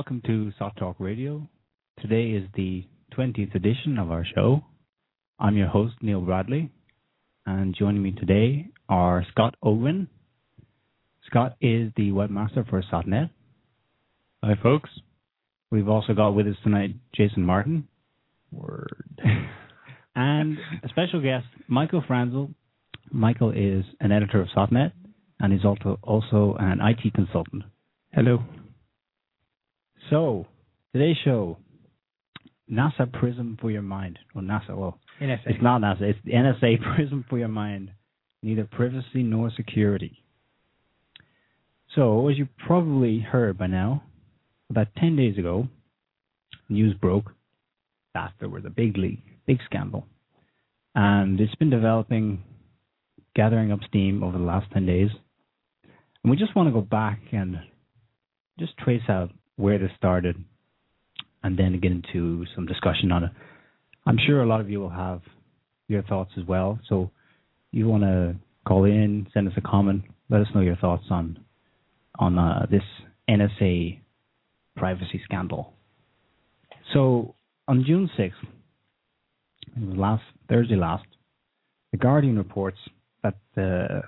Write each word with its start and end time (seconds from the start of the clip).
Welcome 0.00 0.22
to 0.24 0.50
SOTT 0.58 0.76
Talk 0.78 0.96
Radio. 0.98 1.46
Today 2.00 2.30
is 2.30 2.48
the 2.54 2.86
20th 3.14 3.54
edition 3.54 3.98
of 3.98 4.10
our 4.10 4.24
show. 4.24 4.64
I'm 5.38 5.58
your 5.58 5.68
host, 5.68 5.96
Niall 6.00 6.22
Bradley, 6.22 6.70
and 7.44 7.76
joining 7.78 8.02
me 8.02 8.12
today 8.12 8.70
are 8.88 9.26
Scott 9.30 9.56
Owen. 9.62 10.08
Scott 11.26 11.58
is 11.60 11.92
the 11.98 12.12
webmaster 12.12 12.66
for 12.70 12.82
SOTNet. 12.82 13.28
Hi, 14.42 14.54
folks. 14.62 14.88
We've 15.70 15.90
also 15.90 16.14
got 16.14 16.30
with 16.30 16.46
us 16.46 16.56
tonight 16.64 16.94
Jason 17.14 17.44
Martin 17.44 17.86
Word. 18.50 19.20
and 20.16 20.56
a 20.82 20.88
special 20.88 21.20
guest, 21.20 21.44
Michael 21.68 22.02
Franzel. 22.06 22.48
Michael 23.12 23.50
is 23.50 23.84
an 24.00 24.12
editor 24.12 24.40
of 24.40 24.48
SOTNet 24.56 24.92
and 25.40 25.52
he's 25.52 25.66
also 25.66 25.98
also 26.02 26.56
an 26.58 26.78
IT 26.80 27.12
consultant. 27.12 27.64
Hello. 28.14 28.38
So, 30.10 30.48
today's 30.92 31.16
show, 31.24 31.56
NASA 32.68 33.10
Prism 33.12 33.56
for 33.60 33.70
Your 33.70 33.82
Mind. 33.82 34.18
Or 34.34 34.42
NASA, 34.42 34.76
well, 34.76 34.98
NSA. 35.22 35.38
it's 35.46 35.62
not 35.62 35.80
NASA, 35.82 36.02
it's 36.02 36.18
the 36.24 36.32
NSA 36.32 36.82
Prism 36.96 37.24
for 37.30 37.38
Your 37.38 37.46
Mind. 37.46 37.92
Neither 38.42 38.64
privacy 38.64 39.22
nor 39.22 39.52
security. 39.56 40.24
So, 41.94 42.28
as 42.28 42.36
you 42.36 42.48
probably 42.66 43.20
heard 43.20 43.56
by 43.56 43.68
now, 43.68 44.02
about 44.68 44.88
10 44.98 45.14
days 45.14 45.38
ago, 45.38 45.68
news 46.68 46.94
broke 46.94 47.30
that 48.14 48.32
there 48.40 48.48
was 48.48 48.64
a 48.64 48.70
big 48.70 48.96
leak, 48.96 49.20
big 49.46 49.58
scandal. 49.64 50.06
And 50.96 51.40
it's 51.40 51.54
been 51.54 51.70
developing, 51.70 52.42
gathering 53.36 53.70
up 53.70 53.80
steam 53.86 54.24
over 54.24 54.36
the 54.36 54.44
last 54.44 54.72
10 54.72 54.86
days. 54.86 55.10
And 56.24 56.30
we 56.32 56.36
just 56.36 56.56
want 56.56 56.66
to 56.66 56.72
go 56.72 56.80
back 56.80 57.20
and 57.30 57.58
just 58.58 58.76
trace 58.76 59.08
out 59.08 59.30
where 59.60 59.78
this 59.78 59.90
started 59.96 60.42
and 61.42 61.58
then 61.58 61.78
get 61.80 61.92
into 61.92 62.44
some 62.54 62.66
discussion 62.66 63.12
on 63.12 63.24
it. 63.24 63.30
I'm 64.06 64.18
sure 64.26 64.42
a 64.42 64.46
lot 64.46 64.60
of 64.60 64.70
you 64.70 64.80
will 64.80 64.90
have 64.90 65.20
your 65.88 66.02
thoughts 66.02 66.32
as 66.38 66.44
well. 66.44 66.78
So 66.88 67.10
you 67.70 67.88
want 67.88 68.02
to 68.04 68.36
call 68.66 68.84
in, 68.84 69.26
send 69.32 69.48
us 69.48 69.54
a 69.56 69.60
comment, 69.60 70.02
let 70.28 70.40
us 70.40 70.48
know 70.54 70.60
your 70.60 70.76
thoughts 70.76 71.04
on 71.10 71.38
on 72.18 72.38
uh, 72.38 72.66
this 72.70 72.82
NSA 73.28 73.98
privacy 74.76 75.20
scandal. 75.24 75.72
So 76.92 77.34
on 77.66 77.84
June 77.86 78.10
6th, 78.18 78.32
it 79.76 79.88
was 79.88 79.96
last 79.96 80.22
Thursday 80.48 80.76
last, 80.76 81.06
the 81.92 81.98
Guardian 81.98 82.36
reports 82.36 82.78
that 83.22 83.36
the 83.54 84.02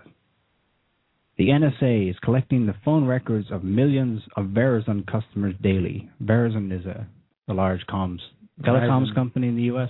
the 1.39 1.49
NSA 1.49 2.11
is 2.11 2.17
collecting 2.23 2.67
the 2.67 2.75
phone 2.85 3.07
records 3.07 3.49
of 3.51 3.65
millions 3.65 4.23
of 4.37 4.47
Verizon 4.47 5.07
customers 5.07 5.55
daily. 5.63 6.11
Verizon 6.23 6.73
is 6.79 6.85
a, 6.87 7.07
a 7.49 7.55
large 7.55 7.81
comms 7.89 8.19
telecoms 8.63 9.11
Verizon. 9.11 9.15
company 9.15 9.49
in 9.49 9.57
the 9.57 9.63
U.S. 9.65 9.89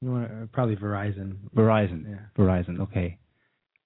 You 0.00 0.10
want 0.12 0.30
uh, 0.30 0.46
probably 0.52 0.76
Verizon. 0.76 1.36
Verizon. 1.56 2.04
Yeah. 2.08 2.16
Verizon. 2.36 2.80
Okay. 2.80 3.18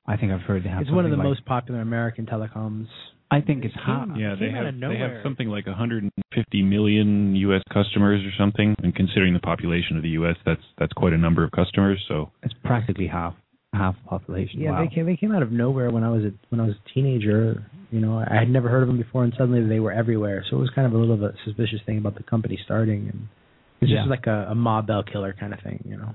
I 0.06 0.16
think 0.16 0.32
I've 0.32 0.40
heard 0.40 0.64
they 0.64 0.68
have. 0.68 0.82
It's 0.82 0.90
one 0.90 1.04
of 1.04 1.10
the 1.10 1.16
like- 1.16 1.24
most 1.24 1.44
popular 1.44 1.80
American 1.80 2.26
telecoms. 2.26 2.86
I 3.30 3.40
think 3.40 3.64
it's 3.64 3.74
It 3.74 3.80
half. 3.86 4.08
came- 4.08 4.16
Yeah, 4.16 4.34
they 4.38 4.50
have 4.50 4.74
they 4.78 4.98
have 4.98 5.22
something 5.22 5.48
like 5.48 5.66
150 5.66 6.62
million 6.64 7.34
U.S. 7.36 7.62
customers 7.72 8.20
or 8.26 8.30
something, 8.36 8.74
and 8.82 8.94
considering 8.94 9.32
the 9.32 9.40
population 9.40 9.96
of 9.96 10.02
the 10.02 10.10
U.S., 10.10 10.36
that's 10.44 10.60
that's 10.78 10.92
quite 10.92 11.14
a 11.14 11.18
number 11.18 11.42
of 11.42 11.50
customers. 11.52 12.04
So 12.08 12.30
It's 12.42 12.52
practically 12.62 13.06
half 13.06 13.34
half 13.72 13.96
the 14.02 14.08
population. 14.08 14.60
Yeah, 14.60 14.72
wow. 14.72 14.84
they 14.84 14.94
came 14.94 15.06
they 15.06 15.16
came 15.16 15.32
out 15.32 15.42
of 15.42 15.50
nowhere 15.50 15.90
when 15.90 16.04
I 16.04 16.10
was 16.10 16.24
a 16.24 16.32
when 16.50 16.60
I 16.60 16.66
was 16.66 16.74
a 16.74 16.94
teenager. 16.94 17.64
You 17.90 18.00
know, 18.00 18.18
I 18.18 18.36
had 18.38 18.48
never 18.48 18.68
heard 18.68 18.82
of 18.82 18.88
them 18.88 18.98
before, 18.98 19.24
and 19.24 19.32
suddenly 19.36 19.66
they 19.66 19.80
were 19.80 19.92
everywhere. 19.92 20.44
So 20.50 20.56
it 20.56 20.60
was 20.60 20.70
kind 20.74 20.86
of 20.86 20.94
a 20.94 20.98
little 20.98 21.16
bit 21.16 21.32
suspicious 21.44 21.80
thing 21.84 21.98
about 21.98 22.16
the 22.16 22.22
company 22.22 22.58
starting, 22.64 23.08
and 23.08 23.28
it's 23.80 23.90
Yeah. 23.90 23.98
just 23.98 24.10
like 24.10 24.26
a, 24.26 24.48
a 24.50 24.54
Ma 24.54 24.80
Bell 24.82 25.02
killer 25.02 25.34
kind 25.38 25.52
of 25.52 25.60
thing. 25.60 25.84
You 25.88 25.96
know. 25.98 26.14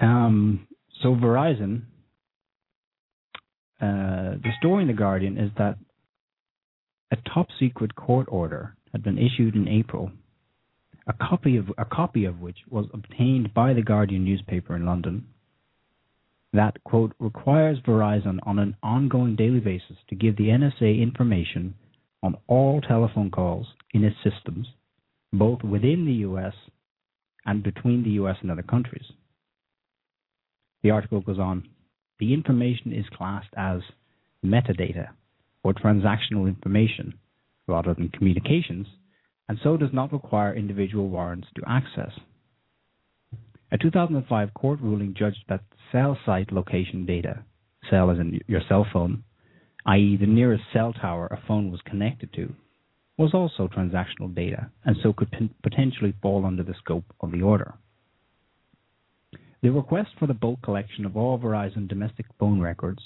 Um, 0.00 0.66
so 1.02 1.14
Verizon, 1.14 1.82
uh, 3.80 4.36
the 4.42 4.50
story 4.58 4.82
in 4.82 4.88
the 4.88 4.94
Guardian 4.94 5.38
is 5.38 5.50
that 5.58 5.76
a 7.10 7.16
top 7.32 7.48
secret 7.58 7.94
court 7.94 8.26
order 8.30 8.74
had 8.92 9.02
been 9.02 9.18
issued 9.18 9.54
in 9.54 9.66
April, 9.68 10.10
a 11.06 11.12
copy 11.14 11.56
of 11.56 11.66
a 11.78 11.84
copy 11.84 12.24
of 12.26 12.40
which 12.40 12.58
was 12.70 12.86
obtained 12.92 13.52
by 13.54 13.72
the 13.72 13.82
Guardian 13.82 14.24
newspaper 14.24 14.76
in 14.76 14.84
London. 14.86 15.26
That 16.52 16.82
quote 16.84 17.14
requires 17.18 17.78
Verizon 17.80 18.38
on 18.44 18.58
an 18.58 18.76
ongoing 18.82 19.36
daily 19.36 19.60
basis 19.60 19.96
to 20.08 20.14
give 20.14 20.36
the 20.36 20.48
NSA 20.48 21.00
information 21.00 21.74
on 22.22 22.36
all 22.46 22.80
telephone 22.80 23.30
calls 23.30 23.66
in 23.92 24.02
its 24.04 24.16
systems, 24.24 24.66
both 25.32 25.62
within 25.62 26.06
the 26.06 26.20
U.S. 26.28 26.54
and 27.44 27.62
between 27.62 28.02
the 28.02 28.10
U.S. 28.10 28.36
and 28.40 28.50
other 28.50 28.62
countries. 28.62 29.04
The 30.82 30.90
article 30.90 31.20
goes 31.20 31.38
on. 31.38 31.68
The 32.18 32.32
information 32.32 32.92
is 32.92 33.04
classed 33.16 33.52
as 33.56 33.80
metadata 34.44 35.08
or 35.62 35.74
transactional 35.74 36.48
information 36.48 37.14
rather 37.66 37.94
than 37.94 38.08
communications, 38.08 38.86
and 39.48 39.58
so 39.62 39.76
does 39.76 39.92
not 39.92 40.12
require 40.12 40.54
individual 40.54 41.08
warrants 41.08 41.48
to 41.56 41.62
access. 41.68 42.12
A 43.70 43.76
2005 43.76 44.54
court 44.54 44.80
ruling 44.80 45.14
judged 45.14 45.44
that 45.48 45.60
cell 45.92 46.18
site 46.24 46.52
location 46.52 47.04
data, 47.04 47.44
cell 47.90 48.10
as 48.10 48.18
in 48.18 48.40
your 48.46 48.62
cell 48.66 48.86
phone, 48.92 49.24
i.e., 49.84 50.16
the 50.16 50.26
nearest 50.26 50.64
cell 50.72 50.94
tower 50.94 51.26
a 51.26 51.46
phone 51.46 51.70
was 51.70 51.80
connected 51.82 52.32
to, 52.32 52.54
was 53.18 53.34
also 53.34 53.68
transactional 53.68 54.34
data 54.34 54.70
and 54.84 54.96
so 55.02 55.12
could 55.12 55.30
p- 55.30 55.50
potentially 55.62 56.14
fall 56.22 56.46
under 56.46 56.62
the 56.62 56.74
scope 56.78 57.04
of 57.20 57.30
the 57.30 57.42
order. 57.42 57.74
The 59.60 59.70
request 59.70 60.10
for 60.18 60.26
the 60.26 60.34
bulk 60.34 60.62
collection 60.62 61.04
of 61.04 61.16
all 61.16 61.38
Verizon 61.38 61.88
domestic 61.88 62.26
phone 62.38 62.60
records 62.60 63.02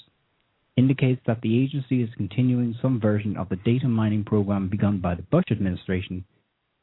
indicates 0.77 1.21
that 1.25 1.41
the 1.41 1.61
agency 1.61 2.01
is 2.03 2.09
continuing 2.15 2.75
some 2.81 3.01
version 3.01 3.35
of 3.37 3.49
the 3.49 3.55
data 3.57 3.87
mining 3.87 4.23
program 4.23 4.69
begun 4.69 4.99
by 4.99 5.15
the 5.15 5.23
Bush 5.23 5.45
administration 5.51 6.23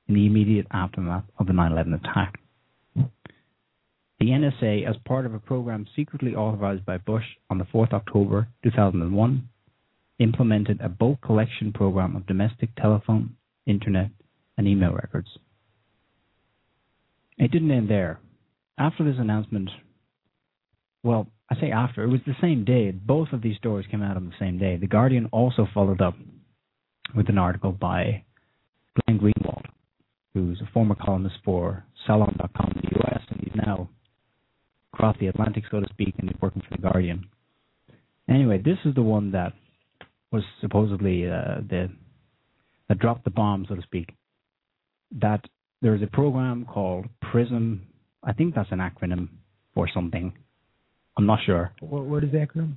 in 0.09 0.15
the 0.15 0.27
immediate 0.27 0.67
aftermath 0.73 1.25
of 1.39 1.47
the 1.47 1.53
9 1.53 1.73
11 1.73 1.95
attack. 1.95 2.41
The 4.21 4.27
NSA, 4.27 4.87
as 4.87 4.97
part 5.07 5.25
of 5.25 5.33
a 5.33 5.39
program 5.39 5.87
secretly 5.97 6.35
authorized 6.35 6.85
by 6.85 6.99
Bush 6.99 7.25
on 7.49 7.57
the 7.57 7.65
4th 7.65 7.95
October 7.95 8.49
2001, 8.63 9.49
implemented 10.19 10.79
a 10.83 10.91
bulk 10.91 11.23
collection 11.23 11.73
program 11.73 12.15
of 12.15 12.27
domestic 12.27 12.75
telephone, 12.77 13.35
internet, 13.67 14.11
and 14.59 14.69
email 14.69 14.93
records. 14.93 15.29
It 17.39 17.51
didn't 17.51 17.71
end 17.71 17.89
there. 17.89 18.21
After 18.77 19.05
this 19.05 19.19
announcement, 19.19 19.71
well, 21.03 21.27
I 21.51 21.59
say 21.59 21.71
after, 21.71 22.05
it 22.05 22.09
was 22.09 22.21
the 22.27 22.37
same 22.43 22.67
day. 22.67 22.91
Both 22.91 23.29
of 23.33 23.41
these 23.41 23.57
stories 23.57 23.87
came 23.91 24.03
out 24.03 24.19
on 24.19 24.27
the 24.27 24.37
same 24.39 24.59
day. 24.59 24.77
The 24.77 24.87
Guardian 24.87 25.31
also 25.33 25.67
followed 25.73 26.03
up 26.03 26.15
with 27.17 27.31
an 27.31 27.39
article 27.39 27.73
by 27.73 28.25
Glenn 29.07 29.19
Greenwald, 29.19 29.65
who's 30.35 30.61
a 30.61 30.71
former 30.73 30.95
columnist 30.95 31.37
for 31.43 31.87
Salon.com 32.07 32.73
in 32.77 32.83
the 32.83 33.01
US, 33.01 33.23
and 33.31 33.41
he's 33.41 33.57
now 33.57 33.89
across 34.93 35.17
the 35.21 35.29
Atlantic, 35.29 35.65
so 35.71 35.81
to 35.81 35.87
speak, 35.91 36.15
and 36.19 36.29
he's 36.29 36.41
working 36.41 36.63
for 36.63 36.77
the 36.77 36.83
Guardian. 36.83 37.27
Anyway, 38.29 38.59
this 38.59 38.79
is 38.85 38.95
the 38.95 39.03
one 39.03 39.33
that 39.33 39.53
was 40.33 40.43
supposedly 40.61 41.27
uh, 41.27 41.61
the 41.69 41.91
that 42.89 42.99
dropped 42.99 43.25
the 43.25 43.31
bomb, 43.31 43.67
so 43.69 43.75
to 43.75 43.83
speak. 43.83 44.15
That 45.21 45.45
there 45.83 45.95
is 45.95 46.03
a 46.03 46.07
program 46.07 46.65
called 46.65 47.07
Prism. 47.31 47.87
I 48.23 48.33
think 48.33 48.55
that's 48.55 48.71
an 48.73 48.79
acronym 48.79 49.29
for 49.75 49.89
something. 49.93 50.33
I'm 51.17 51.27
not 51.27 51.41
sure. 51.45 51.73
What, 51.81 52.05
what 52.05 52.25
is 52.25 52.33
the 52.33 52.39
acronym? 52.39 52.77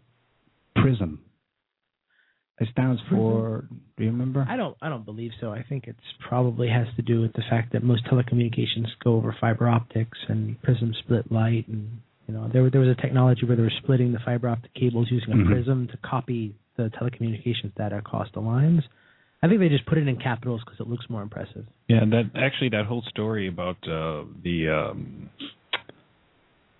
Prism. 0.75 1.19
It 2.59 2.67
stands 2.71 3.01
for. 3.09 3.65
Do 3.97 4.03
you 4.03 4.11
remember? 4.11 4.45
I 4.47 4.55
don't 4.55 4.77
I 4.81 4.89
don't 4.89 5.05
believe 5.05 5.31
so. 5.41 5.51
I 5.51 5.63
think 5.63 5.85
it's 5.87 5.99
probably 6.27 6.69
has 6.69 6.87
to 6.97 7.01
do 7.01 7.21
with 7.21 7.33
the 7.33 7.41
fact 7.49 7.73
that 7.73 7.83
most 7.83 8.05
telecommunications 8.05 8.87
go 9.03 9.15
over 9.15 9.35
fiber 9.41 9.67
optics 9.67 10.17
and 10.29 10.61
Prism 10.61 10.93
split 11.03 11.31
light 11.31 11.67
and 11.67 11.99
You 12.27 12.33
know, 12.35 12.49
there 12.53 12.69
there 12.69 12.79
was 12.79 12.89
a 12.89 13.01
technology 13.01 13.45
where 13.45 13.55
they 13.55 13.63
were 13.63 13.77
splitting 13.83 14.13
the 14.13 14.19
fiber 14.19 14.47
optic 14.49 14.73
cables 14.75 15.07
using 15.11 15.33
a 15.33 15.35
Mhm. 15.35 15.47
prism 15.47 15.87
to 15.87 15.97
copy 15.97 16.55
the 16.77 16.89
telecommunications 16.91 17.73
data 17.75 17.97
across 17.97 18.29
the 18.31 18.39
lines. 18.39 18.83
I 19.41 19.47
think 19.47 19.59
they 19.59 19.67
just 19.67 19.85
put 19.85 19.97
it 19.97 20.07
in 20.07 20.15
capitals 20.15 20.61
because 20.63 20.79
it 20.79 20.87
looks 20.87 21.09
more 21.09 21.21
impressive. 21.21 21.65
Yeah, 21.89 22.05
that 22.05 22.29
actually 22.35 22.69
that 22.69 22.85
whole 22.85 23.01
story 23.09 23.47
about 23.47 23.77
uh, 23.87 24.23
the 24.41 24.69
um, 24.69 25.29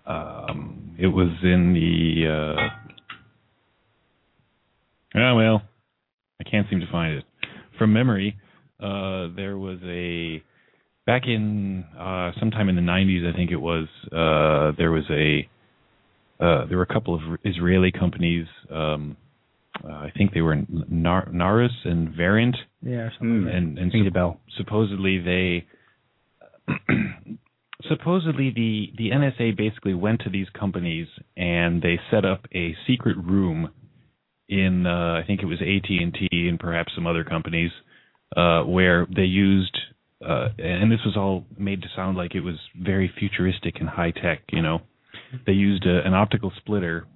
um, 0.06 0.94
it 0.98 1.08
was 1.08 1.30
in 1.42 1.74
the 1.74 2.26
uh, 2.28 2.68
oh 5.16 5.34
well, 5.34 5.62
I 6.40 6.44
can't 6.48 6.66
seem 6.70 6.80
to 6.80 6.90
find 6.90 7.14
it 7.18 7.24
from 7.78 7.92
memory. 7.92 8.36
Uh, 8.80 9.28
there 9.36 9.56
was 9.56 9.78
a 9.84 10.42
back 11.06 11.22
in 11.26 11.84
uh, 11.98 12.32
sometime 12.38 12.68
in 12.68 12.76
the 12.76 12.82
90s, 12.82 13.30
I 13.32 13.36
think 13.36 13.50
it 13.50 13.56
was. 13.60 13.86
Uh, 14.06 14.72
there 14.76 14.90
was 14.90 15.04
a 15.10 15.48
uh, 16.40 16.66
there 16.66 16.76
were 16.76 16.82
a 16.88 16.92
couple 16.92 17.14
of 17.14 17.20
Israeli 17.44 17.92
companies. 17.92 18.46
Um, 18.70 19.16
uh, 19.84 19.88
I 19.88 20.12
think 20.16 20.32
they 20.34 20.40
were 20.40 20.56
Nar- 20.88 21.28
Narus 21.30 21.70
and 21.84 22.08
Verint 22.08 22.54
Yeah, 22.82 22.96
or 23.06 23.12
something. 23.18 23.44
Mm. 23.44 23.56
and 23.56 23.78
and 23.78 23.92
Ring 23.92 24.04
the 24.04 24.10
bell. 24.10 24.40
supposedly 24.56 25.18
they 25.18 25.66
supposedly 27.88 28.50
the 28.50 28.92
the 28.96 29.10
NSA 29.10 29.56
basically 29.56 29.94
went 29.94 30.20
to 30.22 30.30
these 30.30 30.46
companies 30.58 31.08
and 31.36 31.82
they 31.82 31.98
set 32.10 32.24
up 32.24 32.46
a 32.54 32.74
secret 32.86 33.16
room 33.18 33.70
in 34.48 34.86
uh, 34.86 35.20
I 35.22 35.24
think 35.26 35.42
it 35.42 35.46
was 35.46 35.60
AT 35.60 35.90
and 35.90 36.58
perhaps 36.58 36.92
some 36.94 37.06
other 37.06 37.24
companies 37.24 37.70
uh, 38.36 38.62
where 38.62 39.06
they 39.14 39.22
used 39.22 39.76
uh, 40.26 40.48
and 40.58 40.90
this 40.90 41.00
was 41.04 41.16
all 41.16 41.44
made 41.58 41.82
to 41.82 41.88
sound 41.94 42.16
like 42.16 42.34
it 42.34 42.40
was 42.40 42.56
very 42.80 43.12
futuristic 43.18 43.74
and 43.80 43.88
high 43.88 44.10
tech. 44.10 44.42
You 44.50 44.62
know, 44.62 44.80
they 45.46 45.52
used 45.52 45.86
a, 45.86 46.06
an 46.06 46.14
optical 46.14 46.52
splitter 46.56 47.06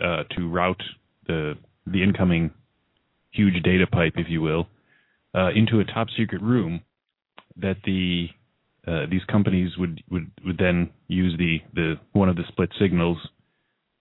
uh, 0.00 0.24
to 0.36 0.48
route 0.48 0.82
the 1.26 1.54
the 1.86 2.02
incoming 2.02 2.50
huge 3.32 3.62
data 3.62 3.86
pipe, 3.86 4.14
if 4.16 4.26
you 4.28 4.40
will, 4.40 4.68
uh, 5.34 5.50
into 5.54 5.80
a 5.80 5.84
top 5.84 6.08
secret 6.16 6.40
room 6.42 6.80
that 7.56 7.76
the 7.84 8.28
uh, 8.86 9.06
these 9.10 9.24
companies 9.30 9.70
would, 9.78 10.02
would 10.10 10.30
would 10.44 10.58
then 10.58 10.90
use 11.08 11.34
the 11.38 11.58
the 11.74 11.94
one 12.12 12.28
of 12.28 12.36
the 12.36 12.44
split 12.48 12.70
signals 12.80 13.18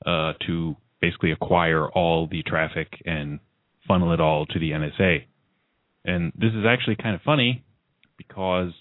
uh, 0.06 0.34
to 0.46 0.76
basically 1.04 1.34
acquire 1.34 1.90
all 1.90 2.28
the 2.32 2.42
traffic 2.44 2.88
and 3.06 3.40
funnel 3.86 4.14
it 4.14 4.22
all 4.22 4.46
to 4.46 4.58
the 4.58 4.72
NSA. 4.72 5.26
And 6.06 6.32
this 6.34 6.52
is 6.54 6.64
actually 6.66 6.96
kind 6.96 7.14
of 7.14 7.22
funny 7.24 7.62
because 8.18 8.72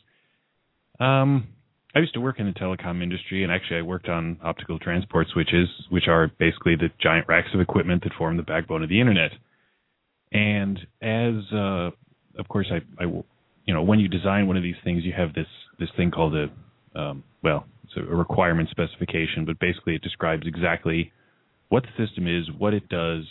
um, 1.01 1.49
I 1.97 1.99
used 1.99 2.15
to 2.15 2.21
work 2.21 2.39
in 2.39 2.47
the 2.47 2.53
telecom 2.53 3.03
industry, 3.03 3.43
and 3.43 3.51
actually 3.51 3.79
I 3.79 3.83
worked 3.83 4.09
on 4.09 4.39
optical 4.41 4.79
transport 4.79 5.27
switches, 5.33 5.69
which 5.91 6.05
are 6.07 6.31
basically 6.39 6.77
the 6.77 6.91
giant 7.01 7.27
racks 7.27 7.49
of 7.55 7.61
equipment 7.61 8.05
that 8.05 8.13
form 8.17 8.37
the 8.37 8.45
backbone 8.45 8.85
of 8.85 8.89
the 8.89 9.01
internet. 9.01 9.33
And 10.31 10.79
as 11.03 11.35
uh, 11.53 11.91
of 12.39 12.47
course 12.49 12.71
I, 12.71 13.03
I 13.03 13.07
you 13.67 13.75
know 13.75 13.83
when 13.83 13.99
you 13.99 14.07
design 14.07 14.47
one 14.47 14.57
of 14.57 14.63
these 14.63 14.81
things 14.85 15.03
you 15.05 15.13
have 15.13 15.35
this 15.35 15.47
this 15.81 15.89
thing 15.97 16.13
called 16.13 16.35
a 16.37 16.47
um, 16.99 17.25
well 17.43 17.67
it's 17.85 17.93
a 17.97 18.01
requirement 18.01 18.71
specification 18.71 19.45
but 19.45 19.59
basically 19.59 19.95
it 19.95 20.03
describes 20.03 20.47
exactly 20.47 21.13
what 21.73 21.85
the 21.85 22.07
system 22.07 22.27
is 22.29 22.51
what 22.59 22.75
it 22.75 22.87
does 22.91 23.25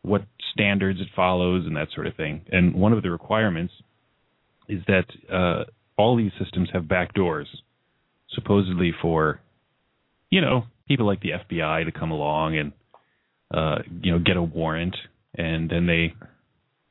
what 0.00 0.22
standards 0.52 1.00
it 1.00 1.08
follows 1.16 1.64
and 1.66 1.76
that 1.76 1.88
sort 1.94 2.06
of 2.06 2.14
thing. 2.14 2.42
And 2.52 2.74
one 2.74 2.92
of 2.92 3.02
the 3.02 3.10
requirements 3.10 3.72
is 4.68 4.82
that 4.86 5.04
uh, 5.32 5.64
all 5.96 6.16
these 6.16 6.32
systems 6.42 6.68
have 6.72 6.88
back 6.88 7.14
doors 7.14 7.48
supposedly 8.30 8.92
for 9.02 9.40
you 10.30 10.40
know 10.40 10.64
people 10.88 11.06
like 11.06 11.20
the 11.20 11.30
FBI 11.30 11.84
to 11.84 11.92
come 11.92 12.10
along 12.10 12.58
and 12.58 12.72
uh, 13.52 13.82
you 14.02 14.12
know 14.12 14.18
get 14.18 14.36
a 14.36 14.42
warrant 14.42 14.96
and 15.36 15.70
then 15.70 15.86
they 15.86 16.14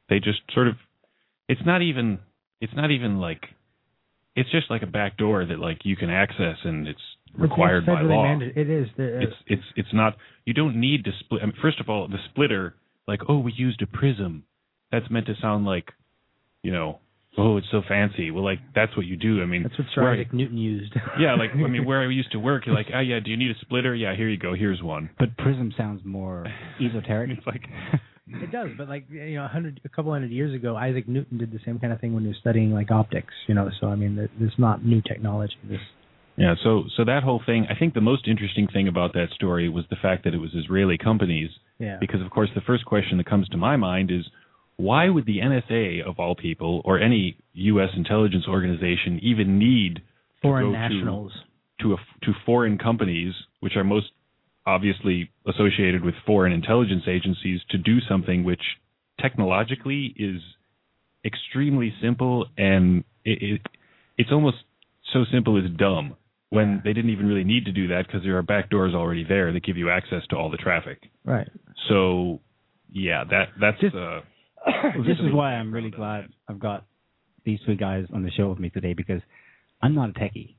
they 0.10 0.20
just 0.20 0.40
sort 0.54 0.68
of 0.68 0.76
it's 1.50 1.62
not 1.66 1.82
even 1.82 2.20
it's 2.62 2.74
not 2.76 2.92
even 2.92 3.20
like 3.20 3.42
it's 4.36 4.50
just 4.52 4.70
like 4.70 4.84
a 4.84 4.88
back 4.88 5.18
door 5.18 5.46
that 5.46 5.60
like 5.60 5.80
you 5.84 5.96
can 5.96 6.10
access 6.10 6.58
and 6.64 6.88
it's 6.88 7.02
required 7.38 7.80
It's 7.80 7.88
by 7.88 8.02
law. 8.02 8.24
mandated. 8.26 8.58
It 8.58 8.70
is. 8.70 8.88
The, 8.98 9.18
uh, 9.18 9.22
It's 9.22 9.36
it's 9.48 9.64
it's 9.76 9.94
not 9.94 10.16
you 10.46 10.54
don't 10.54 10.80
need 10.80 11.06
to 11.06 11.12
split. 11.20 11.42
I 11.42 11.46
mean, 11.46 11.56
first 11.62 11.80
of 11.80 11.90
all, 11.90 12.08
the 12.08 12.18
splitter 12.30 12.76
like 13.08 13.22
oh 13.30 13.40
we 13.40 13.54
used 13.56 13.82
a 13.82 13.88
prism. 13.88 14.44
That's 14.92 15.10
meant 15.10 15.26
to 15.28 15.34
sound 15.42 15.66
like 15.66 15.92
you 16.62 16.72
know 16.72 17.00
oh 17.38 17.58
it's 17.58 17.68
so 17.72 17.82
fancy. 17.88 18.30
Well 18.32 18.44
like 18.44 18.60
that's 18.76 18.96
what 18.96 19.06
you 19.06 19.16
do. 19.18 19.42
I 19.42 19.46
mean 19.46 19.64
that's 19.64 19.78
what 19.78 19.88
Sir 19.96 20.04
where- 20.04 20.14
Isaac 20.14 20.34
Newton 20.34 20.58
used. 20.58 20.94
yeah 21.20 21.36
like 21.36 21.52
I 21.54 21.68
mean 21.68 21.86
where 21.90 22.02
I 22.02 22.08
used 22.10 22.32
to 22.34 22.40
work 22.40 22.66
you're 22.66 22.76
like 22.76 22.88
oh 22.94 23.00
yeah 23.00 23.20
do 23.24 23.32
you 23.32 23.38
need 23.38 23.52
a 23.52 23.60
splitter 23.62 23.96
yeah 23.96 24.16
here 24.16 24.30
you 24.30 24.38
go 24.38 24.54
here's 24.54 24.82
one. 24.84 25.10
But 25.20 25.36
Prism 25.38 25.74
sounds 25.78 26.02
more 26.06 26.46
esoteric. 26.80 27.32
It's 27.38 27.48
like 27.48 27.64
It 28.28 28.52
does, 28.54 28.70
but 28.78 28.88
like 28.88 29.06
you 29.10 29.36
know, 29.36 29.44
a 29.46 29.50
hundred, 29.50 29.82
a 29.84 29.90
couple 29.90 30.14
hundred 30.14 30.32
years 30.32 30.56
ago, 30.56 30.78
Isaac 30.78 31.10
Newton 31.10 31.38
did 31.40 31.52
the 31.52 31.60
same 31.66 31.78
kind 31.78 31.92
of 31.92 32.00
thing 32.00 32.14
when 32.14 32.24
he 32.24 32.30
was 32.30 32.38
studying 32.40 32.72
like 32.72 32.90
optics. 32.90 33.34
You 33.48 33.54
know, 33.56 33.70
so 33.82 33.88
I 33.88 33.96
mean, 33.96 34.16
th- 34.16 34.30
this 34.40 34.48
is 34.48 34.58
not 34.58 34.84
new 34.86 35.02
technology. 35.02 35.54
This 35.70 35.82
Yeah, 36.36 36.56
so 36.64 36.86
so 36.98 37.06
that 37.06 37.24
whole 37.24 37.42
thing, 37.46 37.68
I 37.70 37.78
think 37.78 37.94
the 37.94 38.02
most 38.02 38.28
interesting 38.28 38.68
thing 38.68 38.88
about 38.88 39.14
that 39.14 39.28
story 39.36 39.70
was 39.70 39.86
the 39.90 39.96
fact 40.02 40.24
that 40.24 40.34
it 40.34 40.40
was 40.40 40.52
Israeli 40.56 40.98
companies, 40.98 41.52
yeah, 41.80 41.98
because 42.00 42.22
of 42.22 42.32
course 42.32 42.50
the 42.56 42.62
first 42.62 42.86
question 42.86 43.18
that 43.18 43.28
comes 43.28 43.48
to 43.50 43.58
my 43.58 43.76
mind 43.76 44.10
is 44.12 44.26
why 44.78 45.10
would 45.10 45.26
the 45.26 45.38
NSA 45.38 46.04
of 46.08 46.20
all 46.20 46.36
people 46.36 46.82
or 46.86 47.00
any 47.00 47.38
U.S. 47.54 47.90
intelligence 47.96 48.46
organization 48.48 49.20
even 49.22 49.60
need 49.60 50.02
foreign 50.42 50.68
go 50.68 50.72
to- 50.72 50.78
nationals. 50.78 51.32
to 51.82 51.94
a, 51.94 51.98
to 52.24 52.34
foreign 52.46 52.80
companies, 52.80 53.34
which 53.60 53.76
are 53.76 53.84
most 53.84 54.08
obviously 54.66 55.30
associated 55.48 56.04
with 56.04 56.16
foreign 56.26 56.52
intelligence 56.52 57.04
agencies, 57.08 57.60
to 57.70 57.78
do 57.78 58.00
something 58.10 58.44
which 58.44 58.62
technologically 59.22 60.14
is 60.18 60.42
extremely 61.24 61.94
simple 62.02 62.48
and 62.58 63.04
it, 63.24 63.42
it 63.42 63.62
it's 64.18 64.32
almost 64.32 64.58
so 65.14 65.24
simple 65.32 65.58
as 65.58 65.70
dumb 65.78 66.16
when 66.54 66.82
they 66.84 66.94
didn't 66.94 67.10
even 67.10 67.26
really 67.26 67.44
need 67.44 67.66
to 67.66 67.72
do 67.72 67.88
that 67.88 68.06
because 68.06 68.22
there 68.24 68.38
are 68.38 68.44
back 68.44 68.70
doors 68.70 68.94
already 68.94 69.24
there 69.28 69.52
that 69.52 69.64
give 69.64 69.76
you 69.76 69.90
access 69.90 70.22
to 70.30 70.36
all 70.36 70.52
the 70.52 70.58
traffic. 70.58 71.00
Right. 71.26 71.48
So 71.90 72.42
yeah, 72.92 73.24
that 73.30 73.46
that's 73.60 73.80
Just- 73.82 73.96
uh, 73.96 74.22
this 75.06 75.18
is 75.20 75.34
why 75.34 75.56
I'm 75.56 75.74
really 75.74 75.90
glad 75.90 76.30
I've 76.48 76.60
got 76.60 76.86
these 77.44 77.60
three 77.66 77.76
guys 77.76 78.06
on 78.14 78.24
the 78.24 78.32
show 78.32 78.50
with 78.50 78.60
me 78.60 78.70
today 78.70 78.94
because 78.94 79.22
I'm 79.82 79.96
not 79.96 80.12
a 80.12 80.14
techie, 80.14 80.56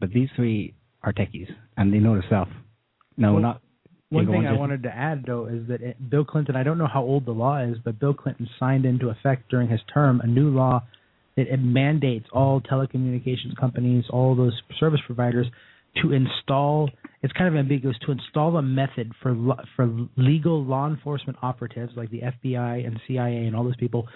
but 0.00 0.10
these 0.10 0.28
three 0.36 0.74
are 1.02 1.12
techies 1.12 1.48
and 1.76 1.92
they 1.92 1.98
know 1.98 2.16
the 2.16 2.22
stuff. 2.28 2.48
No, 3.16 3.34
Well, 3.34 3.42
not 3.42 3.60
One 4.10 4.26
thing 4.26 4.46
on, 4.46 4.46
I 4.46 4.52
wanted 4.52 4.84
to 4.84 4.88
add 4.88 5.24
though 5.26 5.46
is 5.46 5.66
that 5.68 5.82
it, 5.82 6.08
Bill 6.08 6.24
Clinton. 6.24 6.54
I 6.56 6.62
don't 6.62 6.78
know 6.78 6.86
how 6.86 7.02
old 7.02 7.26
the 7.26 7.32
law 7.32 7.58
is, 7.58 7.76
but 7.84 7.98
Bill 7.98 8.14
Clinton 8.14 8.48
signed 8.60 8.84
into 8.86 9.08
effect 9.10 9.50
during 9.50 9.68
his 9.68 9.80
term 9.92 10.20
a 10.20 10.26
new 10.26 10.50
law 10.50 10.84
that 11.36 11.52
it 11.52 11.58
mandates 11.58 12.26
all 12.32 12.60
telecommunications 12.60 13.56
companies, 13.58 14.04
all 14.10 14.34
those 14.34 14.60
service 14.78 15.00
providers, 15.06 15.46
to 16.02 16.12
install. 16.12 16.90
It's 17.22 17.32
kind 17.32 17.48
of 17.48 17.58
ambiguous 17.58 17.96
to 18.06 18.12
install 18.12 18.56
a 18.56 18.62
method 18.62 19.12
for 19.22 19.36
for 19.76 20.08
legal 20.16 20.64
law 20.64 20.88
enforcement 20.88 21.38
operatives 21.42 21.92
like 21.96 22.10
the 22.10 22.20
FBI 22.20 22.86
and 22.86 23.00
CIA 23.06 23.46
and 23.46 23.54
all 23.54 23.64
those 23.64 23.76
people 23.76 24.08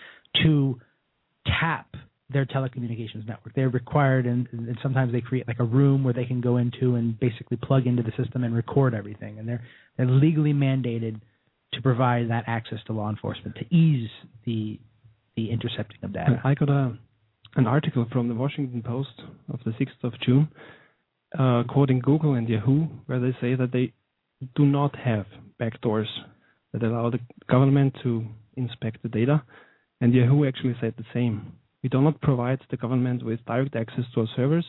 to 0.42 0.78
tap 1.60 1.88
their 2.28 2.44
telecommunications 2.44 3.26
network. 3.26 3.54
They're 3.54 3.68
required, 3.68 4.26
and, 4.26 4.48
and 4.52 4.76
sometimes 4.82 5.12
they 5.12 5.20
create 5.20 5.46
like 5.46 5.60
a 5.60 5.64
room 5.64 6.02
where 6.02 6.14
they 6.14 6.24
can 6.24 6.40
go 6.40 6.56
into 6.56 6.96
and 6.96 7.18
basically 7.18 7.56
plug 7.56 7.86
into 7.86 8.02
the 8.02 8.10
system 8.20 8.42
and 8.42 8.54
record 8.54 8.94
everything. 8.94 9.38
And 9.38 9.48
they're 9.48 9.62
they're 9.96 10.06
legally 10.06 10.52
mandated 10.52 11.20
to 11.72 11.82
provide 11.82 12.30
that 12.30 12.44
access 12.46 12.78
to 12.86 12.92
law 12.92 13.10
enforcement 13.10 13.56
to 13.56 13.74
ease 13.74 14.10
the 14.44 14.78
the 15.36 15.50
intercepting 15.50 15.98
of 16.02 16.12
data. 16.12 16.40
I 16.44 16.54
got 16.54 16.68
a 16.68 16.98
an 17.56 17.66
article 17.66 18.06
from 18.12 18.28
the 18.28 18.34
Washington 18.34 18.82
Post 18.82 19.22
of 19.52 19.60
the 19.64 19.70
6th 19.72 20.02
of 20.04 20.12
June, 20.20 20.48
uh, 21.38 21.64
quoting 21.68 21.98
Google 22.00 22.34
and 22.34 22.48
Yahoo, 22.48 22.86
where 23.06 23.18
they 23.20 23.32
say 23.40 23.54
that 23.54 23.72
they 23.72 23.92
do 24.54 24.64
not 24.66 24.94
have 24.96 25.26
backdoors 25.60 26.06
that 26.72 26.82
allow 26.82 27.10
the 27.10 27.18
government 27.48 27.94
to 28.02 28.24
inspect 28.56 29.02
the 29.02 29.08
data. 29.08 29.42
And 30.00 30.12
Yahoo 30.14 30.46
actually 30.46 30.76
said 30.80 30.94
the 30.98 31.04
same. 31.14 31.52
We 31.82 31.88
do 31.88 32.00
not 32.02 32.20
provide 32.20 32.60
the 32.70 32.76
government 32.76 33.24
with 33.24 33.44
direct 33.46 33.74
access 33.74 34.04
to 34.14 34.20
our 34.20 34.26
servers, 34.36 34.66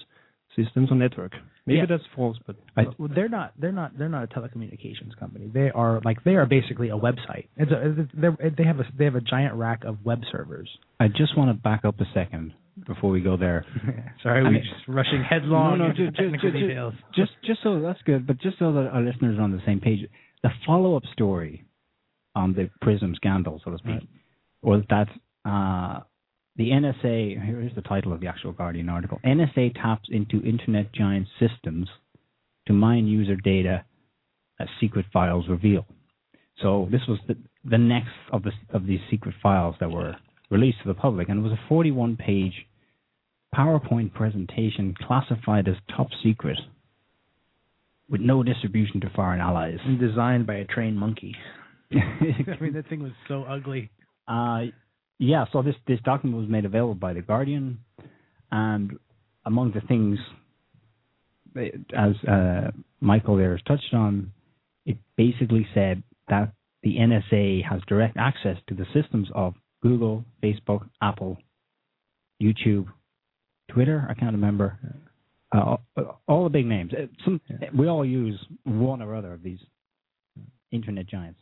systems, 0.56 0.90
or 0.92 0.96
network. 0.96 1.34
Maybe 1.66 1.80
Yeah. 1.80 1.86
that's 1.86 2.06
false, 2.16 2.38
but 2.46 2.56
I- 2.78 2.88
Well, 2.98 3.10
they're 3.10 3.28
not. 3.28 3.52
They're 3.60 3.74
not. 3.74 3.98
They're 3.98 4.08
not 4.08 4.24
a 4.24 4.28
telecommunications 4.28 5.18
company. 5.18 5.48
They 5.48 5.70
are 5.72 6.00
like 6.06 6.24
they 6.24 6.36
are 6.38 6.46
basically 6.46 6.90
a 6.90 6.98
website. 6.98 7.48
It's 7.58 7.72
a, 7.72 8.08
they're, 8.14 8.32
have 8.66 8.80
a 8.80 8.86
they 8.98 9.04
have 9.04 9.16
a 9.16 9.22
giant 9.22 9.56
rack 9.56 9.84
of 9.84 10.06
web 10.06 10.22
servers. 10.32 10.70
I 11.02 11.10
just 11.10 11.36
want 11.38 11.50
to 11.50 11.62
back 11.62 11.84
up 11.84 12.00
a 12.00 12.06
second 12.14 12.54
before 12.86 13.10
we 13.10 13.22
go 13.22 13.38
there. 13.38 13.66
Sorry, 14.24 14.44
we're 14.44 14.60
just 14.60 14.88
rushing 14.88 15.24
headlong 15.28 15.80
No, 15.80 15.86
no, 15.86 15.90
into 15.92 16.06
ju- 16.06 16.12
ju- 16.12 16.24
technical 16.24 16.52
ju- 16.52 16.60
ju- 16.60 16.68
details. 16.68 16.94
just 17.16 17.32
just 17.46 17.64
so 17.64 17.80
that's 17.82 18.02
good, 18.04 18.28
but 18.28 18.40
just 18.40 18.60
so 18.60 18.72
that 18.74 18.88
our 18.88 19.02
listeners 19.02 19.38
are 19.40 19.42
on 19.42 19.52
the 19.52 19.62
same 19.66 19.80
page, 19.80 20.08
the 20.44 20.50
follow-up 20.66 21.04
story 21.14 21.66
on 22.36 22.54
the 22.54 22.70
Prism 22.82 23.16
scandal, 23.16 23.60
so 23.64 23.72
to 23.72 23.78
speak, 23.80 23.88
Right. 23.96 24.08
was 24.62 24.84
that 24.90 25.08
uh, 25.46 26.02
the 26.56 26.70
NSA. 26.70 27.44
Here 27.46 27.62
is 27.62 27.72
the 27.76 27.82
title 27.82 28.14
of 28.14 28.20
the 28.20 28.28
actual 28.28 28.52
Guardian 28.52 28.90
article: 28.90 29.20
NSA 29.26 29.74
taps 29.76 30.10
into 30.12 30.42
internet 30.44 30.92
giant 30.94 31.28
systems 31.40 31.88
to 32.68 32.74
mine 32.74 33.08
user 33.08 33.36
data 33.36 33.86
uh, 34.60 34.66
secret 34.80 35.06
files 35.14 35.46
reveal. 35.50 35.86
So 36.62 36.88
this 36.92 37.02
was 37.08 37.20
the, 37.28 37.38
the 37.64 37.78
next 37.78 38.10
of 38.32 38.44
the 38.44 38.52
of 38.72 38.86
these 38.88 39.00
secret 39.10 39.36
files 39.42 39.76
that 39.80 39.90
were 39.92 40.16
released 40.50 40.78
to 40.82 40.88
the 40.88 40.94
public, 40.94 41.30
and 41.30 41.40
it 41.40 41.50
was 41.50 41.58
a 41.58 41.74
41-page 41.74 42.54
PowerPoint 43.54 44.14
presentation 44.14 44.94
classified 45.06 45.68
as 45.68 45.76
top 45.96 46.08
secret, 46.24 46.58
with 48.10 48.22
no 48.22 48.44
distribution 48.44 49.02
to 49.02 49.10
foreign 49.16 49.42
allies. 49.42 49.80
And 49.84 50.00
designed 50.00 50.48
by 50.48 50.56
a 50.56 50.66
trained 50.66 50.98
monkey. 50.98 51.36
I 51.92 52.62
mean, 52.62 52.74
that 52.74 52.88
thing 52.90 53.04
was 53.04 53.14
so 53.28 53.44
ugly. 53.44 53.90
Uh, 54.28 54.66
yeah, 55.20 55.46
so 55.52 55.62
this, 55.62 55.76
this 55.88 56.00
document 56.04 56.42
was 56.42 56.50
made 56.50 56.66
available 56.66 56.96
by 56.96 57.14
The 57.14 57.22
Guardian, 57.22 57.80
and 58.52 58.98
among 59.46 59.72
the 59.72 59.82
things, 59.82 60.20
as 61.96 62.30
uh, 62.30 62.72
Michael 63.02 63.38
there 63.38 63.52
has 63.52 63.62
touched 63.68 63.94
on, 63.94 64.32
it 64.86 64.98
basically 65.16 65.68
said 65.74 66.04
that 66.30 66.54
the 66.84 66.96
NSA 66.98 67.64
has 67.66 67.82
direct 67.88 68.18
access 68.18 68.58
to 68.68 68.76
the 68.76 68.86
systems 68.94 69.30
of 69.34 69.56
Google, 69.82 70.26
Facebook, 70.44 70.88
Apple, 71.02 71.38
YouTube, 72.42 72.88
Twitter. 73.70 74.06
I 74.10 74.14
can't 74.14 74.34
remember. 74.34 74.78
Uh, 75.52 75.78
all 76.28 76.44
the 76.44 76.50
big 76.50 76.66
names. 76.66 76.92
Uh, 76.94 77.08
Some, 77.24 77.40
We 77.76 77.88
all 77.88 78.06
use 78.06 78.38
one 78.64 79.02
or 79.02 79.16
other 79.16 79.34
of 79.34 79.44
these 79.44 79.60
internet 80.72 81.08
giants. 81.08 81.40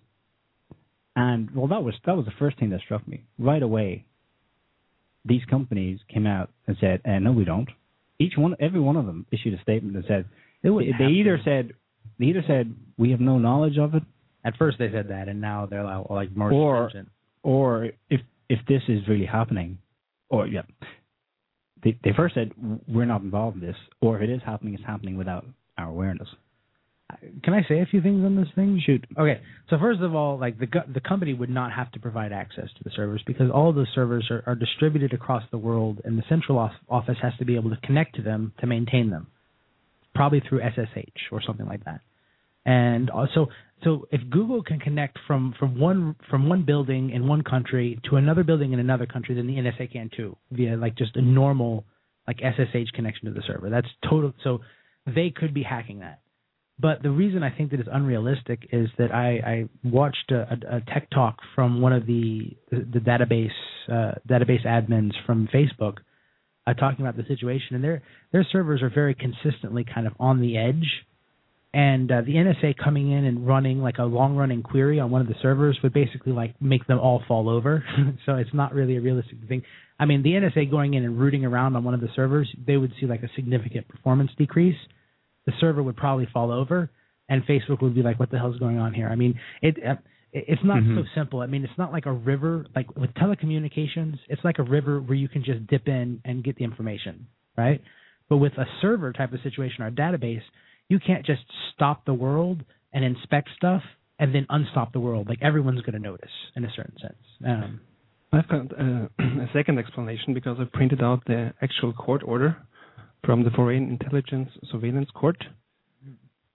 And 1.15 1.49
well, 1.55 1.67
that 1.67 1.81
was 1.83 1.95
that 2.05 2.15
was 2.15 2.25
the 2.25 2.33
first 2.37 2.59
thing 2.59 2.69
that 2.71 2.81
struck 2.81 3.07
me 3.07 3.23
right 3.39 3.63
away. 3.63 4.05
These 5.23 5.45
companies 5.45 5.99
came 6.13 6.27
out 6.27 6.51
and 6.67 6.75
said, 6.79 7.01
uh, 7.05 7.19
"No, 7.19 7.31
we 7.31 7.45
don't." 7.45 7.69
Each 8.19 8.33
one, 8.37 8.55
every 8.59 8.79
one 8.81 8.95
of 8.97 9.05
them, 9.05 9.25
issued 9.31 9.53
a 9.57 9.61
statement 9.61 9.95
that 9.95 10.05
said 10.07 10.25
they 10.61 10.69
either 11.07 11.39
said 11.43 11.71
they 12.19 12.25
either 12.25 12.43
said 12.45 12.75
we 12.97 13.11
have 13.11 13.21
no 13.21 13.37
knowledge 13.39 13.77
of 13.77 13.95
it, 13.95 14.03
At 14.43 14.55
first 14.57 14.77
they 14.77 14.91
said 14.91 15.07
that, 15.07 15.27
and 15.27 15.41
now 15.41 15.65
they're 15.65 15.83
like, 15.83 16.09
like 16.09 16.35
more 16.35 16.51
Or- 16.51 16.89
stringent. 16.89 17.09
Or 17.45 17.91
if 18.09 18.21
if 18.49 18.59
this 18.67 18.81
is 18.87 19.07
really 19.07 19.25
happening, 19.25 19.77
or 20.29 20.47
yeah, 20.47 20.63
they 21.83 21.97
they 22.03 22.11
first 22.17 22.33
said 22.33 22.51
we're 22.87 23.05
not 23.05 23.21
involved 23.21 23.61
in 23.61 23.67
this, 23.67 23.77
or 24.01 24.17
if 24.17 24.23
it 24.23 24.33
is 24.33 24.41
happening, 24.43 24.73
it's 24.73 24.83
happening 24.83 25.15
without 25.15 25.45
our 25.77 25.87
awareness. 25.87 26.27
Uh, 27.13 27.17
can 27.43 27.53
I 27.53 27.61
say 27.69 27.81
a 27.81 27.85
few 27.85 28.01
things 28.01 28.25
on 28.25 28.35
this 28.35 28.47
thing? 28.55 28.81
Shoot. 28.83 29.05
Okay, 29.19 29.39
so 29.69 29.77
first 29.79 30.01
of 30.01 30.15
all, 30.15 30.39
like 30.39 30.57
the 30.57 30.67
the 30.91 30.99
company 30.99 31.35
would 31.35 31.51
not 31.51 31.71
have 31.71 31.91
to 31.91 31.99
provide 31.99 32.31
access 32.31 32.67
to 32.77 32.83
the 32.83 32.89
servers 32.95 33.21
because 33.27 33.51
all 33.53 33.71
the 33.71 33.85
servers 33.93 34.27
are, 34.31 34.43
are 34.47 34.55
distributed 34.55 35.13
across 35.13 35.43
the 35.51 35.59
world, 35.59 36.01
and 36.03 36.17
the 36.17 36.23
central 36.27 36.57
office 36.89 37.17
has 37.21 37.33
to 37.37 37.45
be 37.45 37.55
able 37.55 37.69
to 37.69 37.77
connect 37.83 38.15
to 38.15 38.23
them 38.23 38.53
to 38.59 38.65
maintain 38.65 39.11
them, 39.11 39.27
probably 40.15 40.41
through 40.49 40.61
SSH 40.61 41.31
or 41.31 41.43
something 41.43 41.67
like 41.67 41.85
that. 41.85 42.01
And 42.65 43.09
also, 43.09 43.47
so 43.83 44.07
if 44.11 44.21
Google 44.29 44.63
can 44.63 44.79
connect 44.79 45.19
from 45.27 45.53
from 45.59 45.79
one 45.79 46.15
from 46.29 46.49
one 46.49 46.63
building 46.63 47.11
in 47.11 47.27
one 47.27 47.43
country 47.43 47.99
to 48.09 48.15
another 48.15 48.43
building 48.43 48.73
in 48.73 48.79
another 48.79 49.05
country, 49.05 49.35
then 49.35 49.47
the 49.47 49.53
NSA 49.53 49.91
can 49.91 50.09
too 50.15 50.35
via 50.51 50.75
like 50.75 50.97
just 50.97 51.15
a 51.15 51.21
normal 51.21 51.85
like 52.27 52.37
SSH 52.37 52.91
connection 52.93 53.25
to 53.27 53.33
the 53.33 53.43
server. 53.45 53.69
That's 53.69 53.87
total. 54.09 54.33
So 54.43 54.59
they 55.05 55.31
could 55.35 55.53
be 55.53 55.63
hacking 55.63 55.99
that. 55.99 56.21
But 56.77 57.03
the 57.03 57.11
reason 57.11 57.41
I 57.41 57.55
think 57.55 57.71
that 57.71 57.79
it's 57.79 57.89
unrealistic 57.91 58.67
is 58.71 58.89
that 58.97 59.13
I, 59.13 59.29
I 59.29 59.69
watched 59.83 60.31
a, 60.31 60.41
a, 60.41 60.77
a 60.77 60.81
tech 60.81 61.09
talk 61.09 61.37
from 61.53 61.81
one 61.81 61.93
of 61.93 62.05
the 62.05 62.57
the, 62.71 62.79
the 62.93 62.99
database 62.99 63.49
uh, 63.87 64.15
database 64.27 64.65
admins 64.65 65.13
from 65.25 65.47
Facebook 65.53 65.97
uh, 66.67 66.73
talking 66.73 67.05
about 67.05 67.15
the 67.15 67.25
situation, 67.27 67.75
and 67.75 67.83
their 67.83 68.01
their 68.31 68.45
servers 68.51 68.81
are 68.81 68.89
very 68.89 69.15
consistently 69.15 69.85
kind 69.85 70.07
of 70.07 70.13
on 70.19 70.41
the 70.41 70.57
edge. 70.57 70.87
And 71.75 72.09
uh, 72.09 72.21
the 72.21 72.35
NSA 72.35 72.75
coming 72.81 73.11
in 73.11 73.25
and 73.25 73.45
running 73.45 73.81
like 73.81 73.97
a 73.97 74.03
long 74.03 74.37
running 74.37 74.63
query 74.63 74.99
on 74.99 75.11
one 75.11 75.19
of 75.19 75.27
the 75.27 75.35
servers 75.41 75.77
would 75.83 75.93
basically 75.93 76.31
like 76.31 76.55
make 76.61 76.87
them 76.87 76.99
all 76.99 77.21
fall 77.27 77.49
over. 77.49 77.83
so 78.25 78.35
it's 78.35 78.53
not 78.53 78.73
really 78.73 78.95
a 78.95 79.01
realistic 79.01 79.37
thing. 79.47 79.61
I 79.99 80.05
mean, 80.05 80.23
the 80.23 80.31
NSA 80.31 80.71
going 80.71 80.93
in 80.93 81.03
and 81.03 81.19
rooting 81.19 81.43
around 81.43 81.75
on 81.75 81.83
one 81.83 81.93
of 81.93 81.99
the 81.99 82.09
servers, 82.15 82.49
they 82.65 82.77
would 82.77 82.93
see 82.99 83.05
like 83.05 83.23
a 83.23 83.29
significant 83.35 83.87
performance 83.89 84.31
decrease 84.37 84.77
the 85.45 85.53
server 85.59 85.81
would 85.81 85.95
probably 85.95 86.27
fall 86.33 86.51
over, 86.51 86.89
and 87.29 87.43
Facebook 87.45 87.81
would 87.81 87.95
be 87.95 88.01
like, 88.01 88.19
"What 88.19 88.31
the 88.31 88.37
hell's 88.37 88.59
going 88.59 88.77
on 88.77 88.93
here?" 88.93 89.07
I 89.07 89.15
mean, 89.15 89.39
it 89.61 89.77
uh, 89.85 89.95
it's 90.33 90.63
not 90.63 90.83
so 90.95 91.03
simple. 91.15 91.41
I 91.41 91.47
mean, 91.47 91.63
it's 91.63 91.77
not 91.77 91.91
like 91.91 92.05
a 92.05 92.11
river. 92.11 92.65
Like 92.75 92.93
with 92.95 93.13
telecommunications, 93.13 94.19
it's 94.27 94.43
like 94.43 94.59
a 94.59 94.63
river 94.63 94.99
where 94.99 95.15
you 95.15 95.29
can 95.29 95.43
just 95.43 95.65
dip 95.67 95.87
in 95.87 96.21
and 96.25 96.43
get 96.43 96.57
the 96.57 96.63
information, 96.63 97.27
right? 97.57 97.81
But 98.27 98.37
with 98.37 98.53
a 98.53 98.65
server 98.81 99.13
type 99.13 99.33
of 99.33 99.39
situation 99.43 99.83
or 99.83 99.87
a 99.87 99.91
database, 99.91 100.41
you 100.89 100.99
can't 100.99 101.25
just 101.25 101.43
stop 101.73 102.05
the 102.05 102.13
world 102.13 102.63
and 102.93 103.03
inspect 103.03 103.49
stuff 103.55 103.81
and 104.19 104.33
then 104.33 104.45
unstop 104.49 104.93
the 104.93 104.99
world. 104.99 105.27
Like 105.27 105.39
everyone's 105.41 105.81
going 105.81 105.93
to 105.93 105.99
notice 105.99 106.31
in 106.55 106.63
a 106.63 106.69
certain 106.75 106.95
sense. 107.01 107.23
Um, 107.45 107.81
I've 108.31 108.47
got 108.47 108.71
uh, 108.79 109.07
a 109.19 109.49
second 109.53 109.79
explanation 109.79 110.33
because 110.33 110.57
I 110.59 110.65
printed 110.71 111.01
out 111.01 111.23
the 111.25 111.53
actual 111.61 111.93
court 111.93 112.21
order 112.25 112.57
from 113.23 113.43
the 113.43 113.49
Foreign 113.49 113.89
Intelligence 113.89 114.49
Surveillance 114.71 115.09
Court. 115.13 115.43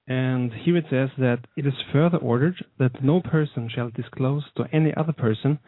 And 0.06 0.52
here 0.52 0.76
it 0.76 0.86
says 0.90 1.10
that 1.18 1.40
it 1.56 1.66
is 1.66 1.74
further 1.92 2.18
ordered 2.18 2.64
that 2.78 3.02
no 3.02 3.20
person 3.20 3.70
shall 3.72 3.90
disclose 3.90 4.44
to 4.56 4.64
any 4.72 4.92
other 4.96 5.12
person 5.12 5.58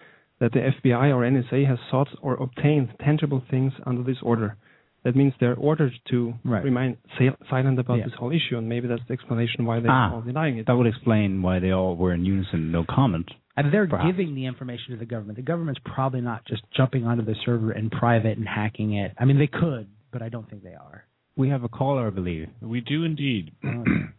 that 0.40 0.52
the 0.52 0.58
FBI 0.58 1.14
or 1.14 1.22
NSA 1.22 1.68
has 1.68 1.78
sought 1.90 2.08
or 2.20 2.34
obtained 2.34 2.88
tangible 3.04 3.44
things 3.48 3.72
under 3.86 4.02
this 4.02 4.16
order. 4.22 4.56
That 5.04 5.16
means 5.16 5.32
they're 5.40 5.56
ordered 5.56 5.92
to 6.10 6.34
Right. 6.44 6.62
remain 6.62 6.96
sil- 7.18 7.36
silent 7.50 7.78
about 7.80 7.98
Yeah. 7.98 8.04
this 8.04 8.14
whole 8.14 8.30
issue, 8.30 8.56
and 8.56 8.68
maybe 8.68 8.86
that's 8.86 9.04
the 9.06 9.12
explanation 9.14 9.64
why 9.64 9.80
they're 9.80 9.90
Ah. 9.90 10.12
all 10.12 10.20
denying 10.22 10.58
it. 10.58 10.66
That 10.66 10.76
would 10.76 10.86
explain 10.86 11.42
why 11.42 11.58
they 11.58 11.72
all 11.72 11.96
were 11.96 12.12
in 12.12 12.24
unison, 12.24 12.70
no 12.70 12.84
comment. 12.84 13.28
And 13.56 13.72
they're 13.72 13.86
Perhaps. 13.88 14.06
giving 14.06 14.34
the 14.34 14.46
information 14.46 14.92
to 14.92 14.96
the 14.96 15.04
government. 15.04 15.36
The 15.36 15.42
government's 15.42 15.80
probably 15.84 16.20
not 16.20 16.44
just 16.46 16.62
jumping 16.70 17.04
onto 17.06 17.22
the 17.24 17.34
server 17.34 17.72
in 17.72 17.90
private 17.90 18.38
and 18.38 18.48
hacking 18.48 18.92
it. 18.94 19.12
I 19.18 19.24
mean, 19.24 19.38
they 19.38 19.48
could, 19.48 19.88
but 20.12 20.22
I 20.22 20.28
don't 20.28 20.48
think 20.48 20.62
they 20.62 20.74
are. 20.74 21.04
We 21.36 21.48
have 21.48 21.64
a 21.64 21.68
caller, 21.68 22.06
I 22.06 22.10
believe. 22.10 22.48
We 22.60 22.80
do 22.80 23.02
indeed. 23.04 23.50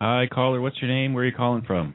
Hi, 0.00 0.26
caller. 0.28 0.60
What's 0.60 0.80
your 0.80 0.90
name? 0.90 1.14
Where 1.14 1.24
are 1.24 1.26
you 1.26 1.32
calling 1.32 1.62
from? 1.62 1.94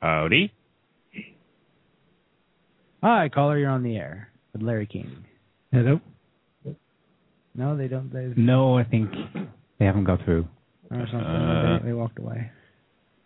Howdy. 0.00 0.52
Hi, 3.02 3.28
caller, 3.32 3.58
you're 3.58 3.70
on 3.70 3.82
the 3.82 3.96
air 3.96 4.28
with 4.52 4.62
Larry 4.62 4.86
King. 4.86 5.24
Hello? 5.72 6.00
No, 7.54 7.76
they 7.76 7.88
don't. 7.88 8.12
They 8.12 8.32
No, 8.40 8.78
I 8.78 8.84
think 8.84 9.10
they 9.78 9.84
haven't 9.84 10.04
got 10.04 10.24
through. 10.24 10.46
or 10.90 11.06
something. 11.10 11.20
Uh, 11.20 11.78
they, 11.82 11.88
they 11.88 11.92
walked 11.92 12.18
away. 12.18 12.50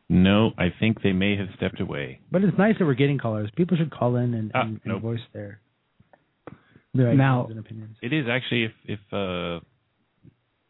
No, 0.09 0.53
I 0.59 0.69
think 0.79 1.03
they 1.03 1.13
may 1.13 1.37
have 1.37 1.49
stepped 1.57 1.81
away. 1.81 2.21
But 2.31 2.43
it's 2.45 2.57
nice 2.59 2.77
that 2.79 2.85
we're 2.85 2.95
getting 2.95 3.19
callers. 3.19 3.51
People 3.57 3.77
should 3.77 3.91
call 3.91 4.17
in 4.17 4.35
and, 4.35 4.51
Ah, 4.55 4.63
and, 4.63 4.81
and 4.85 4.95
nope. 4.95 5.03
voice 5.03 5.21
their 5.33 5.61
their 6.95 7.09
ideas 7.09 7.19
Now- 7.19 7.47
and 7.47 7.59
opinions. 7.59 7.97
It 8.03 8.13
is 8.13 8.27
actually 8.31 8.65
if 8.65 8.73
if 8.85 9.01
uh, 9.13 9.57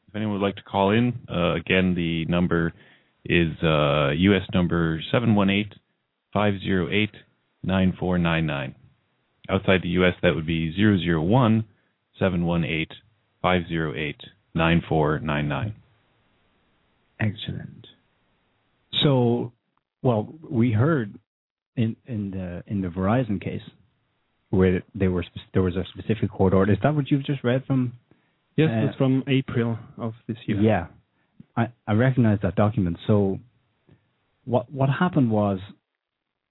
if 0.09 0.15
anyone 0.17 0.41
would 0.41 0.47
like 0.47 0.57
to 0.57 0.63
call 0.63 0.91
in, 0.91 1.15
uh, 1.29 1.55
again 1.55 1.95
the 1.95 2.25
number 2.27 2.73
is 3.25 3.53
uh, 3.63 4.11
U.S. 4.11 4.43
number 4.55 5.01
seven 5.13 5.35
one 5.35 5.51
eight 5.51 5.73
five 6.33 6.55
zero 6.61 6.89
eight 6.91 7.11
nine 7.63 7.93
four 7.99 8.19
nine 8.19 8.47
nine. 8.47 8.75
Outside 9.49 9.83
the 9.83 9.89
U.S., 9.91 10.15
that 10.23 10.35
would 10.35 10.47
be 10.47 10.75
zero 10.75 10.97
zero 10.99 11.23
one 11.23 11.65
seven 12.19 12.45
one 12.47 12.65
eight 12.65 12.91
five 13.43 13.63
zero 13.69 13.95
eight 13.95 14.21
nine 14.55 14.83
four 14.89 15.19
nine 15.19 15.49
nine. 15.49 15.75
Excellent. 17.21 17.87
So, 19.03 19.53
well, 20.03 20.33
we 20.49 20.73
heard 20.73 21.19
in 21.77 21.97
in 22.07 22.31
the 22.31 22.63
in 22.67 22.81
the 22.81 22.89
Verizon 22.89 23.41
case 23.43 23.63
where 24.51 24.83
they 24.95 25.09
were 25.09 25.25
there 25.53 25.63
was 25.63 25.77
a 25.77 25.85
specific 25.97 26.31
court 26.31 26.55
order. 26.55 26.73
Is 26.73 26.79
that 26.83 26.95
what 26.95 27.11
you've 27.11 27.25
just 27.25 27.43
read 27.45 27.65
from? 27.67 27.95
Yes, 28.57 28.71
Uh, 28.73 28.87
that's 28.87 28.97
from 28.97 29.25
April 29.27 29.79
of 29.99 30.15
this 30.27 30.37
year. 30.47 30.61
Yeah, 30.61 30.87
I 31.57 31.69
I 31.87 31.93
recognize 31.95 32.39
that 32.43 32.55
document. 32.55 32.99
So, 33.07 33.41
what 34.45 34.71
what 34.73 34.89
happened 34.89 35.31
was, 35.31 35.59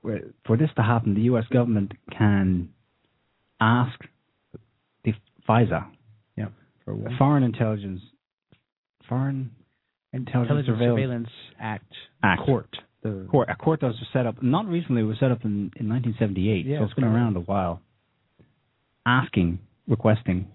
where- 0.02 0.26
for 0.46 0.58
this 0.58 0.70
to 0.76 0.84
happen, 0.84 1.14
the 1.16 1.22
U.S. 1.32 1.46
government 1.52 1.94
can 2.12 2.70
ask 3.64 4.00
the 5.06 5.14
FISA, 5.48 5.86
Yeah. 6.38 6.48
For 6.86 6.94
what? 6.96 7.12
Foreign 7.18 7.44
Intelligence, 7.44 8.02
Foreign 9.08 9.52
Intelligence, 10.12 10.50
Intelligence 10.60 10.68
Surveillance, 10.68 10.98
Surveillance 11.02 11.30
Act, 11.60 11.94
Act. 12.24 12.42
Court. 12.46 12.70
The 13.04 13.28
court, 13.30 13.50
a 13.50 13.56
court 13.56 13.82
that 13.82 13.88
was 13.88 13.96
set 14.14 14.26
up 14.26 14.42
not 14.42 14.66
recently. 14.68 15.02
It 15.02 15.06
was 15.06 15.18
set 15.20 15.32
up 15.32 15.44
in, 15.44 15.72
in 15.78 15.90
1978, 15.90 16.66
Yeah, 16.66 16.80
so 16.80 16.84
it's 16.86 16.94
been 16.94 17.04
correct. 17.04 17.16
around 17.16 17.36
a 17.36 17.42
while. 17.42 17.82
Asking, 19.06 19.60
requesting 19.88 20.48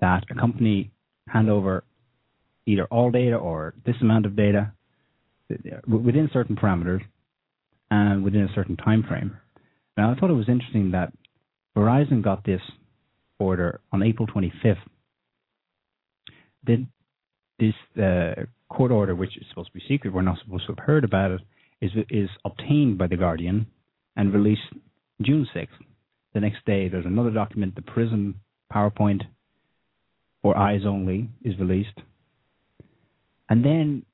that 0.00 0.22
a 0.30 0.34
company 0.34 0.92
hand 1.28 1.50
over 1.50 1.82
either 2.66 2.84
all 2.86 3.10
data 3.10 3.34
or 3.36 3.74
this 3.84 3.96
amount 4.00 4.26
of 4.26 4.36
data 4.36 4.72
uh, 5.50 5.54
within 5.88 6.28
certain 6.32 6.54
parameters 6.54 7.02
and 7.90 8.22
within 8.22 8.42
a 8.42 8.52
certain 8.54 8.76
time 8.76 9.02
frame. 9.02 9.36
Now, 9.96 10.12
I 10.12 10.14
thought 10.14 10.30
it 10.30 10.34
was 10.34 10.48
interesting 10.48 10.92
that 10.92 11.12
Verizon 11.76 12.22
got 12.22 12.44
this 12.44 12.60
order 13.38 13.80
on 13.92 14.02
April 14.02 14.26
25th. 14.26 14.76
Then 16.64 16.88
this 17.58 17.74
uh, 18.02 18.44
court 18.68 18.90
order, 18.90 19.14
which 19.14 19.36
is 19.36 19.44
supposed 19.50 19.68
to 19.68 19.74
be 19.74 19.84
secret, 19.86 20.12
we're 20.12 20.22
not 20.22 20.38
supposed 20.42 20.66
to 20.66 20.72
have 20.72 20.84
heard 20.84 21.04
about 21.04 21.30
it, 21.30 21.40
is 21.80 21.90
is 22.08 22.30
obtained 22.44 22.96
by 22.98 23.06
the 23.06 23.16
Guardian 23.16 23.66
and 24.16 24.32
released 24.32 24.62
June 25.22 25.46
sixth. 25.52 25.76
The 26.32 26.40
next 26.40 26.64
day, 26.66 26.88
there's 26.88 27.06
another 27.06 27.30
document, 27.30 27.74
the 27.74 27.82
Prism 27.82 28.40
PowerPoint 28.72 29.22
or 30.42 30.56
Eyes 30.56 30.82
Only, 30.86 31.28
is 31.42 31.58
released, 31.58 31.98
and 33.48 33.64
then 33.64 34.04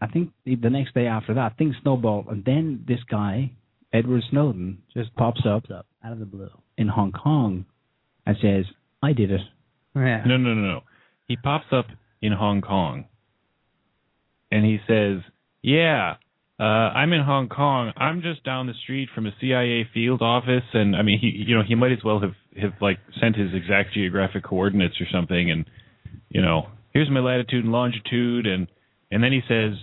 I 0.00 0.06
think 0.06 0.30
the, 0.44 0.56
the 0.56 0.70
next 0.70 0.94
day 0.94 1.06
after 1.06 1.34
that, 1.34 1.56
things 1.56 1.74
snowball, 1.82 2.26
and 2.28 2.44
then 2.44 2.84
this 2.86 3.00
guy, 3.10 3.52
Edward 3.92 4.22
Snowden, 4.30 4.82
just 4.94 5.14
pops 5.14 5.40
up 5.40 5.64
Pops 5.64 5.70
up 5.70 5.86
out 6.04 6.12
of 6.12 6.18
the 6.18 6.26
blue. 6.26 6.50
In 6.76 6.88
Hong 6.88 7.12
Kong 7.12 7.64
and 8.26 8.36
says, 8.40 8.66
"I 9.02 9.12
did 9.12 9.30
it." 9.30 9.40
Yeah. 9.94 10.22
No, 10.26 10.36
no, 10.36 10.54
no, 10.54 10.60
no. 10.60 10.80
He 11.26 11.36
pops 11.36 11.66
up 11.72 11.86
in 12.22 12.32
Hong 12.32 12.60
Kong, 12.60 13.06
and 14.50 14.64
he 14.64 14.78
says, 14.86 15.22
"Yeah, 15.62 16.16
uh, 16.58 16.62
I'm 16.62 17.12
in 17.12 17.22
Hong 17.22 17.48
Kong. 17.48 17.92
I'm 17.96 18.22
just 18.22 18.44
down 18.44 18.66
the 18.66 18.74
street 18.82 19.08
from 19.14 19.26
a 19.26 19.32
CIA 19.40 19.84
field 19.92 20.22
office, 20.22 20.64
and 20.72 20.96
I 20.96 21.02
mean, 21.02 21.18
he, 21.18 21.28
you 21.28 21.54
know, 21.56 21.62
he 21.66 21.74
might 21.74 21.92
as 21.92 22.02
well 22.04 22.20
have 22.20 22.34
have 22.60 22.72
like 22.80 22.98
sent 23.20 23.36
his 23.36 23.50
exact 23.54 23.92
geographic 23.94 24.44
coordinates 24.44 25.00
or 25.00 25.06
something, 25.12 25.50
and 25.50 25.64
you 26.30 26.40
know, 26.40 26.68
here's 26.92 27.10
my 27.10 27.20
latitude 27.20 27.64
and 27.64 27.72
longitude, 27.72 28.46
and 28.46 28.68
and 29.10 29.22
then 29.22 29.32
he 29.32 29.40
says, 29.48 29.74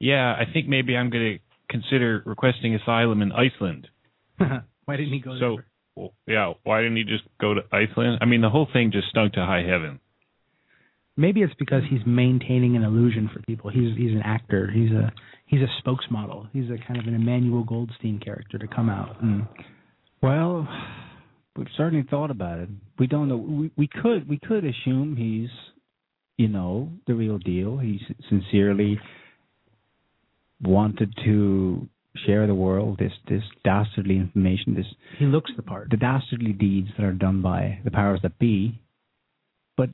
"Yeah, 0.00 0.32
I 0.34 0.44
think 0.52 0.68
maybe 0.68 0.96
I'm 0.96 1.10
going 1.10 1.38
to 1.38 1.38
consider 1.70 2.22
requesting 2.26 2.74
asylum 2.74 3.22
in 3.22 3.32
Iceland." 3.32 3.88
Why 4.38 4.96
didn't 4.96 5.12
he 5.12 5.20
go 5.20 5.38
So, 5.38 5.56
there? 5.56 5.66
Well, 5.98 6.12
yeah, 6.28 6.52
why 6.62 6.80
didn't 6.80 6.96
he 6.96 7.04
just 7.04 7.24
go 7.40 7.54
to 7.54 7.60
Iceland? 7.72 8.18
I 8.20 8.24
mean, 8.24 8.40
the 8.40 8.50
whole 8.50 8.68
thing 8.72 8.92
just 8.92 9.08
stunk 9.08 9.32
to 9.32 9.40
high 9.40 9.62
heaven. 9.68 9.98
Maybe 11.16 11.42
it's 11.42 11.54
because 11.58 11.82
he's 11.90 12.00
maintaining 12.06 12.76
an 12.76 12.84
illusion 12.84 13.28
for 13.32 13.42
people. 13.42 13.70
He's 13.70 13.96
he's 13.96 14.12
an 14.12 14.22
actor. 14.24 14.70
He's 14.72 14.92
a 14.92 15.12
he's 15.46 15.60
a 15.60 15.82
spokesmodel. 15.82 16.48
He's 16.52 16.70
a 16.70 16.78
kind 16.86 17.00
of 17.00 17.06
an 17.08 17.14
Emmanuel 17.14 17.64
Goldstein 17.64 18.20
character 18.20 18.56
to 18.58 18.68
come 18.68 18.88
out 18.88 19.20
and 19.20 19.46
Well, 20.22 20.68
we've 21.56 21.66
certainly 21.76 22.06
thought 22.08 22.30
about 22.30 22.60
it. 22.60 22.68
We 23.00 23.08
don't 23.08 23.28
know. 23.28 23.36
We, 23.36 23.72
we 23.76 23.88
could 23.88 24.28
we 24.28 24.38
could 24.38 24.64
assume 24.64 25.16
he's, 25.16 25.50
you 26.36 26.46
know, 26.46 26.92
the 27.08 27.14
real 27.14 27.38
deal. 27.38 27.78
He 27.78 28.00
sincerely 28.28 29.00
wanted 30.62 31.12
to 31.24 31.88
share 32.26 32.46
the 32.46 32.54
world 32.54 32.98
this 32.98 33.12
this 33.28 33.42
dastardly 33.64 34.16
information, 34.16 34.74
this 34.74 34.86
he 35.18 35.24
looks 35.24 35.50
the 35.56 35.62
part. 35.62 35.90
the 35.90 35.96
dastardly 35.96 36.52
deeds 36.52 36.88
that 36.96 37.04
are 37.04 37.12
done 37.12 37.42
by 37.42 37.78
the 37.84 37.90
powers 37.90 38.20
that 38.22 38.38
be. 38.38 38.80
But 39.76 39.90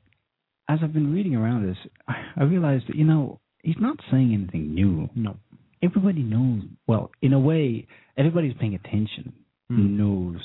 as 0.69 0.79
I've 0.81 0.93
been 0.93 1.13
reading 1.13 1.35
around 1.35 1.67
this, 1.67 1.77
I, 2.07 2.43
realized 2.43 2.85
that 2.87 2.95
you 2.95 3.05
know 3.05 3.39
he's 3.63 3.75
not 3.79 3.97
saying 4.11 4.33
anything 4.33 4.73
new. 4.73 5.09
No. 5.15 5.37
Everybody 5.83 6.23
knows. 6.23 6.63
Well, 6.87 7.11
in 7.21 7.33
a 7.33 7.39
way, 7.39 7.87
everybody's 8.17 8.55
paying 8.59 8.75
attention. 8.75 9.33
Hmm. 9.69 9.97
Knows 9.97 10.37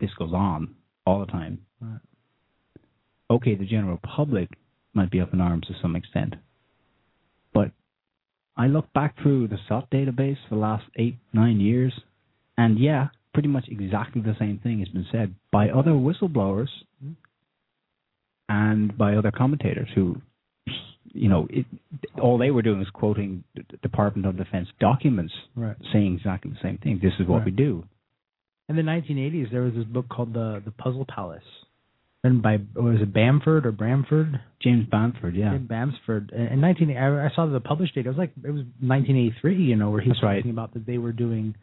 this 0.00 0.10
goes 0.18 0.32
on 0.32 0.74
all 1.06 1.20
the 1.20 1.26
time. 1.26 1.60
Right. 1.80 2.00
Okay, 3.30 3.54
the 3.54 3.66
general 3.66 3.98
public 3.98 4.48
might 4.94 5.10
be 5.10 5.20
up 5.20 5.32
in 5.32 5.40
arms 5.40 5.66
to 5.66 5.74
some 5.82 5.96
extent, 5.96 6.34
I 8.58 8.66
look 8.66 8.92
back 8.92 9.14
through 9.22 9.48
the 9.48 9.58
SOT 9.68 9.88
database 9.90 10.36
for 10.48 10.56
the 10.56 10.60
last 10.60 10.84
eight, 10.96 11.16
nine 11.32 11.60
years, 11.60 11.92
and 12.56 12.78
yeah, 12.78 13.08
pretty 13.32 13.48
much 13.48 13.66
exactly 13.68 14.20
the 14.20 14.34
same 14.38 14.58
thing 14.62 14.80
has 14.80 14.88
been 14.88 15.06
said 15.12 15.34
by 15.52 15.68
other 15.70 15.92
whistleblowers 15.92 16.68
and 18.48 18.96
by 18.96 19.14
other 19.14 19.30
commentators 19.30 19.88
who, 19.94 20.16
you 21.12 21.28
know, 21.28 21.46
it, 21.50 21.66
all 22.20 22.38
they 22.38 22.50
were 22.50 22.62
doing 22.62 22.78
was 22.78 22.88
quoting 22.92 23.44
Department 23.82 24.26
of 24.26 24.36
Defense 24.36 24.68
documents 24.80 25.32
Right. 25.54 25.76
saying 25.92 26.16
exactly 26.16 26.50
the 26.50 26.58
same 26.62 26.78
thing. 26.78 26.98
This 27.02 27.12
is 27.20 27.26
what 27.28 27.38
Right. 27.38 27.46
we 27.46 27.50
do. 27.52 27.84
In 28.68 28.76
the 28.76 28.82
1980s, 28.82 29.50
there 29.50 29.62
was 29.62 29.74
this 29.74 29.84
book 29.84 30.08
called 30.08 30.34
the 30.34 30.60
The 30.64 30.70
Puzzle 30.72 31.06
Palace, 31.06 31.44
written 32.24 32.40
by 32.40 32.58
was 32.74 33.00
it 33.00 33.12
Bamford 33.12 33.66
or 33.66 33.72
Bramford? 33.72 34.40
James 34.62 34.86
Bamford, 34.90 35.36
yeah. 35.36 35.52
Jim 35.52 35.66
Bamford. 35.66 36.30
In 36.32 36.60
19, 36.60 36.96
I, 36.96 37.26
I 37.26 37.30
saw 37.34 37.46
the 37.46 37.60
published 37.60 37.94
date. 37.94 38.06
It 38.06 38.08
was 38.08 38.18
like 38.18 38.32
it 38.44 38.50
was 38.50 38.62
1983. 38.80 39.56
You 39.56 39.76
know, 39.76 39.90
where 39.90 40.00
he 40.00 40.08
was 40.08 40.18
right. 40.22 40.36
talking 40.36 40.50
about 40.50 40.74
that 40.74 40.86
they 40.86 40.98
were 40.98 41.12
doing, 41.12 41.54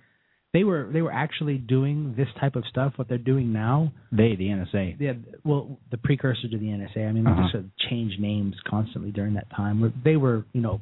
they 0.54 0.63
were 0.63 0.89
they 0.91 1.02
were 1.02 1.12
actually 1.12 1.58
doing 1.58 2.13
this 2.18 2.28
type 2.39 2.56
of 2.56 2.63
stuff. 2.70 2.94
What 2.96 3.10
they're 3.10 3.18
doing 3.18 3.52
now, 3.52 3.91
They, 4.12 4.36
the 4.36 4.46
NSA. 4.48 4.96
yeah, 5.00 5.13
well, 5.44 5.78
the 5.91 5.98
precursor 5.98 6.48
to 6.50 6.58
the 6.58 6.65
NSA. 6.68 7.08
I 7.08 7.12
mean, 7.12 7.28
Uh-huh. 7.28 7.36
they 7.36 7.41
just 7.44 7.52
sort 7.52 7.63
of 7.65 7.70
changed 7.89 8.20
names 8.20 8.56
constantly 8.68 9.12
during 9.12 9.34
that 9.34 9.50
time. 9.56 9.94
They 10.04 10.15
were, 10.15 10.46
you 10.54 10.62
know, 10.62 10.80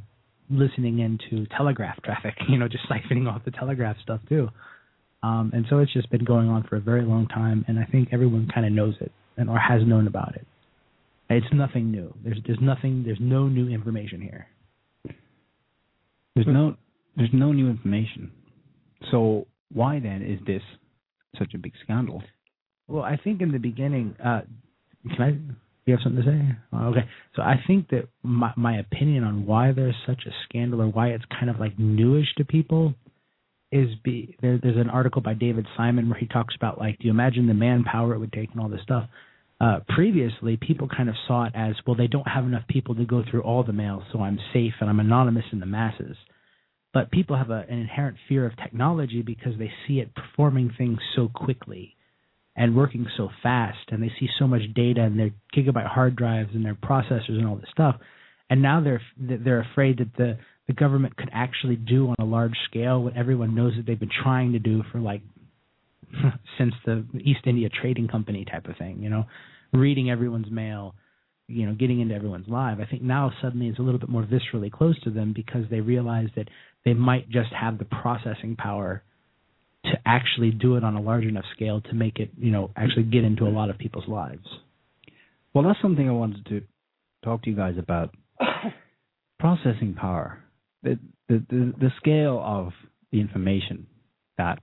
listening 0.50 1.00
into 1.00 1.48
telegraph 1.58 2.02
traffic. 2.04 2.36
You 2.48 2.60
know, 2.60 2.68
just 2.68 2.88
siphoning 2.88 3.28
off 3.32 3.44
the 3.46 3.52
telegraph 3.52 3.98
stuff 4.04 4.22
too. 4.30 4.50
Um, 5.24 5.52
and 5.54 5.66
so 5.70 5.80
it's 5.80 5.94
just 5.94 6.12
been 6.12 6.26
going 6.26 6.50
on 6.50 6.64
for 6.64 6.76
a 6.76 6.82
very 6.82 7.04
long 7.04 7.28
time, 7.28 7.64
and 7.70 7.80
I 7.80 7.86
think 7.86 8.10
everyone 8.12 8.50
kind 8.54 8.66
of 8.68 8.74
knows 8.74 8.96
it 9.00 9.12
and 9.38 9.50
or 9.50 9.58
has 9.58 9.82
known 9.86 10.08
about 10.08 10.36
it. 10.36 10.46
It's 11.30 11.48
nothing 11.54 11.92
new. 11.92 12.14
There's 12.24 12.38
there's 12.46 12.60
nothing. 12.62 13.04
There's 13.06 13.20
no 13.20 13.48
new 13.48 13.70
information 13.70 14.22
here. 14.22 14.48
There's 16.36 16.48
no 16.48 16.76
there's 17.16 17.34
no 17.34 17.52
new 17.52 17.70
information. 17.70 18.32
So 19.12 19.48
why 19.72 20.00
then 20.00 20.22
is 20.22 20.40
this 20.46 20.62
such 21.38 21.54
a 21.54 21.58
big 21.58 21.74
scandal? 21.84 22.22
Well, 22.88 23.04
I 23.04 23.18
think 23.18 23.42
in 23.42 23.52
the 23.52 23.60
beginning, 23.60 24.16
uh, 24.24 24.42
can 25.16 25.22
I? 25.22 25.38
You 25.86 25.96
have 25.96 26.00
something 26.04 26.24
to 26.24 26.30
say? 26.30 26.58
Oh, 26.72 26.88
okay. 26.90 27.10
So 27.36 27.42
I 27.42 27.56
think 27.68 27.90
that 27.90 28.08
my 28.24 28.54
my 28.56 28.78
opinion 28.78 29.24
on 29.24 29.46
why 29.46 29.72
there's 29.72 29.96
such 30.08 30.24
a 30.26 30.32
scandal 30.48 30.82
or 30.82 30.88
why 30.88 31.10
it's 31.10 31.26
kind 31.38 31.50
of 31.50 31.60
like 31.60 31.78
newish 31.78 32.28
to 32.38 32.46
people 32.46 32.94
is 33.74 33.90
be 34.04 34.38
there, 34.40 34.60
there's 34.62 34.78
an 34.78 34.90
article 34.90 35.22
by 35.22 35.34
David 35.34 35.66
Simon 35.76 36.08
where 36.08 36.20
he 36.20 36.28
talks 36.28 36.56
about 36.56 36.78
like 36.78 37.00
do 37.00 37.06
you 37.06 37.12
imagine 37.12 37.48
the 37.48 37.56
manpower 37.56 38.14
it 38.14 38.20
would 38.20 38.32
take 38.32 38.52
and 38.52 38.62
all 38.62 38.70
this 38.70 38.84
stuff. 38.84 39.10
Uh, 39.60 39.80
previously, 39.90 40.58
people 40.58 40.88
kind 40.88 41.10
of 41.10 41.16
saw 41.28 41.46
it 41.46 41.54
as 41.56 41.76
well. 41.86 41.96
They 41.96 42.08
don't 42.08 42.28
have 42.28 42.44
enough 42.44 42.68
people 42.68 42.96
to 42.96 43.06
go 43.06 43.24
through 43.30 43.42
all 43.42 43.64
the 43.64 43.74
mail, 43.74 44.04
so 44.12 44.20
I'm 44.20 44.38
safe 44.52 44.74
and 44.80 44.90
I'm 44.90 45.00
anonymous 45.00 45.46
in 45.52 45.60
the 45.60 45.66
masses. 45.66 46.18
But 46.94 47.12
people 47.12 47.38
have 47.38 47.50
a, 47.50 47.66
an 47.70 47.80
inherent 47.80 48.18
fear 48.28 48.46
of 48.46 48.58
technology 48.58 49.22
because 49.22 49.58
they 49.58 49.72
see 49.88 50.00
it 50.00 50.14
performing 50.14 50.72
things 50.78 51.00
so 51.16 51.30
quickly 51.34 51.96
and 52.56 52.76
working 52.76 53.08
so 53.18 53.30
fast 53.42 53.90
and 53.90 54.04
they 54.04 54.12
see 54.20 54.30
so 54.38 54.48
much 54.48 54.62
data 54.76 55.02
and 55.02 55.18
their 55.18 55.32
gigabyte 55.56 55.88
hard 55.88 56.16
drives 56.16 56.52
and 56.54 56.64
their 56.64 56.76
processors 56.76 57.30
and 57.30 57.48
all 57.48 57.56
this 57.56 57.70
stuff 57.72 57.96
and 58.50 58.62
now 58.62 58.82
they're 58.82 59.02
they're 59.18 59.66
afraid 59.72 59.98
that 59.98 60.16
the 60.16 60.38
the 60.68 60.74
government 60.74 61.16
could 61.18 61.30
actually 61.34 61.76
do 61.76 62.10
on 62.10 62.16
a 62.20 62.26
large 62.26 62.56
scale 62.70 63.04
what 63.04 63.16
everyone 63.16 63.56
knows 63.56 63.74
that 63.76 63.86
they've 63.86 64.00
been 64.00 64.10
trying 64.24 64.54
to 64.54 64.60
do 64.60 64.84
for 64.92 65.00
like 65.00 65.22
since 66.58 66.74
the 66.86 67.06
East 67.24 67.42
India 67.46 67.70
Trading 67.70 68.08
Company 68.08 68.46
type 68.46 68.68
of 68.68 68.78
thing, 68.78 69.02
you 69.02 69.10
know, 69.10 69.26
reading 69.74 70.10
everyone's 70.10 70.52
mail, 70.52 70.96
you 71.48 71.66
know, 71.66 71.74
getting 71.74 72.00
into 72.00 72.16
everyone's 72.16 72.48
life. 72.48 72.78
I 72.82 72.86
think 72.86 73.02
now 73.02 73.32
suddenly 73.42 73.68
it's 73.68 73.80
a 73.80 73.82
little 73.82 74.00
bit 74.00 74.10
more 74.10 74.24
viscerally 74.24 74.72
close 74.72 75.00
to 75.02 75.10
them 75.10 75.34
because 75.36 75.66
they 75.70 75.82
realize 75.82 76.30
that 76.36 76.48
they 76.86 76.94
might 76.94 77.30
just 77.30 77.52
have 77.54 77.78
the 77.78 77.86
processing 77.86 78.56
power 78.56 79.04
to 79.86 79.92
actually 80.06 80.52
do 80.52 80.78
it 80.78 80.84
on 80.84 80.96
a 80.96 81.02
large 81.02 81.26
enough 81.26 81.44
scale 81.56 81.82
to 81.82 81.94
make 81.94 82.20
it, 82.20 82.30
you 82.38 82.52
know, 82.52 82.72
actually 82.78 83.04
get 83.04 83.24
into 83.24 83.46
a 83.46 83.50
lot 83.50 83.70
of 83.70 83.78
people's 83.78 84.08
lives. 84.08 84.46
Well, 85.54 85.66
that's 85.66 85.82
something 85.82 86.08
I 86.08 86.14
wanted 86.14 86.46
to 86.48 86.62
talk 87.24 87.44
to 87.44 87.50
you 87.50 87.56
guys 87.56 87.76
about. 87.78 88.16
Processing 89.40 89.94
power, 89.94 90.43
the, 90.84 91.00
the 91.28 91.44
the 91.50 91.74
the 91.80 91.90
scale 91.98 92.42
of 92.44 92.74
the 93.12 93.20
information 93.20 93.88
that 94.38 94.60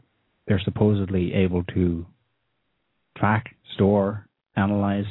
they're 0.46 0.60
supposedly 0.64 1.32
able 1.34 1.64
to 1.74 2.06
track, 3.16 3.56
store, 3.74 4.26
analyze, 4.56 5.04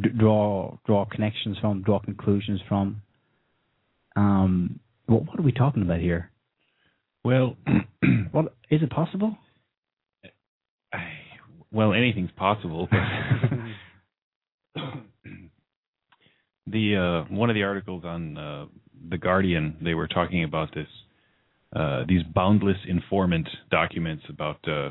d- 0.00 0.10
draw 0.18 0.76
draw 0.86 1.04
connections 1.04 1.58
from, 1.60 1.82
draw 1.82 1.98
conclusions 1.98 2.60
from. 2.68 3.02
Um, 4.16 4.80
what, 5.06 5.26
what 5.26 5.38
are 5.38 5.42
we 5.42 5.52
talking 5.52 5.82
about 5.82 6.00
here? 6.00 6.30
Well, 7.24 7.56
What 8.34 8.52
is 8.68 8.82
it 8.82 8.90
possible? 8.90 9.38
well, 11.72 11.92
anything's 11.92 12.32
possible. 12.36 12.88
The 16.66 16.96
uh, 16.96 17.34
one 17.34 17.50
of 17.50 17.54
the 17.54 17.64
articles 17.64 18.06
on 18.06 18.38
uh, 18.38 18.64
the 19.08 19.18
Guardian, 19.18 19.76
they 19.82 19.94
were 19.94 20.08
talking 20.08 20.44
about 20.44 20.74
this 20.74 20.88
uh, 21.74 22.04
these 22.06 22.22
boundless 22.22 22.76
informant 22.86 23.48
documents 23.70 24.22
about 24.28 24.58
uh, 24.68 24.90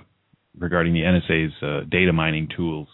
regarding 0.57 0.93
the 0.93 0.99
NSA's 0.99 1.53
uh, 1.63 1.85
data 1.89 2.11
mining 2.11 2.49
tools, 2.55 2.87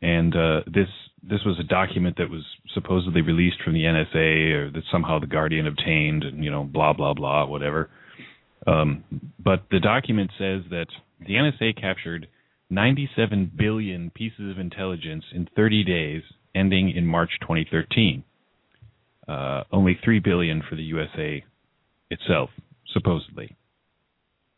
and 0.00 0.34
uh, 0.36 0.60
this 0.66 0.88
this 1.22 1.40
was 1.44 1.58
a 1.58 1.64
document 1.64 2.16
that 2.18 2.30
was 2.30 2.44
supposedly 2.74 3.22
released 3.22 3.56
from 3.64 3.72
the 3.74 3.80
NSA 3.80 4.52
or 4.54 4.70
that 4.70 4.84
somehow 4.92 5.18
the 5.18 5.26
Guardian 5.26 5.66
obtained, 5.66 6.22
and 6.22 6.44
you 6.44 6.50
know, 6.50 6.62
blah 6.62 6.92
blah 6.92 7.14
blah, 7.14 7.46
whatever. 7.46 7.90
Um, 8.66 9.04
but 9.38 9.64
the 9.70 9.80
document 9.80 10.30
says 10.38 10.62
that 10.70 10.86
the 11.20 11.34
NSA 11.34 11.80
captured 11.80 12.28
97 12.70 13.52
billion 13.56 14.10
pieces 14.10 14.50
of 14.50 14.58
intelligence 14.58 15.24
in 15.32 15.48
30 15.54 15.84
days, 15.84 16.22
ending 16.54 16.90
in 16.90 17.06
March 17.06 17.30
2013. 17.42 18.24
Uh, 19.28 19.64
only 19.72 19.98
three 20.04 20.20
billion 20.20 20.62
for 20.68 20.76
the 20.76 20.82
USA 20.82 21.44
itself, 22.10 22.50
supposedly. 22.92 23.56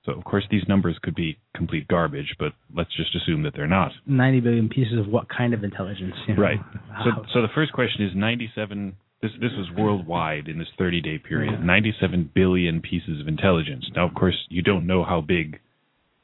So 0.05 0.13
of 0.13 0.25
course 0.25 0.45
these 0.51 0.63
numbers 0.69 0.99
could 1.03 1.15
be 1.15 1.39
complete 1.55 1.87
garbage, 1.87 2.35
but 2.39 2.53
let's 2.75 2.95
just 2.97 3.15
assume 3.15 3.43
that 3.43 3.53
they're 3.55 3.67
not. 3.67 3.93
90 4.07 4.41
billion 4.41 4.69
pieces 4.69 4.99
of 4.99 5.07
what 5.07 5.29
kind 5.29 5.53
of 5.53 5.65
intelligence? 5.65 6.15
You 6.27 6.35
know? 6.35 6.43
Right. 6.43 6.59
So 7.05 7.11
Wow. 7.11 7.25
so 7.35 7.43
the 7.43 7.49
first 7.55 7.73
question 7.73 8.05
is 8.07 8.13
97 8.15 8.97
this 9.21 9.33
this 9.41 9.51
was 9.57 9.69
worldwide 9.77 10.47
in 10.49 10.59
this 10.59 10.69
30-day 10.79 11.19
period. 11.19 11.53
Yeah. 11.59 11.65
97 11.65 12.31
billion 12.35 12.81
pieces 12.81 13.21
of 13.21 13.29
intelligence. 13.29 13.85
Now 13.95 14.07
of 14.07 14.15
course 14.15 14.37
you 14.49 14.63
don't 14.63 14.87
know 14.87 15.05
how 15.05 15.21
big 15.21 15.59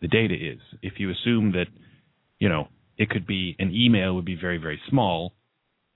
the 0.00 0.08
data 0.08 0.34
is. 0.34 0.60
If 0.82 0.94
you 0.98 1.10
assume 1.10 1.52
that 1.52 1.66
you 2.38 2.48
know, 2.48 2.68
it 2.96 3.10
could 3.10 3.26
be 3.26 3.54
an 3.58 3.70
email 3.74 4.14
would 4.14 4.24
be 4.24 4.36
very 4.36 4.56
very 4.58 4.80
small, 4.88 5.34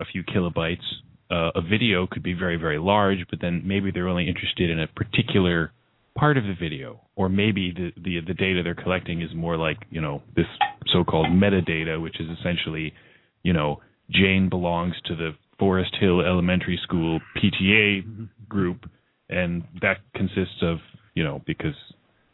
a 0.00 0.04
few 0.04 0.22
kilobytes. 0.24 0.84
Uh, 1.30 1.50
a 1.54 1.60
video 1.60 2.06
could 2.06 2.22
be 2.22 2.32
very 2.34 2.56
very 2.56 2.78
large, 2.78 3.18
but 3.30 3.40
then 3.40 3.62
maybe 3.64 3.90
they're 3.90 4.08
only 4.08 4.28
interested 4.28 4.70
in 4.70 4.80
a 4.80 4.86
particular 4.86 5.72
part 6.16 6.36
of 6.36 6.44
the 6.44 6.54
video, 6.58 7.00
or 7.16 7.28
maybe 7.28 7.72
the, 7.72 7.92
the 8.02 8.20
the 8.26 8.34
data 8.34 8.62
they're 8.62 8.74
collecting 8.74 9.20
is 9.22 9.30
more 9.34 9.56
like 9.56 9.78
you 9.90 10.00
know 10.00 10.22
this 10.36 10.46
so-called 10.92 11.26
metadata, 11.26 12.00
which 12.00 12.18
is 12.18 12.28
essentially, 12.38 12.94
you 13.42 13.52
know, 13.52 13.80
Jane 14.10 14.48
belongs 14.48 14.94
to 15.04 15.14
the 15.14 15.32
Forest 15.58 15.94
Hill 16.00 16.20
Elementary 16.22 16.78
School 16.82 17.20
PTA 17.36 18.28
group, 18.48 18.88
and 19.28 19.64
that 19.82 19.98
consists 20.14 20.62
of 20.62 20.78
you 21.14 21.24
know 21.24 21.42
because 21.46 21.74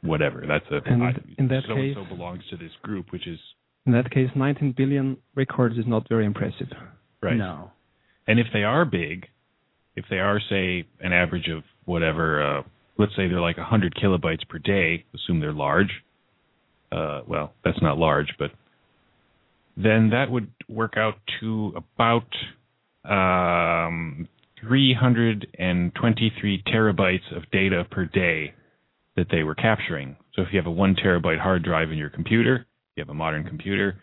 whatever 0.02 0.44
that's 0.46 0.66
a 0.70 0.80
And 0.88 1.02
I- 1.02 1.14
in 1.38 1.48
that 1.48 1.64
so 1.66 1.74
and 1.74 1.96
so 1.96 2.04
belongs 2.14 2.42
to 2.50 2.56
this 2.56 2.72
group, 2.82 3.10
which 3.10 3.26
is 3.26 3.40
In 3.86 3.92
that 3.92 4.10
case, 4.10 4.30
19 4.36 4.72
billion 4.76 5.16
records 5.34 5.76
is 5.78 5.86
not 5.86 6.08
very 6.08 6.24
impressive. 6.26 6.68
right. 7.22 7.36
No. 7.36 7.70
And 8.26 8.40
if 8.40 8.46
they 8.52 8.64
are 8.64 8.84
big, 8.84 9.28
if 9.96 10.04
they 10.10 10.18
are, 10.18 10.40
say, 10.50 10.84
an 11.00 11.12
average 11.12 11.48
of 11.48 11.62
whatever, 11.84 12.42
uh, 12.42 12.62
let's 12.98 13.12
say 13.16 13.28
they're 13.28 13.40
like 13.40 13.58
100 13.58 13.94
kilobytes 13.94 14.48
per 14.48 14.58
day, 14.58 15.04
assume 15.14 15.38
they're 15.40 15.52
large. 15.52 16.02
Uh, 16.90 17.20
well, 17.26 17.52
that's 17.64 17.80
not 17.82 17.98
large, 17.98 18.32
but 18.38 18.50
then 19.76 20.10
that 20.10 20.30
would 20.30 20.50
work 20.68 20.94
out 20.96 21.14
to 21.40 21.74
about 21.76 22.28
um, 23.04 24.28
323 24.60 26.62
terabytes 26.66 27.36
of 27.36 27.50
data 27.50 27.84
per 27.90 28.04
day 28.06 28.54
that 29.16 29.26
they 29.30 29.42
were 29.42 29.54
capturing. 29.54 30.16
So 30.34 30.42
if 30.42 30.48
you 30.52 30.58
have 30.58 30.66
a 30.66 30.70
one 30.70 30.94
terabyte 30.94 31.40
hard 31.40 31.64
drive 31.64 31.90
in 31.90 31.98
your 31.98 32.10
computer, 32.10 32.66
you 32.96 33.02
have 33.02 33.10
a 33.10 33.14
modern 33.14 33.44
computer, 33.44 33.96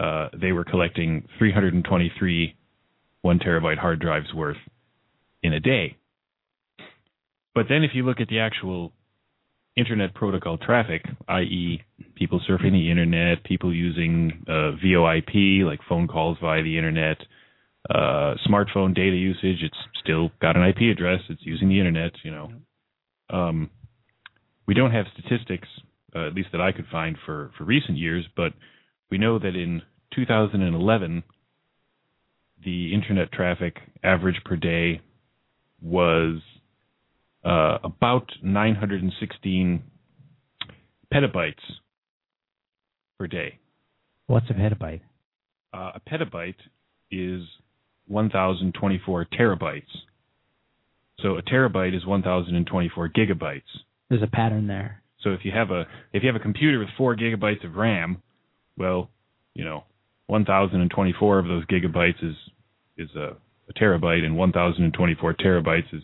uh, 0.00 0.28
they 0.38 0.52
were 0.52 0.64
collecting 0.64 1.26
323 1.38 2.54
one 3.24 3.38
terabyte 3.38 3.78
hard 3.78 4.00
drives 4.00 4.34
worth 4.34 4.58
in 5.42 5.54
a 5.54 5.58
day. 5.58 5.96
But 7.54 7.66
then 7.70 7.82
if 7.82 7.92
you 7.94 8.04
look 8.04 8.20
at 8.20 8.28
the 8.28 8.40
actual 8.40 8.92
internet 9.76 10.14
protocol 10.14 10.58
traffic, 10.58 11.06
i.e., 11.28 11.82
people 12.16 12.38
surfing 12.46 12.72
the 12.72 12.90
internet, 12.90 13.42
people 13.42 13.74
using 13.74 14.44
uh, 14.46 14.76
VoIP, 14.84 15.64
like 15.64 15.80
phone 15.88 16.06
calls 16.06 16.36
via 16.38 16.62
the 16.62 16.76
internet, 16.76 17.16
uh, 17.88 18.34
smartphone 18.46 18.94
data 18.94 19.16
usage, 19.16 19.62
it's 19.62 19.78
still 20.02 20.30
got 20.42 20.58
an 20.58 20.68
IP 20.68 20.94
address, 20.94 21.20
it's 21.30 21.46
using 21.46 21.70
the 21.70 21.78
internet, 21.78 22.12
you 22.24 22.30
know. 22.30 22.52
Um, 23.30 23.70
we 24.66 24.74
don't 24.74 24.92
have 24.92 25.06
statistics, 25.18 25.68
uh, 26.14 26.26
at 26.26 26.34
least 26.34 26.48
that 26.52 26.60
I 26.60 26.72
could 26.72 26.86
find 26.92 27.16
for, 27.24 27.52
for 27.56 27.64
recent 27.64 27.96
years, 27.96 28.26
but 28.36 28.52
we 29.10 29.16
know 29.16 29.38
that 29.38 29.56
in 29.56 29.80
2011, 30.14 31.22
the 32.64 32.94
internet 32.94 33.32
traffic 33.32 33.76
average 34.02 34.40
per 34.44 34.56
day 34.56 35.00
was 35.82 36.40
uh, 37.44 37.78
about 37.84 38.30
916 38.42 39.82
petabytes 41.12 41.54
per 43.18 43.26
day. 43.26 43.58
What's 44.26 44.48
a 44.50 44.54
petabyte? 44.54 45.02
Uh, 45.72 45.92
a 45.94 46.00
petabyte 46.08 46.54
is 47.10 47.42
1,024 48.08 49.26
terabytes. 49.38 49.82
So 51.20 51.36
a 51.36 51.42
terabyte 51.42 51.96
is 51.96 52.06
1,024 52.06 53.08
gigabytes. 53.10 53.62
There's 54.08 54.22
a 54.22 54.26
pattern 54.26 54.66
there. 54.66 55.02
So 55.22 55.30
if 55.30 55.40
you 55.44 55.52
have 55.52 55.70
a 55.70 55.86
if 56.12 56.22
you 56.22 56.26
have 56.26 56.36
a 56.36 56.42
computer 56.42 56.78
with 56.78 56.88
four 56.98 57.16
gigabytes 57.16 57.64
of 57.64 57.76
RAM, 57.76 58.22
well, 58.76 59.10
you 59.54 59.64
know, 59.64 59.84
1,024 60.26 61.38
of 61.38 61.46
those 61.46 61.64
gigabytes 61.66 62.22
is 62.22 62.36
is 62.96 63.10
a, 63.16 63.36
a 63.68 63.72
terabyte, 63.74 64.24
and 64.24 64.36
1,024 64.36 65.34
terabytes 65.34 65.92
is 65.92 66.02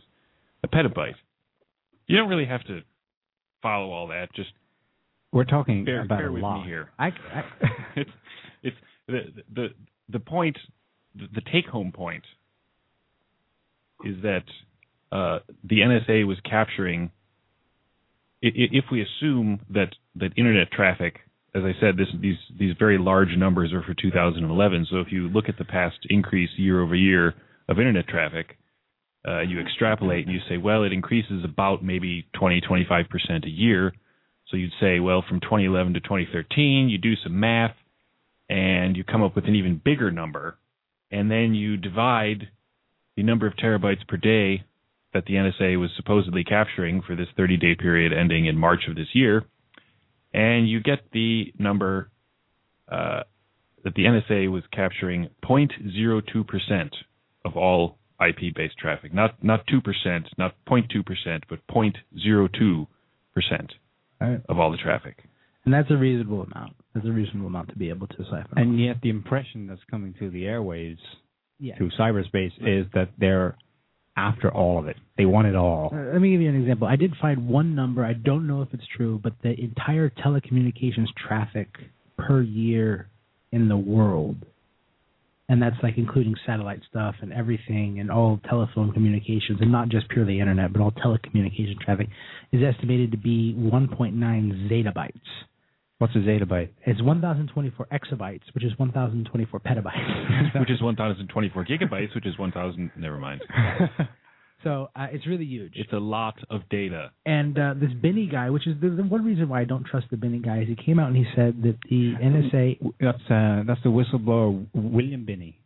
a 0.64 0.68
petabyte. 0.68 1.14
You 2.06 2.16
don't 2.16 2.28
really 2.28 2.46
have 2.46 2.64
to 2.64 2.80
follow 3.62 3.92
all 3.92 4.08
that. 4.08 4.34
Just 4.34 4.50
We're 5.32 5.44
talking 5.44 5.84
bear, 5.84 6.02
about 6.02 6.18
bear 6.18 6.28
a 6.28 6.40
lot. 6.40 6.66
here. 6.66 6.90
I, 6.98 7.06
I, 7.34 7.42
it's 7.96 8.10
it's 8.62 8.76
the 9.06 9.20
the 9.54 9.68
the 10.08 10.18
point 10.20 10.58
the, 11.14 11.26
the 11.34 11.42
take 11.52 11.66
home 11.66 11.92
point 11.92 12.24
is 14.04 14.16
that 14.22 14.44
uh, 15.12 15.40
the 15.64 15.80
NSA 15.80 16.26
was 16.26 16.38
capturing 16.48 17.10
if 18.42 18.84
we 18.90 19.02
assume 19.02 19.60
that 19.70 19.94
that 20.16 20.32
internet 20.36 20.70
traffic 20.72 21.20
as 21.54 21.62
I 21.64 21.72
said 21.80 21.96
this 21.96 22.08
these 22.20 22.38
these 22.58 22.74
very 22.78 22.98
large 22.98 23.36
numbers 23.36 23.72
are 23.72 23.82
for 23.82 23.94
2011 23.94 24.86
so 24.90 24.98
if 24.98 25.08
you 25.10 25.28
look 25.28 25.48
at 25.48 25.58
the 25.58 25.64
past 25.64 25.98
increase 26.08 26.50
year 26.56 26.82
over 26.82 26.94
year 26.94 27.34
of 27.68 27.78
internet 27.78 28.06
traffic 28.08 28.56
uh, 29.26 29.40
you 29.40 29.60
extrapolate 29.60 30.26
and 30.26 30.34
you 30.34 30.40
say 30.48 30.56
well 30.56 30.84
it 30.84 30.92
increases 30.92 31.44
about 31.44 31.84
maybe 31.84 32.26
20 32.38 32.60
25% 32.62 33.44
a 33.44 33.48
year. 33.48 33.92
So 34.48 34.56
you'd 34.56 34.72
say 34.80 34.98
well 34.98 35.22
from 35.28 35.40
2011 35.40 35.94
to 35.94 36.00
2013 36.00 36.88
you 36.88 36.98
do 36.98 37.14
some 37.22 37.38
math 37.38 37.74
and 38.48 38.96
you 38.96 39.04
come 39.04 39.22
up 39.22 39.36
with 39.36 39.44
an 39.46 39.54
even 39.54 39.80
bigger 39.82 40.10
number, 40.10 40.58
and 41.12 41.30
then 41.30 41.54
you 41.54 41.76
divide 41.76 42.48
the 43.16 43.22
number 43.22 43.46
of 43.46 43.54
terabytes 43.54 44.06
per 44.08 44.16
day 44.16 44.64
that 45.14 45.24
the 45.26 45.34
NSA 45.34 45.78
was 45.78 45.90
supposedly 45.96 46.42
capturing 46.42 47.00
for 47.00 47.14
this 47.14 47.28
30 47.36 47.56
day 47.58 47.76
period 47.76 48.12
ending 48.12 48.46
in 48.46 48.58
March 48.58 48.88
of 48.88 48.96
this 48.96 49.08
year, 49.12 49.44
and 50.32 50.68
you 50.68 50.80
get 50.80 51.00
the 51.12 51.52
number 51.58 52.10
uh, 52.90 53.22
that 53.84 53.94
the 53.94 54.04
NSA 54.04 54.50
was 54.50 54.62
capturing 54.72 55.28
0.02% 55.44 56.90
of 57.44 57.56
all 57.56 57.98
IP 58.20 58.54
based 58.54 58.76
traffic. 58.78 59.14
Not 59.14 59.42
not 59.42 59.66
2%, 59.66 59.82
not 60.38 60.54
0.2%, 60.68 61.42
but 61.48 61.66
0.02% 61.68 62.86
Right. 64.20 64.40
of 64.50 64.58
all 64.58 64.70
the 64.70 64.76
traffic. 64.76 65.16
And 65.64 65.72
that's 65.72 65.90
a 65.90 65.96
reasonable 65.96 66.42
amount. 66.42 66.74
That's 66.94 67.06
a 67.06 67.10
reasonable 67.12 67.46
amount 67.46 67.70
to 67.70 67.76
be 67.76 67.88
able 67.88 68.06
to 68.08 68.24
siphon. 68.24 68.58
and 68.58 68.78
yet 68.80 68.96
the 69.02 69.08
impression 69.08 69.66
that's 69.66 69.80
coming 69.90 70.14
through 70.18 70.30
the 70.30 70.42
airwaves 70.44 70.98
yeah. 71.58 71.76
through 71.78 71.90
cyberspace 71.98 72.52
is 72.60 72.86
that 72.92 73.08
they're 73.18 73.56
after 74.20 74.52
all 74.52 74.78
of 74.78 74.86
it. 74.86 74.96
They 75.16 75.24
want 75.24 75.46
it 75.46 75.56
all. 75.56 75.90
Uh, 75.92 76.12
let 76.12 76.20
me 76.20 76.30
give 76.32 76.40
you 76.40 76.48
an 76.50 76.60
example. 76.60 76.86
I 76.86 76.96
did 76.96 77.14
find 77.20 77.48
one 77.48 77.74
number. 77.74 78.04
I 78.04 78.12
don't 78.12 78.46
know 78.46 78.62
if 78.62 78.68
it's 78.72 78.86
true, 78.96 79.18
but 79.22 79.32
the 79.42 79.58
entire 79.58 80.10
telecommunications 80.10 81.08
traffic 81.26 81.68
per 82.18 82.42
year 82.42 83.08
in 83.52 83.68
the 83.68 83.76
world, 83.76 84.36
and 85.48 85.60
that's 85.60 85.76
like 85.82 85.94
including 85.96 86.34
satellite 86.46 86.80
stuff 86.88 87.14
and 87.22 87.32
everything, 87.32 87.98
and 87.98 88.10
all 88.10 88.40
telephone 88.48 88.92
communications, 88.92 89.60
and 89.60 89.72
not 89.72 89.88
just 89.88 90.08
purely 90.10 90.38
internet, 90.40 90.72
but 90.72 90.80
all 90.82 90.92
telecommunication 90.92 91.78
traffic, 91.80 92.08
is 92.52 92.62
estimated 92.62 93.10
to 93.12 93.18
be 93.18 93.54
1.9 93.58 94.14
zettabytes. 94.70 95.12
What's 96.00 96.14
a 96.14 96.20
zettabyte? 96.20 96.70
It's 96.86 97.02
1,024 97.02 97.88
exabytes, 97.92 98.40
which 98.54 98.64
is 98.64 98.72
1,024 98.78 99.60
petabytes. 99.60 100.54
which 100.60 100.70
is 100.70 100.80
1,024 100.82 101.66
gigabytes, 101.66 102.14
which 102.14 102.24
is 102.24 102.38
1,000. 102.38 102.90
Never 102.96 103.18
mind. 103.18 103.42
so 104.64 104.88
uh, 104.96 105.08
it's 105.12 105.26
really 105.26 105.44
huge. 105.44 105.74
It's 105.76 105.92
a 105.92 105.98
lot 105.98 106.36
of 106.48 106.62
data. 106.70 107.10
And 107.26 107.58
uh, 107.58 107.74
this 107.78 107.90
Benny 108.00 108.26
guy, 108.32 108.48
which 108.48 108.66
is 108.66 108.80
the, 108.80 108.88
the 108.88 109.02
one 109.02 109.26
reason 109.26 109.50
why 109.50 109.60
I 109.60 109.64
don't 109.64 109.84
trust 109.84 110.06
the 110.10 110.16
Benny 110.16 110.38
guy, 110.38 110.62
is 110.62 110.68
he 110.68 110.76
came 110.82 110.98
out 110.98 111.08
and 111.08 111.16
he 111.18 111.26
said 111.36 111.62
that 111.64 111.76
the 111.90 112.14
NSA, 112.14 112.78
That's 112.98 113.18
uh, 113.30 113.64
that's 113.66 113.82
the 113.82 113.90
whistleblower 113.90 114.66
William 114.72 115.26
Binney. 115.26 115.60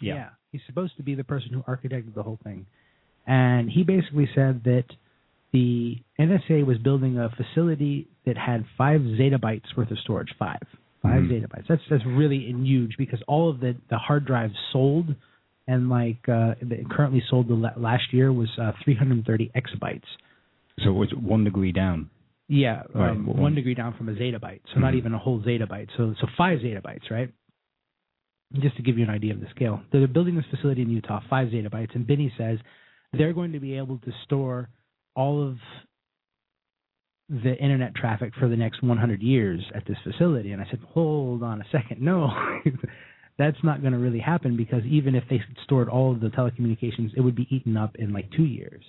yeah. 0.00 0.30
he's 0.50 0.62
supposed 0.66 0.96
to 0.96 1.02
be 1.02 1.14
the 1.14 1.24
person 1.24 1.50
who 1.52 1.60
architected 1.70 2.14
the 2.14 2.22
whole 2.22 2.38
thing, 2.42 2.64
and 3.26 3.68
he 3.70 3.82
basically 3.82 4.30
said 4.34 4.64
that 4.64 4.84
the 5.54 5.96
NSA 6.20 6.66
was 6.66 6.78
building 6.78 7.16
a 7.16 7.30
facility 7.30 8.08
that 8.26 8.36
had 8.36 8.64
five 8.76 9.00
zettabytes 9.00 9.74
worth 9.76 9.90
of 9.92 9.98
storage. 10.00 10.28
Five, 10.38 10.58
five 11.00 11.22
Mhm. 11.22 11.30
zettabytes. 11.30 11.66
That's 11.68 11.82
that's 11.88 12.04
really 12.04 12.40
huge 12.52 12.96
because 12.98 13.22
all 13.28 13.48
of 13.48 13.60
the 13.60 13.76
the 13.88 13.96
hard 13.98 14.24
drives 14.26 14.54
sold, 14.72 15.14
and 15.68 15.88
like 15.88 16.28
uh, 16.28 16.54
currently 16.90 17.22
sold 17.30 17.46
the 17.48 17.54
last 17.76 18.12
year 18.12 18.32
was 18.32 18.50
uh, 18.58 18.72
330 18.84 19.52
exabytes. 19.54 20.08
So 20.84 21.00
it's 21.02 21.14
one 21.14 21.44
degree 21.44 21.70
down. 21.72 22.10
Yeah, 22.48 22.82
Right. 22.92 23.10
um, 23.10 23.24
Well, 23.26 23.36
one 23.36 23.54
degree 23.54 23.74
down 23.74 23.94
from 23.94 24.08
a 24.08 24.12
zettabyte, 24.12 24.60
so 24.74 24.80
not 24.80 24.92
Mhm. 24.92 24.98
even 24.98 25.14
a 25.14 25.18
whole 25.18 25.40
zettabyte. 25.40 25.88
So 25.96 26.14
so 26.20 26.26
five 26.36 26.58
zettabytes, 26.60 27.10
right? 27.10 27.30
Just 28.54 28.76
to 28.76 28.82
give 28.82 28.98
you 28.98 29.04
an 29.04 29.10
idea 29.10 29.32
of 29.34 29.40
the 29.40 29.48
scale, 29.50 29.82
they're 29.90 30.06
building 30.08 30.34
this 30.34 30.46
facility 30.46 30.82
in 30.82 30.90
Utah, 30.90 31.20
five 31.30 31.48
zettabytes, 31.50 31.94
and 31.94 32.06
Benny 32.06 32.30
says 32.36 32.58
they're 33.12 33.32
going 33.32 33.52
to 33.52 33.60
be 33.60 33.74
able 33.76 33.98
to 33.98 34.12
store 34.24 34.68
all 35.14 35.46
of 35.46 35.56
the 37.28 37.54
internet 37.56 37.94
traffic 37.94 38.32
for 38.38 38.48
the 38.48 38.56
next 38.56 38.82
100 38.82 39.22
years 39.22 39.60
at 39.74 39.86
this 39.86 39.96
facility. 40.04 40.52
And 40.52 40.60
I 40.60 40.66
said, 40.70 40.80
hold 40.92 41.42
on 41.42 41.60
a 41.60 41.64
second. 41.72 42.02
No, 42.02 42.30
that's 43.38 43.56
not 43.62 43.80
going 43.80 43.92
to 43.94 43.98
really 43.98 44.18
happen 44.20 44.56
because 44.56 44.84
even 44.84 45.14
if 45.14 45.24
they 45.30 45.40
stored 45.64 45.88
all 45.88 46.12
of 46.12 46.20
the 46.20 46.28
telecommunications, 46.28 47.10
it 47.16 47.20
would 47.20 47.34
be 47.34 47.46
eaten 47.50 47.76
up 47.76 47.96
in 47.98 48.12
like 48.12 48.30
two 48.36 48.44
years. 48.44 48.84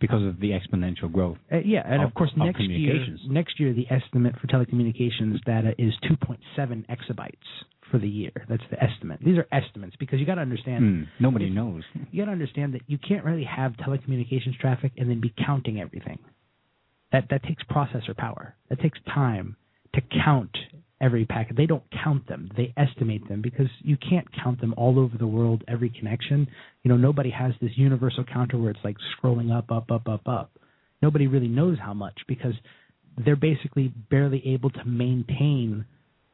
because 0.00 0.24
of 0.26 0.40
the 0.40 0.50
exponential 0.50 1.10
growth. 1.12 1.38
Uh, 1.52 1.58
yeah, 1.64 1.82
and 1.86 2.02
of, 2.02 2.08
Of- 2.08 2.14
course 2.14 2.30
of 2.32 2.38
next 2.38 2.60
year, 2.62 3.06
next 3.28 3.60
year 3.60 3.72
the 3.72 3.86
estimate 3.88 4.34
for 4.40 4.48
telecommunications 4.48 5.40
data 5.44 5.72
is 5.78 5.92
2.7 6.10 6.38
exabytes 6.88 7.36
for 7.92 7.98
the 7.98 8.08
year. 8.08 8.32
That's 8.48 8.64
the 8.72 8.82
estimate. 8.82 9.20
These 9.24 9.38
are 9.38 9.46
estimates 9.52 9.94
because 10.00 10.18
you 10.18 10.26
got 10.26 10.34
to 10.36 10.40
understand 10.40 10.78
Hmm, 10.82 11.22
nobody 11.22 11.48
knows. 11.50 11.84
you 12.10 12.22
got 12.22 12.26
to 12.26 12.32
understand 12.32 12.74
that 12.74 12.80
you 12.88 12.98
can't 12.98 13.24
really 13.24 13.44
have 13.44 13.74
telecommunications 13.74 14.58
traffic 14.60 14.90
and 14.96 15.08
then 15.08 15.20
be 15.20 15.32
counting 15.46 15.80
everything. 15.80 16.18
That 17.12 17.26
that 17.30 17.42
takes 17.44 17.62
processor 17.64 18.16
power. 18.16 18.56
That 18.70 18.80
takes 18.80 18.98
time 19.14 19.54
to 19.94 20.00
count 20.24 20.56
every 21.00 21.26
packet. 21.26 21.56
They 21.56 21.66
don't 21.66 21.82
count 22.02 22.26
them. 22.28 22.48
They 22.56 22.72
estimate 22.76 23.28
them 23.28 23.42
because 23.42 23.66
you 23.82 23.96
can't 23.98 24.26
count 24.42 24.60
them 24.60 24.72
all 24.76 24.98
over 24.98 25.18
the 25.18 25.26
world 25.26 25.62
every 25.68 25.90
connection. 25.90 26.48
You 26.82 26.88
know, 26.90 26.96
nobody 26.96 27.30
has 27.30 27.52
this 27.60 27.72
universal 27.76 28.24
counter 28.24 28.56
where 28.56 28.70
it's 28.70 28.80
like 28.84 28.96
scrolling 29.14 29.54
up 29.56 29.70
up 29.70 29.90
up 29.90 30.08
up 30.08 30.26
up. 30.26 30.52
Nobody 31.02 31.26
really 31.26 31.48
knows 31.48 31.76
how 31.78 31.92
much 31.92 32.18
because 32.26 32.54
they're 33.22 33.36
basically 33.36 33.92
barely 34.10 34.40
able 34.46 34.70
to 34.70 34.84
maintain 34.86 35.84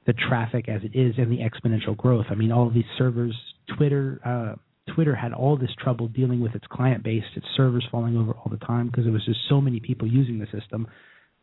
the 0.09 0.15
traffic 0.15 0.71
as 0.71 0.81
it 0.83 0.99
is 0.99 1.15
and 1.19 1.31
the 1.31 1.39
exponential 1.39 1.95
growth. 1.95 2.25
I 2.31 2.35
mean, 2.35 2.51
all 2.51 2.67
of 2.67 2.73
these 2.73 2.87
servers, 2.97 3.37
Twitter, 3.77 4.19
uh, 4.25 4.55
Twitter 4.95 5.15
had 5.15 5.35
all 5.35 5.59
this 5.59 5.69
trouble 5.79 6.09
dealing 6.09 6.41
with 6.41 6.55
its 6.55 6.65
client 6.71 7.05
base, 7.05 7.23
its 7.37 7.45
servers 7.59 7.87
falling 7.93 8.17
over 8.17 8.33
all 8.33 8.51
the 8.51 8.57
time 8.65 8.87
because 8.87 9.05
there 9.05 9.13
was 9.13 9.25
just 9.27 9.39
so 9.51 9.61
many 9.61 9.81
people 9.81 10.09
using 10.09 10.39
the 10.39 10.47
system. 10.47 10.89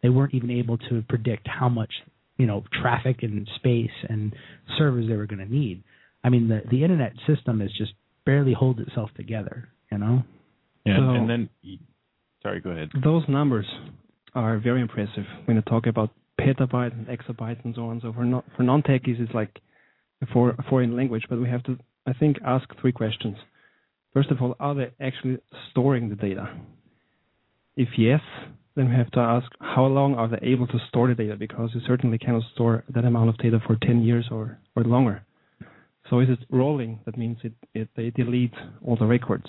They 0.01 0.09
weren't 0.09 0.33
even 0.33 0.49
able 0.49 0.79
to 0.89 1.03
predict 1.07 1.47
how 1.47 1.69
much, 1.69 1.91
you 2.37 2.47
know, 2.47 2.63
traffic 2.81 3.21
and 3.21 3.47
space 3.57 3.91
and 4.09 4.35
servers 4.79 5.07
they 5.07 5.15
were 5.15 5.27
going 5.27 5.45
to 5.47 5.53
need. 5.53 5.83
I 6.23 6.29
mean, 6.29 6.47
the 6.47 6.63
the 6.71 6.81
internet 6.81 7.13
system 7.27 7.61
is 7.61 7.71
just 7.77 7.93
barely 8.25 8.53
holds 8.53 8.79
itself 8.79 9.11
together. 9.15 9.69
You 9.91 9.99
know. 9.99 10.23
Yeah, 10.85 10.97
So- 10.97 11.09
and 11.11 11.29
then, 11.29 11.49
sorry, 12.41 12.61
go 12.61 12.71
ahead. 12.71 12.89
Those 13.03 13.23
numbers 13.29 13.67
are 14.33 14.57
very 14.57 14.81
impressive 14.81 15.25
when 15.45 15.55
you 15.55 15.61
talk 15.61 15.85
about 15.85 16.09
petabyte 16.39 16.93
and 16.93 17.07
exabyte 17.07 17.63
and 17.63 17.75
so 17.75 17.87
on. 17.87 18.01
So 18.01 18.13
for 18.13 18.43
for 18.55 18.63
non-techies, 18.63 19.19
it's 19.19 19.33
like 19.33 19.59
a, 20.21 20.25
for, 20.27 20.51
a 20.51 20.63
foreign 20.69 20.95
language. 20.95 21.23
But 21.29 21.39
we 21.39 21.49
have 21.49 21.63
to, 21.63 21.77
I 22.05 22.13
think, 22.13 22.37
ask 22.45 22.67
three 22.79 22.91
questions. 22.91 23.37
First 24.13 24.31
of 24.31 24.41
all, 24.41 24.55
are 24.59 24.75
they 24.75 24.91
actually 25.01 25.39
storing 25.71 26.09
the 26.09 26.15
data? 26.15 26.49
If 27.75 27.89
yes, 27.97 28.21
then 28.75 28.89
we 28.89 28.95
have 28.95 29.11
to 29.11 29.19
ask 29.19 29.51
how 29.59 29.85
long 29.85 30.15
are 30.15 30.27
they 30.27 30.39
able 30.41 30.67
to 30.67 30.79
store 30.87 31.07
the 31.07 31.15
data? 31.15 31.35
Because 31.35 31.71
you 31.73 31.81
certainly 31.85 32.17
cannot 32.17 32.43
store 32.53 32.83
that 32.93 33.05
amount 33.05 33.29
of 33.29 33.37
data 33.37 33.59
for 33.65 33.77
10 33.81 34.03
years 34.03 34.27
or, 34.31 34.57
or 34.75 34.83
longer. 34.83 35.23
So 36.09 36.19
is 36.19 36.29
it 36.29 36.39
rolling? 36.49 36.99
That 37.05 37.17
means 37.17 37.37
it, 37.43 37.53
it 37.73 37.89
they 37.95 38.11
delete 38.11 38.53
all 38.85 38.95
the 38.95 39.05
records. 39.05 39.45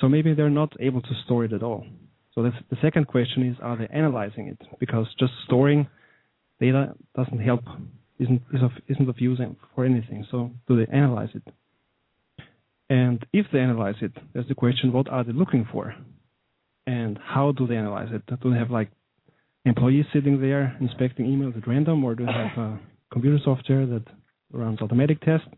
So 0.00 0.08
maybe 0.08 0.34
they're 0.34 0.50
not 0.50 0.72
able 0.80 1.02
to 1.02 1.14
store 1.24 1.44
it 1.44 1.52
at 1.52 1.62
all. 1.62 1.86
So 2.34 2.42
the 2.42 2.76
second 2.82 3.06
question 3.06 3.48
is, 3.48 3.56
are 3.62 3.76
they 3.76 3.86
analyzing 3.86 4.48
it? 4.48 4.58
Because 4.78 5.06
just 5.18 5.32
storing 5.46 5.86
data 6.60 6.94
doesn't 7.16 7.40
help, 7.40 7.64
isn't 8.18 8.42
is 8.52 8.62
of, 8.62 8.70
isn't 8.88 9.08
of 9.08 9.20
use 9.20 9.40
for 9.74 9.84
anything. 9.84 10.26
So 10.30 10.50
do 10.68 10.76
they 10.76 10.90
analyze 10.92 11.30
it? 11.34 11.42
And 12.88 13.24
if 13.32 13.46
they 13.52 13.58
analyze 13.58 13.96
it, 14.00 14.12
there's 14.32 14.48
the 14.48 14.54
question: 14.54 14.92
What 14.92 15.08
are 15.08 15.24
they 15.24 15.32
looking 15.32 15.66
for? 15.70 15.94
And 16.86 17.18
how 17.22 17.52
do 17.52 17.66
they 17.66 17.76
analyze 17.76 18.08
it? 18.12 18.22
Do 18.40 18.50
they 18.50 18.58
have 18.58 18.70
like 18.70 18.90
employees 19.64 20.06
sitting 20.12 20.40
there 20.40 20.76
inspecting 20.80 21.26
emails 21.26 21.56
at 21.56 21.66
random, 21.66 22.04
or 22.04 22.14
do 22.14 22.24
they 22.24 22.32
have 22.32 22.56
a 22.58 22.80
computer 23.12 23.38
software 23.44 23.86
that 23.86 24.04
runs 24.52 24.80
automatic 24.80 25.20
tests? 25.20 25.48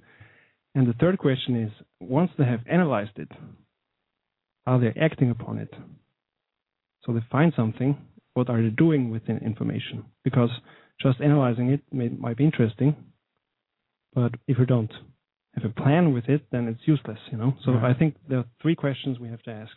And 0.75 0.87
the 0.87 0.95
third 0.95 1.19
question 1.19 1.63
is: 1.63 1.73
Once 2.01 2.31
they 2.39 2.45
have 2.45 2.61
analyzed 2.71 3.19
it, 3.19 3.31
are 4.67 4.81
they 4.81 4.99
acting 5.01 5.31
upon 5.31 5.59
it? 5.59 5.73
So 7.05 7.13
they 7.13 7.21
find 7.31 7.53
something. 7.55 7.97
What 8.35 8.49
are 8.49 8.63
they 8.63 8.69
doing 8.69 9.11
with 9.11 9.27
the 9.27 9.37
information? 9.37 10.05
Because 10.25 10.51
just 11.01 11.21
analyzing 11.21 11.71
it 11.71 11.83
may, 11.93 12.09
might 12.09 12.37
be 12.37 12.45
interesting, 12.45 12.97
but 14.15 14.33
if 14.47 14.59
you 14.59 14.67
don't 14.67 14.91
have 15.55 15.65
a 15.65 15.69
plan 15.83 16.13
with 16.13 16.29
it, 16.29 16.43
then 16.51 16.69
it's 16.69 16.81
useless. 16.87 17.19
You 17.31 17.39
know. 17.39 17.55
So 17.65 17.73
Right. 17.73 17.95
I 17.95 17.99
think 17.99 18.17
there 18.29 18.39
are 18.39 18.47
three 18.61 18.75
questions 18.75 19.19
we 19.19 19.29
have 19.29 19.43
to 19.43 19.51
ask. 19.51 19.73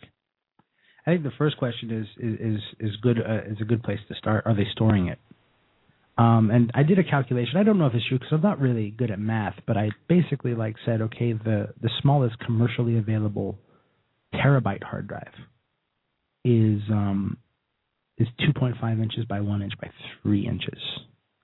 I 1.06 1.10
think 1.12 1.24
the 1.24 1.32
first 1.36 1.56
question 1.56 1.90
is 1.90 2.06
is 2.18 2.40
is, 2.40 2.60
is 2.90 2.96
good 3.02 3.18
uh, 3.18 3.50
is 3.50 3.58
a 3.60 3.64
good 3.64 3.82
place 3.82 4.00
to 4.08 4.14
start. 4.14 4.44
Are 4.46 4.54
they 4.54 4.66
storing 4.72 5.08
it? 5.08 5.18
Um, 6.18 6.50
and 6.50 6.70
I 6.74 6.82
did 6.82 6.98
a 6.98 7.04
calculation. 7.04 7.56
I 7.56 7.62
don't 7.62 7.78
know 7.78 7.86
if 7.86 7.94
it's 7.94 8.06
true 8.06 8.18
because 8.18 8.32
I'm 8.32 8.42
not 8.42 8.60
really 8.60 8.90
good 8.90 9.10
at 9.10 9.18
math, 9.18 9.54
but 9.66 9.76
I 9.78 9.90
basically 10.08 10.54
like 10.54 10.76
said, 10.84 11.00
okay, 11.00 11.32
the 11.32 11.72
the 11.80 11.90
smallest 12.02 12.38
commercially 12.40 12.98
available 12.98 13.58
terabyte 14.34 14.82
hard 14.82 15.08
drive 15.08 15.32
is 16.44 16.82
um 16.90 17.38
is 18.18 18.28
2.5 18.40 19.02
inches 19.02 19.24
by 19.24 19.40
one 19.40 19.62
inch 19.62 19.72
by 19.80 19.90
three 20.22 20.46
inches. 20.46 20.78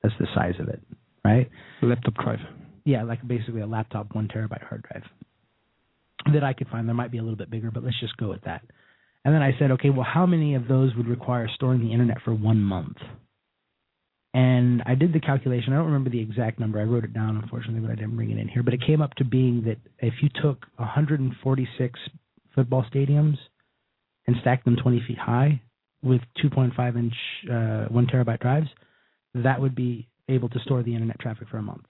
That's 0.08 0.20
the 0.20 0.34
size 0.34 0.54
of 0.60 0.68
it, 0.68 0.80
right? 1.24 1.50
Laptop 1.82 2.14
drive. 2.14 2.38
Yeah, 2.84 3.02
like 3.02 3.26
basically 3.26 3.60
a 3.60 3.66
laptop 3.66 4.14
one 4.14 4.28
terabyte 4.28 4.66
hard 4.66 4.82
drive 4.90 5.02
that 6.32 6.44
I 6.44 6.52
could 6.52 6.68
find. 6.68 6.86
There 6.86 6.94
might 6.94 7.10
be 7.10 7.18
a 7.18 7.22
little 7.22 7.36
bit 7.36 7.50
bigger, 7.50 7.70
but 7.70 7.84
let's 7.84 7.98
just 8.00 8.16
go 8.16 8.28
with 8.28 8.42
that. 8.42 8.62
And 9.24 9.34
then 9.34 9.42
I 9.42 9.52
said, 9.58 9.72
okay, 9.72 9.90
well, 9.90 10.06
how 10.08 10.26
many 10.26 10.54
of 10.54 10.68
those 10.68 10.94
would 10.96 11.06
require 11.06 11.48
storing 11.54 11.80
the 11.80 11.92
internet 11.92 12.18
for 12.24 12.32
one 12.34 12.60
month? 12.60 12.96
And 14.34 14.82
I 14.86 14.94
did 14.94 15.12
the 15.12 15.20
calculation. 15.20 15.72
I 15.72 15.76
don't 15.76 15.86
remember 15.86 16.10
the 16.10 16.20
exact 16.20 16.60
number. 16.60 16.80
I 16.80 16.84
wrote 16.84 17.04
it 17.04 17.14
down, 17.14 17.36
unfortunately, 17.36 17.80
but 17.80 17.90
I 17.90 17.94
didn't 17.94 18.16
bring 18.16 18.30
it 18.30 18.38
in 18.38 18.48
here. 18.48 18.62
But 18.62 18.74
it 18.74 18.80
came 18.86 19.00
up 19.00 19.14
to 19.14 19.24
being 19.24 19.64
that 19.64 19.78
if 19.98 20.14
you 20.22 20.28
took 20.42 20.66
146 20.76 22.00
football 22.54 22.84
stadiums 22.92 23.36
and 24.26 24.36
stacked 24.40 24.64
them 24.64 24.76
20 24.76 25.02
feet 25.08 25.18
high 25.18 25.60
with 26.02 26.20
2.5 26.42 26.96
inch, 26.96 27.14
uh, 27.50 27.92
one 27.92 28.06
terabyte 28.06 28.40
drives, 28.40 28.68
that 29.34 29.60
would 29.60 29.74
be 29.74 30.08
able 30.28 30.48
to 30.50 30.58
store 30.60 30.82
the 30.82 30.94
internet 30.94 31.18
traffic 31.20 31.48
for 31.48 31.58
a 31.58 31.62
month. 31.62 31.84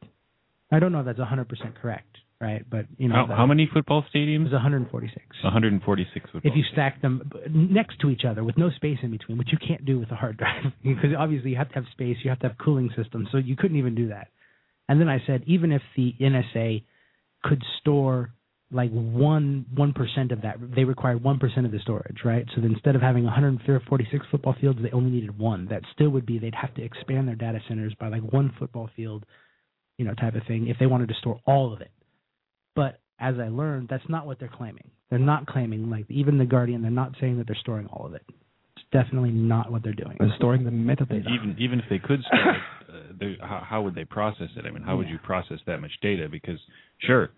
I 0.70 0.78
don't 0.78 0.92
know 0.92 1.00
if 1.00 1.06
that's 1.06 1.18
100% 1.18 1.46
correct, 1.80 2.16
right? 2.40 2.64
But 2.68 2.86
you 2.98 3.08
know, 3.08 3.26
How, 3.26 3.36
how 3.36 3.46
many 3.46 3.68
football 3.72 4.04
stadiums? 4.14 4.44
was 4.44 4.52
146. 4.52 5.24
146 5.42 6.30
football. 6.30 6.50
If 6.50 6.56
you 6.56 6.62
stack 6.72 7.00
them 7.00 7.30
next 7.50 7.98
to 8.00 8.10
each 8.10 8.22
other 8.28 8.44
with 8.44 8.58
no 8.58 8.70
space 8.70 8.98
in 9.02 9.10
between, 9.10 9.38
which 9.38 9.48
you 9.50 9.58
can't 9.66 9.84
do 9.84 9.98
with 9.98 10.10
a 10.10 10.14
hard 10.14 10.36
drive, 10.42 10.72
because 10.82 11.10
obviously 11.18 11.50
you 11.50 11.56
have 11.56 11.68
to 11.70 11.74
have 11.76 11.84
space, 11.92 12.18
you 12.22 12.30
have 12.30 12.38
to 12.40 12.48
have 12.48 12.58
cooling 12.58 12.90
systems, 12.96 13.28
so 13.32 13.38
you 13.38 13.56
couldn't 13.56 13.78
even 13.78 13.94
do 13.94 14.08
that. 14.08 14.28
And 14.88 15.00
then 15.00 15.08
I 15.08 15.22
said, 15.26 15.42
even 15.46 15.72
if 15.72 15.82
the 15.96 16.14
NSA 16.20 16.82
could 17.42 17.62
store 17.80 18.30
like 18.70 18.90
one 18.90 19.64
one 19.74 19.92
percent 19.92 20.30
of 20.30 20.42
that, 20.42 20.56
they 20.74 20.84
required 20.84 21.22
one 21.22 21.38
percent 21.38 21.64
of 21.64 21.72
the 21.72 21.78
storage, 21.80 22.18
right? 22.24 22.44
So 22.54 22.60
then 22.60 22.72
instead 22.72 22.96
of 22.96 23.02
having 23.02 23.24
146 23.24 24.26
football 24.30 24.54
fields, 24.60 24.78
they 24.82 24.90
only 24.90 25.10
needed 25.10 25.38
one. 25.38 25.66
That 25.70 25.82
still 25.94 26.10
would 26.10 26.26
be 26.26 26.38
they'd 26.38 26.54
have 26.54 26.74
to 26.74 26.82
expand 26.82 27.28
their 27.28 27.34
data 27.34 27.60
centers 27.66 27.94
by 27.98 28.08
like 28.08 28.22
one 28.32 28.52
football 28.58 28.90
field, 28.94 29.24
you 29.96 30.04
know, 30.04 30.14
type 30.14 30.34
of 30.34 30.42
thing, 30.46 30.68
if 30.68 30.76
they 30.78 30.86
wanted 30.86 31.08
to 31.08 31.14
store 31.14 31.40
all 31.46 31.72
of 31.72 31.80
it. 31.80 31.90
But 32.76 33.00
as 33.18 33.36
I 33.38 33.48
learned, 33.48 33.88
that's 33.88 34.08
not 34.08 34.26
what 34.26 34.38
they're 34.38 34.52
claiming. 34.54 34.90
They're 35.08 35.18
not 35.18 35.46
claiming 35.46 35.88
like 35.88 36.04
even 36.10 36.36
the 36.36 36.44
Guardian. 36.44 36.82
They're 36.82 36.90
not 36.90 37.14
saying 37.20 37.38
that 37.38 37.46
they're 37.46 37.56
storing 37.60 37.86
all 37.86 38.04
of 38.04 38.14
it. 38.14 38.22
It's 38.76 38.84
definitely 38.92 39.30
not 39.30 39.72
what 39.72 39.82
they're 39.82 39.94
doing. 39.94 40.16
And 40.20 40.30
storing 40.36 40.64
the 40.64 40.70
metadata. 40.70 41.24
even 41.34 41.56
even 41.58 41.80
if 41.80 41.86
they 41.88 41.98
could 41.98 42.22
store 42.24 42.54
it, 43.18 43.40
uh, 43.40 43.46
how, 43.46 43.62
how 43.66 43.82
would 43.82 43.94
they 43.94 44.04
process 44.04 44.48
it? 44.56 44.66
I 44.66 44.70
mean, 44.70 44.82
how 44.82 44.98
would 44.98 45.08
you 45.08 45.18
process 45.18 45.58
that 45.66 45.80
much 45.80 45.92
data? 46.02 46.28
Because 46.30 46.58
sure, 47.00 47.30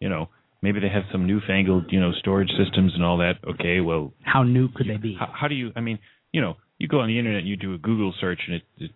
you 0.00 0.08
know, 0.08 0.28
maybe 0.62 0.80
they 0.80 0.88
have 0.88 1.04
some 1.12 1.26
newfangled, 1.26 1.86
you 1.90 2.00
know, 2.00 2.12
storage 2.18 2.50
systems 2.50 2.92
and 2.94 3.04
all 3.04 3.18
that. 3.18 3.34
Okay, 3.48 3.80
well, 3.80 4.12
How 4.22 4.42
new 4.42 4.68
could 4.68 4.88
they 4.88 4.96
be? 4.96 5.16
how, 5.18 5.32
how 5.32 5.48
do 5.48 5.54
you? 5.54 5.70
I 5.76 5.80
mean, 5.80 5.98
you 6.32 6.40
know, 6.40 6.56
you 6.78 6.88
go 6.88 7.00
on 7.00 7.08
the 7.08 7.18
internet 7.18 7.40
and 7.40 7.48
you 7.48 7.56
do 7.56 7.74
a 7.74 7.78
Google 7.78 8.14
search, 8.20 8.40
and 8.46 8.56
it, 8.56 8.62
it 8.78 8.90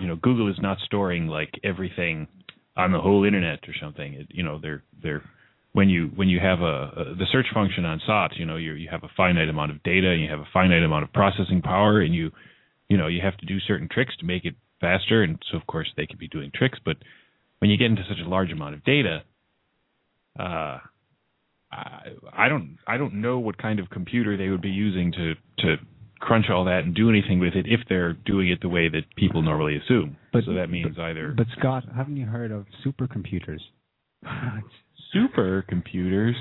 you 0.00 0.08
know, 0.08 0.16
Google 0.16 0.50
is 0.50 0.56
not 0.60 0.78
storing 0.84 1.26
like 1.26 1.52
everything 1.64 2.26
on 2.76 2.92
the 2.92 3.00
whole 3.00 3.24
internet 3.24 3.60
or 3.68 3.74
something. 3.80 4.14
It, 4.14 4.26
you 4.30 4.42
know, 4.42 4.58
they're 4.60 4.82
they're 5.02 5.22
when 5.72 5.88
you 5.88 6.10
when 6.14 6.28
you 6.28 6.40
have 6.40 6.60
a, 6.60 6.64
a 6.64 7.14
the 7.16 7.26
search 7.30 7.46
function 7.52 7.84
on 7.84 8.00
SOT, 8.06 8.36
you 8.36 8.46
know, 8.46 8.56
you 8.56 8.72
you 8.74 8.88
have 8.90 9.04
a 9.04 9.10
finite 9.16 9.48
amount 9.48 9.70
of 9.70 9.82
data 9.82 10.10
and 10.10 10.20
you 10.22 10.28
have 10.28 10.40
a 10.40 10.48
finite 10.52 10.82
amount 10.82 11.04
of 11.04 11.12
processing 11.12 11.62
power, 11.62 12.00
and 12.00 12.14
you 12.14 12.30
you 12.88 12.96
know 12.96 13.06
you 13.06 13.20
have 13.22 13.36
to 13.38 13.46
do 13.46 13.58
certain 13.60 13.88
tricks 13.88 14.16
to 14.18 14.26
make 14.26 14.44
it 14.44 14.54
faster, 14.80 15.22
and 15.22 15.38
so 15.50 15.56
of 15.56 15.66
course 15.66 15.88
they 15.96 16.06
could 16.06 16.18
be 16.18 16.28
doing 16.28 16.50
tricks, 16.54 16.78
but 16.84 16.96
when 17.58 17.70
you 17.70 17.76
get 17.76 17.86
into 17.86 18.02
such 18.08 18.24
a 18.24 18.28
large 18.28 18.52
amount 18.52 18.74
of 18.74 18.84
data, 18.84 19.22
uh, 20.38 20.78
I, 21.70 22.10
I 22.32 22.48
don't 22.48 22.78
I 22.86 22.96
don't 22.96 23.14
know 23.20 23.38
what 23.38 23.58
kind 23.58 23.78
of 23.78 23.90
computer 23.90 24.36
they 24.36 24.48
would 24.48 24.62
be 24.62 24.70
using 24.70 25.12
to 25.12 25.34
to 25.58 25.76
crunch 26.20 26.46
all 26.50 26.64
that 26.64 26.80
and 26.84 26.94
do 26.94 27.08
anything 27.08 27.38
with 27.38 27.54
it 27.54 27.66
if 27.68 27.80
they're 27.88 28.12
doing 28.12 28.48
it 28.48 28.60
the 28.60 28.68
way 28.68 28.88
that 28.88 29.02
people 29.16 29.42
normally 29.42 29.76
assume. 29.76 30.16
But- 30.32 30.44
so 30.44 30.54
that 30.54 30.68
means 30.70 30.98
either 30.98 31.32
But 31.36 31.46
Scott, 31.58 31.84
haven't 31.94 32.16
you 32.16 32.26
heard 32.26 32.50
of 32.50 32.66
supercomputers? 32.84 33.60
supercomputers. 35.14 36.34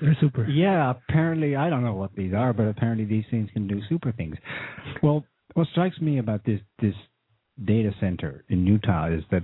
They're 0.00 0.16
super. 0.20 0.44
Yeah, 0.48 0.90
apparently 0.90 1.56
I 1.56 1.70
don't 1.70 1.84
know 1.84 1.94
what 1.94 2.14
these 2.16 2.32
are, 2.34 2.52
but 2.52 2.64
apparently 2.64 3.04
these 3.04 3.24
things 3.30 3.48
can 3.52 3.68
do 3.68 3.80
super 3.88 4.12
things. 4.12 4.36
Well, 5.02 5.24
what 5.54 5.68
strikes 5.68 6.00
me 6.00 6.18
about 6.18 6.44
this 6.44 6.60
this 6.80 6.94
data 7.64 7.92
center 8.00 8.44
in 8.48 8.66
Utah 8.66 9.08
is 9.10 9.22
that 9.30 9.42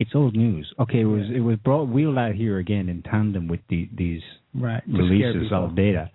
it's 0.00 0.10
old 0.14 0.34
news. 0.34 0.72
Okay, 0.80 1.00
it 1.00 1.04
was 1.04 1.26
it 1.32 1.40
was 1.40 1.56
brought 1.58 1.88
wheeled 1.88 2.18
out 2.18 2.34
here 2.34 2.58
again 2.58 2.88
in 2.88 3.02
tandem 3.02 3.46
with 3.46 3.60
the, 3.68 3.88
these 3.96 4.22
Right. 4.52 4.82
releases 4.88 5.52
of 5.52 5.76
data. 5.76 6.10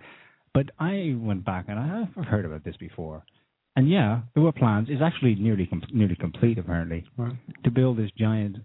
But 0.54 0.72
I 0.80 1.14
went 1.18 1.46
back 1.46 1.66
and 1.70 1.80
I 1.80 1.88
have 2.16 2.26
heard 2.26 2.44
about 2.46 2.64
this 2.66 2.76
before. 2.78 3.24
And 3.78 3.90
yeah, 3.90 4.22
there 4.34 4.44
were 4.44 4.52
plans. 4.52 4.88
It's 4.90 5.02
actually 5.02 5.36
nearly 5.36 5.66
com- 5.68 5.84
nearly 5.94 6.16
complete 6.16 6.58
apparently 6.58 7.06
Right. 7.18 7.34
to 7.64 7.72
build 7.72 7.98
this 7.98 8.12
giant 8.18 8.58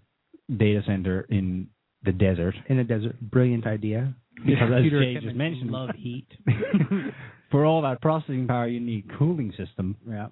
data 0.57 0.81
center 0.85 1.21
in 1.29 1.67
the 2.03 2.11
desert 2.11 2.55
in 2.67 2.79
a 2.79 2.83
desert. 2.83 3.15
Brilliant 3.21 3.65
idea. 3.67 4.13
because 4.45 4.71
as 4.73 4.83
Jay 4.91 5.17
just 5.21 5.35
mentioned, 5.35 5.69
love 5.71 5.89
heat. 5.95 6.27
for 7.51 7.65
all 7.65 7.81
that 7.83 8.01
processing 8.01 8.47
power, 8.47 8.67
you 8.67 8.79
need 8.79 9.03
cooling 9.17 9.53
system. 9.57 9.95
Yeah. 10.09 10.27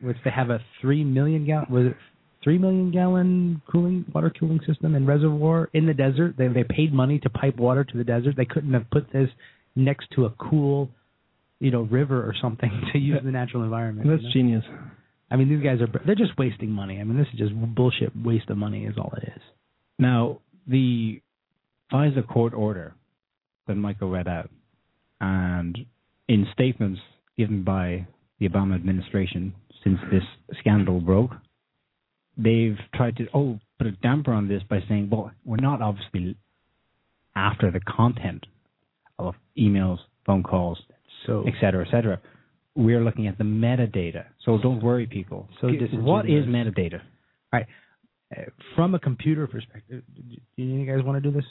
Which 0.00 0.16
they 0.24 0.30
have 0.30 0.50
a 0.50 0.60
three 0.80 1.04
million 1.04 1.44
gallon 1.46 1.66
was 1.70 1.86
it 1.86 1.96
three 2.42 2.58
million 2.58 2.90
gallon 2.90 3.62
cooling 3.70 4.04
water 4.14 4.32
cooling 4.38 4.60
system 4.66 4.94
and 4.94 5.06
reservoir 5.06 5.68
in 5.72 5.86
the 5.86 5.94
desert. 5.94 6.34
They 6.36 6.48
they 6.48 6.64
paid 6.64 6.92
money 6.92 7.18
to 7.20 7.30
pipe 7.30 7.56
water 7.56 7.84
to 7.84 7.96
the 7.96 8.04
desert. 8.04 8.36
They 8.36 8.44
couldn't 8.44 8.72
have 8.72 8.90
put 8.90 9.12
this 9.12 9.28
next 9.76 10.08
to 10.16 10.24
a 10.26 10.30
cool, 10.30 10.88
you 11.58 11.70
know, 11.70 11.82
river 11.82 12.20
or 12.20 12.34
something 12.40 12.70
to 12.92 12.98
use 12.98 13.20
the 13.24 13.30
natural 13.30 13.62
environment. 13.62 14.06
you 14.06 14.12
That's 14.12 14.24
know? 14.24 14.30
genius. 14.32 14.64
I 15.30 15.36
mean, 15.36 15.48
these 15.48 15.62
guys 15.62 15.80
are 15.80 15.88
they're 16.04 16.14
just 16.14 16.36
wasting 16.38 16.70
money. 16.70 17.00
I 17.00 17.04
mean, 17.04 17.16
this 17.16 17.28
is 17.32 17.38
just 17.38 17.52
bullshit 17.74 18.12
waste 18.16 18.50
of 18.50 18.56
money 18.56 18.84
is 18.84 18.96
all 18.98 19.12
it 19.16 19.28
is. 19.28 19.42
Now, 19.98 20.40
the 20.66 21.20
FISA 21.92 22.26
court 22.26 22.54
order 22.54 22.94
that 23.66 23.76
Michael 23.76 24.10
read 24.10 24.26
out, 24.26 24.50
and 25.20 25.78
in 26.28 26.46
statements 26.52 27.00
given 27.36 27.62
by 27.62 28.06
the 28.38 28.48
Obama 28.48 28.74
administration 28.74 29.54
since 29.84 29.98
this 30.10 30.22
scandal 30.58 31.00
broke, 31.00 31.32
they've 32.42 32.78
tried 32.94 33.16
to 33.16 33.26
oh 33.34 33.58
put 33.78 33.86
a 33.86 33.92
damper 33.92 34.32
on 34.32 34.48
this 34.48 34.62
by 34.68 34.80
saying, 34.88 35.08
well, 35.10 35.30
we're 35.44 35.56
not 35.56 35.80
obviously 35.82 36.36
after 37.34 37.70
the 37.70 37.80
content 37.80 38.44
of 39.18 39.34
emails, 39.58 39.98
phone 40.26 40.42
calls, 40.42 40.78
So 41.26 41.44
et 41.46 41.54
cetera, 41.60 41.86
et 41.86 41.90
cetera. 41.90 42.20
We're 42.74 43.02
looking 43.02 43.26
at 43.26 43.36
the 43.36 43.44
metadata. 43.44 44.26
So 44.44 44.58
don't 44.58 44.82
worry, 44.82 45.06
people. 45.06 45.48
So 45.60 45.68
this 45.68 45.90
what 45.92 46.26
is 46.26 46.46
metadata? 46.46 47.00
uh, 48.36 48.42
from 48.76 48.94
a 48.94 48.98
computer 48.98 49.46
perspective, 49.46 50.02
do 50.16 50.62
you 50.62 50.86
guys 50.86 51.04
want 51.04 51.22
to 51.22 51.30
do 51.30 51.36
this? 51.36 51.44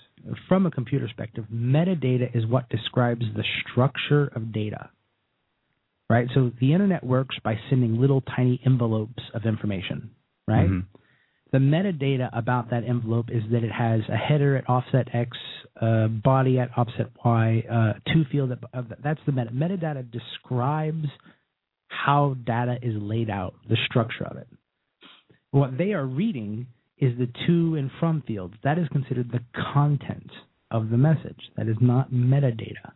From 0.48 0.66
a 0.66 0.72
computer 0.72 1.06
perspective, 1.06 1.46
metadata 1.54 2.36
is 2.36 2.46
what 2.46 2.70
describes 2.70 3.26
the 3.36 3.44
structure 3.62 4.28
of 4.36 4.54
data. 4.54 4.90
Right? 6.10 6.28
So 6.34 6.52
the 6.60 6.74
internet 6.74 7.04
works 7.04 7.36
by 7.44 7.60
sending 7.70 8.00
little 8.00 8.22
tiny 8.22 8.60
envelopes 8.66 9.22
of 9.34 9.46
information, 9.46 10.10
right? 10.50 10.70
Mhm. 10.70 10.86
The 11.52 11.58
metadata 11.58 12.30
about 12.32 12.70
that 12.70 12.84
envelope 12.84 13.32
is 13.32 13.44
that 13.52 13.64
it 13.64 13.72
has 13.72 14.02
a 14.10 14.16
header 14.16 14.56
at 14.56 14.70
offset 14.70 15.14
X, 15.14 15.38
uh, 15.82 16.08
body 16.08 16.60
at 16.60 16.70
offset 16.78 17.10
Y, 17.26 17.64
uh, 17.70 17.94
two 18.14 18.26
field 18.26 18.52
at, 18.52 18.60
of 18.74 18.90
that's 19.02 19.24
the 19.26 19.32
meta. 19.32 19.52
Metadata 19.52 20.10
describes 20.12 21.08
how 21.88 22.36
data 22.46 22.78
is 22.82 22.96
laid 23.02 23.30
out, 23.30 23.56
the 23.68 23.78
structure 23.88 24.26
of 24.26 24.38
it. 24.38 24.48
What 25.52 25.78
they 25.78 25.94
are 25.94 26.06
reading 26.06 26.68
is 27.00 27.18
the 27.18 27.28
to 27.48 27.76
and 27.76 27.90
from 28.00 28.22
fields. 28.22 28.56
That 28.64 28.78
is 28.78 28.88
considered 28.90 29.32
the 29.32 29.42
content 29.74 30.32
of 30.70 30.90
the 30.90 30.98
message. 30.98 31.50
That 31.58 31.68
is 31.68 31.78
not 31.82 32.12
metadata. 32.12 32.92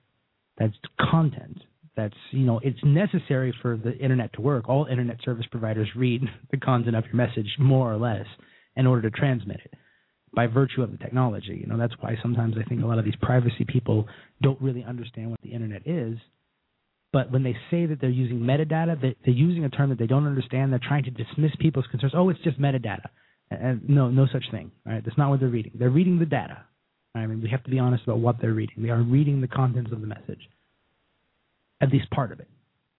That's 0.57 0.77
content. 0.99 1.63
That's 1.95 2.15
you 2.31 2.45
know 2.45 2.59
it's 2.63 2.79
necessary 2.83 3.53
for 3.61 3.77
the 3.77 3.95
internet 3.97 4.33
to 4.33 4.41
work. 4.41 4.67
All 4.67 4.85
internet 4.85 5.17
service 5.23 5.45
providers 5.51 5.89
read 5.95 6.23
the 6.51 6.57
content 6.57 6.95
of 6.95 7.05
your 7.05 7.15
message 7.15 7.55
more 7.59 7.91
or 7.91 7.97
less 7.97 8.25
in 8.75 8.87
order 8.87 9.09
to 9.09 9.15
transmit 9.15 9.59
it 9.63 9.73
by 10.35 10.47
virtue 10.47 10.81
of 10.81 10.91
the 10.91 10.97
technology. 10.97 11.59
You 11.61 11.67
know 11.67 11.77
that's 11.77 11.93
why 11.99 12.17
sometimes 12.21 12.55
I 12.59 12.67
think 12.67 12.81
a 12.83 12.87
lot 12.87 12.99
of 12.99 13.05
these 13.05 13.15
privacy 13.21 13.65
people 13.67 14.07
don't 14.41 14.59
really 14.61 14.83
understand 14.83 15.31
what 15.31 15.41
the 15.41 15.51
internet 15.51 15.83
is. 15.85 16.17
But 17.11 17.31
when 17.31 17.43
they 17.43 17.55
say 17.69 17.85
that 17.85 18.01
they're 18.01 18.09
using 18.09 18.39
metadata, 18.39 18.99
they, 18.99 19.15
they're 19.23 19.35
using 19.35 19.65
a 19.65 19.69
term 19.69 19.91
that 19.91 19.99
they 19.99 20.07
don't 20.07 20.25
understand. 20.25 20.71
They're 20.71 20.79
trying 20.79 21.03
to 21.03 21.11
dismiss 21.11 21.51
people's 21.59 21.85
concerns. 21.91 22.13
Oh, 22.15 22.29
it's 22.29 22.41
just 22.41 22.59
metadata. 22.59 23.05
And 23.51 23.87
no, 23.87 24.09
no 24.09 24.25
such 24.33 24.45
thing. 24.49 24.71
Right, 24.83 25.05
that's 25.05 25.17
not 25.17 25.29
what 25.29 25.39
they're 25.39 25.49
reading. 25.49 25.73
They're 25.75 25.91
reading 25.91 26.17
the 26.17 26.25
data. 26.25 26.65
I 27.15 27.27
mean, 27.27 27.41
we 27.41 27.49
have 27.49 27.63
to 27.63 27.69
be 27.69 27.77
honest 27.77 28.03
about 28.03 28.19
what 28.19 28.41
they're 28.41 28.53
reading. 28.53 28.81
They 28.81 28.89
are 28.89 29.03
reading 29.03 29.41
the 29.41 29.47
contents 29.47 29.91
of 29.91 30.01
the 30.01 30.07
message, 30.07 30.49
at 31.83 31.91
least 31.91 32.09
part 32.11 32.31
of 32.31 32.39
it, 32.39 32.47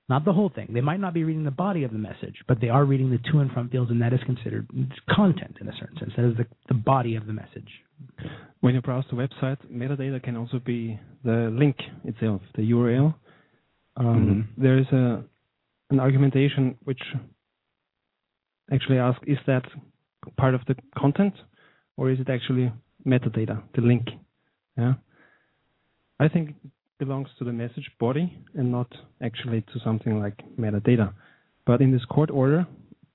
not 0.09 0.25
the 0.25 0.33
whole 0.33 0.51
thing. 0.55 0.69
They 0.73 0.83
might 0.83 1.01
not 1.01 1.15
be 1.15 1.25
reading 1.25 1.45
the 1.45 1.51
body 1.51 1.83
of 1.85 1.91
the 1.91 1.99
message, 1.99 2.37
but 2.47 2.61
they 2.61 2.69
are 2.69 2.85
reading 2.85 3.11
the 3.11 3.19
to 3.31 3.39
and 3.39 3.51
from 3.51 3.71
fields, 3.71 3.91
and 3.91 4.03
that 4.03 4.13
is 4.13 4.21
considered 4.27 4.67
content 5.11 5.57
in 5.61 5.69
a 5.69 5.73
certain 5.81 5.99
sense. 5.99 6.13
That 6.17 6.27
is 6.31 6.37
the, 6.37 6.47
the 6.69 6.75
body 6.75 7.17
of 7.17 7.27
the 7.27 7.33
message. 7.33 7.71
When 8.61 8.75
you 8.75 8.83
browse 8.83 9.05
the 9.11 9.17
website, 9.17 9.59
metadata 9.73 10.23
can 10.23 10.37
also 10.37 10.59
be 10.59 11.01
the 11.25 11.51
link 11.59 11.77
itself, 12.05 12.43
the 12.55 12.71
URL. 12.71 13.15
Um, 13.97 14.49
There 14.59 14.79
is 14.79 14.87
a 14.93 15.25
an 15.91 16.01
argumentation 16.01 16.77
which 16.85 17.03
actually 18.73 18.99
asks, 18.99 19.23
is 19.27 19.39
that 19.47 19.65
part 20.37 20.55
of 20.55 20.63
the 20.67 20.75
content, 20.99 21.35
or 21.97 22.11
is 22.11 22.19
it 22.19 22.29
actually 22.29 22.73
metadata, 23.07 23.63
the 23.75 23.83
link? 23.83 24.07
Yeah, 24.77 24.95
I 26.19 26.29
think 26.29 26.55
belongs 27.05 27.29
to 27.39 27.45
the 27.45 27.53
message 27.53 27.91
body 28.01 28.37
and 28.55 28.71
not 28.71 28.91
actually 29.23 29.61
to 29.73 29.81
something 29.85 30.19
like 30.19 30.35
metadata. 30.59 31.13
But 31.67 31.81
in 31.81 31.93
this 31.93 32.05
court 32.07 32.31
order 32.31 32.67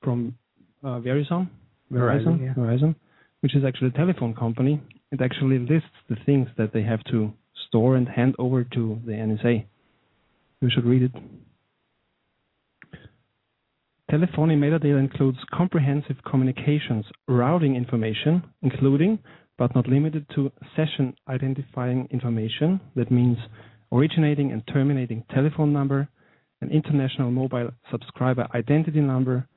from 0.03 0.35
uh, 0.83 0.99
Verizon, 0.99 1.49
Verizon, 1.91 2.25
Verizon, 2.25 2.41
yeah. 2.41 2.53
Verizon, 2.53 2.95
which 3.41 3.55
is 3.55 3.63
actually 3.65 3.89
a 3.89 3.97
telephone 3.97 4.33
company, 4.33 4.81
it 5.11 5.21
actually 5.21 5.59
lists 5.59 5.97
the 6.09 6.17
things 6.25 6.47
that 6.57 6.73
they 6.73 6.83
have 6.83 7.03
to 7.11 7.33
store 7.67 7.95
and 7.95 8.07
hand 8.07 8.35
over 8.39 8.63
to 8.63 8.99
the 9.05 9.11
NSA. 9.11 9.65
You 10.61 10.69
should 10.73 10.85
read 10.85 11.03
it. 11.03 11.11
Telephony 14.09 14.55
metadata 14.55 14.99
includes 14.99 15.37
comprehensive 15.53 16.17
communications 16.29 17.05
routing 17.27 17.75
information, 17.75 18.43
including 18.61 19.19
but 19.59 19.75
not 19.75 19.87
limited 19.87 20.25
to 20.33 20.51
session 20.75 21.13
identifying 21.27 22.07
information, 22.09 22.79
that 22.95 23.11
means 23.11 23.37
originating 23.91 24.51
and 24.51 24.63
terminating 24.67 25.23
telephone 25.33 25.73
number, 25.73 26.07
an 26.61 26.71
international 26.71 27.31
mobile 27.31 27.71
subscriber 27.91 28.47
identity 28.53 28.99
number, 28.99 29.47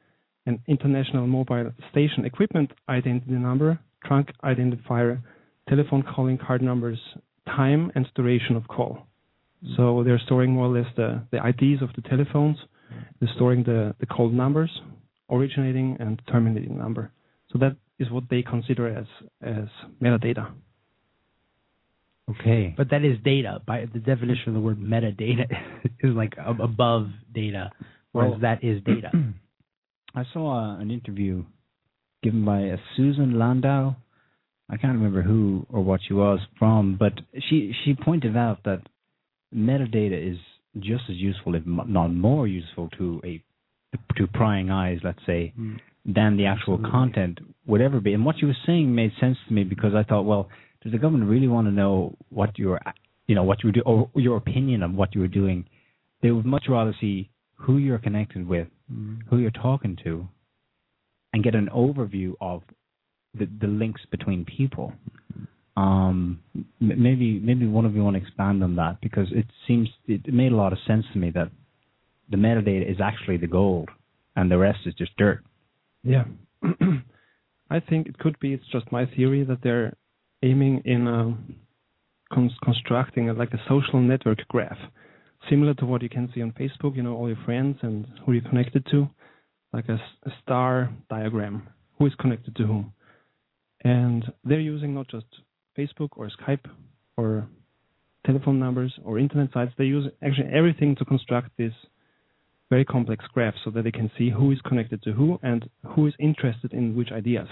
an 0.46 0.60
international 0.68 1.26
mobile 1.26 1.72
station 1.90 2.24
equipment 2.24 2.70
identity 2.88 3.32
number, 3.32 3.78
trunk 4.04 4.28
identifier, 4.44 5.20
telephone 5.68 6.02
calling 6.02 6.38
card 6.38 6.62
numbers, 6.62 6.98
time 7.46 7.92
and 7.94 8.06
duration 8.14 8.56
of 8.56 8.66
call. 8.68 9.06
Mm-hmm. 9.64 9.74
So 9.76 10.02
they're 10.04 10.20
storing 10.24 10.52
more 10.52 10.66
or 10.66 10.78
less 10.78 10.90
the, 10.96 11.22
the 11.30 11.38
IDs 11.38 11.82
of 11.82 11.90
the 11.94 12.08
telephones, 12.08 12.56
mm-hmm. 12.56 13.00
they're 13.20 13.34
storing 13.34 13.62
the, 13.64 13.94
the 14.00 14.06
call 14.06 14.28
numbers, 14.28 14.70
originating 15.30 15.96
and 16.00 16.20
terminating 16.30 16.76
number. 16.78 17.10
So 17.52 17.58
that 17.58 17.76
is 17.98 18.10
what 18.10 18.24
they 18.30 18.42
consider 18.42 18.88
as 18.88 19.06
as 19.42 19.68
metadata. 20.00 20.50
Okay. 22.30 22.74
But 22.76 22.90
that 22.90 23.04
is 23.04 23.18
data. 23.24 23.60
By 23.66 23.86
the 23.92 23.98
definition 23.98 24.48
of 24.48 24.54
the 24.54 24.60
word 24.60 24.78
metadata 24.80 25.46
is 26.00 26.14
like 26.14 26.34
above 26.38 27.08
data, 27.34 27.70
whereas 28.12 28.32
Well- 28.32 28.40
that 28.40 28.64
is 28.64 28.82
data. 28.84 29.10
I 30.14 30.24
saw 30.32 30.52
uh, 30.76 30.78
an 30.78 30.90
interview 30.90 31.42
given 32.22 32.44
by 32.44 32.68
uh, 32.68 32.76
Susan 32.96 33.38
Landau. 33.38 33.96
I 34.68 34.76
can't 34.76 34.94
remember 34.94 35.22
who 35.22 35.66
or 35.70 35.82
what 35.82 36.00
she 36.06 36.12
was 36.14 36.38
from, 36.58 36.96
but 36.98 37.12
she 37.48 37.74
she 37.84 37.94
pointed 37.94 38.36
out 38.36 38.62
that 38.64 38.82
metadata 39.54 40.32
is 40.32 40.38
just 40.80 41.04
as 41.10 41.16
useful, 41.16 41.54
if 41.54 41.62
not 41.66 42.08
more 42.12 42.46
useful, 42.46 42.88
to 42.98 43.20
a 43.24 43.42
to 44.16 44.26
prying 44.28 44.70
eyes, 44.70 44.98
let's 45.02 45.18
say, 45.26 45.52
Mm. 45.58 45.78
than 46.06 46.36
the 46.36 46.46
actual 46.46 46.74
Absolutely. 46.74 46.90
content 46.90 47.38
would 47.66 47.80
ever 47.82 48.00
be. 48.00 48.12
And 48.14 48.24
what 48.24 48.36
she 48.38 48.46
was 48.46 48.56
saying 48.66 48.94
made 48.94 49.12
sense 49.20 49.36
to 49.48 49.52
me 49.54 49.64
because 49.64 49.94
I 49.94 50.02
thought, 50.02 50.22
well, 50.22 50.48
does 50.82 50.92
the 50.92 50.98
government 50.98 51.30
really 51.30 51.48
want 51.48 51.66
to 51.66 51.72
know 51.72 52.16
what 52.30 52.58
you're, 52.58 52.80
you 53.26 53.34
know, 53.34 53.44
what 53.44 53.62
you 53.62 53.68
were 53.68 53.72
doing, 53.72 53.86
or 53.86 54.20
your 54.20 54.36
opinion 54.36 54.82
of 54.82 54.92
what 54.94 55.14
you 55.14 55.20
were 55.20 55.28
doing? 55.28 55.64
They 56.22 56.30
would 56.30 56.46
much 56.46 56.64
rather 56.68 56.94
see 57.00 57.30
who 57.54 57.78
you're 57.78 57.98
connected 57.98 58.46
with, 58.46 58.68
who 59.30 59.38
you're 59.38 59.50
talking 59.50 59.96
to, 60.04 60.28
and 61.32 61.44
get 61.44 61.54
an 61.54 61.68
overview 61.74 62.34
of 62.40 62.62
the, 63.38 63.48
the 63.60 63.66
links 63.66 64.02
between 64.10 64.44
people. 64.44 64.92
Um, 65.76 66.40
maybe 66.80 67.40
maybe 67.40 67.66
one 67.66 67.86
of 67.86 67.94
you 67.94 68.04
want 68.04 68.16
to 68.16 68.22
expand 68.22 68.62
on 68.62 68.76
that 68.76 69.00
because 69.00 69.28
it 69.32 69.46
seems 69.66 69.88
it 70.06 70.32
made 70.32 70.52
a 70.52 70.56
lot 70.56 70.74
of 70.74 70.78
sense 70.86 71.06
to 71.14 71.18
me 71.18 71.30
that 71.30 71.50
the 72.30 72.36
metadata 72.36 72.90
is 72.90 72.98
actually 73.02 73.38
the 73.38 73.46
gold, 73.46 73.88
and 74.36 74.50
the 74.50 74.58
rest 74.58 74.80
is 74.86 74.94
just 74.94 75.16
dirt. 75.16 75.42
Yeah. 76.02 76.24
I 77.70 77.80
think 77.80 78.06
it 78.06 78.18
could 78.18 78.38
be, 78.38 78.52
it's 78.52 78.68
just 78.70 78.92
my 78.92 79.06
theory, 79.06 79.44
that 79.44 79.58
they're 79.62 79.94
aiming 80.42 80.82
in 80.84 81.06
um, 81.06 81.56
a 82.30 82.34
cons- 82.34 82.58
constructing 82.64 83.30
a, 83.30 83.32
like 83.32 83.52
a 83.52 83.60
social 83.68 84.00
network 84.00 84.38
graph, 84.48 84.78
similar 85.48 85.74
to 85.74 85.86
what 85.86 86.02
you 86.02 86.08
can 86.08 86.30
see 86.34 86.42
on 86.42 86.52
Facebook. 86.52 86.96
You 86.96 87.02
know, 87.02 87.16
all 87.16 87.28
your 87.28 87.44
friends 87.44 87.78
and 87.82 88.06
who 88.24 88.32
you're 88.32 88.48
connected 88.48 88.86
to, 88.90 89.08
like 89.72 89.88
a 89.88 89.98
star 90.42 90.90
diagram. 91.08 91.68
Who 91.98 92.06
is 92.06 92.14
connected 92.20 92.56
to 92.56 92.66
whom? 92.66 92.92
And 93.84 94.24
they're 94.44 94.60
using 94.60 94.94
not 94.94 95.08
just 95.08 95.26
Facebook 95.78 96.10
or 96.16 96.30
Skype 96.30 96.64
or 97.16 97.48
telephone 98.26 98.58
numbers 98.58 98.92
or 99.04 99.18
internet 99.18 99.52
sites. 99.52 99.72
They 99.76 99.84
use 99.84 100.06
actually 100.22 100.48
everything 100.52 100.94
to 100.96 101.04
construct 101.04 101.50
this 101.58 101.72
very 102.70 102.84
complex 102.84 103.24
graph 103.34 103.54
so 103.64 103.70
that 103.70 103.84
they 103.84 103.90
can 103.90 104.10
see 104.16 104.30
who 104.30 104.50
is 104.50 104.58
connected 104.62 105.02
to 105.02 105.12
who 105.12 105.38
and 105.42 105.68
who 105.94 106.06
is 106.06 106.14
interested 106.18 106.72
in 106.72 106.96
which 106.96 107.12
ideas. 107.12 107.48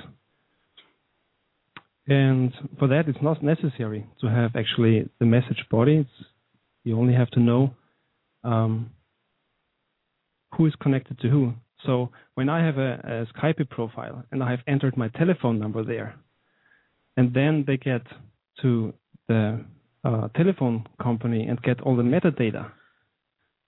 And 2.10 2.52
for 2.80 2.88
that, 2.88 3.08
it's 3.08 3.22
not 3.22 3.40
necessary 3.40 4.04
to 4.20 4.26
have 4.26 4.56
actually 4.56 5.08
the 5.20 5.26
message 5.26 5.64
body. 5.70 5.98
It's, 5.98 6.28
you 6.82 6.98
only 6.98 7.14
have 7.14 7.30
to 7.30 7.40
know 7.40 7.72
um, 8.42 8.90
who 10.56 10.66
is 10.66 10.74
connected 10.82 11.20
to 11.20 11.28
who. 11.28 11.52
So 11.86 12.10
when 12.34 12.48
I 12.48 12.66
have 12.66 12.78
a, 12.78 13.26
a 13.32 13.38
Skype 13.38 13.70
profile 13.70 14.24
and 14.32 14.42
I 14.42 14.50
have 14.50 14.58
entered 14.66 14.96
my 14.96 15.06
telephone 15.06 15.60
number 15.60 15.84
there, 15.84 16.16
and 17.16 17.32
then 17.32 17.64
they 17.64 17.76
get 17.76 18.02
to 18.62 18.92
the 19.28 19.64
uh, 20.02 20.28
telephone 20.36 20.86
company 21.00 21.46
and 21.46 21.62
get 21.62 21.80
all 21.80 21.96
the 21.96 22.02
metadata, 22.02 22.72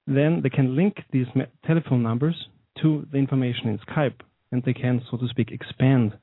then 0.09 0.40
they 0.43 0.51
can 0.51 0.74
link 0.74 0.97
these 1.12 1.26
me- 1.36 1.47
telephone 1.64 2.03
numbers 2.03 2.49
to 2.82 3.07
the 3.12 3.18
information 3.18 3.68
in 3.68 3.78
Skype, 3.88 4.18
and 4.51 4.64
they 4.64 4.72
can, 4.72 5.01
so 5.09 5.16
to 5.16 5.28
speak, 5.28 5.53
expand 5.53 6.18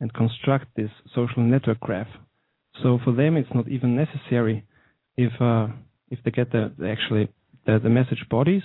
and 0.00 0.12
construct 0.12 0.66
this 0.76 0.90
social 1.14 1.42
network 1.42 1.80
graph. 1.80 2.08
So 2.82 2.98
for 3.04 3.12
them, 3.12 3.36
it's 3.36 3.48
not 3.54 3.68
even 3.68 3.96
necessary 3.96 4.64
if 5.16 5.32
uh, 5.40 5.68
if 6.10 6.18
they 6.24 6.30
get 6.30 6.52
the, 6.52 6.72
the 6.78 6.88
actually 6.88 7.28
the, 7.66 7.78
the 7.82 7.90
message 7.90 8.24
bodies. 8.30 8.62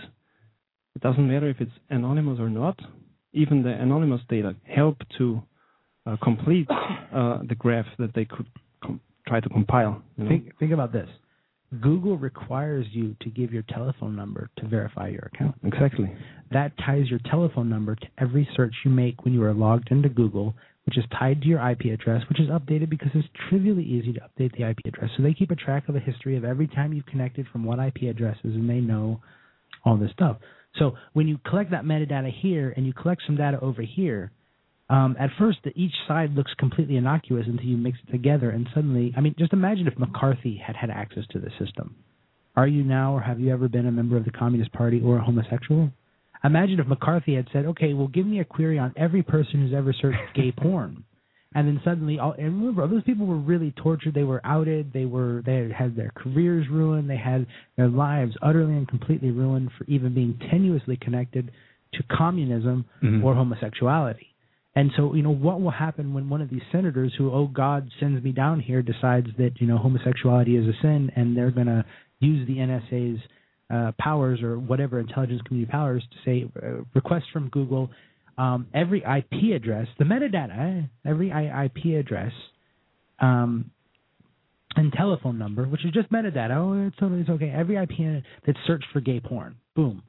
It 0.95 1.01
doesn't 1.01 1.27
matter 1.27 1.49
if 1.49 1.59
it's 1.59 1.71
anonymous 1.89 2.39
or 2.39 2.49
not. 2.49 2.79
Even 3.33 3.63
the 3.63 3.71
anonymous 3.71 4.21
data 4.29 4.55
help 4.63 4.97
to 5.17 5.41
uh, 6.05 6.17
complete 6.23 6.67
uh, 6.69 7.39
the 7.47 7.55
graph 7.55 7.87
that 7.97 8.13
they 8.13 8.25
could 8.25 8.45
com- 8.83 9.01
try 9.27 9.39
to 9.39 9.49
compile. 9.49 10.03
You 10.17 10.23
know? 10.23 10.29
Think 10.29 10.59
think 10.59 10.71
about 10.71 10.93
this. 10.93 11.09
Google 11.81 12.17
requires 12.17 12.85
you 12.91 13.15
to 13.21 13.29
give 13.29 13.51
your 13.51 13.63
telephone 13.63 14.15
number 14.15 14.49
to 14.57 14.67
verify 14.67 15.07
your 15.07 15.29
account. 15.33 15.55
exactly. 15.63 16.11
That 16.51 16.71
ties 16.85 17.09
your 17.09 17.19
telephone 17.31 17.67
number 17.67 17.95
to 17.95 18.07
every 18.19 18.47
search 18.55 18.75
you 18.85 18.91
make 18.91 19.25
when 19.25 19.33
you 19.33 19.43
are 19.43 19.53
logged 19.53 19.89
into 19.89 20.09
Google, 20.09 20.53
which 20.85 20.97
is 20.97 21.03
tied 21.17 21.41
to 21.41 21.47
your 21.47 21.69
IP 21.69 21.85
address, 21.93 22.23
which 22.27 22.39
is 22.39 22.49
updated 22.49 22.89
because 22.89 23.09
it's 23.13 23.27
trivially 23.49 23.83
easy 23.83 24.13
to 24.13 24.19
update 24.19 24.51
the 24.57 24.69
IP 24.69 24.79
address. 24.85 25.09
So 25.15 25.23
they 25.23 25.33
keep 25.33 25.51
a 25.51 25.55
track 25.55 25.87
of 25.87 25.95
a 25.95 25.99
history 25.99 26.35
of 26.35 26.43
every 26.43 26.67
time 26.67 26.93
you've 26.93 27.05
connected 27.05 27.47
from 27.51 27.63
what 27.63 27.79
IP 27.79 28.09
addresses, 28.09 28.41
and 28.43 28.69
they 28.69 28.79
know 28.79 29.21
all 29.85 29.97
this 29.97 30.11
stuff. 30.11 30.37
So 30.79 30.93
when 31.13 31.27
you 31.27 31.37
collect 31.47 31.71
that 31.71 31.83
metadata 31.83 32.31
here 32.33 32.73
and 32.75 32.85
you 32.85 32.93
collect 32.93 33.21
some 33.25 33.37
data 33.37 33.59
over 33.61 33.81
here, 33.81 34.31
um, 34.89 35.15
at 35.19 35.29
first 35.39 35.59
the, 35.63 35.71
each 35.79 35.93
side 36.07 36.33
looks 36.33 36.51
completely 36.59 36.97
innocuous 36.97 37.45
until 37.47 37.65
you 37.65 37.77
mix 37.77 37.97
it 38.05 38.11
together, 38.11 38.49
and 38.49 38.67
suddenly, 38.73 39.13
I 39.15 39.21
mean, 39.21 39.35
just 39.39 39.53
imagine 39.53 39.87
if 39.87 39.97
McCarthy 39.97 40.61
had 40.65 40.75
had 40.75 40.89
access 40.89 41.23
to 41.31 41.39
the 41.39 41.49
system. 41.63 41.95
Are 42.55 42.67
you 42.67 42.83
now, 42.83 43.15
or 43.15 43.21
have 43.21 43.39
you 43.39 43.51
ever 43.51 43.67
been 43.67 43.87
a 43.87 43.91
member 43.91 44.17
of 44.17 44.25
the 44.25 44.31
Communist 44.31 44.71
Party 44.73 45.01
or 45.03 45.17
a 45.17 45.23
homosexual? 45.23 45.91
Imagine 46.43 46.79
if 46.79 46.87
McCarthy 46.87 47.35
had 47.35 47.47
said, 47.53 47.65
"Okay, 47.65 47.93
well, 47.93 48.07
give 48.07 48.25
me 48.25 48.39
a 48.39 48.45
query 48.45 48.77
on 48.77 48.93
every 48.97 49.23
person 49.23 49.61
who's 49.61 49.73
ever 49.73 49.93
searched 49.93 50.17
gay 50.35 50.51
porn," 50.51 51.03
and 51.55 51.67
then 51.67 51.79
suddenly, 51.83 52.19
all, 52.19 52.33
and 52.33 52.59
remember, 52.59 52.85
those 52.87 53.03
people 53.03 53.25
were 53.25 53.37
really 53.37 53.71
tortured. 53.71 54.13
They 54.13 54.23
were 54.23 54.41
outed. 54.43 54.91
They 54.91 55.05
were 55.05 55.41
they 55.45 55.69
had 55.69 55.95
their 55.95 56.11
careers 56.15 56.67
ruined. 56.69 57.09
They 57.09 57.17
had 57.17 57.45
their 57.77 57.87
lives 57.87 58.35
utterly 58.41 58.75
and 58.75 58.87
completely 58.87 59.31
ruined 59.31 59.71
for 59.77 59.85
even 59.85 60.13
being 60.13 60.33
tenuously 60.51 60.99
connected 60.99 61.51
to 61.93 62.03
communism 62.11 62.85
Mhm. 63.03 63.23
or 63.23 63.35
homosexuality. 63.35 64.27
And 64.75 64.91
so, 64.97 65.13
you 65.13 65.21
know, 65.21 65.29
what 65.29 65.61
will 65.61 65.69
happen 65.69 66.15
when 66.15 66.27
one 66.29 66.41
of 66.41 66.49
these 66.49 66.63
senators 66.71 67.13
who, 67.13 67.31
oh, 67.31 67.45
God 67.45 67.87
sends 67.99 68.23
me 68.23 68.31
down 68.31 68.59
here, 68.59 68.81
decides 68.81 69.27
that, 69.37 69.61
you 69.61 69.67
know, 69.67 69.77
homosexuality 69.77 70.55
is 70.55 70.67
a 70.67 70.73
sin 70.81 71.11
and 71.15 71.37
they're 71.37 71.51
going 71.51 71.67
to 71.67 71.85
use 72.19 72.47
the 72.47 72.57
NSA's 72.57 73.21
uh, 73.71 73.91
powers 73.99 74.41
or 74.41 74.57
whatever 74.59 74.99
intelligence 74.99 75.41
community 75.45 75.71
powers 75.71 76.03
to 76.11 76.17
say, 76.25 76.49
uh, 76.61 76.83
request 76.93 77.25
from 77.31 77.49
Google 77.49 77.89
um, 78.37 78.67
every 78.73 78.99
IP 78.99 79.55
address, 79.55 79.87
the 79.99 80.05
metadata, 80.05 80.83
eh, 80.83 80.87
every 81.05 81.31
I- 81.31 81.65
IP 81.65 81.99
address 81.99 82.31
um, 83.19 83.69
and 84.75 84.91
telephone 84.93 85.37
number, 85.37 85.65
which 85.65 85.85
is 85.85 85.91
just 85.91 86.11
metadata. 86.11 86.55
Oh, 86.57 86.87
it's 86.87 86.97
totally 86.97 87.21
it's 87.21 87.29
okay. 87.29 87.51
Every 87.55 87.77
IP 87.77 88.23
that's 88.45 88.57
searched 88.65 88.87
for 88.91 89.01
gay 89.01 89.19
porn. 89.19 89.55
Boom. 89.75 90.01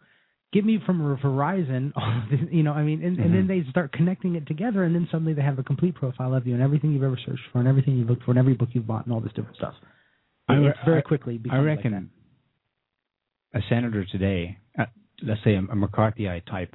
Give 0.55 0.65
me 0.65 0.79
from 0.87 1.01
Verizon, 1.23 1.93
you 2.53 2.63
know, 2.63 2.73
I 2.73 2.85
mean, 2.85 3.03
and, 3.05 3.19
and 3.19 3.35
then 3.35 3.49
they 3.49 3.69
start 3.71 3.93
connecting 3.93 4.37
it 4.37 4.47
together, 4.47 4.85
and 4.85 4.95
then 4.95 5.09
suddenly 5.11 5.35
they 5.35 5.43
have 5.43 5.59
a 5.59 5.65
complete 5.65 5.97
profile 5.97 6.33
of 6.33 6.47
you 6.47 6.55
and 6.55 6.63
everything 6.63 6.93
you've 6.93 7.03
ever 7.03 7.19
searched 7.27 7.43
for, 7.53 7.59
and 7.59 7.67
everything 7.67 7.97
you've 7.97 8.09
looked 8.09 8.23
for, 8.23 8.31
and 8.31 8.39
every 8.39 8.55
book 8.55 8.69
you've 8.73 8.87
bought, 8.87 9.05
and 9.05 9.13
all 9.13 9.21
this 9.21 9.33
different 9.33 9.57
stuff. 9.57 9.75
I 10.49 10.55
it's 10.55 10.79
very 10.85 10.99
I- 10.99 11.03
quickly. 11.03 11.35
I 11.35 11.39
becomes 11.39 11.59
like 11.59 11.77
reckon 11.77 12.11
a 13.55 13.61
senator 13.69 14.05
today, 14.05 14.59
uh, 14.79 14.85
let's 15.23 15.41
say 15.45 15.55
a, 15.55 15.59
a 15.61 15.77
McCarthyite 15.77 16.45
type, 16.47 16.75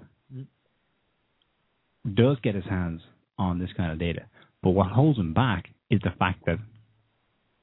does 2.14 2.38
get 2.42 2.56
his 2.56 2.64
hands 2.66 3.02
on 3.38 3.60
this 3.60 3.70
kind 3.76 3.92
of 3.92 4.00
data. 4.00 4.24
But 4.64 4.72
what 4.72 4.88
holds 4.88 5.18
him 5.20 5.34
back 5.34 5.66
is 5.90 6.00
the 6.04 6.12
fact 6.18 6.46
that 6.46 6.58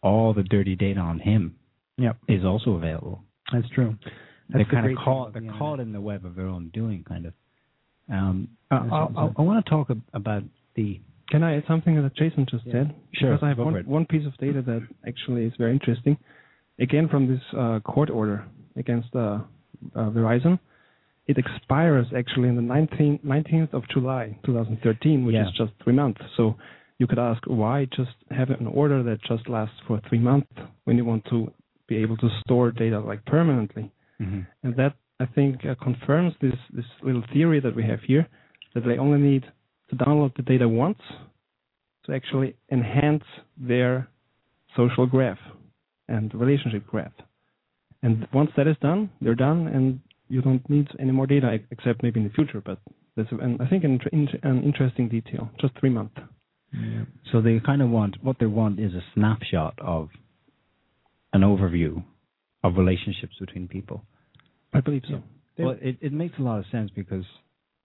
all 0.03 0.33
the 0.35 0.43
dirty 0.43 0.77
data 0.77 1.01
on 1.01 1.19
him 1.19 1.57
Yep. 1.99 2.17
is 2.29 2.45
also 2.45 2.73
available. 2.73 3.23
That's 3.53 3.69
true. 3.71 3.97
they're 4.51 4.59
That's 4.61 4.69
the 4.71 4.77
kind 4.77 4.91
of 4.91 4.99
caught. 4.99 5.23
about 5.23 5.33
They're 5.33 5.43
internet. 5.43 5.59
caught 5.59 5.81
in 5.81 5.93
the 5.93 6.01
web 6.01 6.27
of 6.27 6.35
their 6.35 6.47
own 6.47 6.69
doing, 6.75 7.05
kind 7.09 7.27
of. 7.27 7.33
Um, 8.13 8.49
I, 8.71 8.77
I, 8.77 8.79
I'm 8.79 8.93
I, 8.93 9.07
saying. 9.23 9.35
I 9.39 9.43
want 9.43 9.65
to 9.65 9.71
talk 9.71 9.91
ab- 9.91 10.03
about 10.13 10.43
the. 10.75 11.01
Can 11.31 11.43
I 11.43 11.57
add 11.57 11.65
something 11.67 12.01
that 12.01 12.15
Jason 12.15 12.47
just 12.51 12.67
Yeah. 12.67 12.73
said? 12.73 12.95
Sure, 13.15 13.33
Because 13.33 13.45
I 13.45 13.49
have 13.49 13.59
one, 13.59 13.75
one 13.87 14.05
piece 14.07 14.27
of 14.27 14.37
data 14.37 14.63
that 14.63 14.87
actually 15.09 15.45
is 15.47 15.55
very 15.59 15.73
interesting. 15.73 16.17
Again, 16.79 17.09
from 17.09 17.27
this 17.29 17.41
uh, 17.57 17.81
court 17.81 18.11
order 18.11 18.45
against 18.77 19.09
uh, 19.15 19.19
uh, 19.95 20.11
Verizon, 20.11 20.59
it 21.27 21.39
expires 21.39 22.07
actually 22.17 22.49
on 22.49 22.57
the 22.57 22.63
19th, 22.63 23.25
19th 23.25 23.73
of 23.75 23.83
July 23.93 24.39
2013, 24.45 25.25
which 25.25 25.35
is 25.35 25.49
just 25.57 25.73
three 25.83 25.93
months. 25.93 26.21
So 26.37 26.57
you 26.99 27.07
could 27.07 27.19
ask 27.19 27.43
why 27.47 27.87
just 27.97 28.11
have 28.31 28.51
an 28.51 28.67
order 28.67 29.03
that 29.03 29.19
just 29.23 29.49
lasts 29.49 29.77
for 29.87 30.01
three 30.09 30.19
months 30.19 30.51
when 30.85 30.97
you 30.97 31.05
want 31.05 31.25
to 31.31 31.53
be 31.89 31.97
able 31.97 32.17
to 32.19 32.29
store 32.41 32.71
data 32.71 33.01
like 33.01 33.25
permanently. 33.27 33.91
Mhm. 34.21 34.47
And 34.63 34.77
that 34.77 34.95
I 35.21 35.27
think 35.27 35.65
uh, 35.65 35.75
confirms 35.77 36.35
this 36.41 36.59
this 36.73 36.87
little 37.03 37.23
theory 37.33 37.61
that 37.61 37.75
we 37.75 37.83
have 37.85 38.03
here 38.03 38.27
that 38.75 38.85
they 38.85 38.99
only 38.99 39.19
need 39.19 39.45
to 39.89 39.97
download 39.97 40.35
the 40.37 40.43
data 40.43 40.69
once 40.69 41.01
to 42.05 42.13
actually 42.15 42.55
enhance 42.71 43.25
their 43.57 44.09
social 44.77 45.07
graph 45.07 45.39
and 46.09 46.35
relationship 46.35 46.87
graph. 46.87 47.13
And 48.07 48.29
once 48.33 48.53
that 48.57 48.69
is 48.69 48.77
done, 48.81 49.11
they're 49.21 49.35
done, 49.35 49.67
and 49.67 49.99
you 50.29 50.41
don't 50.41 50.63
need 50.71 50.87
any 51.01 51.11
more 51.11 51.27
data 51.27 51.59
except 51.73 52.05
maybe 52.05 52.21
in 52.21 52.29
the 52.29 52.33
future. 52.33 52.63
But 52.65 52.79
that's 53.17 53.33
an, 53.33 53.59
I 53.61 53.67
think 53.69 53.83
an, 53.83 53.99
an 54.45 54.63
interesting 54.63 55.09
detail. 55.09 55.51
Just 55.61 55.77
three 55.81 55.91
months. 55.91 56.15
So 57.33 57.41
they 57.41 57.61
kind 57.67 57.83
of 57.83 57.91
want 57.91 58.17
what 58.23 58.37
they 58.39 58.47
want 58.47 58.79
is 58.79 58.93
a 58.95 59.03
snapshot 59.15 59.75
of 59.81 60.11
an 61.33 61.41
overview 61.41 62.05
of 62.63 62.77
relationships 62.77 63.35
between 63.41 63.67
people. 63.67 64.05
I 64.73 64.81
believe 64.83 65.03
so. 65.11 65.21
Well, 65.59 65.77
it, 65.81 65.97
it 66.01 66.13
makes 66.13 66.39
a 66.39 66.43
lot 66.43 66.61
of 66.61 66.65
sense 66.71 66.93
because, 66.95 67.25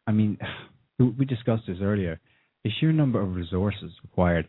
I 0.06 0.12
mean, 0.12 0.38
we 1.00 1.10
we 1.10 1.26
discussed 1.26 1.64
this 1.68 1.78
earlier. 1.82 2.20
The 2.64 2.70
sheer 2.80 2.92
number 2.92 3.20
of 3.20 3.36
resources 3.36 3.92
required. 4.04 4.48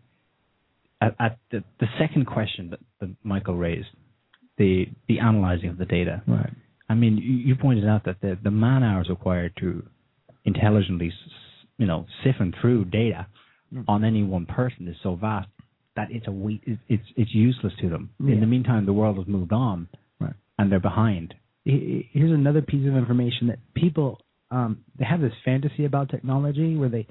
At, 1.01 1.17
at 1.19 1.39
the, 1.51 1.65
the 1.81 1.87
second 1.99 2.27
question 2.27 2.71
that, 2.71 2.81
that 3.01 3.17
Michael 3.25 3.57
raised, 3.57 3.89
the 4.59 4.87
the 5.09 5.19
analyzing 5.21 5.71
of 5.71 5.79
the 5.79 5.85
data. 5.87 6.23
Right. 6.27 6.53
I 6.89 6.95
mean, 6.95 7.17
you, 7.19 7.55
pointed 7.57 7.87
out 7.89 8.05
that 8.05 8.21
the 8.21 8.39
the 8.43 8.51
man 8.51 8.83
hours 8.83 9.09
required 9.09 9.53
to 9.61 9.83
intelligently, 10.45 11.13
you 11.79 11.87
know, 11.87 12.07
siphon 12.25 12.53
through 12.61 12.87
data 12.87 13.27
Mm. 13.75 13.85
on 13.89 14.05
any 14.05 14.23
one 14.23 14.45
person 14.45 14.87
is 14.87 14.97
so 15.03 15.15
vast 15.15 15.49
that 15.97 16.09
it's 16.11 16.27
a 16.27 16.31
we- 16.31 16.61
it- 16.67 16.79
it's 16.91 17.09
it's 17.17 17.35
useless 17.35 17.73
to 17.81 17.89
them. 17.89 18.11
Yeah. 18.21 18.35
In 18.35 18.41
the 18.41 18.47
meantime, 18.47 18.85
the 18.85 18.93
world 18.93 19.17
has 19.17 19.27
moved 19.27 19.51
on, 19.51 19.89
Right. 20.21 20.35
and 20.59 20.71
they're 20.71 20.79
behind. 20.81 21.35
here's 21.65 22.33
another 22.33 22.61
piece 22.61 22.87
of 22.89 22.97
information 22.97 23.47
that 23.47 23.59
people 23.75 24.21
um, 24.51 24.79
they 24.99 25.05
have 25.07 25.21
this 25.23 25.33
fantasy 25.45 25.85
about 25.87 26.11
technology 26.11 26.77
where 26.77 26.91
they 26.91 27.07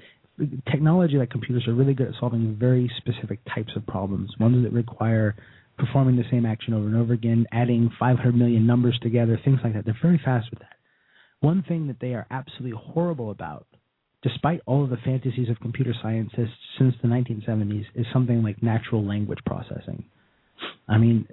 technology 0.70 1.16
like 1.18 1.30
computers 1.30 1.66
are 1.66 1.74
really 1.74 1.94
good 1.94 2.08
at 2.08 2.14
solving 2.20 2.54
very 2.54 2.88
specific 2.98 3.40
types 3.54 3.72
of 3.74 3.84
problems 3.86 4.30
ones 4.38 4.62
that 4.62 4.72
require 4.72 5.34
performing 5.78 6.16
the 6.16 6.24
same 6.30 6.46
action 6.46 6.74
over 6.74 6.86
and 6.86 6.96
over 6.96 7.12
again 7.12 7.46
adding 7.52 7.90
500 7.98 8.34
million 8.34 8.66
numbers 8.66 8.98
together 9.02 9.40
things 9.44 9.58
like 9.64 9.74
that. 9.74 9.84
They're 9.84 9.96
very 10.00 10.20
fast 10.24 10.50
with 10.50 10.60
that. 10.60 10.76
One 11.40 11.62
thing 11.66 11.88
that 11.88 11.98
they 12.00 12.14
are 12.14 12.26
absolutely 12.30 12.78
horrible 12.78 13.30
about 13.30 13.66
despite 14.22 14.60
all 14.66 14.84
of 14.84 14.90
the 14.90 14.98
fantasies 15.04 15.48
of 15.48 15.58
computer 15.58 15.92
scientists 16.00 16.54
since 16.78 16.94
the 17.02 17.08
1970s 17.08 17.84
is 17.96 18.06
something 18.12 18.42
like 18.42 18.62
natural 18.62 19.04
language 19.04 19.40
processing. 19.44 20.04
I 20.88 20.98
mean 20.98 21.26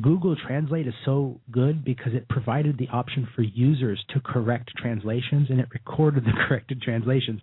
Google 0.00 0.36
Translate 0.36 0.86
is 0.86 0.94
so 1.04 1.40
good 1.50 1.84
because 1.84 2.14
it 2.14 2.28
provided 2.28 2.78
the 2.78 2.88
option 2.88 3.28
for 3.34 3.42
users 3.42 4.02
to 4.14 4.20
correct 4.20 4.70
translations 4.78 5.48
and 5.50 5.58
it 5.58 5.68
recorded 5.74 6.24
the 6.24 6.32
corrected 6.48 6.80
translations. 6.80 7.40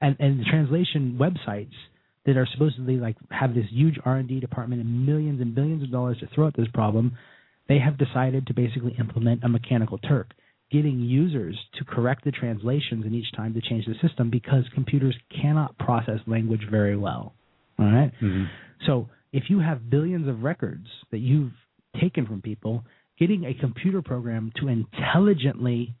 And 0.00 0.16
and 0.18 0.40
the 0.40 0.44
translation 0.44 1.18
websites 1.20 1.74
that 2.26 2.36
are 2.36 2.46
supposedly 2.52 2.96
like 2.96 3.16
have 3.30 3.54
this 3.54 3.66
huge 3.70 3.98
R&D 4.04 4.40
department 4.40 4.82
and 4.82 5.06
millions 5.06 5.40
and 5.40 5.54
billions 5.54 5.82
of 5.82 5.90
dollars 5.90 6.18
to 6.20 6.28
throw 6.34 6.46
at 6.46 6.56
this 6.56 6.68
problem, 6.74 7.16
they 7.68 7.78
have 7.78 7.98
decided 7.98 8.46
to 8.46 8.54
basically 8.54 8.94
implement 8.98 9.44
a 9.44 9.48
mechanical 9.48 9.98
Turk, 9.98 10.32
getting 10.70 11.00
users 11.00 11.56
to 11.78 11.84
correct 11.84 12.24
the 12.24 12.30
translations 12.30 13.06
in 13.06 13.14
each 13.14 13.32
time 13.36 13.54
to 13.54 13.60
change 13.60 13.86
the 13.86 13.94
system 14.06 14.30
because 14.30 14.64
computers 14.74 15.16
cannot 15.40 15.76
process 15.78 16.20
language 16.26 16.66
very 16.70 16.96
well. 16.96 17.34
All 17.78 17.86
right? 17.86 18.12
Mhm. 18.20 18.48
So 18.86 19.08
if 19.32 19.48
you 19.48 19.60
have 19.60 19.88
billions 19.88 20.28
of 20.28 20.42
records 20.42 20.88
that 21.10 21.18
you've 21.18 21.52
taken 21.98 22.26
from 22.26 22.42
people, 22.42 22.84
getting 23.18 23.44
a 23.44 23.54
computer 23.54 24.02
program 24.02 24.52
to 24.56 24.68
intelligently 24.68 25.94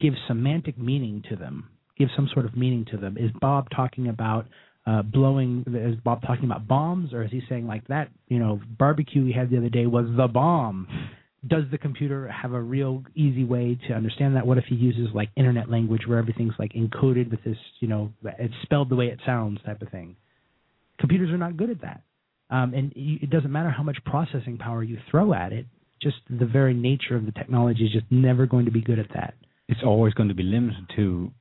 give 0.00 0.14
semantic 0.26 0.78
meaning 0.78 1.22
to 1.28 1.36
them, 1.36 1.68
give 1.96 2.10
some 2.16 2.28
sort 2.28 2.46
of 2.46 2.56
meaning 2.56 2.84
to 2.86 2.96
them. 2.96 3.16
Is 3.16 3.30
Bob 3.40 3.70
talking 3.70 4.08
about 4.08 4.46
uh, 4.86 5.02
blowing? 5.02 5.64
Is 5.66 5.96
Bob 6.04 6.22
talking 6.22 6.44
about 6.44 6.66
bombs, 6.68 7.12
or 7.12 7.22
is 7.22 7.30
he 7.30 7.42
saying 7.48 7.66
like 7.66 7.86
that? 7.88 8.08
You 8.28 8.38
know, 8.38 8.60
barbecue 8.78 9.24
we 9.24 9.32
had 9.32 9.50
the 9.50 9.58
other 9.58 9.68
day 9.68 9.86
was 9.86 10.06
the 10.16 10.28
bomb. 10.28 10.86
Does 11.46 11.64
the 11.70 11.78
computer 11.78 12.28
have 12.28 12.52
a 12.52 12.60
real 12.60 13.02
easy 13.14 13.44
way 13.44 13.78
to 13.88 13.94
understand 13.94 14.36
that? 14.36 14.46
What 14.46 14.56
if 14.56 14.64
he 14.64 14.74
uses 14.74 15.08
like 15.14 15.28
internet 15.36 15.70
language 15.70 16.02
where 16.06 16.18
everything's 16.18 16.54
like 16.58 16.72
encoded 16.72 17.30
with 17.30 17.44
this, 17.44 17.58
you 17.80 17.88
know, 17.88 18.12
it's 18.38 18.54
spelled 18.62 18.88
the 18.88 18.96
way 18.96 19.08
it 19.08 19.20
sounds 19.26 19.60
type 19.64 19.82
of 19.82 19.90
thing? 19.90 20.16
Computers 20.98 21.30
are 21.30 21.38
not 21.38 21.56
good 21.56 21.70
at 21.70 21.82
that. 21.82 22.02
Um, 22.50 22.72
and 22.72 22.92
it 22.94 23.30
doesn't 23.30 23.50
matter 23.50 23.70
how 23.70 23.82
much 23.82 23.98
processing 24.04 24.58
power 24.58 24.82
you 24.82 24.98
throw 25.10 25.34
at 25.34 25.52
it, 25.52 25.66
just 26.00 26.16
the 26.28 26.46
very 26.46 26.74
nature 26.74 27.16
of 27.16 27.26
the 27.26 27.32
technology 27.32 27.84
is 27.84 27.92
just 27.92 28.06
never 28.10 28.46
going 28.46 28.66
to 28.66 28.70
be 28.70 28.80
good 28.80 28.98
at 28.98 29.08
that. 29.14 29.34
It's 29.68 29.80
always 29.84 30.14
going 30.14 30.28
to 30.28 30.34
be 30.34 30.42
limited 30.42 30.84
to 30.96 31.32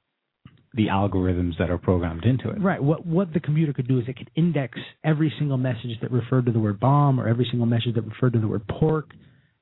the 0.73 0.87
algorithms 0.87 1.57
that 1.59 1.69
are 1.69 1.77
programmed 1.77 2.25
into 2.25 2.49
it. 2.49 2.61
Right. 2.61 2.81
What 2.81 3.05
what 3.05 3.33
the 3.33 3.39
computer 3.39 3.73
could 3.73 3.87
do 3.87 3.99
is 3.99 4.05
it 4.07 4.17
could 4.17 4.31
index 4.35 4.79
every 5.03 5.31
single 5.37 5.57
message 5.57 5.99
that 6.01 6.11
referred 6.11 6.45
to 6.47 6.51
the 6.51 6.59
word 6.59 6.79
bomb 6.79 7.19
or 7.19 7.27
every 7.27 7.47
single 7.49 7.67
message 7.67 7.95
that 7.95 8.01
referred 8.01 8.33
to 8.33 8.39
the 8.39 8.47
word 8.47 8.67
pork, 8.67 9.11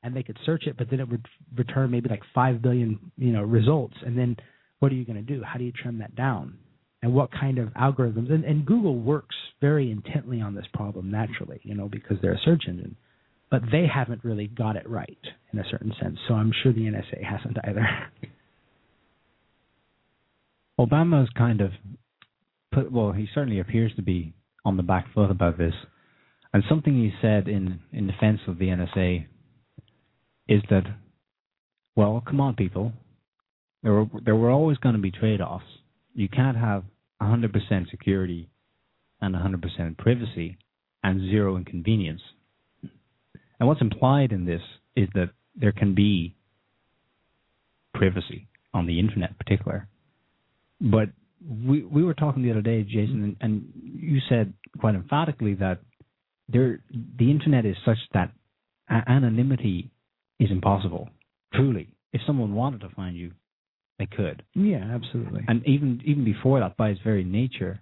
and 0.04 0.16
they 0.16 0.24
could 0.24 0.38
search 0.46 0.64
it, 0.68 0.78
but 0.78 0.90
then 0.90 1.00
it 1.00 1.10
would 1.10 1.26
return 1.56 1.92
maybe 1.92 2.10
like 2.10 2.22
five 2.34 2.62
billion 2.62 3.12
you 3.18 3.34
know 3.34 3.44
results. 3.44 3.96
And 4.06 4.18
then 4.18 4.38
what 4.80 4.92
are 4.92 4.96
you 4.96 5.06
going 5.06 5.18
to 5.18 5.22
do? 5.22 5.44
How 5.44 5.58
do 5.58 5.66
you 5.66 5.72
trim 5.72 6.00
that 6.00 6.16
down? 6.16 6.58
And 7.04 7.14
what 7.14 7.32
kind 7.32 7.58
of 7.58 7.70
algorithms? 7.70 8.32
And, 8.32 8.46
and 8.46 8.66
Google 8.66 8.98
works 8.98 9.36
very 9.60 9.92
intently 9.92 10.40
on 10.40 10.54
this 10.56 10.66
problem 10.74 11.10
naturally, 11.10 11.60
you 11.64 11.74
know, 11.74 11.90
because 11.90 12.18
they're 12.22 12.34
a 12.34 12.42
search 12.46 12.64
engine. 12.68 12.96
But 13.50 13.64
they 13.72 13.86
haven't 13.92 14.24
really 14.24 14.48
got 14.48 14.76
it 14.76 14.88
right 14.88 15.18
in 15.52 15.60
a 15.60 15.64
certain 15.70 15.94
sense. 16.02 16.18
So 16.28 16.36
I'm 16.36 16.54
sure 16.62 16.72
the 16.72 16.82
NSA 16.82 17.24
hasn't 17.24 17.58
either. 17.68 17.88
Obama's 20.80 21.30
kind 21.38 21.62
of 21.62 21.72
put 22.72 22.92
well, 22.92 23.12
he 23.12 23.28
certainly 23.34 23.60
appears 23.60 23.94
to 23.96 24.02
be 24.02 24.34
on 24.66 24.78
the 24.78 24.84
back 24.84 25.14
foot 25.14 25.32
about 25.32 25.58
this. 25.58 25.74
And 26.54 26.64
something 26.68 26.94
he 26.94 27.12
said 27.22 27.48
in 27.48 27.80
in 27.92 28.08
defense 28.08 28.40
of 28.48 28.58
the 28.58 28.68
NSA 28.68 29.26
is 30.48 30.62
that 30.70 30.84
well, 31.96 32.24
come 32.26 32.40
on 32.40 32.56
people. 32.56 32.94
There 33.84 33.94
were 33.94 34.06
there 34.24 34.36
were 34.36 34.50
always 34.50 34.78
going 34.78 34.96
to 34.96 35.02
be 35.02 35.12
trade-offs. 35.12 35.66
You 36.14 36.30
can't 36.30 36.58
have 36.58 36.84
100% 37.22 37.90
security 37.90 38.50
and 39.22 39.36
100% 39.36 39.98
privacy 39.98 40.58
and 41.04 41.22
zero 41.30 41.56
inconvenience. 41.56 42.22
And 43.60 43.68
what's 43.68 43.82
implied 43.82 44.32
in 44.32 44.46
this 44.46 44.62
is 44.96 45.08
that 45.14 45.30
there 45.56 45.72
can 45.72 45.94
be 45.94 46.36
privacy 47.94 48.48
on 48.74 48.88
the 48.88 49.00
internet 49.00 49.32
in 49.32 49.36
particular 49.36 49.88
but 50.82 51.10
we 51.68 51.84
we 51.84 52.04
were 52.04 52.14
talking 52.14 52.44
the 52.44 52.52
other 52.52 52.62
day, 52.62 52.84
Jason, 52.84 53.24
and, 53.24 53.38
and 53.42 53.72
you 53.84 54.20
said 54.30 54.54
quite 54.80 54.96
emphatically 54.96 55.54
that 55.56 55.80
there 56.50 56.82
the 57.18 57.30
internet 57.32 57.66
is 57.66 57.76
such 57.86 57.98
that 58.14 58.32
anonymity 58.90 59.92
is 60.40 60.52
impossible. 60.52 61.10
Truly, 61.54 61.94
if 62.14 62.22
someone 62.26 62.54
wanted 62.56 62.82
to 62.82 62.90
find 62.90 63.16
you, 63.16 63.32
they 64.00 64.06
could. 64.08 64.44
yeah, 64.56 64.84
absolutely. 64.94 65.42
And 65.48 65.66
even 65.68 66.02
even 66.06 66.26
before 66.26 66.60
that, 66.60 66.78
by 66.78 66.90
its 66.90 67.02
very 67.04 67.24
nature, 67.24 67.80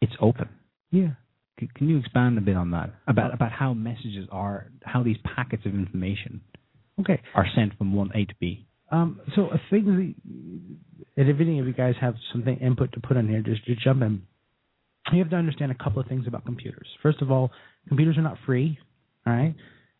it's 0.00 0.12
open. 0.20 0.48
yeah. 0.90 1.10
C- 1.58 1.68
Can 1.74 1.88
you 1.90 1.98
expand 1.98 2.38
a 2.38 2.40
bit 2.40 2.56
on 2.56 2.70
that 2.70 2.90
about 3.06 3.34
about 3.34 3.52
how 3.52 3.74
messages 3.74 4.26
are, 4.32 4.70
how 4.84 5.02
these 5.02 5.18
packets 5.36 5.66
of 5.66 5.74
information 5.74 6.40
Okay. 7.00 7.20
are 7.34 7.46
sent 7.54 7.76
from 7.76 7.92
one 7.94 8.10
A 8.14 8.24
to 8.24 8.34
B? 8.40 8.66
Um, 8.90 9.20
so 9.36 9.42
a 9.42 9.60
thing 9.70 9.84
that, 9.86 10.14
and 11.16 11.28
if 11.28 11.40
any 11.40 11.60
of 11.60 11.66
you 11.66 11.72
guys 11.72 11.94
have 12.00 12.14
something 12.32 12.56
input 12.58 12.92
to 12.92 13.00
put 13.00 13.16
on 13.16 13.28
here, 13.28 13.40
just, 13.40 13.64
just 13.64 13.82
jump 13.82 14.02
in. 14.02 14.22
You 15.12 15.18
have 15.20 15.30
to 15.30 15.36
understand 15.36 15.72
a 15.72 15.82
couple 15.82 16.00
of 16.00 16.08
things 16.08 16.26
about 16.26 16.44
computers. 16.44 16.86
First 17.02 17.22
of 17.22 17.30
all, 17.30 17.50
computers 17.88 18.16
are 18.16 18.22
not 18.22 18.36
free. 18.46 18.78
All 19.26 19.32
right, 19.32 19.54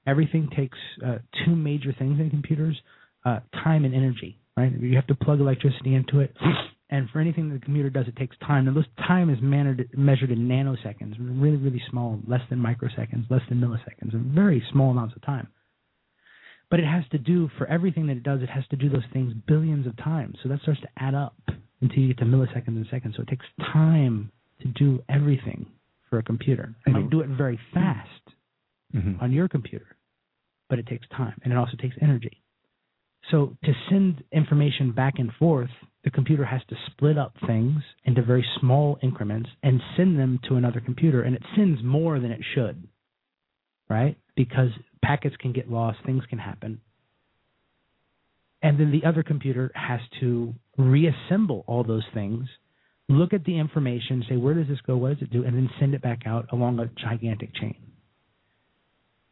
everything 0.07 0.49
takes 0.57 0.79
uh, 1.05 1.19
two 1.45 1.55
major 1.55 1.95
things 1.99 2.21
in 2.21 2.31
computers: 2.31 2.81
uh, 3.25 3.41
time 3.65 3.85
and 3.85 3.95
energy. 3.95 4.39
Right, 4.57 4.73
you 4.79 4.95
have 4.97 5.07
to 5.09 5.15
plug 5.15 5.41
electricity 5.41 5.95
into 5.95 6.21
it, 6.21 6.35
and 6.91 7.09
for 7.11 7.21
anything 7.21 7.49
that 7.49 7.61
the 7.61 7.65
computer 7.65 7.91
does, 7.91 8.07
it 8.09 8.17
takes 8.17 8.37
time. 8.47 8.69
And 8.69 8.77
this 8.77 8.85
time 8.99 9.31
is 9.31 9.39
mannered, 9.41 9.89
measured 9.97 10.31
in 10.31 10.47
nanoseconds, 10.47 11.17
really, 11.19 11.57
really 11.57 11.83
small, 11.91 12.21
less 12.27 12.43
than 12.51 12.59
microseconds, 12.59 13.31
less 13.31 13.43
than 13.49 13.61
milliseconds, 13.61 14.13
very 14.35 14.63
small 14.71 14.91
amounts 14.91 15.17
of 15.17 15.23
time 15.23 15.49
but 16.71 16.81
it 16.81 16.87
has 16.87 17.05
to 17.11 17.19
do 17.19 17.51
for 17.59 17.67
everything 17.67 18.07
that 18.07 18.17
it 18.17 18.23
does 18.23 18.43
it 18.43 18.49
has 18.49 18.65
to 18.71 18.77
do 18.77 18.89
those 18.89 19.03
things 19.13 19.33
billions 19.47 19.87
of 19.87 19.97
times. 19.97 20.37
So 20.43 20.49
that 20.49 20.61
starts 20.63 20.81
to 20.81 20.89
add 20.99 21.15
up 21.15 21.37
until 21.81 21.99
you 21.99 22.09
get 22.09 22.19
to 22.19 22.25
milliseconds 22.25 22.67
and 22.69 22.87
seconds. 22.91 23.15
So 23.17 23.23
it 23.23 23.29
takes 23.29 23.47
time 23.73 24.31
to 24.61 24.69
do 24.69 25.03
everything 25.09 25.67
for 26.09 26.19
a 26.19 26.23
computer. 26.23 26.75
It 26.87 26.91
might 26.91 27.11
do 27.11 27.21
it 27.21 27.29
very 27.29 27.59
fast 27.73 28.09
Mm-hmm. 28.93 29.23
on 29.23 29.31
your 29.31 29.47
computer 29.47 29.87
but 30.69 30.81
it 30.81 30.87
takes 30.89 31.07
time 31.11 31.35
and 31.45 31.53
it 31.53 31.57
also 31.57 31.77
takes 31.77 31.95
energy. 32.03 32.43
So 33.31 33.57
to 33.63 33.73
send 33.89 34.25
information 34.33 34.91
back 34.91 35.15
and 35.19 35.31
forth 35.39 35.71
the 36.03 36.11
computer 36.11 36.45
has 36.45 36.61
to 36.71 36.77
split 36.91 37.17
up 37.17 37.35
things 37.47 37.83
into 38.05 38.23
very 38.23 38.45
small 38.59 38.99
increments 39.01 39.49
and 39.63 39.81
send 39.97 40.19
them 40.19 40.41
to 40.49 40.57
another 40.57 40.81
computer 40.81 41.23
and 41.23 41.37
it 41.37 41.43
sends 41.55 41.83
more 41.85 42.19
than 42.19 42.33
it 42.33 42.41
should 42.55 42.89
right? 43.89 44.17
Because 44.37 44.71
packets 45.03 45.37
can 45.37 45.53
get 45.53 45.71
lost, 45.71 45.99
things 46.05 46.23
can 46.29 46.39
happen. 46.39 46.81
And 48.63 48.79
then 48.79 48.93
the 48.93 49.09
other 49.09 49.23
computer 49.23 49.71
has 49.75 50.01
to 50.21 50.55
reassemble 50.77 51.65
all 51.67 51.83
those 51.83 52.05
things, 52.13 52.47
look 53.09 53.33
at 53.33 53.45
the 53.45 53.59
information, 53.59 54.25
say, 54.29 54.37
where 54.37 54.55
does 54.55 54.69
this 54.69 54.81
go? 54.87 54.97
What 54.97 55.15
does 55.15 55.23
it 55.23 55.31
do? 55.31 55.45
And 55.45 55.57
then 55.57 55.71
send 55.79 55.95
it 55.95 56.03
back 56.03 56.21
out 56.27 56.53
along 56.53 56.79
a 56.79 56.91
gigantic 57.01 57.55
chain. 57.55 57.77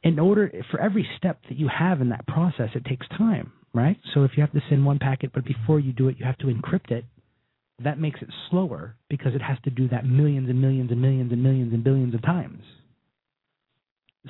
In 0.02 0.18
order, 0.18 0.50
for 0.70 0.80
every 0.80 1.06
step 1.18 1.40
that 1.48 1.58
you 1.58 1.68
have 1.68 2.00
in 2.00 2.08
that 2.10 2.26
process, 2.26 2.70
it 2.74 2.84
takes 2.84 3.06
time, 3.18 3.52
right? 3.74 3.98
So 4.14 4.24
if 4.24 4.32
you 4.36 4.42
have 4.42 4.52
to 4.52 4.62
send 4.70 4.84
one 4.86 4.98
packet, 4.98 5.32
but 5.34 5.44
before 5.44 5.80
you 5.80 5.92
do 5.92 6.08
it, 6.08 6.16
you 6.18 6.24
have 6.24 6.38
to 6.38 6.46
encrypt 6.46 6.90
it, 6.90 7.04
that 7.82 8.00
makes 8.00 8.22
it 8.22 8.28
slower 8.50 8.96
because 9.08 9.34
it 9.34 9.42
has 9.42 9.58
to 9.64 9.70
do 9.70 9.88
that 9.88 10.06
millions 10.06 10.48
and 10.48 10.60
millions 10.60 10.90
and 10.90 11.02
millions 11.02 11.32
and 11.32 11.42
millions 11.42 11.72
and 11.72 11.84
billions 11.84 12.14
of 12.14 12.22
times 12.22 12.62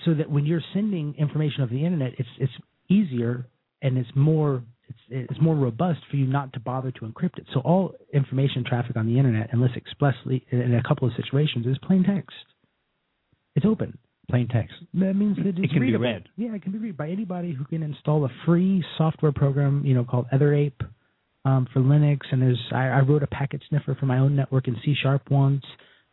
so 0.05 0.15
that 0.15 0.31
when 0.31 0.47
you're 0.47 0.63
sending 0.73 1.15
information 1.19 1.63
over 1.63 1.73
the 1.73 1.85
internet, 1.85 2.13
it's 2.19 2.29
it's 2.39 2.53
easier 2.89 3.47
and 3.83 3.99
it's 3.99 4.11
more 4.15 4.63
it's 4.89 5.31
it's 5.31 5.41
more 5.41 5.55
robust 5.55 6.01
for 6.11 6.17
you 6.17 6.27
not 6.27 6.53
to 6.55 6.61
bother 6.61 6.91
to 6.93 7.01
encrypt 7.01 7.39
it. 7.39 7.47
So 7.55 7.61
all 7.61 7.95
information 8.13 8.65
traffic 8.65 8.97
on 8.97 9.07
the 9.07 9.19
internet, 9.19 9.51
unless 9.53 9.71
expressly 9.77 10.45
in 10.51 10.75
a 10.75 10.83
couple 10.87 11.07
of 11.07 11.15
situations, 11.15 11.67
is 11.67 11.77
plain 11.83 12.05
text. 12.05 12.35
It's 13.55 13.67
open. 13.67 13.99
Plain 14.31 14.49
text. 14.49 14.75
That 14.95 15.15
means 15.15 15.37
that 15.39 15.47
it's 15.47 15.59
It 15.59 15.71
can 15.71 15.81
be 15.81 15.97
read. 15.97 16.29
Yeah, 16.37 16.55
it 16.55 16.63
can 16.63 16.73
be 16.73 16.79
read 16.79 16.97
by 16.97 17.09
anybody 17.09 17.53
who 17.53 17.65
can 17.65 17.83
install 17.83 18.25
a 18.27 18.29
free 18.45 18.85
software 18.99 19.33
program, 19.33 19.85
you 19.87 19.95
know, 19.95 20.05
called 20.05 20.27
EtherApe 20.33 20.87
um, 21.47 21.67
for 21.73 21.81
Linux. 21.81 22.21
And 22.31 22.43
there's 22.43 22.61
I, 22.73 22.89
I 22.89 23.01
wrote 23.01 23.23
a 23.23 23.27
packet 23.27 23.63
sniffer 23.69 23.97
for 23.99 24.05
my 24.05 24.19
own 24.19 24.37
network 24.37 24.69
in 24.69 24.77
C 24.85 24.95
sharp 25.03 25.31
once 25.31 25.65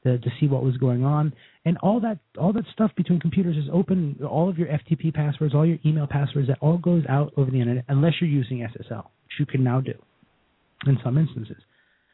to, 0.05 0.19
to 0.19 0.29
see 0.39 0.47
what 0.47 0.63
was 0.63 0.77
going 0.77 1.03
on. 1.03 1.33
And 1.65 1.77
all 1.79 1.99
that 2.01 2.19
all 2.37 2.53
that 2.53 2.65
stuff 2.71 2.91
between 2.95 3.19
computers 3.19 3.57
is 3.57 3.65
open. 3.73 4.19
All 4.29 4.49
of 4.49 4.57
your 4.57 4.67
FTP 4.67 5.13
passwords, 5.13 5.53
all 5.53 5.65
your 5.65 5.79
email 5.85 6.07
passwords, 6.07 6.47
that 6.47 6.59
all 6.61 6.77
goes 6.77 7.03
out 7.09 7.33
over 7.35 7.51
the 7.51 7.59
internet 7.59 7.85
unless 7.89 8.13
you're 8.21 8.29
using 8.29 8.59
SSL, 8.59 9.03
which 9.03 9.39
you 9.39 9.45
can 9.45 9.63
now 9.63 9.81
do 9.81 9.93
in 10.85 10.97
some 11.03 11.17
instances. 11.17 11.57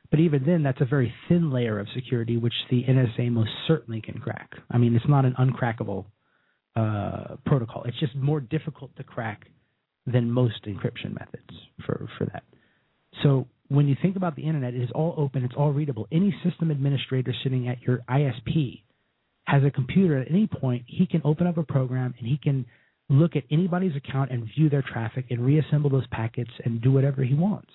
But 0.10 0.20
even 0.20 0.44
then, 0.46 0.64
that's 0.64 0.82
a 0.82 0.86
very 0.86 1.14
thin 1.28 1.52
layer 1.52 1.80
of 1.80 1.88
security, 1.94 2.38
which 2.38 2.54
the 2.70 2.84
NSA 2.84 3.32
most 3.32 3.52
certainly 3.68 4.02
can 4.02 4.20
crack. 4.20 4.52
I 4.70 4.78
mean, 4.78 4.96
it's 4.96 5.08
not 5.08 5.24
an 5.26 5.36
uncrackable 5.40 6.06
uh, 6.76 7.36
protocol. 7.46 7.84
It's 7.86 8.00
just 8.00 8.16
more 8.16 8.42
difficult 8.42 8.96
to 8.98 9.04
crack 9.04 9.48
than 10.06 10.30
most 10.30 10.66
encryption 10.66 11.14
methods 11.14 11.54
for, 11.86 12.10
for 12.18 12.26
that. 12.26 12.44
So 13.24 13.48
when 13.72 13.88
you 13.88 13.96
think 14.02 14.18
about 14.18 14.36
the 14.36 14.42
internet, 14.42 14.74
it 14.74 14.82
is 14.82 14.92
all 14.94 15.16
open, 15.18 15.46
it's 15.46 15.56
all 15.56 15.72
readable. 15.72 16.06
Any 16.12 16.36
system 16.44 16.72
administrator 16.72 17.34
sitting 17.42 17.70
at 17.70 17.82
your 17.82 18.00
ISP 18.10 18.82
has 19.46 19.64
a 19.64 19.72
computer 19.72 20.20
at 20.20 20.30
any 20.30 20.46
point, 20.46 20.84
he 20.88 21.06
can 21.08 21.22
open 21.24 21.48
up 21.48 21.58
a 21.58 21.64
program 21.64 22.14
and 22.20 22.28
he 22.28 22.38
can 22.38 22.66
look 23.10 23.38
at 23.38 23.44
anybody's 23.50 23.96
account 23.96 24.30
and 24.30 24.44
view 24.56 24.70
their 24.70 24.82
traffic 24.82 25.26
and 25.30 25.40
reassemble 25.40 25.90
those 25.90 26.06
packets 26.08 26.52
and 26.66 26.82
do 26.82 26.92
whatever 26.92 27.24
he 27.24 27.34
wants 27.34 27.72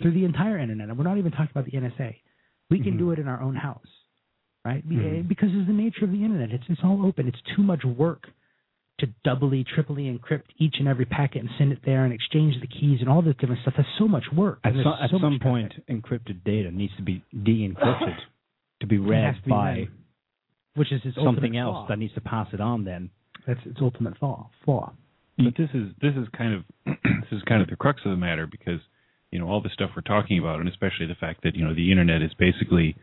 through 0.00 0.12
the 0.12 0.24
entire 0.24 0.56
internet. 0.56 0.88
And 0.88 0.96
we're 0.96 1.04
not 1.04 1.18
even 1.18 1.32
talking 1.32 1.50
about 1.50 1.64
the 1.64 1.76
NSA. 1.76 2.14
We 2.70 2.78
can 2.78 2.94
Mhm. 2.94 2.98
do 2.98 3.10
it 3.10 3.18
in 3.18 3.26
our 3.26 3.40
own 3.42 3.56
house, 3.56 3.90
right? 4.64 4.88
Mhm. 4.88 5.26
Because 5.26 5.52
it's 5.52 5.66
the 5.66 5.72
nature 5.72 6.04
of 6.04 6.12
the 6.12 6.22
internet. 6.22 6.52
It's 6.52 6.68
it's 6.68 6.84
all 6.84 7.04
open. 7.04 7.26
It's 7.26 7.42
too 7.56 7.62
much 7.64 7.84
work 7.84 8.32
to 9.00 9.06
doubly, 9.24 9.64
triply 9.64 10.04
encrypt 10.04 10.44
each 10.58 10.76
and 10.78 10.88
every 10.88 11.04
packet 11.04 11.40
and 11.40 11.50
send 11.58 11.72
it 11.72 11.78
there 11.84 12.04
and 12.04 12.12
exchange 12.12 12.54
the 12.60 12.66
keys 12.66 12.98
and 13.00 13.08
all 13.08 13.22
this 13.22 13.34
different 13.38 13.60
stuff. 13.62 13.74
That's 13.76 13.88
so 13.98 14.06
much 14.08 14.24
work. 14.34 14.60
At 14.64 14.72
And 14.72 14.84
some, 14.84 14.94
at 15.02 15.10
so 15.10 15.18
some 15.20 15.32
much 15.34 15.42
point, 15.42 15.72
traffic, 15.72 16.02
encrypted 16.04 16.44
data 16.44 16.70
needs 16.70 16.94
to 16.96 17.02
be 17.02 17.22
de-encrypted 17.44 18.16
to 18.80 18.86
be 18.86 18.98
read 19.12 19.34
to 19.36 19.42
be 19.42 19.50
by 19.50 19.70
read, 19.72 19.88
which 20.74 20.92
is 20.92 21.00
something 21.22 21.56
else 21.56 21.74
flaw. 21.74 21.86
that 21.88 21.98
needs 21.98 22.14
to 22.14 22.20
pass 22.20 22.48
it 22.52 22.60
on. 22.60 22.84
Then 22.84 23.10
That's 23.46 23.60
its 23.66 23.78
ultimate 23.80 24.16
flaw. 24.18 24.48
Flaw. 24.64 24.92
But 25.38 25.54
this 25.56 25.70
is 25.72 25.88
this 26.02 26.14
is 26.16 26.28
kind 26.36 26.54
of 26.54 26.64
this 26.86 27.32
is 27.32 27.42
kind 27.48 27.62
of 27.62 27.68
the 27.68 27.76
crux 27.76 28.00
of 28.04 28.10
the 28.10 28.16
matter 28.16 28.46
because 28.46 28.80
you 29.30 29.38
know 29.38 29.46
all 29.48 29.62
the 29.62 29.70
stuff 29.72 29.90
we're 29.96 30.02
talking 30.02 30.38
about, 30.38 30.60
and 30.60 30.68
especially 30.68 31.06
the 31.06 31.14
fact 31.14 31.42
that 31.44 31.54
you 31.54 31.64
know 31.64 31.74
the 31.74 31.90
internet 31.90 32.20
is 32.20 32.32
basically 32.38 32.94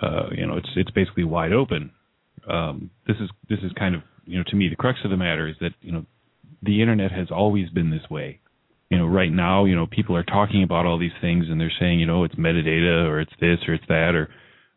uh, 0.00 0.30
you 0.34 0.46
know 0.46 0.56
it's 0.56 0.70
it's 0.76 0.90
basically 0.92 1.24
wide 1.24 1.52
open. 1.52 1.90
Um, 2.48 2.90
this 3.06 3.16
is 3.20 3.28
this 3.48 3.58
is 3.62 3.70
kind 3.78 3.94
of 3.94 4.02
you 4.24 4.38
know 4.38 4.44
to 4.48 4.56
me 4.56 4.68
the 4.68 4.76
crux 4.76 4.98
of 5.04 5.10
the 5.10 5.16
matter 5.16 5.48
is 5.48 5.56
that 5.60 5.72
you 5.80 5.92
know 5.92 6.04
the 6.62 6.80
internet 6.80 7.10
has 7.12 7.28
always 7.30 7.68
been 7.70 7.90
this 7.90 8.08
way. 8.10 8.38
You 8.90 8.98
know, 8.98 9.06
right 9.06 9.32
now, 9.32 9.64
you 9.64 9.74
know, 9.74 9.86
people 9.86 10.14
are 10.16 10.22
talking 10.22 10.62
about 10.62 10.84
all 10.84 10.98
these 10.98 11.16
things 11.22 11.46
and 11.48 11.58
they're 11.58 11.72
saying, 11.80 11.98
you 11.98 12.04
know, 12.04 12.24
it's 12.24 12.34
metadata 12.34 13.08
or 13.08 13.20
it's 13.20 13.32
this 13.40 13.58
or 13.66 13.72
it's 13.72 13.86
that 13.88 14.14
or 14.14 14.28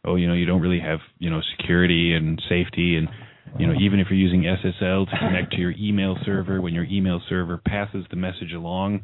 oh, 0.06 0.16
you 0.16 0.26
know, 0.28 0.34
you 0.34 0.46
don't 0.46 0.62
really 0.62 0.80
have, 0.80 1.00
you 1.20 1.30
know, 1.30 1.42
security 1.58 2.14
and 2.14 2.42
safety 2.48 2.96
and 2.96 3.10
you 3.60 3.68
know, 3.68 3.74
even 3.80 4.00
if 4.00 4.08
you're 4.10 4.18
using 4.18 4.42
SSL 4.44 5.10
to 5.10 5.18
connect 5.20 5.52
to 5.52 5.58
your 5.58 5.74
email 5.78 6.18
server, 6.26 6.60
when 6.62 6.74
your 6.74 6.86
email 6.86 7.22
server 7.30 7.58
passes 7.66 8.06
the 8.10 8.16
message 8.16 8.52
along, 8.54 9.04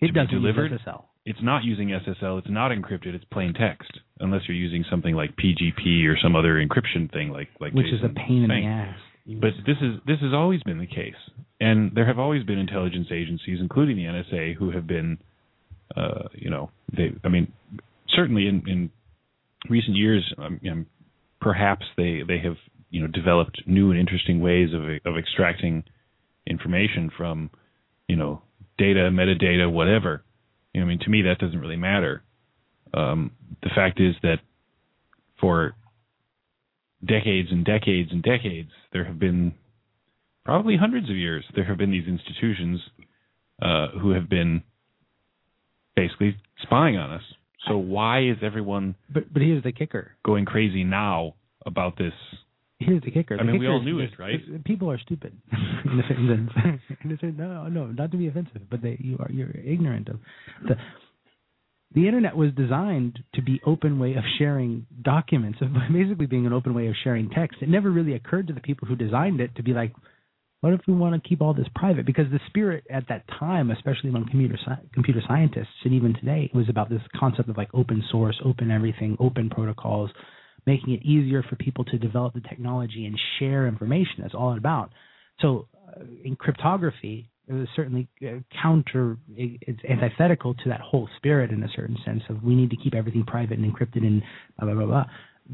It 0.00 0.08
To 0.08 0.12
doesn't 0.12 0.30
delivered? 0.34 0.72
SSL. 0.72 1.04
it's 1.26 1.42
not 1.42 1.64
using 1.64 1.88
SSL, 1.88 2.38
it's 2.38 2.48
not 2.50 2.70
encrypted, 2.70 3.14
it's 3.14 3.24
plain 3.32 3.52
text, 3.54 3.90
unless 4.20 4.42
you're 4.46 4.56
using 4.56 4.84
something 4.90 5.14
like 5.14 5.34
PGP 5.36 6.06
or 6.06 6.16
some 6.22 6.36
other 6.36 6.54
encryption 6.64 7.10
thing 7.12 7.30
like 7.30 7.48
like 7.60 7.72
which 7.72 7.86
is 7.86 8.00
a 8.04 8.08
pain 8.10 8.42
in 8.44 8.48
the 8.48 8.66
ass. 8.66 8.98
But 9.26 9.50
this 9.66 9.76
is 9.80 10.00
this 10.06 10.20
has 10.20 10.34
always 10.34 10.62
been 10.64 10.78
the 10.78 10.86
case, 10.86 11.14
and 11.58 11.92
there 11.94 12.06
have 12.06 12.18
always 12.18 12.44
been 12.44 12.58
intelligence 12.58 13.08
agencies, 13.10 13.58
including 13.60 13.96
the 13.96 14.04
NSA, 14.04 14.54
who 14.56 14.70
have 14.70 14.86
been, 14.86 15.18
uh, 15.96 16.28
you 16.34 16.50
know, 16.50 16.70
they. 16.94 17.12
I 17.24 17.28
mean, 17.28 17.50
certainly 18.10 18.46
in, 18.48 18.62
in 18.68 18.90
recent 19.70 19.96
years, 19.96 20.30
um, 20.36 20.86
perhaps 21.40 21.86
they 21.96 22.20
they 22.26 22.38
have 22.40 22.56
you 22.90 23.00
know 23.00 23.06
developed 23.06 23.62
new 23.66 23.90
and 23.90 23.98
interesting 23.98 24.40
ways 24.40 24.68
of 24.74 24.82
of 25.10 25.18
extracting 25.18 25.84
information 26.46 27.10
from, 27.16 27.50
you 28.08 28.16
know, 28.16 28.42
data, 28.78 29.10
metadata, 29.10 29.70
whatever. 29.70 30.22
You 30.72 30.80
know, 30.80 30.86
I 30.86 30.88
mean, 30.88 30.98
to 31.00 31.10
me, 31.10 31.22
that 31.22 31.38
doesn't 31.38 31.58
really 31.58 31.76
matter. 31.76 32.22
Um, 32.92 33.32
the 33.62 33.70
fact 33.74 34.00
is 34.00 34.14
that 34.22 34.38
for 35.40 35.74
decades 37.06 37.48
and 37.50 37.64
decades 37.64 38.10
and 38.12 38.22
decades, 38.22 38.70
there 38.92 39.04
have 39.04 39.18
been 39.18 39.52
probably 40.44 40.76
hundreds 40.76 41.08
of 41.10 41.16
years, 41.16 41.44
there 41.54 41.64
have 41.64 41.78
been 41.78 41.90
these 41.90 42.06
institutions 42.08 42.80
uh, 43.62 43.88
who 44.00 44.10
have 44.10 44.28
been 44.28 44.62
basically 45.96 46.36
spying 46.62 46.96
on 46.96 47.10
us. 47.12 47.22
So 47.68 47.78
why 47.78 48.20
is 48.22 48.36
everyone 48.42 48.94
But 49.12 49.32
but 49.32 49.40
here's 49.42 49.62
the 49.62 49.72
kicker. 49.72 50.12
going 50.24 50.44
crazy 50.44 50.84
now 50.84 51.34
about 51.64 51.96
this? 51.96 52.12
Here's 52.78 53.02
the 53.02 53.10
kicker. 53.10 53.34
I 53.34 53.38
The 53.38 53.52
mean, 53.52 53.60
we 53.60 53.68
all 53.68 53.80
knew 53.80 53.98
this- 54.02 54.10
it, 54.12 54.18
right? 54.18 54.64
People 54.64 54.90
are 54.90 54.98
stupid. 54.98 55.32
in 55.52 56.00
a 56.00 56.02
certain 56.08 56.50
sense. 56.62 56.80
In 57.04 57.12
a 57.12 57.16
certain- 57.16 57.36
no, 57.38 57.68
no, 57.68 57.86
not 57.86 58.10
to 58.10 58.18
be 58.18 58.26
offensive, 58.26 58.62
but 58.68 58.82
they 58.82 58.96
you 59.00 59.16
are 59.20 59.30
you're 59.32 59.50
ignorant 59.64 60.08
of 60.08 60.18
the 60.68 60.76
the 61.94 62.06
internet 62.06 62.36
was 62.36 62.50
designed 62.52 63.20
to 63.34 63.42
be 63.42 63.60
open 63.64 63.98
way 63.98 64.14
of 64.14 64.24
sharing 64.38 64.86
documents, 65.02 65.60
of 65.60 65.68
basically 65.92 66.26
being 66.26 66.46
an 66.46 66.52
open 66.52 66.74
way 66.74 66.88
of 66.88 66.94
sharing 67.02 67.30
text. 67.30 67.58
It 67.62 67.68
never 67.68 67.90
really 67.90 68.14
occurred 68.14 68.48
to 68.48 68.52
the 68.52 68.60
people 68.60 68.88
who 68.88 68.96
designed 68.96 69.40
it 69.40 69.54
to 69.56 69.62
be 69.62 69.72
like, 69.72 69.92
what 70.60 70.72
if 70.72 70.80
we 70.88 70.94
want 70.94 71.22
to 71.22 71.28
keep 71.28 71.42
all 71.42 71.52
this 71.52 71.68
private? 71.74 72.06
Because 72.06 72.24
the 72.32 72.40
spirit 72.48 72.84
at 72.90 73.06
that 73.08 73.24
time, 73.38 73.70
especially 73.70 74.08
among 74.08 74.28
computer 74.30 74.56
sci- 74.56 74.88
computer 74.94 75.20
scientists, 75.28 75.84
and 75.84 75.92
even 75.92 76.14
today, 76.14 76.50
was 76.54 76.70
about 76.70 76.88
this 76.88 77.02
concept 77.14 77.50
of 77.50 77.56
like 77.58 77.68
open 77.74 78.02
source, 78.10 78.40
open 78.44 78.70
everything, 78.70 79.14
open 79.20 79.50
protocols, 79.50 80.10
making 80.66 80.94
it 80.94 81.02
easier 81.02 81.42
for 81.42 81.56
people 81.56 81.84
to 81.84 81.98
develop 81.98 82.32
the 82.32 82.40
technology 82.40 83.04
and 83.04 83.20
share 83.38 83.68
information. 83.68 84.22
That's 84.22 84.34
all 84.34 84.56
about. 84.56 84.90
So, 85.40 85.68
uh, 85.86 86.04
in 86.24 86.34
cryptography, 86.34 87.28
certainly 87.76 88.08
uh, 88.22 88.40
counter. 88.62 89.18
It's 89.36 89.80
antithetical 89.88 90.54
to 90.54 90.68
that 90.68 90.80
whole 90.80 91.08
spirit 91.16 91.50
in 91.50 91.62
a 91.62 91.68
certain 91.74 91.96
sense 92.04 92.22
of 92.28 92.42
we 92.42 92.54
need 92.54 92.70
to 92.70 92.76
keep 92.76 92.94
everything 92.94 93.24
private 93.24 93.58
and 93.58 93.72
encrypted 93.72 94.06
and 94.06 94.22
blah 94.58 94.66
blah 94.66 94.74
blah 94.74 94.86
blah. 94.86 95.04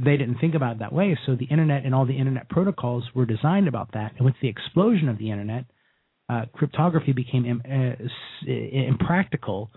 They 0.05 0.16
didn't 0.16 0.38
think 0.38 0.55
about 0.55 0.76
it 0.76 0.78
that 0.80 0.93
way. 0.93 1.18
So 1.26 1.34
the 1.34 1.47
internet 1.47 1.84
and 1.84 1.95
all 1.95 2.07
the 2.07 2.16
internet 2.16 2.49
protocols 2.49 3.05
were 3.14 3.26
designed 3.26 3.66
about 3.66 3.93
that. 3.95 4.12
And 4.16 4.24
with 4.24 4.36
the 4.41 4.49
explosion 4.49 5.09
of 5.09 5.18
the 5.18 5.30
internet, 5.30 5.64
uh, 6.28 6.45
cryptography 6.53 7.12
became 7.12 7.45
Im- 7.45 7.62
uh, 7.68 8.49
impractical 8.49 9.70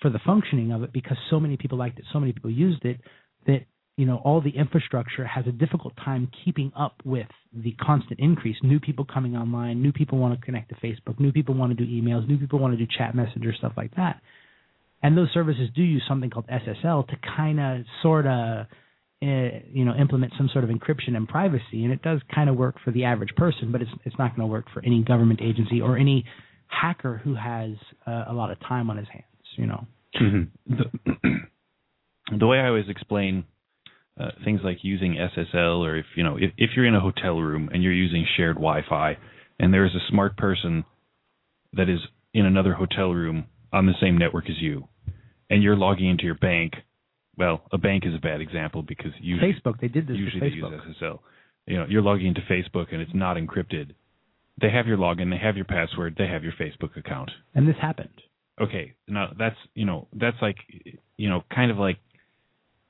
for 0.00 0.08
the 0.08 0.20
functioning 0.24 0.72
of 0.72 0.82
it 0.82 0.92
because 0.94 1.18
so 1.28 1.38
many 1.38 1.58
people 1.58 1.76
liked 1.76 1.98
it, 1.98 2.06
so 2.10 2.18
many 2.18 2.32
people 2.32 2.50
used 2.50 2.86
it 2.86 3.00
that 3.46 3.66
you 3.96 4.06
know 4.06 4.16
all 4.24 4.40
the 4.40 4.50
infrastructure 4.50 5.24
has 5.24 5.46
a 5.46 5.52
difficult 5.52 5.94
time 5.96 6.30
keeping 6.44 6.72
up 6.76 6.94
with 7.04 7.26
the 7.52 7.72
constant 7.72 8.20
increase. 8.20 8.56
New 8.62 8.80
people 8.80 9.04
coming 9.04 9.36
online, 9.36 9.82
new 9.82 9.92
people 9.92 10.18
want 10.18 10.38
to 10.38 10.44
connect 10.44 10.70
to 10.70 10.74
Facebook, 10.76 11.18
new 11.18 11.32
people 11.32 11.54
want 11.54 11.76
to 11.76 11.84
do 11.84 11.90
emails, 11.90 12.26
new 12.28 12.38
people 12.38 12.58
want 12.58 12.76
to 12.76 12.78
do 12.78 12.90
chat 12.98 13.14
messenger 13.14 13.52
stuff 13.56 13.72
like 13.76 13.94
that. 13.96 14.20
And 15.02 15.16
those 15.16 15.28
services 15.32 15.68
do 15.74 15.82
use 15.82 16.02
something 16.06 16.30
called 16.30 16.46
SSL 16.48 17.08
to 17.08 17.16
kind 17.36 17.58
of 17.58 17.86
sort 18.02 18.26
of 18.26 18.66
uh, 19.22 19.60
you 19.72 19.84
know 19.84 19.94
implement 19.94 20.32
some 20.36 20.48
sort 20.52 20.64
of 20.64 20.70
encryption 20.70 21.14
and 21.14 21.28
privacy, 21.28 21.84
and 21.84 21.92
it 21.92 22.02
does 22.02 22.20
kind 22.34 22.48
of 22.48 22.56
work 22.56 22.76
for 22.84 22.90
the 22.90 23.04
average 23.04 23.34
person, 23.36 23.70
but 23.72 23.82
it's 23.82 23.90
it's 24.04 24.16
not 24.18 24.34
going 24.34 24.48
to 24.48 24.50
work 24.50 24.66
for 24.72 24.82
any 24.84 25.02
government 25.02 25.40
agency 25.42 25.80
or 25.80 25.96
any 25.96 26.24
hacker 26.68 27.20
who 27.22 27.34
has 27.34 27.72
uh, 28.06 28.24
a 28.28 28.32
lot 28.32 28.50
of 28.50 28.58
time 28.60 28.88
on 28.88 28.96
his 28.96 29.08
hands. 29.08 29.24
You 29.56 29.66
know. 29.66 29.86
The, 30.66 30.84
the 32.38 32.46
way 32.46 32.58
I 32.58 32.68
always 32.68 32.88
explain 32.88 33.44
uh, 34.20 34.30
things 34.44 34.60
like 34.62 34.78
using 34.82 35.16
SSL, 35.16 35.80
or 35.80 35.96
if 35.96 36.06
you 36.16 36.22
know, 36.22 36.36
if, 36.36 36.50
if 36.56 36.70
you're 36.76 36.86
in 36.86 36.94
a 36.94 37.00
hotel 37.00 37.38
room 37.40 37.70
and 37.72 37.82
you're 37.82 37.92
using 37.92 38.26
shared 38.36 38.56
Wi-Fi, 38.56 39.16
and 39.58 39.72
there 39.72 39.84
is 39.84 39.92
a 39.94 40.10
smart 40.10 40.36
person 40.36 40.84
that 41.72 41.88
is 41.88 42.00
in 42.34 42.46
another 42.46 42.74
hotel 42.74 43.10
room 43.12 43.46
on 43.72 43.86
the 43.86 43.94
same 44.00 44.18
network 44.18 44.50
as 44.50 44.60
you, 44.60 44.88
and 45.48 45.62
you're 45.62 45.76
logging 45.76 46.08
into 46.08 46.24
your 46.24 46.34
bank. 46.34 46.74
Well, 47.36 47.62
a 47.72 47.78
bank 47.78 48.04
is 48.06 48.14
a 48.14 48.18
bad 48.18 48.40
example 48.40 48.82
because 48.82 49.12
usually 49.20 49.54
Facebook, 49.54 49.80
they 49.80 49.88
did 49.88 50.06
this 50.06 50.16
usually 50.16 50.50
they 50.50 50.56
use 50.56 50.64
SSL. 51.00 51.20
You 51.66 51.78
know, 51.78 51.86
you're 51.88 52.02
logging 52.02 52.26
into 52.26 52.42
Facebook 52.42 52.92
and 52.92 53.00
it's 53.00 53.14
not 53.14 53.36
encrypted. 53.36 53.94
They 54.60 54.70
have 54.70 54.86
your 54.86 54.98
login, 54.98 55.30
they 55.30 55.38
have 55.42 55.56
your 55.56 55.64
password, 55.64 56.16
they 56.18 56.26
have 56.26 56.42
your 56.42 56.52
Facebook 56.60 56.98
account. 56.98 57.30
And 57.54 57.66
this 57.66 57.76
happened. 57.80 58.10
Okay, 58.60 58.92
now 59.08 59.28
that's 59.38 59.56
you 59.74 59.86
know 59.86 60.06
that's 60.12 60.36
like 60.42 60.56
you 61.16 61.30
know 61.30 61.42
kind 61.54 61.70
of 61.70 61.78
like 61.78 61.96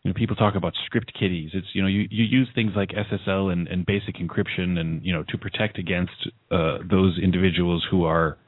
you 0.02 0.10
know 0.10 0.14
people 0.14 0.36
talk 0.36 0.54
about 0.54 0.72
script 0.86 1.12
kiddies. 1.18 1.50
It's 1.52 1.66
you 1.74 1.82
know 1.82 1.88
you 1.88 2.06
you 2.10 2.24
use 2.24 2.48
things 2.54 2.72
like 2.74 2.90
SSL 2.90 3.52
and, 3.52 3.68
and 3.68 3.84
basic 3.84 4.16
encryption 4.16 4.78
and 4.78 5.04
you 5.04 5.12
know 5.12 5.24
to 5.28 5.38
protect 5.38 5.78
against 5.78 6.28
uh, 6.50 6.78
those 6.90 7.18
individuals 7.22 7.86
who 7.90 8.04
are 8.04 8.38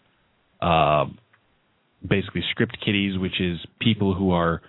uh, 0.61 1.07
basically 2.09 2.43
script 2.51 2.79
kiddies, 2.85 3.19
which 3.19 3.41
is 3.41 3.59
people 3.81 4.15
who 4.15 4.31
are 4.31 4.63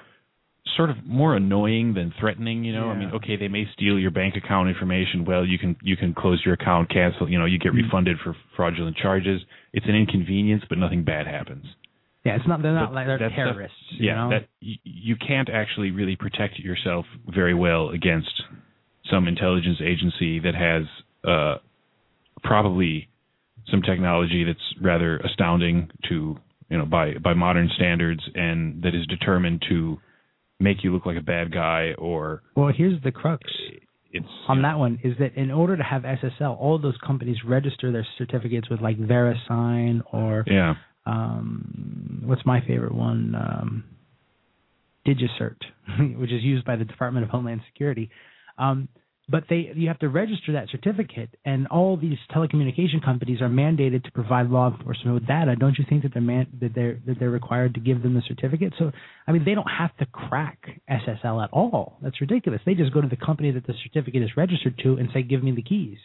sort 0.75 0.89
of 0.89 0.97
more 1.05 1.35
annoying 1.35 1.93
than 1.93 2.13
threatening. 2.19 2.63
You 2.63 2.73
know, 2.73 2.89
I 2.89 2.95
mean, 2.95 3.11
okay, 3.11 3.37
they 3.37 3.47
may 3.47 3.65
steal 3.73 3.97
your 3.97 4.11
bank 4.11 4.35
account 4.35 4.69
information. 4.69 5.23
Well, 5.25 5.45
you 5.45 5.57
can 5.57 5.75
you 5.81 5.95
can 5.95 6.13
close 6.13 6.41
your 6.43 6.55
account, 6.55 6.89
cancel. 6.89 7.29
You 7.29 7.39
know, 7.39 7.45
you 7.45 7.59
get 7.59 7.71
Mm. 7.73 7.83
refunded 7.83 8.17
for 8.23 8.35
fraudulent 8.55 8.97
charges. 8.97 9.41
It's 9.71 9.85
an 9.85 9.95
inconvenience, 9.95 10.63
but 10.67 10.77
nothing 10.77 11.03
bad 11.03 11.27
happens. 11.27 11.65
Yeah, 12.25 12.35
it's 12.37 12.47
not. 12.47 12.61
They're 12.61 12.73
not 12.73 12.89
But 12.89 12.95
like 12.95 13.07
they're 13.07 13.17
that 13.19 13.31
stuff- 13.33 13.35
terrorists. 13.35 13.77
you 13.91 14.07
yeah, 14.07 14.15
know? 14.15 14.29
that 14.29 14.47
you 14.61 15.15
can't 15.17 15.49
actually 15.49 15.91
really 15.91 16.15
protect 16.15 16.57
yourself 16.59 17.05
very 17.27 17.53
well 17.53 17.89
against 17.89 18.31
some 19.11 19.27
intelligence 19.27 19.79
agency 19.81 20.39
that 20.39 20.55
has 20.55 20.83
uh, 21.29 21.57
probably 22.43 23.09
some 23.69 23.81
technology 23.81 24.43
that's 24.43 24.59
rather 24.81 25.17
astounding 25.17 25.89
to 26.09 26.37
you 26.69 26.77
know 26.77 26.85
by 26.85 27.13
by 27.15 27.33
modern 27.33 27.69
standards 27.75 28.21
and 28.35 28.81
that 28.83 28.93
is 28.95 29.05
determined 29.07 29.63
to 29.69 29.97
make 30.59 30.83
you 30.83 30.93
look 30.93 31.05
like 31.05 31.17
a 31.17 31.21
bad 31.21 31.51
guy 31.53 31.91
or 31.97 32.41
well, 32.55 32.71
here's 32.75 33.01
the 33.03 33.11
crux 33.11 33.43
it's 34.11 34.25
on 34.47 34.61
that 34.61 34.77
one 34.77 34.99
is 35.03 35.17
that 35.19 35.33
in 35.35 35.49
order 35.51 35.75
to 35.75 35.83
have 35.83 36.03
SSL, 36.03 36.57
all 36.59 36.77
those 36.77 36.95
companies 37.05 37.37
register 37.45 37.91
their 37.91 38.05
certificates 38.17 38.69
with 38.69 38.79
like 38.79 38.97
VeriSign 38.97 40.01
or 40.13 40.43
yeah 40.47 40.75
um, 41.05 42.23
what's 42.25 42.45
my 42.45 42.61
favorite 42.61 42.95
one? 42.95 43.35
Um, 43.35 43.83
DigiCert, 45.05 45.57
which 46.17 46.31
is 46.31 46.43
used 46.43 46.65
by 46.65 46.75
the 46.75 46.85
Department 46.85 47.25
of 47.25 47.29
Homeland 47.29 47.61
Security. 47.71 48.09
Um, 48.57 48.87
but 49.29 49.45
they 49.49 49.71
you 49.75 49.87
have 49.87 49.99
to 49.99 50.09
register 50.09 50.51
that 50.53 50.67
certificate 50.69 51.29
and 51.45 51.65
all 51.67 51.95
these 51.95 52.17
telecommunication 52.35 53.03
companies 53.03 53.41
are 53.41 53.47
mandated 53.47 54.03
to 54.03 54.11
provide 54.11 54.49
law 54.49 54.69
enforcement 54.69 55.13
with 55.13 55.25
data 55.25 55.55
don't 55.55 55.77
you 55.77 55.85
think 55.87 56.03
that 56.03 56.13
they're 56.13 56.21
man, 56.21 56.45
that 56.59 56.75
they're 56.75 56.99
that 57.07 57.19
they're 57.19 57.29
required 57.29 57.73
to 57.73 57.79
give 57.79 58.03
them 58.03 58.13
the 58.15 58.21
certificate? 58.27 58.73
So 58.77 58.91
i 59.25 59.31
mean 59.31 59.45
they 59.45 59.55
don't 59.55 59.69
have 59.69 59.95
to 59.97 60.05
crack 60.07 60.81
ssl 60.89 61.41
at 61.41 61.49
all. 61.53 61.97
That's 62.01 62.19
ridiculous. 62.19 62.61
They 62.65 62.73
just 62.73 62.93
go 62.93 62.99
to 62.99 63.07
the 63.07 63.15
company 63.15 63.51
that 63.51 63.65
the 63.65 63.73
certificate 63.83 64.23
is 64.23 64.35
registered 64.35 64.77
to 64.83 64.97
and 64.97 65.07
say 65.13 65.23
give 65.23 65.41
me 65.41 65.51
the 65.51 65.63
keys 65.63 65.99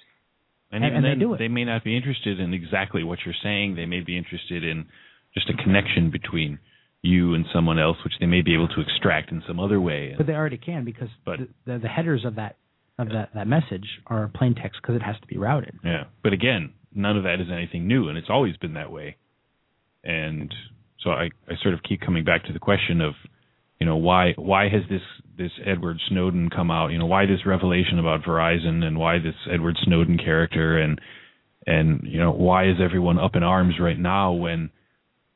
and, 0.71 0.85
And- 0.85 0.97
and 0.97 1.05
they 1.05 1.14
do 1.19 1.35
it. 1.35 1.39
they 1.39 1.49
may 1.49 1.64
not 1.64 1.85
be 1.85 1.97
interested 1.97 2.41
in 2.41 2.53
exactly 2.55 3.03
what 3.05 3.19
you're 3.25 3.35
saying. 3.43 3.75
They 3.75 3.87
may 3.87 4.01
be 4.01 4.16
interested 4.16 4.64
in 4.64 4.87
just 5.35 5.49
a 5.51 5.55
connection 5.62 6.11
between 6.11 6.59
you 7.03 7.35
and 7.35 7.45
someone 7.55 7.79
else, 7.79 7.97
which 8.05 8.14
they 8.21 8.27
may 8.27 8.43
be 8.43 8.55
able 8.55 8.69
to 8.69 8.81
extract 8.81 9.31
in 9.31 9.43
some 9.47 9.61
other 9.61 9.81
way. 9.81 10.14
but 10.16 10.27
they 10.27 10.35
already 10.35 10.59
can 10.59 10.85
because 10.85 11.09
But- 11.25 11.39
the, 11.39 11.49
the, 11.73 11.79
the 11.81 11.89
headers 11.89 12.25
of 12.25 12.35
that 12.37 12.57
of 12.99 13.11
that, 13.11 13.31
that 13.35 13.47
message 13.47 13.87
are 14.09 14.29
plain 14.35 14.57
text 14.57 14.81
because 14.83 14.97
it 14.97 15.03
has 15.03 15.14
to 15.21 15.27
be 15.29 15.39
routed 15.39 15.73
Yeah, 15.85 16.05
but 16.25 16.33
again, 16.33 16.73
none 16.93 17.16
of 17.16 17.23
that 17.23 17.41
is 17.41 17.47
anything 17.49 17.87
new, 17.87 18.09
and 18.09 18.19
it's 18.19 18.29
always 18.29 18.57
been 18.57 18.75
that 18.75 18.91
way. 18.91 19.16
And 20.03 20.53
so 21.01 21.11
I, 21.11 21.31
I 21.49 21.55
sort 21.62 21.75
of 21.75 21.83
keep 21.89 22.01
coming 22.01 22.25
back 22.25 22.45
to 22.47 22.53
the 22.53 22.59
question 22.59 23.01
of, 23.01 23.14
you 23.81 23.87
know, 23.87 23.97
why 23.97 24.33
why 24.37 24.68
has 24.68 24.83
this 24.91 25.03
this 25.37 25.53
Edward 25.64 25.99
Snowden 26.09 26.51
come 26.51 26.70
out? 26.70 26.89
You 26.89 26.99
know, 26.99 27.07
why 27.07 27.26
this 27.26 27.47
revelation 27.47 27.99
about 27.99 28.22
Verizon, 28.22 28.83
and 28.83 28.99
why 28.99 29.18
this 29.18 29.37
Edward 29.53 29.76
Snowden 29.85 30.18
character, 30.18 30.79
and 30.79 31.01
and 31.66 32.01
you 32.05 32.18
know, 32.18 32.33
why 32.33 32.68
is 32.68 32.76
everyone 32.83 33.18
up 33.18 33.37
in 33.37 33.43
arms 33.43 33.74
right 33.81 33.99
now? 33.99 34.33
When, 34.33 34.70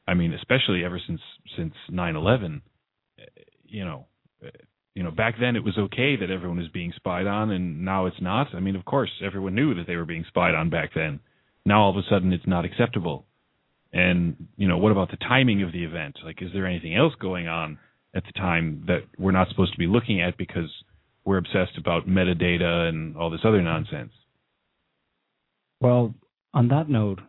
I 0.08 0.14
mean, 0.14 0.32
especially 0.32 0.84
ever 0.84 1.00
since 1.06 1.20
since 1.56 1.74
nine 1.88 2.16
eleven, 2.16 2.62
you 3.64 3.84
know. 3.84 4.06
You 4.94 5.02
know, 5.02 5.10
back 5.10 5.36
then 5.40 5.56
it 5.56 5.64
was 5.64 5.78
okay 5.78 6.16
that 6.16 6.30
everyone 6.30 6.58
was 6.58 6.68
being 6.68 6.92
spied 6.94 7.26
on, 7.26 7.50
and 7.50 7.82
now 7.82 8.04
it's 8.04 8.20
not. 8.20 8.48
I 8.54 8.60
mean, 8.60 8.76
of 8.76 8.84
course, 8.84 9.08
everyone 9.24 9.54
knew 9.54 9.74
that 9.76 9.86
they 9.86 9.96
were 9.96 10.04
being 10.04 10.26
spied 10.28 10.54
on 10.54 10.68
back 10.68 10.90
then. 10.94 11.20
Now 11.64 11.84
all 11.84 11.90
of 11.90 11.96
a 11.96 12.02
sudden 12.10 12.30
it's 12.30 12.46
not 12.46 12.66
acceptable. 12.66 13.24
And 13.90 14.48
you 14.58 14.68
know, 14.68 14.76
what 14.76 14.92
about 14.92 15.10
the 15.10 15.16
timing 15.16 15.62
of 15.62 15.72
the 15.72 15.84
event? 15.84 16.18
Like, 16.22 16.42
is 16.42 16.50
there 16.52 16.66
anything 16.66 16.94
else 16.94 17.14
going 17.18 17.48
on 17.48 17.78
at 18.14 18.24
the 18.24 18.32
time 18.32 18.84
that 18.86 19.00
we're 19.18 19.32
not 19.32 19.48
supposed 19.48 19.72
to 19.72 19.78
be 19.78 19.86
looking 19.86 20.20
at 20.20 20.36
because 20.36 20.70
we're 21.24 21.38
obsessed 21.38 21.78
about 21.78 22.06
metadata 22.06 22.88
and 22.88 23.16
all 23.16 23.30
this 23.30 23.40
other 23.44 23.62
nonsense? 23.62 24.12
Well, 25.80 26.14
on 26.54 26.68
that 26.68 26.88
note, 26.88 27.20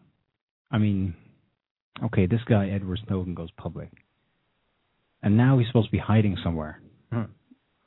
I 0.72 0.78
mean, 0.78 1.16
okay, 2.04 2.26
this 2.26 2.42
guy 2.48 2.70
Edward 2.70 3.00
Snowden 3.08 3.36
goes 3.36 3.50
public, 3.58 3.90
and 5.22 5.38
now 5.38 5.58
he's 5.58 5.68
supposed 5.68 5.88
to 5.88 5.92
be 5.92 6.00
hiding 6.00 6.38
somewhere, 6.44 6.80
Huh. 7.12 7.26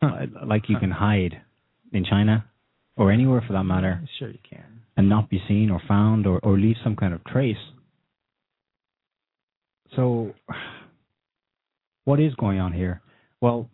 Uh, 0.03 0.47
like 0.47 0.69
you 0.69 0.79
can 0.79 0.91
hide 0.91 1.41
in 1.93 2.05
China 2.05 2.45
or 2.99 3.11
anywhere 3.11 3.43
for 3.47 3.55
that 3.55 3.65
matter, 3.65 4.07
sure 4.19 4.29
you 4.29 4.39
can 4.49 4.77
and 4.97 5.09
not 5.09 5.29
be 5.29 5.43
seen 5.47 5.71
or 5.71 5.81
found 5.87 6.27
or, 6.27 6.39
or 6.41 6.59
leave 6.59 6.77
some 6.83 6.97
kind 6.97 7.13
of 7.13 7.23
trace. 7.25 7.57
So, 9.95 10.33
what 12.07 12.21
is 12.21 12.35
going 12.37 12.59
on 12.59 12.73
here? 12.73 13.03
Well, 13.43 13.69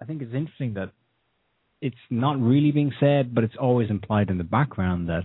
I 0.00 0.06
think 0.06 0.22
it's 0.22 0.32
interesting 0.32 0.74
that 0.74 0.92
it's 1.82 1.96
not 2.08 2.40
really 2.40 2.70
being 2.70 2.92
said, 2.98 3.34
but 3.34 3.44
it's 3.44 3.56
always 3.60 3.90
implied 3.90 4.30
in 4.30 4.38
the 4.38 4.44
background 4.44 5.08
that, 5.08 5.24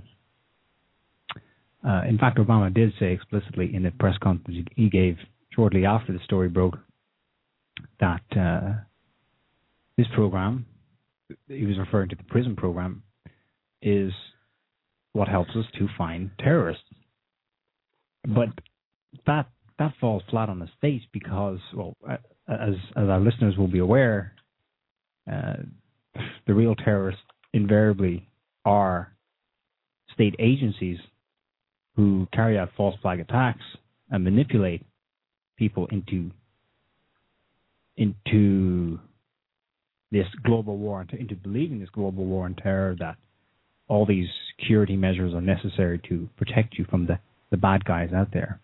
uh, 1.87 2.01
in 2.07 2.17
fact, 2.17 2.37
Obama 2.37 2.73
did 2.73 2.91
say 2.99 3.13
explicitly 3.13 3.73
in 3.73 3.83
the 3.83 3.91
press 3.91 4.17
conference 4.21 4.67
he 4.75 4.89
gave 4.89 5.17
shortly 5.55 5.85
after 5.85 6.11
the 6.11 6.19
story 6.25 6.49
broke 6.49 6.77
that 7.99 8.21
uh, 8.35 8.73
this 9.97 10.07
program, 10.15 10.65
he 11.47 11.65
was 11.65 11.77
referring 11.77 12.09
to 12.09 12.15
the 12.15 12.23
PRISM 12.23 12.55
program, 12.55 13.03
is 13.81 14.11
what 15.13 15.27
helps 15.27 15.51
us 15.51 15.65
to 15.77 15.87
find 15.97 16.31
terrorists. 16.39 16.83
But 18.27 18.49
that 19.27 19.47
that 19.81 19.93
falls 19.99 20.21
flat 20.29 20.47
on 20.47 20.61
its 20.61 20.71
face 20.79 21.01
because, 21.11 21.57
well, 21.75 21.97
as 22.47 22.75
as 22.95 23.09
our 23.09 23.19
listeners 23.19 23.57
will 23.57 23.67
be 23.67 23.79
aware, 23.79 24.33
uh, 25.31 25.55
the 26.45 26.53
real 26.53 26.75
terrorists 26.75 27.21
invariably 27.53 28.29
are 28.63 29.11
state 30.13 30.35
agencies 30.37 30.99
who 31.95 32.27
carry 32.31 32.59
out 32.59 32.69
false 32.77 32.95
flag 33.01 33.19
attacks 33.19 33.63
and 34.11 34.23
manipulate 34.23 34.85
people 35.57 35.87
into 35.87 36.29
into 37.97 38.99
this 40.11 40.27
global 40.43 40.77
war 40.77 41.05
into 41.11 41.35
believing 41.35 41.79
this 41.79 41.89
global 41.89 42.25
war 42.25 42.45
on 42.45 42.53
terror 42.53 42.95
that 42.99 43.15
all 43.87 44.05
these 44.05 44.27
security 44.55 44.95
measures 44.95 45.33
are 45.33 45.41
necessary 45.41 45.99
to 46.07 46.29
protect 46.37 46.77
you 46.77 46.85
from 46.85 47.07
the, 47.07 47.19
the 47.49 47.57
bad 47.57 47.83
guys 47.83 48.13
out 48.13 48.31
there. 48.31 48.59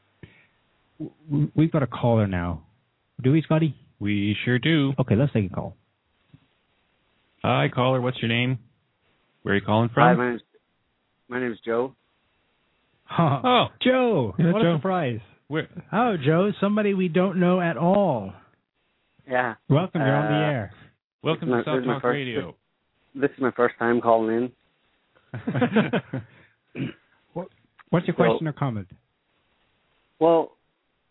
W- 0.99 1.51
We've 1.55 1.71
got 1.71 1.83
a 1.83 1.87
caller 1.87 2.27
now. 2.27 2.63
Do 3.21 3.31
we, 3.31 3.41
Scotty? 3.41 3.75
We 3.99 4.35
sure 4.45 4.59
do. 4.59 4.93
Okay, 4.99 5.15
let's 5.15 5.33
take 5.33 5.51
a 5.51 5.53
call. 5.53 5.75
Hi, 7.43 7.67
caller. 7.73 8.01
What's 8.01 8.17
your 8.21 8.29
name? 8.29 8.59
Where 9.43 9.53
are 9.53 9.57
you 9.57 9.63
calling 9.65 9.89
Hi, 9.95 10.13
from? 10.13 10.17
my 10.17 10.29
name's, 10.29 10.41
my 11.29 11.39
name's 11.39 11.57
Joe. 11.65 11.93
oh, 13.17 13.67
Joe, 13.81 14.35
Yeah, 14.37 14.51
what 14.51 14.61
Joe. 14.61 14.73
a 14.73 14.77
surprise. 14.77 15.19
where? 15.47 15.69
oh 15.93 16.17
joe 16.21 16.51
somebody 16.59 16.93
we 16.93 17.07
don't 17.07 17.39
know 17.39 17.61
at 17.61 17.77
all 17.77 18.33
Yeah. 19.29 19.53
Welcome, 19.69 20.01
you're 20.01 20.13
on 20.15 20.29
the 20.31 20.37
Uh, 20.37 20.51
air. 20.51 20.71
Welcome 21.23 21.49
My- 21.51 21.59
to 21.59 21.63
SOTT 21.63 21.75
this 21.75 21.81
is 21.83 21.87
my 21.87 21.93
Talk 21.93 22.01
first- 22.01 22.13
Radio. 22.15 22.55
This 23.15 23.31
is 23.31 23.39
my 23.39 23.51
first 23.51 23.75
time 23.79 24.01
calling 24.01 24.35
in. 24.35 24.51
What's 27.89 28.07
your 28.07 28.15
Well- 28.19 28.29
question 28.31 28.47
or 28.49 28.53
comment? 28.53 28.87
Well, 30.19 30.56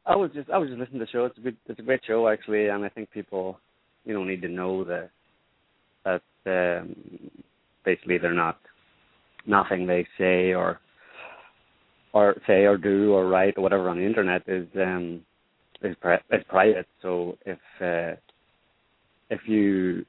I 0.07 0.15
was 0.15 0.31
just 0.33 0.49
I 0.51 0.59
was 0.59 0.69
just 0.69 0.79
listening 0.79 1.01
to 1.01 1.05
the 1.05 1.11
show. 1.11 1.25
It's 1.25 1.39
a 1.39 1.41
good 1.41 1.57
it's 1.67 1.81
a 1.81 1.83
great 1.83 2.01
show 2.07 2.29
actually, 2.29 2.69
and 2.69 2.85
I 2.85 2.89
think 2.89 3.11
people, 3.11 3.59
you 4.05 4.15
know, 4.15 4.25
need 4.25 4.43
to 4.43 4.49
know 4.49 4.85
that 4.85 5.11
that 6.05 6.23
um, 6.47 6.95
basically 7.85 8.19
they're 8.19 8.33
not 8.33 8.59
nothing 9.47 9.87
they 9.87 10.07
say 10.17 10.55
or 10.55 10.81
or 12.13 12.37
say 12.47 12.65
or 12.65 12.77
do 12.77 13.13
or 13.13 13.29
write 13.29 13.55
or 13.57 13.63
whatever 13.63 13.89
on 13.89 13.99
the 13.99 14.07
internet 14.07 14.43
is 14.47 14.69
um 14.77 15.23
is 15.83 15.97
pri- 16.01 16.23
is 16.31 16.43
private. 16.49 16.87
So 17.03 17.37
if 17.45 17.59
uh, 17.81 18.17
if 19.31 19.41
you 19.47 20.05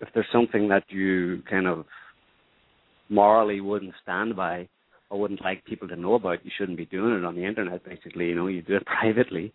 if 0.00 0.08
there's 0.14 0.26
something 0.32 0.68
that 0.68 0.84
you 0.88 1.42
kind 1.48 1.66
of 1.66 1.84
morally 3.10 3.60
wouldn't 3.60 3.94
stand 4.02 4.34
by 4.34 4.68
or 5.10 5.20
wouldn't 5.20 5.42
like 5.42 5.64
people 5.64 5.88
to 5.88 5.96
know 5.96 6.14
about, 6.14 6.44
you 6.44 6.50
shouldn't 6.56 6.78
be 6.78 6.86
doing 6.86 7.14
it 7.14 7.24
on 7.24 7.36
the 7.36 7.44
internet. 7.44 7.84
Basically, 7.84 8.26
you 8.26 8.34
know, 8.34 8.48
you 8.48 8.62
do 8.62 8.76
it 8.76 8.86
privately. 9.00 9.52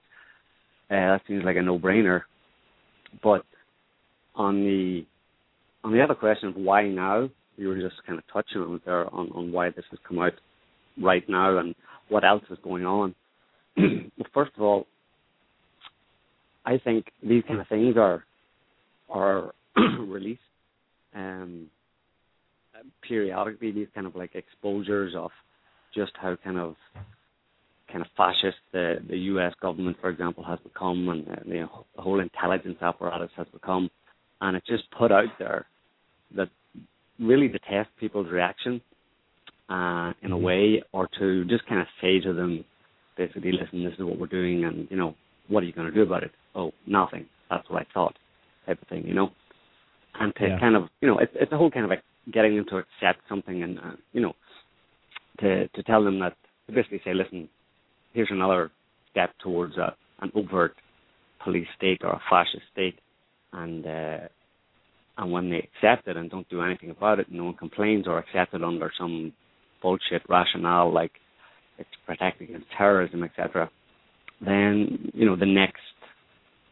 Uh, 0.89 1.15
that 1.15 1.21
seems 1.27 1.43
like 1.43 1.57
a 1.57 1.61
no-brainer. 1.61 2.21
But 3.23 3.43
on 4.35 4.63
the 4.63 5.05
on 5.83 5.91
the 5.91 6.01
other 6.01 6.15
question 6.15 6.49
of 6.49 6.55
why 6.55 6.87
now, 6.87 7.29
you 7.57 7.67
were 7.67 7.79
just 7.79 7.95
kind 8.05 8.19
of 8.19 8.23
touching 8.31 8.61
on 8.61 8.79
there 8.85 9.13
on, 9.13 9.29
on 9.31 9.51
why 9.51 9.69
this 9.69 9.85
has 9.89 9.99
come 10.07 10.19
out 10.19 10.33
right 11.01 11.27
now 11.27 11.57
and 11.57 11.75
what 12.09 12.23
else 12.23 12.43
is 12.49 12.57
going 12.63 12.85
on. 12.85 13.15
well, 13.77 14.27
first 14.33 14.51
of 14.55 14.61
all, 14.61 14.85
I 16.65 16.77
think 16.77 17.07
these 17.23 17.43
kind 17.47 17.59
of 17.59 17.67
things 17.67 17.95
are 17.97 18.23
are 19.09 19.53
released 19.99 20.41
um, 21.15 21.67
periodically. 23.07 23.71
These 23.71 23.87
kind 23.93 24.07
of 24.07 24.15
like 24.15 24.35
exposures 24.35 25.13
of 25.15 25.31
just 25.93 26.11
how 26.21 26.35
kind 26.43 26.59
of 26.59 26.75
kind 27.91 28.01
of 28.01 28.07
fascist 28.15 28.57
the 28.71 28.97
the 29.09 29.17
U.S. 29.17 29.53
government, 29.61 29.97
for 30.01 30.09
example, 30.09 30.43
has 30.43 30.59
become, 30.59 31.09
and 31.09 31.27
uh, 31.27 31.41
you 31.45 31.61
know, 31.61 31.85
the 31.95 32.01
whole 32.01 32.19
intelligence 32.19 32.77
apparatus 32.81 33.31
has 33.35 33.47
become, 33.53 33.89
and 34.39 34.55
it's 34.55 34.67
just 34.67 34.83
put 34.97 35.11
out 35.11 35.29
there 35.39 35.65
that 36.35 36.49
really 37.19 37.49
to 37.49 37.59
test 37.59 37.89
people's 37.99 38.31
reaction 38.31 38.81
uh, 39.69 40.13
in 40.21 40.31
a 40.31 40.37
way, 40.37 40.81
or 40.91 41.07
to 41.19 41.45
just 41.45 41.65
kind 41.67 41.81
of 41.81 41.87
say 42.01 42.19
to 42.19 42.33
them, 42.33 42.63
basically, 43.17 43.51
listen, 43.51 43.83
this 43.83 43.93
is 43.93 44.03
what 44.03 44.17
we're 44.19 44.27
doing, 44.27 44.65
and 44.65 44.87
you 44.89 44.97
know, 44.97 45.15
what 45.47 45.63
are 45.63 45.65
you 45.65 45.73
going 45.73 45.87
to 45.87 45.93
do 45.93 46.01
about 46.03 46.23
it? 46.23 46.31
Oh, 46.55 46.71
nothing. 46.87 47.25
That's 47.49 47.69
what 47.69 47.81
I 47.81 47.85
thought, 47.93 48.15
type 48.65 48.81
of 48.81 48.87
thing, 48.87 49.05
you 49.05 49.13
know. 49.13 49.29
And 50.19 50.33
to 50.35 50.47
Yeah. 50.47 50.59
kind 50.59 50.75
of, 50.75 50.89
you 51.01 51.07
know, 51.07 51.19
it's 51.19 51.31
it's 51.35 51.51
a 51.51 51.57
whole 51.57 51.71
kind 51.71 51.85
of 51.85 51.89
like 51.89 52.03
getting 52.31 52.55
them 52.55 52.65
to 52.69 52.77
accept 52.77 53.21
something, 53.27 53.63
and 53.63 53.79
uh, 53.79 53.95
you 54.13 54.21
know, 54.21 54.33
to 55.39 55.67
to 55.67 55.83
tell 55.83 56.03
them 56.03 56.19
that 56.19 56.35
to 56.67 56.73
basically 56.73 57.01
say, 57.03 57.13
listen, 57.13 57.49
here's 58.13 58.29
another 58.31 58.71
step 59.11 59.31
towards 59.43 59.77
a, 59.77 59.95
an 60.21 60.31
overt 60.35 60.75
police 61.43 61.67
state 61.77 62.01
or 62.03 62.11
a 62.11 62.21
fascist 62.29 62.63
state, 62.71 62.99
and 63.53 63.85
uh, 63.85 64.27
and 65.17 65.31
when 65.31 65.49
they 65.49 65.69
accept 65.75 66.07
it 66.07 66.17
and 66.17 66.29
don't 66.29 66.49
do 66.49 66.61
anything 66.61 66.89
about 66.89 67.19
it, 67.19 67.27
no 67.29 67.45
one 67.45 67.55
complains 67.55 68.07
or 68.07 68.19
accept 68.19 68.53
it 68.53 68.63
under 68.63 68.91
some 68.97 69.33
bullshit 69.81 70.21
rationale 70.29 70.93
like 70.93 71.11
it's 71.77 71.89
protected 72.05 72.49
against 72.49 72.67
terrorism, 72.77 73.23
etc. 73.23 73.69
Then 74.39 75.11
you 75.13 75.25
know 75.25 75.35
the 75.35 75.45
next 75.45 75.81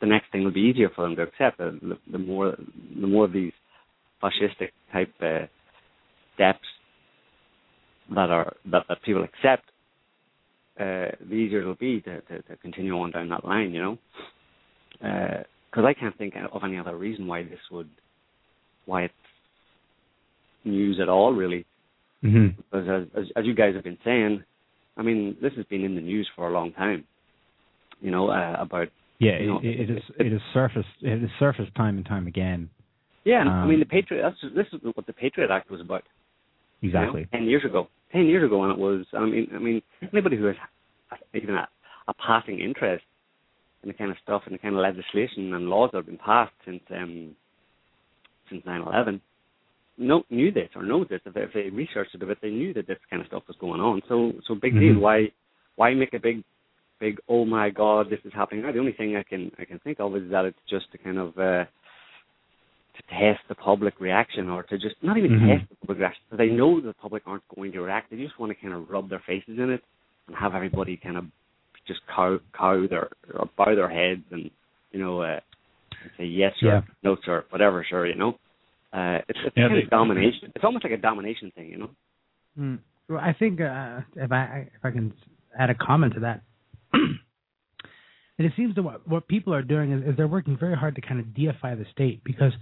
the 0.02 0.08
next 0.08 0.32
thing 0.32 0.44
will 0.44 0.52
be 0.52 0.62
easier 0.62 0.90
for 0.96 1.04
them 1.04 1.16
to 1.16 1.24
accept. 1.24 1.58
The, 1.58 1.98
the 2.12 2.18
more 2.18 2.56
the 3.00 3.08
more 3.08 3.26
of 3.26 3.34
these 3.34 3.54
fascistic 4.22 4.72
type 4.92 5.14
uh, 5.22 5.46
steps 6.36 6.66
that 8.14 8.30
are 8.30 8.54
that, 8.72 8.84
that 8.90 9.02
people 9.04 9.24
accept, 9.24 9.70
uh, 10.80 11.16
the 11.28 11.34
easier 11.34 11.62
it'll 11.62 11.76
be 11.76 12.02
to, 12.02 12.22
to, 12.22 12.42
to 12.44 12.58
continue 12.58 12.98
on 12.98 13.12
down 13.12 13.30
that 13.30 13.46
line. 13.46 13.72
You 13.72 13.82
know, 13.82 13.98
because 14.94 15.84
uh, 15.84 15.88
I 15.88 15.94
can't 15.94 16.18
think 16.18 16.34
of 16.52 16.64
any 16.64 16.78
other 16.78 16.98
reason 16.98 17.28
why 17.28 17.44
this 17.44 17.60
would 17.72 17.90
why 18.86 19.04
it's 19.04 19.14
news 20.64 21.00
at 21.02 21.10
all, 21.10 21.34
really. 21.34 21.66
Mm-hmm. 22.24 22.60
Because 22.72 22.88
as, 22.90 23.22
as, 23.22 23.26
as 23.38 23.46
you 23.46 23.56
guys 23.56 23.76
have 23.76 23.84
been 23.84 23.98
saying, 24.04 24.44
I 24.98 25.04
mean, 25.04 25.38
this 25.42 25.54
has 25.56 25.66
been 25.66 25.84
in 25.84 25.96
the 25.96 26.02
news 26.02 26.28
for 26.36 26.50
a 26.50 26.52
long 26.52 26.74
time. 26.74 27.06
You 28.02 28.12
know 28.12 28.30
uh, 28.30 28.56
about 28.60 28.88
yeah, 29.20 29.40
you 29.40 29.48
know, 29.48 29.60
it, 29.60 29.82
it 29.82 29.90
is 29.90 30.04
it 30.18 30.34
is 30.34 30.42
surfaced 30.54 30.88
it 31.02 31.24
is 31.24 31.30
surfaced 31.40 31.76
time 31.76 31.98
and 31.98 32.06
time 32.06 32.28
again. 32.28 32.70
Yeah, 33.30 33.42
um, 33.42 33.50
I 33.50 33.66
mean 33.68 33.80
the 33.80 33.86
Patriot. 33.86 34.22
That's 34.24 34.56
this 34.56 34.68
is 34.74 34.80
what 34.96 35.06
the 35.06 35.14
Patriot 35.14 35.52
Act 35.52 35.70
was 35.70 35.82
about. 35.82 36.04
Exactly. 36.82 37.22
You 37.22 37.26
know, 37.26 37.38
Ten 37.38 37.44
years 37.48 37.66
ago. 37.66 37.88
Ten 38.12 38.26
years 38.26 38.46
ago, 38.46 38.64
and 38.64 38.72
it 38.72 38.80
was. 38.80 39.06
I 39.14 39.26
mean, 39.26 39.48
I 39.54 39.60
mean, 39.60 39.82
anybody 40.14 40.38
who 40.38 40.46
has 40.46 40.56
even 41.34 41.56
a, 41.56 41.68
a 42.08 42.14
passing 42.14 42.60
interest 42.60 43.04
in 43.84 43.90
the 43.90 43.94
kind 43.94 44.12
of 44.12 44.18
stuff 44.24 44.44
and 44.46 44.54
the 44.54 44.60
kind 44.60 44.76
of 44.76 44.82
legislation 44.82 45.54
and 45.54 45.70
laws 45.70 45.90
that 45.92 46.00
have 46.00 46.06
been 46.06 46.18
passed 46.18 46.54
since 46.66 46.82
um 46.92 47.36
since 48.50 48.62
nine 48.66 48.82
eleven 48.82 49.22
know, 50.00 50.24
knew 50.30 50.52
this 50.52 50.70
or 50.76 50.84
knows 50.84 51.08
this. 51.10 51.22
If 51.26 51.34
they, 51.34 51.42
if 51.42 51.54
they 51.54 51.70
researched 51.70 52.16
it 52.16 52.24
a 52.24 52.26
bit, 52.26 52.40
they 52.42 52.50
knew 52.50 52.74
that 52.74 52.88
this 52.88 52.98
kind 53.10 53.22
of 53.22 53.28
stuff 53.28 53.44
was 53.48 53.58
going 53.60 53.82
on. 53.82 54.02
So, 54.08 54.34
so 54.48 54.56
big 54.56 54.74
mm-hmm. 54.74 54.94
deal. 54.94 55.00
Why, 55.00 55.28
why 55.76 55.94
make 55.94 56.14
a 56.14 56.20
big, 56.20 56.44
big? 57.00 57.20
Oh 57.28 57.46
my 57.46 57.70
God, 57.70 58.08
this 58.10 58.20
is 58.24 58.34
happening 58.34 58.64
now. 58.64 58.72
The 58.72 58.80
only 58.80 58.94
thing 58.94 59.16
I 59.16 59.24
can 59.24 59.52
I 59.60 59.66
can 59.66 59.80
think 59.80 60.00
of 60.00 60.16
is 60.16 60.30
that 60.32 60.46
it's 60.46 60.58
just 60.70 60.86
a 60.94 60.98
kind 60.98 61.18
of 61.18 61.38
uh, 61.38 61.66
test 63.04 63.40
the 63.48 63.56
public 63.56 64.00
reaction, 64.00 64.50
or 64.50 64.64
to 64.64 64.78
just 64.78 64.96
not 65.02 65.18
even 65.18 65.32
mm-hmm. 65.32 65.48
test 65.48 65.70
the 65.70 65.76
public 65.76 66.00
reaction. 66.00 66.22
They 66.38 66.48
know 66.48 66.82
the 66.82 66.94
public 66.94 67.24
aren't 67.26 67.44
going 67.56 67.72
to 67.74 67.82
react. 67.82 68.12
They 68.12 68.18
just 68.18 68.40
want 68.40 68.52
to 68.52 68.62
kind 68.62 68.74
of 68.74 68.90
rub 68.90 69.10
their 69.10 69.22
faces 69.26 69.58
in 69.58 69.70
it 69.70 69.84
and 70.28 70.36
have 70.36 70.56
everybody 70.56 70.98
kind 70.98 71.18
of 71.18 71.26
just 71.88 72.02
cow 72.14 72.40
cow 72.58 72.86
their 72.88 73.10
or 73.34 73.50
bow 73.58 73.76
their 73.76 73.90
heads 73.90 74.24
and 74.32 74.50
you 74.92 75.00
know 75.00 75.22
uh, 75.22 75.40
say 76.18 76.26
yes 76.26 76.54
sir, 76.60 76.68
yeah. 76.68 76.82
no 77.04 77.18
sir, 77.26 77.46
whatever 77.50 77.86
sir, 77.90 78.06
you 78.06 78.16
know. 78.16 78.38
Uh, 78.92 79.20
it's 79.28 79.40
it's 79.46 79.56
Yeah, 79.56 79.68
kind 79.68 79.78
they- 79.78 79.84
of 79.84 79.90
domination. 79.90 80.52
It's 80.56 80.66
almost 80.66 80.84
like 80.84 80.94
a 80.94 80.98
domination 80.98 81.52
thing, 81.56 81.70
you 81.70 81.78
know. 81.78 81.90
Mm. 82.58 82.80
Well, 83.08 83.20
I 83.20 83.34
think 83.34 83.60
uh, 83.62 84.02
if 84.16 84.32
I 84.32 84.70
if 84.76 84.84
I 84.84 84.92
can 84.92 85.14
add 85.58 85.70
a 85.70 85.76
comment 85.76 86.14
to 86.16 86.20
that, 86.22 86.42
and 86.94 87.20
it 88.40 88.54
seems 88.56 88.76
that 88.76 88.84
what 88.84 89.08
what 89.08 89.28
people 89.28 89.54
are 89.54 89.62
doing 89.62 89.92
is, 89.92 90.10
is 90.10 90.18
they're 90.18 90.28
working 90.28 90.58
very 90.58 90.76
hard 90.76 90.96
to 90.96 91.02
kind 91.02 91.20
of 91.20 91.34
deify 91.36 91.76
the 91.76 91.86
state 91.92 92.24
because 92.24 92.54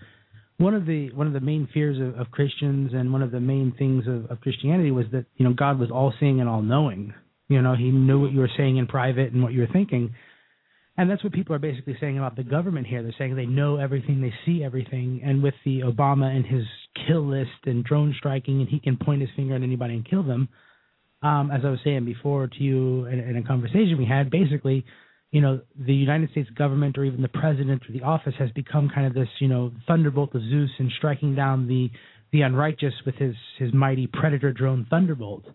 one 0.58 0.74
of 0.74 0.86
the 0.86 1.12
one 1.12 1.28
of 1.28 1.34
the 1.34 1.40
main 1.40 1.68
fears 1.74 1.98
of, 2.00 2.20
of 2.20 2.32
Christians 2.32 2.92
and 2.94 3.14
one 3.14 3.22
of 3.22 3.32
the 3.32 3.40
main 3.40 3.74
things 3.78 4.06
of, 4.08 4.30
of 4.32 4.42
Christianity 4.42 4.92
was 4.92 5.06
that 5.12 5.26
you 5.36 5.46
know 5.46 5.54
God 5.54 5.80
was 5.80 5.92
all 5.92 6.14
seeing 6.20 6.40
and 6.40 6.50
all 6.50 6.62
knowing. 6.62 7.14
You 7.48 7.62
know, 7.62 7.76
He 7.76 7.92
knew 7.92 8.20
what 8.20 8.32
you 8.32 8.40
were 8.40 8.52
saying 8.58 8.78
in 8.78 8.88
private 8.88 9.32
and 9.32 9.42
what 9.44 9.54
you 9.54 9.62
were 9.62 9.70
thinking. 9.72 10.14
And 11.00 11.10
that's 11.10 11.24
what 11.24 11.32
people 11.32 11.56
are 11.56 11.60
basically 11.60 11.96
saying 12.00 12.18
about 12.18 12.36
the 12.36 12.44
government 12.44 12.88
here. 12.88 13.04
They're 13.04 13.14
saying 13.20 13.36
they 13.36 13.46
know 13.46 13.78
everything, 13.78 14.20
they 14.20 14.34
see 14.46 14.64
everything. 14.64 15.22
And 15.24 15.44
with 15.44 15.54
the 15.64 15.82
Obama 15.82 16.36
and 16.36 16.44
his 16.44 16.64
kill 17.08 17.22
list 17.22 17.52
and 17.66 17.84
drone 17.84 18.16
striking, 18.18 18.62
and 18.62 18.68
he 18.68 18.80
can 18.80 18.98
point 18.98 19.22
his 19.22 19.30
finger 19.36 19.56
at 19.56 19.62
anybody 19.62 19.94
and 19.94 20.10
kill 20.10 20.24
them. 20.24 20.50
Um, 21.22 21.52
as 21.52 21.62
I 21.64 21.70
was 21.70 21.80
saying 21.84 22.06
before 22.06 22.48
to 22.48 22.64
you 22.64 23.06
in, 23.06 23.20
in 23.20 23.38
a 23.38 23.44
conversation 23.44 23.96
we 23.98 24.06
had, 24.06 24.32
basically, 24.32 24.86
you 25.32 25.42
know, 25.42 25.62
the 25.78 25.94
United 25.94 26.32
States 26.32 26.50
government 26.52 26.98
or 26.98 27.04
even 27.04 27.22
the 27.22 27.28
president 27.28 27.84
or 27.88 27.92
the 27.92 28.04
office 28.04 28.34
has 28.40 28.50
become 28.52 28.90
kind 28.94 29.06
of 29.06 29.14
this, 29.14 29.28
you 29.40 29.48
know, 29.48 29.72
thunderbolt 29.86 30.34
of 30.34 30.42
Zeus 30.42 30.70
and 30.80 30.92
striking 30.98 31.36
down 31.36 31.68
the 31.68 31.90
the 32.32 32.42
unrighteous 32.42 32.94
with 33.06 33.16
his 33.16 33.36
his 33.58 33.74
mighty 33.74 34.08
predator 34.08 34.52
drone 34.52 34.86
thunderbolt 34.90 35.46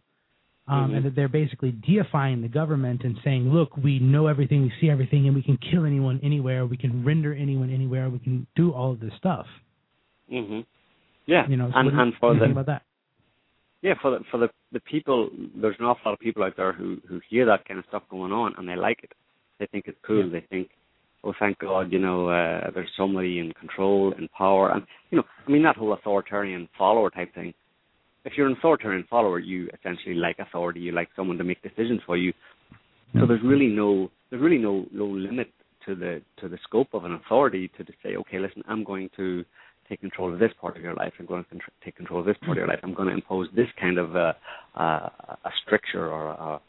um, 0.69 0.91
Mhm. 0.91 0.97
and 0.97 1.05
that 1.07 1.15
they're 1.15 1.29
basically 1.29 1.73
deifying 1.73 2.41
the 2.41 2.49
government 2.49 3.03
and 3.05 3.19
saying, 3.25 3.53
"Look, 3.53 3.77
we 3.77 3.99
know 3.99 4.27
everything, 4.27 4.63
we 4.63 4.73
see 4.81 4.89
everything, 4.89 5.27
and 5.27 5.35
we 5.35 5.43
can 5.43 5.57
kill 5.57 5.85
anyone 5.85 6.21
anywhere, 6.23 6.65
we 6.67 6.77
can 6.77 7.05
render 7.05 7.35
anyone 7.35 7.69
anywhere, 7.71 8.09
we 8.09 8.19
can 8.21 8.47
do 8.55 8.73
all 8.73 8.93
of 8.93 9.01
this 9.01 9.13
stuff." 9.15 9.47
Mm-hmm. 10.31 10.61
Yeah. 11.27 11.49
You 11.49 11.57
know, 11.57 11.71
so 11.71 11.77
and 11.77 11.87
what 11.87 12.01
and 12.01 12.15
for 12.17 12.35
the 12.35 12.45
about 12.45 12.67
that? 12.67 12.83
yeah 13.83 13.95
for 14.01 14.13
the 14.13 14.25
for 14.31 14.39
the 14.39 14.51
the 14.71 14.81
people, 14.81 15.31
there's 15.55 15.77
an 15.79 15.85
awful 15.85 16.03
lot 16.07 16.13
of 16.15 16.21
people 16.21 16.43
out 16.43 16.57
there 16.57 16.73
who 16.73 17.01
who 17.09 17.21
hear 17.29 17.45
that 17.47 17.67
kind 17.67 17.79
of 17.79 17.85
stuff 17.87 18.03
going 18.09 18.33
on 18.33 18.55
and 18.57 18.69
they 18.69 18.77
like 18.77 19.03
it. 19.03 19.13
They 19.63 19.67
think 19.67 19.85
it's 19.87 19.99
cool. 20.05 20.27
Yeah. 20.27 20.41
They 20.41 20.47
think, 20.51 20.71
oh, 21.23 21.33
thank 21.39 21.61
God, 21.61 21.93
you 21.93 22.01
know, 22.01 22.27
uh, 22.27 22.73
there's 22.75 22.91
somebody 22.97 23.39
in 23.39 23.53
control 23.53 24.13
and 24.19 24.29
power, 24.33 24.73
and 24.73 24.83
you 25.11 25.19
know, 25.19 25.25
I 25.47 25.51
mean 25.53 25.63
that 25.63 25.77
whole 25.77 25.93
authoritarian 25.93 26.69
follower 26.77 27.11
type 27.11 27.33
thing. 27.33 27.55
If 28.25 28.33
you're 28.37 28.49
an 28.49 28.57
authoritarian 28.59 29.07
follower, 29.09 29.39
you 29.39 29.69
essentially 29.79 30.17
like 30.17 30.41
authority. 30.41 30.81
You 30.81 30.91
like 30.91 31.11
someone 31.15 31.39
to 31.39 31.45
make 31.45 31.63
decisions 31.63 32.01
for 32.05 32.17
you. 32.17 32.33
So 33.15 33.25
there's 33.25 33.43
really 33.45 33.69
no 33.69 34.11
there's 34.31 34.43
really 34.43 34.59
no 34.59 34.87
no 34.91 35.05
limit 35.05 35.49
to 35.87 35.95
the 35.95 36.23
to 36.39 36.49
the 36.49 36.59
scope 36.65 36.89
of 36.93 37.05
an 37.05 37.13
authority 37.13 37.71
to, 37.77 37.85
to 37.85 37.93
say, 38.03 38.17
okay, 38.17 38.41
listen, 38.41 38.65
I'm 38.67 38.83
going 38.83 39.11
to 39.17 39.45
take 39.89 40.01
control 40.01 40.33
of 40.33 40.41
this 40.41 40.51
part 40.61 40.77
of 40.77 40.83
your 40.83 40.95
life. 40.95 41.13
I'm 41.21 41.27
going 41.27 41.45
to 41.53 41.59
take 41.85 41.95
control 41.95 42.19
of 42.19 42.27
this 42.27 42.37
part 42.45 42.53
of 42.53 42.63
your 42.63 42.67
life. 42.67 42.81
I'm 42.83 42.95
going 42.95 43.09
to 43.09 43.15
impose 43.15 43.47
this 43.55 43.69
kind 43.81 43.99
of 43.99 44.17
uh, 44.17 44.33
uh, 44.75 45.09
a 45.45 45.51
stricture 45.65 46.09
or 46.09 46.31
a, 46.31 46.61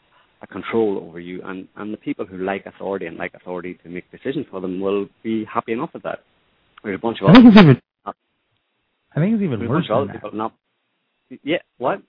a 0.44 0.52
control 0.52 1.04
over 1.06 1.18
you. 1.18 1.40
And 1.44 1.68
and 1.76 1.92
the 1.92 1.96
people 1.98 2.24
who 2.24 2.38
like 2.38 2.66
authority 2.66 3.06
and 3.06 3.16
like 3.16 3.34
authority 3.34 3.78
to 3.82 3.88
make 3.88 4.10
decisions 4.10 4.46
for 4.50 4.60
them 4.60 4.80
will 4.80 5.06
be 5.22 5.44
happy 5.52 5.72
enough 5.72 5.90
with 5.92 6.02
that. 6.04 6.20
There's 6.82 6.96
a 6.96 7.00
bunch 7.00 7.18
of 7.22 7.30
I 7.30 7.34
think 7.34 7.46
it's 7.46 7.56
even. 7.56 7.80
Uh, 8.06 8.12
I 9.16 9.20
think 9.20 9.34
it's 9.34 9.42
even 9.42 9.68
worse 9.68 9.88
than 9.88 10.08
that. 10.08 10.34
not. 10.34 10.54
Yeah, 11.42 11.58
what? 11.78 12.02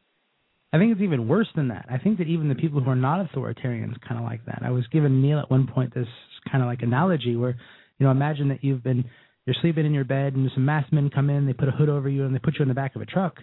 I 0.74 0.78
think 0.78 0.92
it's 0.92 1.02
even 1.02 1.28
worse 1.28 1.48
than 1.56 1.70
that. 1.70 1.86
I 1.90 1.98
think 1.98 2.18
that 2.18 2.28
even 2.28 2.50
the 2.50 2.56
people 2.56 2.82
who 2.82 2.90
are 2.90 2.96
not 2.96 3.26
authoritarians 3.26 3.96
kind 4.06 4.20
of 4.20 4.24
like 4.24 4.46
that. 4.46 4.62
I 4.64 4.72
was 4.72 4.86
given 4.88 5.22
Niall 5.22 5.40
at 5.40 5.50
one 5.50 5.68
point 5.68 5.94
this 5.94 6.08
kind 6.52 6.62
of 6.62 6.68
like 6.68 6.82
analogy 6.82 7.38
where, 7.38 7.56
you 7.98 8.06
know, 8.06 8.12
imagine 8.12 8.50
that 8.50 8.62
you've 8.62 8.84
been 8.84 9.06
you're 9.46 9.56
sleeping 9.62 9.86
in 9.86 9.94
your 9.94 10.04
bed 10.04 10.34
and 10.34 10.50
some 10.54 10.66
masked 10.66 10.92
men 10.92 11.10
come 11.14 11.30
in, 11.30 11.46
they 11.46 11.54
put 11.54 11.70
a 11.70 11.72
hood 11.72 11.88
over 11.88 12.10
you 12.10 12.26
and 12.26 12.36
they 12.36 12.40
put 12.40 12.56
you 12.58 12.64
in 12.64 12.68
the 12.68 12.74
back 12.74 12.96
of 12.96 13.02
a 13.02 13.06
truck, 13.06 13.38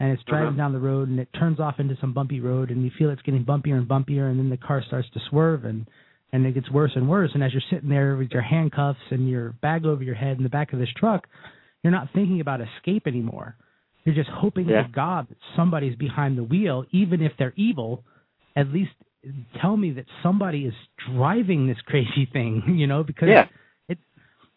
and 0.00 0.10
it's 0.12 0.22
driving 0.24 0.48
Uh-huh. 0.48 0.56
down 0.56 0.72
the 0.72 0.78
road 0.80 1.08
and 1.08 1.18
it 1.20 1.28
turns 1.34 1.60
off 1.60 1.78
into 1.78 1.96
some 2.00 2.12
bumpy 2.12 2.40
road 2.40 2.70
and 2.70 2.82
you 2.82 2.90
feel 2.98 3.10
it's 3.10 3.22
getting 3.22 3.44
bumpier 3.44 3.76
and 3.78 3.86
bumpier 3.88 4.30
and 4.30 4.38
then 4.38 4.50
the 4.50 4.56
car 4.56 4.82
starts 4.82 5.08
to 5.10 5.20
swerve 5.30 5.64
and 5.64 5.86
and 6.32 6.44
it 6.46 6.52
gets 6.54 6.68
worse 6.70 6.90
and 6.96 7.08
worse 7.08 7.30
and 7.34 7.44
as 7.44 7.52
you're 7.52 7.62
sitting 7.70 7.88
there 7.88 8.16
with 8.16 8.30
your 8.32 8.42
handcuffs 8.42 8.98
and 9.10 9.28
your 9.28 9.50
bag 9.62 9.86
over 9.86 10.02
your 10.02 10.16
head 10.16 10.36
in 10.36 10.42
the 10.42 10.48
back 10.48 10.72
of 10.72 10.78
this 10.80 10.88
truck, 10.96 11.28
you're 11.82 11.92
not 11.92 12.08
thinking 12.12 12.40
about 12.40 12.60
escape 12.60 13.06
anymore. 13.06 13.54
You're 14.04 14.16
just 14.16 14.30
hoping 14.30 14.68
Yeah. 14.68 14.82
to 14.82 14.88
God 14.88 15.28
that 15.28 15.38
somebody's 15.54 15.94
behind 15.96 16.36
the 16.36 16.42
wheel, 16.44 16.84
even 16.90 17.22
if 17.22 17.32
they're 17.38 17.52
evil. 17.56 18.02
At 18.56 18.68
least 18.72 18.92
tell 19.60 19.76
me 19.76 19.92
that 19.92 20.06
somebody 20.22 20.66
is 20.66 20.74
driving 21.12 21.66
this 21.68 21.80
crazy 21.82 22.26
thing, 22.32 22.76
you 22.76 22.86
know, 22.88 23.04
because 23.04 23.28
Yeah. 23.28 23.46
it 23.88 23.98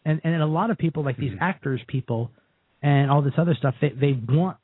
and 0.04 0.20
and 0.24 0.42
a 0.42 0.46
lot 0.46 0.70
of 0.70 0.78
people 0.78 1.04
like 1.04 1.16
these 1.16 1.36
actors 1.40 1.80
people 1.86 2.30
and 2.82 3.08
all 3.10 3.22
this 3.22 3.34
other 3.38 3.54
stuff 3.54 3.74
they 3.80 3.90
they 3.90 4.12
want 4.28 4.56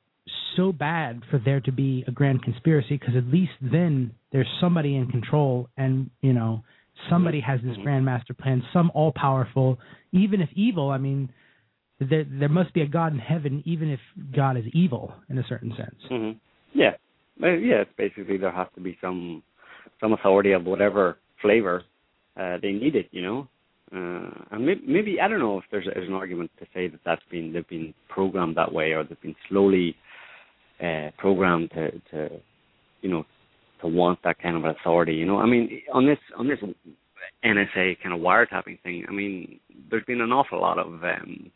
so 0.57 0.73
bad 0.73 1.23
for 1.31 1.39
there 1.45 1.61
to 1.61 1.73
be 1.73 2.05
a 2.07 2.11
grand 2.11 2.43
conspiracy 2.43 2.97
because 2.97 3.17
at 3.17 3.27
least 3.27 3.53
then 3.61 4.13
there's 4.33 4.49
somebody 4.61 4.97
in 4.97 5.07
control 5.09 5.69
and 5.77 6.11
you 6.23 6.33
know 6.33 6.63
somebody 7.11 7.41
has 7.41 7.61
this 7.65 7.77
grand 7.83 8.05
master 8.05 8.33
plan 8.33 8.63
some 8.73 8.91
all 8.95 9.13
powerful 9.15 9.79
even 10.13 10.41
if 10.41 10.49
evil 10.55 10.91
i 10.91 10.99
mean 10.99 11.29
there 12.01 12.25
there 12.25 12.49
must 12.49 12.73
be 12.73 12.81
a 12.83 12.87
god 12.87 13.13
in 13.13 13.19
heaven 13.19 13.63
even 13.67 13.91
if 13.91 14.01
god 14.35 14.57
is 14.57 14.65
evil 14.73 15.13
in 15.29 15.39
a 15.39 15.45
certain 15.49 15.75
sense 15.77 15.97
hmm 16.09 16.31
Yeah, 16.75 16.91
yeah. 17.41 17.83
It's 17.83 17.91
basically 17.97 18.37
there 18.37 18.53
has 18.53 18.69
to 18.75 18.81
be 18.81 18.97
some 19.01 19.43
some 20.01 20.13
authority 20.13 20.53
of 20.53 20.65
whatever 20.65 21.19
flavor 21.41 21.85
uh, 22.37 22.57
they 22.61 22.73
need 22.73 22.97
it. 22.97 23.09
You 23.13 23.23
know, 23.23 23.49
uh, 23.93 24.31
and 24.51 24.67
maybe, 24.67 24.83
maybe 24.87 25.21
I 25.21 25.29
don't 25.29 25.39
know 25.39 25.59
if 25.59 25.65
there's, 25.71 25.87
there's 25.93 26.09
an 26.09 26.15
argument 26.15 26.51
to 26.59 26.67
say 26.75 26.89
that 26.89 27.01
that's 27.05 27.23
been 27.31 27.53
they've 27.53 27.69
been 27.69 27.95
programmed 28.09 28.57
that 28.57 28.73
way 28.73 28.93
or 28.93 29.05
they've 29.05 29.21
been 29.21 29.37
slowly 29.49 29.97
uh, 30.83 31.11
programmed 31.19 31.71
to 31.73 31.91
to 32.11 32.41
you 33.03 33.11
know 33.11 33.25
to 33.81 33.89
want 33.89 34.19
that 34.25 34.39
kind 34.39 34.57
of 34.57 34.65
authority. 34.65 35.15
You 35.15 35.27
know, 35.27 35.39
I 35.39 35.47
mean 35.47 35.83
on 35.93 36.07
this 36.07 36.19
on 36.39 36.49
this 36.49 36.59
NSA 37.45 38.01
kind 38.03 38.15
of 38.15 38.21
wiretapping 38.21 38.81
thing. 38.83 39.05
I 39.09 39.13
mean, 39.13 39.61
there's 39.91 40.05
been 40.05 40.21
an 40.21 40.33
awful 40.33 40.61
lot 40.61 40.79
of 40.79 40.87
um, 41.05 41.51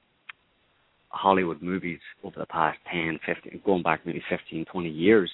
Hollywood 1.11 1.62
movies 1.62 2.01
over 2.23 2.37
the 2.39 2.47
past 2.47 2.79
10, 2.93 3.19
15, 3.27 3.62
going 3.64 3.83
back 3.83 4.01
maybe 4.05 4.23
15, 4.29 4.64
20 4.66 4.89
years 4.89 5.31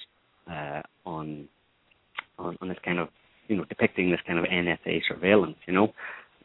uh, 0.49 0.81
on, 1.05 1.47
on 2.39 2.57
on 2.61 2.67
this 2.69 2.77
kind 2.85 2.99
of 2.99 3.09
you 3.47 3.55
know 3.57 3.65
depicting 3.65 4.09
this 4.11 4.19
kind 4.25 4.39
of 4.39 4.45
NSA 4.45 5.01
surveillance. 5.07 5.57
You 5.67 5.73
know, 5.73 5.93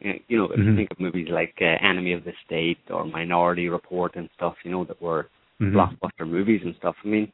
Uh, 0.03 0.13
you 0.27 0.37
know 0.37 0.45
if 0.45 0.57
you 0.57 0.65
Mhm. 0.65 0.75
think 0.77 0.91
of 0.91 0.99
movies 0.99 1.29
like 1.29 1.53
uh, 1.61 1.65
Enemy 1.65 2.13
of 2.13 2.23
the 2.23 2.33
State 2.45 2.79
or 2.89 3.05
Minority 3.05 3.69
Report 3.69 4.15
and 4.15 4.29
stuff, 4.35 4.55
you 4.63 4.71
know 4.71 4.83
that 4.85 4.99
were 5.01 5.29
Mhm. 5.61 5.73
blockbuster 5.73 6.27
movies 6.27 6.61
and 6.63 6.75
stuff. 6.75 6.95
I 7.03 7.07
mean, 7.07 7.31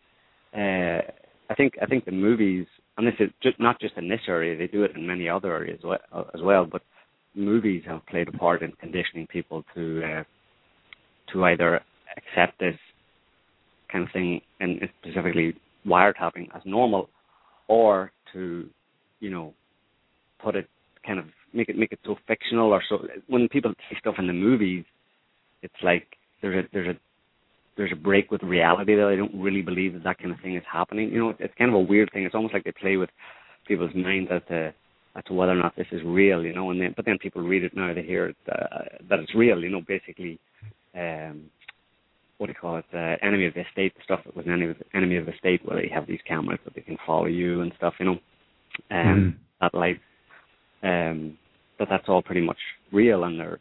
uh, 0.53 1.01
I 1.49 1.55
think 1.55 1.77
I 1.81 1.85
think 1.85 2.05
the 2.05 2.11
movies, 2.11 2.67
and 2.97 3.07
this 3.07 3.15
is 3.19 3.29
just 3.41 3.59
not 3.59 3.79
just 3.79 3.95
in 3.97 4.09
this 4.09 4.21
area, 4.27 4.57
they 4.57 4.67
do 4.67 4.83
it 4.83 4.95
in 4.95 5.07
many 5.07 5.29
other 5.29 5.53
areas 5.53 5.79
uh, 5.85 6.23
as 6.33 6.41
well. 6.41 6.65
But 6.65 6.81
movies 7.35 7.83
have 7.85 8.05
played 8.07 8.27
a 8.27 8.33
part 8.33 8.61
in 8.63 8.73
conditioning 8.73 9.27
people 9.27 9.63
to 9.75 10.03
uh, 10.03 10.23
to 11.31 11.45
either 11.45 11.81
accept 12.17 12.59
this 12.59 12.75
kind 13.91 14.03
of 14.03 14.11
thing, 14.11 14.41
and 14.59 14.81
specifically 15.01 15.55
wiretapping, 15.85 16.53
as 16.53 16.61
normal, 16.65 17.09
or 17.69 18.11
to, 18.33 18.69
you 19.21 19.29
know, 19.29 19.53
put 20.43 20.55
it 20.55 20.67
kind 21.05 21.19
of 21.19 21.25
make 21.53 21.69
it 21.69 21.77
make 21.77 21.93
it 21.93 21.99
so 22.05 22.17
fictional 22.27 22.73
or 22.73 22.83
so. 22.89 23.07
When 23.27 23.47
people 23.47 23.73
see 23.89 23.95
stuff 23.99 24.15
in 24.17 24.27
the 24.27 24.33
movies, 24.33 24.83
it's 25.61 25.81
like 25.81 26.17
there's 26.41 26.65
a 26.65 26.67
there's 26.73 26.95
a 26.95 26.99
there's 27.77 27.91
a 27.91 27.95
break 27.95 28.31
with 28.31 28.41
reality 28.43 28.95
that 28.95 29.07
I 29.07 29.15
don't 29.15 29.39
really 29.39 29.61
believe 29.61 29.93
that 29.93 30.03
that 30.03 30.17
kind 30.17 30.31
of 30.31 30.39
thing 30.41 30.55
is 30.55 30.63
happening. 30.71 31.09
You 31.09 31.19
know, 31.19 31.33
it's 31.39 31.53
kind 31.57 31.69
of 31.69 31.75
a 31.75 31.79
weird 31.79 32.09
thing. 32.11 32.23
It's 32.23 32.35
almost 32.35 32.53
like 32.53 32.63
they 32.63 32.71
play 32.71 32.97
with 32.97 33.09
people's 33.67 33.93
minds 33.95 34.29
as 34.31 34.41
to 34.49 34.73
as 35.15 35.23
to 35.25 35.33
whether 35.33 35.51
or 35.51 35.55
not 35.55 35.75
this 35.75 35.87
is 35.91 36.01
real. 36.03 36.43
You 36.43 36.53
know, 36.53 36.71
and 36.71 36.81
then 36.81 36.93
but 36.95 37.05
then 37.05 37.17
people 37.19 37.41
read 37.41 37.63
it 37.63 37.75
now, 37.75 37.93
they 37.93 38.03
hear 38.03 38.27
it, 38.27 38.35
uh, 38.51 38.97
that 39.09 39.19
it's 39.19 39.35
real. 39.35 39.59
You 39.59 39.69
know, 39.69 39.81
basically, 39.87 40.39
um, 40.95 41.43
what 42.39 42.47
do 42.47 42.51
you 42.51 42.59
call 42.59 42.77
it? 42.77 42.85
Uh, 42.93 43.15
enemy 43.25 43.45
of 43.45 43.53
the 43.53 43.63
state 43.71 43.93
stuff 44.03 44.21
that 44.25 44.35
was 44.35 44.45
an 44.45 44.53
enemy 44.53 44.71
of, 44.71 44.77
enemy 44.93 45.17
of 45.17 45.25
the 45.25 45.33
state, 45.39 45.61
where 45.63 45.79
they 45.79 45.87
have 45.93 46.07
these 46.07 46.19
cameras 46.27 46.59
that 46.65 46.73
they 46.75 46.81
can 46.81 46.97
follow 47.05 47.27
you 47.27 47.61
and 47.61 47.71
stuff. 47.77 47.93
You 47.99 48.05
know, 48.05 48.19
um, 48.91 48.97
mm. 48.99 49.35
that 49.61 49.77
light. 49.77 49.99
Um, 50.83 51.37
but 51.77 51.87
that's 51.89 52.07
all 52.07 52.23
pretty 52.23 52.41
much 52.41 52.57
real, 52.91 53.23
and 53.23 53.39
they're 53.39 53.59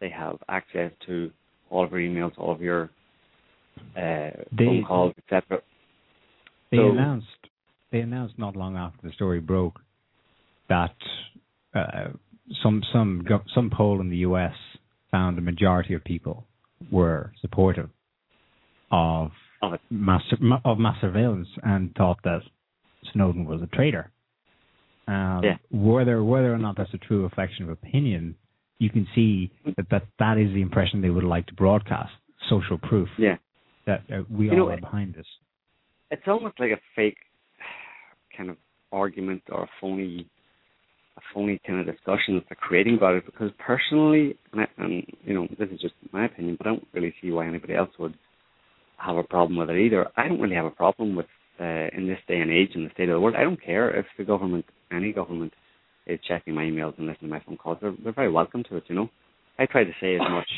they 0.00 0.10
have 0.10 0.38
access 0.48 0.90
to 1.06 1.30
all 1.70 1.84
of 1.84 1.92
your 1.92 2.00
emails, 2.00 2.32
all 2.36 2.52
of 2.52 2.60
your 2.60 2.90
phone 3.94 4.84
calls, 4.86 5.14
etc. 5.18 5.62
They 6.70 6.78
so, 6.78 6.90
announced 6.90 7.26
they 7.90 8.00
announced 8.00 8.38
not 8.38 8.56
long 8.56 8.76
after 8.76 9.06
the 9.06 9.12
story 9.12 9.40
broke 9.40 9.78
that 10.68 10.94
uh, 11.74 12.08
some 12.62 12.82
some 12.92 13.26
some 13.54 13.70
poll 13.70 14.00
in 14.00 14.08
the 14.08 14.18
U.S. 14.18 14.54
found 15.10 15.38
a 15.38 15.42
majority 15.42 15.94
of 15.94 16.02
people 16.02 16.46
were 16.90 17.32
supportive 17.40 17.90
of 18.90 19.30
mass 19.90 20.22
of 20.64 20.78
mass 20.78 20.96
surveillance 21.00 21.48
and 21.62 21.94
thought 21.94 22.18
that 22.24 22.40
Snowden 23.12 23.44
was 23.44 23.60
a 23.62 23.66
traitor. 23.66 24.10
Um, 25.06 25.42
yeah. 25.44 25.56
Whether 25.70 26.24
whether 26.24 26.52
or 26.52 26.58
not 26.58 26.76
that's 26.76 26.94
a 26.94 26.98
true 26.98 27.22
reflection 27.24 27.64
of 27.64 27.70
opinion, 27.70 28.36
you 28.78 28.88
can 28.88 29.06
see 29.14 29.50
that, 29.76 29.86
that 29.90 30.06
that 30.18 30.38
is 30.38 30.52
the 30.54 30.62
impression 30.62 31.02
they 31.02 31.10
would 31.10 31.24
like 31.24 31.46
to 31.48 31.54
broadcast. 31.54 32.12
Social 32.48 32.78
proof. 32.78 33.08
Yeah 33.18 33.36
that 33.86 34.02
uh, 34.12 34.22
we 34.30 34.46
you 34.46 34.52
all 34.52 34.56
know, 34.58 34.68
are 34.70 34.80
behind 34.80 35.14
this. 35.14 35.26
It's 36.10 36.22
almost 36.26 36.58
like 36.60 36.70
a 36.70 36.80
fake 36.94 37.16
kind 38.36 38.50
of 38.50 38.56
argument 38.92 39.42
or 39.50 39.64
a 39.64 39.68
phony, 39.80 40.26
a 41.16 41.20
phony 41.34 41.60
kind 41.66 41.80
of 41.80 41.86
discussion 41.86 42.34
that 42.34 42.44
they're 42.48 42.56
creating 42.60 42.96
about 42.96 43.14
it. 43.14 43.26
Because 43.26 43.50
personally, 43.58 44.36
and, 44.52 44.62
I, 44.62 44.66
and 44.78 45.04
you 45.24 45.34
know, 45.34 45.46
this 45.58 45.68
is 45.70 45.80
just 45.80 45.94
my 46.12 46.26
opinion, 46.26 46.56
but 46.58 46.66
I 46.66 46.70
don't 46.70 46.86
really 46.92 47.14
see 47.20 47.30
why 47.30 47.46
anybody 47.46 47.74
else 47.74 47.90
would 47.98 48.14
have 48.98 49.16
a 49.16 49.22
problem 49.22 49.58
with 49.58 49.70
it 49.70 49.80
either. 49.84 50.06
I 50.16 50.28
don't 50.28 50.40
really 50.40 50.54
have 50.56 50.66
a 50.66 50.70
problem 50.70 51.16
with 51.16 51.26
uh, 51.60 51.88
in 51.96 52.06
this 52.06 52.18
day 52.28 52.40
and 52.40 52.50
age 52.50 52.70
in 52.74 52.84
the 52.84 52.90
state 52.94 53.08
of 53.08 53.14
the 53.14 53.20
world. 53.20 53.36
I 53.36 53.42
don't 53.42 53.62
care 53.62 53.90
if 53.96 54.06
the 54.18 54.24
government, 54.24 54.64
any 54.90 55.12
government, 55.12 55.52
is 56.06 56.18
checking 56.26 56.54
my 56.54 56.62
emails 56.62 56.96
and 56.98 57.06
listening 57.06 57.30
to 57.30 57.36
my 57.36 57.42
phone 57.46 57.56
calls. 57.56 57.78
They're, 57.80 57.94
they're 58.02 58.12
very 58.12 58.30
welcome 58.30 58.64
to 58.68 58.76
it. 58.76 58.84
You 58.88 58.96
know, 58.96 59.08
I 59.58 59.66
try 59.66 59.84
to 59.84 59.92
say 60.00 60.14
as 60.14 60.20
much 60.20 60.48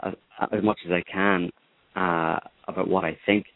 as, 0.00 0.14
as 0.52 0.64
much 0.64 0.78
as 0.86 0.92
I 0.92 1.02
can 1.10 1.50
uh, 1.98 2.38
about 2.68 2.88
what 2.88 3.04
I 3.04 3.18
think 3.26 3.46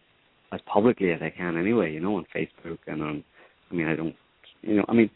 as 0.53 0.61
publicly 0.67 1.13
as 1.13 1.21
I 1.23 1.31
can 1.31 1.57
anyway, 1.57 1.93
you 1.93 2.01
know, 2.01 2.17
on 2.17 2.27
Facebook 2.35 2.79
and 2.87 3.03
on 3.03 3.25
I 3.71 3.75
mean 3.75 3.89
I 3.89 3.97
don't 3.97 4.15
you 4.63 4.77
know, 4.77 4.85
I 4.89 4.93
mean 4.93 5.11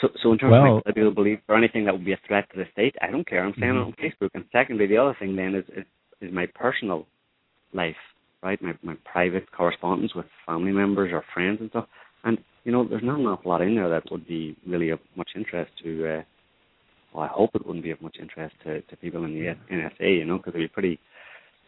so 0.00 0.08
so 0.22 0.32
in 0.32 0.38
terms 0.38 0.52
well, 0.52 0.78
of 0.78 0.82
I 0.86 0.90
do 0.92 1.10
believe 1.10 1.38
or 1.48 1.56
anything 1.56 1.84
that 1.84 1.94
would 1.94 2.04
be 2.04 2.12
a 2.12 2.20
threat 2.26 2.48
to 2.50 2.58
the 2.58 2.64
state, 2.72 2.94
I 3.00 3.10
don't 3.10 3.26
care. 3.26 3.44
I'm 3.44 3.54
saying 3.58 3.72
mm-hmm. 3.72 3.90
it 3.90 4.10
on 4.20 4.28
Facebook. 4.28 4.30
And 4.34 4.44
secondly 4.52 4.86
the 4.86 4.98
other 4.98 5.16
thing 5.18 5.36
then 5.36 5.54
is, 5.54 5.64
is 5.76 5.84
is 6.20 6.32
my 6.32 6.46
personal 6.54 7.06
life, 7.72 7.96
right? 8.42 8.60
My 8.60 8.74
my 8.82 8.96
private 9.10 9.50
correspondence 9.52 10.14
with 10.14 10.26
family 10.46 10.72
members 10.72 11.12
or 11.12 11.24
friends 11.32 11.58
and 11.60 11.70
stuff. 11.70 11.86
And 12.24 12.38
you 12.64 12.72
know, 12.72 12.86
there's 12.88 13.04
not 13.04 13.20
an 13.20 13.26
awful 13.26 13.52
lot 13.52 13.62
in 13.62 13.76
there 13.76 13.88
that 13.88 14.10
would 14.10 14.26
be 14.26 14.56
really 14.66 14.90
of 14.90 14.98
much 15.16 15.30
interest 15.36 15.70
to. 15.84 16.18
Uh, 16.18 16.22
well, 17.14 17.24
I 17.24 17.28
hope 17.28 17.50
it 17.54 17.64
wouldn't 17.64 17.84
be 17.84 17.92
of 17.92 18.02
much 18.02 18.16
interest 18.20 18.56
to, 18.64 18.82
to 18.82 18.96
people 18.96 19.24
in 19.24 19.32
the 19.32 19.54
NSA, 19.72 20.18
you 20.18 20.26
know, 20.26 20.36
because 20.36 20.54
it'd 20.54 20.68
be 20.68 20.72
pretty 20.72 20.98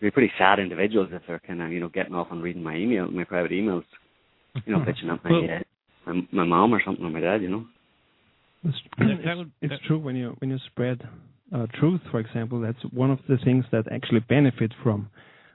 be 0.01 0.11
pretty 0.11 0.33
sad 0.39 0.59
individuals 0.59 1.09
if 1.13 1.23
they're 1.27 1.41
kind 1.41 1.63
of 1.63 1.73
you 1.73 1.81
know 1.81 1.89
getting 1.89 2.15
off 2.15 2.29
and 2.31 2.43
reading 2.43 2.63
my 2.63 2.77
email, 2.77 3.11
my 3.11 3.25
private 3.25 3.51
emails, 3.51 3.85
you 4.65 4.73
know, 4.73 4.81
bitching 4.81 5.13
at 5.13 5.25
my, 5.25 5.31
well, 5.31 5.45
uh, 5.45 6.13
my 6.13 6.29
my 6.33 6.45
mom 6.45 6.75
or 6.75 6.83
something 6.85 7.05
or 7.05 7.11
my 7.11 7.21
dad, 7.21 7.43
you 7.43 7.49
know. 7.49 7.65
It's, 8.65 8.77
it's, 8.99 9.51
it's 9.63 9.87
true 9.87 9.99
when 9.99 10.17
you 10.17 10.35
when 10.39 10.51
you 10.51 10.59
spread 10.67 11.01
uh, 11.55 11.67
truth, 11.79 12.01
for 12.11 12.19
example. 12.21 12.61
That's 12.61 12.79
one 12.93 13.11
of 13.11 13.21
the 13.29 13.39
things 13.45 13.65
that 13.73 13.85
actually 13.93 14.21
benefit 14.21 14.73
from 14.83 15.09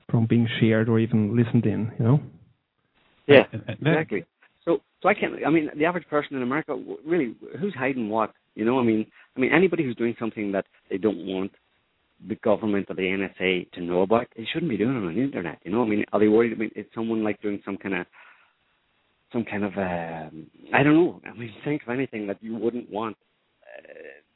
from 0.09 0.25
being 0.25 0.47
shared 0.59 0.89
or 0.89 0.99
even 0.99 1.35
listened 1.35 1.65
in. 1.65 1.91
You 1.99 2.05
know. 2.05 2.19
Yeah, 3.27 3.43
exactly. 3.67 4.25
So, 4.65 4.79
so 5.01 5.09
I 5.09 5.13
can't. 5.13 5.33
I 5.45 5.49
mean, 5.49 5.69
the 5.77 5.85
average 5.85 6.07
person 6.07 6.35
in 6.37 6.43
America, 6.43 6.77
really, 7.05 7.35
who's 7.59 7.73
hiding 7.75 8.09
what? 8.09 8.33
You 8.55 8.65
know, 8.65 8.79
I 8.79 8.83
mean, 8.83 9.05
I 9.35 9.39
mean, 9.39 9.51
anybody 9.53 9.83
who's 9.83 9.95
doing 9.95 10.15
something 10.19 10.51
that 10.51 10.65
they 10.89 10.97
don't 10.97 11.25
want 11.25 11.51
the 12.27 12.35
government 12.35 12.87
or 12.89 12.95
the 12.95 13.01
NSA 13.01 13.71
to 13.71 13.81
know 13.81 14.01
about, 14.01 14.27
they 14.35 14.45
shouldn't 14.51 14.69
be 14.69 14.77
doing 14.77 14.95
it 14.95 15.05
on 15.05 15.15
the 15.15 15.21
internet. 15.21 15.59
You 15.63 15.71
know, 15.71 15.83
I 15.83 15.87
mean, 15.87 16.05
are 16.13 16.19
they 16.19 16.27
worried? 16.27 16.53
I 16.53 16.55
mean, 16.55 16.71
it's 16.75 16.93
someone 16.93 17.23
like 17.23 17.41
doing 17.41 17.61
some 17.65 17.77
kind 17.77 17.95
of, 17.95 18.05
some 19.31 19.43
kind 19.43 19.63
of, 19.63 19.73
um, 19.77 20.47
I 20.73 20.83
don't 20.83 20.93
know. 20.93 21.21
I 21.25 21.37
mean, 21.37 21.51
think 21.65 21.83
of 21.83 21.89
anything 21.89 22.27
that 22.27 22.37
you 22.41 22.55
wouldn't 22.55 22.89
want 22.89 23.17
uh, 23.63 23.93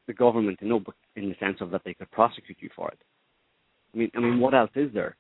the 0.08 0.14
government 0.14 0.60
to 0.60 0.68
know, 0.68 0.80
but 0.80 0.96
in 1.16 1.30
the 1.30 1.36
sense 1.40 1.58
of 1.62 1.72
that 1.72 1.82
they 1.86 1.94
could 1.94 2.12
prosecute 2.12 2.58
you 2.60 2.70
for 2.76 2.90
it. 2.90 3.00
I 3.94 3.98
mean, 3.98 4.12
I 4.16 4.20
mean, 4.20 4.40
what 4.40 4.54
else 4.54 4.72
is 4.76 4.94
there? 4.94 5.16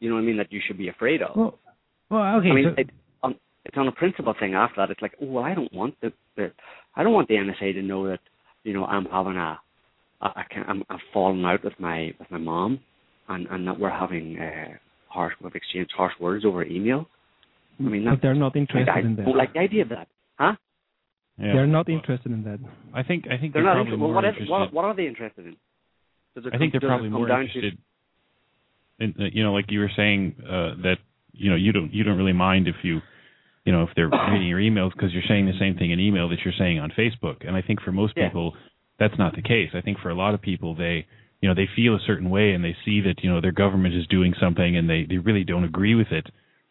You 0.00 0.08
know 0.08 0.16
what 0.16 0.22
I 0.22 0.24
mean? 0.24 0.36
That 0.38 0.52
you 0.52 0.60
should 0.66 0.78
be 0.78 0.88
afraid 0.88 1.22
of. 1.22 1.36
Well, 1.36 1.58
well 2.10 2.36
okay. 2.38 2.50
I 2.50 2.54
mean, 2.54 2.74
so- 2.74 2.80
it, 2.80 2.90
on, 3.22 3.34
it's 3.64 3.76
on 3.76 3.88
a 3.88 3.92
principle 3.92 4.34
thing. 4.38 4.54
After 4.54 4.80
that, 4.80 4.90
it's 4.90 5.02
like, 5.02 5.14
oh, 5.20 5.26
well, 5.26 5.44
I 5.44 5.54
don't 5.54 5.72
want 5.72 5.94
the, 6.00 6.12
the, 6.36 6.52
I 6.96 7.02
don't 7.02 7.12
want 7.12 7.28
the 7.28 7.34
NSA 7.34 7.74
to 7.74 7.82
know 7.82 8.08
that, 8.08 8.20
you 8.64 8.72
know, 8.72 8.84
I'm 8.84 9.04
having 9.06 9.36
a 9.36 9.60
I 10.22 10.44
can 10.50 10.64
I'm, 10.68 10.84
I've 10.88 11.00
fallen 11.12 11.44
out 11.44 11.64
with 11.64 11.74
my 11.78 12.14
with 12.18 12.30
my 12.30 12.38
mom, 12.38 12.80
and 13.28 13.46
and 13.48 13.66
that 13.66 13.78
we're 13.78 13.90
having 13.90 14.38
uh, 14.38 14.76
harsh 15.08 15.34
we've 15.42 15.54
exchanged 15.54 15.92
harsh 15.96 16.14
words 16.20 16.44
over 16.44 16.64
email. 16.64 17.06
I 17.78 17.82
mean, 17.82 18.04
but 18.04 18.20
they're 18.22 18.34
not 18.34 18.54
interested 18.56 18.88
like, 18.88 19.04
in 19.04 19.16
that. 19.16 19.28
Like 19.28 19.52
the 19.54 19.60
idea 19.60 19.82
of 19.82 19.88
that, 19.90 20.08
huh? 20.38 20.54
Yeah. 21.38 21.54
They're 21.54 21.66
not 21.66 21.88
interested 21.88 22.30
in 22.30 22.44
that. 22.44 22.58
I 22.94 23.02
think 23.02 23.24
I 23.26 23.38
think 23.38 23.52
they're, 23.52 23.62
they're 23.64 23.74
not 23.74 23.82
probably 23.82 23.96
more 23.96 24.14
what, 24.14 24.24
interested. 24.24 24.50
What, 24.50 24.72
what, 24.72 24.84
are 24.84 24.94
they 24.94 25.06
interested 25.06 25.46
in? 25.46 25.56
I 26.52 26.58
think 26.58 26.72
they're 26.72 26.80
probably 26.80 27.08
more 27.08 27.28
interested. 27.28 27.78
In, 29.00 29.14
uh, 29.18 29.24
you 29.32 29.42
know, 29.42 29.52
like 29.52 29.66
you 29.68 29.80
were 29.80 29.90
saying 29.96 30.36
uh, 30.44 30.80
that 30.82 30.96
you 31.32 31.50
know 31.50 31.56
you 31.56 31.72
don't 31.72 31.92
you 31.92 32.04
don't 32.04 32.16
really 32.16 32.32
mind 32.32 32.68
if 32.68 32.76
you 32.82 33.00
you 33.64 33.72
know 33.72 33.82
if 33.82 33.88
they're 33.96 34.08
reading 34.08 34.46
your 34.46 34.60
emails 34.60 34.92
because 34.92 35.12
you're 35.12 35.22
saying 35.26 35.46
the 35.46 35.58
same 35.58 35.76
thing 35.76 35.90
in 35.90 35.98
email 35.98 36.28
that 36.28 36.38
you're 36.44 36.54
saying 36.56 36.78
on 36.78 36.92
Facebook. 36.96 37.46
And 37.46 37.56
I 37.56 37.62
think 37.62 37.80
for 37.80 37.92
most 37.92 38.12
yeah. 38.16 38.28
people, 38.28 38.54
that's 39.02 39.18
not 39.18 39.34
the 39.34 39.42
case. 39.42 39.70
I 39.74 39.80
think 39.80 39.98
for 39.98 40.10
a 40.10 40.14
lot 40.14 40.34
of 40.34 40.40
people, 40.40 40.76
they 40.76 41.06
you 41.40 41.48
know 41.48 41.54
they 41.54 41.68
feel 41.74 41.96
a 41.96 42.06
certain 42.06 42.30
way 42.30 42.52
and 42.52 42.64
they 42.64 42.76
see 42.84 43.00
that 43.02 43.22
you 43.22 43.30
know 43.30 43.40
their 43.40 43.52
government 43.52 43.94
is 43.94 44.06
doing 44.06 44.32
something 44.40 44.76
and 44.76 44.88
they 44.88 45.06
they 45.08 45.18
really 45.18 45.44
don't 45.44 45.64
agree 45.64 45.94
with 45.94 46.12
it, 46.12 46.26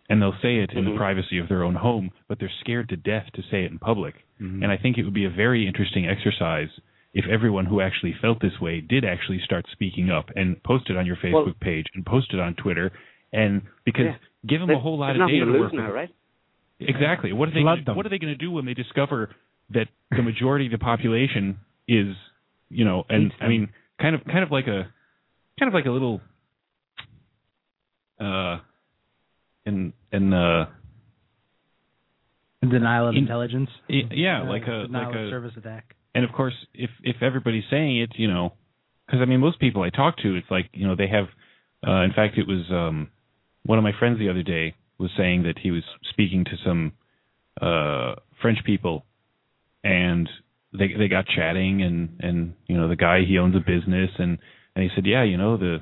and 0.10 0.22
they'll 0.22 0.40
say 0.42 0.58
it 0.58 0.70
mm-hmm. 0.70 0.80
in 0.80 0.86
the 0.86 0.92
mm-hmm. 0.92 1.00
privacy 1.00 1.38
of 1.38 1.50
their 1.50 1.64
own 1.64 1.76
home, 1.76 2.12
but 2.30 2.40
they're 2.40 2.52
scared 2.62 2.90
to 2.90 2.96
death 2.96 3.26
to 3.36 3.42
say 3.52 3.66
it 3.66 3.72
in 3.72 3.80
public. 3.80 4.16
Mm-hmm. 4.42 4.64
And 4.64 4.72
I 4.72 4.78
think 4.78 4.98
it 4.98 5.04
would 5.04 5.14
be 5.14 5.26
a 5.26 5.30
very 5.30 5.68
interesting 5.68 6.08
exercise 6.08 6.70
if 7.14 7.26
everyone 7.30 7.66
who 7.66 7.82
actually 7.82 8.16
felt 8.22 8.42
this 8.42 8.60
way 8.62 8.80
did 8.80 9.04
actually 9.04 9.42
start 9.44 9.66
speaking 9.74 10.10
up 10.10 10.28
and 10.36 10.64
post 10.64 10.90
it 10.90 10.96
on 10.96 11.06
your 11.06 11.18
Facebook 11.18 11.46
well, 11.46 11.54
page 11.60 11.88
and 11.94 12.06
post 12.06 12.34
it 12.34 12.40
on 12.40 12.56
Twitter, 12.56 12.92
and 13.34 13.64
because 13.86 14.06
yeah. 14.06 14.16
give 14.48 14.62
them 14.62 14.70
a 14.70 14.80
whole 14.80 14.98
lot 14.98 15.20
of 15.20 15.28
data 15.28 15.46
to 15.46 15.60
work 15.60 15.74
now, 15.74 15.88
with. 15.88 15.96
Right? 15.96 16.10
Exactly. 16.80 17.34
What 17.34 17.50
are 17.50 17.54
they? 17.54 17.62
Gonna, 17.62 17.94
what 17.94 18.06
are 18.06 18.10
they 18.10 18.18
going 18.18 18.34
to 18.34 18.40
do 18.40 18.52
when 18.52 18.66
they 18.66 18.74
discover 18.74 19.36
that 19.72 19.88
the 20.10 20.24
majority 20.24 20.66
of 20.66 20.72
the 20.72 20.78
population 20.78 21.60
is 21.92 22.16
you 22.70 22.86
know 22.86 23.04
and 23.10 23.34
i 23.42 23.48
mean 23.48 23.68
kind 24.00 24.16
of 24.16 24.24
kind 24.26 24.44
of 24.44 24.52
like 24.52 24.68
a 24.68 24.88
kind 25.60 25.68
of 25.68 25.74
like 25.74 25.86
a 25.86 25.90
little 25.90 26.22
uh 28.20 28.60
in 29.66 29.94
in 30.12 30.34
uh 30.34 30.66
denial 32.62 33.10
of 33.10 33.16
in, 33.16 33.24
intelligence? 33.24 33.70
yeah 33.90 34.42
uh, 34.42 34.46
like 34.46 34.64
a 34.64 34.88
denial 34.88 35.10
like 35.10 35.16
of 35.16 35.26
a 35.26 35.30
service 35.30 35.54
attack. 35.58 35.96
And 36.16 36.24
of 36.24 36.32
course 36.32 36.54
if 36.74 36.90
if 37.04 37.18
everybody's 37.22 37.64
saying 37.70 38.00
it 38.00 38.12
you 38.16 38.28
know 38.28 38.54
because 39.06 39.20
i 39.22 39.26
mean 39.26 39.40
most 39.40 39.60
people 39.60 39.82
i 39.82 39.90
talk 39.90 40.18
to 40.18 40.36
it's 40.36 40.50
like 40.50 40.70
you 40.74 40.88
know 40.88 40.96
they 40.96 41.08
have 41.08 41.26
uh 41.88 42.04
in 42.04 42.14
fact 42.14 42.38
it 42.38 42.48
was 42.48 42.66
um 42.72 43.10
one 43.66 43.78
of 43.78 43.84
my 43.84 43.92
friends 43.98 44.20
the 44.20 44.30
other 44.30 44.44
day 44.44 44.76
was 44.98 45.10
saying 45.18 45.44
that 45.44 45.58
he 45.60 45.72
was 45.72 45.84
speaking 46.12 46.46
to 46.46 46.52
some 46.66 46.94
uh 47.62 48.16
french 48.42 48.60
people 48.66 49.06
and 49.84 50.30
they 50.74 50.94
they 50.98 51.08
got 51.08 51.26
chatting 51.28 51.82
and 51.82 52.18
and 52.20 52.54
you 52.68 52.78
know 52.78 52.88
the 52.88 52.96
guy 52.96 53.22
he 53.28 53.38
owns 53.38 53.56
a 53.56 53.60
business 53.60 54.10
and 54.18 54.38
and 54.76 54.84
he 54.84 54.90
said 54.96 55.06
yeah 55.06 55.24
you 55.24 55.38
know 55.38 55.58
the 55.58 55.78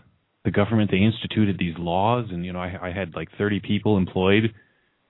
the 0.46 0.52
government 0.52 0.90
they 0.92 0.98
instituted 0.98 1.58
these 1.60 1.76
laws 1.78 2.28
and 2.32 2.46
you 2.46 2.54
know 2.54 2.60
I 2.60 2.90
I 2.90 2.92
had 2.92 3.14
like 3.16 3.30
30 3.38 3.60
people 3.60 3.98
employed 3.98 4.54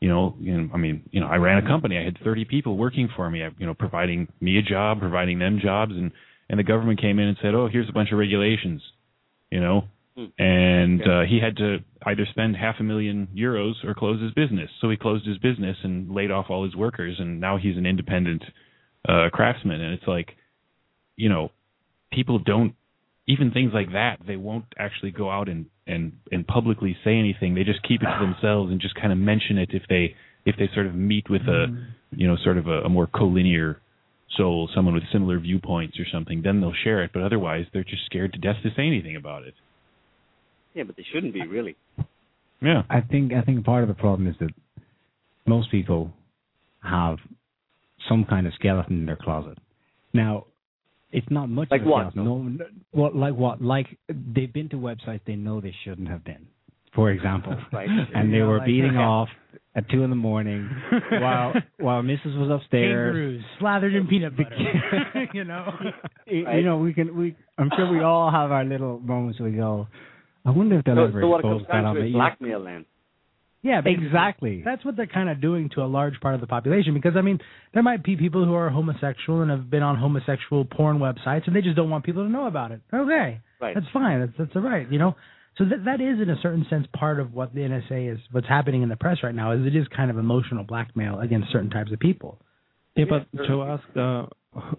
you 0.01 0.09
know 0.09 0.35
you 0.39 0.57
know 0.57 0.69
I 0.73 0.77
mean 0.77 1.03
you 1.11 1.21
know 1.21 1.27
I 1.27 1.35
ran 1.37 1.63
a 1.63 1.67
company 1.67 1.97
I 1.97 2.03
had 2.03 2.17
30 2.23 2.45
people 2.45 2.77
working 2.77 3.09
for 3.15 3.29
me 3.29 3.43
you 3.57 3.65
know 3.65 3.73
providing 3.73 4.27
me 4.41 4.57
a 4.57 4.61
job 4.61 4.99
providing 4.99 5.39
them 5.39 5.59
jobs 5.61 5.93
and 5.93 6.11
and 6.49 6.59
the 6.59 6.63
government 6.63 6.99
came 6.99 7.19
in 7.19 7.27
and 7.27 7.37
said 7.41 7.53
oh 7.55 7.67
here's 7.71 7.89
a 7.89 7.93
bunch 7.93 8.11
of 8.11 8.17
regulations 8.17 8.81
you 9.51 9.59
know 9.61 9.83
and 10.37 11.01
Okay. 11.01 11.09
uh, 11.09 11.21
he 11.29 11.39
had 11.39 11.55
to 11.57 11.77
either 12.05 12.25
spend 12.31 12.55
half 12.57 12.75
a 12.79 12.83
million 12.83 13.27
euros 13.35 13.73
or 13.85 13.93
close 13.93 14.21
his 14.21 14.33
business. 14.33 14.69
So 14.81 14.89
he 14.89 14.97
closed 14.97 15.25
his 15.25 15.37
business 15.37 15.77
and 15.83 16.13
laid 16.13 16.31
off 16.31 16.47
all 16.49 16.65
his 16.65 16.75
workers, 16.75 17.15
and 17.19 17.39
now 17.39 17.57
he's 17.57 17.77
an 17.77 17.85
independent 17.85 18.43
uh, 19.07 19.29
craftsman. 19.31 19.81
And 19.81 19.93
it's 19.93 20.07
like, 20.07 20.35
you 21.15 21.29
know, 21.29 21.51
people 22.11 22.39
don't 22.39 22.75
even 23.27 23.51
things 23.51 23.71
like 23.73 23.91
that. 23.91 24.17
They 24.25 24.35
won't 24.35 24.65
actually 24.77 25.11
go 25.11 25.29
out 25.29 25.49
and 25.49 25.67
and 25.85 26.13
and 26.31 26.45
publicly 26.45 26.97
say 27.03 27.17
anything. 27.17 27.55
They 27.55 27.63
just 27.63 27.83
keep 27.83 28.01
it 28.01 28.05
to 28.05 28.19
themselves 28.25 28.71
and 28.71 28.81
just 28.81 28.95
kind 28.95 29.11
of 29.11 29.17
mention 29.17 29.57
it 29.57 29.69
if 29.71 29.83
they 29.89 30.15
if 30.45 30.55
they 30.57 30.69
sort 30.73 30.87
of 30.87 30.95
meet 30.95 31.29
with 31.29 31.43
a 31.43 31.67
you 32.11 32.27
know 32.27 32.35
sort 32.43 32.57
of 32.57 32.67
a, 32.67 32.81
a 32.81 32.89
more 32.89 33.07
collinear 33.07 33.77
soul, 34.37 34.69
someone 34.73 34.93
with 34.93 35.03
similar 35.11 35.39
viewpoints 35.39 35.99
or 35.99 36.05
something. 36.11 36.41
Then 36.43 36.61
they'll 36.61 36.73
share 36.83 37.03
it, 37.03 37.11
but 37.13 37.23
otherwise 37.23 37.65
they're 37.73 37.83
just 37.83 38.05
scared 38.05 38.33
to 38.33 38.39
death 38.39 38.57
to 38.63 38.69
say 38.69 38.85
anything 38.85 39.15
about 39.15 39.43
it. 39.43 39.53
Yeah, 40.73 40.83
but 40.83 40.95
they 40.95 41.05
shouldn't 41.11 41.33
be 41.33 41.45
really. 41.45 41.75
Yeah. 42.61 42.83
I 42.89 43.01
think 43.01 43.33
I 43.33 43.41
think 43.41 43.65
part 43.65 43.83
of 43.83 43.89
the 43.89 43.95
problem 43.95 44.27
is 44.27 44.35
that 44.39 44.51
most 45.45 45.71
people 45.71 46.13
have 46.83 47.17
some 48.07 48.25
kind 48.25 48.47
of 48.47 48.53
skeleton 48.53 48.99
in 48.99 49.05
their 49.05 49.17
closet. 49.17 49.57
Now, 50.13 50.45
it's 51.11 51.27
not 51.29 51.49
much 51.49 51.69
Like 51.71 51.81
of 51.81 51.87
a 51.87 51.89
what, 51.89 52.11
skeleton. 52.11 52.25
No, 52.25 52.37
no, 52.43 52.65
what 52.91 53.15
like 53.15 53.33
what? 53.33 53.61
Like 53.61 53.87
they've 54.07 54.51
been 54.51 54.69
to 54.69 54.75
websites 54.77 55.21
they 55.25 55.35
know 55.35 55.59
they 55.61 55.73
shouldn't 55.83 56.07
have 56.07 56.23
been. 56.23 56.47
For 56.95 57.11
example, 57.11 57.55
Right. 57.73 57.89
and 58.15 58.31
they 58.33 58.37
Yeah, 58.37 58.45
were 58.45 58.57
like- 58.59 58.67
beating 58.67 58.93
Yeah. 58.93 59.07
off 59.07 59.29
at 59.75 59.87
two 59.89 60.03
in 60.03 60.09
the 60.09 60.15
morning 60.15 60.67
while 61.11 61.53
while 61.79 62.01
Mrs. 62.01 62.37
was 62.37 62.49
upstairs. 62.51 63.13
Kangaroos 63.13 63.43
slathered 63.59 63.93
in 63.95 64.07
peanut 64.07 64.35
butter. 64.37 65.29
you 65.33 65.43
know. 65.43 65.71
You 66.27 66.61
know, 66.63 66.77
we 66.77 66.93
can. 66.93 67.15
We 67.17 67.35
I'm 67.57 67.69
sure 67.75 67.91
we 67.91 68.01
all 68.01 68.31
have 68.31 68.51
our 68.51 68.63
little 68.63 68.99
moments 68.99 69.39
where 69.39 69.49
we 69.49 69.55
go. 69.57 69.87
I 70.45 70.51
wonder 70.51 70.79
if 70.79 70.85
they'll 70.85 70.95
So, 70.95 71.03
ever 71.05 71.21
so 71.21 71.27
what 71.27 71.39
it 71.39 71.43
comes 71.43 71.61
expose 71.61 71.67
that 71.67 71.73
down 71.73 71.85
on 71.85 71.95
to 71.95 72.01
the 72.01 72.11
blackmail 72.13 72.63
then. 72.63 72.85
Yeah. 73.61 73.81
Exactly. 73.85 74.61
That's 74.63 74.83
what 74.85 74.95
they're 74.95 75.07
kind 75.07 75.29
of 75.29 75.41
doing 75.41 75.69
to 75.75 75.81
a 75.81 75.85
large 75.87 76.19
part 76.21 76.33
of 76.35 76.41
the 76.41 76.47
population 76.47 76.93
because 76.93 77.13
I 77.17 77.21
mean, 77.21 77.39
there 77.73 77.83
might 77.83 78.03
be 78.03 78.15
people 78.15 78.45
who 78.45 78.53
are 78.53 78.69
homosexual 78.69 79.41
and 79.41 79.51
have 79.51 79.69
been 79.69 79.83
on 79.83 79.97
homosexual 79.97 80.63
porn 80.65 80.99
websites 80.99 81.45
and 81.47 81.55
they 81.55 81.61
just 81.61 81.75
don't 81.75 81.89
want 81.89 82.05
people 82.05 82.23
to 82.23 82.29
know 82.31 82.47
about 82.47 82.71
it. 82.71 82.81
Okay, 82.93 83.41
Right. 83.59 83.75
that's 83.75 83.89
fine. 83.91 84.21
That's 84.21 84.31
that's 84.37 84.55
all 84.55 84.61
right. 84.61 84.89
You 84.89 84.97
know, 84.99 85.15
so 85.57 85.65
that 85.65 85.83
that 85.85 85.99
is 85.99 86.21
in 86.21 86.29
a 86.29 86.39
certain 86.41 86.65
sense 86.69 86.87
part 86.93 87.19
of 87.19 87.33
what 87.33 87.53
the 87.53 87.61
NSA 87.61 88.13
is. 88.13 88.19
What's 88.31 88.47
happening 88.47 88.81
in 88.81 88.87
the 88.89 88.95
press 88.95 89.17
right 89.23 89.35
now 89.35 89.51
is 89.51 89.65
it 89.65 89.75
is 89.75 89.87
kind 89.89 90.09
of 90.09 90.17
emotional 90.17 90.63
blackmail 90.63 91.19
against 91.19 91.51
certain 91.51 91.69
types 91.69 91.91
of 91.91 91.99
people. 91.99 92.39
Yeah, 92.95 93.05
Yeah, 93.09 93.19
but 93.33 93.45
sure. 93.45 93.65
to 93.65 93.71
ask, 93.73 93.83
uh, 93.97 94.25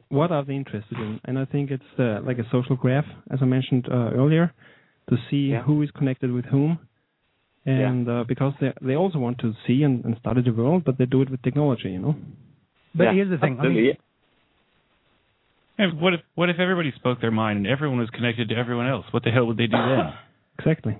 what 0.08 0.32
are 0.32 0.44
they 0.44 0.54
interested 0.56 0.98
in? 0.98 1.20
And 1.26 1.38
I 1.38 1.44
think 1.44 1.70
it's 1.70 1.92
uh, 1.98 2.20
like 2.24 2.38
a 2.38 2.44
social 2.50 2.76
graph, 2.76 3.04
as 3.30 3.38
I 3.42 3.44
mentioned 3.44 3.88
uh, 3.90 4.10
earlier, 4.14 4.52
to 5.10 5.16
see 5.30 5.50
Yeah. 5.52 5.62
who 5.62 5.82
is 5.82 5.90
connected 5.92 6.32
with 6.32 6.46
whom. 6.46 6.78
And 7.66 8.08
uh, 8.08 8.24
because 8.26 8.54
they 8.60 8.72
they 8.80 8.94
also 8.96 9.18
want 9.18 9.38
to 9.40 9.52
see 9.66 9.82
and, 9.82 10.04
and 10.04 10.16
study 10.20 10.40
the 10.42 10.52
world, 10.52 10.82
but 10.84 10.96
they 10.98 11.04
do 11.06 11.20
it 11.22 11.30
with 11.30 11.42
technology, 11.42 11.90
you 11.90 11.98
know. 11.98 12.16
But 12.94 13.04
Yeah, 13.04 13.12
here's 13.12 13.30
the 13.30 13.36
thing. 13.38 13.54
I 13.60 13.66
absolutely, 13.66 13.98
mean, 15.78 16.00
what 16.00 16.14
if 16.14 16.20
what 16.34 16.48
if 16.50 16.58
everybody 16.58 16.92
spoke 16.96 17.20
their 17.20 17.30
mind 17.30 17.58
and 17.58 17.66
everyone 17.66 17.98
was 17.98 18.10
connected 18.10 18.48
to 18.48 18.54
everyone 18.56 18.86
else? 18.88 19.04
What 19.12 19.24
the 19.24 19.30
hell 19.30 19.46
would 19.46 19.56
they 19.56 19.66
do 19.66 19.76
then? 19.76 20.12
Exactly. 20.58 20.98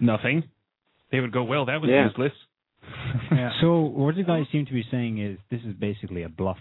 Nothing. 0.00 0.44
They 1.10 1.20
would 1.20 1.30
go, 1.32 1.42
well, 1.44 1.66
that 1.66 1.80
was 1.82 1.90
Yeah. 1.90 2.06
useless. 2.08 2.32
yeah. 3.30 3.50
So 3.60 3.80
what 3.80 4.16
you 4.16 4.24
guys 4.24 4.44
seem 4.50 4.64
to 4.64 4.72
be 4.72 4.82
saying 4.90 5.18
is 5.18 5.36
this 5.50 5.60
is 5.60 5.74
basically 5.78 6.22
a 6.22 6.30
bluff. 6.30 6.56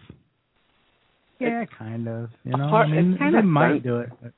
yeah, 1.40 1.64
kind 1.80 2.08
of. 2.10 2.30
You 2.44 2.58
know, 2.58 2.68
Apart- 2.68 2.88
I 2.88 2.92
mean, 2.92 3.14
it 3.14 3.20
kind 3.20 3.34
they 3.36 3.40
of 3.40 3.46
might 3.46 3.70
sounds- 3.76 3.84
do 3.84 3.98
it. 4.00 4.10
but- 4.22 4.34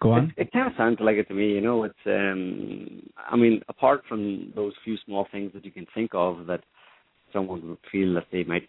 Go 0.00 0.12
on. 0.12 0.32
It, 0.36 0.42
it 0.42 0.52
kind 0.52 0.66
of 0.66 0.74
sounds 0.76 0.98
like 1.00 1.16
it 1.16 1.28
to 1.28 1.34
me. 1.34 1.52
You 1.52 1.60
know, 1.60 1.84
it's. 1.84 1.94
um 2.06 3.02
I 3.30 3.36
mean, 3.36 3.62
apart 3.68 4.02
from 4.08 4.52
those 4.54 4.72
few 4.84 4.96
small 5.04 5.26
things 5.32 5.52
that 5.54 5.64
you 5.64 5.70
can 5.72 5.86
think 5.94 6.10
of 6.14 6.46
that 6.46 6.60
someone 7.32 7.68
would 7.68 7.78
feel 7.90 8.14
that 8.14 8.26
they 8.30 8.44
might 8.44 8.68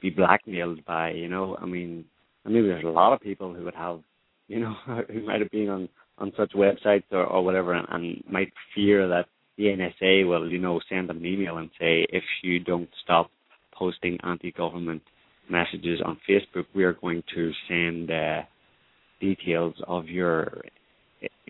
be 0.00 0.10
blackmailed 0.10 0.84
by. 0.84 1.10
You 1.10 1.28
know, 1.28 1.56
I 1.60 1.66
mean, 1.66 2.04
I 2.44 2.48
mean, 2.48 2.66
there's 2.66 2.84
a 2.84 2.88
lot 2.88 3.12
of 3.12 3.20
people 3.20 3.54
who 3.54 3.64
would 3.64 3.74
have, 3.74 4.00
you 4.48 4.60
know, 4.60 4.74
who 5.12 5.24
might 5.24 5.40
have 5.40 5.50
been 5.50 5.68
on 5.68 5.88
on 6.18 6.32
such 6.36 6.52
websites 6.52 7.04
or, 7.10 7.24
or 7.24 7.44
whatever, 7.44 7.72
and, 7.72 7.86
and 7.90 8.22
might 8.30 8.52
fear 8.74 9.08
that 9.08 9.26
the 9.56 9.64
NSA 9.64 10.26
will, 10.26 10.50
you 10.50 10.58
know, 10.58 10.80
send 10.88 11.08
them 11.08 11.18
an 11.18 11.26
email 11.26 11.58
and 11.58 11.70
say, 11.78 12.06
if 12.10 12.22
you 12.42 12.60
don't 12.60 12.88
stop 13.02 13.30
posting 13.72 14.18
anti-government 14.22 15.02
messages 15.50 16.00
on 16.04 16.18
Facebook, 16.28 16.66
we 16.74 16.84
are 16.84 16.94
going 16.94 17.22
to 17.34 17.50
send 17.68 18.10
uh, 18.10 18.42
details 19.22 19.74
of 19.86 20.08
your 20.08 20.60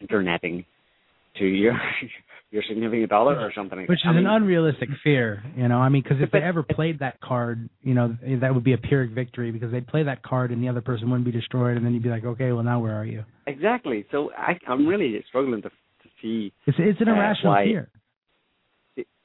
interneting 0.00 0.64
to 1.38 1.44
your 1.46 1.72
your 2.50 2.62
significant 2.68 3.10
other 3.12 3.40
or 3.40 3.50
something. 3.54 3.80
Which 3.80 3.98
is. 4.00 4.04
I 4.06 4.10
an 4.18 4.26
unrealistic 4.26 4.90
fear, 5.02 5.42
you 5.56 5.66
know. 5.68 5.78
I 5.78 5.88
mean, 5.88 6.02
because 6.02 6.18
if 6.20 6.30
they 6.30 6.40
ever 6.42 6.62
played 6.62 6.98
that 6.98 7.18
card, 7.22 7.68
you 7.82 7.94
know, 7.94 8.14
that 8.42 8.54
would 8.54 8.62
be 8.64 8.74
a 8.74 8.78
Pyrrhic 8.78 9.12
victory 9.12 9.50
because 9.50 9.72
they'd 9.72 9.86
play 9.86 10.02
that 10.02 10.22
card 10.22 10.50
and 10.50 10.62
the 10.62 10.68
other 10.68 10.82
person 10.82 11.08
wouldn't 11.10 11.24
be 11.24 11.32
destroyed, 11.32 11.76
and 11.78 11.84
then 11.86 11.94
you'd 11.94 12.02
be 12.02 12.10
like, 12.10 12.24
okay, 12.24 12.52
well 12.52 12.62
now 12.62 12.78
where 12.78 12.94
are 12.94 13.06
you? 13.06 13.24
exactly. 13.46 14.04
So 14.12 14.30
I, 14.36 14.58
I'm 14.68 14.86
really 14.86 15.24
struggling 15.28 15.62
to 15.62 15.70
to 15.70 16.08
see. 16.20 16.52
It's 16.66 16.76
it's 16.78 17.00
an 17.00 17.08
Uh, 17.08 17.14
irrational 17.14 17.52
why- 17.52 17.64
fear. 17.64 17.88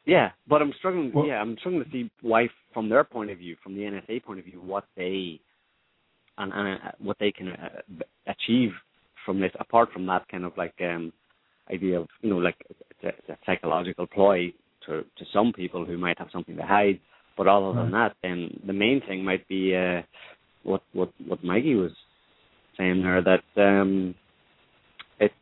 Yeah, 0.06 0.32
but 0.48 0.62
I'm 0.62 0.72
struggling. 0.80 1.12
Well- 1.14 1.28
yeah, 1.28 1.42
I'm 1.42 1.58
struggling 1.60 1.84
to 1.84 1.92
see 1.92 2.10
why, 2.22 2.48
from 2.74 2.88
their 2.88 3.04
point 3.04 3.30
of 3.30 3.40
view, 3.40 3.58
from 3.62 3.76
the 3.76 3.82
NSA 3.82 4.24
point 4.24 4.40
of 4.40 4.46
view, 4.46 4.62
what 4.62 4.86
they 4.96 5.42
and, 6.38 6.52
and 6.54 6.80
uh, 6.82 6.92
what 7.00 7.18
they 7.20 7.32
can 7.32 7.50
uh, 7.50 7.70
achieve 8.28 8.72
from 9.26 9.40
this. 9.40 9.52
Apart 9.60 9.90
from 9.92 10.06
that 10.08 10.28
kind 10.30 10.46
of 10.46 10.54
like 10.58 10.76
um 10.82 11.12
idea 11.72 12.00
of 12.00 12.08
you 12.22 12.30
know 12.30 12.38
like 12.38 12.56
it's 12.70 13.04
a, 13.04 13.08
it's 13.10 13.30
a 13.30 13.38
psychological 13.46 14.08
ploy 14.08 14.54
to 14.86 15.02
to 15.18 15.26
some 15.34 15.52
people 15.54 15.86
who 15.86 15.98
might 15.98 16.18
have 16.18 16.30
something 16.32 16.56
to 16.56 16.64
hide. 16.64 17.00
But 17.36 17.48
other 17.48 17.74
than 17.74 17.92
that, 17.92 18.16
then 18.24 18.60
the 18.66 18.74
main 18.74 19.00
thing 19.08 19.24
might 19.24 19.48
be 19.48 19.76
uh, 19.76 20.02
what 20.64 20.82
what 20.94 21.12
what 21.28 21.44
Maggie 21.44 21.76
was 21.76 21.92
saying 22.78 23.04
there 23.04 23.22
that 23.22 23.44
um, 23.62 24.16
it's 25.20 25.34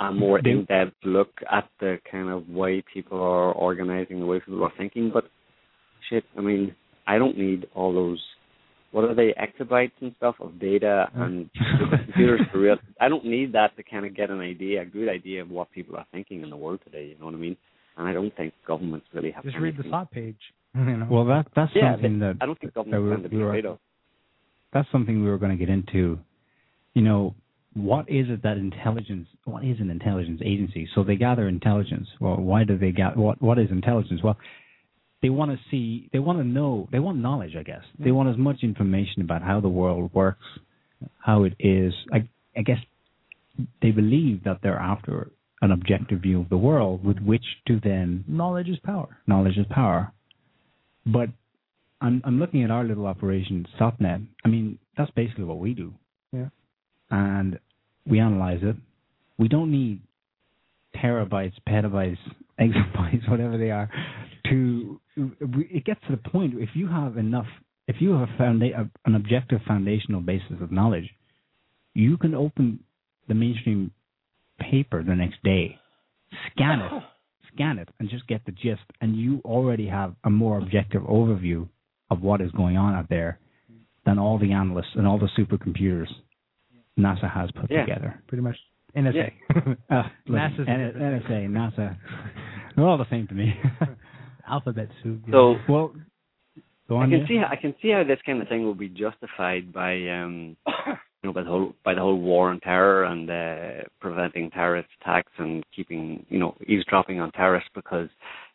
a 0.00 0.12
more 0.12 0.38
in-depth 0.38 0.94
look 1.04 1.30
at 1.50 1.68
the 1.80 1.98
kind 2.10 2.28
of 2.28 2.48
way 2.48 2.82
people 2.92 3.18
are 3.20 3.52
organizing, 3.52 4.20
the 4.20 4.26
way 4.26 4.40
people 4.40 4.62
are 4.62 4.72
thinking. 4.76 5.10
But 5.12 5.24
shit, 6.08 6.24
I 6.36 6.40
mean, 6.40 6.74
I 7.06 7.18
don't 7.18 7.38
need 7.38 7.66
all 7.74 7.92
those. 7.92 8.22
What 8.92 9.04
are 9.04 9.14
they 9.14 9.32
exabytes 9.34 9.92
and 10.00 10.12
stuff 10.16 10.34
of 10.40 10.58
data 10.58 11.08
and 11.14 11.48
computers 12.06 12.40
for 12.52 12.58
real? 12.58 12.76
I 13.00 13.08
don't 13.08 13.24
need 13.24 13.52
that 13.52 13.76
to 13.76 13.82
kind 13.84 14.04
of 14.04 14.16
get 14.16 14.30
an 14.30 14.40
idea, 14.40 14.82
a 14.82 14.84
good 14.84 15.08
idea 15.08 15.42
of 15.42 15.50
what 15.50 15.70
people 15.70 15.96
are 15.96 16.06
thinking 16.10 16.42
in 16.42 16.50
the 16.50 16.56
world 16.56 16.80
today. 16.84 17.06
You 17.06 17.18
know 17.20 17.26
what 17.26 17.34
I 17.34 17.38
mean? 17.38 17.56
And 17.96 18.08
I 18.08 18.12
don't 18.12 18.34
think 18.36 18.52
governments 18.66 19.06
really 19.14 19.30
have. 19.30 19.44
Just 19.44 19.56
read 19.58 19.74
the 19.76 19.80
anything- 19.84 19.92
SOTT 19.92 20.10
page. 20.10 20.36
You 20.74 20.96
know. 20.98 21.06
Well, 21.10 21.24
that 21.26 21.46
that's 21.56 21.72
Yeah, 21.74 21.94
something 21.94 22.18
that 22.20 22.36
I 22.40 22.46
don't 22.46 22.58
think 22.58 22.72
that 22.74 22.84
governments 22.84 23.04
we- 23.04 23.10
tend 23.10 23.22
to 23.24 23.28
be 23.28 23.36
we 23.36 23.42
were- 23.42 23.48
afraid 23.50 23.66
of. 23.66 23.78
that's 24.72 24.88
something 24.90 25.22
we 25.22 25.28
were 25.28 25.38
going 25.38 25.50
to 25.50 25.58
get 25.58 25.68
into. 25.68 26.18
You 26.94 27.02
know, 27.02 27.34
what 27.74 28.08
is 28.08 28.28
it 28.30 28.42
that 28.42 28.56
intelligence? 28.56 29.28
What 29.44 29.64
is 29.64 29.78
an 29.80 29.90
intelligence 29.90 30.40
agency? 30.44 30.86
So 30.94 31.02
they 31.04 31.16
gather 31.16 31.46
intelligence. 31.48 32.08
Well, 32.20 32.36
why 32.36 32.64
do 32.64 32.76
they 32.76 32.90
gather? 32.92 33.20
What 33.20 33.40
what 33.42 33.58
is 33.58 33.70
intelligence? 33.70 34.22
Well, 34.22 34.36
they 35.22 35.30
want 35.30 35.50
to 35.50 35.58
see. 35.70 36.08
They 36.12 36.18
want 36.18 36.38
to 36.38 36.44
know. 36.44 36.88
They 36.90 36.98
want 36.98 37.18
knowledge. 37.18 37.54
I 37.58 37.62
guess 37.62 37.82
they 37.98 38.10
mm. 38.10 38.14
want 38.14 38.30
as 38.30 38.38
much 38.38 38.58
information 38.62 39.22
about 39.22 39.42
how 39.42 39.60
the 39.60 39.68
world 39.68 40.10
works, 40.14 40.44
how 41.18 41.44
it 41.44 41.54
is. 41.58 41.92
I 42.12 42.28
I 42.56 42.62
guess 42.62 42.78
they 43.82 43.90
believe 43.90 44.44
that 44.44 44.58
they're 44.62 44.78
after 44.78 45.30
an 45.62 45.72
objective 45.72 46.20
view 46.20 46.40
of 46.40 46.48
the 46.48 46.56
world 46.56 47.04
with 47.04 47.18
which 47.18 47.44
to 47.66 47.78
then 47.82 48.24
Knowledge 48.26 48.68
is 48.68 48.78
power. 48.82 49.18
knowledge 49.26 49.58
is 49.58 49.66
power. 49.70 50.12
But 51.04 51.28
I'm 52.00 52.22
I'm 52.24 52.38
looking 52.38 52.64
at 52.64 52.70
our 52.70 52.84
little 52.84 53.06
operation, 53.06 53.66
SOTT.net. 53.78 54.20
I 54.44 54.48
mean, 54.48 54.78
that's 54.96 55.10
basically 55.10 55.44
what 55.44 55.58
we 55.58 55.74
do. 55.74 55.92
Yeah. 56.32 56.48
And 57.10 57.58
we 58.06 58.20
analyze 58.20 58.60
it. 58.62 58.76
We 59.38 59.48
don't 59.48 59.70
need 59.70 60.00
terabytes, 60.96 61.54
petabytes, 61.68 62.18
exabytes, 62.60 63.28
whatever 63.28 63.58
they 63.58 63.70
are, 63.70 63.90
to. 64.48 64.99
It 65.16 65.84
gets 65.84 66.00
to 66.08 66.12
the 66.16 66.30
point 66.30 66.54
if 66.58 66.70
you 66.74 66.86
have 66.88 67.16
enough, 67.16 67.46
if 67.88 67.96
you 68.00 68.12
have 68.12 68.28
a 68.28 68.32
founda- 68.42 68.90
an 69.04 69.14
objective 69.14 69.60
foundational 69.66 70.20
basis 70.20 70.60
of 70.60 70.70
knowledge, 70.72 71.08
you 71.94 72.16
can 72.16 72.34
open 72.34 72.80
the 73.28 73.34
mainstream 73.34 73.90
paper 74.60 75.02
the 75.02 75.14
next 75.14 75.42
day, 75.42 75.78
scan 76.52 76.80
it, 76.80 77.02
scan 77.54 77.78
it, 77.78 77.88
and 77.98 78.08
just 78.08 78.26
get 78.28 78.44
the 78.46 78.52
gist, 78.52 78.82
and 79.00 79.16
you 79.16 79.40
already 79.44 79.86
have 79.86 80.14
a 80.24 80.30
more 80.30 80.58
objective 80.58 81.02
overview 81.02 81.68
of 82.10 82.22
what 82.22 82.40
is 82.40 82.50
going 82.52 82.76
on 82.76 82.94
out 82.94 83.08
there 83.08 83.38
than 84.06 84.18
all 84.18 84.38
the 84.38 84.52
analysts 84.52 84.94
and 84.94 85.06
all 85.06 85.18
the 85.18 85.28
supercomputers 85.38 86.08
NASA 86.98 87.30
has 87.32 87.50
put 87.52 87.70
Yeah. 87.70 87.84
together. 87.84 88.22
Pretty 88.28 88.42
much. 88.42 88.56
NSA. 88.96 89.32
Uh, 89.90 90.02
NASA's 90.28 90.58
listen, 90.58 90.68
a 90.68 90.70
N- 90.72 90.92
different 90.92 91.24
NSA, 91.24 91.48
NASA, 91.48 91.96
they're 92.76 92.84
all 92.86 92.98
the 92.98 93.08
same 93.10 93.26
to 93.28 93.34
me. 93.34 93.54
Alphabet 94.50 94.88
soup. 95.02 95.20
So 95.30 95.56
well, 95.68 95.92
go 96.88 96.98
I 96.98 97.04
can 97.04 97.20
yeah. 97.20 97.28
see 97.28 97.36
how, 97.36 97.48
I 97.50 97.56
can 97.56 97.74
see 97.80 97.90
how 97.90 98.02
this 98.04 98.18
kind 98.26 98.42
of 98.42 98.48
thing 98.48 98.64
will 98.64 98.74
be 98.74 98.88
justified 98.88 99.72
by 99.72 99.92
um 100.08 100.56
you 100.66 101.24
know 101.24 101.32
by 101.32 101.42
the 101.42 101.48
whole 101.48 101.74
by 101.84 101.94
the 101.94 102.00
whole 102.00 102.18
war 102.18 102.50
on 102.50 102.60
terror 102.60 103.04
and 103.04 103.30
uh, 103.30 103.84
preventing 104.00 104.50
terrorist 104.50 104.88
attacks 105.00 105.32
and 105.38 105.62
keeping, 105.74 106.24
you 106.28 106.38
know, 106.38 106.56
eavesdropping 106.66 107.20
on 107.20 107.30
terrorists 107.32 107.70
because, 107.74 108.08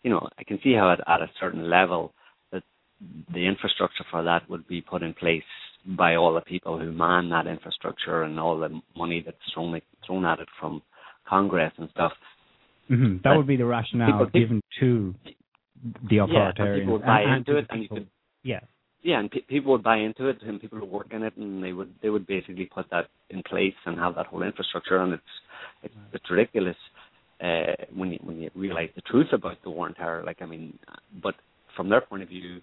you 0.04 0.10
know, 0.10 0.28
I 0.40 0.44
can 0.44 0.60
see 0.64 0.74
how 0.74 0.92
at, 0.92 1.00
at 1.08 1.22
a 1.22 1.30
certain 1.40 1.70
level 1.70 2.14
that 2.52 2.64
the 3.34 3.46
infrastructure 3.46 4.04
for 4.10 4.24
that 4.24 4.50
would 4.50 4.68
be 4.68 4.82
put 4.82 5.04
in 5.04 5.14
place 5.14 5.44
by 5.98 6.16
all 6.16 6.34
the 6.34 6.42
people 6.42 6.80
who 6.80 6.92
man 6.92 7.30
that 7.30 7.46
infrastructure 7.46 8.24
and 8.24 8.40
all 8.40 8.58
the 8.58 8.82
money 8.98 9.22
that's 9.24 9.38
thrown 9.54 9.80
thrown 10.06 10.26
at 10.26 10.40
it 10.40 10.48
from 10.60 10.82
Congress 11.30 11.72
and 11.78 11.90
stuff. 11.92 12.14
Mm-hmm. 12.90 13.18
That 13.18 13.24
But 13.24 13.38
would 13.38 13.48
be 13.48 13.58
the 13.58 13.66
rationale 13.66 14.08
people- 14.08 14.26
people- 14.26 14.40
given 14.40 14.62
to 14.80 15.14
the 16.10 16.16
Yeah, 16.16 16.52
and 16.58 16.80
people 16.80 16.94
would 16.94 17.06
buy 17.06 17.22
and- 17.22 17.32
and 17.32 17.38
into 17.40 17.54
to 17.54 17.58
it, 17.60 17.68
and 17.70 17.82
you 17.84 17.90
could 17.90 18.08
yeah. 18.44 18.60
yeah, 19.02 19.20
and 19.20 19.32
pe- 19.32 19.42
people 19.42 19.72
would 19.74 19.84
buy 19.84 19.98
into 19.98 20.28
it, 20.28 20.42
and 20.42 20.60
people 20.62 20.80
who 20.80 20.86
work 20.86 21.12
in 21.12 21.24
it, 21.24 21.36
and 21.38 21.64
they 21.64 21.74
would 21.74 21.94
they 22.02 22.10
would 22.10 22.26
basically 22.28 22.66
put 22.66 22.90
that 22.90 23.08
in 23.30 23.44
place 23.44 23.76
and 23.86 23.98
have 24.00 24.16
that 24.16 24.28
whole 24.28 24.44
infrastructure, 24.44 24.98
and 24.98 25.14
it's 25.14 25.34
it's, 25.84 25.96
it's 26.14 26.30
ridiculous 26.30 26.78
uh, 27.42 27.74
when 27.94 28.12
you 28.14 28.20
when 28.24 28.42
you 28.42 28.50
realize 28.56 28.90
the 28.96 29.02
truth 29.02 29.32
about 29.34 29.62
the 29.64 29.70
war 29.70 29.88
on 29.88 29.94
terror. 29.94 30.24
Like, 30.24 30.42
I 30.42 30.46
mean, 30.46 30.78
but 31.22 31.36
from 31.76 31.90
their 31.90 32.02
point 32.02 32.24
of 32.24 32.30
view, 32.30 32.62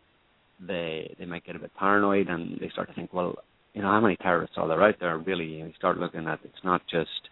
they 0.61 1.15
they 1.19 1.27
might 1.27 1.45
get 1.45 1.57
a 1.57 1.59
bit 1.59 1.75
paranoid, 1.79 2.29
and 2.29 2.59
they 2.61 2.71
start 2.71 2.89
to 2.89 2.95
think, 2.95 3.13
well, 3.13 3.37
you 3.75 3.83
know, 3.83 3.89
how 3.89 4.01
many 4.01 4.17
terrorists 4.17 4.57
are 4.59 4.69
there 4.69 4.83
out 4.83 4.97
there? 5.01 5.19
Really, 5.19 5.59
know, 5.61 5.67
you 5.67 5.73
start 5.77 5.99
looking 5.99 6.27
at 6.27 6.41
it's 6.45 6.65
not 6.65 6.83
just 6.91 7.29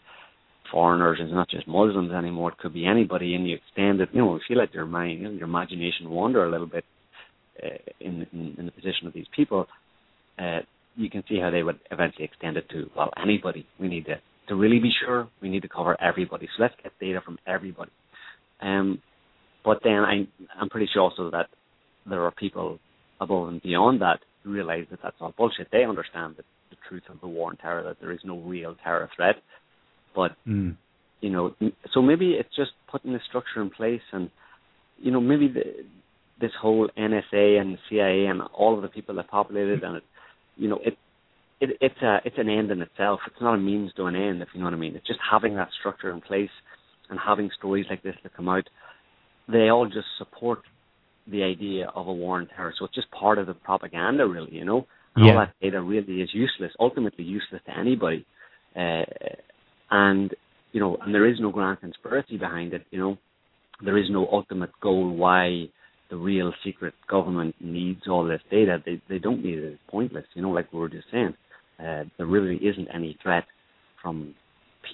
foreigners, 0.71 1.19
it's 1.21 1.33
not 1.33 1.49
just 1.49 1.69
Muslims 1.69 2.13
anymore. 2.13 2.53
It 2.53 2.59
could 2.59 2.75
be 2.75 2.87
anybody, 2.87 3.35
and 3.35 3.49
you 3.49 3.57
extend 3.57 4.01
it. 4.01 4.11
You 4.13 4.23
know, 4.23 4.39
you 4.49 4.57
let 4.57 4.75
your 4.75 4.87
mind, 4.87 5.21
your 5.21 5.49
imagination 5.49 6.11
wander 6.11 6.45
a 6.45 6.51
little 6.51 6.67
bit 6.67 6.85
uh, 7.63 7.69
in, 8.01 8.27
in 8.33 8.55
in 8.59 8.67
the 8.67 8.73
position 8.73 9.07
of 9.07 9.13
these 9.13 9.27
people, 9.35 9.67
uh, 10.39 10.61
you 10.97 11.11
can 11.11 11.23
see 11.29 11.39
how 11.39 11.51
they 11.51 11.63
would 11.63 11.79
eventually 11.91 12.25
extend 12.25 12.57
it 12.57 12.69
to 12.71 12.91
well 12.97 13.11
anybody. 13.23 13.67
We 13.79 13.89
need 13.89 14.07
to 14.07 14.17
to 14.49 14.55
really 14.55 14.79
be 14.79 14.91
sure. 15.05 15.29
We 15.41 15.49
need 15.49 15.63
to 15.63 15.69
cover 15.69 16.01
everybody. 16.01 16.49
So 16.57 16.63
let's 16.63 16.75
get 16.83 16.93
data 17.01 17.21
from 17.25 17.39
everybody. 17.47 17.91
Um, 18.61 19.01
but 19.65 19.79
then 19.85 19.93
I 19.93 20.27
I'm 20.59 20.69
pretty 20.69 20.89
sure 20.93 21.03
also 21.03 21.31
that 21.31 21.49
there 22.09 22.23
are 22.25 22.31
people 22.31 22.79
above 23.21 23.49
and 23.49 23.63
beyond 23.63 24.01
that 24.01 24.21
who 24.43 24.53
realize 24.53 24.87
that 24.91 25.01
that's 25.03 25.17
all 25.21 25.35
bullshit. 25.37 25.69
They 25.71 25.85
understand 25.85 26.37
that 26.37 26.47
the 26.71 26.77
truth 26.89 27.03
of 27.11 27.21
the 27.21 27.29
war 27.29 27.51
on 27.51 27.57
terror, 27.57 27.83
that 27.83 27.99
there 28.01 28.13
is 28.13 28.21
no 28.25 28.39
real 28.39 28.75
terror 28.83 29.11
threat. 29.15 29.37
But 30.15 30.37
Mm. 30.47 30.77
you 31.21 31.31
know, 31.31 31.55
so 31.93 32.01
maybe 32.01 32.33
it's 32.33 32.55
just 32.57 32.73
putting 32.91 33.13
the 33.13 33.21
structure 33.29 33.61
in 33.61 33.71
place, 33.71 34.03
and 34.13 34.31
you 34.99 35.11
know, 35.11 35.21
maybe 35.21 35.49
the, 35.49 35.85
this 36.41 36.53
whole 36.61 36.89
NSA 36.97 37.61
and 37.61 37.79
CIA 37.89 38.27
and 38.27 38.43
all 38.55 38.75
of 38.75 38.83
the 38.83 38.89
people 38.89 39.15
that 39.17 39.29
populated 39.29 39.83
and 39.83 39.97
it, 39.97 40.03
you 40.57 40.69
know, 40.69 40.79
it, 40.85 40.97
it 41.61 41.77
it's 41.81 42.03
a 42.03 42.21
it's 42.25 42.39
an 42.39 42.49
end 42.49 42.71
in 42.71 42.81
itself. 42.83 43.21
It's 43.27 43.41
not 43.41 43.55
a 43.55 43.59
means 43.59 43.93
to 43.95 44.07
an 44.07 44.17
end, 44.17 44.43
if 44.43 44.49
you 44.55 44.61
know 44.61 44.67
what 44.67 44.75
I 44.75 44.79
mean. 44.79 44.97
It's 44.97 45.07
just 45.07 45.21
having 45.31 45.57
that 45.57 45.69
structure 45.79 46.11
in 46.11 46.21
place 46.21 46.51
and 47.11 47.19
having 47.19 47.51
stories 47.59 47.87
like 47.91 48.03
this 48.03 48.17
that 48.23 48.35
come 48.35 48.49
out. 48.49 48.65
They 49.49 49.69
all 49.69 49.87
just 49.87 50.07
support 50.19 50.61
the 51.31 51.43
idea 51.43 51.89
of 51.95 52.07
a 52.07 52.13
war 52.13 52.39
on 52.39 52.47
terror. 52.49 52.73
So 52.79 52.85
it's 52.87 52.95
just 52.95 53.11
part 53.11 53.39
of 53.39 53.47
the 53.47 53.55
propaganda, 53.55 54.27
really, 54.27 54.55
you 54.55 54.65
know. 54.65 54.87
And 55.15 55.25
Yeah. 55.27 55.33
all 55.33 55.39
that 55.41 55.55
data 55.61 55.81
really 55.81 56.23
is 56.23 56.33
useless, 56.33 56.73
ultimately 56.79 57.25
useless 57.25 57.63
to 57.67 57.77
anybody. 57.77 58.25
Uh, 58.77 59.05
and 59.91 60.35
you 60.73 60.81
know, 60.81 60.97
and 61.03 61.15
there 61.15 61.29
is 61.29 61.41
no 61.41 61.51
grand 61.51 61.81
conspiracy 61.81 62.37
behind 62.37 62.73
it. 62.75 62.87
You 62.91 62.99
know, 62.99 63.19
there 63.85 63.99
is 63.99 64.07
no 64.11 64.29
ultimate 64.31 64.71
goal 64.81 65.15
why 65.15 65.69
the 66.11 66.17
real 66.17 66.53
secret 66.65 66.95
government 67.09 67.55
needs 67.61 68.03
all 68.09 68.25
this 68.25 68.43
data. 68.51 68.83
They 68.85 69.01
they 69.09 69.19
don't 69.19 69.45
need 69.45 69.59
it. 69.59 69.65
It's 69.65 69.83
pointless. 69.89 70.27
You 70.35 70.43
know, 70.43 70.51
like 70.51 70.73
we 70.73 70.79
were 70.79 70.89
just 70.89 71.07
saying, 71.11 71.35
uh, 71.79 72.05
there 72.17 72.27
really 72.27 72.57
isn't 72.57 72.89
any 72.93 73.17
threat 73.23 73.45
from 74.03 74.35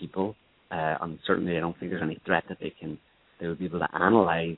people, 0.00 0.34
uh, 0.70 0.96
and 1.00 1.18
certainly 1.26 1.56
I 1.56 1.60
don't 1.60 1.78
think 1.78 1.90
there's 1.90 2.02
any 2.02 2.20
threat 2.24 2.44
that 2.48 2.58
they 2.60 2.72
can 2.78 2.98
they 3.40 3.46
would 3.48 3.58
be 3.58 3.66
able 3.66 3.80
to 3.80 3.94
analyze 3.94 4.56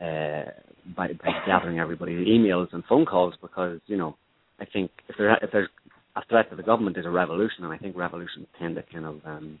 uh, 0.00 0.50
by 0.96 1.08
by 1.08 1.30
gathering 1.46 1.78
everybody's 1.78 2.26
emails 2.26 2.68
and 2.72 2.84
phone 2.88 3.06
calls 3.06 3.34
because 3.40 3.80
you 3.86 3.96
know 3.96 4.16
I 4.60 4.64
think 4.66 4.90
if 5.08 5.16
there 5.16 5.36
if 5.42 5.50
there's 5.52 5.68
a 6.16 6.22
threat 6.28 6.50
to 6.50 6.56
the 6.56 6.62
government 6.62 6.96
is 6.96 7.06
a 7.06 7.10
revolution, 7.10 7.64
and 7.64 7.72
I 7.72 7.78
think 7.78 7.96
revolutions 7.96 8.46
tend 8.58 8.76
to 8.76 8.82
kind 8.82 9.04
of 9.04 9.20
um, 9.24 9.58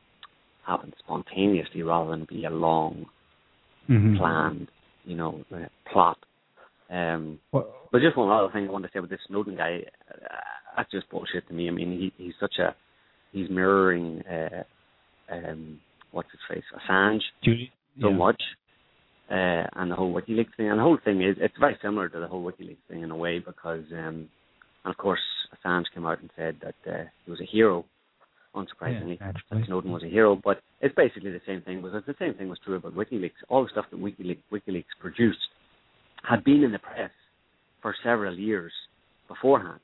happen 0.66 0.92
spontaneously 0.98 1.82
rather 1.82 2.10
than 2.10 2.26
be 2.28 2.44
a 2.44 2.50
long 2.50 3.06
Mhm. 3.88 4.16
planned, 4.16 4.68
you 5.04 5.14
know, 5.16 5.44
uh, 5.54 5.66
plot. 5.92 6.18
Um, 6.88 7.38
but 7.92 8.00
just 8.00 8.16
one 8.16 8.30
other 8.30 8.52
thing 8.52 8.66
I 8.66 8.72
want 8.72 8.84
to 8.84 8.90
say 8.92 8.98
about 8.98 9.10
this 9.10 9.20
Snowden 9.26 9.56
guy, 9.56 9.84
uh, 10.10 10.36
that's 10.76 10.90
just 10.90 11.08
bullshit 11.10 11.46
to 11.48 11.54
me. 11.54 11.68
I 11.68 11.70
mean, 11.70 11.92
he 11.98 12.12
he's 12.16 12.34
such 12.40 12.58
a 12.58 12.74
he's 13.32 13.50
mirroring 13.50 14.22
uh, 14.22 14.64
um, 15.28 15.80
what's 16.12 16.30
his 16.30 16.40
face 16.48 16.64
Assange 16.74 17.22
Judy, 17.42 17.72
so 18.00 18.08
yeah. 18.08 18.16
much, 18.16 18.42
uh, 19.30 19.66
and 19.74 19.90
the 19.90 19.96
whole 19.96 20.12
WikiLeaks 20.14 20.54
thing. 20.56 20.70
And 20.70 20.78
the 20.78 20.82
whole 20.82 20.98
thing 21.04 21.22
is 21.22 21.36
it's 21.40 21.58
very 21.58 21.76
similar 21.82 22.08
to 22.08 22.18
the 22.20 22.28
whole 22.28 22.42
WikiLeaks 22.42 22.84
thing 22.88 23.02
in 23.02 23.10
a 23.10 23.16
way 23.16 23.38
because, 23.38 23.84
um, 23.92 24.28
and 24.84 24.92
of 24.92 24.98
course, 24.98 25.20
Assange 25.54 25.84
came 25.94 26.06
out 26.06 26.20
and 26.20 26.30
said 26.36 26.56
that 26.62 26.92
uh, 26.92 27.04
he 27.24 27.30
was 27.30 27.40
a 27.40 27.44
hero. 27.44 27.84
Unsurprisingly, 28.54 29.18
Yeah, 29.20 29.32
that. 29.50 29.66
Snowden 29.66 29.90
was 29.90 30.04
a 30.04 30.08
hero, 30.08 30.40
but 30.44 30.60
it's 30.80 30.94
basically 30.94 31.32
the 31.32 31.40
same 31.44 31.60
thing 31.62 31.82
because 31.82 32.04
the 32.06 32.14
same 32.20 32.34
thing 32.34 32.48
was 32.48 32.58
true 32.64 32.76
about 32.76 32.94
WikiLeaks. 32.94 33.32
All 33.48 33.64
the 33.64 33.68
stuff 33.70 33.86
that 33.90 34.00
WikiLeaks, 34.00 34.38
WikiLeaks 34.52 34.84
produced 35.00 35.38
had 36.22 36.44
been 36.44 36.62
in 36.62 36.70
the 36.70 36.78
press 36.78 37.10
for 37.82 37.96
several 38.04 38.38
years 38.38 38.72
beforehand. 39.26 39.80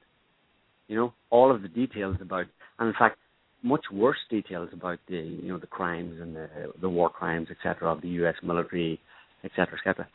You 0.87 0.97
know, 0.97 1.13
all 1.31 1.53
of 1.53 1.63
the 1.63 1.69
details 1.69 2.17
about, 2.21 2.47
and 2.79 2.89
in 2.89 2.95
fact, 2.97 3.19
much 3.65 3.85
worse 3.93 4.19
details 4.31 4.69
about 4.73 4.99
the 5.09 5.17
you 5.17 5.49
know 5.49 5.59
the 5.59 5.67
crimes 5.67 6.21
and 6.21 6.37
the 6.37 6.49
the 6.81 6.89
war 6.89 7.11
crimes, 7.11 7.49
etc., 7.51 7.93
of 7.93 8.01
the 8.03 8.09
U.S. 8.21 8.37
military, 8.43 9.01
etc., 9.45 9.79
etc. 9.79 10.09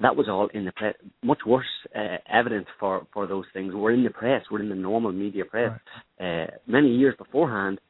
That 0.00 0.14
was 0.16 0.28
all 0.28 0.48
in 0.54 0.64
the 0.64 0.72
press. 0.72 0.94
Much 1.22 1.38
worse 1.46 1.66
uh, 1.94 2.18
evidence 2.32 2.66
for 2.78 3.06
for 3.12 3.26
those 3.26 3.44
things 3.52 3.74
were 3.74 3.92
in 3.92 4.04
the 4.04 4.10
press, 4.10 4.42
were 4.50 4.60
in 4.60 4.68
the 4.68 4.74
normal 4.74 5.12
media 5.12 5.44
press, 5.44 5.72
uh, 6.20 6.46
many 6.66 6.88
years 6.94 7.14
beforehand. 7.18 7.80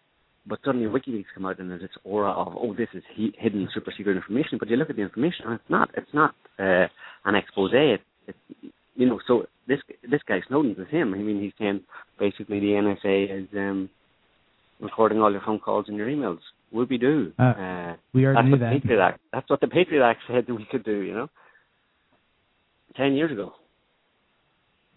But 0.46 0.60
suddenly 0.64 0.86
WikiLeaks 0.86 1.26
come 1.34 1.44
out 1.44 1.58
and 1.58 1.70
there's 1.70 1.82
this 1.82 1.90
aura 2.04 2.30
of 2.32 2.54
oh 2.56 2.74
this 2.74 2.88
is 2.94 3.02
he- 3.14 3.34
hidden 3.38 3.68
super 3.74 3.92
secret 3.96 4.16
information. 4.16 4.56
But 4.58 4.68
you 4.70 4.76
look 4.76 4.88
at 4.88 4.96
the 4.96 5.02
information 5.02 5.44
and 5.46 5.54
it's 5.56 5.68
not. 5.70 5.90
It's 5.94 6.14
not 6.14 6.34
uh, 6.58 6.86
an 7.26 7.34
expose. 7.34 7.72
It's 7.74 8.38
you 8.94 9.06
know 9.06 9.20
so 9.26 9.44
this 9.66 9.80
this 10.10 10.22
guy 10.26 10.40
Snowden's 10.48 10.78
with 10.78 10.88
him. 10.88 11.12
I 11.12 11.18
mean 11.18 11.42
he's 11.42 11.52
saying 11.58 11.80
basically 12.18 12.60
the 12.60 12.72
NSA 13.04 13.42
is 13.42 13.48
um, 13.54 13.90
recording 14.80 15.20
all 15.20 15.30
your 15.30 15.42
phone 15.44 15.58
calls 15.58 15.86
and 15.88 15.96
your 15.98 16.08
emails. 16.08 16.38
Whoopie 16.74 17.00
doo. 17.00 17.32
Uh, 17.38 17.42
Uh, 17.42 17.96
We 18.14 18.24
that's 18.24 18.36
already 18.36 18.48
knew 18.48 18.50
what 18.52 18.60
the 18.60 18.64
that. 18.66 18.72
Patriot 18.82 19.00
Act. 19.02 19.20
That's 19.32 19.50
what 19.50 19.60
the 19.60 19.68
Patriot 19.68 20.02
Act 20.04 20.20
said 20.28 20.44
that 20.46 20.54
we 20.54 20.66
could 20.70 20.84
do. 20.84 21.00
You 21.00 21.14
know, 21.14 21.28
ten 22.98 23.14
years 23.14 23.32
ago. 23.32 23.52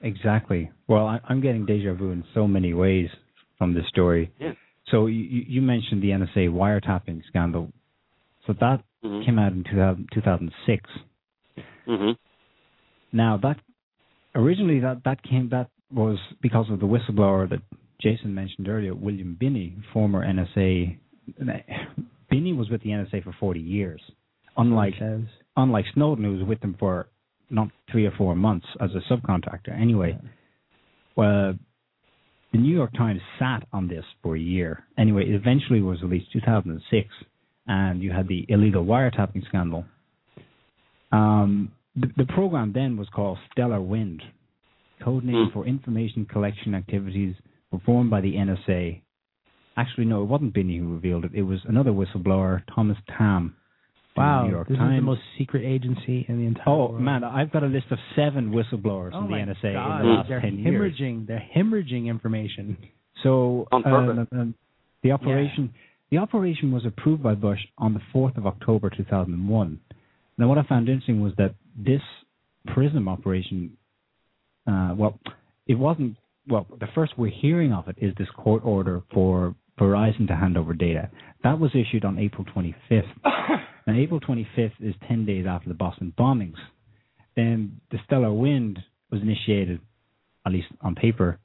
Exactly. 0.02 0.72
Well, 0.88 1.06
I, 1.08 1.20
I'm 1.30 1.42
getting 1.42 1.66
deja 1.66 1.94
vu 1.94 2.12
in 2.12 2.24
so 2.34 2.48
many 2.48 2.74
ways 2.74 3.08
from 3.58 3.74
this 3.74 3.88
story. 3.88 4.32
Yeah. 4.40 4.54
So 4.90 5.06
you, 5.06 5.22
you 5.24 5.44
you 5.48 5.62
mentioned 5.62 6.02
the 6.02 6.10
NSA 6.10 6.50
wiretapping 6.50 7.22
scandal. 7.28 7.72
So 8.48 8.54
that 8.60 8.84
Mhm. 9.04 9.26
came 9.26 9.40
out 9.40 9.52
in 9.52 9.64
2000, 9.64 10.10
2006. 10.14 10.90
Mhm. 11.88 12.16
Now 13.12 13.38
that 13.38 13.58
originally 14.36 14.80
that 14.80 15.04
that 15.06 15.22
came 15.24 15.50
that 15.50 15.70
was 15.92 16.18
because 16.42 16.70
of 16.70 16.80
the 16.80 16.86
whistleblower 16.86 17.50
that 17.50 17.62
Jason 18.00 18.34
mentioned 18.34 18.68
earlier, 18.68 18.94
William 18.96 19.36
Binney, 19.40 19.76
former 19.94 20.24
NSA. 20.26 20.98
Binney 22.30 22.54
was 22.54 22.70
with 22.70 22.82
the 22.84 22.90
NSA 22.92 23.24
for 23.24 23.34
40 23.40 23.60
years, 23.60 24.02
unlike 24.58 24.96
unlike 25.58 25.86
Snowden, 25.94 26.24
who 26.26 26.34
was 26.38 26.44
with 26.48 26.60
them 26.62 26.76
for 26.80 27.08
not 27.52 27.70
three 27.92 28.06
or 28.06 28.12
four 28.18 28.36
months 28.36 28.66
as 28.80 28.90
a 28.96 29.14
subcontractor. 29.14 29.80
Anyway, 29.80 30.18
well, 31.16 31.54
the 32.52 32.58
New 32.58 32.74
York 32.74 32.92
Times 32.94 33.22
sat 33.40 33.64
on 33.72 33.88
this 33.88 34.04
for 34.24 34.36
a 34.36 34.40
year. 34.40 34.84
Anyway, 34.98 35.24
it 35.30 35.36
eventually 35.36 35.82
was 35.82 36.02
released 36.02 36.32
2006, 36.34 37.08
and 37.68 38.02
you 38.02 38.12
had 38.12 38.28
the 38.28 38.46
illegal 38.50 38.86
wiretapping 38.86 39.46
scandal. 39.48 39.86
Um, 41.12 41.72
the, 41.96 42.08
the 42.18 42.26
program 42.26 42.72
then 42.74 42.98
was 42.98 43.08
called 43.14 43.38
Stellar 43.52 43.82
Wind, 43.82 44.22
code 45.04 45.24
name 45.24 45.48
Hmm. 45.48 45.54
for 45.54 45.66
information 45.66 46.26
collection 46.26 46.74
activities 46.76 47.36
performed 47.70 48.10
by 48.10 48.22
the 48.22 48.34
NSA. 48.36 49.02
Actually, 49.78 50.06
no, 50.06 50.22
it 50.22 50.26
wasn't 50.26 50.54
Binney 50.54 50.78
who 50.78 50.94
revealed 50.94 51.26
it. 51.26 51.32
It 51.34 51.44
was 51.44 51.60
another 51.66 51.92
whistleblower, 51.92 52.64
Thomas 52.74 52.98
Tamm. 53.10 53.54
From 54.16 54.24
the 54.24 54.30
Wow, 54.30 54.44
New 54.46 54.52
York 54.52 54.68
this 54.68 54.78
Times. 54.78 54.94
is 54.94 54.98
the 55.00 55.06
most 55.06 55.22
secret 55.38 55.64
agency 55.66 56.26
in 56.28 56.38
the 56.40 56.46
entire 56.46 56.64
Oh 56.68 56.90
world. 56.92 57.02
man, 57.02 57.24
I've 57.24 57.52
got 57.52 57.64
a 57.64 57.68
list 57.68 57.86
of 57.92 57.98
seven 58.16 58.52
whistleblowers 58.52 59.12
oh 59.14 59.22
from 59.22 59.32
the 59.32 59.38
NSA 59.38 59.74
God. 59.74 60.02
in 60.02 60.08
the 60.08 60.14
last 60.14 60.30
They're 60.30 60.42
ten 60.42 60.58
years. 60.60 60.94
hemorrhaging. 61.00 61.28
They're 61.28 61.48
hemorrhaging 61.56 62.08
information. 62.08 62.78
So 63.24 63.68
On 63.72 63.84
purpose. 63.84 64.28
uh, 64.32 64.36
um, 64.36 64.56
the 65.04 65.12
operation, 65.12 65.74
the 66.10 66.18
operation 66.18 66.72
was 66.72 66.86
approved 66.86 67.24
by 67.24 67.36
Bush 67.36 67.60
on 67.78 67.94
the 67.94 68.02
fourth 68.12 68.36
of 68.38 68.46
October, 68.48 68.90
two 68.90 69.04
thousand 69.06 69.34
and 69.34 69.48
one. 69.50 69.80
Now, 70.38 70.48
what 70.50 70.58
I 70.58 70.64
found 70.64 70.90
interesting 70.90 71.22
was 71.22 71.34
that 71.38 71.54
this 71.78 72.02
PRISM 72.68 73.08
operation, 73.08 73.78
uh, 74.68 74.94
well, 74.98 75.20
it 75.68 75.76
wasn't. 75.76 76.18
Well, 76.48 76.66
the 76.80 76.88
first 76.96 77.14
we're 77.18 77.30
hearing 77.32 77.72
of 77.72 77.88
it 77.88 77.96
is 78.02 78.14
this 78.18 78.28
court 78.36 78.64
order 78.66 79.04
for 79.14 79.56
Verizon 79.80 80.28
to 80.28 80.36
hand 80.36 80.58
over 80.58 80.74
data. 80.74 81.10
That 81.44 81.60
was 81.60 81.72
issued 81.74 82.06
on 82.06 82.20
April 82.20 82.46
25th. 82.56 83.08
and 83.88 83.98
April 83.98 84.20
25th 84.20 84.74
is 84.80 84.94
10 85.08 85.26
days 85.26 85.46
after 85.48 85.70
the 85.70 85.76
Boston 85.76 86.14
bombings. 86.18 86.58
Then 87.36 87.80
the 87.92 87.98
Stellar 88.06 88.34
Wind 88.34 88.80
was 89.12 89.22
initiated, 89.22 89.80
at 90.46 90.52
least 90.52 90.68
on 90.82 90.96
paper, 90.96 91.40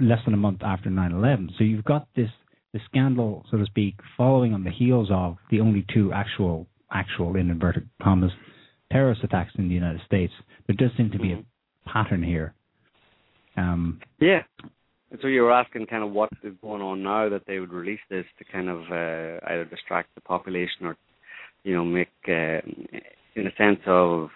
less 0.00 0.20
than 0.24 0.34
a 0.34 0.38
month 0.38 0.62
after 0.62 0.88
9/11. 0.90 1.50
So 1.58 1.64
you've 1.64 1.84
got 1.84 2.08
this 2.14 2.30
the 2.72 2.80
scandal, 2.84 3.44
so 3.50 3.56
to 3.56 3.64
speak, 3.64 3.94
following 4.16 4.52
on 4.52 4.62
the 4.62 4.70
heels 4.70 5.08
of 5.10 5.38
the 5.50 5.60
only 5.60 5.86
two 5.92 6.12
actual 6.12 6.66
actual 6.90 7.36
in 7.36 7.50
inverted 7.50 7.88
commas 8.02 8.32
terrorist 8.92 9.24
attacks 9.24 9.52
in 9.58 9.68
the 9.68 9.74
United 9.74 10.00
States. 10.06 10.32
There 10.66 10.76
does 10.76 10.90
seem 10.96 11.10
to 11.10 11.18
be 11.18 11.32
a 11.32 11.44
pattern 11.86 12.22
here. 12.22 12.54
Um, 13.56 14.00
Yeah. 14.20 14.42
And 15.10 15.18
so 15.22 15.28
you 15.28 15.42
were 15.42 15.52
asking 15.52 15.86
kind 15.86 16.04
of 16.04 16.12
what 16.12 16.30
is 16.42 16.52
going 16.60 16.82
on 16.82 17.02
now 17.02 17.28
that 17.28 17.42
they 17.46 17.58
would 17.60 17.72
release 17.72 18.00
this 18.10 18.26
to 18.38 18.44
kind 18.44 18.68
of 18.68 18.80
uh, 18.90 19.40
either 19.50 19.66
distract 19.70 20.14
the 20.14 20.20
population 20.20 20.84
or, 20.84 20.96
you 21.64 21.74
know, 21.74 21.84
make, 21.84 22.08
uh, 22.28 22.60
in 23.34 23.46
a 23.46 23.54
sense 23.56 23.80
of 23.86 24.28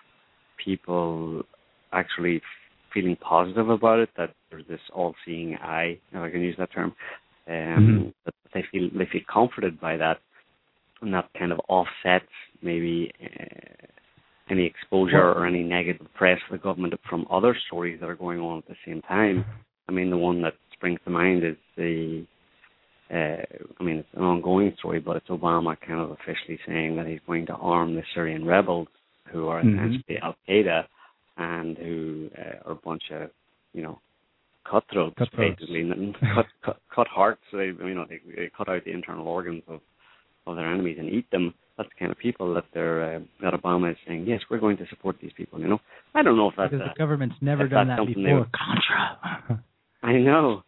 people 0.65 1.43
actually 1.93 2.41
feeling 2.95 3.17
positive 3.17 3.69
about 3.69 3.99
it, 3.99 4.09
that 4.17 4.35
there's 4.51 4.67
this 4.69 4.81
all-seeing 4.95 5.57
eye, 5.57 5.99
if 6.13 6.19
I 6.19 6.31
can 6.31 6.41
use 6.41 6.57
that 6.59 6.73
term, 6.73 6.95
um, 7.49 7.55
Mhm. 7.55 8.15
that 8.25 8.35
they 8.55 8.63
feel 8.63 8.89
they 8.95 9.07
feel 9.07 9.23
comforted 9.29 9.81
by 9.81 9.97
that, 9.97 10.21
and 11.01 11.13
that 11.13 11.29
kind 11.39 11.53
of 11.53 11.61
offsets 11.69 12.31
maybe 12.63 13.11
uh, 13.23 13.87
any 14.51 14.65
exposure 14.65 15.33
or 15.33 15.47
any 15.47 15.63
negative 15.63 16.07
press 16.15 16.41
for 16.43 16.53
the 16.57 16.63
government 16.63 16.95
from 17.09 17.27
other 17.31 17.55
stories 17.67 17.99
that 18.01 18.09
are 18.09 18.15
going 18.15 18.41
on 18.41 18.59
at 18.59 18.67
the 18.67 18.77
same 18.85 19.03
time. 19.03 19.45
I 19.89 19.93
mean, 19.93 20.11
the 20.11 20.17
one 20.17 20.43
that 20.43 20.55
springs 20.73 21.01
to 21.05 21.11
mind 21.11 21.45
is 21.45 21.57
the, 21.77 22.25
uh, 23.11 23.43
I 23.79 23.83
mean, 23.83 23.97
it's 23.99 24.09
an 24.15 24.23
ongoing 24.23 24.75
story, 24.79 25.01
but 25.01 25.17
it's 25.17 25.29
Obama 25.29 25.77
kind 25.87 26.01
of 26.01 26.11
officially 26.11 26.59
saying 26.67 26.97
that 26.97 27.07
he's 27.07 27.21
going 27.27 27.47
to 27.47 27.55
arm 27.55 27.95
the 27.95 28.03
Syrian 28.15 28.45
rebels 28.47 28.89
who 29.31 29.49
are 29.49 29.63
Mhm. 29.63 29.75
essentially 29.75 30.19
Al 30.19 30.37
Qaeda 30.49 30.87
and 31.37 31.77
who 31.79 32.31
uh, 32.39 32.69
are 32.69 32.73
a 32.73 32.77
bunch 32.77 33.11
of, 33.11 33.31
you 33.75 33.83
know, 33.83 33.99
cutthroats, 34.65 35.17
basically, 35.37 35.91
cut, 36.35 36.47
cut 36.65 36.81
cut 36.95 37.07
hearts. 37.09 37.43
They, 37.53 37.67
you 37.67 37.95
know, 37.95 38.07
they, 38.09 38.21
they 38.37 38.51
cut 38.57 38.69
out 38.69 38.85
the 38.85 38.93
internal 38.93 39.27
organs 39.27 39.63
of 39.69 39.81
of 40.47 40.57
their 40.57 40.67
enemies 40.73 40.97
and 40.99 41.09
eat 41.09 41.31
them. 41.31 41.55
That's 41.77 41.89
the 41.89 41.95
kind 41.99 42.13
of 42.13 42.19
people 42.19 42.53
that 42.55 42.65
they're 42.75 43.17
uh, 43.17 43.21
that 43.41 43.55
Obama 43.55 43.91
is 43.91 43.97
saying. 44.07 44.27
Yes, 44.27 44.41
we're 44.51 44.59
going 44.59 44.77
to 44.77 44.87
support 44.89 45.17
these 45.21 45.33
people. 45.37 45.59
You 45.59 45.69
know, 45.69 45.81
I 46.15 46.23
don't 46.23 46.37
know 46.37 46.49
if 46.51 46.55
that's. 46.57 46.71
because 46.73 46.89
the 46.95 46.99
government's 46.99 47.37
never 47.41 47.67
done 47.67 47.89
that 47.89 47.99
something 47.99 48.23
before. 48.23 48.47
Contra. 48.53 49.59
I 50.03 50.13
know. 50.15 50.63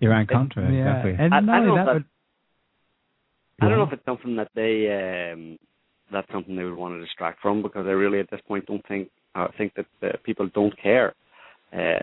Iran 0.00 0.26
Contra, 0.26 0.70
yeah, 0.72 0.78
exactly. 1.00 1.16
and 1.18 1.34
I- 1.34 1.40
not 1.40 1.54
I 1.54 1.58
don't 1.58 1.68
know 1.68 1.74
that, 1.86 1.96
if 1.96 2.02
but 3.58 3.66
I 3.66 3.68
don't 3.68 3.78
know 3.78 3.84
if 3.84 3.92
it's 3.92 4.04
something 4.04 4.36
that 4.36 4.50
they 4.54 5.32
um 5.32 5.58
that's 6.12 6.30
something 6.32 6.56
they 6.56 6.64
would 6.64 6.76
want 6.76 6.94
to 6.94 7.00
distract 7.04 7.40
from 7.42 7.62
because 7.62 7.86
I 7.86 7.90
really 7.90 8.20
at 8.20 8.30
this 8.30 8.40
point 8.46 8.66
don't 8.66 8.86
think 8.86 9.10
I 9.34 9.48
think 9.58 9.74
that 9.74 9.86
uh, 10.02 10.16
people 10.24 10.48
don't 10.54 10.74
care 10.80 11.14
uh, 11.76 11.98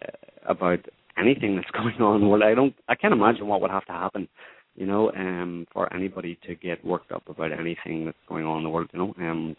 about 0.48 0.80
anything 1.18 1.56
that's 1.56 1.72
going 1.80 1.96
on 2.02 2.28
Well. 2.30 2.44
I 2.44 2.54
don't 2.54 2.76
I 2.90 2.96
can't 2.96 3.14
imagine 3.14 3.48
what 3.48 3.62
would 3.62 3.72
have 3.72 3.86
to 3.86 3.94
happen, 3.94 4.28
you 4.76 4.86
know, 4.86 5.12
um 5.14 5.66
for 5.72 5.92
anybody 5.94 6.38
to 6.46 6.56
get 6.56 6.84
worked 6.86 7.12
up 7.12 7.24
about 7.30 7.52
anything 7.54 8.06
that's 8.06 8.18
going 8.28 8.46
on 8.46 8.58
in 8.58 8.64
the 8.64 8.70
world, 8.70 8.90
you 8.94 9.00
know. 9.00 9.16
Um 9.18 9.56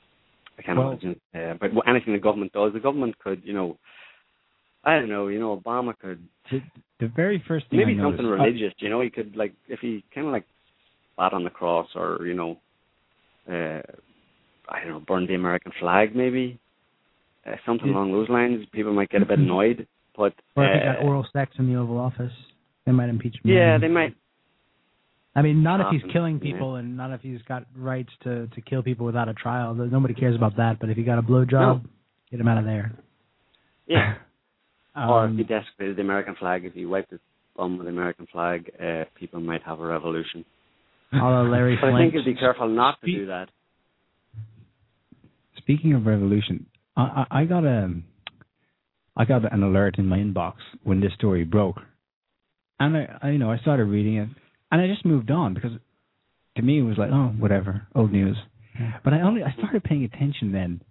I 0.59 0.62
can't 0.62 0.78
Well- 0.78 0.90
imagine 0.90 1.20
uh, 1.35 1.55
but 1.61 1.70
anything 1.89 2.12
the 2.12 2.19
government 2.19 2.53
does, 2.53 2.73
the 2.74 2.81
government 2.81 3.19
could, 3.19 3.40
you 3.44 3.55
know 3.55 3.78
I 4.87 4.95
don't 4.95 5.09
know, 5.09 5.27
you 5.29 5.41
know, 5.41 5.61
Obama 5.61 5.93
could 5.99 6.21
the, 6.51 6.61
the 7.01 7.09
very 7.15 7.43
first 7.49 7.69
thing 7.69 7.79
maybe 7.81 7.99
something 8.01 8.25
religious. 8.25 8.73
you 8.79 8.89
know, 8.89 9.01
he 9.01 9.11
could 9.11 9.37
like 9.37 9.53
if 9.69 9.81
he 9.81 10.05
kind 10.15 10.27
of 10.29 10.33
like 10.33 10.45
spat 11.13 11.33
on 11.33 11.45
the 11.45 11.51
cross 11.51 11.89
or 11.97 12.25
you 12.25 12.35
know, 12.35 12.57
uh, 13.51 13.83
I 14.69 14.81
don't 14.81 14.89
know, 14.91 15.03
burn 15.07 15.27
the 15.27 15.35
American 15.35 15.73
flag 15.81 16.15
maybe, 16.15 16.59
uh, 17.47 17.57
something 17.67 17.89
Yeah. 17.89 17.95
along 17.95 18.13
those 18.13 18.29
lines. 18.29 18.65
People 18.73 18.93
might 18.95 19.11
get 19.11 19.23
a 19.23 19.27
bit 19.27 19.39
annoyed, 19.41 19.87
but 20.17 20.35
or 20.57 20.65
if 20.65 20.81
he 20.81 20.87
got 20.87 20.99
uh, 21.01 21.07
oral 21.07 21.27
sex 21.33 21.53
in 21.59 21.67
the 21.67 21.77
Oval 21.79 21.99
Office, 21.99 22.33
they 22.85 22.93
might 22.93 23.09
impeach 23.09 23.35
him. 23.35 23.51
yeah, 23.51 23.79
they 23.79 23.89
might. 23.89 24.15
I 25.35 25.43
mean, 25.43 25.63
not 25.63 25.81
if 25.81 25.87
he's 25.91 26.11
killing 26.13 26.41
yeah. 26.43 26.53
people 26.53 26.77
and 26.77 26.97
not 26.97 27.11
if 27.13 27.21
he's 27.21 27.43
got 27.43 27.67
rights 27.77 28.13
to 28.23 28.47
to 28.47 28.61
kill 28.63 28.83
people 28.83 29.05
without 29.05 29.29
a 29.29 29.35
trial. 29.35 29.75
Nobody 29.75 30.15
cares 30.15 30.35
about 30.37 30.57
that. 30.57 30.79
But 30.81 30.89
if 30.91 30.97
he 30.97 31.03
got 31.03 31.19
a 31.19 31.23
blowjob, 31.23 31.51
No. 31.53 31.81
get 32.31 32.41
him 32.41 32.49
out 32.49 32.59
of 32.59 32.65
there. 32.65 32.93
Yeah, 33.87 34.15
or 34.97 35.27
if 35.27 35.32
you 35.32 35.39
he 35.39 35.44
desecrated 35.44 35.97
the 35.97 36.02
American 36.02 36.35
flag, 36.36 36.64
if 36.64 36.74
you 36.74 36.89
wiped 36.89 37.10
his 37.10 37.20
bum 37.56 37.78
with 37.78 37.86
the 37.86 37.93
American 37.93 38.27
flag, 38.32 38.70
uh, 38.81 39.05
people 39.18 39.40
might 39.40 39.62
have 39.62 39.81
a 39.81 39.86
revolution. 39.86 40.44
Larry 41.12 41.77
But 41.81 41.90
I 41.90 41.98
think 41.98 42.12
Flynt. 42.12 42.27
he'd 42.27 42.35
be 42.35 42.39
careful 42.39 42.68
not 42.68 43.01
to 43.01 43.06
do 43.06 43.27
that. 43.27 43.48
Speaking 45.59 45.94
of 45.94 46.06
revolution, 46.06 46.66
I, 46.97 47.27
I, 47.31 47.40
I 47.40 47.44
got 47.44 47.64
a, 47.64 47.93
I 49.16 49.24
got 49.24 49.52
an 49.52 49.62
alert 49.62 49.98
in 49.98 50.06
my 50.06 50.18
inbox 50.18 50.55
when 50.85 51.01
this 51.01 51.12
story 51.14 51.44
broke, 51.44 51.77
and 52.78 52.97
I, 52.97 53.18
I, 53.23 53.31
you 53.31 53.39
know, 53.39 53.51
I 53.51 53.59
started 53.59 53.85
reading 53.85 54.16
it, 54.16 54.28
and 54.70 54.81
I 54.81 54.86
just 54.86 55.05
moved 55.05 55.31
on 55.31 55.55
because 55.55 55.73
to 56.56 56.62
me 56.62 56.78
it 56.78 56.82
was 56.82 56.98
like, 56.98 57.10
oh, 57.12 57.35
whatever, 57.39 57.86
old 57.94 58.12
news. 58.12 58.36
But 59.02 59.14
I 59.14 59.23
only 59.23 59.43
I 59.43 59.52
started 59.59 59.85
paying 59.85 60.05
attention 60.05 60.52
then 60.52 60.82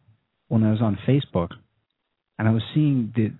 when 0.47 0.63
I 0.63 0.71
was 0.71 0.81
on 0.81 0.97
Facebook, 1.07 1.49
and 2.37 2.47
I 2.47 2.51
was 2.51 2.63
seeing 2.73 3.13
the 3.15 3.31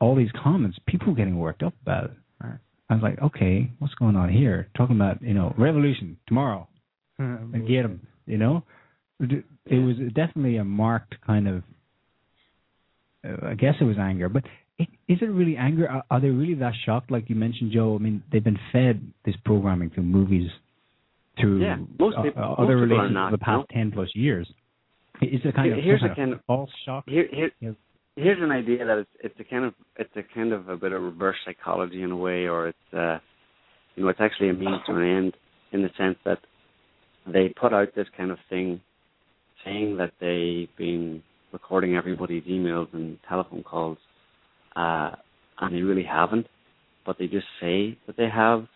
all 0.00 0.14
these 0.14 0.30
comments, 0.42 0.78
people 0.86 1.14
getting 1.14 1.38
worked 1.38 1.62
up 1.62 1.74
about 1.82 2.04
it. 2.04 2.10
Right. 2.42 2.58
I 2.90 2.94
was 2.94 3.02
like, 3.02 3.20
okay, 3.22 3.70
what's 3.78 3.94
going 3.94 4.16
on 4.16 4.28
here? 4.30 4.68
Talking 4.76 4.96
about 4.96 5.22
you 5.22 5.34
know 5.34 5.54
revolution 5.58 6.16
tomorrow 6.26 6.68
and 7.18 7.66
get 7.66 7.82
them. 7.82 8.06
You 8.26 8.38
know, 8.38 8.64
it 9.20 9.44
it 9.66 9.78
was 9.78 9.96
definitely 10.14 10.56
a 10.58 10.64
marked 10.64 11.14
kind 11.26 11.48
of. 11.48 11.62
Uh, 13.24 13.46
I 13.48 13.54
guess 13.54 13.74
it 13.80 13.84
was 13.84 13.96
anger, 13.98 14.28
but 14.28 14.44
i- 14.78 14.88
is 15.08 15.18
it 15.22 15.26
really 15.30 15.56
anger? 15.56 15.88
Are, 15.88 16.04
are 16.10 16.20
they 16.20 16.28
really 16.30 16.54
that 16.54 16.74
shocked? 16.84 17.10
Like 17.10 17.28
you 17.30 17.36
mentioned, 17.36 17.72
Joe. 17.72 17.94
I 17.98 18.02
mean, 18.02 18.22
they've 18.30 18.44
been 18.44 18.58
fed 18.72 19.00
this 19.24 19.34
programming 19.44 19.90
through 19.90 20.02
movies, 20.04 20.50
through 21.40 21.62
Yeah, 21.62 21.76
most 21.98 22.16
uh, 22.18 22.22
people- 22.22 22.42
uh, 22.42 22.48
most 22.48 22.60
other 22.60 22.76
relations 22.76 23.16
for 23.16 23.30
the 23.30 23.38
past 23.38 23.66
ten 23.70 23.90
plus 23.92 24.08
years. 24.14 24.46
Is 25.22 25.40
it 25.44 25.54
kind 25.54 25.72
of 25.72 25.78
Here's 25.78 26.00
some 26.00 26.10
a 26.10 26.14
kind 26.14 26.16
kind 26.30 26.32
of 26.34 26.40
false 26.46 26.70
shock? 26.84 27.04
Here, 27.06 27.28
here. 27.60 27.76
Here's 28.16 28.42
an 28.42 28.50
idea 28.50 28.84
that 28.84 28.98
it's 28.98 29.10
it's 29.20 29.40
a 29.40 29.44
kind 29.44 29.64
of 29.64 29.74
it's 29.96 30.14
a 30.16 30.22
kind 30.34 30.52
of 30.52 30.68
a 30.68 30.76
bit 30.76 30.92
of 30.92 31.02
reverse 31.02 31.36
psychology 31.44 32.02
in 32.02 32.10
a 32.10 32.16
way, 32.16 32.46
or 32.46 32.68
it's 32.68 32.94
uh, 32.94 33.18
you 33.94 34.02
know, 34.02 34.08
it's 34.08 34.20
actually 34.20 34.50
a 34.50 34.54
means 34.54 34.80
to 34.86 34.94
an 34.94 35.02
end 35.02 35.36
in 35.72 35.82
the 35.82 35.90
sense 35.96 36.16
that 36.24 36.38
they 37.26 37.48
put 37.60 37.72
out 37.72 37.88
this 37.94 38.06
kind 38.16 38.30
of 38.30 38.38
thing, 38.50 38.80
saying 39.64 39.96
that 39.96 40.12
they've 40.20 40.68
been 40.76 41.22
recording 41.52 41.96
everybody's 41.96 42.44
emails 42.44 42.92
and 42.92 43.18
telephone 43.28 43.62
calls, 43.62 43.98
uh, 44.76 45.10
and 45.60 45.74
they 45.74 45.80
really 45.80 46.04
haven't, 46.04 46.46
but 47.06 47.16
they 47.18 47.26
just 47.26 47.46
say 47.60 47.96
that 48.06 48.16
they 48.16 48.28
have, 48.28 48.66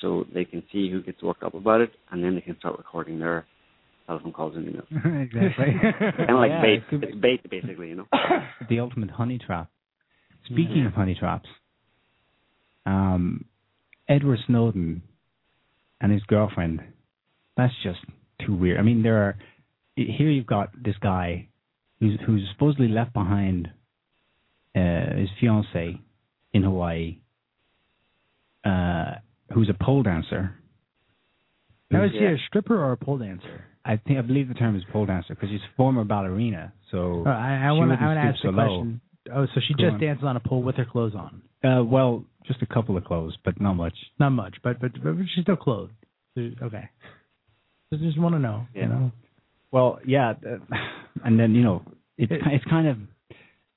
so 0.00 0.24
they 0.32 0.44
can 0.44 0.62
see 0.72 0.90
who 0.90 1.02
gets 1.02 1.22
worked 1.22 1.42
up 1.42 1.54
about 1.54 1.80
it, 1.80 1.90
and 2.10 2.22
then 2.22 2.34
they 2.34 2.40
can 2.40 2.56
start 2.58 2.78
recording 2.78 3.18
their 3.18 3.44
telephone 4.06 4.32
calls 4.32 4.54
and 4.56 4.66
emails. 4.66 5.22
exactly. 5.22 5.74
kind 5.80 6.30
of 6.30 6.36
like 6.36 6.50
Yeah, 6.50 6.62
bait. 6.62 6.82
it 6.90 7.00
be- 7.00 7.06
It's 7.06 7.16
bait, 7.16 7.50
basically, 7.50 7.88
you 7.88 7.94
know. 7.96 8.06
the 8.68 8.80
ultimate 8.80 9.10
honey 9.10 9.38
trap. 9.38 9.70
Speaking 10.46 10.82
Mhm. 10.84 10.86
of 10.88 10.92
honey 10.94 11.14
traps, 11.14 11.48
um, 12.86 13.46
Edward 14.08 14.38
Snowden 14.46 15.02
and 16.00 16.12
his 16.12 16.22
girlfriend. 16.24 16.82
That's 17.56 17.72
just 17.82 18.00
too 18.44 18.54
weird. 18.54 18.78
I 18.78 18.82
mean, 18.82 19.02
there 19.02 19.22
are 19.22 19.36
here 19.96 20.28
you've 20.30 20.44
got 20.46 20.70
this 20.82 20.96
guy 21.00 21.48
who's 22.00 22.18
who's 22.26 22.46
supposedly 22.52 22.88
left 22.88 23.12
behind 23.14 23.70
uh, 24.76 25.14
his 25.16 25.28
fiance 25.40 25.98
in 26.52 26.62
Hawaii, 26.62 27.20
uh, 28.64 29.12
who's 29.52 29.70
a 29.70 29.84
pole 29.84 30.02
dancer. 30.02 30.56
Now 31.90 32.04
is 32.04 32.12
he 32.12 32.18
a 32.24 32.36
stripper 32.48 32.76
or 32.76 32.92
a 32.92 32.96
pole 32.96 33.18
dancer? 33.18 33.64
I 33.84 33.96
think 33.98 34.18
I 34.18 34.22
believe 34.22 34.48
the 34.48 34.54
term 34.54 34.76
is 34.76 34.82
pole 34.92 35.06
dancer 35.06 35.34
because 35.34 35.50
she's 35.50 35.60
a 35.60 35.76
former 35.76 36.04
ballerina. 36.04 36.72
So 36.90 37.24
Oh, 37.26 37.30
I, 37.30 37.66
I 37.68 37.72
want 37.72 37.90
to. 37.90 37.96
I 38.04 38.14
ask 38.14 38.38
stoop 38.38 38.54
the 38.54 38.56
low. 38.62 38.66
question. 38.66 39.00
Oh, 39.34 39.46
so 39.54 39.60
she 39.66 39.74
Go 39.74 39.84
just 39.84 39.94
on. 39.94 40.00
dances 40.00 40.24
on 40.24 40.36
a 40.36 40.40
pole 40.40 40.62
with 40.62 40.76
her 40.76 40.84
clothes 40.84 41.14
on. 41.14 41.42
Uh, 41.62 41.82
well, 41.84 42.24
just 42.46 42.60
a 42.62 42.66
couple 42.66 42.96
of 42.96 43.04
clothes, 43.04 43.36
but 43.44 43.60
not 43.60 43.74
much. 43.74 43.94
Not 44.18 44.30
much, 44.30 44.56
but 44.62 44.80
but, 44.80 44.92
but 45.02 45.14
she's 45.34 45.42
still 45.44 45.56
clothed. 45.56 45.92
So- 46.34 46.50
Okay. 46.62 46.88
Just, 47.92 48.02
just 48.02 48.18
want 48.18 48.34
to 48.34 48.38
know. 48.38 48.66
Yeah. 48.74 48.82
You 48.82 48.88
know. 48.88 49.12
Well, 49.70 49.98
yeah, 50.06 50.30
uh, 50.46 50.58
and 51.24 51.38
then 51.38 51.54
you 51.54 51.62
know, 51.62 51.82
it's 52.18 52.30
It- 52.32 52.40
it's 52.46 52.64
kind 52.64 52.86
of 52.88 52.96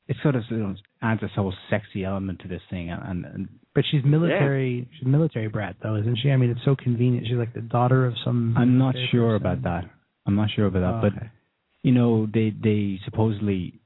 it 0.08 0.16
sort 0.24 0.36
of, 0.36 0.44
sort 0.48 0.62
of 0.62 0.78
adds 1.02 1.20
this 1.22 1.32
whole 1.36 1.54
sexy 1.70 2.06
element 2.06 2.40
to 2.40 2.48
this 2.48 2.62
thing, 2.70 2.90
and, 2.90 3.26
and 3.26 3.50
But 3.76 3.84
she's 3.92 4.04
military. 4.06 4.88
She's 4.98 5.06
military 5.08 5.48
brat, 5.50 5.76
though, 5.84 5.96
isn't 5.98 6.18
she? 6.24 6.32
I 6.32 6.38
mean, 6.38 6.50
it's 6.50 6.64
so 6.64 6.76
convenient. 6.78 7.28
She's 7.28 7.36
like 7.38 7.54
the 7.54 7.62
daughter 7.62 8.06
of 8.06 8.14
some. 8.24 8.56
I'm 8.58 8.78
not 8.78 8.96
sure 9.12 9.36
about 9.36 9.64
that. 9.64 9.84
I'm 10.28 10.36
not 10.36 10.50
sure 10.56 10.66
about 10.68 10.82
that, 10.82 10.96
Oh, 10.98 11.02
but 11.02 11.14
okay. 11.18 11.30
you 11.84 11.92
know, 11.94 12.28
they 12.34 12.54
they 12.62 13.00
supposedly 13.06 13.80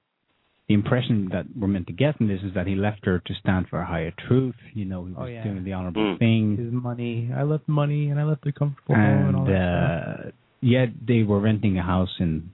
the 0.67 0.73
impression 0.75 1.27
that 1.33 1.45
we're 1.55 1.67
meant 1.67 1.87
to 1.87 1.93
get 1.93 2.15
from 2.17 2.27
this 2.29 2.39
is 2.43 2.53
that 2.53 2.65
he 2.65 2.75
left 2.75 3.05
her 3.05 3.19
to 3.19 3.33
stand 3.41 3.67
for 3.69 3.79
a 3.81 3.85
higher 3.85 4.11
truth. 4.27 4.55
You 4.73 4.85
know, 4.85 5.05
he 5.05 5.13
Oh, 5.17 5.21
was 5.23 5.31
yeah. 5.31 5.43
doing 5.43 5.63
the 5.65 5.73
honorable 5.73 6.01
Mm. 6.15 6.19
thing, 6.19 6.57
His 6.57 6.71
money. 6.71 7.29
I 7.35 7.43
left 7.43 7.67
money 7.67 8.09
and 8.09 8.19
I 8.19 8.23
left 8.23 8.45
a 8.47 8.51
comfortable 8.53 8.95
home 8.95 9.27
and 9.27 9.35
all 9.35 9.45
and 9.45 9.53
that 9.55 10.15
stuff. 10.15 10.27
uh, 10.27 10.31
yet 10.61 10.89
they 11.05 11.23
were 11.23 11.39
renting 11.41 11.77
a 11.77 11.83
house 11.83 12.15
in 12.19 12.49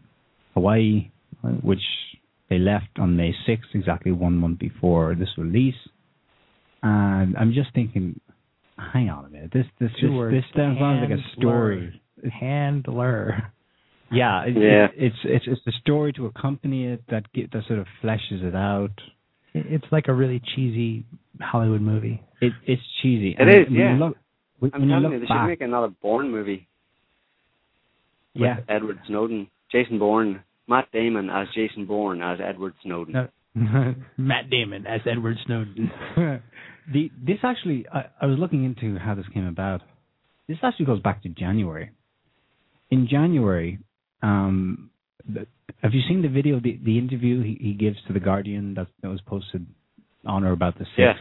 Hawaii, 0.56 1.10
which 1.62 1.84
they 2.50 2.58
left 2.58 2.98
on 2.98 3.16
May 3.16 3.34
6th, 3.46 3.76
exactly 3.76 4.12
one 4.12 4.36
month 4.38 4.58
before 4.60 5.14
this 5.14 5.30
release. 5.38 5.78
And 6.82 7.38
I'm 7.38 7.54
just 7.54 7.72
thinking, 7.76 8.20
hang 8.94 9.10
on 9.10 9.26
a 9.26 9.30
minute, 9.30 9.52
this 9.52 9.68
this 9.80 9.92
Two 10.00 10.08
this, 10.08 10.16
words, 10.18 10.36
this 10.36 10.46
sounds 10.56 10.80
like 10.80 11.12
a 11.12 11.22
story. 11.38 12.02
Handler. 12.32 13.52
Yeah, 14.12 14.44
it, 14.46 14.56
Yeah. 14.56 14.86
It, 14.86 14.92
it's 14.98 15.16
it's 15.24 15.46
it's 15.48 15.62
a 15.68 15.80
story 15.82 16.14
to 16.14 16.26
accompany 16.28 16.86
it 16.86 17.04
that 17.10 17.32
get, 17.34 17.52
that 17.52 17.64
sort 17.68 17.80
of 17.80 17.88
fleshes 18.04 18.44
it 18.44 18.56
out. 18.56 18.92
It's 19.54 19.86
like 19.92 20.08
a 20.08 20.14
really 20.14 20.42
cheesy 20.56 21.06
Hollywood 21.42 21.82
movie. 21.82 22.22
It 22.42 22.54
it's 22.66 22.82
cheesy. 23.02 23.32
It 23.32 23.38
And 23.40 23.50
is, 23.50 23.66
when 23.66 23.74
you 23.74 23.80
yeah. 23.84 23.98
look- 24.00 24.18
when 24.60 24.72
I'm 24.74 24.82
when 24.82 24.90
telling 24.90 25.04
look 25.04 25.12
you, 25.14 25.20
they 25.20 25.26
back, 25.28 25.44
should 25.44 25.48
make 25.50 25.62
another 25.62 25.90
Bourne 26.02 26.32
movie 26.32 26.68
with 28.34 28.42
yeah, 28.44 28.58
Edward 28.68 29.00
Snowden, 29.08 29.48
Jason 29.72 30.00
Bourne, 30.00 30.42
Matt 30.68 30.88
Damon 30.92 31.30
as 31.30 31.48
Jason 31.54 31.86
Bourne 31.86 32.22
as 32.24 32.40
Edward 32.44 32.74
Snowden. 32.84 33.14
No. 33.14 33.28
Matt 34.18 34.50
Damon 34.50 34.86
as 34.88 35.02
Edward 35.10 35.38
Snowden. 35.46 35.92
the 36.94 37.12
this 37.24 37.38
actually 37.44 37.86
I, 37.94 38.06
I 38.22 38.26
was 38.28 38.38
looking 38.40 38.64
into 38.64 38.98
how 39.00 39.16
this 39.16 39.26
came 39.34 39.46
about. 39.46 39.82
This 40.48 40.58
actually 40.64 40.86
goes 40.86 41.02
back 41.02 41.24
to 41.24 41.30
January. 41.30 41.92
In 42.90 43.08
January, 43.10 43.80
um, 44.22 44.90
the, 45.28 45.46
have 45.84 45.94
you 45.94 46.02
seen 46.08 46.22
the 46.22 46.28
video, 46.30 46.60
the, 46.60 46.80
the 46.84 46.98
interview 46.98 47.44
he, 47.44 47.58
he 47.62 47.74
gives 47.74 47.98
to 48.08 48.14
the 48.14 48.20
Guardian 48.20 48.74
that, 48.76 48.88
that 49.02 49.10
was 49.10 49.22
posted 49.26 49.66
on 50.26 50.44
or 50.44 50.52
about 50.52 50.76
the 50.80 50.86
sixth? 50.86 50.98
Yes. 50.98 51.16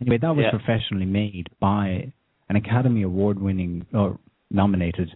Anyway, 0.00 0.18
that 0.18 0.34
was 0.34 0.44
Yeah. 0.44 0.50
professionally 0.58 1.06
made 1.06 1.48
by 1.60 2.12
an 2.48 2.56
Academy 2.56 3.02
Award-winning 3.02 3.86
or 3.92 4.18
nominated 4.50 5.10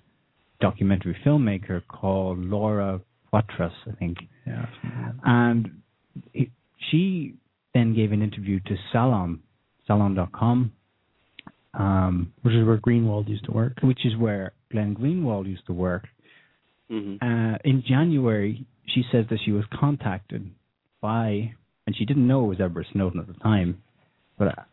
documentary 0.61 1.17
filmmaker 1.25 1.83
called 1.89 2.39
Laura 2.39 3.01
Poitras, 3.33 3.73
I 3.87 3.93
think. 3.99 4.19
Yeah. 4.47 4.67
And 5.25 5.81
it, 6.35 6.49
she 6.91 7.35
then 7.75 7.95
gave 7.95 8.13
an 8.13 8.23
interview 8.23 8.61
to 8.61 8.77
Salon, 8.93 9.41
Salon.com, 9.87 10.73
um, 11.75 12.33
Which 12.43 12.55
is 12.55 12.67
where 12.67 12.79
Greenwald 12.79 13.29
used 13.29 13.45
to 13.45 13.53
work. 13.53 13.75
which 13.83 14.05
is 14.05 14.17
where 14.17 14.53
Glenn 14.73 14.95
Greenwald 14.97 15.47
used 15.47 15.67
to 15.67 15.73
work. 15.73 16.09
Hmm 16.91 17.17
Uh, 17.23 17.57
in 17.65 17.83
January, 17.87 18.67
she 18.87 19.03
says 19.13 19.25
that 19.31 19.39
she 19.45 19.53
was 19.53 19.65
contacted 19.79 20.51
by, 21.01 21.55
and 21.87 21.97
she 21.97 22.05
didn't 22.05 22.27
know 22.27 22.45
it 22.45 22.49
was 22.49 22.61
Edward 22.61 22.87
Snowden 22.93 23.21
at 23.21 23.27
the 23.27 23.35
time, 23.35 23.83
but 24.39 24.49
I 24.49 24.65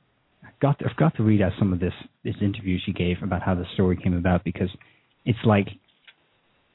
got 0.62 0.82
I've 0.86 0.98
got 0.98 1.16
to 1.18 1.24
read 1.24 1.42
out 1.42 1.54
some 1.60 1.72
of 1.74 1.80
this 1.80 1.94
this 2.24 2.36
interview 2.42 2.80
she 2.86 2.94
gave 2.94 3.18
about 3.22 3.44
how 3.44 3.56
the 3.56 3.66
story 3.76 3.96
came 3.96 4.16
about 4.16 4.44
because 4.44 4.70
it's 5.26 5.40
like, 5.46 5.68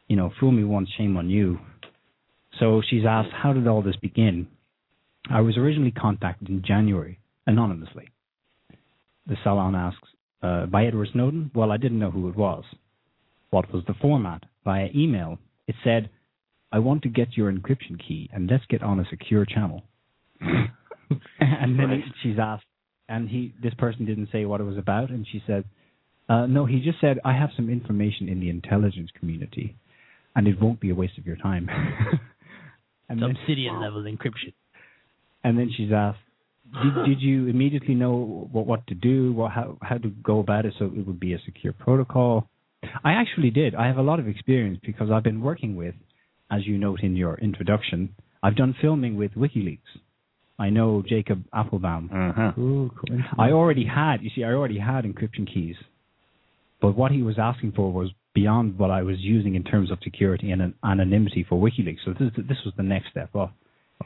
you 0.08 0.16
know, 0.16 0.30
fool 0.38 0.52
me 0.52 0.64
once, 0.64 0.88
shame 0.96 1.16
on 1.16 1.28
you. 1.28 1.58
So 2.60 2.82
she's 2.88 3.04
asked, 3.08 3.30
how 3.32 3.52
did 3.52 3.66
all 3.66 3.82
this 3.82 3.96
begin? 3.96 4.46
I 5.30 5.40
was 5.40 5.56
originally 5.56 5.90
contacted 5.90 6.48
in 6.48 6.62
January 6.62 7.18
anonymously. 7.46 8.08
The 9.26 9.36
salon 9.42 9.74
asks, 9.74 10.08
uh, 10.42 10.66
by 10.66 10.84
Edward 10.86 11.08
Snowden? 11.12 11.50
Well, 11.54 11.72
I 11.72 11.76
didn't 11.78 11.98
know 11.98 12.10
who 12.10 12.28
it 12.28 12.36
was. 12.36 12.64
What 13.52 13.70
was 13.70 13.84
the 13.86 13.94
format? 14.00 14.44
Via 14.64 14.88
email. 14.94 15.38
It 15.68 15.74
said, 15.84 16.08
I 16.72 16.78
want 16.78 17.02
to 17.02 17.10
get 17.10 17.36
your 17.36 17.52
encryption 17.52 18.00
key 18.04 18.30
and 18.32 18.50
let's 18.50 18.64
get 18.66 18.82
on 18.82 18.98
a 18.98 19.04
secure 19.10 19.44
channel. 19.44 19.82
and 20.40 21.78
then 21.78 21.88
Right. 21.90 22.04
she's 22.22 22.38
asked, 22.40 22.64
and 23.10 23.28
he, 23.28 23.52
this 23.62 23.74
person 23.74 24.06
didn't 24.06 24.30
say 24.32 24.46
what 24.46 24.62
it 24.62 24.64
was 24.64 24.78
about, 24.78 25.10
and 25.10 25.26
she 25.30 25.42
said, 25.46 25.64
uh, 26.30 26.46
no, 26.46 26.64
he 26.64 26.80
just 26.80 26.98
said, 26.98 27.18
I 27.26 27.34
have 27.34 27.50
some 27.54 27.68
information 27.68 28.26
in 28.28 28.40
the 28.40 28.48
intelligence 28.48 29.10
community, 29.18 29.76
and 30.34 30.48
it 30.48 30.58
won't 30.58 30.80
be 30.80 30.88
a 30.88 30.94
waste 30.94 31.18
of 31.18 31.26
your 31.26 31.36
time. 31.36 31.68
and, 33.10 33.20
then, 33.20 33.36
Obsidian 33.36 33.80
level 33.82 34.02
encryption. 34.04 34.54
and 35.44 35.58
then 35.58 35.70
she's 35.76 35.92
asked, 35.92 36.20
did, 36.82 37.04
did 37.06 37.20
you 37.20 37.48
immediately 37.48 37.94
know 37.94 38.48
what, 38.50 38.66
what 38.66 38.86
to 38.86 38.94
do, 38.94 39.34
what, 39.34 39.52
how, 39.52 39.76
how 39.82 39.98
to 39.98 40.08
go 40.08 40.38
about 40.38 40.64
it 40.64 40.72
so 40.78 40.86
it 40.86 41.06
would 41.06 41.20
be 41.20 41.34
a 41.34 41.38
secure 41.44 41.74
protocol? 41.74 42.48
I 43.04 43.12
actually 43.12 43.50
did. 43.50 43.74
I 43.74 43.86
have 43.86 43.96
a 43.98 44.02
lot 44.02 44.18
of 44.20 44.28
experience 44.28 44.78
because 44.84 45.10
I've 45.10 45.22
been 45.22 45.40
working 45.40 45.76
with, 45.76 45.94
as 46.50 46.66
you 46.66 46.78
note 46.78 47.00
in 47.02 47.16
your 47.16 47.38
introduction, 47.38 48.14
I've 48.42 48.56
done 48.56 48.74
filming 48.80 49.16
with 49.16 49.32
WikiLeaks. 49.32 49.78
I 50.58 50.70
know 50.70 51.02
Jacob 51.06 51.44
Appelbaum. 51.54 52.10
Uh-huh. 52.12 52.60
Ooh, 52.60 52.90
coincidence. 52.90 53.34
I 53.38 53.50
already 53.50 53.84
had, 53.86 54.22
you 54.22 54.30
see, 54.34 54.44
I 54.44 54.52
already 54.52 54.78
had 54.78 55.04
encryption 55.04 55.52
keys, 55.52 55.76
but 56.80 56.96
what 56.96 57.10
he 57.12 57.22
was 57.22 57.36
asking 57.38 57.72
for 57.72 57.92
was 57.92 58.10
beyond 58.34 58.78
what 58.78 58.90
I 58.90 59.02
was 59.02 59.16
using 59.18 59.54
in 59.54 59.64
terms 59.64 59.90
of 59.90 59.98
security 60.02 60.50
and 60.50 60.62
an- 60.62 60.74
anonymity 60.84 61.44
for 61.48 61.60
WikiLeaks. 61.60 61.98
So 62.04 62.12
this, 62.12 62.30
this 62.36 62.58
was 62.64 62.74
the 62.76 62.82
next 62.82 63.10
step 63.10 63.34
up. 63.34 63.54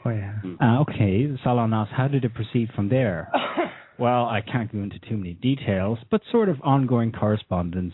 Oh 0.05 0.09
yeah. 0.09 0.35
Uh, 0.61 0.81
okay, 0.81 1.27
Salon 1.43 1.73
asked, 1.73 1.91
how 1.91 2.07
did 2.07 2.23
it 2.23 2.33
proceed 2.33 2.69
from 2.75 2.89
there? 2.89 3.31
well, 3.99 4.25
I 4.25 4.41
can't 4.41 4.71
go 4.71 4.79
into 4.79 4.99
too 4.99 5.17
many 5.17 5.33
details, 5.33 5.97
but 6.11 6.21
sort 6.31 6.49
of 6.49 6.57
ongoing 6.63 7.11
correspondence, 7.11 7.93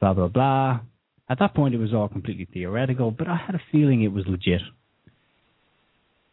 blah, 0.00 0.14
blah, 0.14 0.28
blah. 0.28 0.80
At 1.28 1.38
that 1.38 1.54
point, 1.54 1.74
it 1.74 1.78
was 1.78 1.94
all 1.94 2.08
completely 2.08 2.48
theoretical, 2.52 3.10
but 3.10 3.28
I 3.28 3.36
had 3.36 3.54
a 3.54 3.62
feeling 3.70 4.02
it 4.02 4.12
was 4.12 4.24
legit. 4.26 4.62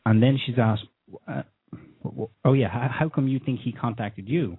And 0.05 0.23
then 0.23 0.39
she's 0.43 0.55
asked, 0.57 0.85
uh, 1.27 1.43
oh, 2.43 2.53
yeah, 2.53 2.69
how, 2.69 2.89
how 2.91 3.09
come 3.09 3.27
you 3.27 3.39
think 3.43 3.59
he 3.59 3.71
contacted 3.71 4.27
you? 4.27 4.57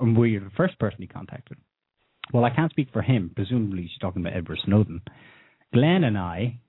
And 0.00 0.16
were 0.16 0.26
you 0.26 0.40
the 0.40 0.50
first 0.56 0.78
person 0.78 0.98
he 1.00 1.06
contacted? 1.06 1.56
Well, 2.32 2.44
I 2.44 2.50
can't 2.50 2.70
speak 2.70 2.88
for 2.92 3.02
him. 3.02 3.32
Presumably, 3.34 3.82
she's 3.82 3.98
talking 4.00 4.22
about 4.22 4.36
Edward 4.36 4.58
Snowden. 4.64 5.02
Glenn 5.72 6.04
and 6.04 6.16
I, 6.16 6.60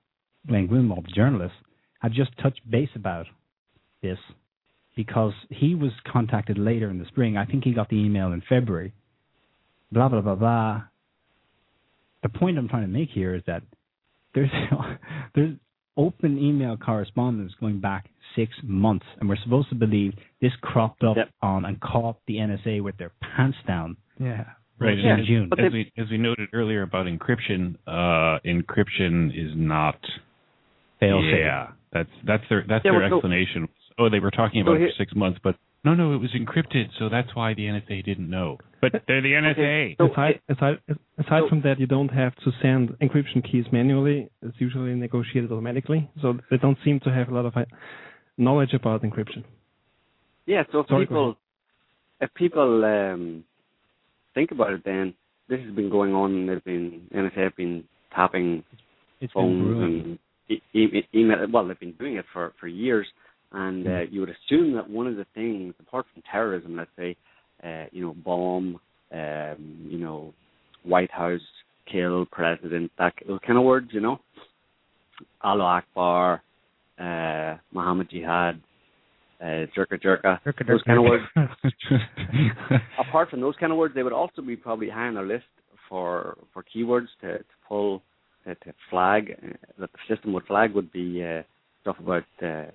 Glenn 0.48 0.68
Greenwald, 0.68 1.04
the 1.06 1.12
journalist, 1.12 1.54
had 2.00 2.12
just 2.12 2.30
touched 2.42 2.68
base 2.68 2.90
about 2.94 3.26
this 4.02 4.18
because 4.96 5.32
he 5.50 5.74
was 5.74 5.92
contacted 6.10 6.58
later 6.58 6.90
in 6.90 6.98
the 6.98 7.06
spring. 7.06 7.36
I 7.36 7.44
think 7.44 7.64
he 7.64 7.72
got 7.72 7.88
the 7.88 7.96
email 7.96 8.32
in 8.32 8.42
February. 8.48 8.92
Blah 9.92 10.08
blah 10.08 10.20
blah 10.22 10.34
blah. 10.34 10.82
The 12.26 12.38
point 12.38 12.58
I'm 12.58 12.68
trying 12.68 12.82
to 12.82 12.88
make 12.88 13.10
here 13.10 13.36
is 13.36 13.42
that 13.46 13.62
there's 14.34 14.50
there's 15.36 15.54
open 15.96 16.38
email 16.38 16.76
correspondence 16.76 17.52
going 17.60 17.80
back 17.80 18.06
six 18.34 18.52
months, 18.64 19.06
and 19.20 19.28
we're 19.28 19.36
supposed 19.44 19.68
to 19.68 19.76
believe 19.76 20.12
this 20.42 20.50
cropped 20.60 21.04
up 21.04 21.16
Yep. 21.16 21.30
on 21.40 21.64
and 21.64 21.80
caught 21.80 22.16
the 22.26 22.34
NSA 22.36 22.82
with 22.82 22.96
their 22.98 23.12
pants 23.22 23.56
down 23.66 23.96
Yeah. 24.18 24.44
Right. 24.78 24.98
in 24.98 25.06
and 25.06 25.20
as- 25.20 25.26
June. 25.26 25.48
But 25.48 25.60
as 25.60 25.72
we 25.72 25.92
as 25.96 26.06
we 26.10 26.18
noted 26.18 26.48
earlier 26.52 26.82
about 26.82 27.06
encryption, 27.06 27.76
uh, 27.86 28.40
encryption 28.44 29.28
is 29.30 29.52
not. 29.54 29.98
Fail 30.98 31.22
yeah, 31.22 31.68
that's 31.92 32.08
that's 32.26 32.42
their 32.48 32.64
that's 32.68 32.84
Yeah, 32.84 32.90
their 32.90 33.00
well, 33.02 33.10
so- 33.10 33.16
explanation. 33.18 33.68
Oh, 33.98 34.08
they 34.10 34.18
were 34.18 34.32
talking 34.32 34.64
So 34.64 34.70
about 34.72 34.76
it 34.76 34.80
here- 34.80 34.88
for 34.88 35.04
six 35.04 35.14
months, 35.14 35.38
but 35.44 35.54
no, 35.86 35.94
no, 35.94 36.14
it 36.14 36.18
was 36.18 36.32
encrypted, 36.34 36.86
so 36.98 37.08
that's 37.08 37.34
why 37.34 37.54
the 37.54 37.62
NSA 37.62 38.04
didn't 38.04 38.28
know. 38.28 38.58
But 38.80 38.92
they're 39.06 39.22
the 39.22 39.32
NSA. 39.32 39.94
Okay, 39.94 39.96
so 39.98 40.12
aside 40.12 40.40
aside 40.48 40.74
aside 41.18 41.42
so- 41.44 41.48
from 41.48 41.62
that, 41.62 41.78
you 41.78 41.86
don't 41.86 42.08
have 42.08 42.34
to 42.44 42.50
send 42.60 42.90
encryption 43.00 43.40
keys 43.48 43.66
manually. 43.72 44.28
It's 44.42 44.56
usually 44.58 44.94
negotiated 44.94 45.52
automatically, 45.52 46.10
so 46.20 46.38
they 46.50 46.56
don't 46.58 46.78
seem 46.84 46.98
to 47.04 47.10
have 47.10 47.28
a 47.28 47.34
lot 47.34 47.46
of 47.46 47.56
uh, 47.56 47.64
knowledge 48.36 48.74
about 48.74 49.02
encryption. 49.02 49.44
Yeah, 50.46 50.64
so 50.72 50.80
if 50.80 50.88
Sorry, 50.88 51.06
people 51.06 51.36
if 52.20 52.34
people 52.34 52.84
um, 52.84 53.44
think 54.34 54.50
about 54.50 54.72
it, 54.72 54.82
then 54.84 55.14
this 55.48 55.60
has 55.60 55.74
been 55.74 55.90
going 55.90 56.14
on. 56.14 56.46
They've 56.46 56.64
been 56.64 57.02
NSA 57.14 57.44
have 57.44 57.56
been 57.56 57.84
tapping 58.14 58.64
It's 59.20 59.32
been 59.32 59.42
phones 59.42 59.64
brewing. 59.64 60.00
and 60.00 60.18
e- 60.74 60.78
e- 60.98 61.08
email. 61.14 61.46
Well, 61.52 61.66
they've 61.68 61.78
been 61.78 61.92
doing 61.92 62.16
it 62.16 62.24
for 62.32 62.52
for 62.58 62.66
years, 62.66 63.06
and 63.52 63.86
uh, 63.86 64.00
you 64.10 64.20
would 64.20 64.30
assume 64.30 64.74
that 64.74 64.88
one 64.88 65.06
of 65.06 65.16
the 65.16 65.26
things, 65.34 65.74
apart 65.80 66.06
from 66.12 66.22
terrorism, 66.30 66.76
let's 66.76 66.90
say, 66.98 67.16
uh, 67.64 67.84
you 67.92 68.02
know, 68.02 68.14
bomb, 68.14 68.78
um, 69.12 69.86
you 69.88 69.98
know, 69.98 70.34
White 70.82 71.10
House, 71.10 71.40
kill 71.90 72.26
president, 72.26 72.90
that 72.98 73.14
those 73.26 73.40
kind 73.46 73.58
of 73.58 73.64
words, 73.64 73.88
you 73.92 74.00
know, 74.00 74.20
Allah 75.42 75.82
Akbar, 75.82 76.42
uh, 76.98 77.56
Muhammad 77.72 78.10
Jihad, 78.10 78.60
uh, 79.40 79.66
Jerka 79.76 80.00
Jerka, 80.02 80.40
Jerka 80.44 80.66
those 80.66 80.82
jerka. 80.82 80.86
kind 80.86 80.98
of 80.98 81.04
words. 81.04 81.24
apart 82.98 83.30
from 83.30 83.40
those 83.40 83.54
kind 83.60 83.72
of 83.72 83.78
words, 83.78 83.94
they 83.94 84.02
would 84.02 84.12
also 84.12 84.42
be 84.42 84.56
probably 84.56 84.88
high 84.88 85.06
on 85.06 85.14
their 85.14 85.26
list 85.26 85.44
for 85.88 86.36
for 86.52 86.64
keywords 86.64 87.06
to, 87.20 87.38
to 87.38 87.44
pull 87.68 88.02
to, 88.44 88.54
to 88.54 88.72
flag 88.90 89.36
uh, 89.42 89.52
that 89.78 89.90
the 89.92 90.14
system 90.14 90.32
would 90.32 90.44
flag 90.46 90.74
would 90.74 90.92
be 90.92 91.24
uh, 91.24 91.42
stuff 91.82 91.96
about. 92.00 92.24
Uh, 92.42 92.70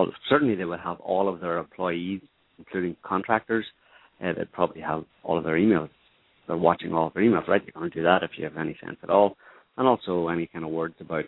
well, 0.00 0.12
certainly 0.28 0.54
they 0.54 0.64
would 0.64 0.80
have 0.80 1.00
all 1.00 1.28
of 1.28 1.40
their 1.40 1.58
employees, 1.58 2.20
including 2.58 2.96
contractors. 3.02 3.64
Uh, 4.22 4.32
they'd 4.36 4.52
probably 4.52 4.82
have 4.82 5.04
all 5.22 5.38
of 5.38 5.44
their 5.44 5.56
emails. 5.56 5.90
They're 6.46 6.56
watching 6.56 6.92
all 6.92 7.06
of 7.08 7.14
their 7.14 7.22
emails, 7.22 7.48
right? 7.48 7.62
You're 7.64 7.72
going 7.72 7.90
to 7.90 7.96
do 7.96 8.02
that 8.02 8.22
if 8.22 8.32
you 8.36 8.44
have 8.44 8.56
any 8.56 8.76
sense 8.84 8.96
at 9.02 9.10
all, 9.10 9.36
and 9.76 9.86
also 9.86 10.28
any 10.28 10.46
kind 10.46 10.64
of 10.64 10.70
words 10.70 10.94
about, 11.00 11.24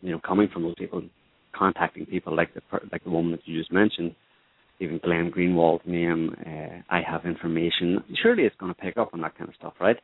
you 0.00 0.10
know, 0.12 0.20
coming 0.26 0.48
from 0.52 0.62
those 0.62 0.74
people, 0.78 1.02
contacting 1.54 2.06
people 2.06 2.34
like 2.36 2.52
the 2.54 2.60
like 2.92 3.04
the 3.04 3.10
woman 3.10 3.32
that 3.32 3.40
you 3.44 3.58
just 3.58 3.72
mentioned, 3.72 4.14
even 4.80 5.00
Glenn 5.02 5.30
Greenwald's 5.30 5.84
name. 5.86 6.34
Uh, 6.46 6.82
I 6.94 7.00
have 7.00 7.24
information. 7.24 8.02
Surely 8.22 8.44
it's 8.44 8.56
going 8.56 8.74
to 8.74 8.80
pick 8.80 8.96
up 8.96 9.10
on 9.14 9.20
that 9.22 9.36
kind 9.36 9.48
of 9.48 9.56
stuff, 9.56 9.74
right? 9.80 9.96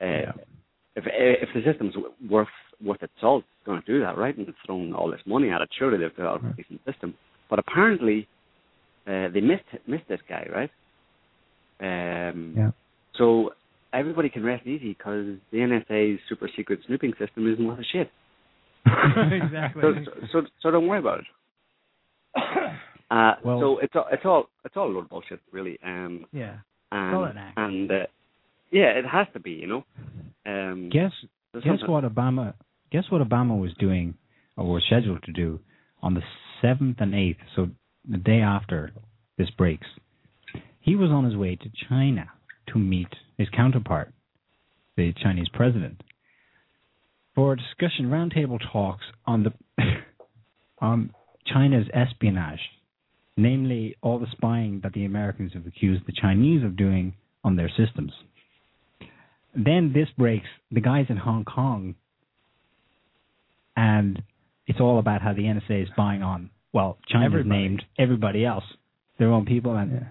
Uh, 0.00 0.06
Yeah. 0.06 0.32
If 0.96 1.04
if 1.06 1.48
the 1.54 1.62
system's 1.70 1.94
worth 2.30 2.48
worth 2.84 3.02
its 3.02 3.12
salt, 3.20 3.44
it's 3.58 3.66
going 3.66 3.80
to 3.80 3.86
do 3.86 4.00
that, 4.00 4.16
right? 4.16 4.36
And 4.36 4.48
it's 4.48 4.58
thrown 4.64 4.92
all 4.94 5.10
this 5.10 5.20
money 5.26 5.50
at 5.50 5.60
it. 5.60 5.68
Surely 5.78 5.98
they've 5.98 6.16
got 6.16 6.36
a 6.36 6.52
decent 6.56 6.80
system. 6.84 7.14
But 7.50 7.58
apparently, 7.58 8.28
uh, 9.06 9.28
they 9.28 9.40
missed 9.40 9.64
missed 9.86 10.08
this 10.08 10.20
guy, 10.28 10.46
right? 10.52 10.70
Um, 11.80 12.54
Yeah. 12.56 12.70
So 13.16 13.54
everybody 13.92 14.28
can 14.28 14.44
rest 14.44 14.66
easy 14.66 14.92
because 14.94 15.36
the 15.52 15.58
NSA's 15.58 16.20
super 16.28 16.48
secret 16.56 16.80
snooping 16.86 17.12
system 17.18 17.52
isn't 17.52 17.64
worth 17.66 17.78
a 17.78 17.84
shit. 17.84 18.10
exactly. 18.86 19.82
So, 19.82 19.94
so, 20.32 20.42
so 20.60 20.70
don't 20.70 20.86
worry 20.86 20.98
about 21.00 21.20
it. 21.20 21.26
Uh, 23.10 23.34
Well- 23.44 23.60
so 23.60 23.78
it's 23.78 23.94
all, 23.94 24.06
it's 24.10 24.24
all 24.24 24.48
it's 24.64 24.76
all 24.76 24.88
a 24.88 24.92
load 24.92 25.04
of 25.04 25.10
bullshit, 25.10 25.38
really. 25.52 25.78
Um, 25.84 26.26
yeah. 26.32 26.56
and 26.90 27.14
all 27.14 27.24
an 27.24 27.36
act. 27.36 27.58
and 27.58 27.90
uh, 27.90 28.06
yeah, 28.72 28.86
it 28.98 29.04
has 29.06 29.26
to 29.34 29.40
be, 29.40 29.52
you 29.52 29.66
know. 29.68 29.84
Um, 30.46 30.90
Guess 30.92 31.12
guess 31.54 31.78
what 31.86 32.04
Obama 32.04 32.54
guess 32.90 33.04
what 33.10 33.26
Obama 33.26 33.58
was 33.58 33.72
doing 33.78 34.14
or 34.56 34.72
was 34.72 34.82
scheduled 34.86 35.22
to 35.24 35.32
do 35.32 35.60
on 36.02 36.14
the 36.14 36.22
seventh 36.60 36.96
and 37.00 37.14
eighth, 37.14 37.38
so 37.56 37.68
the 38.08 38.18
day 38.18 38.40
after 38.40 38.92
this 39.38 39.50
breaks. 39.50 39.86
He 40.80 40.96
was 40.96 41.10
on 41.10 41.24
his 41.24 41.36
way 41.36 41.56
to 41.56 41.70
China 41.88 42.26
to 42.72 42.78
meet 42.78 43.08
his 43.38 43.48
counterpart, 43.48 44.12
the 44.96 45.12
Chinese 45.22 45.48
president, 45.52 46.02
for 47.34 47.56
discussion 47.56 48.06
roundtable 48.06 48.58
talks 48.72 49.04
on 49.26 49.44
the 49.44 49.52
on 50.78 51.10
China's 51.46 51.86
espionage, 51.92 52.60
namely 53.36 53.96
all 54.02 54.18
the 54.18 54.26
spying 54.32 54.80
that 54.82 54.92
the 54.92 55.04
Americans 55.04 55.52
have 55.54 55.66
accused 55.66 56.04
the 56.06 56.12
Chinese 56.12 56.62
of 56.62 56.76
doing 56.76 57.14
on 57.42 57.56
their 57.56 57.70
systems. 57.76 58.12
Then 59.56 59.92
this 59.92 60.08
breaks. 60.18 60.46
The 60.70 60.80
guy's 60.80 61.06
in 61.08 61.16
Hong 61.16 61.44
Kong, 61.44 61.94
and 63.76 64.22
it's 64.66 64.80
all 64.80 64.98
about 64.98 65.22
how 65.22 65.32
the 65.32 65.42
NSA 65.42 65.82
is 65.82 65.88
buying 65.96 66.22
on. 66.22 66.50
Well, 66.72 66.98
China's 67.08 67.26
Everybody. 67.26 67.60
named 67.60 67.84
everybody 67.98 68.44
else, 68.44 68.64
their 69.18 69.30
own 69.30 69.46
people, 69.46 69.76
and 69.76 70.06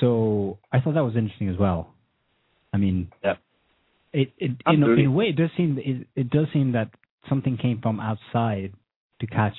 so 0.00 0.58
I 0.72 0.80
thought 0.80 0.94
that 0.94 1.04
was 1.04 1.16
interesting 1.16 1.48
as 1.48 1.56
well. 1.58 1.92
I 2.72 2.76
mean, 2.76 3.10
Yeah. 3.24 3.36
it 4.12 4.32
it 4.38 4.52
you 4.70 4.76
know, 4.76 4.92
in 4.92 5.06
a 5.06 5.10
way 5.10 5.28
it 5.28 5.36
does 5.36 5.50
seem 5.56 5.78
it, 5.78 6.06
it 6.14 6.30
does 6.30 6.46
seem 6.52 6.72
that 6.72 6.90
something 7.28 7.56
came 7.56 7.80
from 7.80 7.98
outside 7.98 8.72
to 9.20 9.26
catch 9.26 9.56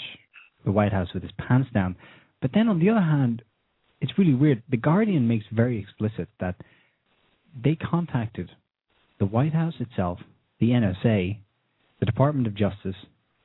the 0.63 0.71
White 0.71 0.93
House 0.93 1.13
with 1.13 1.23
his 1.23 1.31
pants 1.33 1.69
down. 1.73 1.95
But 2.41 2.51
then 2.53 2.69
on 2.69 2.79
the 2.79 2.89
other 2.89 3.01
hand, 3.01 3.41
it's 3.99 4.17
really 4.17 4.33
weird. 4.33 4.63
The 4.69 4.77
Guardian 4.77 5.27
makes 5.27 5.45
very 5.51 5.79
explicit 5.79 6.29
that 6.39 6.55
they 7.61 7.75
contacted 7.75 8.51
the 9.19 9.25
White 9.25 9.53
House 9.53 9.73
itself, 9.79 10.19
the 10.59 10.69
NSA, 10.69 11.37
the 11.99 12.05
Department 12.05 12.47
of 12.47 12.55
Justice, 12.55 12.95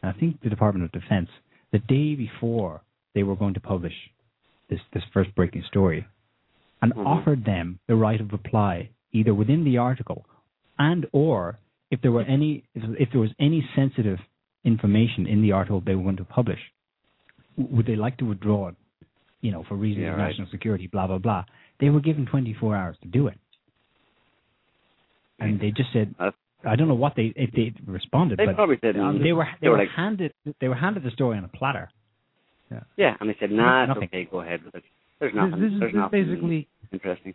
and 0.03 0.13
I 0.15 0.19
think 0.19 0.41
the 0.43 0.51
Department 0.51 0.85
of 0.85 0.93
Defense, 1.01 1.29
the 1.73 1.79
day 1.79 2.15
before 2.15 2.83
they 3.15 3.23
were 3.23 3.37
going 3.37 3.55
to 3.55 3.61
publish 3.61 3.95
this 4.69 4.81
this 4.93 5.03
first 5.13 5.35
breaking 5.35 5.63
story, 5.69 6.07
and 6.81 6.93
Mhm. 6.93 7.07
offered 7.07 7.45
them 7.45 7.79
the 7.87 7.97
right 7.97 8.21
of 8.21 8.33
reply 8.33 8.89
either 9.13 9.35
within 9.35 9.65
the 9.65 9.77
article 9.79 10.25
and 10.79 11.07
or 11.13 11.59
if 11.91 12.01
there 12.01 12.13
were 12.13 12.23
any 12.23 12.65
if, 12.75 12.83
if 12.99 13.11
there 13.13 13.21
was 13.21 13.31
any 13.39 13.67
sensitive 13.75 14.19
information 14.65 15.27
in 15.27 15.43
the 15.43 15.53
article 15.53 15.81
they 15.81 15.95
were 15.95 16.03
going 16.03 16.17
to 16.17 16.25
publish, 16.25 16.61
would 17.57 17.87
they 17.87 17.97
like 17.97 18.17
to 18.19 18.25
withdraw 18.25 18.69
it? 18.69 18.77
You 19.43 19.51
know, 19.53 19.63
for 19.65 19.75
reasons 19.77 20.05
Yeah, 20.05 20.13
of 20.13 20.19
right. 20.19 20.29
national 20.29 20.49
security, 20.49 20.87
blah 20.87 21.07
blah 21.07 21.19
blah. 21.19 21.45
They 21.79 21.91
were 21.91 22.01
given 22.01 22.25
24 22.27 22.77
hours 22.77 22.97
to 23.03 23.09
do 23.09 23.27
it, 23.27 23.39
and 25.43 25.61
they 25.61 25.71
just 25.71 25.93
said, 25.93 26.15
Uh, 26.19 26.31
I 26.65 26.77
don't 26.77 26.89
know 26.89 26.95
what 26.95 27.15
they 27.17 27.33
if 27.37 27.51
they 27.53 27.73
responded, 27.87 28.39
They 28.39 28.47
probably 28.55 28.79
said 28.81 28.97
um, 28.97 29.21
they 29.23 29.33
were 29.33 29.47
they, 29.61 29.69
were 29.69 29.77
were 29.77 29.83
like, 29.85 29.89
handed 29.97 30.33
they 30.61 30.69
were 30.69 30.75
handed 30.75 31.03
the 31.03 31.11
story 31.11 31.37
on 31.39 31.45
a 31.45 31.49
platter. 31.49 31.91
yeah, 32.71 32.81
yeah 32.97 33.17
and 33.21 33.29
they 33.29 33.37
said, 33.41 33.51
nah, 33.51 33.83
it's 33.85 33.89
Nothing. 33.89 34.05
okay, 34.05 34.29
go 34.31 34.41
ahead 34.41 34.65
with 34.65 34.75
it. 34.75 34.85
There's 35.21 35.35
nothing. 35.35 35.61
this 35.61 35.73
is 35.73 35.81
there's 35.81 35.93
this 35.93 35.99
nothing 35.99 36.25
basically 36.25 36.69
interesting. 36.93 37.35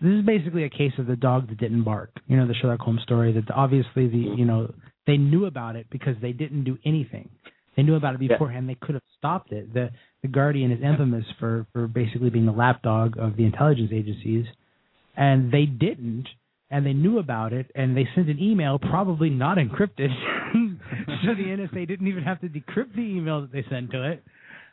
this 0.00 0.12
is 0.12 0.24
basically 0.24 0.64
a 0.64 0.70
case 0.70 0.92
of 0.98 1.06
the 1.06 1.16
dog 1.16 1.48
that 1.48 1.58
didn't 1.58 1.84
bark. 1.84 2.10
You 2.26 2.36
know, 2.36 2.46
the 2.46 2.54
Sherlock 2.54 2.80
Holmes 2.80 3.02
story 3.02 3.32
that 3.32 3.50
obviously 3.54 4.08
the 4.08 4.18
you 4.18 4.44
know 4.44 4.72
they 5.06 5.16
knew 5.16 5.46
about 5.46 5.76
it 5.76 5.86
because 5.90 6.16
they 6.22 6.32
didn't 6.32 6.64
do 6.64 6.78
anything. 6.84 7.28
They 7.76 7.82
knew 7.82 7.94
about 7.96 8.14
it 8.16 8.22
Yeah. 8.22 8.28
beforehand. 8.28 8.68
They 8.68 8.76
could 8.80 8.94
have 8.94 9.02
stopped 9.18 9.50
it. 9.52 9.72
The 9.72 9.90
the 10.22 10.28
Guardian 10.28 10.70
is 10.72 10.80
infamous 10.82 11.24
for 11.40 11.66
for 11.72 11.86
basically 11.86 12.30
being 12.30 12.46
the 12.46 12.52
lapdog 12.52 13.16
of 13.18 13.36
the 13.36 13.44
intelligence 13.44 13.90
agencies, 13.92 14.46
and 15.16 15.50
they 15.52 15.64
didn't. 15.66 16.26
And 16.72 16.86
they 16.86 16.94
knew 16.94 17.18
about 17.18 17.52
it, 17.52 17.70
and 17.74 17.94
they 17.94 18.08
sent 18.14 18.30
an 18.30 18.40
email, 18.40 18.78
probably 18.78 19.28
not 19.28 19.58
encrypted, 19.58 20.08
so 21.22 21.34
the 21.34 21.44
NSA 21.44 21.86
didn't 21.86 22.08
even 22.08 22.22
have 22.24 22.40
to 22.40 22.48
decrypt 22.48 22.94
the 22.96 23.02
email 23.02 23.42
that 23.42 23.52
they 23.52 23.62
sent 23.70 23.90
to 23.90 24.10
it. 24.10 24.24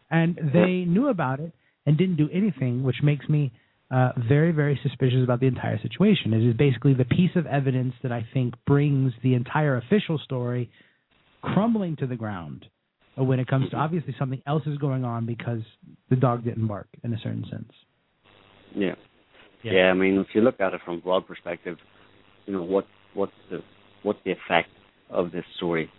And 0.09 0.39
they 0.53 0.85
knew 0.87 1.09
about 1.09 1.41
it 1.41 1.51
and 1.85 1.97
didn't 1.97 2.15
do 2.15 2.29
anything, 2.33 2.83
which 2.83 2.95
makes 3.03 3.27
me 3.27 3.51
uh, 3.91 4.11
very, 4.27 4.51
very 4.51 4.79
suspicious 4.81 5.23
about 5.23 5.39
the 5.39 5.47
entire 5.47 5.79
situation. 5.81 6.33
It 6.33 6.47
is 6.47 6.55
basically 6.55 6.93
the 6.93 7.05
piece 7.05 7.31
of 7.35 7.45
evidence 7.45 7.93
that 8.01 8.11
I 8.11 8.25
think 8.33 8.53
brings 8.65 9.11
the 9.21 9.33
entire 9.33 9.77
official 9.77 10.17
story 10.19 10.69
crumbling 11.41 11.95
to 11.97 12.07
the 12.07 12.15
ground 12.15 12.65
when 13.15 13.39
it 13.39 13.47
comes 13.47 13.69
to 13.71 13.75
obviously 13.75 14.15
something 14.17 14.41
else 14.47 14.63
is 14.65 14.77
going 14.77 15.03
on 15.03 15.25
because 15.25 15.61
the 16.09 16.15
dog 16.15 16.43
didn't 16.43 16.67
bark 16.67 16.87
in 17.03 17.13
a 17.13 17.17
certain 17.17 17.45
sense. 17.51 17.71
Yeah. 18.75 18.95
Yeah. 19.63 19.73
yeah. 19.73 19.85
I 19.85 19.93
mean, 19.93 20.17
if 20.17 20.27
you 20.33 20.41
look 20.41 20.59
at 20.59 20.73
it 20.73 20.81
from 20.85 20.95
a 20.95 21.01
broad 21.01 21.27
perspective, 21.27 21.77
you 22.45 22.53
know 22.53 22.63
what 22.63 22.85
what's 23.13 23.31
the 23.49 23.59
what's 24.03 24.19
the 24.25 24.31
effect 24.31 24.69
of 25.09 25.31
this 25.31 25.45
story? 25.57 25.89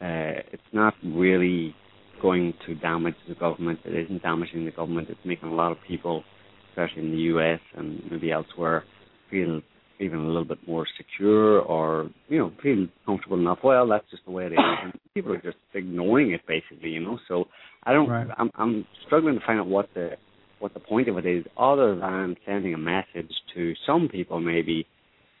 Uh, 0.00 0.40
it's 0.52 0.62
not 0.72 0.94
really 1.04 1.74
going 2.22 2.54
to 2.66 2.74
damage 2.74 3.14
the 3.28 3.34
government. 3.34 3.80
It 3.84 4.06
isn't 4.06 4.22
damaging 4.22 4.64
the 4.64 4.70
government. 4.70 5.08
It's 5.10 5.20
making 5.24 5.48
a 5.48 5.54
lot 5.54 5.72
of 5.72 5.78
people, 5.86 6.24
especially 6.70 7.02
in 7.02 7.10
the 7.12 7.18
U.S. 7.18 7.60
and 7.76 8.00
maybe 8.10 8.32
elsewhere, 8.32 8.84
feel 9.30 9.60
even 10.00 10.18
a 10.18 10.26
little 10.26 10.44
bit 10.44 10.58
more 10.66 10.86
secure 10.96 11.60
or 11.60 12.10
you 12.28 12.38
know 12.38 12.52
feel 12.62 12.86
comfortable 13.06 13.38
enough. 13.38 13.58
Well, 13.62 13.86
that's 13.88 14.08
just 14.10 14.24
the 14.24 14.32
way 14.32 14.46
it 14.46 14.52
is. 14.52 14.58
And 14.82 14.98
people 15.12 15.32
are 15.32 15.42
just 15.42 15.58
ignoring 15.74 16.32
it 16.32 16.40
basically, 16.48 16.90
you 16.90 17.00
know. 17.00 17.18
So 17.28 17.44
I 17.84 17.92
don't. 17.92 18.08
Right. 18.08 18.26
I'm 18.38 18.50
I'm 18.54 18.86
struggling 19.06 19.38
to 19.38 19.46
find 19.46 19.60
out 19.60 19.66
what 19.66 19.88
the 19.94 20.12
what 20.60 20.74
the 20.74 20.80
point 20.80 21.08
of 21.08 21.18
it 21.18 21.26
is, 21.26 21.44
other 21.56 21.96
than 21.96 22.36
sending 22.46 22.74
a 22.74 22.78
message 22.78 23.32
to 23.54 23.74
some 23.86 24.08
people 24.08 24.40
maybe 24.40 24.86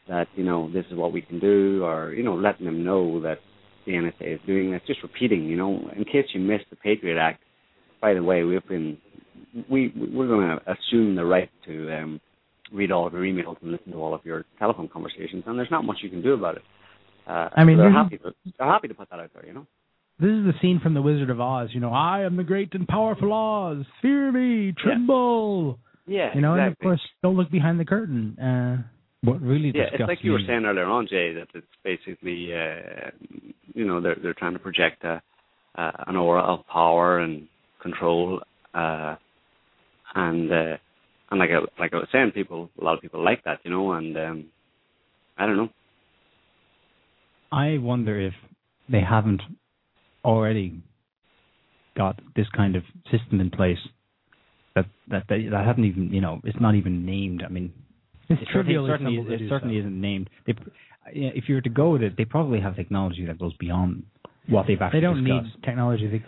that 0.08 0.26
you 0.34 0.44
know 0.44 0.70
this 0.72 0.84
is 0.90 0.96
what 0.96 1.12
we 1.12 1.22
can 1.22 1.38
do, 1.38 1.84
or 1.84 2.12
you 2.12 2.22
know 2.22 2.34
letting 2.34 2.66
them 2.66 2.82
know 2.84 3.20
that 3.20 3.38
the 3.86 3.92
NSA 3.92 4.34
is 4.34 4.40
doing 4.46 4.72
this. 4.72 4.82
Just 4.86 5.02
repeating, 5.02 5.44
you 5.44 5.56
know, 5.56 5.88
in 5.96 6.04
case 6.04 6.26
you 6.34 6.40
missed 6.40 6.66
the 6.70 6.76
Patriot 6.76 7.18
Act. 7.18 7.42
By 8.00 8.14
the 8.14 8.22
way, 8.22 8.42
we've 8.44 8.66
been 8.66 8.98
we 9.70 9.92
we're 9.94 10.26
going 10.26 10.58
to 10.58 10.72
assume 10.72 11.16
the 11.16 11.24
right 11.24 11.50
to 11.66 11.92
um, 11.94 12.20
read 12.72 12.90
all 12.90 13.06
of 13.06 13.12
your 13.12 13.22
emails 13.22 13.56
and 13.62 13.72
listen 13.72 13.92
to 13.92 13.98
all 13.98 14.14
of 14.14 14.24
your 14.24 14.44
telephone 14.58 14.88
conversations, 14.88 15.44
and 15.46 15.58
there's 15.58 15.70
not 15.70 15.84
much 15.84 15.98
you 16.02 16.10
can 16.10 16.22
do 16.22 16.32
about 16.32 16.56
it. 16.56 16.62
Uh, 17.26 17.48
I 17.54 17.64
mean, 17.64 17.76
they're 17.76 17.92
happy 17.92 18.18
to 18.18 18.32
they're 18.58 18.66
happy 18.66 18.88
to 18.88 18.94
put 18.94 19.10
that 19.10 19.20
out 19.20 19.30
there, 19.34 19.46
you 19.46 19.52
know. 19.52 19.66
This 20.20 20.32
is 20.32 20.44
the 20.44 20.52
scene 20.60 20.80
from 20.82 20.92
The 20.92 21.00
Wizard 21.00 21.30
of 21.30 21.40
Oz. 21.40 21.70
You 21.72 21.80
know, 21.80 21.92
I 21.94 22.24
am 22.24 22.36
the 22.36 22.44
great 22.44 22.74
and 22.74 22.86
powerful 22.86 23.32
Oz. 23.32 23.86
Fear 24.02 24.32
me, 24.32 24.74
tremble. 24.76 25.78
Yeah, 26.06 26.34
You 26.34 26.42
know, 26.42 26.54
and 26.54 26.72
of 26.72 26.78
course, 26.78 27.00
don't 27.22 27.36
look 27.36 27.50
behind 27.50 27.80
the 27.80 27.86
curtain. 27.86 28.38
Uh, 28.38 28.82
What 29.22 29.40
really 29.40 29.72
Yeah, 29.74 29.84
it's 29.92 30.02
like 30.06 30.18
you 30.22 30.32
were 30.32 30.40
saying 30.46 30.64
earlier 30.66 30.84
on, 30.84 31.06
Jay, 31.08 31.32
that 31.34 31.48
it's 31.54 31.66
basically, 31.84 32.52
uh, 32.52 33.10
you 33.74 33.86
know, 33.86 34.00
they're 34.00 34.16
they're 34.22 34.34
trying 34.34 34.54
to 34.54 34.58
project 34.58 35.04
a, 35.04 35.22
uh, 35.76 35.90
an 36.06 36.16
aura 36.16 36.42
of 36.42 36.66
power 36.66 37.20
and 37.20 37.46
control, 37.80 38.42
uh, 38.74 39.14
and 40.14 40.52
uh, 40.52 40.76
and 41.30 41.38
like 41.38 41.50
I, 41.50 41.80
like 41.80 41.94
I 41.94 41.96
was 41.96 42.08
saying, 42.12 42.32
people, 42.32 42.68
a 42.78 42.84
lot 42.84 42.94
of 42.94 43.00
people 43.00 43.24
like 43.24 43.44
that, 43.44 43.60
you 43.62 43.70
know, 43.70 43.92
and 43.92 44.16
um, 44.18 44.44
I 45.38 45.46
don't 45.46 45.56
know. 45.56 45.70
I 47.52 47.78
wonder 47.78 48.20
if 48.20 48.34
they 48.88 49.00
haven't 49.00 49.42
already 50.24 50.80
got 51.96 52.20
this 52.36 52.46
kind 52.56 52.76
of 52.76 52.82
system 53.10 53.40
in 53.40 53.50
place 53.50 53.78
that 54.74 54.86
that 55.08 55.24
they, 55.28 55.44
that 55.46 55.64
haven't 55.66 55.84
even 55.84 56.12
you 56.12 56.20
know 56.20 56.40
it's 56.44 56.60
not 56.60 56.74
even 56.74 57.04
named. 57.04 57.42
I 57.44 57.50
mean, 57.50 57.72
it's 58.28 58.42
trivial. 58.52 58.86
certainly, 58.86 59.16
it 59.16 59.48
certainly 59.48 59.76
so. 59.76 59.80
isn't 59.80 60.00
named. 60.00 60.30
They, 60.46 60.54
if 61.12 61.48
you 61.48 61.56
were 61.56 61.60
to 61.62 61.70
go 61.70 61.90
with 61.90 62.02
it, 62.02 62.16
they 62.16 62.24
probably 62.24 62.60
have 62.60 62.76
technology 62.76 63.26
that 63.26 63.38
goes 63.38 63.52
beyond 63.58 64.04
what 64.48 64.66
they've 64.66 64.80
actually 64.80 65.00
They 65.00 65.06
don't 65.06 65.24
discussed. 65.24 65.56
need 65.56 65.64
technology. 65.64 66.22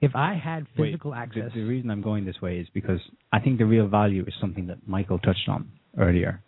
If 0.00 0.14
I 0.14 0.34
had 0.34 0.66
Wait, 0.76 0.88
physical 0.92 1.10
the- 1.12 1.16
access, 1.16 1.50
The, 1.54 1.62
reason 1.64 1.90
I'm 1.90 2.02
going 2.02 2.24
this 2.24 2.40
way 2.40 2.58
is 2.58 2.68
because 2.72 3.00
I 3.32 3.40
think 3.40 3.58
the 3.58 3.64
real 3.66 3.88
value 3.88 4.24
is 4.26 4.34
something 4.40 4.66
that 4.68 4.86
Michael 4.86 5.18
touched 5.18 5.48
on 5.48 5.68
earlier. 5.98 6.40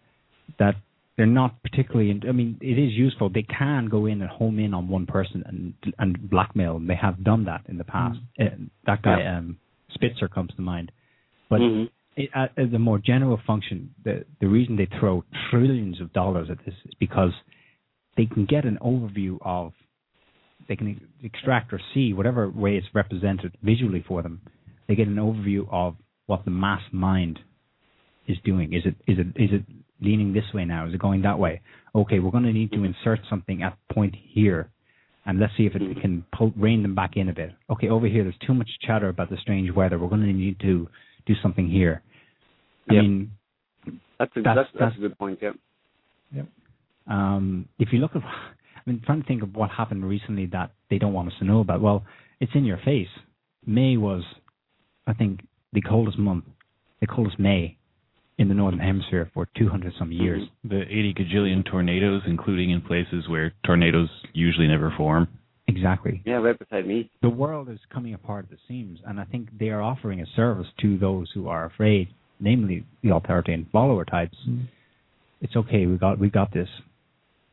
That 0.59 0.77
they're 1.21 1.27
not 1.27 1.63
particularly. 1.63 2.19
I 2.27 2.33
mean, 2.33 2.57
it 2.63 2.79
is 2.79 2.93
useful. 2.93 3.29
They 3.29 3.43
can 3.43 3.89
go 3.91 4.07
in 4.07 4.23
and 4.23 4.31
home 4.31 4.59
in 4.59 4.73
on 4.73 4.89
one 4.89 5.05
person 5.05 5.45
and 5.47 5.75
and 5.99 6.31
blackmail. 6.31 6.73
them. 6.73 6.87
They 6.87 6.95
have 6.95 7.23
done 7.23 7.45
that 7.45 7.61
in 7.69 7.77
the 7.77 7.85
past. 7.85 8.19
Uh, 8.41 8.45
that 8.87 9.03
guy, 9.03 9.27
um, 9.27 9.59
Spitzer, 9.93 10.29
comes 10.29 10.51
to 10.57 10.63
mind. 10.63 10.91
But 11.51 11.61
Mhm. 11.61 11.91
it, 12.17 12.31
uh, 12.35 12.49
a 12.57 12.79
more 12.79 12.99
general 12.99 13.37
function, 13.37 13.91
the 14.03 14.25
the 14.39 14.49
reason 14.49 14.77
they 14.77 14.87
throw 14.99 15.23
trillions 15.51 16.01
of 16.01 16.11
dollars 16.15 16.49
at 16.49 16.65
this 16.65 16.75
is 16.87 16.95
because 16.95 17.35
they 18.17 18.25
can 18.25 18.47
get 18.47 18.65
an 18.65 18.79
overview 18.81 19.37
of, 19.43 19.75
they 20.69 20.77
can 20.77 20.99
extract 21.23 21.75
or 21.75 21.81
see 21.93 22.15
whatever 22.15 22.49
way 22.49 22.79
it's 22.79 22.95
represented 22.95 23.53
visually 23.63 24.01
for 24.09 24.23
them. 24.23 24.41
They 24.87 24.95
get 24.95 25.07
an 25.07 25.17
overview 25.17 25.69
of 25.71 25.97
what 26.29 26.47
the 26.47 26.51
mass 26.51 26.83
mind 26.93 27.41
is 28.27 28.39
doing. 28.43 28.73
Is 28.73 28.87
it 28.87 28.95
is 29.07 29.19
it 29.19 29.27
is 29.37 29.53
it 29.53 29.65
leaning 30.01 30.32
this 30.32 30.44
way 30.55 30.64
now? 30.64 30.86
Is 30.86 30.94
it 30.94 31.01
going 31.01 31.22
that 31.22 31.39
way? 31.39 31.60
Okay, 31.94 32.18
we're 32.18 32.31
going 32.31 32.44
to 32.44 32.52
need 32.52 32.72
to 32.72 32.85
insert 32.85 33.20
something 33.28 33.62
at 33.62 33.77
point 33.93 34.14
here, 34.14 34.70
and 35.27 35.39
let's 35.40 35.52
see 35.56 35.66
if 35.66 35.74
it 35.74 35.82
Mhm. 35.82 36.01
can 36.01 36.24
pull, 36.32 36.52
rein 36.56 36.82
them 36.82 36.94
back 36.94 37.16
in 37.16 37.28
a 37.28 37.32
bit. 37.32 37.55
Okay, 37.68 37.89
over 37.89 38.06
here, 38.06 38.22
there's 38.22 38.39
too 38.39 38.55
much 38.55 38.70
chatter 38.81 39.09
about 39.09 39.28
the 39.31 39.36
strange 39.39 39.70
weather. 39.70 39.98
We're 39.98 40.09
going 40.09 40.22
to 40.22 40.32
need 40.32 40.59
to 40.60 40.89
do 41.27 41.35
something 41.36 41.68
here. 41.68 42.02
I 42.89 42.94
Yep. 42.94 43.02
mean, 43.05 43.31
That's 44.18 44.36
a, 44.36 44.43
That's- 44.43 44.66
that's, 44.72 44.78
that's, 44.78 44.97
a 44.97 45.01
good 45.01 45.16
point. 45.18 45.39
Yeah. 45.40 45.52
um, 47.06 47.66
if 47.78 47.90
you 47.93 47.98
look 48.01 48.14
at, 48.14 48.22
I 48.22 48.81
mean, 48.85 49.01
trying 49.01 49.22
to 49.22 49.27
think 49.27 49.43
of 49.43 49.55
what 49.56 49.70
happened 49.70 50.05
recently 50.05 50.44
that 50.47 50.72
they 50.90 50.98
don't 50.98 51.14
want 51.14 51.28
us 51.28 51.39
to 51.39 51.44
know 51.44 51.60
about. 51.60 51.81
Well, 51.81 52.05
it's 52.39 52.55
in 52.55 52.64
your 52.66 52.77
face. 52.78 53.09
May 53.66 53.97
was, 53.97 54.22
I 55.06 55.14
think, 55.14 55.40
the 55.72 55.81
coldest 55.81 56.18
month, 56.18 56.44
the 57.01 57.06
coldest 57.06 57.39
May 57.39 57.77
in 58.41 58.49
the 58.49 58.55
northern 58.55 58.81
hemisphere 58.81 59.31
for 59.35 59.47
200 59.59 59.93
some 59.99 60.11
years. 60.11 60.43
The 60.65 60.81
80 60.81 61.15
gajillion 61.15 61.71
tornadoes, 61.71 62.23
including 62.27 62.71
in 62.71 62.81
places 62.81 63.29
where 63.29 63.53
tornadoes 63.67 64.09
usually 64.33 64.67
never 64.67 64.93
form. 64.97 65.29
Exactly. 65.69 66.23
Yeah, 66.25 66.37
right 66.37 66.59
beside 66.59 66.87
me. 66.87 67.11
The 67.21 67.29
world 67.29 67.69
is 67.69 67.79
coming 67.93 68.15
apart 68.15 68.47
at 68.47 68.51
the 68.51 68.57
seams, 68.67 68.99
and 69.07 69.21
I 69.21 69.25
think 69.25 69.51
they 69.59 69.69
are 69.69 69.83
offering 69.83 70.23
a 70.23 70.27
service 70.35 70.67
to 70.81 70.97
those 70.99 71.31
who 71.35 71.49
are 71.49 71.67
afraid, 71.67 72.09
namely 72.41 72.87
the 73.03 73.15
authoritarian 73.15 73.69
follower 73.71 74.07
types. 74.07 74.39
It's 75.43 75.55
okay. 75.55 75.85
We 75.85 75.99
got 75.99 76.19
we 76.19 76.31
got 76.31 76.51
this. 76.53 76.69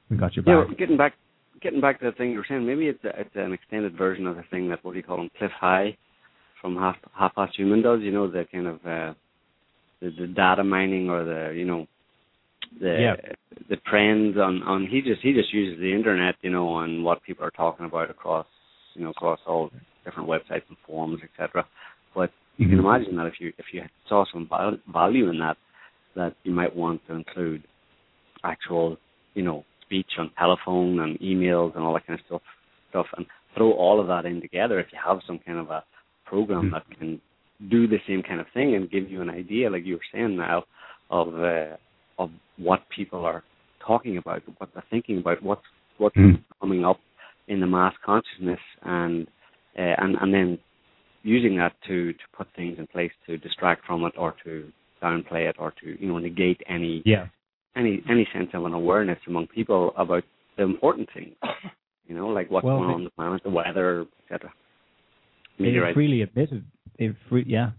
We 0.09 0.15
got 0.15 0.37
your 0.37 0.45
Yeah, 0.47 0.61
back. 0.61 0.67
well, 0.69 0.77
getting 0.77 0.97
back, 0.97 1.13
getting 1.61 1.81
back 1.81 1.99
to 1.99 2.05
the 2.05 2.11
thing 2.13 2.31
you 2.31 2.37
were 2.37 2.45
saying, 2.47 2.65
maybe 2.65 2.87
it's 2.87 3.03
a, 3.03 3.09
it's 3.19 3.35
an 3.35 3.51
extended 3.51 3.97
version 3.97 4.25
of 4.25 4.37
the 4.37 4.43
thing 4.49 4.69
that 4.69 4.83
what 4.85 4.93
do 4.93 4.97
you 4.97 5.03
call 5.03 5.17
them, 5.17 5.29
Cliff 5.37 5.51
High, 5.51 5.97
from 6.61 6.77
Half 6.77 6.95
Half 7.13 7.35
Past 7.35 7.57
Human 7.57 7.81
does. 7.81 7.99
You 8.01 8.11
know 8.13 8.31
the 8.31 8.45
kind 8.51 8.67
of 8.67 8.85
uh, 8.85 9.13
the, 10.01 10.09
the 10.19 10.27
data 10.27 10.63
mining 10.63 11.09
or 11.09 11.23
the 11.23 11.53
you 11.55 11.65
know 11.65 11.87
the 12.79 13.01
Yeah. 13.01 13.15
the 13.69 13.77
trends 13.89 14.37
on 14.37 14.63
on 14.63 14.87
he 14.87 15.01
just 15.01 15.21
he 15.21 15.33
just 15.33 15.53
uses 15.53 15.79
the 15.79 15.93
internet 15.93 16.35
you 16.41 16.49
know 16.49 16.67
on 16.69 17.03
what 17.03 17.23
people 17.23 17.43
are 17.45 17.51
talking 17.51 17.85
about 17.85 18.09
across 18.09 18.45
you 18.93 19.03
know 19.03 19.09
across 19.11 19.39
all 19.47 19.71
different 20.05 20.29
websites 20.29 20.63
and 20.69 20.77
forums 20.85 21.19
etc. 21.23 21.65
But 22.15 22.31
you 22.57 22.67
can 22.67 22.77
Mhm. 22.79 22.85
imagine 22.85 23.15
that 23.17 23.27
if 23.27 23.39
you 23.41 23.53
if 23.57 23.73
you 23.73 23.83
saw 24.07 24.25
some 24.31 24.47
val- 24.47 24.79
value 24.91 25.29
in 25.29 25.39
that, 25.39 25.57
that 26.15 26.33
you 26.43 26.51
might 26.53 26.75
want 26.75 27.05
to 27.07 27.13
include 27.13 27.63
actual, 28.43 28.97
you 29.35 29.43
know, 29.43 29.63
speech 29.81 30.11
on 30.17 30.29
telephone 30.37 30.99
and 30.99 31.19
emails 31.19 31.75
and 31.75 31.83
all 31.83 31.93
that 31.93 32.05
kind 32.05 32.19
of 32.19 32.25
stuff, 32.25 32.41
stuff, 32.89 33.07
and 33.17 33.25
throw 33.55 33.71
all 33.73 33.99
of 33.99 34.07
that 34.07 34.25
in 34.25 34.41
together. 34.41 34.79
If 34.79 34.87
you 34.91 34.99
have 35.03 35.19
some 35.27 35.39
kind 35.39 35.57
of 35.59 35.69
a 35.71 35.83
program 36.25 36.67
Mhm. 36.67 36.71
that 36.71 36.85
can 36.97 37.21
do 37.69 37.87
the 37.87 37.97
same 38.07 38.21
kind 38.21 38.39
of 38.39 38.45
thing 38.53 38.75
and 38.75 38.89
give 38.89 39.09
you 39.09 39.21
an 39.21 39.29
idea, 39.29 39.69
like 39.69 39.85
you 39.85 39.95
were 39.95 40.01
saying 40.13 40.35
now, 40.35 40.63
of 41.09 41.33
uh, 41.39 41.75
of 42.19 42.29
what 42.57 42.81
people 42.95 43.25
are 43.25 43.43
talking 43.85 44.17
about, 44.17 44.41
what 44.57 44.69
they're 44.73 44.83
thinking 44.89 45.17
about, 45.19 45.41
what's 45.41 45.65
what's 45.97 46.15
Mhm. 46.15 46.43
coming 46.61 46.85
up 46.85 46.99
in 47.47 47.59
the 47.59 47.67
mass 47.67 47.95
consciousness, 48.05 48.59
and 48.83 49.27
uh, 49.77 49.95
and 49.97 50.15
and 50.21 50.33
then 50.33 50.59
using 51.23 51.55
that 51.57 51.73
to 51.87 52.13
to 52.13 52.23
put 52.33 52.47
things 52.55 52.77
in 52.79 52.87
place 52.87 53.11
to 53.25 53.37
distract 53.37 53.85
from 53.85 54.03
it 54.05 54.13
or 54.17 54.35
to 54.43 54.71
downplay 55.01 55.49
it 55.49 55.55
or 55.59 55.71
to 55.81 55.97
you 56.01 56.07
know 56.07 56.17
negate 56.19 56.61
any 56.67 57.01
Yeah. 57.05 57.27
any 57.75 58.03
any 58.09 58.27
sense 58.33 58.49
of 58.53 58.65
an 58.65 58.73
awareness 58.73 59.19
among 59.27 59.47
people 59.47 59.93
about 59.97 60.23
the 60.57 60.63
important 60.63 61.09
things. 61.13 61.35
You 62.07 62.15
know, 62.15 62.27
like 62.29 62.49
what's 62.49 62.63
Well, 62.65 62.77
going 62.77 62.89
on 62.89 63.03
the 63.03 63.09
planet, 63.11 63.43
the 63.43 63.49
weather, 63.49 64.05
etc. 64.23 64.53
They 65.57 65.65
Meteorites. 65.65 65.93
freely 65.95 66.21
admitted 66.21 66.63
they 66.99 67.09
free 67.29 67.45
yeah. 67.47 67.71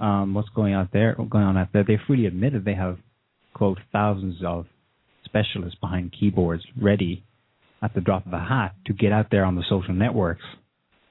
Um, 0.00 0.34
what's 0.34 0.48
going 0.50 0.74
out 0.74 0.88
there 0.92 1.14
going 1.14 1.44
on 1.44 1.56
out 1.56 1.68
there? 1.72 1.84
They 1.84 1.98
freely 2.06 2.26
admitted 2.26 2.64
they 2.64 2.74
have 2.74 2.98
quote 3.54 3.78
thousands 3.92 4.42
of 4.44 4.66
specialists 5.24 5.78
behind 5.80 6.12
keyboards 6.18 6.64
ready 6.80 7.22
at 7.82 7.94
the 7.94 8.00
drop 8.00 8.26
of 8.26 8.32
a 8.32 8.40
hat 8.40 8.74
to 8.86 8.92
get 8.92 9.12
out 9.12 9.26
there 9.30 9.44
on 9.44 9.54
the 9.54 9.62
social 9.68 9.94
networks 9.94 10.44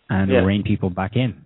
and 0.10 0.30
Yeah. 0.32 0.40
rein 0.40 0.64
people 0.64 0.90
back 0.90 1.16
in. 1.16 1.44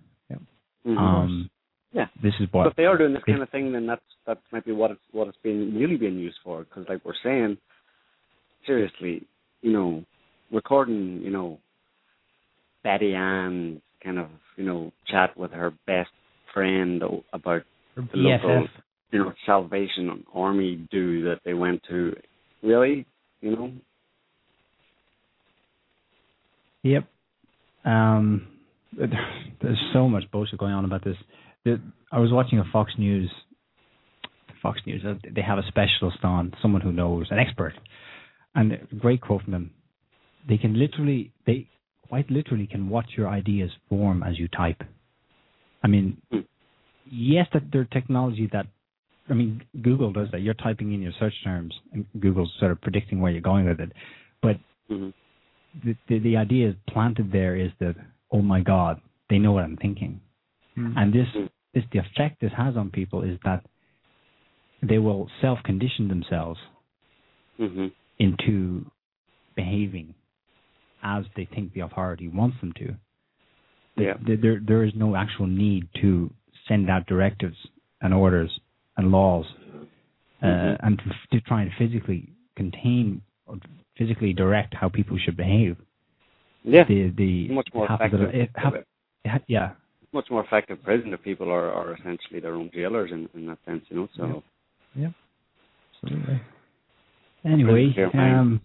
Mhm. 0.86 0.98
Um, 0.98 1.50
Yeah. 1.92 2.08
This 2.20 2.34
is 2.40 2.46
But 2.50 2.58
what 2.58 2.66
if 2.66 2.76
they 2.76 2.84
are 2.84 2.98
doing 2.98 3.14
this 3.14 3.22
they- 3.26 3.32
kind 3.32 3.42
of 3.42 3.48
thing, 3.48 3.72
then 3.72 3.86
that's 3.86 4.04
that 4.26 4.38
might 4.52 4.64
be 4.66 4.72
what 4.72 4.90
it's 4.90 5.00
what 5.12 5.28
it's 5.28 5.38
been 5.38 5.74
really 5.78 5.96
being 5.96 6.18
used 6.18 6.38
for. 6.44 6.64
Because 6.64 6.86
like 6.88 7.02
we're 7.04 7.14
saying, 7.22 7.56
seriously, 8.66 9.24
you 9.62 9.72
know, 9.72 10.04
recording, 10.50 11.22
you 11.22 11.30
know, 11.30 11.58
Betty 12.82 13.14
Ann's 13.14 13.80
kind 14.06 14.18
of 14.18 14.28
you 14.56 14.64
know 14.64 14.90
chat 15.06 15.36
with 15.36 15.50
her 15.50 15.72
best 15.86 16.10
friend 16.54 17.02
about 17.34 17.62
the 17.96 18.06
local, 18.14 18.66
you 19.10 19.18
know, 19.18 19.32
Salvation 19.44 20.24
Army 20.34 20.88
do 20.90 21.24
that 21.24 21.40
they 21.44 21.52
went 21.52 21.82
to. 21.90 22.14
Really, 22.62 23.04
you 23.42 23.50
know, 23.54 23.72
Yep. 26.86 27.04
Um, 27.84 28.46
there's 28.96 29.80
so 29.92 30.08
much 30.08 30.24
bullshit 30.30 30.58
going 30.58 30.72
on 30.72 30.84
about 30.84 31.04
this. 31.04 31.16
I 32.12 32.20
was 32.20 32.30
watching 32.32 32.60
a 32.60 32.64
Fox 32.72 32.92
News. 32.96 33.30
Fox 34.62 34.80
News. 34.86 35.02
uh, 35.06 35.14
They 35.34 35.42
have 35.42 35.58
a 35.58 35.66
specialist 35.66 36.18
on, 36.22 36.52
someone 36.62 36.80
who 36.80 36.92
knows, 36.92 37.26
an 37.30 37.38
expert, 37.38 37.74
and 38.54 38.72
a 38.72 38.94
great 38.98 39.20
quote 39.20 39.42
from 39.42 39.52
them. 39.52 39.70
They 40.48 40.58
can 40.58 40.78
literally, 40.78 41.32
they 41.44 41.68
quite 42.08 42.30
literally 42.30 42.66
can 42.66 42.88
watch 42.88 43.10
your 43.16 43.28
ideas 43.28 43.70
form 43.88 44.22
as 44.22 44.38
you 44.38 44.48
type. 44.48 44.82
I 45.82 45.88
mean, 45.88 46.16
Hmm. 46.30 46.40
yes, 47.10 47.46
that 47.52 47.70
there 47.72 47.84
technology 47.84 48.46
that, 48.52 48.66
I 49.28 49.34
mean, 49.34 49.62
Google 49.82 50.12
does 50.12 50.28
that. 50.32 50.40
You're 50.40 50.54
typing 50.54 50.92
in 50.92 51.02
your 51.02 51.12
search 51.18 51.34
terms, 51.44 51.74
and 51.92 52.06
Google's 52.20 52.52
sort 52.58 52.72
of 52.72 52.80
predicting 52.80 53.20
where 53.20 53.32
you're 53.32 53.40
going 53.52 53.66
with 53.66 53.80
it. 53.80 53.92
But 54.42 54.58
hmm 54.88 55.10
the, 55.84 55.96
the 56.08 56.18
the 56.20 56.36
idea 56.36 56.68
is 56.70 56.74
planted 56.88 57.30
there 57.32 57.54
is 57.56 57.70
that 57.80 57.96
oh 58.30 58.40
my 58.40 58.60
god 58.60 59.00
they 59.28 59.38
know 59.38 59.52
what 59.52 59.64
I'm 59.64 59.76
thinking, 59.76 60.20
and 60.76 61.12
this 61.12 61.28
Mm. 61.34 61.50
this 61.74 61.84
the 61.92 61.98
effect 61.98 62.40
this 62.40 62.52
has 62.56 62.76
on 62.76 62.90
people 62.90 63.22
is 63.22 63.38
that 63.44 63.64
they 64.82 64.98
will 64.98 65.28
self 65.40 65.62
condition 65.64 66.08
themselves 66.08 66.60
hmm 67.58 67.88
into 68.18 68.90
behaving 69.54 70.14
as 71.02 71.24
they 71.36 71.44
think 71.54 71.72
the 71.72 71.80
authority 71.80 72.28
wants 72.28 72.56
them 72.60 72.72
to. 72.74 72.94
yeah, 73.96 74.14
There 74.26 74.36
there, 74.36 74.60
there 74.66 74.84
is 74.84 74.92
no 74.94 75.16
actual 75.16 75.46
need 75.46 75.88
to 76.02 76.30
send 76.68 76.90
out 76.90 77.06
directives 77.06 77.56
and 78.02 78.12
orders 78.12 78.50
and 78.96 79.10
laws 79.10 79.46
uh, 80.42 80.46
Mhm. 80.46 80.76
and 80.82 80.98
to, 80.98 81.04
to 81.32 81.40
try 81.48 81.62
and 81.62 81.72
physically 81.78 82.28
contain 82.56 83.22
or 83.46 83.56
physically 83.96 84.32
direct 84.34 84.74
how 84.74 84.88
people 84.88 85.16
should 85.18 85.36
behave 85.36 85.76
yeah. 86.64 86.84
the 86.84 87.08
the 87.16 87.48
Much 87.48 87.68
more 87.72 87.90
of 87.90 87.98
the- 87.98 88.04
effective. 88.04 88.34
it- 88.34 88.50
it 89.24 89.42
yeah 89.48 89.70
much 90.12 90.30
more 90.30 90.42
effective 90.44 90.82
prison 90.82 91.12
if 91.12 91.22
people 91.22 91.50
are, 91.50 91.70
are 91.72 91.94
essentially 91.94 92.40
their 92.40 92.54
own 92.54 92.70
jailers 92.72 93.10
in, 93.12 93.28
in 93.34 93.46
that 93.46 93.58
sense, 93.66 93.84
you 93.90 93.96
know. 93.96 94.08
So 94.16 94.42
Yeah. 94.94 95.10
Absolutely. 96.02 96.40
anyway 97.44 98.10
um 98.14 98.60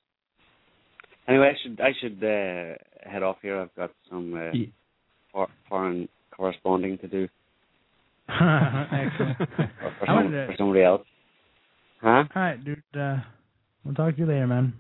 anyway, 1.28 1.54
I 1.56 1.58
should 1.62 1.82
I 1.82 1.92
should 2.00 2.24
uh, 2.24 3.10
head 3.10 3.24
off 3.24 3.38
here. 3.42 3.60
I've 3.62 3.76
got 3.76 3.92
some 4.10 4.34
uh, 4.34 4.52
y- 4.54 4.72
for, 5.32 5.48
foreign 5.70 6.08
corresponding 6.36 6.98
to 7.00 7.08
do 7.08 7.28
Excellent. 8.30 9.38
for, 9.38 9.48
for, 10.00 10.06
some, 10.06 10.32
to- 10.32 10.48
for 10.48 10.56
somebody 10.58 10.84
else. 10.84 11.06
Huh? 12.02 12.24
All 12.36 12.42
right, 12.42 12.64
dude. 12.64 12.82
Uh, 13.00 13.18
we'll 13.84 13.94
talk 13.96 14.16
to 14.16 14.20
you 14.22 14.26
later, 14.26 14.48
man. 14.48 14.74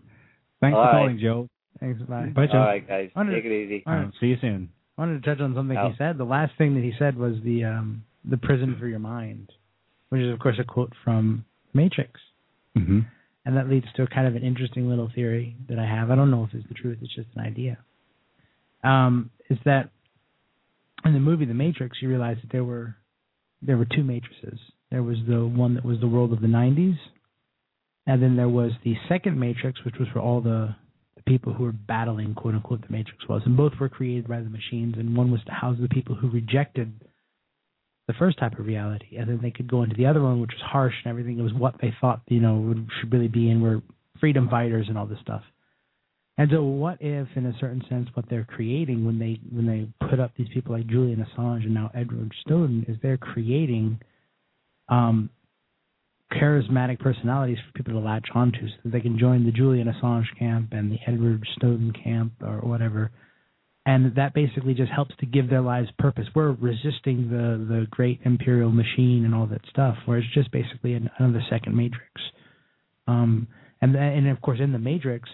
thanks 0.59 0.75
All 0.75 0.83
for 0.83 0.87
right. 0.87 0.91
calling 1.01 1.19
joe 1.21 1.47
Thanks. 1.79 1.99
Bye. 2.03 2.31
bye 2.35 2.47
joe 2.47 2.57
All 2.59 2.65
right, 2.65 2.87
guys, 2.87 3.09
Wonder- 3.15 3.35
take 3.35 3.45
it 3.45 3.51
easy. 3.65 3.83
All 3.85 3.93
right. 3.95 4.11
See 4.19 4.27
you 4.27 4.37
soon 4.41 4.69
I 4.97 5.01
wanted 5.01 5.23
to 5.23 5.29
touch 5.29 5.41
on 5.41 5.55
something 5.55 5.77
Oh. 5.77 5.89
he 5.89 5.95
said. 5.97 6.17
The 6.17 6.23
last 6.25 6.51
thing 6.57 6.75
that 6.75 6.83
he 6.83 6.93
said 6.99 7.17
was 7.17 7.35
the 7.43 7.63
um 7.65 8.03
the 8.29 8.37
prison 8.37 8.75
for 8.79 8.87
your 8.87 8.99
mind, 8.99 9.49
which 10.09 10.21
is 10.21 10.31
of 10.31 10.37
course 10.39 10.57
a 10.59 10.63
quote 10.63 10.93
from 11.03 11.43
Matrix. 11.73 12.19
hmm 12.75 12.99
And 13.45 13.57
that 13.57 13.69
leads 13.69 13.87
to 13.95 14.03
a 14.03 14.07
kind 14.07 14.27
of 14.27 14.35
an 14.35 14.43
interesting 14.43 14.89
little 14.89 15.09
theory 15.13 15.55
that 15.69 15.79
I 15.79 15.85
have. 15.85 16.11
I 16.11 16.15
don't 16.15 16.31
know 16.31 16.43
if 16.43 16.53
it's 16.53 16.67
the 16.67 16.75
truth, 16.75 16.99
it's 17.01 17.15
just 17.15 17.29
an 17.35 17.43
idea. 17.43 17.79
Um, 18.83 19.31
is 19.49 19.57
that 19.65 19.89
in 21.05 21.13
the 21.13 21.19
movie 21.19 21.45
The 21.45 21.53
Matrix 21.53 21.97
you 22.01 22.09
realize 22.09 22.37
that 22.41 22.51
there 22.51 22.63
were 22.63 22.95
there 23.61 23.77
were 23.77 23.85
two 23.85 24.03
matrices. 24.03 24.59
There 24.91 25.03
was 25.03 25.17
the 25.27 25.45
one 25.45 25.75
that 25.75 25.85
was 25.85 25.99
the 25.99 26.07
world 26.07 26.33
of 26.33 26.41
the 26.41 26.47
nineties 26.47 26.97
And 28.07 28.21
then 28.21 28.35
there 28.35 28.49
was 28.49 28.71
the 28.83 28.95
second 29.09 29.39
Matrix, 29.39 29.83
which 29.85 29.95
was 29.99 30.07
for 30.13 30.19
all 30.19 30.41
the, 30.41 30.75
the 31.15 31.23
people 31.23 31.53
who 31.53 31.63
were 31.65 31.71
battling, 31.71 32.33
quote 32.35 32.55
unquote, 32.55 32.81
the 32.81 32.91
Matrix 32.93 33.27
was. 33.27 33.43
And 33.45 33.57
both 33.57 33.73
were 33.79 33.89
created 33.89 34.27
by 34.27 34.41
the 34.41 34.49
machines. 34.49 34.95
And 34.97 35.15
one 35.15 35.31
was 35.31 35.43
to 35.45 35.51
house 35.51 35.77
the 35.81 35.89
people 35.89 36.15
who 36.15 36.29
rejected 36.29 36.93
the 38.11 38.17
first 38.17 38.37
type 38.37 38.59
of 38.59 38.65
reality. 38.65 39.17
And 39.17 39.29
then 39.29 39.39
they 39.41 39.51
could 39.51 39.69
go 39.69 39.83
into 39.83 39.95
the 39.95 40.05
other 40.05 40.21
one, 40.21 40.41
which 40.41 40.51
was 40.51 40.61
harsh 40.61 40.93
and 41.03 41.09
everything. 41.09 41.39
It 41.39 41.43
was 41.43 41.53
what 41.53 41.75
they 41.81 41.93
thought, 42.01 42.21
you 42.27 42.41
know, 42.41 42.55
would, 42.55 42.87
should 42.99 43.11
really 43.13 43.27
be 43.27 43.49
and 43.49 43.61
were 43.61 43.81
freedom 44.19 44.49
fighters 44.49 44.87
and 44.89 44.97
all 44.97 45.05
this 45.05 45.19
stuff. 45.21 45.43
And 46.37 46.49
so, 46.51 46.63
what 46.63 46.97
if, 47.01 47.27
in 47.35 47.45
a 47.45 47.53
certain 47.59 47.83
sense, 47.89 48.09
what 48.13 48.25
they're 48.29 48.45
creating 48.45 49.05
when 49.05 49.19
they 49.19 49.39
when 49.51 49.67
they 49.67 49.87
put 50.09 50.19
up 50.19 50.31
these 50.37 50.47
people 50.53 50.75
like 50.75 50.87
Julian 50.87 51.23
Assange 51.23 51.63
and 51.63 51.73
now 51.73 51.91
Edward 51.93 52.33
Snowden 52.45 52.85
is 52.87 52.97
they're 53.03 53.17
creating 53.17 53.99
um, 54.89 55.29
charismatic 56.31 56.99
personalities 56.99 57.57
for 57.65 57.77
people 57.77 57.93
to 57.93 57.99
latch 57.99 58.27
onto, 58.33 58.67
so 58.67 58.73
that 58.85 58.91
they 58.91 59.01
can 59.01 59.19
join 59.19 59.45
the 59.45 59.51
Julian 59.51 59.93
Assange 59.93 60.25
camp 60.39 60.69
and 60.71 60.91
the 60.91 60.97
Edward 61.05 61.45
Snowden 61.59 61.93
camp 62.03 62.31
or 62.41 62.59
whatever, 62.61 63.11
and 63.85 64.15
that 64.15 64.33
basically 64.33 64.73
just 64.73 64.91
helps 64.91 65.15
to 65.19 65.25
give 65.25 65.49
their 65.49 65.61
lives 65.61 65.89
purpose. 65.97 66.25
We're 66.35 66.51
resisting 66.51 67.29
the 67.29 67.65
the 67.67 67.87
great 67.89 68.19
imperial 68.23 68.71
machine 68.71 69.25
and 69.25 69.33
all 69.33 69.47
that 69.47 69.61
stuff, 69.69 69.97
where 70.05 70.17
it's 70.17 70.33
just 70.33 70.51
basically 70.51 70.93
another 70.93 71.43
second 71.49 71.75
Matrix. 71.75 72.21
Um, 73.07 73.47
and 73.81 73.95
and 73.95 74.27
of 74.29 74.41
course, 74.41 74.59
in 74.61 74.71
the 74.71 74.79
Matrix 74.79 75.27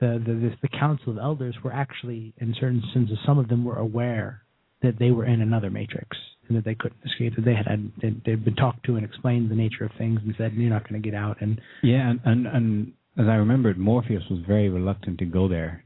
the 0.00 0.22
the, 0.24 0.54
the 0.62 0.78
council 0.78 1.12
of 1.12 1.18
elders 1.18 1.56
were 1.62 1.72
actually, 1.72 2.32
in 2.38 2.54
certain 2.58 2.82
senses, 2.92 3.18
some 3.26 3.38
of 3.38 3.48
them 3.48 3.64
were 3.64 3.76
aware 3.76 4.42
that 4.82 4.98
they 4.98 5.10
were 5.10 5.24
in 5.24 5.40
another 5.40 5.70
matrix 5.70 6.16
and 6.48 6.56
that 6.56 6.64
they 6.64 6.74
couldn't 6.74 7.00
escape. 7.06 7.34
That 7.36 7.44
they 7.44 7.54
had, 7.54 7.66
had 7.66 8.22
they'd 8.24 8.44
been 8.44 8.56
talked 8.56 8.84
to 8.86 8.96
and 8.96 9.04
explained 9.04 9.50
the 9.50 9.54
nature 9.54 9.84
of 9.84 9.92
things 9.96 10.20
and 10.22 10.34
said 10.36 10.52
you're 10.54 10.70
not 10.70 10.88
going 10.88 11.00
to 11.00 11.08
get 11.10 11.16
out. 11.16 11.40
And 11.40 11.60
yeah, 11.82 12.10
and, 12.10 12.20
and 12.24 12.46
and 12.46 12.92
as 13.16 13.26
I 13.28 13.36
remembered, 13.36 13.78
Morpheus 13.78 14.24
was 14.30 14.40
very 14.46 14.68
reluctant 14.68 15.18
to 15.20 15.24
go 15.24 15.48
there. 15.48 15.84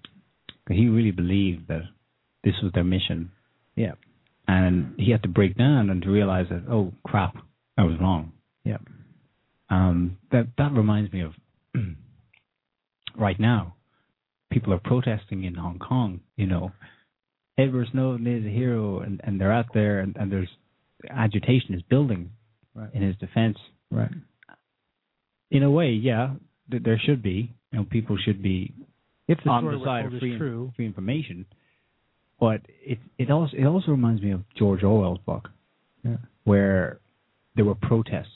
He 0.68 0.89
really 0.89 1.12
believed 1.12 1.68
that 1.68 1.82
this 2.49 2.62
was 2.62 2.73
their 2.73 2.85
mission. 2.85 3.31
Yeah, 3.77 3.93
and 4.47 4.95
he 4.99 5.11
had 5.11 5.23
to 5.23 5.29
break 5.29 5.57
down 5.57 5.91
and 5.91 6.03
to 6.03 6.11
realize 6.11 6.47
that 6.51 6.65
oh 6.70 6.93
crap, 7.05 7.37
I 7.77 7.85
was 7.85 7.97
wrong. 8.01 8.33
Yeah. 8.65 8.79
Um, 9.70 10.16
that 10.33 10.49
that 10.57 10.73
reminds 10.73 11.12
me 11.12 11.23
of 11.23 11.33
right 13.19 13.39
now 13.39 13.75
people 14.51 14.73
are 14.73 14.79
protesting 14.79 15.45
in 15.45 15.55
Hong 15.55 15.79
Kong, 15.79 16.20
you 16.37 16.47
know, 16.47 16.73
Edward 17.59 17.89
Snowden 17.93 18.27
is 18.27 18.47
a 18.47 18.49
hero, 18.49 19.01
and, 19.01 19.20
and 19.25 19.41
they're 19.41 19.53
out 19.53 19.66
there, 19.75 20.01
and, 20.01 20.16
and 20.16 20.31
there's 20.31 20.49
agitation 21.11 21.75
is 21.75 21.83
building 21.83 22.31
right. 22.75 22.89
in 22.95 23.03
his 23.03 23.16
defense. 23.16 23.59
Right. 23.91 24.11
In 25.51 25.62
a 25.62 25.70
way, 25.70 25.91
yeah, 25.91 26.35
th- 26.70 26.83
there 26.83 27.01
should 27.05 27.23
be. 27.23 27.53
You 27.73 27.81
know, 27.81 27.87
people 27.91 28.16
should 28.25 28.43
be 28.43 28.73
if 29.27 29.39
the 29.45 29.51
on 29.51 29.65
the 29.65 29.85
side 29.85 30.07
of 30.07 30.12
free, 30.20 30.39
true. 30.39 30.73
free 30.77 30.87
information. 30.87 31.45
But 32.40 32.62
it 32.69 32.98
it 33.19 33.31
also 33.31 33.56
it 33.56 33.65
also 33.65 33.90
reminds 33.90 34.23
me 34.23 34.31
of 34.31 34.43
George 34.56 34.82
Orwell's 34.82 35.19
book, 35.27 35.48
yeah. 36.05 36.19
where 36.44 37.01
there 37.56 37.65
were 37.65 37.74
protests. 37.74 38.28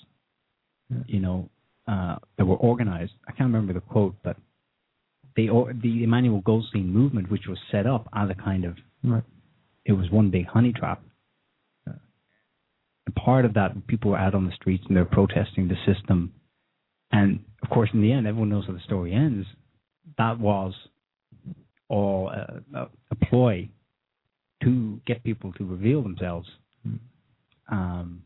Yeah. 0.91 0.99
You 1.07 1.21
know, 1.21 1.51
uh, 1.87 2.17
that 2.37 2.45
were 2.45 2.57
organized. 2.57 3.13
I 3.27 3.33
can't 3.33 3.53
remember 3.53 3.73
the 3.73 3.81
quote, 3.81 4.17
but 4.23 4.37
the 5.37 5.49
the 5.83 6.05
Emmanuel 6.05 6.41
Goldstein 6.41 6.93
movement, 6.93 7.31
which 7.31 7.47
was 7.49 7.59
set 7.71 7.87
up 7.87 8.09
as 8.15 8.29
a 8.31 8.35
kind 8.35 8.65
of 8.65 8.77
right. 9.05 9.23
it 9.85 9.93
was 9.93 10.11
one 10.11 10.31
big 10.31 10.47
honey 10.47 10.73
trap. 10.73 11.03
Yeah. 11.87 11.95
And 13.07 13.15
part 13.15 13.45
of 13.45 13.55
that, 13.55 13.87
people 13.87 14.11
were 14.11 14.19
out 14.19 14.35
on 14.35 14.47
the 14.47 14.55
streets 14.55 14.85
and 14.89 14.97
they're 14.97 15.05
protesting 15.05 15.69
the 15.69 15.77
system. 15.93 16.33
And 17.13 17.41
of 17.63 17.71
course, 17.71 17.91
in 17.93 18.03
the 18.03 18.13
end, 18.13 18.27
everyone 18.27 18.49
knows 18.49 18.67
how 18.67 18.73
the 18.73 18.81
story 18.81 19.13
ends. 19.13 19.47
That 20.19 20.41
was 20.41 20.75
all 21.89 22.31
a, 22.31 22.89
a 23.11 23.15
ploy 23.27 23.69
to 24.63 25.01
get 25.07 25.25
people 25.25 25.53
to 25.55 25.65
reveal 25.65 26.03
themselves. 26.03 26.49
Mm. 26.87 26.99
Um, 27.71 28.23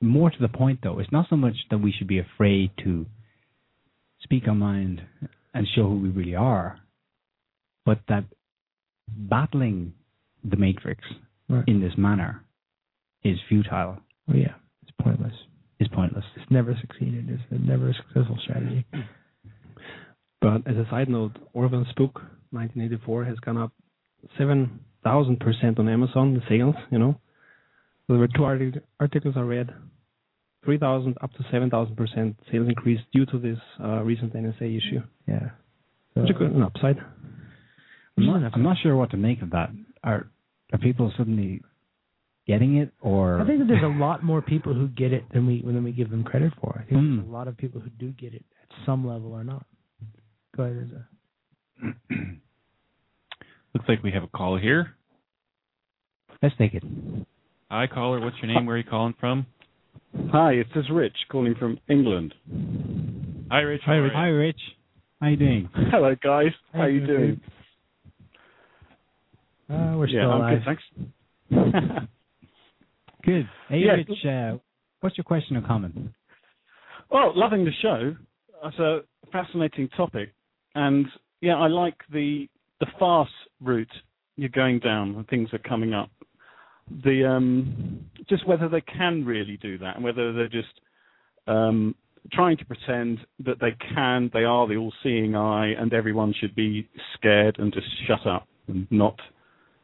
more 0.00 0.30
to 0.30 0.36
the 0.40 0.48
point, 0.48 0.80
though, 0.82 0.98
it's 0.98 1.12
not 1.12 1.26
so 1.28 1.36
much 1.36 1.54
that 1.70 1.78
we 1.78 1.92
should 1.96 2.06
be 2.06 2.20
afraid 2.20 2.70
to 2.84 3.06
speak 4.22 4.46
our 4.46 4.54
mind 4.54 5.02
and 5.54 5.66
show 5.74 5.82
who 5.82 5.98
we 5.98 6.08
really 6.08 6.34
are, 6.34 6.78
but 7.84 8.00
that 8.08 8.24
battling 9.08 9.92
the 10.44 10.56
matrix 10.56 11.02
right. 11.48 11.64
in 11.66 11.80
this 11.80 11.92
manner 11.96 12.44
is 13.24 13.38
futile. 13.48 13.98
Oh 14.30 14.34
yeah, 14.34 14.54
it's 14.82 14.92
pointless. 15.00 15.32
It's 15.80 15.92
pointless. 15.92 16.24
It's 16.36 16.50
never 16.50 16.76
succeeded. 16.80 17.28
It's 17.30 17.62
never 17.64 17.90
a 17.90 17.94
successful 17.94 18.38
strategy. 18.42 18.84
But 20.40 20.66
as 20.66 20.76
a 20.76 20.86
side 20.90 21.08
note, 21.08 21.32
Orwell's 21.52 21.92
book 21.96 22.14
1984 22.50 23.24
has 23.24 23.38
gone 23.38 23.58
up 23.58 23.72
seven 24.38 24.80
thousand 25.04 25.40
percent 25.40 25.78
on 25.78 25.88
Amazon 25.88 26.34
the 26.34 26.40
sales. 26.48 26.74
You 26.90 26.98
know, 26.98 27.20
there 28.08 28.18
were 28.18 28.28
two 28.28 28.44
artic- 28.44 28.82
articles 29.00 29.34
I 29.36 29.40
read 29.40 29.70
3,000 30.64 31.16
up 31.22 31.32
to 31.34 31.44
7,000 31.52 31.96
percent 31.96 32.36
sales 32.50 32.68
increase 32.68 33.00
due 33.12 33.24
to 33.26 33.38
this 33.38 33.58
uh, 33.82 34.02
recent 34.02 34.34
NSA 34.34 34.76
issue. 34.76 35.00
Yeah, 35.26 35.50
so, 36.14 36.22
which 36.22 36.30
is 36.30 36.36
an 36.40 36.62
upside. 36.62 36.96
I'm 38.18 38.26
not, 38.26 38.52
I'm 38.54 38.62
not 38.64 38.76
sure 38.82 38.96
what 38.96 39.10
to 39.12 39.16
make 39.16 39.40
of 39.42 39.50
that. 39.50 39.70
Are 40.02 40.26
are 40.72 40.78
people 40.78 41.12
suddenly 41.16 41.62
getting 42.46 42.76
it, 42.78 42.92
or 43.00 43.40
I 43.40 43.46
think 43.46 43.60
that 43.60 43.66
there's 43.68 43.84
a 43.84 43.86
lot 43.98 44.24
more 44.24 44.42
people 44.42 44.74
who 44.74 44.88
get 44.88 45.12
it 45.12 45.24
than 45.32 45.46
we 45.46 45.62
than 45.62 45.84
we 45.84 45.92
give 45.92 46.10
them 46.10 46.24
credit 46.24 46.52
for. 46.60 46.74
I 46.76 46.88
think 46.88 47.00
Mm. 47.00 47.16
there's 47.18 47.28
a 47.28 47.32
lot 47.32 47.46
of 47.48 47.56
people 47.56 47.80
who 47.80 47.90
do 47.90 48.10
get 48.10 48.34
it 48.34 48.44
at 48.62 48.68
some 48.84 49.06
level 49.06 49.32
or 49.32 49.44
not. 49.44 49.64
Go 50.56 50.64
ahead, 50.64 50.76
Reza. 50.76 51.08
Looks 53.74 53.88
like 53.88 54.02
we 54.02 54.10
have 54.12 54.22
a 54.22 54.28
call 54.28 54.56
here. 54.56 54.94
let's 56.42 56.56
take 56.56 56.74
it. 56.74 56.82
Hi, 57.70 57.86
caller. 57.86 58.20
What's 58.20 58.36
your 58.42 58.52
name? 58.52 58.66
Where 58.66 58.76
are 58.76 58.78
you 58.78 58.84
calling 58.84 59.14
from? 59.20 59.46
Hi, 60.32 60.52
it's 60.52 60.70
this 60.74 60.86
Rich 60.90 61.16
calling 61.30 61.54
from 61.58 61.78
England. 61.88 62.34
Hi, 63.50 63.60
Rich. 63.60 63.82
Hi, 63.84 63.94
Rich. 63.96 64.12
Hi, 64.14 64.26
Rich. 64.28 64.60
How 65.20 65.28
you 65.28 65.36
doing? 65.36 65.68
Hello, 65.90 66.14
guys. 66.22 66.52
How, 66.72 66.80
How 66.80 66.86
you 66.86 67.00
you 67.00 67.06
doing? 67.06 67.40
Uh, 69.70 69.96
we're 69.98 70.08
still 70.08 70.20
yeah, 70.20 70.28
I'm 70.28 70.40
alive. 70.40 70.58
good, 70.64 70.78
thanks. 71.50 72.08
Good. 73.24 73.48
Hey, 73.68 73.80
Yeah. 73.84 73.92
Rich. 73.92 74.24
Uh, 74.24 74.58
what's 75.00 75.18
your 75.18 75.24
question 75.24 75.56
or 75.56 75.62
comment? 75.62 75.94
Well, 77.10 77.32
loving 77.36 77.64
the 77.66 77.72
show. 77.82 78.14
It's 78.64 78.78
a 78.78 79.00
fascinating 79.30 79.88
topic, 79.90 80.32
and 80.74 81.06
yeah, 81.42 81.56
I 81.56 81.66
like 81.68 81.96
the 82.10 82.48
the 82.80 82.86
farce 82.98 83.28
route 83.60 83.88
you're 84.36 84.48
going 84.48 84.78
down 84.78 85.14
and 85.16 85.26
things 85.28 85.48
are 85.52 85.58
coming 85.58 85.94
up. 85.94 86.10
The 87.04 87.28
um, 87.28 88.04
just 88.28 88.46
whether 88.46 88.68
they 88.68 88.80
can 88.80 89.24
really 89.24 89.58
do 89.60 89.78
that, 89.78 89.96
and 89.96 90.04
whether 90.04 90.32
they're 90.32 90.48
just 90.48 90.80
um, 91.46 91.94
trying 92.32 92.56
to 92.56 92.64
pretend 92.64 93.18
that 93.44 93.60
they 93.60 93.76
can, 93.94 94.30
they 94.32 94.44
are 94.44 94.66
the 94.66 94.76
all-seeing 94.76 95.34
eye, 95.34 95.72
and 95.78 95.92
everyone 95.92 96.34
should 96.38 96.54
be 96.54 96.88
scared 97.14 97.58
and 97.58 97.72
just 97.72 97.86
shut 98.06 98.26
up 98.26 98.46
and 98.68 98.86
not 98.90 99.18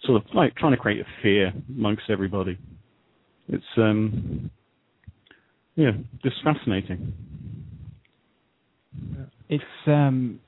sort 0.05 0.23
of 0.23 0.35
like 0.35 0.55
trying 0.57 0.73
to 0.73 0.79
create 0.79 1.01
a 1.01 1.23
fear 1.23 1.53
amongst 1.69 2.05
everybody. 2.09 2.59
It's 3.49 3.65
um, 3.77 4.51
yeah, 5.77 5.93
just 6.23 6.37
fascinating. 6.43 7.13
It's 9.49 9.65
um, 9.87 10.41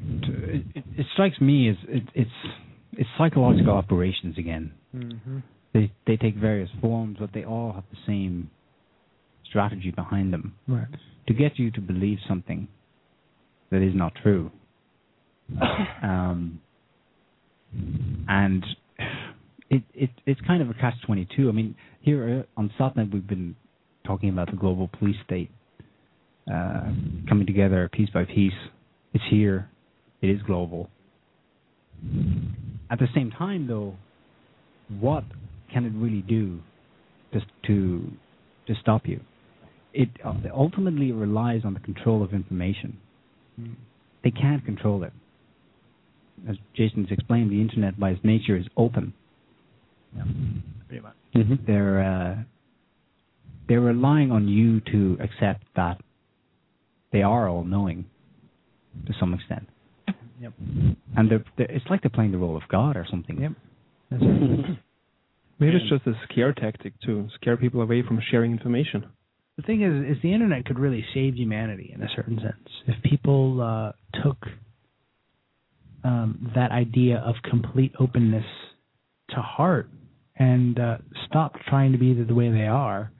it, 0.00 0.64
it 0.96 1.06
strikes 1.12 1.40
me 1.40 1.68
as 1.70 1.76
it, 1.88 2.02
it's 2.14 2.30
it's 2.92 3.08
psychological 3.18 3.72
operations 3.72 4.38
again. 4.38 4.72
Mm-hmm. 4.94 5.38
They 5.72 5.92
they 6.06 6.16
take 6.16 6.36
various 6.36 6.70
forms, 6.80 7.16
but 7.20 7.30
they 7.32 7.44
all 7.44 7.72
have 7.72 7.84
the 7.90 7.98
same 8.06 8.50
strategy 9.48 9.90
behind 9.90 10.32
them 10.32 10.54
Right. 10.66 10.86
to 11.28 11.34
get 11.34 11.58
you 11.58 11.70
to 11.72 11.80
believe 11.80 12.18
something 12.28 12.68
that 13.70 13.82
is 13.82 13.94
not 13.94 14.12
true. 14.22 14.50
um, 16.02 16.60
and 18.28 18.64
it, 19.70 19.82
it 19.94 20.10
it's 20.26 20.40
kind 20.42 20.62
of 20.62 20.70
a 20.70 20.74
catch 20.74 20.94
twenty 21.06 21.26
two. 21.36 21.48
I 21.48 21.52
mean, 21.52 21.74
here 22.00 22.44
uh, 22.56 22.60
on 22.60 22.70
SOTT.net 22.78 23.08
we've 23.12 23.26
been 23.26 23.56
talking 24.06 24.28
about 24.28 24.50
the 24.50 24.56
global 24.56 24.88
police 24.98 25.16
state 25.24 25.50
uh, 26.52 26.84
coming 27.28 27.46
together 27.46 27.88
piece 27.92 28.10
by 28.10 28.24
piece. 28.24 28.52
It's 29.12 29.24
here. 29.30 29.68
It 30.24 30.30
is 30.30 30.42
global. 30.42 30.88
At 32.90 32.98
the 32.98 33.08
same 33.14 33.30
time, 33.30 33.66
though, 33.66 33.94
what 34.98 35.22
can 35.70 35.84
it 35.84 35.92
really 35.94 36.22
do 36.22 36.60
just 37.34 37.44
to 37.66 38.10
to 38.66 38.74
stop 38.80 39.02
you? 39.04 39.20
It 39.92 40.08
uh, 40.24 40.32
ultimately 40.54 41.12
relies 41.12 41.60
on 41.66 41.74
the 41.74 41.80
control 41.80 42.22
of 42.22 42.32
information. 42.32 42.96
They 44.22 44.30
can't 44.30 44.64
control 44.64 45.02
it. 45.02 45.12
As 46.48 46.56
Jason's 46.74 47.08
explained, 47.10 47.50
the 47.50 47.60
internet 47.60 48.00
by 48.00 48.12
its 48.12 48.24
nature 48.24 48.56
is 48.56 48.64
open. 48.78 49.12
Yeah, 50.16 50.22
pretty 50.88 51.02
much. 51.02 51.16
Mm-hmm. 51.36 51.54
They're 51.66 52.02
uh, 52.02 52.36
they're 53.68 53.82
relying 53.82 54.32
on 54.32 54.48
you 54.48 54.80
to 54.90 55.18
accept 55.22 55.64
that 55.76 56.00
they 57.12 57.22
are 57.22 57.46
all 57.46 57.64
knowing 57.64 58.06
to 59.06 59.12
some 59.20 59.34
extent. 59.34 59.68
Yep. 60.40 60.52
And 61.16 61.30
they're, 61.30 61.44
they're, 61.56 61.70
it's 61.70 61.84
like 61.90 62.02
they're 62.02 62.10
playing 62.10 62.32
the 62.32 62.38
role 62.38 62.56
of 62.56 62.62
God 62.68 62.96
or 62.96 63.06
something. 63.08 63.40
Yep. 63.40 63.52
Maybe 65.60 65.76
it's 65.76 65.88
just 65.88 66.06
a 66.06 66.12
scare 66.30 66.52
tactic 66.52 66.94
to 67.02 67.28
scare 67.36 67.56
people 67.56 67.80
away 67.80 68.02
from 68.02 68.20
sharing 68.30 68.52
information. 68.52 69.06
The 69.56 69.62
thing 69.62 69.82
is, 69.82 70.16
is 70.16 70.22
the 70.22 70.32
internet 70.32 70.64
could 70.64 70.78
really 70.78 71.04
save 71.14 71.36
humanity 71.36 71.92
in 71.94 72.02
a 72.02 72.08
certain 72.16 72.38
sense 72.38 72.68
if 72.88 73.00
people 73.04 73.60
uh, 73.60 73.92
took 74.22 74.38
um, 76.02 76.50
that 76.56 76.72
idea 76.72 77.18
of 77.18 77.36
complete 77.48 77.92
openness 78.00 78.44
to 79.30 79.36
heart 79.36 79.88
and 80.36 80.78
uh, 80.78 80.98
stopped 81.26 81.58
trying 81.68 81.92
to 81.92 81.98
be 81.98 82.14
the, 82.14 82.24
the 82.24 82.34
way 82.34 82.50
they 82.50 82.66
are, 82.66 83.12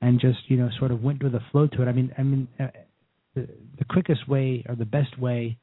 and 0.00 0.18
just 0.18 0.38
you 0.48 0.56
know 0.56 0.70
sort 0.78 0.90
of 0.90 1.02
went 1.02 1.22
with 1.22 1.32
the 1.32 1.40
flow 1.52 1.66
to 1.66 1.82
it. 1.82 1.88
I 1.88 1.92
mean, 1.92 2.12
I 2.16 2.22
mean, 2.22 2.48
uh, 2.58 2.68
the, 3.34 3.46
the 3.78 3.84
quickest 3.84 4.26
way 4.26 4.64
or 4.66 4.74
the 4.74 4.86
best 4.86 5.18
way 5.18 5.58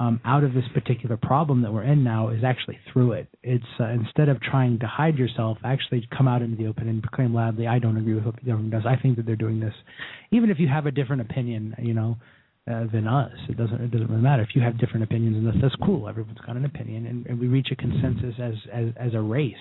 um, 0.00 0.20
out 0.24 0.44
of 0.44 0.54
this 0.54 0.64
particular 0.74 1.16
problem 1.16 1.62
that 1.62 1.72
we're 1.72 1.82
in 1.82 2.04
now 2.04 2.28
is 2.28 2.44
actually 2.44 2.78
through 2.92 3.12
it. 3.12 3.28
It's 3.42 3.64
uh, 3.80 3.88
instead 3.88 4.28
of 4.28 4.40
trying 4.40 4.78
to 4.78 4.86
hide 4.86 5.16
yourself, 5.16 5.58
actually 5.64 6.06
come 6.16 6.28
out 6.28 6.40
into 6.40 6.56
the 6.56 6.68
open 6.68 6.88
and 6.88 7.02
proclaim 7.02 7.34
loudly, 7.34 7.66
"I 7.66 7.78
don't 7.78 7.96
agree 7.96 8.14
with 8.14 8.24
what 8.24 8.36
the 8.36 8.42
government 8.42 8.70
does. 8.70 8.84
I 8.86 8.96
think 8.96 9.16
that 9.16 9.26
they're 9.26 9.36
doing 9.36 9.58
this." 9.58 9.74
Even 10.30 10.50
if 10.50 10.60
you 10.60 10.68
have 10.68 10.86
a 10.86 10.92
different 10.92 11.22
opinion, 11.22 11.74
you 11.82 11.94
know, 11.94 12.16
uh, 12.70 12.84
than 12.92 13.08
us, 13.08 13.32
it 13.48 13.56
doesn't 13.56 13.80
it 13.80 13.90
doesn't 13.90 14.08
really 14.08 14.22
matter. 14.22 14.42
If 14.42 14.54
you 14.54 14.62
have 14.62 14.78
different 14.78 15.02
opinions 15.02 15.36
and 15.36 15.48
us, 15.48 15.56
that's 15.60 15.74
cool. 15.84 16.08
Everyone's 16.08 16.38
got 16.46 16.56
an 16.56 16.64
opinion, 16.64 17.06
and, 17.06 17.26
and 17.26 17.40
we 17.40 17.48
reach 17.48 17.68
a 17.72 17.76
consensus 17.76 18.34
as 18.38 18.54
as 18.72 18.86
as 18.96 19.14
a 19.14 19.20
race 19.20 19.54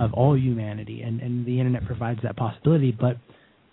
of 0.00 0.12
all 0.14 0.36
humanity, 0.36 1.02
and 1.02 1.20
and 1.20 1.46
the 1.46 1.58
internet 1.60 1.86
provides 1.86 2.20
that 2.24 2.36
possibility, 2.36 2.90
but 2.90 3.18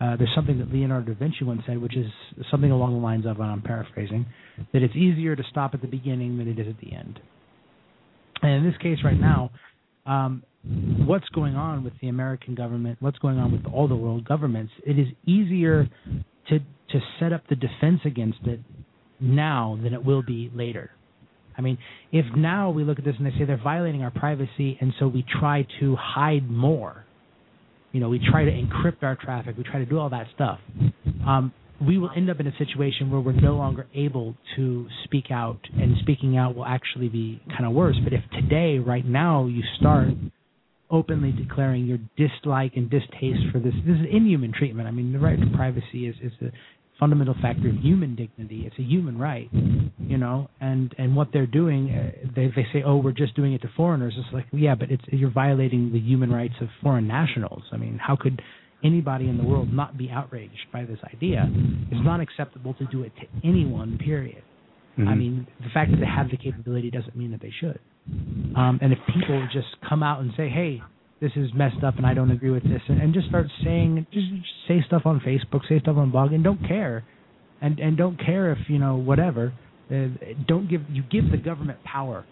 uh, 0.02 0.18
there's 0.18 0.32
something 0.36 0.60
that 0.60 0.72
Leonardo 0.74 1.14
da 1.14 1.20
Vinci 1.20 1.44
once 1.44 1.62
said, 1.66 1.82
which 1.82 1.96
is 1.96 2.08
something 2.52 2.72
along 2.72 2.94
the 2.94 3.00
lines 3.00 3.26
of, 3.26 3.40
and 3.40 3.50
I'm 3.50 3.62
paraphrasing, 3.62 4.26
that 4.74 4.84
it's 4.84 4.96
easier 4.96 5.36
to 5.36 5.44
stop 5.50 5.74
at 5.74 5.82
the 5.82 5.88
beginning 5.88 6.38
than 6.38 6.48
it 6.48 6.60
is 6.60 6.68
at 6.68 6.80
the 6.80 6.94
end. 6.96 7.20
And 8.42 8.52
in 8.52 8.64
this 8.66 8.78
case, 8.82 8.98
right 9.04 9.20
now, 9.20 9.52
um, 10.06 10.44
what's 11.06 11.28
going 11.30 11.56
on 11.56 11.84
with 11.84 11.94
the 12.02 12.10
American 12.10 12.56
government, 12.56 12.98
what's 13.00 13.18
going 13.20 13.38
on 13.38 13.52
with 13.52 13.66
all 13.74 13.88
the 13.88 13.96
world 13.96 14.28
governments, 14.28 14.74
it 14.86 15.00
is 15.00 15.08
easier 15.26 15.88
to 16.50 16.60
to 16.92 17.00
set 17.20 17.34
up 17.34 17.42
the 17.50 17.56
defense 17.56 18.00
against 18.06 18.38
it 18.46 18.60
now 19.20 19.80
than 19.82 19.94
it 19.94 20.06
will 20.06 20.22
be 20.22 20.52
later. 20.54 20.92
I 21.58 21.62
mean, 21.62 21.78
if 22.12 22.26
now 22.36 22.70
we 22.70 22.84
look 22.84 23.00
at 23.00 23.06
this 23.06 23.16
and 23.18 23.26
they 23.26 23.32
say 23.32 23.46
they're 23.46 23.58
violating 23.62 24.04
our 24.04 24.12
privacy, 24.12 24.78
and 24.80 24.94
so 25.00 25.08
we 25.08 25.26
try 25.40 25.66
to 25.80 25.96
hide 25.96 26.50
more, 26.50 27.05
you 27.96 28.02
know, 28.02 28.10
we 28.10 28.20
try 28.20 28.44
to 28.44 28.52
encrypt 28.52 29.04
our 29.04 29.16
traffic, 29.16 29.56
we 29.58 29.64
try 29.64 29.80
to 29.80 29.86
do 29.86 29.98
all 29.98 30.10
that 30.10 30.28
stuff. 30.36 30.60
Um, 31.26 31.54
we 31.82 31.98
will 31.98 32.10
end 32.14 32.30
up 32.30 32.42
in 32.42 32.48
a 32.48 32.56
situation 32.58 33.10
where 33.10 33.22
we're 33.22 33.32
no 33.32 33.56
longer 33.56 33.88
able 33.96 34.36
to 34.58 34.88
speak 35.06 35.32
out, 35.32 35.60
and 35.74 35.96
speaking 36.02 36.38
out 36.38 36.58
will 36.58 36.66
actually 36.66 37.08
be 37.08 37.42
kind 37.50 37.66
of 37.66 37.72
worse. 37.72 37.96
But 38.04 38.12
if 38.12 38.20
today, 38.34 38.80
right 38.80 39.06
now, 39.06 39.46
you 39.46 39.64
start 39.80 40.10
openly 40.92 41.32
declaring 41.32 41.86
your 41.86 42.00
dislike 42.18 42.74
and 42.76 42.90
distaste 42.90 43.50
for 43.54 43.60
this, 43.60 43.74
this 43.88 43.96
is 43.96 44.06
inhuman 44.12 44.52
treatment. 44.52 44.90
I 44.90 44.92
mean, 44.92 45.14
the 45.14 45.20
right 45.20 45.40
to 45.40 45.48
privacy 45.56 46.08
is 46.08 46.16
is 46.22 46.34
a 46.42 46.52
fundamental 47.00 47.36
factor 47.42 47.70
of 47.70 47.76
human 47.76 48.16
dignity. 48.16 48.64
It's 48.66 48.78
a 48.80 48.84
human 48.84 49.18
right, 49.18 49.50
you 50.00 50.18
know. 50.18 50.50
And 50.62 50.94
and 50.98 51.16
what 51.16 51.30
they're 51.34 51.48
doing, 51.48 51.90
uh, 51.90 52.30
they 52.36 52.48
they 52.48 52.66
say, 52.74 52.84
oh, 52.86 52.98
we're 52.98 53.12
just 53.12 53.36
doing 53.36 53.54
it 53.54 53.62
to 53.64 53.70
foreigners. 53.76 54.14
It's 54.18 54.34
like, 54.34 54.46
yeah, 54.52 54.76
but 54.76 54.92
it's 54.92 55.04
you're 55.08 55.32
violating 55.32 55.92
the 55.92 56.00
human 56.00 56.32
rights 56.32 56.56
of 56.62 56.68
foreign 56.82 57.08
nationals. 57.08 57.64
I 57.72 57.78
mean, 57.78 58.00
how 58.02 58.16
could 58.16 58.42
anybody 58.84 59.28
in 59.30 59.38
the 59.38 59.44
world 59.44 59.74
not 59.74 59.98
be 59.98 60.10
outraged 60.10 60.68
by 60.72 60.86
this 60.86 61.00
idea? 61.14 61.50
It's 61.92 62.06
not 62.06 62.20
acceptable 62.20 62.74
to 62.76 62.86
do 62.86 63.04
it 63.04 63.12
to 63.18 63.48
anyone. 63.48 63.98
Period. 63.98 64.44
Mm-hmm. 64.98 65.10
I 65.10 65.16
mean, 65.16 65.48
the 65.60 65.70
fact 65.74 65.92
that 65.92 65.98
they 65.98 66.06
have 66.06 66.30
the 66.30 66.38
capability 66.38 66.90
doesn't 66.90 67.16
mean 67.18 67.32
that 67.32 67.42
they 67.42 67.52
should. 67.60 67.80
Um, 68.56 68.80
and 68.82 68.94
if 68.94 69.00
people 69.14 69.46
just 69.52 69.68
come 69.90 70.04
out 70.04 70.22
and 70.22 70.32
say, 70.38 70.48
"Hey, 70.48 70.82
this 71.22 71.32
is 71.36 71.50
messed 71.54 71.84
up 71.84 71.96
and 71.98 72.06
I 72.06 72.14
don't 72.14 72.32
agree 72.32 72.52
with 72.52 72.64
this," 72.64 72.82
and, 72.88 73.02
and 73.02 73.14
just 73.14 73.28
start 73.28 73.48
saying, 73.64 74.06
just, 74.12 74.28
just 74.30 74.48
say 74.68 74.84
stuff 74.86 75.04
on 75.06 75.20
Facebook, 75.22 75.68
say 75.68 75.80
stuff 75.80 75.98
on 75.98 76.12
blog, 76.12 76.34
and 76.34 76.44
don't 76.44 76.66
care, 76.68 77.04
and 77.62 77.80
and 77.80 77.98
don't 77.98 78.18
care 78.18 78.52
if 78.52 78.60
you 78.68 78.80
know 78.80 78.96
whatever. 78.96 79.54
Uh, 79.90 80.08
don't 80.48 80.70
give 80.70 80.82
you 80.90 81.04
give 81.12 81.32
the 81.32 81.38
government 81.38 81.84
power 81.84 82.26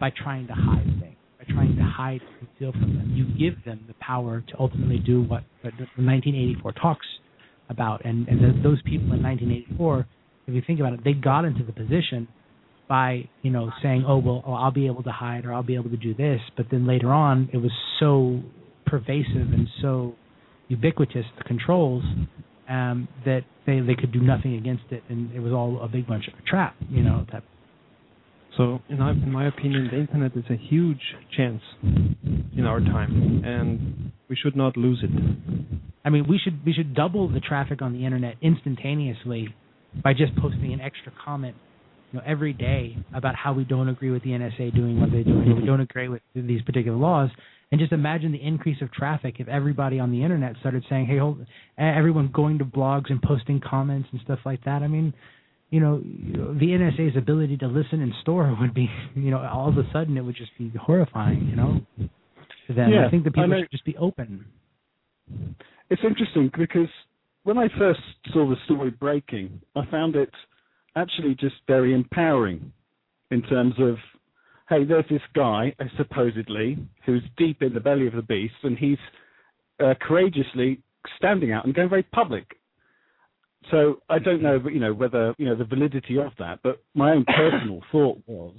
by 0.00 0.10
trying 0.10 0.46
to 0.46 0.54
hide 0.54 0.84
things, 1.00 1.16
by 1.38 1.52
trying 1.52 1.76
to 1.76 1.82
hide 1.82 2.20
conceal 2.38 2.72
from 2.72 2.96
them. 2.96 3.12
You 3.14 3.26
give 3.38 3.64
them 3.64 3.84
the 3.88 3.94
power 3.94 4.40
to 4.40 4.54
ultimately 4.58 4.98
do 4.98 5.20
what, 5.20 5.42
what 5.62 5.74
the 5.78 5.84
1984 6.00 6.72
talks 6.72 7.06
about, 7.68 8.04
and 8.04 8.28
and 8.28 8.38
the, 8.40 8.62
those 8.62 8.80
people 8.82 9.12
in 9.12 9.22
1984 9.22 10.06
if 10.46 10.54
you 10.54 10.62
think 10.66 10.80
about 10.80 10.94
it, 10.94 11.04
they 11.04 11.12
got 11.12 11.44
into 11.44 11.62
the 11.64 11.72
position 11.72 12.28
by 12.88 13.28
you 13.42 13.50
know 13.50 13.70
saying, 13.82 14.04
"Oh 14.06 14.18
well, 14.18 14.42
oh, 14.46 14.52
I'll 14.52 14.72
be 14.72 14.86
able 14.86 15.02
to 15.04 15.12
hide 15.12 15.44
or 15.44 15.52
I'll 15.52 15.62
be 15.62 15.74
able 15.74 15.90
to 15.90 15.96
do 15.96 16.14
this," 16.14 16.40
but 16.56 16.66
then 16.70 16.86
later 16.86 17.12
on, 17.12 17.48
it 17.52 17.58
was 17.58 17.72
so 17.98 18.40
pervasive 18.86 19.52
and 19.52 19.68
so 19.80 20.14
ubiquitous 20.68 21.24
the 21.38 21.44
controls 21.44 22.04
um, 22.68 23.08
that 23.24 23.42
they 23.66 23.80
they 23.80 23.94
could 23.94 24.12
do 24.12 24.20
nothing 24.20 24.54
against 24.54 24.84
it, 24.90 25.02
and 25.08 25.32
it 25.34 25.40
was 25.40 25.52
all 25.52 25.80
a 25.82 25.88
big 25.88 26.06
bunch 26.06 26.28
of 26.28 26.34
a 26.38 26.42
trap. 26.48 26.74
You 26.88 27.02
know 27.02 27.26
that. 27.32 27.42
So, 28.56 28.80
in 28.90 28.98
my, 28.98 29.12
in 29.12 29.32
my 29.32 29.48
opinion, 29.48 29.88
the 29.90 29.98
internet 29.98 30.36
is 30.36 30.44
a 30.50 30.56
huge 30.56 31.00
chance 31.34 31.62
in 31.82 32.66
our 32.66 32.80
time, 32.80 33.42
and 33.46 34.12
we 34.28 34.36
should 34.36 34.54
not 34.54 34.76
lose 34.76 35.02
it. 35.02 35.10
I 36.04 36.10
mean, 36.10 36.26
we 36.28 36.38
should 36.38 36.64
we 36.64 36.74
should 36.74 36.94
double 36.94 37.32
the 37.32 37.40
traffic 37.40 37.80
on 37.80 37.94
the 37.94 38.04
internet 38.04 38.34
instantaneously 38.42 39.54
by 40.02 40.12
just 40.12 40.36
posting 40.36 40.72
an 40.72 40.80
extra 40.80 41.12
comment 41.24 41.56
you 42.12 42.18
know, 42.18 42.24
every 42.26 42.52
day 42.52 42.96
about 43.14 43.34
how 43.34 43.52
we 43.52 43.64
don't 43.64 43.88
agree 43.88 44.10
with 44.10 44.22
the 44.22 44.30
NSA 44.30 44.74
doing 44.74 45.00
what 45.00 45.10
they're 45.10 45.24
doing, 45.24 45.56
we 45.56 45.66
don't 45.66 45.80
agree 45.80 46.08
with 46.08 46.20
these 46.34 46.62
particular 46.62 46.96
laws, 46.96 47.30
and 47.70 47.80
just 47.80 47.92
imagine 47.92 48.32
the 48.32 48.42
increase 48.42 48.80
of 48.82 48.92
traffic 48.92 49.36
if 49.38 49.48
everybody 49.48 49.98
on 49.98 50.10
the 50.10 50.22
internet 50.22 50.56
started 50.60 50.84
saying, 50.90 51.06
"Hey, 51.06 51.18
hold," 51.18 51.44
everyone 51.78 52.28
going 52.32 52.58
to 52.58 52.64
blogs 52.64 53.10
and 53.10 53.20
posting 53.22 53.60
comments 53.60 54.08
and 54.12 54.20
stuff 54.20 54.40
like 54.44 54.62
that. 54.64 54.82
I 54.82 54.88
mean, 54.88 55.14
you 55.70 55.80
know, 55.80 55.98
the 55.98 56.66
NSA's 56.66 57.16
ability 57.16 57.56
to 57.58 57.66
listen 57.66 58.02
and 58.02 58.12
store 58.20 58.54
would 58.60 58.74
be, 58.74 58.90
you 59.14 59.30
know, 59.30 59.38
all 59.38 59.68
of 59.68 59.78
a 59.78 59.90
sudden 59.92 60.16
it 60.16 60.20
would 60.20 60.36
just 60.36 60.56
be 60.58 60.70
horrifying, 60.78 61.48
you 61.48 61.56
know, 61.56 61.80
to 62.66 62.74
them. 62.74 62.90
Yeah, 62.90 63.06
I 63.06 63.10
think 63.10 63.24
the 63.24 63.30
people 63.30 63.58
should 63.58 63.70
just 63.70 63.86
be 63.86 63.96
open. 63.96 64.44
It's 65.88 66.02
interesting 66.04 66.50
because 66.56 66.88
when 67.44 67.56
I 67.56 67.68
first 67.78 68.00
saw 68.32 68.48
the 68.48 68.56
story 68.66 68.90
breaking, 68.90 69.60
I 69.74 69.86
found 69.90 70.14
it 70.14 70.30
actually 70.96 71.34
just 71.34 71.56
very 71.66 71.94
empowering 71.94 72.72
in 73.30 73.42
terms 73.42 73.74
of, 73.78 73.96
hey, 74.68 74.84
there's 74.84 75.04
this 75.10 75.22
guy, 75.34 75.74
supposedly, 75.96 76.78
who's 77.06 77.22
deep 77.36 77.62
in 77.62 77.74
the 77.74 77.80
belly 77.80 78.06
of 78.06 78.14
the 78.14 78.22
beast, 78.22 78.54
and 78.62 78.78
he's 78.78 78.98
uh, 79.82 79.94
courageously 80.00 80.80
standing 81.16 81.52
out 81.52 81.64
and 81.64 81.74
going 81.74 81.88
very 81.88 82.02
public. 82.02 82.44
So 83.70 84.00
I 84.08 84.18
don't 84.18 84.42
know, 84.42 84.60
you 84.72 84.80
know, 84.80 84.92
whether 84.92 85.34
you 85.38 85.46
know 85.46 85.54
the 85.54 85.64
validity 85.64 86.18
of 86.18 86.32
that, 86.38 86.60
but 86.62 86.82
my 86.94 87.12
own 87.12 87.24
personal 87.24 87.80
thought 87.92 88.18
was, 88.26 88.56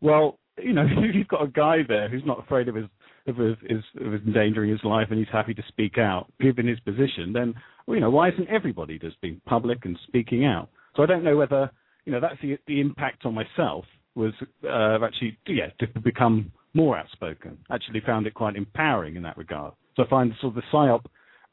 well, 0.00 0.38
you 0.60 0.72
know, 0.72 0.86
if 0.98 1.14
you've 1.14 1.28
got 1.28 1.42
a 1.42 1.48
guy 1.48 1.78
there 1.86 2.08
who's 2.08 2.26
not 2.26 2.40
afraid 2.40 2.68
of 2.68 2.74
his 2.74 2.86
of 3.26 3.36
his, 3.36 3.56
his 3.68 4.04
of 4.04 4.12
his 4.12 4.22
endangering 4.26 4.70
his 4.70 4.84
life 4.84 5.08
and 5.10 5.18
he's 5.18 5.28
happy 5.32 5.54
to 5.54 5.62
speak 5.68 5.98
out, 5.98 6.26
given 6.40 6.66
his 6.66 6.80
position, 6.80 7.32
then 7.32 7.54
well, 7.86 7.94
you 7.94 8.00
know, 8.00 8.10
why 8.10 8.30
isn't 8.30 8.48
everybody 8.48 8.98
just 8.98 9.20
being 9.20 9.40
public 9.46 9.84
and 9.84 9.98
speaking 10.06 10.44
out? 10.44 10.68
So 10.96 11.02
I 11.02 11.06
don't 11.06 11.24
know 11.24 11.36
whether 11.36 11.70
you 12.04 12.12
know 12.12 12.20
that's 12.20 12.40
the 12.42 12.58
the 12.66 12.80
impact 12.80 13.24
on 13.26 13.34
myself 13.34 13.84
was 14.14 14.32
uh, 14.64 15.04
actually 15.04 15.36
yeah 15.46 15.68
to 15.80 16.00
become 16.00 16.52
more 16.74 16.96
outspoken. 16.98 17.58
Actually 17.70 18.00
found 18.00 18.26
it 18.26 18.34
quite 18.34 18.56
empowering 18.56 19.16
in 19.16 19.22
that 19.22 19.36
regard. 19.36 19.72
So 19.96 20.04
I 20.04 20.08
find 20.08 20.32
sort 20.40 20.56
of 20.56 20.62
the 20.62 20.76
psyop 20.76 21.04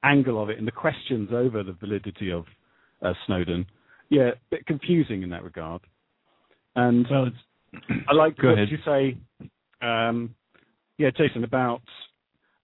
angle 0.04 0.42
of 0.42 0.50
it 0.50 0.58
and 0.58 0.68
the 0.68 0.72
questions 0.72 1.30
over 1.32 1.64
the 1.64 1.74
validity 1.74 2.32
of 2.32 2.46
uh, 3.04 3.14
Snowden, 3.26 3.66
yeah, 4.10 4.30
a 4.30 4.34
bit 4.50 4.66
confusing 4.66 5.22
in 5.22 5.30
that 5.30 5.44
regard. 5.44 5.82
And 6.76 7.06
Well, 7.10 7.28
it's 7.28 7.84
I 8.10 8.14
like 8.14 8.38
what 8.42 8.54
ahead. 8.54 8.68
you 8.70 8.78
say, 8.86 9.18
um, 9.82 10.36
yeah, 10.98 11.10
Jason, 11.16 11.44
about 11.44 11.82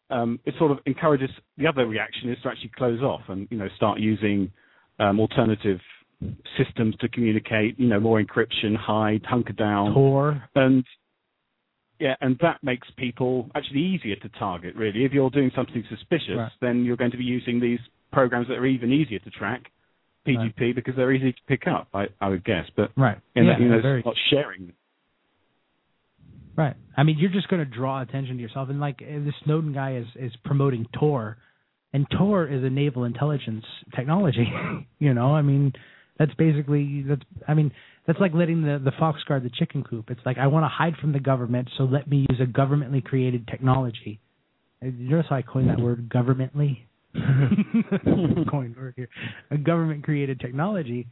um, 0.10 0.40
it 0.46 0.54
sort 0.58 0.72
of 0.72 0.80
encourages 0.86 1.30
the 1.58 1.68
other 1.68 1.86
reaction 1.86 2.32
is 2.32 2.38
to 2.44 2.50
actually 2.50 2.72
close 2.76 3.02
off 3.02 3.22
and 3.30 3.48
you 3.52 3.58
know 3.58 3.68
start 3.76 4.00
using 4.00 4.52
um, 5.00 5.20
alternative 5.20 5.80
systems 6.58 6.96
to 6.98 7.08
communicate, 7.10 7.80
you 7.80 7.88
know, 7.88 8.00
more 8.00 8.22
encryption, 8.22 8.76
hide, 8.76 9.24
hunker 9.26 9.54
down, 9.54 9.94
Tor. 9.94 10.44
and 10.56 10.84
yeah, 12.00 12.16
and 12.22 12.38
that 12.42 12.64
makes 12.64 12.88
people 12.98 13.50
actually 13.56 13.82
easier 13.82 14.16
to 14.18 14.30
target. 14.38 14.76
Really, 14.76 15.04
if 15.04 15.12
you're 15.12 15.30
doing 15.32 15.52
something 15.56 15.84
suspicious, 15.90 16.38
Right. 16.38 16.52
then 16.62 16.86
you're 16.86 16.98
going 16.98 17.12
to 17.12 17.18
be 17.18 17.24
using 17.24 17.60
these 17.60 17.80
programs 18.12 18.48
that 18.48 18.58
are 18.58 18.66
even 18.66 18.92
easier 18.92 19.20
to 19.20 19.30
track, 19.32 19.72
PGP, 20.28 20.76
because 20.76 20.96
they're 20.96 21.12
easy 21.12 21.32
to 21.34 21.40
pick 21.48 21.68
up. 21.68 21.88
I, 21.94 22.06
I 22.22 22.30
would 22.30 22.44
guess, 22.44 22.66
but 22.76 22.92
Right. 22.96 23.18
in 23.36 23.46
yeah, 23.46 23.54
that, 23.54 23.62
you 23.62 23.70
know, 23.70 23.82
very 23.82 24.04
not 24.06 24.16
sharing. 24.30 24.74
Right. 26.56 26.76
I 26.96 27.04
mean, 27.04 27.18
you're 27.20 27.32
just 27.32 27.48
going 27.50 27.64
to 27.68 27.72
draw 27.72 28.02
attention 28.02 28.36
to 28.38 28.42
yourself, 28.42 28.70
and 28.70 28.80
like 28.80 28.98
the 29.00 29.34
Snowden 29.44 29.74
guy 29.74 29.96
is 29.98 30.08
is 30.16 30.36
promoting 30.44 30.88
Tor, 31.00 31.38
and 31.94 32.08
Tor 32.10 32.48
is 32.48 32.64
a 32.64 32.70
naval 32.70 33.04
intelligence 33.06 33.66
technology. 33.96 34.48
you 35.00 35.14
know, 35.14 35.36
I 35.36 35.42
mean, 35.44 35.74
That's 36.20 36.34
basically 36.36 37.04
that's. 37.08 37.22
I 37.48 37.54
mean, 37.54 37.72
that's 38.06 38.20
like 38.20 38.34
letting 38.34 38.64
the 38.64 38.80
the 38.84 38.92
fox 39.00 39.24
guard 39.24 39.44
the 39.44 39.50
chicken 39.50 39.84
coop. 39.84 40.10
It's 40.10 40.22
like 40.26 40.38
I 40.38 40.48
want 40.48 40.64
to 40.64 40.70
hide 40.70 40.96
from 41.00 41.14
the 41.14 41.20
government, 41.20 41.70
so 41.78 41.84
let 41.84 42.08
me 42.10 42.26
use 42.30 42.40
a 42.42 42.46
governmentally 42.46 43.04
created 43.04 43.48
technology. 43.48 44.20
Uh, 44.82 44.88
You 44.88 45.10
notice 45.10 45.28
how 45.30 45.36
I 45.38 45.42
coined 45.42 45.70
that 45.70 45.80
word 45.80 46.10
governmentally? 46.10 46.80
coined 48.50 48.76
word 48.76 48.94
here. 48.96 49.10
A 49.52 49.58
government 49.58 50.04
created 50.04 50.40
technology 50.40 51.08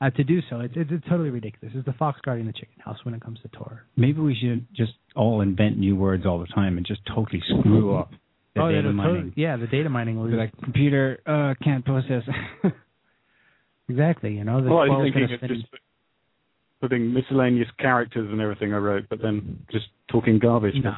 uh, 0.00 0.10
to 0.10 0.24
do 0.24 0.40
so. 0.50 0.60
It's, 0.60 0.74
it's 0.76 0.90
it's 0.92 1.04
totally 1.08 1.30
ridiculous. 1.30 1.74
It's 1.76 1.86
the 1.86 1.92
fox 1.94 2.20
guarding 2.24 2.46
the 2.46 2.52
chicken 2.52 2.80
house 2.84 2.98
when 3.04 3.14
it 3.14 3.20
comes 3.22 3.38
to 3.42 3.48
Tor. 3.48 3.84
Maybe 3.96 4.20
we 4.20 4.34
should 4.34 4.66
just 4.74 4.92
all 5.14 5.40
invent 5.40 5.78
new 5.78 5.96
words 5.96 6.24
all 6.26 6.38
the 6.38 6.46
time 6.46 6.76
and 6.76 6.86
just 6.86 7.00
totally 7.06 7.42
screw 7.60 7.94
up 7.96 8.10
the 8.54 8.62
oh, 8.62 8.68
yeah, 8.68 8.76
data 8.76 8.88
the 8.88 8.94
mining. 8.94 9.14
totally- 9.14 9.32
yeah, 9.36 9.56
the 9.56 9.66
data 9.66 9.88
mining 9.88 10.18
will 10.18 10.28
Be 10.30 10.36
like 10.36 10.52
computer 10.62 11.20
uh, 11.26 11.54
can't 11.62 11.84
process. 11.84 12.22
exactly. 13.88 14.34
You 14.34 14.44
know, 14.44 14.62
the 14.62 14.70
Well, 14.70 14.80
I 14.80 14.88
was 14.88 15.12
thinking 15.12 15.34
of 15.34 15.48
just 15.48 15.66
putting 16.80 17.12
miscellaneous 17.12 17.68
characters 17.78 18.28
and 18.30 18.40
everything 18.40 18.74
I 18.74 18.78
wrote, 18.78 19.04
but 19.08 19.20
then 19.22 19.64
just 19.70 19.86
talking 20.10 20.38
garbage. 20.38 20.74
Nah. 20.82 20.96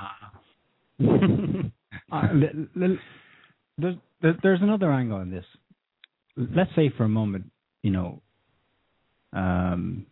Uh, 2.10 2.28
there's, 2.74 3.97
there's 4.43 4.62
another 4.62 4.90
angle 4.90 5.19
on 5.19 5.31
this. 5.31 5.44
Let's 6.36 6.70
say 6.74 6.90
for 6.97 7.05
a 7.05 7.09
moment, 7.09 7.51
you 7.82 7.90
know, 7.90 8.23
um, 9.32 10.06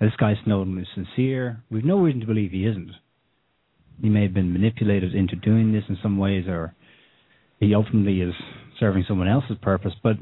this 0.00 0.12
guy 0.18 0.34
Snowden 0.44 0.78
is 0.78 0.86
sincere. 0.94 1.62
We've 1.70 1.84
no 1.84 1.98
reason 1.98 2.20
to 2.20 2.26
believe 2.26 2.52
he 2.52 2.66
isn't. 2.66 2.90
He 4.00 4.08
may 4.08 4.22
have 4.22 4.34
been 4.34 4.52
manipulated 4.52 5.14
into 5.14 5.36
doing 5.36 5.72
this 5.72 5.84
in 5.88 5.98
some 6.02 6.18
ways, 6.18 6.46
or 6.48 6.74
he 7.60 7.74
ultimately 7.74 8.20
is 8.20 8.34
serving 8.78 9.04
someone 9.08 9.28
else's 9.28 9.56
purpose. 9.62 9.92
But 10.02 10.16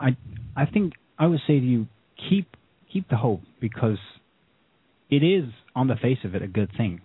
I, 0.00 0.16
I 0.56 0.66
think 0.66 0.94
I 1.18 1.26
would 1.26 1.40
say 1.46 1.58
to 1.58 1.66
you, 1.66 1.86
keep 2.28 2.48
keep 2.92 3.08
the 3.08 3.16
hope 3.16 3.42
because 3.60 3.98
it 5.10 5.22
is 5.22 5.44
on 5.74 5.88
the 5.88 5.96
face 5.96 6.18
of 6.24 6.34
it 6.34 6.42
a 6.42 6.46
good 6.46 6.70
thing 6.76 7.00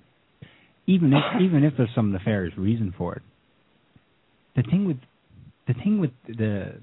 even 0.88 1.14
if 1.14 1.24
even 1.42 1.64
if 1.64 1.74
there's 1.78 1.90
some 1.96 2.12
nefarious 2.12 2.58
reason 2.58 2.94
for 2.98 3.16
it. 3.16 3.22
The 4.56 4.64
thing 4.64 4.86
with 4.86 4.98
the 5.68 5.74
thing 5.74 6.00
with 6.00 6.12
the 6.28 6.76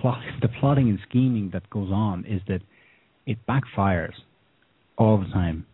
plot 0.00 0.22
the 0.42 0.48
plotting 0.60 0.88
and 0.88 0.98
scheming 1.08 1.50
that 1.52 1.68
goes 1.70 1.90
on 1.90 2.24
is 2.26 2.40
that 2.48 2.60
it 3.26 3.38
backfires 3.48 4.14
all 4.98 5.18
the 5.18 5.32
time. 5.32 5.66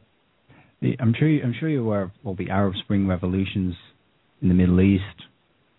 The, 0.81 0.97
I'm 1.01 1.15
sure 1.19 1.29
you, 1.29 1.43
I'm 1.43 1.55
sure 1.59 1.69
you're 1.69 1.83
aware 1.83 2.03
of 2.03 2.11
all 2.25 2.37
the 2.37 2.51
Arab 2.51 2.75
Spring 2.85 3.07
revolutions 3.07 3.75
in 4.41 4.49
the 4.49 4.55
Middle 4.55 4.81
East. 4.81 5.03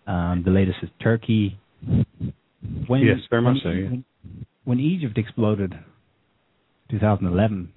Um, 0.06 0.42
the 0.44 0.50
latest 0.50 0.78
is 0.82 0.90
Turkey. 1.02 1.58
When, 2.86 3.00
Yes, 3.02 3.18
very 3.30 3.42
much 3.42 3.56
when, 3.56 3.60
so, 3.62 3.70
yeah. 3.70 3.88
When, 3.90 4.04
when 4.64 4.80
Egypt 4.80 5.16
exploded, 5.18 5.74
2011. 6.90 7.72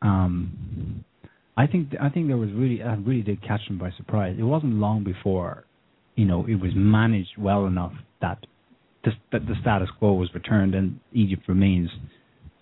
Um, 0.00 1.04
I 1.56 1.66
think 1.66 1.88
I 2.00 2.08
think 2.08 2.28
there 2.28 2.36
was 2.36 2.50
really 2.52 2.78
that 2.78 3.04
really 3.04 3.22
did 3.22 3.42
catch 3.42 3.60
them 3.68 3.78
by 3.78 3.90
surprise. 3.96 4.36
It 4.38 4.42
wasn't 4.42 4.74
long 4.74 5.04
before, 5.04 5.64
you 6.14 6.24
know, 6.24 6.46
it 6.46 6.54
was 6.54 6.72
managed 6.74 7.36
well 7.38 7.66
enough 7.66 7.92
that 8.20 8.38
the, 9.04 9.10
that 9.32 9.46
the 9.46 9.54
status 9.60 9.88
quo 9.98 10.14
was 10.14 10.30
returned 10.34 10.74
and 10.74 10.98
Egypt 11.12 11.42
remains 11.48 11.90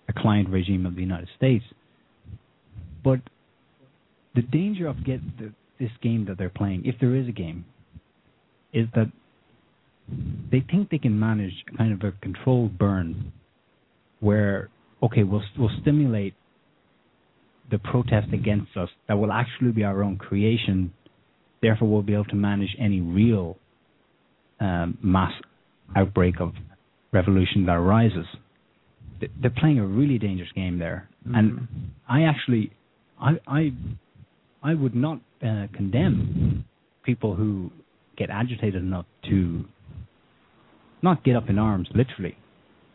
a 0.09 0.13
client 0.13 0.49
regime 0.49 0.85
of 0.85 0.95
the 0.95 1.01
United 1.01 1.29
States. 1.37 1.63
But 3.03 3.19
the 4.35 4.41
danger 4.41 4.87
of 4.87 5.05
get 5.05 5.21
the, 5.37 5.53
this 5.79 5.91
game 6.01 6.25
that 6.27 6.37
they're 6.37 6.49
playing, 6.49 6.83
if 6.85 6.95
there 6.99 7.15
is 7.15 7.27
a 7.27 7.31
game, 7.31 7.65
is 8.73 8.87
that 8.95 9.11
they 10.51 10.63
think 10.69 10.89
they 10.89 10.97
can 10.97 11.19
manage 11.19 11.53
kind 11.77 11.93
of 11.93 12.01
a 12.07 12.11
controlled 12.21 12.77
burn, 12.77 13.31
where 14.19 14.69
okay, 15.03 15.23
we'll 15.23 15.43
we'll 15.57 15.71
stimulate 15.81 16.33
the 17.69 17.79
protest 17.79 18.27
against 18.33 18.75
us 18.75 18.89
that 19.07 19.15
will 19.15 19.31
actually 19.31 19.71
be 19.71 19.83
our 19.83 20.03
own 20.03 20.17
creation. 20.17 20.93
Therefore, 21.61 21.87
we'll 21.87 22.01
be 22.01 22.13
able 22.13 22.25
to 22.25 22.35
manage 22.35 22.75
any 22.79 23.01
real 23.01 23.57
um, 24.59 24.97
mass 25.01 25.31
outbreak 25.95 26.35
of 26.39 26.53
revolution 27.11 27.65
that 27.65 27.75
arises. 27.75 28.25
They're 29.39 29.51
playing 29.51 29.79
a 29.79 29.85
really 29.85 30.17
dangerous 30.17 30.49
game 30.55 30.79
there, 30.79 31.07
and 31.25 31.67
I 32.09 32.23
actually, 32.23 32.71
I, 33.21 33.33
I, 33.45 33.71
I 34.63 34.73
would 34.73 34.95
not 34.95 35.19
uh, 35.43 35.67
condemn 35.73 36.65
people 37.03 37.35
who 37.35 37.71
get 38.17 38.29
agitated 38.31 38.81
enough 38.81 39.05
to 39.29 39.65
not 41.01 41.23
get 41.23 41.35
up 41.35 41.49
in 41.49 41.57
arms, 41.57 41.89
literally, 41.93 42.37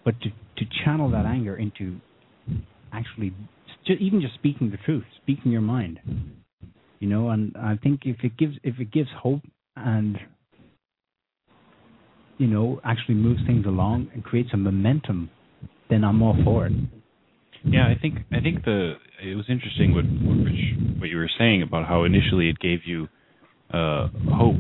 but 0.05 0.21
to 0.21 0.31
to 0.31 0.65
channel 0.85 1.11
that 1.11 1.27
anger 1.27 1.57
into 1.57 1.97
actually 2.93 3.35
even 3.89 4.21
just 4.21 4.35
speaking 4.35 4.71
the 4.71 4.79
truth, 4.79 5.05
speaking 5.23 5.53
your 5.53 5.61
mind. 5.61 6.01
You 6.99 7.09
know, 7.09 7.29
and 7.31 7.55
I 7.57 7.77
think 7.77 8.01
if 8.05 8.17
it 8.23 8.37
gives 8.37 8.55
if 8.63 8.79
it 8.79 8.91
gives 8.91 9.09
hope 9.21 9.43
and 9.77 10.19
you 12.39 12.47
know 12.47 12.81
actually 12.85 13.17
moves 13.17 13.41
things 13.47 13.67
along 13.67 14.09
and 14.15 14.25
creates 14.25 14.51
a 14.53 14.57
momentum, 14.57 15.31
then 15.91 16.05
I'm 16.05 16.23
all 16.23 16.37
for 16.45 16.67
it. 16.67 16.73
Yeah, 17.65 17.87
I 17.87 17.99
think 18.01 18.19
I 18.33 18.41
think 18.41 18.65
the 18.65 18.95
it 19.23 19.35
was 19.35 19.47
interesting 19.49 19.95
what 19.95 20.05
what, 20.05 20.45
Rich, 20.45 21.01
what 21.01 21.09
you 21.09 21.17
were 21.17 21.31
saying 21.39 21.63
about 21.63 21.87
how 21.87 22.05
initially 22.05 22.49
it 22.49 22.59
gave 22.59 22.81
you 22.87 23.09
uh, 23.73 24.09
hope. 24.33 24.57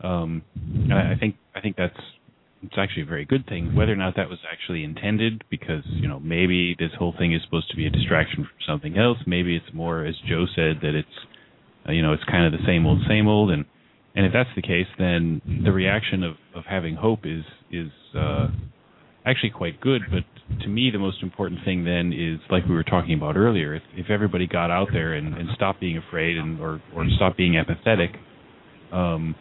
Um, 0.00 0.42
I 0.90 1.12
I 1.12 1.16
think 1.18 1.36
I 1.54 1.60
think 1.60 1.76
that's 1.76 1.98
it's 2.66 2.78
actually 2.78 3.02
a 3.02 3.06
very 3.06 3.24
good 3.24 3.46
thing. 3.46 3.74
Whether 3.74 3.92
or 3.92 3.96
not 3.96 4.16
that 4.16 4.28
was 4.28 4.38
actually 4.50 4.84
intended, 4.84 5.44
because 5.50 5.84
you 5.86 6.08
know 6.08 6.20
maybe 6.20 6.76
this 6.78 6.90
whole 6.98 7.14
thing 7.18 7.32
is 7.32 7.42
supposed 7.44 7.70
to 7.70 7.76
be 7.76 7.86
a 7.86 7.90
distraction 7.90 8.44
from 8.44 8.58
something 8.66 8.98
else. 8.98 9.18
Maybe 9.26 9.56
it's 9.56 9.72
more, 9.72 10.04
as 10.04 10.14
Joe 10.28 10.46
said, 10.54 10.78
that 10.82 10.94
it's 10.94 11.08
uh, 11.88 11.92
you 11.92 12.02
know 12.02 12.12
it's 12.12 12.24
kind 12.24 12.46
of 12.46 12.52
the 12.58 12.64
same 12.66 12.86
old, 12.86 13.00
same 13.08 13.28
old, 13.28 13.50
and 13.50 13.64
and 14.14 14.26
if 14.26 14.32
that's 14.32 14.50
the 14.56 14.62
case, 14.62 14.86
then 14.98 15.40
the 15.64 15.72
reaction 15.72 16.22
of 16.22 16.34
of 16.54 16.64
having 16.68 16.96
hope 16.96 17.20
is 17.24 17.44
is 17.70 17.90
uh, 18.16 18.48
actually 19.24 19.50
quite 19.50 19.80
good. 19.80 20.02
But 20.10 20.24
to 20.62 20.68
me, 20.68 20.90
the 20.90 20.98
most 20.98 21.22
important 21.22 21.60
thing 21.64 21.84
then 21.84 22.12
is 22.12 22.40
like 22.50 22.64
we 22.66 22.74
were 22.74 22.84
talking 22.84 23.14
about 23.14 23.36
earlier. 23.36 23.74
If 23.74 23.82
if 23.94 24.10
everybody 24.10 24.46
got 24.46 24.70
out 24.70 24.88
there 24.92 25.14
and, 25.14 25.34
and 25.34 25.48
stopped 25.54 25.80
being 25.80 25.98
afraid 25.98 26.36
and 26.38 26.60
or 26.60 26.80
or 26.94 27.06
stopped 27.16 27.36
being 27.36 27.56
apathetic, 27.56 28.10
um, 28.92 29.34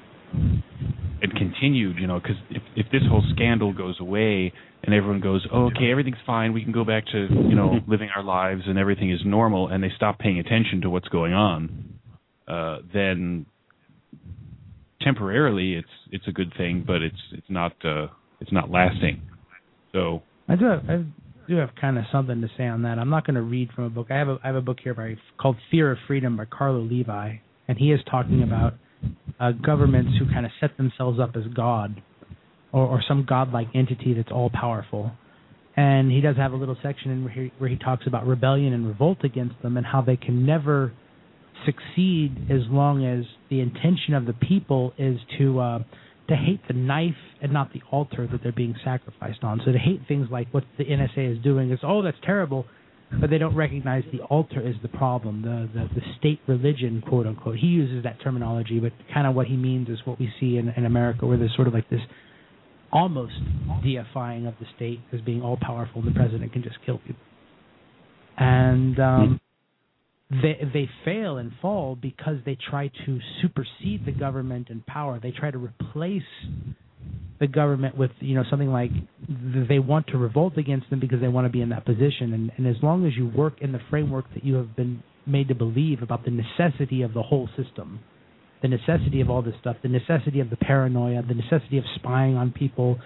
and 1.25 1.35
continued, 1.35 1.97
you 1.97 2.07
know, 2.07 2.19
because 2.19 2.37
if 2.49 2.61
if 2.75 2.85
this 2.91 3.01
whole 3.09 3.23
scandal 3.33 3.73
goes 3.73 3.99
away 3.99 4.53
and 4.83 4.93
everyone 4.93 5.19
goes, 5.19 5.45
oh, 5.51 5.65
okay, 5.65 5.91
everything's 5.91 6.17
fine, 6.25 6.53
we 6.53 6.63
can 6.63 6.71
go 6.71 6.85
back 6.85 7.05
to 7.07 7.27
you 7.29 7.55
know 7.55 7.79
living 7.87 8.09
our 8.15 8.23
lives 8.23 8.63
and 8.67 8.77
everything 8.77 9.11
is 9.11 9.19
normal, 9.25 9.67
and 9.67 9.83
they 9.83 9.91
stop 9.95 10.19
paying 10.19 10.39
attention 10.39 10.81
to 10.81 10.89
what's 10.89 11.07
going 11.09 11.33
on, 11.33 11.99
uh, 12.47 12.77
then 12.93 13.45
temporarily 15.01 15.73
it's 15.73 15.87
it's 16.11 16.27
a 16.27 16.31
good 16.31 16.53
thing, 16.57 16.83
but 16.85 17.01
it's 17.01 17.21
it's 17.31 17.49
not 17.49 17.73
uh, 17.83 18.07
it's 18.39 18.51
not 18.51 18.69
lasting. 18.69 19.21
So 19.91 20.21
I 20.47 20.55
do 20.55 20.65
have, 20.65 20.83
I 20.89 21.05
do 21.47 21.55
have 21.57 21.69
kind 21.79 21.97
of 21.97 22.05
something 22.11 22.41
to 22.41 22.49
say 22.57 22.67
on 22.67 22.83
that. 22.83 22.99
I'm 22.99 23.09
not 23.09 23.25
going 23.25 23.35
to 23.35 23.41
read 23.41 23.69
from 23.73 23.85
a 23.85 23.89
book. 23.89 24.07
I 24.09 24.15
have 24.17 24.27
a 24.27 24.37
I 24.43 24.47
have 24.47 24.55
a 24.55 24.61
book 24.61 24.77
here 24.83 24.93
by 24.93 25.15
called 25.41 25.57
Fear 25.71 25.91
of 25.93 25.97
Freedom 26.07 26.37
by 26.37 26.45
Carlo 26.45 26.81
Levi, 26.81 27.37
and 27.67 27.77
he 27.77 27.91
is 27.91 27.99
talking 28.09 28.43
about 28.43 28.75
uh, 29.39 29.51
governments 29.51 30.11
who 30.19 30.25
kind 30.31 30.45
of 30.45 30.51
set 30.59 30.77
themselves 30.77 31.19
up 31.19 31.35
as 31.35 31.43
God 31.53 32.01
or, 32.71 32.85
or 32.85 33.03
some 33.07 33.25
godlike 33.27 33.67
entity 33.73 34.13
that's 34.13 34.31
all 34.31 34.49
powerful. 34.49 35.11
And 35.77 36.11
he 36.11 36.21
does 36.21 36.37
have 36.37 36.53
a 36.53 36.55
little 36.55 36.77
section 36.81 37.11
in 37.11 37.23
where 37.23 37.33
he, 37.33 37.51
where 37.57 37.69
he 37.69 37.77
talks 37.77 38.07
about 38.07 38.25
rebellion 38.25 38.73
and 38.73 38.87
revolt 38.87 39.19
against 39.23 39.61
them 39.61 39.77
and 39.77 39.85
how 39.85 40.01
they 40.01 40.15
can 40.15 40.45
never 40.45 40.93
succeed 41.65 42.35
as 42.49 42.61
long 42.69 43.05
as 43.05 43.25
the 43.49 43.59
intention 43.59 44.13
of 44.13 44.25
the 44.25 44.33
people 44.33 44.93
is 44.97 45.17
to 45.37 45.59
uh, 45.59 45.79
to 46.27 46.35
hate 46.35 46.59
the 46.67 46.73
knife 46.73 47.13
and 47.41 47.53
not 47.53 47.71
the 47.73 47.81
altar 47.91 48.27
that 48.31 48.41
they're 48.41 48.51
being 48.51 48.75
sacrificed 48.83 49.43
on. 49.43 49.61
So 49.63 49.71
to 49.71 49.77
hate 49.77 50.01
things 50.07 50.27
like 50.31 50.47
what 50.51 50.63
the 50.77 50.85
NSA 50.85 51.37
is 51.37 51.43
doing 51.43 51.71
is 51.71 51.79
oh 51.83 52.01
that's 52.01 52.17
terrible, 52.23 52.65
but 53.19 53.29
they 53.29 53.37
don't 53.37 53.55
recognize 53.55 54.03
the 54.11 54.21
altar 54.23 54.61
is 54.61 54.75
the 54.81 54.87
problem, 54.87 55.41
the 55.41 55.69
the, 55.73 55.87
the 55.95 56.01
state 56.19 56.39
religion 56.47 57.03
quote 57.07 57.27
unquote. 57.27 57.57
He 57.57 57.67
uses 57.67 58.03
that 58.03 58.21
terminology, 58.21 58.79
but 58.79 58.91
kind 59.13 59.27
of 59.27 59.35
what 59.35 59.47
he 59.47 59.55
means 59.55 59.89
is 59.89 59.99
what 60.05 60.19
we 60.19 60.31
see 60.39 60.57
in, 60.57 60.69
in 60.69 60.85
America, 60.85 61.25
where 61.25 61.37
there's 61.37 61.55
sort 61.55 61.67
of 61.67 61.73
like 61.73 61.89
this 61.89 62.01
almost 62.91 63.33
deifying 63.83 64.47
of 64.47 64.53
the 64.59 64.65
state 64.75 64.99
as 65.11 65.19
being 65.21 65.41
all 65.41 65.57
powerful 65.61 66.01
and 66.01 66.09
the 66.09 66.17
president 66.17 66.53
can 66.53 66.63
just 66.63 66.77
kill 66.85 66.97
people. 66.99 67.21
And 68.37 68.99
um, 68.99 69.41
they 70.29 70.57
they 70.73 70.89
fail 71.03 71.37
and 71.37 71.51
fall 71.61 71.95
because 71.95 72.37
they 72.45 72.57
try 72.69 72.89
to 73.05 73.19
supersede 73.41 74.05
the 74.05 74.11
government 74.11 74.69
in 74.69 74.81
power. 74.81 75.19
They 75.21 75.31
try 75.31 75.51
to 75.51 75.57
replace 75.57 76.23
the 77.39 77.47
government 77.47 77.97
with 77.97 78.11
you 78.19 78.35
know 78.35 78.43
something 78.49 78.69
like 78.71 78.91
they 79.67 79.79
want 79.79 80.07
to 80.07 80.17
revolt 80.17 80.57
against 80.57 80.89
them 80.89 80.99
because 80.99 81.19
they 81.19 81.27
want 81.27 81.45
to 81.45 81.49
be 81.49 81.61
in 81.61 81.69
that 81.69 81.85
position. 81.85 82.33
And, 82.33 82.51
and 82.57 82.67
as 82.67 82.81
long 82.81 83.05
as 83.05 83.15
you 83.15 83.27
work 83.27 83.61
in 83.61 83.71
the 83.71 83.79
framework 83.89 84.25
that 84.33 84.43
you 84.43 84.55
have 84.55 84.75
been 84.75 85.03
made 85.25 85.47
to 85.49 85.55
believe 85.55 86.01
about 86.01 86.23
the 86.23 86.31
necessity 86.31 87.01
of 87.01 87.13
the 87.13 87.21
whole 87.21 87.49
system, 87.57 87.99
the 88.61 88.67
necessity 88.67 89.21
of 89.21 89.29
all 89.29 89.41
this 89.41 89.55
stuff, 89.59 89.75
the 89.83 89.89
necessity 89.89 90.39
of 90.39 90.49
the 90.49 90.55
paranoia, 90.55 91.21
the 91.27 91.33
necessity 91.33 91.77
of 91.77 91.83
spying 91.95 92.35
on 92.35 92.51
people, 92.51 92.97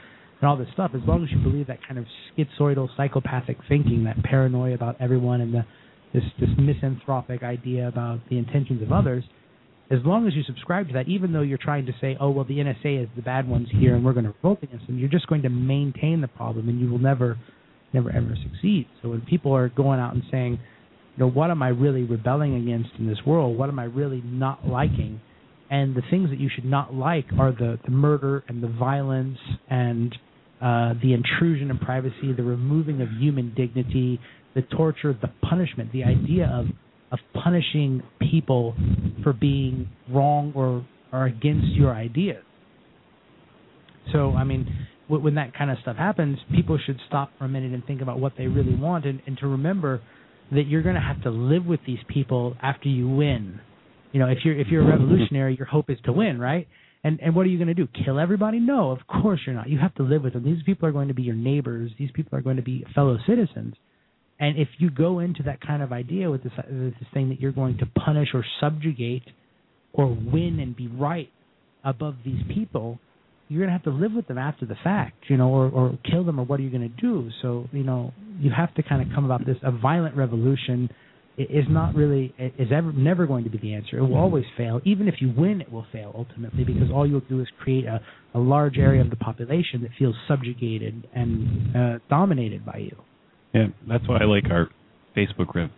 and 0.41 0.49
all 0.49 0.55
this 0.55 0.67
stuff. 0.73 0.91
As 0.93 1.01
long 1.07 1.23
as 1.23 1.31
you 1.31 1.39
believe 1.39 1.67
that 1.67 1.79
kind 1.87 1.97
of 1.97 2.05
schizoidal, 2.37 2.87
psychopathic 2.95 3.57
thinking, 3.67 4.03
that 4.03 4.21
paranoia 4.23 4.75
about 4.75 4.95
everyone, 4.99 5.41
and 5.41 5.53
the 5.53 5.65
this 6.13 6.23
this 6.39 6.49
misanthropic 6.57 7.43
idea 7.43 7.87
about 7.87 8.19
the 8.29 8.37
intentions 8.37 8.81
of 8.81 8.91
others, 8.91 9.23
as 9.91 9.99
long 10.05 10.27
as 10.27 10.35
you 10.35 10.43
subscribe 10.43 10.87
to 10.87 10.93
that, 10.93 11.07
even 11.07 11.33
though 11.33 11.41
you're 11.41 11.57
trying 11.57 11.85
to 11.87 11.93
say, 11.99 12.15
oh 12.19 12.29
well, 12.29 12.45
the 12.45 12.57
NSA 12.57 13.03
is 13.03 13.09
the 13.15 13.21
bad 13.21 13.47
ones 13.47 13.67
here, 13.71 13.95
and 13.95 14.05
we're 14.05 14.13
going 14.13 14.25
to 14.25 14.31
revolt 14.31 14.59
against 14.61 14.85
them, 14.87 14.99
you're 14.99 15.09
just 15.09 15.27
going 15.27 15.41
to 15.41 15.49
maintain 15.49 16.21
the 16.21 16.27
problem, 16.27 16.69
and 16.69 16.79
you 16.79 16.89
will 16.89 16.99
never, 16.99 17.37
never 17.93 18.11
ever 18.11 18.35
succeed. 18.43 18.87
So 19.01 19.09
when 19.09 19.21
people 19.21 19.55
are 19.55 19.69
going 19.69 19.99
out 19.99 20.13
and 20.13 20.23
saying, 20.29 20.59
you 21.17 21.25
know, 21.25 21.29
what 21.29 21.49
am 21.49 21.63
I 21.63 21.69
really 21.69 22.03
rebelling 22.03 22.55
against 22.55 22.91
in 22.99 23.07
this 23.07 23.17
world? 23.25 23.57
What 23.57 23.69
am 23.69 23.79
I 23.79 23.85
really 23.85 24.21
not 24.23 24.67
liking? 24.67 25.21
And 25.71 25.95
the 25.95 26.03
things 26.09 26.29
that 26.29 26.39
you 26.39 26.49
should 26.53 26.65
not 26.65 26.93
like 26.93 27.25
are 27.37 27.51
the 27.51 27.79
the 27.83 27.91
murder 27.91 28.43
and 28.47 28.63
the 28.63 28.67
violence 28.67 29.37
and 29.69 30.15
uh, 30.61 30.93
the 31.01 31.13
intrusion 31.13 31.69
in 31.69 31.77
privacy, 31.77 32.33
the 32.35 32.43
removing 32.43 33.01
of 33.01 33.09
human 33.19 33.53
dignity, 33.55 34.19
the 34.55 34.61
torture, 34.61 35.17
the 35.19 35.31
punishment, 35.47 35.91
the 35.93 36.03
idea 36.03 36.51
of 36.53 36.65
of 37.11 37.19
punishing 37.33 38.03
people 38.19 38.75
for 39.23 39.33
being 39.33 39.89
wrong 40.09 40.53
or 40.55 40.85
or 41.11 41.25
against 41.25 41.67
your 41.69 41.93
ideas. 41.93 42.43
So, 44.11 44.33
I 44.33 44.43
mean, 44.43 44.87
when 45.07 45.35
that 45.35 45.55
kind 45.55 45.71
of 45.71 45.77
stuff 45.81 45.97
happens, 45.97 46.37
people 46.53 46.77
should 46.85 46.99
stop 47.07 47.31
for 47.37 47.45
a 47.45 47.49
minute 47.49 47.73
and 47.73 47.83
think 47.85 48.01
about 48.01 48.19
what 48.19 48.33
they 48.37 48.47
really 48.47 48.75
want, 48.75 49.05
and, 49.05 49.21
and 49.25 49.37
to 49.39 49.47
remember 49.47 50.01
that 50.51 50.67
you're 50.67 50.83
going 50.83 50.95
to 50.95 51.01
have 51.01 51.21
to 51.23 51.29
live 51.29 51.65
with 51.65 51.79
these 51.85 51.99
people 52.07 52.55
after 52.61 52.89
you 52.89 53.09
win. 53.09 53.59
You 54.11 54.19
know, 54.19 54.27
if 54.27 54.39
you're 54.43 54.59
if 54.59 54.67
you're 54.67 54.83
a 54.83 54.87
revolutionary, 54.87 55.55
your 55.55 55.67
hope 55.67 55.89
is 55.89 55.97
to 56.05 56.13
win, 56.13 56.39
right? 56.39 56.67
And 57.03 57.19
and 57.21 57.35
what 57.35 57.45
are 57.45 57.49
you 57.49 57.57
going 57.57 57.67
to 57.67 57.73
do? 57.73 57.87
Kill 58.05 58.19
everybody? 58.19 58.59
No, 58.59 58.91
of 58.91 58.99
course 59.07 59.39
you're 59.45 59.55
not. 59.55 59.69
You 59.69 59.79
have 59.79 59.93
to 59.95 60.03
live 60.03 60.23
with 60.23 60.33
them. 60.33 60.43
These 60.43 60.63
people 60.65 60.87
are 60.87 60.91
going 60.91 61.07
to 61.07 61.13
be 61.13 61.23
your 61.23 61.35
neighbors. 61.35 61.91
These 61.99 62.09
people 62.13 62.37
are 62.37 62.41
going 62.41 62.57
to 62.57 62.63
be 62.63 62.85
fellow 62.95 63.17
citizens. 63.27 63.75
And 64.39 64.57
if 64.57 64.69
you 64.77 64.89
go 64.89 65.19
into 65.19 65.43
that 65.43 65.59
kind 65.61 65.83
of 65.83 65.91
idea 65.91 66.31
with 66.31 66.43
this, 66.43 66.53
this 66.69 66.93
thing 67.13 67.29
that 67.29 67.41
you're 67.41 67.51
going 67.51 67.77
to 67.79 67.85
punish 67.85 68.29
or 68.33 68.45
subjugate 68.61 69.23
or 69.93 70.07
win 70.07 70.59
and 70.61 70.75
be 70.75 70.87
right 70.87 71.29
above 71.83 72.15
these 72.23 72.41
people, 72.53 72.99
you're 73.49 73.59
going 73.59 73.67
to 73.69 73.73
have 73.73 73.83
to 73.83 73.89
live 73.89 74.13
with 74.13 74.27
them 74.27 74.37
after 74.37 74.65
the 74.65 74.77
fact, 74.83 75.25
you 75.27 75.35
know, 75.35 75.49
or, 75.49 75.69
or 75.69 75.99
kill 76.09 76.23
them, 76.23 76.39
or 76.39 76.45
what 76.45 76.59
are 76.59 76.63
you 76.63 76.69
going 76.69 76.87
to 76.87 77.01
do? 77.01 77.29
So, 77.41 77.67
you 77.71 77.83
know, 77.83 78.13
you 78.39 78.51
have 78.55 78.73
to 78.75 78.83
kind 78.83 79.01
of 79.01 79.13
come 79.13 79.25
about 79.25 79.45
this. 79.45 79.57
A 79.63 79.71
violent 79.71 80.15
revolution 80.15 80.89
is 81.37 81.65
not 81.69 81.95
really 81.95 82.33
is 82.37 82.67
ever 82.71 82.91
never 82.91 83.25
going 83.25 83.45
to 83.45 83.49
be 83.49 83.57
the 83.57 83.73
answer. 83.73 83.97
It 83.97 84.01
will 84.01 84.17
always 84.17 84.43
fail. 84.57 84.81
Even 84.83 85.07
if 85.07 85.15
you 85.19 85.33
win, 85.35 85.61
it 85.61 85.71
will 85.71 85.85
fail 85.91 86.11
ultimately 86.15 86.63
because 86.63 86.91
all 86.93 87.07
you'll 87.07 87.21
do 87.21 87.41
is 87.41 87.47
create 87.59 87.85
a, 87.85 88.01
a 88.33 88.39
large 88.39 88.77
area 88.77 89.01
of 89.01 89.09
the 89.09 89.15
population 89.15 89.81
that 89.81 89.91
feels 89.97 90.15
subjugated 90.27 91.07
and 91.15 91.75
uh, 91.75 91.99
dominated 92.09 92.65
by 92.65 92.77
you. 92.77 92.95
Yeah, 93.53 93.67
that's 93.87 94.07
why 94.07 94.17
I 94.21 94.25
like 94.25 94.45
our 94.51 94.69
Facebook 95.15 95.53
rev. 95.55 95.69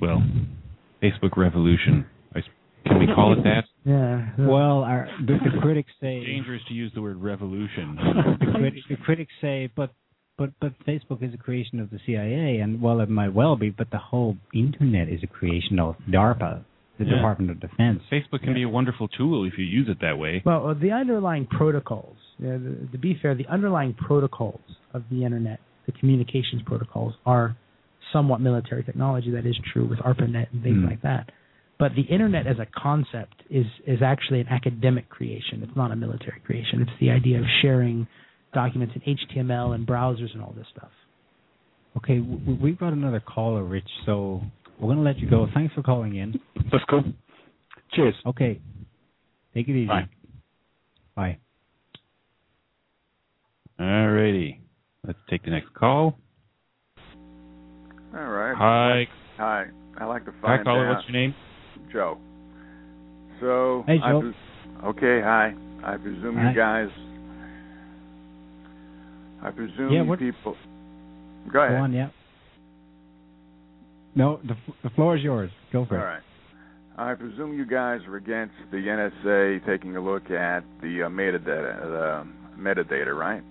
Well, 0.00 0.22
Facebook 1.02 1.36
revolution. 1.36 2.06
I 2.34 2.38
s 2.40 2.44
can 2.86 2.98
we 2.98 3.06
call 3.06 3.32
it 3.32 3.42
that? 3.44 3.64
Yeah. 3.86 4.30
Well, 4.38 4.78
our, 4.82 5.06
the, 5.26 5.34
the 5.44 5.60
critics 5.60 5.90
say 6.00 6.24
Dangerous 6.24 6.62
to 6.68 6.74
use 6.74 6.90
the 6.94 7.02
word 7.02 7.20
revolution. 7.22 7.96
the, 8.40 8.46
criti- 8.46 8.88
the 8.88 8.96
critics 8.96 9.32
say, 9.42 9.70
but 9.76 9.90
but 10.38 10.50
but 10.58 10.72
Facebook 10.88 11.22
is 11.22 11.34
a 11.34 11.36
creation 11.36 11.78
of 11.80 11.90
the 11.90 11.98
CIA, 12.06 12.60
and 12.62 12.80
well, 12.80 13.00
it 13.00 13.10
might 13.10 13.34
well 13.34 13.56
be, 13.56 13.68
but 13.68 13.90
the 13.90 13.98
whole 13.98 14.38
internet 14.54 15.10
is 15.10 15.20
a 15.22 15.26
creation 15.26 15.78
of 15.78 15.96
DARPA, 16.10 16.64
the 16.98 17.04
Yeah. 17.04 17.16
Department 17.16 17.50
of 17.50 17.60
Defense. 17.60 18.00
Facebook 18.10 18.42
can 18.42 18.54
be 18.54 18.62
a 18.62 18.68
wonderful 18.70 19.06
tool 19.08 19.44
if 19.46 19.58
you 19.58 19.64
use 19.66 19.88
it 19.90 19.98
that 20.00 20.16
way. 20.18 20.42
Well, 20.46 20.68
uh, 20.70 20.74
the 20.74 20.90
underlying 20.92 21.46
protocols, 21.46 22.16
uh, 22.40 22.56
the, 22.64 22.88
to 22.92 22.98
be 22.98 23.18
fair, 23.20 23.34
the 23.34 23.46
underlying 23.48 23.92
protocols 23.92 24.62
of 24.94 25.02
the 25.10 25.24
internet, 25.26 25.60
the 25.86 25.92
communications 25.92 26.62
protocols, 26.64 27.14
are 27.26 27.56
somewhat 28.12 28.40
military 28.40 28.84
technology. 28.84 29.30
That 29.30 29.46
is 29.46 29.56
true 29.72 29.86
with 29.86 29.98
ARPANET 30.00 30.52
and 30.52 30.62
things 30.62 30.78
Hmm. 30.82 30.86
like 30.86 31.02
that. 31.02 31.30
But 31.78 31.94
the 31.96 32.02
internet 32.02 32.46
as 32.46 32.58
a 32.60 32.66
concept 32.66 33.42
is 33.50 33.66
is 33.86 34.00
actually 34.02 34.40
an 34.40 34.48
academic 34.48 35.08
creation. 35.08 35.62
It's 35.62 35.74
not 35.76 35.90
a 35.90 35.96
military 35.96 36.40
creation. 36.40 36.82
It's 36.82 36.98
the 37.00 37.10
idea 37.10 37.40
of 37.40 37.46
sharing 37.62 38.06
documents 38.52 38.94
in 38.94 39.02
HTML 39.02 39.74
and 39.74 39.84
browsers 39.86 40.32
and 40.34 40.42
all 40.42 40.52
this 40.56 40.66
stuff. 40.68 40.92
Okay, 41.96 42.18
w- 42.18 42.56
we've 42.60 42.78
got 42.78 42.92
another 42.92 43.20
caller, 43.20 43.64
Rich. 43.64 43.88
So 44.06 44.40
we're 44.78 44.86
going 44.86 44.98
to 44.98 45.02
let 45.02 45.18
you 45.18 45.28
go. 45.28 45.48
Thanks 45.52 45.74
for 45.74 45.82
calling 45.82 46.14
in. 46.16 46.38
That's 46.70 46.84
cool. 46.88 47.02
Cheers. 47.92 48.14
Okay, 48.26 48.60
take 49.54 49.68
it 49.68 49.72
easy. 49.72 49.86
Bye. 49.86 50.08
Bye. 51.16 51.38
Alrighty. 53.80 54.58
Let's 55.06 55.18
take 55.28 55.44
the 55.44 55.50
next 55.50 55.72
call. 55.74 56.16
All 58.16 58.28
right. 58.28 58.54
Hi. 58.56 59.06
Hi. 59.36 59.64
I 59.98 60.04
like 60.06 60.24
to 60.24 60.30
find 60.32 60.42
Hi, 60.42 60.56
find 60.56 60.64
caller. 60.64 60.86
out. 60.88 60.96
What's 60.96 61.08
your 61.08 61.20
name? 61.20 61.34
Joe. 61.92 62.18
So. 63.40 63.84
Hey, 63.86 63.98
I 64.02 64.10
Joe. 64.10 64.20
pres- 64.20 64.84
okay. 64.84 65.20
Hi. 65.22 65.54
I 65.84 65.96
presume 65.96 66.36
Hi. 66.36 66.50
you 66.50 66.56
guys. 66.56 66.88
I 69.42 69.50
presume 69.50 69.92
Yeah, 69.92 70.02
you 70.02 70.08
what- 70.08 70.18
people. 70.18 70.52
Go 70.54 70.56
ahead. 70.56 71.52
Go 71.52 71.60
ahead. 71.60 71.80
on, 71.80 71.92
yeah. 71.92 72.08
No, 74.14 74.38
the 74.44 74.56
the 74.82 74.90
floor 74.90 75.16
is 75.16 75.22
yours. 75.22 75.50
Go 75.72 75.84
for 75.84 75.96
All 75.96 76.00
it. 76.00 76.04
All 76.04 76.06
right. 76.06 76.22
I 76.96 77.14
presume 77.14 77.52
you 77.58 77.66
guys 77.66 78.00
are 78.06 78.16
against 78.16 78.54
the 78.70 78.76
NSA 78.78 79.66
taking 79.66 79.96
a 79.96 80.00
look 80.00 80.30
at 80.30 80.62
the 80.80 81.02
uh, 81.02 81.08
metadata, 81.08 81.80
the 81.82 82.26
metadata, 82.56 83.12
right? 83.18 83.42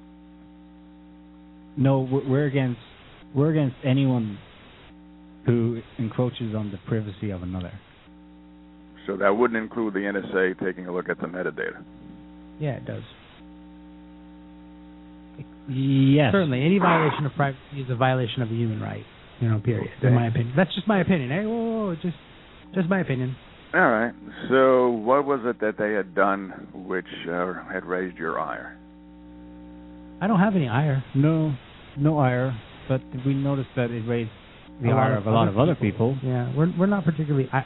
No, 1.77 2.01
we're 2.01 2.27
we're 2.27 2.45
against 2.45 2.79
we're 3.35 3.51
against 3.51 3.75
anyone 3.83 4.37
who 5.45 5.81
encroaches 5.97 6.55
on 6.55 6.71
the 6.71 6.77
privacy 6.87 7.31
of 7.31 7.43
another. 7.43 7.71
So 9.07 9.17
that 9.17 9.35
wouldn't 9.35 9.61
include 9.61 9.93
the 9.93 9.99
NSA 9.99 10.59
taking 10.63 10.87
a 10.87 10.93
look 10.93 11.09
at 11.09 11.19
the 11.19 11.27
metadata. 11.27 11.83
Yeah, 12.59 12.75
it 12.75 12.85
does. 12.85 13.03
Yes. 15.67 16.31
Certainly, 16.31 16.63
any 16.63 16.77
violation 16.77 17.25
of 17.25 17.33
privacy 17.33 17.81
is 17.81 17.89
a 17.89 17.95
violation 17.95 18.41
of 18.41 18.49
a 18.49 18.53
human 18.53 18.81
right. 18.81 19.03
You 19.39 19.49
know, 19.49 19.59
period. 19.59 19.89
In 20.01 20.13
my 20.13 20.27
opinion, 20.27 20.53
that's 20.55 20.73
just 20.75 20.87
my 20.87 21.01
opinion. 21.01 21.29
Hey, 21.29 21.45
whoa, 21.45 21.51
whoa, 21.51 21.85
whoa, 21.87 21.95
just, 21.95 22.15
just 22.75 22.87
my 22.87 23.01
opinion. 23.01 23.35
All 23.73 23.81
right. 23.81 24.13
So 24.49 24.89
what 24.89 25.25
was 25.25 25.41
it 25.43 25.59
that 25.59 25.77
they 25.77 25.93
had 25.93 26.13
done 26.13 26.67
which 26.73 27.07
uh, 27.27 27.53
had 27.71 27.83
raised 27.83 28.17
your 28.17 28.39
ire? 28.39 28.77
I 30.21 30.27
don't 30.27 30.39
have 30.39 30.55
any 30.55 30.67
ire. 30.67 31.03
No, 31.15 31.53
no 31.97 32.17
ire, 32.19 32.57
but 32.87 33.01
we 33.25 33.33
noticed 33.33 33.69
that 33.75 33.91
it 33.91 34.07
raised 34.07 34.31
the 34.81 34.89
A 34.89 34.93
ire 34.95 35.13
of 35.17 35.27
of 35.27 35.27
a 35.27 35.31
lot 35.35 35.47
of 35.47 35.57
other 35.57 35.75
people. 35.75 36.17
Yeah, 36.23 36.53
we're 36.55 36.71
we're 36.77 36.85
not 36.87 37.03
particularly 37.03 37.49
i- 37.51 37.65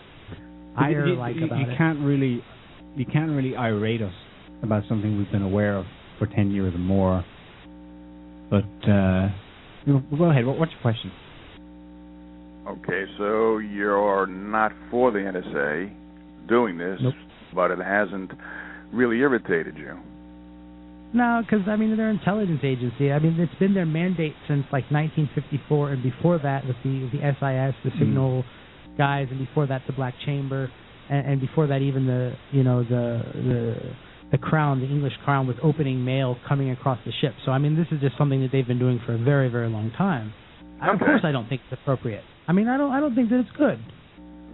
ire 0.76 1.06
you, 1.08 1.16
like 1.16 1.36
you, 1.36 1.46
about 1.46 1.60
you 1.60 1.70
it. 1.72 1.78
can't 1.78 2.00
really 2.00 2.44
you 2.96 3.06
can't 3.06 3.32
really 3.32 3.56
irate 3.56 4.02
us 4.02 4.14
about 4.64 4.84
something 4.90 5.18
we've 5.18 5.32
been 5.32 5.44
aware 5.44 5.76
of 5.78 5.86
for 6.20 6.26
ten 6.28 6.52
years 6.52 6.74
or 6.74 6.80
more. 6.80 7.24
But 8.50 8.64
uh, 8.90 9.30
you 9.86 9.94
know, 9.94 10.04
go 10.18 10.32
ahead. 10.32 10.46
What, 10.46 10.58
what's 10.58 10.72
your 10.72 10.82
question? 10.82 11.12
Okay, 12.68 13.06
so 13.18 13.60
you're 13.60 14.26
not 14.28 14.74
for 14.92 15.12
the 15.12 15.20
NSA 15.20 15.90
doing 16.50 16.78
this, 16.78 17.00
Nope. 17.02 17.14
but 17.56 17.72
it 17.72 17.80
hasn't 17.80 18.32
really 18.92 19.18
irritated 19.20 19.78
you. 19.78 19.98
No, 21.18 21.42
because 21.44 21.68
I 21.68 21.76
mean 21.76 21.96
they're 21.98 22.10
an 22.10 22.20
intelligence 22.20 22.62
agency. 22.64 23.12
I 23.12 23.20
mean 23.20 23.40
it's 23.40 23.58
been 23.60 23.74
their 23.74 23.86
mandate 23.86 24.36
since 24.48 24.64
like 24.72 24.86
1954, 24.92 25.92
and 25.92 26.04
before 26.04 26.38
that 26.40 26.66
with 26.68 26.76
the 26.84 27.10
the 27.14 27.20
SIS, 27.38 27.74
the 27.84 27.90
Hmm. 27.92 28.00
signal 28.00 28.46
guys, 28.98 29.28
and 29.32 29.40
before 29.40 29.66
that 29.68 29.82
the 29.88 29.94
Black 29.94 30.14
Chamber, 30.26 30.70
and, 31.10 31.22
and 31.28 31.42
before 31.42 31.66
that 31.68 31.82
even 31.82 32.06
the 32.06 32.34
you 32.52 32.64
know 32.64 32.84
the 32.84 33.06
the 33.50 33.76
the 34.32 34.38
Crown, 34.38 34.80
the 34.82 34.86
English 34.88 35.14
Crown, 35.26 35.48
was 35.48 35.56
opening 35.64 36.04
mail 36.04 36.38
coming 36.48 36.70
across 36.72 37.00
the 37.06 37.12
ship. 37.22 37.34
So 37.46 37.52
I 37.52 37.58
mean 37.58 37.76
this 37.76 37.88
is 37.92 38.00
just 38.02 38.18
something 38.18 38.42
that 38.42 38.52
they've 38.52 38.68
been 38.68 38.80
doing 38.80 39.00
for 39.06 39.14
a 39.14 39.18
very 39.18 39.50
very 39.50 39.70
long 39.70 39.92
time. 39.98 40.34
I- 40.82 40.90
Of 40.94 41.00
course, 41.00 41.22
I 41.24 41.32
don't 41.32 41.48
think 41.50 41.62
it's 41.70 41.82
appropriate. 41.82 42.24
I 42.48 42.52
mean 42.54 42.68
I 42.68 42.78
don't 42.78 42.92
I 42.92 43.00
don't 43.00 43.16
think 43.16 43.30
that 43.32 43.40
it's 43.40 43.56
good. 43.58 43.80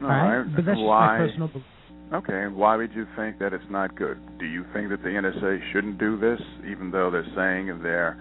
All 0.01 0.07
right, 0.09 0.37
right. 0.39 0.55
but 0.55 0.65
that's 0.65 0.77
just 0.77 0.85
Why? 0.87 1.17
my 1.17 1.25
personal. 1.25 1.47
belief. 1.49 1.65
Okay, 2.13 2.45
why 2.47 2.75
would 2.75 2.93
you 2.93 3.07
think 3.15 3.39
that 3.39 3.53
it's 3.53 3.63
not 3.71 3.95
good? 3.95 4.19
Do 4.37 4.45
you 4.45 4.63
think 4.71 4.89
that 4.89 5.01
the 5.01 5.09
NSA 5.09 5.71
shouldn't 5.71 5.97
do 5.97 6.19
this, 6.19 6.39
even 6.69 6.91
though 6.91 7.09
they're 7.09 7.25
saying 7.35 7.81
they're 7.81 8.15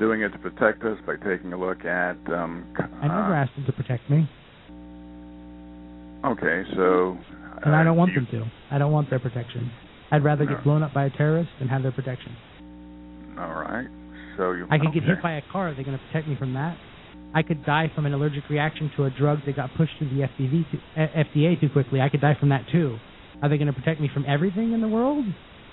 doing 0.00 0.22
it 0.22 0.30
to 0.30 0.38
protect 0.38 0.82
us 0.82 0.98
by 1.06 1.14
taking 1.16 1.52
a 1.52 1.56
look 1.56 1.84
at? 1.84 2.16
Um, 2.26 2.64
I 3.00 3.06
never 3.06 3.34
uh, 3.34 3.42
asked 3.44 3.54
them 3.54 3.66
to 3.66 3.72
protect 3.72 4.10
me, 4.10 4.28
Okay, 6.24 6.64
so. 6.74 7.16
and 7.64 7.74
I 7.74 7.82
uh, 7.82 7.84
don't 7.84 7.96
want 7.96 8.10
you- 8.12 8.16
them 8.16 8.26
to. 8.32 8.74
I 8.74 8.78
don't 8.78 8.92
want 8.92 9.08
their 9.10 9.20
protection. 9.20 9.70
I'd 10.10 10.24
rather 10.24 10.44
No. 10.44 10.56
get 10.56 10.64
blown 10.64 10.82
up 10.82 10.92
by 10.92 11.04
a 11.04 11.10
terrorist 11.10 11.50
than 11.60 11.68
have 11.68 11.82
their 11.84 11.92
protection. 11.92 12.32
All 13.38 13.54
right. 13.62 13.86
So 14.36 14.52
you. 14.52 14.66
I 14.70 14.78
could 14.78 14.92
get 14.92 15.04
hit 15.04 15.22
by 15.22 15.32
a 15.34 15.42
car. 15.52 15.68
Are 15.68 15.74
they 15.74 15.84
going 15.84 15.96
to 15.96 16.04
protect 16.06 16.26
me 16.26 16.34
from 16.36 16.52
that? 16.54 16.76
I 17.32 17.42
could 17.42 17.64
die 17.64 17.92
from 17.94 18.06
an 18.06 18.12
allergic 18.12 18.48
reaction 18.50 18.90
to 18.96 19.04
a 19.04 19.10
drug 19.10 19.38
that 19.46 19.54
got 19.54 19.72
pushed 19.76 19.92
through 19.98 20.08
the 20.08 20.22
FDV 20.26 20.66
FDA 20.98 21.60
too 21.60 21.68
quickly. 21.70 22.00
I 22.00 22.08
could 22.08 22.20
die 22.20 22.34
from 22.34 22.48
that 22.48 22.64
too. 22.72 22.98
Are 23.42 23.48
they 23.48 23.56
going 23.56 23.68
to 23.68 23.72
protect 23.72 24.00
me 24.00 24.10
from 24.12 24.24
everything 24.26 24.72
in 24.72 24.80
the 24.80 24.88
world? 24.88 25.24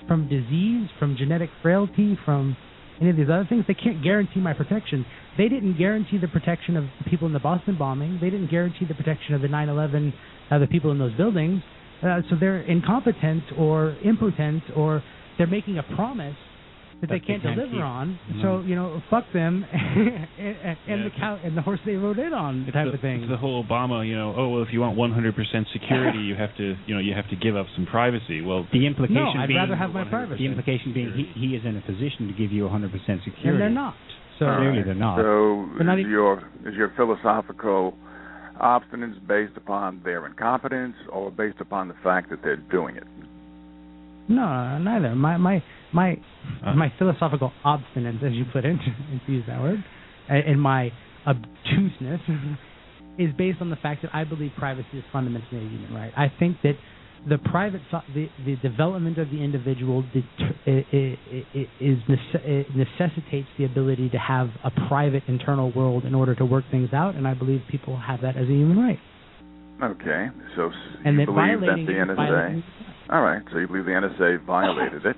From 0.08 0.30
disease, 0.30 0.90
from 1.00 1.18
genetic 1.18 1.50
frailty, 1.62 2.18
from 2.24 2.56
any 3.02 3.10
of 3.10 3.18
these 3.18 3.30
other 3.30 3.46
things, 3.48 3.66
they 3.68 3.74
can't 3.74 4.02
guarantee 4.04 4.40
my 4.40 4.54
protection. 4.54 5.06
They 5.38 5.50
didn't 5.50 5.78
guarantee 5.78 6.18
the 6.18 6.28
protection 6.28 6.78
of 6.78 6.86
the 7.04 7.10
people 7.10 7.28
in 7.28 7.34
the 7.34 7.40
Boston 7.40 7.78
bombing. 7.78 8.20
They 8.22 8.30
didn't 8.30 8.50
guarantee 8.50 8.86
the 8.86 8.96
protection 8.96 9.36
of 9.36 9.42
the 9.42 9.48
9/11 9.48 10.14
uh, 10.50 10.60
the 10.60 10.68
people 10.68 10.92
in 10.92 10.98
those 10.98 11.14
buildings. 11.16 11.62
Uh, 12.02 12.22
so 12.30 12.36
they're 12.40 12.62
incompetent 12.62 13.44
or 13.58 13.96
impotent 14.04 14.64
or 14.76 15.04
they're 15.38 15.48
making 15.48 15.78
a 15.78 15.84
promise 15.84 16.36
that, 17.02 17.10
they 17.10 17.20
they 17.20 17.26
can't, 17.26 17.44
can't 17.44 17.56
deliver 17.56 17.74
keep. 17.76 17.84
on. 17.84 18.20
No. 18.36 18.42
So 18.42 18.66
you 18.68 18.76
know, 18.76 19.02
fuck 19.10 19.26
them 19.34 19.66
and, 19.72 20.28
and, 20.40 20.78
Yeah, 20.88 21.04
the 21.04 21.10
cow 21.18 21.40
and 21.44 21.56
the 21.56 21.62
horse 21.62 21.80
they 21.86 21.94
rode 21.96 22.18
in 22.20 22.34
on 22.34 22.64
It's 22.68 22.74
type 22.74 22.88
the, 22.88 22.94
of 22.96 23.02
thing. 23.02 23.22
It's 23.22 23.30
the 23.32 23.38
whole 23.38 23.64
Obama, 23.64 24.08
you 24.08 24.16
know, 24.16 24.34
oh 24.38 24.50
well, 24.50 24.64
if 24.64 24.70
you 24.72 24.82
want 24.82 24.98
100% 24.98 25.66
security, 25.74 26.20
you 26.20 26.36
have 26.36 26.56
to, 26.58 26.76
you 26.88 26.94
know, 26.96 27.02
you 27.02 27.14
have 27.14 27.30
to 27.30 27.36
give 27.36 27.56
up 27.56 27.68
some 27.76 27.86
privacy. 27.86 28.42
Well, 28.42 28.66
The 28.74 28.86
implication 28.88 29.16
No, 29.36 29.42
I'd 29.42 29.48
being 29.48 29.60
rather 29.60 29.76
have 29.76 29.92
my 29.92 30.06
privacy. 30.06 30.44
the 30.44 30.50
implication 30.50 30.94
being 30.94 31.14
he, 31.14 31.26
he 31.40 31.56
is 31.56 31.64
in 31.66 31.78
a 31.78 31.82
position 31.82 32.28
to 32.28 32.34
give 32.34 32.52
you 32.52 32.64
100% 32.68 32.92
security. 33.24 33.50
and 33.50 33.60
they're 33.62 33.70
not. 33.70 33.96
So 34.40 34.46
All 34.46 34.58
Clearly 34.58 34.78
right. 34.78 34.86
they're 34.86 34.96
not. 34.96 35.18
So 35.18 35.70
They're 35.78 35.86
not 35.86 36.00
is 36.00 36.06
your 36.08 36.40
is 36.66 36.76
your 36.76 36.94
philosophical 36.96 37.96
obstinance 38.62 39.16
based 39.28 39.54
upon 39.56 40.02
their 40.04 40.26
incompetence 40.26 40.96
or 41.12 41.30
based 41.32 41.58
upon 41.60 41.88
the 41.88 41.96
fact 42.04 42.30
that 42.32 42.40
they're 42.44 42.56
doing 42.72 42.96
it? 42.98 43.04
No, 44.30 44.78
neither. 44.80 45.16
My 45.16 45.38
my 45.38 45.64
my 45.94 46.18
Huh? 46.64 46.74
my 46.74 46.92
philosophical 46.98 47.52
obstinance, 47.66 48.24
as 48.24 48.34
you 48.34 48.46
put 48.52 48.64
it, 48.66 48.78
to 49.26 49.32
use 49.32 49.44
that 49.48 49.62
word, 49.62 49.84
and 50.30 50.44
and 50.46 50.62
my 50.62 50.92
obtuseness 51.26 52.22
is 53.20 53.34
based 53.38 53.60
on 53.62 53.70
the 53.70 53.76
fact 53.78 54.02
that 54.04 54.12
I 54.14 54.24
believe 54.24 54.52
privacy 54.58 54.88
is 54.98 55.04
fundamentally 55.12 55.58
a 55.66 55.70
human 55.70 55.94
right. 55.94 56.14
I 56.16 56.32
think 56.40 56.58
that 56.64 56.76
the 57.28 57.38
private 57.38 57.82
the 58.14 58.30
the 58.46 58.56
development 58.58 59.18
of 59.18 59.30
the 59.30 59.44
individual 59.44 60.04
det- 60.14 60.24
i- 60.68 60.86
i- 60.94 61.18
i- 61.56 61.68
is 61.80 61.98
necessitates 62.76 63.48
the 63.58 63.66
ability 63.66 64.10
to 64.10 64.18
have 64.18 64.50
a 64.64 64.72
private 64.88 65.24
internal 65.28 65.72
world 65.72 66.06
in 66.06 66.16
order 66.16 66.34
to 66.36 66.46
work 66.46 66.64
things 66.72 66.94
out, 66.94 67.16
and 67.16 67.28
I 67.28 67.34
believe 67.34 67.62
people 67.68 67.98
have 67.98 68.22
that 68.22 68.36
as 68.38 68.44
a 68.48 68.54
human 68.54 68.80
right. 68.80 69.00
Okay, 69.82 70.30
so 70.56 70.72
And 71.06 71.20
you 71.20 71.26
that 71.26 71.34
believe 71.34 71.60
that 71.62 71.76
the 71.86 71.94
NSA. 71.94 72.64
All 73.10 73.22
right, 73.22 73.42
so 73.52 73.58
you 73.60 73.68
believe 73.68 73.86
the 73.86 73.92
NSA 73.92 74.38
violated 74.46 75.06
it, 75.06 75.16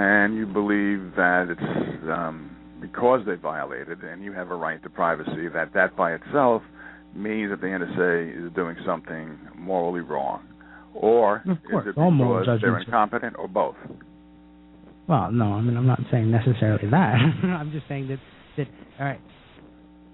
and 0.00 0.34
you 0.34 0.46
believe 0.46 1.12
that 1.14 1.48
it's 1.50 2.08
um, 2.10 2.56
because 2.80 3.20
they 3.26 3.34
violated, 3.34 4.02
and 4.02 4.24
you 4.24 4.32
have 4.32 4.50
a 4.50 4.54
right 4.54 4.82
to 4.82 4.88
privacy. 4.88 5.48
That 5.52 5.74
that 5.74 5.94
by 5.94 6.14
itself 6.14 6.62
means 7.14 7.50
that 7.50 7.60
the 7.60 7.66
NSA 7.66 8.46
is 8.46 8.52
doing 8.54 8.76
something 8.86 9.38
morally 9.54 10.00
wrong, 10.00 10.48
or 10.94 11.42
is 11.46 11.86
it 11.86 11.98
all 11.98 12.10
moral 12.10 12.40
because 12.40 12.60
they're 12.62 12.78
incompetent, 12.78 13.36
or 13.38 13.46
both? 13.46 13.76
Well, 15.06 15.30
no, 15.32 15.52
I 15.52 15.60
mean 15.60 15.76
I'm 15.76 15.86
not 15.86 16.00
saying 16.10 16.30
necessarily 16.30 16.88
that. 16.90 17.16
I'm 17.44 17.70
just 17.70 17.86
saying 17.86 18.08
that 18.08 18.18
that 18.56 18.68
all 18.98 19.06
right. 19.06 19.20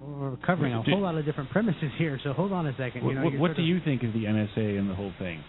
We're 0.03 0.37
covering 0.45 0.73
a 0.73 0.83
whole 0.83 1.01
lot 1.01 1.17
of 1.17 1.25
different 1.25 1.51
premises 1.51 1.91
here, 1.97 2.21
so 2.23 2.33
hold 2.33 2.53
on 2.53 2.67
a 2.67 2.77
second. 2.77 3.05
what, 3.05 3.11
you 3.11 3.19
know, 3.19 3.25
what, 3.25 3.39
what 3.39 3.57
do 3.57 3.63
of- 3.63 3.69
you 3.69 3.81
think 3.85 4.03
of 4.03 4.13
the 4.13 4.25
NSA 4.25 4.79
and 4.79 4.91
the 4.91 4.95
whole 4.95 5.13
thing? 5.19 5.43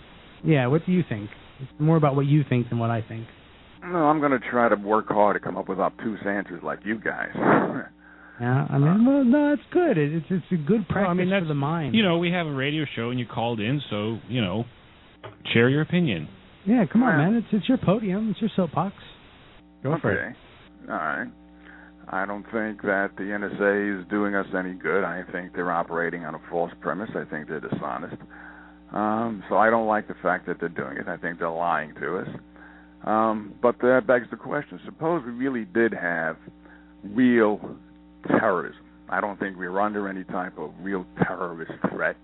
Yeah, 0.44 0.68
what 0.68 0.86
do 0.86 0.92
you 0.92 1.04
think? 1.08 1.30
It's 1.60 1.72
more 1.80 1.98
about 1.98 2.16
what 2.16 2.26
you 2.26 2.44
think 2.48 2.70
than 2.70 2.80
what 2.80 2.90
I 2.90 3.02
think. 3.02 3.28
No, 3.84 3.98
I'm 4.06 4.20
going 4.20 4.32
to 4.32 4.40
try 4.52 4.70
to 4.70 4.76
work 4.76 5.08
hard 5.10 5.36
to 5.36 5.40
come 5.40 5.58
up 5.58 5.70
with 5.70 5.80
obtuse 5.80 6.20
answers 6.26 6.62
like 6.64 6.80
you 6.86 7.00
guys. 7.00 7.30
Yeah, 8.40 8.68
I 8.70 8.78
mean, 8.78 9.04
well, 9.04 9.24
no, 9.26 9.52
it's 9.54 9.64
good. 9.74 9.98
It's 9.98 10.24
it's 10.30 10.46
a 10.52 10.58
good 10.58 10.88
practice 10.88 11.02
Well, 11.02 11.10
I 11.10 11.14
mean, 11.16 11.26
for 11.26 11.30
that's- 11.32 11.48
the 11.48 11.56
mind. 11.56 11.96
You 11.96 12.04
know, 12.04 12.20
we 12.20 12.30
have 12.30 12.46
a 12.46 12.54
radio 12.54 12.86
show 12.96 13.10
and 13.10 13.20
you 13.20 13.26
called 13.26 13.60
in, 13.60 13.82
so 13.90 14.20
you 14.30 14.42
know, 14.42 14.64
share 15.56 15.70
your 15.70 15.82
opinion. 15.82 16.28
Yeah, 16.64 16.86
come 16.86 17.02
on, 17.02 17.18
Well- 17.18 17.32
man. 17.32 17.36
It's 17.42 17.48
it's 17.52 17.68
your 17.68 17.80
podium. 17.80 18.30
It's 18.30 18.40
your 18.40 18.52
soapbox. 18.56 18.94
Go 19.82 19.98
for 20.00 20.12
it. 20.12 20.36
All 20.88 20.94
right. 20.96 21.28
I 22.10 22.28
don't 22.28 22.44
think 22.52 22.84
that 22.84 23.14
the 23.18 23.24
NSA 23.24 24.02
is 24.02 24.08
doing 24.08 24.36
us 24.36 24.46
any 24.56 24.74
good. 24.76 25.04
I 25.04 25.24
think 25.32 25.54
they're 25.56 25.72
operating 25.72 26.24
on 26.24 26.36
a 26.36 26.40
false 26.52 26.72
premise. 26.80 27.10
I 27.16 27.24
think 27.26 27.48
they're 27.48 27.60
dishonest. 27.60 28.18
Um, 28.94 29.42
so 29.50 29.58
I 29.58 29.72
don't 29.72 29.88
like 29.88 30.08
the 30.08 30.16
fact 30.22 30.46
that 30.46 30.60
they're 30.60 30.70
doing 30.70 30.98
it. 30.98 31.08
I 31.08 31.18
think 31.18 31.40
they're 31.40 31.50
lying 31.50 31.96
to 31.96 32.20
us. 32.20 32.28
Um, 33.06 33.54
but 33.62 33.78
that 33.82 34.06
begs 34.08 34.28
the 34.32 34.38
question: 34.38 34.80
Suppose 34.86 35.24
we 35.26 35.32
really 35.32 35.66
did 35.66 35.94
have 35.94 36.38
real 37.04 37.60
terrorism. 38.28 38.82
I 39.10 39.22
don't 39.22 39.40
think 39.40 39.58
we 39.58 39.68
were 39.70 39.80
under 39.82 40.08
any 40.10 40.24
type 40.26 40.58
of 40.58 40.72
real 40.82 41.06
terrorist 41.26 41.72
threat. 41.90 42.18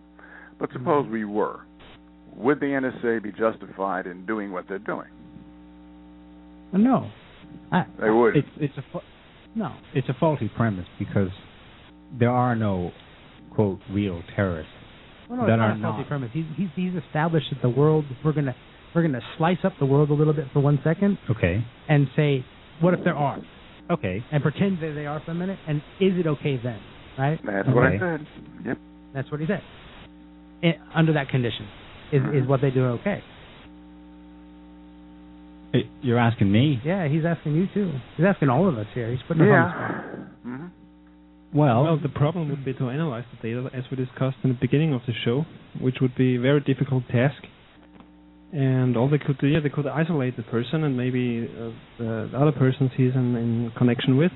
But 0.60 0.70
suppose 0.74 1.08
we 1.10 1.26
were. 1.26 1.62
Would 2.36 2.60
the 2.60 2.66
NSA 2.66 3.22
be 3.24 3.32
justified 3.32 4.08
in 4.08 4.26
doing 4.26 4.52
what 4.52 4.66
they're 4.68 4.80
doing? 4.80 5.08
No, 6.74 7.10
I, 7.72 7.86
They 8.02 8.10
would. 8.10 8.36
It's 8.36 8.48
it's 8.58 8.74
a 8.78 8.84
fa- 8.92 9.04
no. 9.56 9.74
it's 9.94 10.10
a 10.10 10.14
faulty 10.20 10.50
premise 10.56 10.88
because 10.98 11.30
there 12.20 12.32
are 12.32 12.56
no 12.56 12.92
quote 13.54 13.80
real 13.92 14.22
terrorists. 14.36 14.72
Well, 15.30 15.42
no, 15.42 15.46
that 15.48 15.54
it's 15.54 15.60
not 15.60 15.66
are 15.70 15.78
a 15.78 15.82
faulty 15.82 16.00
not. 16.00 16.08
premise. 16.08 16.30
He's, 16.34 16.46
he's 16.58 16.70
he's 16.76 16.94
established 17.08 17.48
that 17.52 17.62
the 17.62 17.70
world 17.70 18.06
we're 18.26 18.34
gonna 18.34 18.56
we're 18.96 19.02
gonna 19.04 19.22
slice 19.38 19.58
up 19.64 19.74
the 19.80 19.86
world 19.86 20.10
a 20.10 20.14
little 20.14 20.34
bit 20.34 20.46
for 20.54 20.60
one 20.60 20.80
second 20.84 21.18
Okay. 21.30 21.66
and 21.90 22.08
say, 22.16 22.46
what 22.80 22.94
if 22.94 23.04
there 23.04 23.16
are? 23.16 23.40
Okay. 23.92 24.24
And 24.32 24.42
pretend 24.42 24.80
that 24.82 24.94
they 24.96 25.06
are 25.06 25.22
for 25.26 25.32
a 25.32 25.36
minute, 25.36 25.60
and 25.68 25.78
is 26.00 26.14
it 26.18 26.28
okay 26.28 26.60
then? 26.62 26.80
Right? 27.18 27.40
That's 27.46 27.68
what 27.68 27.86
I 27.86 28.00
said. 28.00 28.28
Yep. 28.66 28.78
That's 29.14 29.30
what 29.32 29.40
he 29.40 29.46
said. 29.46 29.62
I 30.64 30.74
under 30.96 31.14
that 31.14 31.30
condition, 31.30 31.68
is 32.12 32.22
is 32.22 32.22
mm-hmm. 32.22 32.48
what 32.50 32.62
they 32.62 32.72
do 32.72 32.86
okay? 33.02 33.22
Hey, 35.74 35.90
You're 36.02 36.20
asking 36.20 36.52
me. 36.52 36.80
Yeah, 36.86 37.08
he's 37.08 37.26
asking 37.26 37.56
you 37.56 37.68
too. 37.74 37.92
He's 38.16 38.26
asking 38.26 38.50
all 38.50 38.70
of 38.70 38.78
us 38.78 38.86
here. 38.94 39.12
He's 39.12 39.22
putting 39.28 39.44
us 39.44 39.48
on 39.50 39.64
the 39.64 39.70
spot. 39.70 40.06
Yeah. 40.46 40.58
hmm 40.58 40.66
Well, 41.58 41.84
Well, 41.84 42.00
the 42.02 42.10
problem 42.10 42.50
would 42.50 42.64
be 42.64 42.74
to 42.76 42.90
analyze 42.90 43.26
the 43.32 43.48
data, 43.48 43.70
as 43.76 43.84
we 43.92 43.98
discussed 43.98 44.38
in 44.44 44.52
the 44.52 44.58
beginning 44.60 44.94
of 44.94 45.02
the 45.08 45.14
show, 45.26 45.46
which 45.82 45.98
would 46.00 46.16
be 46.16 46.36
a 46.36 46.40
very 46.40 46.62
difficult 46.62 47.04
task. 47.10 47.44
And 48.54 48.96
all 48.96 49.10
they 49.10 49.18
could 49.18 49.40
do, 49.40 49.48
yeah, 49.48 49.60
they 49.62 49.70
could 49.70 49.88
isolate 49.88 50.38
the 50.38 50.44
person 50.44 50.84
and 50.84 50.96
maybe 50.96 51.50
uh, 51.50 51.72
the 51.98 52.30
other 52.38 52.52
person 52.52 52.92
he's 52.96 53.16
in, 53.16 53.36
in 53.36 53.72
connection 53.76 54.16
with, 54.16 54.32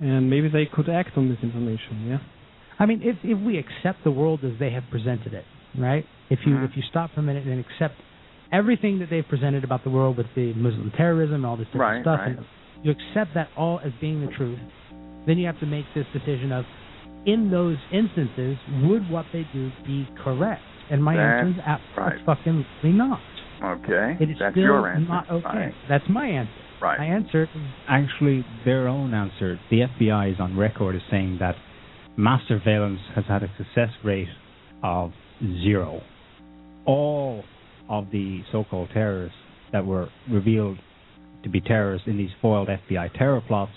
and 0.00 0.28
maybe 0.28 0.48
they 0.48 0.66
could 0.66 0.88
act 0.88 1.16
on 1.16 1.28
this 1.28 1.38
information. 1.40 2.06
Yeah. 2.08 2.18
I 2.78 2.86
mean, 2.86 3.02
if 3.02 3.16
if 3.22 3.38
we 3.38 3.58
accept 3.58 4.02
the 4.02 4.10
world 4.10 4.40
as 4.44 4.58
they 4.58 4.70
have 4.70 4.82
presented 4.90 5.34
it, 5.34 5.44
right? 5.78 6.04
If 6.30 6.40
you 6.44 6.54
Mhm. 6.54 6.64
if 6.68 6.76
you 6.76 6.82
stop 6.90 7.12
for 7.12 7.20
a 7.20 7.22
minute 7.22 7.46
and 7.46 7.60
accept 7.60 7.94
everything 8.52 8.98
that 8.98 9.08
they've 9.08 9.26
presented 9.26 9.62
about 9.62 9.84
the 9.84 9.90
world 9.90 10.16
with 10.16 10.26
the 10.34 10.52
Muslim 10.54 10.90
terrorism 10.96 11.36
and 11.36 11.46
all 11.46 11.56
this 11.56 11.66
different 11.68 11.80
Right, 11.80 12.02
stuff, 12.02 12.20
right. 12.20 12.36
and 12.36 12.46
you 12.82 12.90
accept 12.90 13.34
that 13.34 13.48
all 13.56 13.80
as 13.84 13.92
being 14.00 14.20
the 14.20 14.32
truth, 14.32 14.58
then 15.26 15.38
you 15.38 15.46
have 15.46 15.58
to 15.60 15.66
make 15.66 15.86
this 15.94 16.06
decision 16.12 16.52
of, 16.52 16.64
in 17.24 17.50
those 17.50 17.78
instances, 17.90 18.56
would 18.82 19.08
what 19.10 19.26
they 19.32 19.46
do 19.52 19.70
be 19.86 20.06
correct? 20.22 20.62
And 20.90 21.02
my 21.02 21.16
That's 21.16 21.46
answer 21.46 21.60
is 21.60 21.96
right. 21.96 22.18
absolutely 22.28 22.92
not. 22.92 23.20
Okay. 23.64 24.16
It 24.20 24.30
is 24.30 24.36
That's 24.38 24.52
still 24.52 24.62
your 24.62 24.88
answer. 24.88 25.08
not 25.08 25.30
okay. 25.30 25.44
Right. 25.44 25.74
That's 25.88 26.04
my 26.08 26.26
answer. 26.26 26.52
Right. 26.80 26.98
My 26.98 27.06
answer 27.06 27.44
is 27.44 27.48
actually, 27.88 28.44
their 28.64 28.86
own 28.86 29.14
answer, 29.14 29.58
the 29.70 29.82
FBI 29.98 30.34
is 30.34 30.40
on 30.40 30.56
record 30.56 30.94
as 30.94 31.02
saying 31.10 31.38
that 31.40 31.54
mass 32.16 32.42
surveillance 32.48 33.00
has 33.14 33.24
had 33.26 33.42
a 33.42 33.48
success 33.56 33.90
rate 34.04 34.28
of 34.82 35.12
zero. 35.62 36.02
All 36.84 37.42
of 37.88 38.10
the 38.12 38.42
so-called 38.52 38.90
terrorists 38.92 39.38
that 39.72 39.84
were 39.86 40.08
revealed 40.30 40.78
to 41.42 41.48
be 41.48 41.60
terrorists 41.60 42.06
in 42.06 42.16
these 42.18 42.30
foiled 42.42 42.68
FBI 42.68 43.12
terror 43.16 43.40
plots 43.46 43.72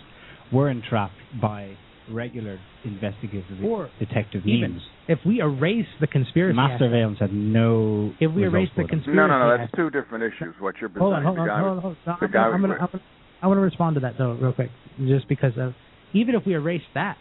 were 0.52 0.70
entrapped 0.70 1.14
by 1.42 1.76
regular 2.12 2.60
investigative 2.84 3.64
Or 3.64 3.90
detective 4.00 4.46
even 4.46 4.72
means. 4.74 4.82
if 5.08 5.20
we 5.26 5.42
erase 5.42 5.88
the 6.00 6.08
conspiracy. 6.08 6.56
Mass 6.56 6.72
aspect- 6.72 6.80
surveillance 6.84 7.20
had 7.20 7.34
no. 7.34 8.14
If 8.20 8.32
we 8.32 8.44
erase 8.44 8.70
the 8.76 8.84
conspiracy. 8.84 9.16
No, 9.16 9.28
no, 9.28 9.40
no. 9.40 9.50
That's 9.50 9.64
aspect- 9.64 9.76
two 9.76 9.90
different 9.90 10.24
issues. 10.24 10.56
What 10.60 10.76
you're 10.82 10.90
Hold 10.90 11.14
on, 11.14 11.22
presenting. 11.24 11.26
hold 11.26 11.38
the 11.38 11.42
on, 11.42 11.48
guy 11.48 11.60
hold 11.60 11.70
on, 11.70 11.76
was- 11.76 11.84
hold 11.84 11.96
on. 12.08 12.18
the 12.20 12.26
I'm, 12.26 12.32
gonna, 12.32 12.46
I'm, 12.56 12.62
gonna, 12.62 12.74
I'm, 12.74 12.88
gonna, 12.92 13.04
I 13.42 13.48
want 13.48 13.58
to 13.58 13.62
respond 13.62 13.94
to 13.96 14.00
that 14.02 14.18
though, 14.18 14.34
real 14.34 14.54
quick, 14.54 14.70
just 15.08 15.28
because 15.28 15.54
of 15.58 15.74
even 16.14 16.36
if 16.36 16.46
we 16.46 16.54
erase 16.54 16.82
that, 16.96 17.18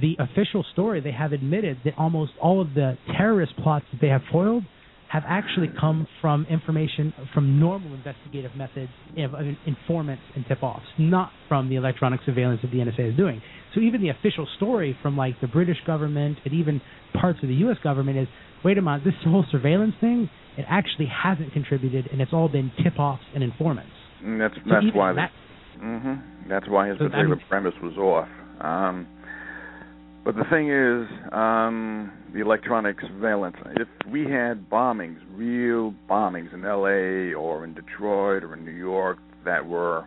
the 0.00 0.16
official 0.18 0.64
story 0.72 1.00
they 1.00 1.12
have 1.12 1.32
admitted 1.32 1.78
that 1.84 1.94
almost 1.98 2.32
all 2.40 2.60
of 2.60 2.74
the 2.74 2.96
terrorist 3.16 3.56
plots 3.56 3.84
that 3.92 4.00
they 4.00 4.08
have 4.08 4.22
foiled 4.30 4.64
have 5.12 5.24
actually 5.28 5.68
come 5.78 6.06
from 6.22 6.46
information 6.48 7.12
from 7.34 7.60
normal 7.60 7.92
investigative 7.92 8.56
methods 8.56 8.88
of, 9.18 9.32
informants 9.66 10.22
and 10.34 10.44
tip-offs, 10.48 10.86
not 10.98 11.30
from 11.48 11.68
the 11.68 11.76
electronic 11.76 12.18
surveillance 12.24 12.60
that 12.62 12.70
the 12.70 12.78
NSA 12.78 13.10
is 13.10 13.16
doing. 13.16 13.42
So 13.74 13.80
even 13.80 14.00
the 14.00 14.08
official 14.08 14.46
story 14.56 14.96
from 15.02 15.16
like 15.16 15.34
the 15.42 15.48
British 15.48 15.76
government 15.86 16.38
and 16.46 16.54
even 16.54 16.80
parts 17.20 17.38
of 17.42 17.48
the 17.50 17.54
U.S. 17.56 17.76
government 17.84 18.16
is, 18.18 18.28
wait 18.64 18.78
a 18.78 18.82
minute, 18.82 19.02
this 19.04 19.12
whole 19.24 19.44
surveillance 19.52 19.94
thing, 20.00 20.30
it 20.56 20.64
actually 20.68 21.08
hasn't 21.12 21.52
contributed, 21.52 22.08
and 22.10 22.20
it's 22.22 22.32
all 22.32 22.48
been 22.48 22.72
tip-offs 22.82 23.22
and 23.34 23.44
informants. 23.44 23.92
Mm, 24.24 24.38
That's 24.38 24.54
So 24.54 24.70
that's 24.70 24.96
why. 24.96 25.12
that, 25.12 25.30
hmm 25.78 26.48
That's 26.48 26.68
why 26.68 26.88
his 26.88 26.96
So, 26.98 27.04
I 27.04 27.08
particular 27.08 27.36
mean- 27.36 27.44
premise 27.50 27.74
was 27.82 27.96
off. 27.98 28.28
Um, 28.64 29.06
but 30.24 30.36
the 30.36 30.44
thing 30.50 30.70
is, 30.70 31.08
um, 31.32 32.12
the 32.32 32.40
electronic 32.40 32.96
surveillance. 33.00 33.56
If 33.76 33.88
we 34.10 34.22
had 34.24 34.70
bombings, 34.70 35.18
real 35.34 35.94
bombings 36.08 36.54
in 36.54 36.64
L.A. 36.64 37.34
or 37.34 37.64
in 37.64 37.74
Detroit 37.74 38.44
or 38.44 38.54
in 38.54 38.64
New 38.64 38.70
York 38.70 39.18
that 39.44 39.66
were 39.66 40.06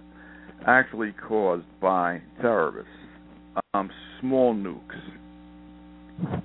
actually 0.65 1.13
caused 1.27 1.65
by 1.81 2.21
terrorists, 2.41 2.91
um, 3.73 3.91
small 4.21 4.55
nukes, 4.55 5.01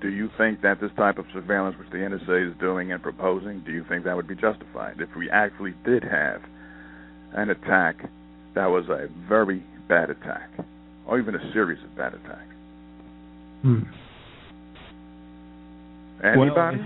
do 0.01 0.09
you 0.09 0.29
think 0.37 0.63
that 0.63 0.81
this 0.81 0.91
type 0.97 1.19
of 1.19 1.27
surveillance, 1.33 1.77
which 1.79 1.91
the 1.91 1.99
NSA 1.99 2.51
is 2.51 2.59
doing 2.59 2.91
and 2.93 3.01
proposing, 3.01 3.63
do 3.65 3.73
you 3.73 3.85
think 3.89 4.05
that 4.05 4.17
would 4.17 4.27
be 4.27 4.35
justified 4.35 4.97
if 5.01 5.09
we 5.17 5.31
actually 5.31 5.75
did 5.85 6.03
have 6.03 6.43
an 7.35 7.51
attack 7.51 7.97
that 8.55 8.67
was 8.67 8.85
a 8.89 9.09
very 9.29 9.65
bad 9.89 10.11
attack, 10.11 10.51
or 11.07 11.21
even 11.21 11.37
a 11.37 11.53
series 11.53 11.83
of 11.85 11.97
bad 11.97 12.15
attacks? 12.15 12.50
Hmm. 13.63 13.81
Anybody? 16.25 16.79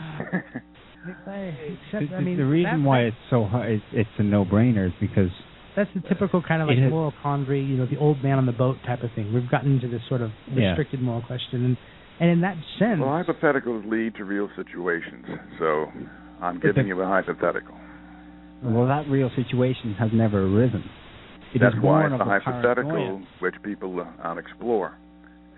Except, 1.07 2.11
the, 2.11 2.17
I 2.17 2.21
mean, 2.21 2.37
the 2.39 2.45
reason 2.47 2.85
why 2.85 3.01
it's 3.03 3.17
so 3.31 3.45
hard, 3.45 3.71
it's, 3.73 3.85
it's 3.93 4.09
a 4.19 4.23
no-brainer 4.23 4.87
is 4.87 4.93
because 5.01 5.29
That's 5.77 5.91
the 5.95 6.01
typical 6.09 6.41
kind 6.43 6.63
of 6.63 6.69
like 6.69 6.79
has- 6.79 6.91
moral 6.91 7.13
quandary, 7.21 7.63
you 7.63 7.77
know, 7.77 7.87
the 7.87 7.99
old 7.99 8.23
man 8.23 8.39
on 8.39 8.47
the 8.47 8.53
boat 8.53 8.77
type 8.87 9.03
of 9.03 9.11
thing. 9.15 9.33
We've 9.35 9.51
gotten 9.51 9.75
into 9.75 9.89
this 9.89 10.01
sort 10.09 10.23
of 10.23 10.31
Yeah. 10.55 10.69
restricted 10.69 11.03
moral 11.03 11.23
question, 11.23 11.65
and 11.65 11.77
and 12.21 12.31
in 12.31 12.41
that 12.43 12.57
sense, 12.79 13.01
well, 13.01 13.11
hypotheticals 13.11 13.91
lead 13.91 14.15
to 14.17 14.25
real 14.25 14.49
situations, 14.55 15.27
so 15.59 15.91
I'm 16.41 16.61
giving 16.61 16.85
the- 16.85 16.95
you 16.95 17.03
a 17.03 17.07
hypothetical. 17.07 17.75
well, 18.63 18.87
that 18.87 19.09
real 19.11 19.31
situation 19.35 19.95
has 19.99 20.11
never 20.13 20.43
arisen. 20.47 20.85
It 21.53 21.59
That's 21.61 21.75
is 21.75 21.81
why 21.83 22.07
it's 22.07 22.15
a 22.21 22.25
hypothetical 22.25 22.91
paranoia. 22.93 23.23
which 23.41 23.55
people 23.65 24.01
uh, 24.25 24.35
explore. 24.39 24.93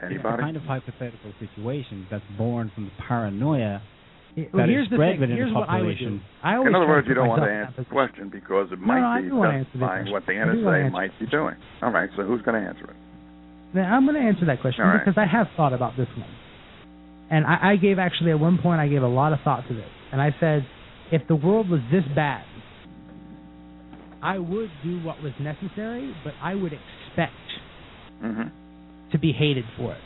It's 0.03 0.23
the 0.23 0.29
kind 0.39 0.57
of 0.57 0.63
hypothetical 0.65 1.33
situation 1.41 2.07
that's 2.11 2.25
born 2.37 2.71
from 2.75 2.85
the 2.87 2.91
paranoia 3.09 3.81
It- 4.37 4.53
that 4.53 4.69
is 4.69 4.69
here's 4.69 4.91
the 4.91 4.97
spread 4.97 5.19
within 5.21 5.37
here's 5.37 5.49
the 5.53 5.59
what 5.59 5.69
I 5.69 5.81
would 5.81 5.97
do. 5.99 6.21
population. 6.21 6.21
I 6.43 6.61
In 6.61 6.75
other 6.75 6.87
words, 6.87 7.09
you 7.09 7.15
don't 7.15 7.29
want 7.29 7.41
to 7.43 7.49
myself 7.49 7.57
in 7.57 7.61
that 7.61 7.67
answer 7.73 7.83
the 7.83 7.91
question 7.91 8.29
because 8.29 8.73
it 8.73 8.79
might 8.81 9.01
no, 9.01 9.23
be 9.23 9.29
do 9.29 9.37
wanna 9.37 9.59
answer 9.59 9.71
the 9.73 9.79
justifying 9.81 10.13
what 10.13 10.27
the 10.27 10.33
I 10.33 10.45
do 10.53 10.65
wanna 10.65 10.79
NSA 10.79 10.93
might 10.93 11.19
be 11.19 11.27
doing. 11.27 11.57
All 11.83 11.91
right, 11.91 12.11
so 12.17 12.23
who's 12.25 12.43
going 12.43 12.61
to 12.61 12.69
answer 12.69 12.85
it? 12.85 12.97
Now, 13.75 13.95
I'm 13.97 14.05
going 14.07 14.15
to 14.17 14.23
answer 14.27 14.45
that 14.47 14.61
question 14.61 14.85
All 14.85 14.91
right. 14.93 15.05
because 15.05 15.19
I 15.19 15.27
have 15.27 15.49
thought 15.57 15.73
about 15.73 15.97
this 15.97 16.09
one, 16.17 16.31
and 17.31 17.45
I, 17.45 17.73
I 17.73 17.77
gave 17.77 17.99
actually 17.99 18.31
at 18.31 18.39
one 18.41 18.59
point 18.59 18.81
I 18.81 18.89
gave 18.89 19.03
a 19.03 19.09
lot 19.09 19.33
of 19.33 19.41
thought 19.45 19.67
to 19.69 19.75
this, 19.75 19.91
and 20.13 20.21
I 20.23 20.35
said, 20.41 20.65
if 21.13 21.27
the 21.29 21.35
world 21.37 21.69
was 21.69 21.81
this 21.91 22.05
bad, 22.15 22.45
I 24.23 24.39
would 24.39 24.71
do 24.83 25.01
what 25.05 25.23
was 25.23 25.33
necessary, 25.41 26.15
but 26.25 26.35
I 26.43 26.55
would 26.55 26.73
expect 26.73 27.33
Mm-hmm. 28.23 28.49
To 29.17 29.21
be 29.29 29.33
hated 29.33 29.65
for 29.77 29.93
it. 29.99 30.03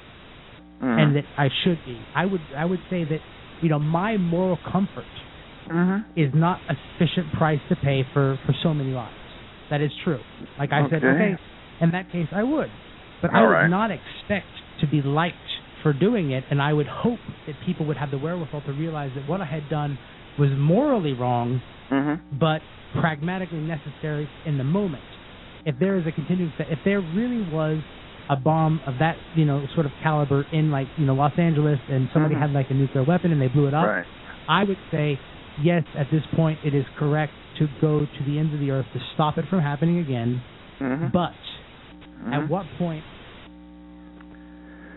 Mm-hmm. 0.83 0.99
and 1.01 1.09
that 1.17 1.25
I 1.37 1.49
should 1.63 1.79
be. 1.85 1.97
I 2.17 2.25
would 2.31 2.41
I 2.57 2.65
would 2.71 2.81
say 2.89 3.05
that 3.05 3.21
you 3.63 3.69
know 3.73 3.79
my 3.79 4.17
moral 4.17 4.59
comfort 4.73 5.05
Mm-hmm. 5.71 6.19
is 6.19 6.31
not 6.35 6.59
a 6.69 6.75
sufficient 6.99 7.27
price 7.41 7.61
to 7.69 7.77
pay 7.77 7.99
for 8.13 8.39
for 8.47 8.55
so 8.65 8.73
many 8.75 8.91
lives. 8.91 9.15
That 9.71 9.81
is 9.83 9.91
true. 10.05 10.19
Like 10.59 10.71
I 10.73 10.81
said, 10.91 11.05
Okay. 11.05 11.09
okay, 11.09 11.33
in 11.83 11.91
that 11.93 12.11
case 12.11 12.27
I 12.33 12.43
would, 12.43 12.71
but 13.23 13.31
I 13.33 13.41
would 13.43 13.53
right. 13.53 13.69
not 13.69 13.91
expect 13.99 14.47
to 14.81 14.87
be 14.89 15.01
liked 15.03 15.37
for 15.83 15.93
doing 15.93 16.33
it, 16.33 16.43
and 16.51 16.61
I 16.61 16.73
would 16.73 16.89
hope 17.05 17.21
that 17.47 17.55
people 17.67 17.85
would 17.87 17.99
have 17.99 18.11
the 18.11 18.19
wherewithal 18.19 18.63
to 18.67 18.73
realize 18.73 19.13
that 19.17 19.29
what 19.29 19.41
I 19.41 19.45
had 19.47 19.69
done 19.69 19.93
was 20.39 20.51
morally 20.57 21.13
wrong, 21.13 21.61
Mm-hmm. 21.93 22.39
but 22.39 22.61
pragmatically 23.01 23.61
necessary 23.61 24.27
in 24.47 24.59
the 24.59 24.65
moment. 24.65 25.05
If 25.67 25.77
there 25.79 25.97
is 25.99 26.07
a 26.07 26.13
continuing, 26.13 26.53
if 26.59 26.79
there 26.85 27.01
really 27.01 27.43
was 27.53 27.79
a 28.31 28.37
bomb 28.37 28.81
of 28.87 28.95
that, 29.01 29.17
you 29.35 29.45
know, 29.45 29.67
sort 29.75 29.85
of 29.87 29.93
caliber 30.03 30.47
in 30.53 30.71
like, 30.71 30.87
you 30.97 31.05
know, 31.05 31.15
Los 31.15 31.37
Angeles 31.37 31.81
and 31.91 32.09
somebody 32.13 32.35
Mhm. 32.37 32.41
had 32.41 32.51
like 32.53 32.71
a 32.71 32.75
nuclear 32.75 33.03
weapon 33.05 33.33
and 33.33 33.41
they 33.43 33.49
blew 33.49 33.67
it 33.67 33.75
up, 33.75 33.87
Right. 33.87 34.07
I 34.49 34.63
would 34.65 34.79
say, 34.93 35.19
yes, 35.61 35.83
at 35.99 36.09
this 36.13 36.25
point 36.37 36.59
it 36.65 36.73
is 36.73 36.87
correct 36.97 37.33
to 37.59 37.69
go 37.81 38.07
to 38.07 38.23
the 38.25 38.39
ends 38.39 38.55
of 38.55 38.61
the 38.61 38.71
earth 38.71 38.87
to 38.93 39.01
stop 39.15 39.37
it 39.37 39.45
from 39.51 39.59
happening 39.59 39.99
again. 39.99 40.41
Mm-hmm. 40.81 41.07
But 41.13 41.35
at 42.33 42.49
what 42.49 42.65
point, 42.79 43.03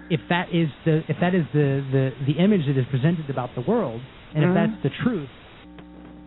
if 0.10 0.20
that 0.30 0.48
is 0.54 0.70
the 0.86 1.04
if 1.08 1.18
that 1.22 1.34
is 1.34 1.46
the 1.54 1.84
the 1.92 2.12
the 2.28 2.34
image 2.34 2.66
that 2.68 2.78
is 2.78 2.86
presented 2.92 3.30
about 3.30 3.50
the 3.56 3.62
world, 3.62 4.02
and 4.36 4.44
if 4.44 4.54
that's 4.54 4.84
the 4.84 4.90
truth, 5.04 5.30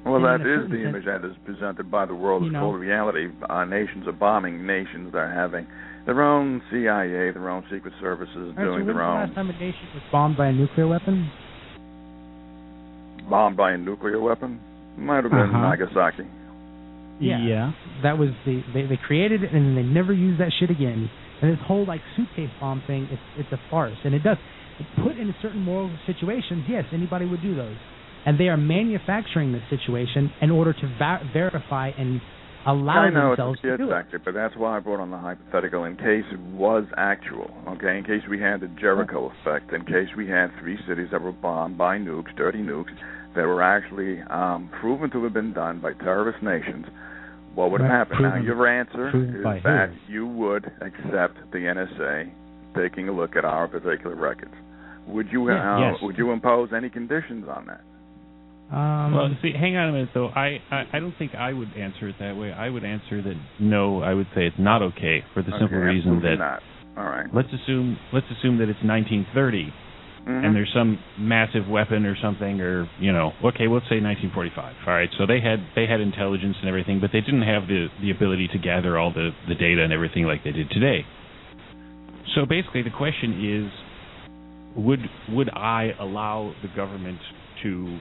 Well, 0.05 0.21
that 0.23 0.41
is 0.41 0.69
the 0.71 0.77
sense- 0.77 0.89
image 0.89 1.05
that 1.05 1.25
is 1.25 1.37
presented 1.45 1.91
by 1.91 2.05
the 2.07 2.15
world 2.15 2.43
You 2.43 2.49
as 2.49 2.53
know. 2.55 2.61
cold 2.61 2.77
reality. 2.81 3.29
Uh, 3.49 3.65
nations 3.65 4.07
are 4.09 4.13
bombing 4.13 4.67
nations. 4.67 5.13
They're 5.13 5.31
having 5.33 5.67
their 6.07 6.23
own 6.23 6.63
CIA, 6.71 7.33
their 7.33 7.51
own 7.51 7.65
secret 7.71 7.93
services 8.01 8.35
All 8.37 8.45
right, 8.47 8.55
so 8.57 8.63
doing 8.65 8.75
when's 8.75 8.87
their 8.87 8.95
the 8.95 9.03
own 9.03 9.21
last 9.27 9.35
time 9.35 9.51
a 9.51 9.53
nation 9.53 9.87
was 9.95 10.03
bombed 10.13 10.37
by 10.37 10.47
a 10.49 10.53
nuclear 10.53 10.87
weapon? 10.87 11.31
bombed 13.29 13.57
by 13.57 13.73
a 13.73 13.79
nuclear 13.79 14.21
weapon. 14.21 14.61
Might 14.97 15.25
have 15.25 15.33
been 15.33 15.41
Uh-huh. 15.51 15.59
Nagasaki. 15.75 16.25
Yeah. 17.19 17.73
That 18.03 18.19
was 18.19 18.31
the 18.45 18.63
they, 18.75 18.87
they 18.87 18.97
created 19.07 19.43
it 19.43 19.53
and 19.53 19.77
they 19.77 19.83
never 19.83 20.13
used 20.13 20.41
that 20.41 20.53
shit 20.61 20.71
again. 20.71 21.11
And 21.43 21.53
this 21.53 21.59
whole 21.67 21.85
like 21.87 22.01
suitcase 22.17 22.51
bomb 22.61 22.83
thing, 22.87 23.09
it's 23.11 23.23
it's 23.39 23.53
a 23.53 23.61
farce. 23.71 23.97
And 24.05 24.15
it 24.15 24.23
does 24.23 24.37
put 25.03 25.17
in 25.17 25.35
certain 25.43 25.61
moral 25.63 25.91
situations. 26.07 26.65
Yes, 26.69 26.85
anybody 26.93 27.27
would 27.27 27.43
do 27.43 27.55
those. 27.57 27.77
And 28.27 28.39
they 28.39 28.49
are 28.49 28.57
manufacturing 28.57 29.53
this 29.53 29.63
situation 29.71 30.31
in 30.41 30.51
order 30.51 30.73
to 30.73 30.87
va- 30.99 31.21
verify 31.33 31.91
and 31.97 32.21
allow 32.67 32.99
I 33.01 33.11
know 33.11 33.33
it's 33.33 33.39
themselves 33.39 33.59
a 33.61 33.67
to 33.69 33.75
skid 33.77 33.87
it. 33.87 33.91
factor, 33.91 34.19
but 34.25 34.35
that's 34.35 34.57
why 34.57 34.77
I 34.77 34.81
brought 34.81 35.01
on 35.01 35.11
the 35.11 35.19
hypothetical 35.19 35.85
in 35.85 35.97
case 35.97 36.25
it 36.33 36.41
was 36.41 36.85
actual. 36.97 37.51
Okay, 37.69 37.97
in 37.99 38.05
case 38.05 38.23
we 38.29 38.41
had 38.41 38.61
the 38.61 38.69
Jericho 38.81 39.33
effect, 39.41 39.73
in 39.73 39.85
case 39.85 40.09
we 40.17 40.29
had 40.29 40.49
three 40.61 40.79
cities 40.89 41.09
that 41.13 41.23
were 41.23 41.33
bombed 41.33 41.79
by 41.79 41.99
nukes, 41.99 42.35
dirty 42.37 42.59
nukes, 42.59 42.93
that 43.35 43.43
were 43.47 43.63
actually 43.63 44.21
um, 44.31 44.71
proven 44.81 45.11
to 45.11 45.23
have 45.25 45.33
been 45.35 45.53
done 45.53 45.81
by 45.81 45.93
terrorist 45.95 46.43
nations. 46.43 46.87
What 47.55 47.71
would 47.71 47.81
Right, 47.81 47.91
happen? 47.91 48.23
now, 48.23 48.31
proven- 48.33 48.45
your 48.47 48.67
answer 48.67 49.09
is 49.09 49.63
that 49.65 49.91
who? 50.07 50.13
you 50.13 50.27
would 50.27 50.67
accept 50.81 51.37
the 51.53 51.59
NSA 51.59 52.31
taking 52.77 53.09
a 53.09 53.13
look 53.13 53.37
at 53.37 53.45
our 53.45 53.67
particular 53.69 54.15
records. 54.17 54.53
Would 55.07 55.29
you 55.33 55.49
Yeah, 55.51 55.77
uh, 55.77 55.79
yes. 55.93 56.03
would 56.03 56.19
you 56.19 56.33
impose 56.33 56.71
any 56.75 56.91
conditions 56.91 57.47
on 57.49 57.67
that? 57.67 57.81
Um, 58.73 59.15
well, 59.15 59.29
see, 59.43 59.53
hang 59.53 59.77
on 59.77 59.91
a 59.91 59.93
minute 59.93 60.09
though. 60.13 60.29
I, 60.29 60.59
I 60.71 60.85
I 60.95 60.99
don't 60.99 61.15
think 61.19 61.35
I 61.37 61.53
would 61.53 61.69
answer 61.77 62.09
it 62.09 62.17
that 62.19 62.37
way. 62.37 62.51
I 62.53 62.69
would 62.69 62.85
answer 62.85 63.23
that 63.23 63.35
no. 63.61 64.03
I 64.03 64.13
would 64.13 64.27
say 64.35 64.47
it's 64.47 64.59
not 64.59 64.83
okay 64.83 65.23
for 65.35 65.43
the 65.43 65.53
simple 65.59 65.79
reason 65.79 66.21
that 66.23 66.37
not. 66.39 66.63
All 66.99 67.05
right. 67.05 67.27
let's 67.33 67.49
assume 67.53 67.97
let's 68.13 68.27
assume 68.39 68.59
that 68.59 68.69
it's 68.69 68.83
1930 68.83 69.73
Mhm. 70.27 70.45
and 70.45 70.57
there's 70.57 70.73
some 70.75 70.99
massive 71.17 71.69
weapon 71.69 72.05
or 72.05 72.17
something 72.21 72.61
or 72.61 72.89
you 72.99 73.13
know 73.13 73.31
okay 73.45 73.69
let's 73.69 73.87
say 73.89 74.01
1945 74.03 74.75
all 74.85 74.93
right 74.93 75.09
so 75.19 75.25
they 75.25 75.39
had 75.41 75.61
they 75.77 75.87
had 75.87 76.01
intelligence 76.01 76.57
and 76.59 76.69
everything 76.69 76.99
but 76.99 77.13
they 77.13 77.21
didn't 77.21 77.43
have 77.47 77.69
the 77.69 77.87
the 78.01 78.11
ability 78.11 78.49
to 78.49 78.59
gather 78.59 78.99
all 78.99 79.13
the 79.13 79.31
the 79.47 79.55
data 79.55 79.85
and 79.85 79.93
everything 79.93 80.25
like 80.27 80.43
they 80.43 80.51
did 80.51 80.69
today 80.71 81.07
so 82.35 82.45
basically 82.45 82.83
the 82.83 82.91
question 82.91 83.39
is 83.39 83.71
would 84.85 85.01
would 85.31 85.51
I 85.51 85.93
allow 86.01 86.53
the 86.61 86.69
government 86.75 87.21
to 87.63 87.99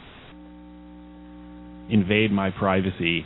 invade 1.90 2.32
my 2.32 2.50
privacy 2.52 3.26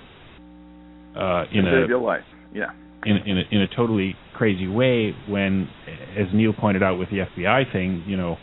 uh 1.15 1.43
in 1.51 1.65
to 1.65 1.83
a 1.85 1.87
your 1.87 1.99
life. 2.01 2.23
Yeah. 2.53 2.71
in 3.05 3.17
in 3.25 3.37
a, 3.37 3.43
in 3.51 3.61
a 3.61 3.67
totally 3.75 4.15
crazy 4.35 4.67
way 4.67 5.13
when 5.27 5.67
as 6.17 6.27
Niall 6.33 6.53
pointed 6.53 6.83
out 6.83 6.97
with 6.97 7.09
the 7.09 7.25
FBI 7.37 7.71
thing, 7.73 8.03
you 8.07 8.15
know, 8.17 8.37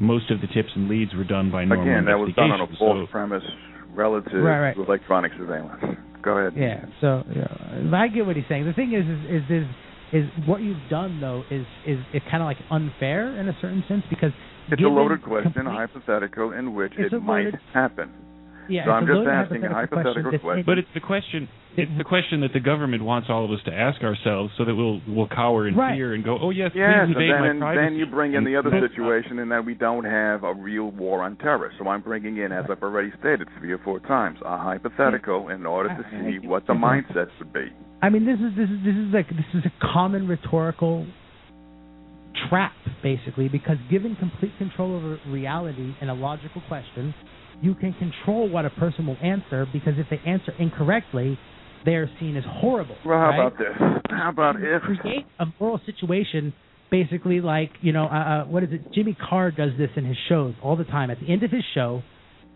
most 0.00 0.30
of 0.30 0.40
the 0.40 0.46
tips 0.48 0.70
and 0.74 0.88
leads 0.88 1.14
were 1.14 1.24
done 1.24 1.50
by 1.50 1.64
normal 1.64 1.84
Again, 1.86 2.04
that 2.06 2.18
was 2.18 2.32
done 2.34 2.50
on 2.50 2.60
a 2.60 2.66
false 2.78 3.06
so- 3.08 3.10
premise 3.10 3.44
relative 3.94 4.42
Right, 4.42 4.60
right. 4.60 4.74
to 4.76 4.82
electronic 4.84 5.32
surveillance. 5.36 5.82
Go 6.22 6.38
ahead. 6.38 6.54
Yeah. 6.58 6.84
So 7.00 7.22
yeah, 7.34 7.96
I 7.96 8.08
get 8.08 8.26
what 8.26 8.36
he's 8.36 8.44
saying. 8.48 8.66
The 8.66 8.72
thing 8.72 8.92
is, 8.92 9.04
is, 9.06 9.42
is, 9.42 9.64
is, 10.12 10.24
is 10.24 10.48
what 10.48 10.60
you've 10.60 10.88
done 10.90 11.20
though 11.20 11.42
is 11.50 11.64
is 11.86 11.98
is 12.14 12.22
kind 12.30 12.42
of 12.42 12.46
like 12.46 12.58
unfair 12.70 13.38
in 13.40 13.48
a 13.48 13.56
certain 13.60 13.84
sense 13.88 14.02
because 14.10 14.32
It's 14.70 14.82
a 14.82 14.86
loaded 14.86 15.22
question, 15.22 15.52
complete- 15.52 15.74
hypothetical, 15.76 16.52
in 16.52 16.74
which 16.74 16.92
it 16.96 17.12
might 17.22 17.44
loaded- 17.44 17.60
happen. 17.72 18.10
Yeah, 18.68 18.84
so 18.84 18.90
I'm 18.92 19.06
just 19.06 19.26
asking 19.26 19.64
a 19.64 19.72
hypothetical 19.72 20.30
that's 20.32 20.42
question. 20.42 20.60
in- 20.60 20.66
But 20.66 20.78
it's 20.78 20.88
the 20.94 21.00
question. 21.00 21.48
It's 21.76 21.90
the 21.96 22.02
question 22.04 22.40
that 22.40 22.52
the 22.52 22.58
government 22.60 23.04
wants 23.04 23.28
all 23.30 23.44
of 23.44 23.50
us 23.52 23.60
to 23.66 23.72
ask 23.72 24.02
ourselves, 24.02 24.52
so 24.58 24.64
that 24.64 24.74
we'll 24.74 25.00
we'll 25.06 25.28
cower 25.28 25.68
in 25.68 25.76
Right. 25.76 25.94
fear 25.96 26.12
and 26.14 26.24
go, 26.24 26.36
"Oh 26.40 26.50
yes, 26.50 26.72
Yes, 26.74 26.90
please 26.90 27.00
and 27.02 27.10
invade 27.12 27.30
then, 27.32 27.40
my 27.40 27.48
and 27.50 27.60
privacy." 27.60 27.84
then 27.84 27.94
you 27.96 28.06
bring 28.06 28.34
in 28.34 28.42
the 28.44 28.56
other 28.56 28.70
situation 28.80 29.38
in 29.38 29.48
that 29.50 29.64
we 29.64 29.74
don't 29.74 30.04
have 30.04 30.42
a 30.44 30.52
real 30.54 30.90
war 30.90 31.22
on 31.22 31.36
terror. 31.36 31.70
So 31.78 31.88
I'm 31.88 32.00
bringing 32.00 32.38
in, 32.38 32.50
as 32.50 32.64
I've 32.68 32.82
already 32.82 33.12
stated 33.20 33.48
three 33.58 33.70
or 33.72 33.78
four 33.78 34.00
times, 34.00 34.38
a 34.44 34.56
hypothetical 34.58 35.48
in 35.50 35.64
order 35.66 35.90
to 35.90 35.94
I- 35.94 36.18
I 36.18 36.30
see 36.32 36.38
what 36.40 36.66
the 36.66 36.74
what 36.74 36.80
you're 37.14 37.24
mindset 37.24 37.28
would 37.38 37.52
be. 37.52 37.70
I 38.02 38.08
mean, 38.10 38.24
this 38.24 38.40
is 38.40 38.54
this 38.56 38.68
is 38.70 38.80
this 38.84 38.96
is 38.96 39.12
like 39.14 39.28
this 39.28 39.54
is 39.54 39.64
a 39.66 39.72
common 39.92 40.26
rhetorical 40.26 41.06
trap, 42.48 42.72
basically, 43.02 43.48
because 43.48 43.76
given 43.90 44.16
complete 44.16 44.52
control 44.58 44.94
over 44.96 45.18
reality 45.28 45.94
and 46.00 46.10
a 46.10 46.14
logical 46.14 46.60
question, 46.68 47.14
you 47.60 47.74
can 47.74 47.94
control 47.94 48.48
what 48.48 48.64
a 48.64 48.70
person 48.70 49.06
will 49.06 49.16
answer. 49.22 49.66
Because 49.72 49.94
if 49.96 50.06
they 50.10 50.20
answer 50.28 50.52
incorrectly, 50.58 51.38
they 51.84 51.92
are 51.92 52.10
seen 52.20 52.36
as 52.36 52.44
horrible. 52.46 52.96
Well, 53.04 53.18
how 53.18 53.28
right? 53.28 53.46
about 53.46 53.58
this? 53.58 54.02
How 54.10 54.30
about 54.30 54.56
if 54.58 54.82
create 55.00 55.26
a 55.38 55.46
moral 55.60 55.80
situation 55.86 56.52
basically 56.90 57.40
like 57.40 57.70
you 57.82 57.92
know 57.92 58.06
uh, 58.06 58.16
uh, 58.16 58.44
what 58.46 58.62
is 58.62 58.70
it 58.72 58.80
jimmy 58.94 59.14
carr 59.28 59.50
does 59.50 59.72
this 59.76 59.90
in 59.96 60.06
his 60.06 60.16
shows 60.26 60.54
all 60.62 60.74
the 60.74 60.84
time 60.84 61.10
at 61.10 61.20
the 61.20 61.30
end 61.30 61.42
of 61.42 61.50
his 61.50 61.62
show 61.74 62.02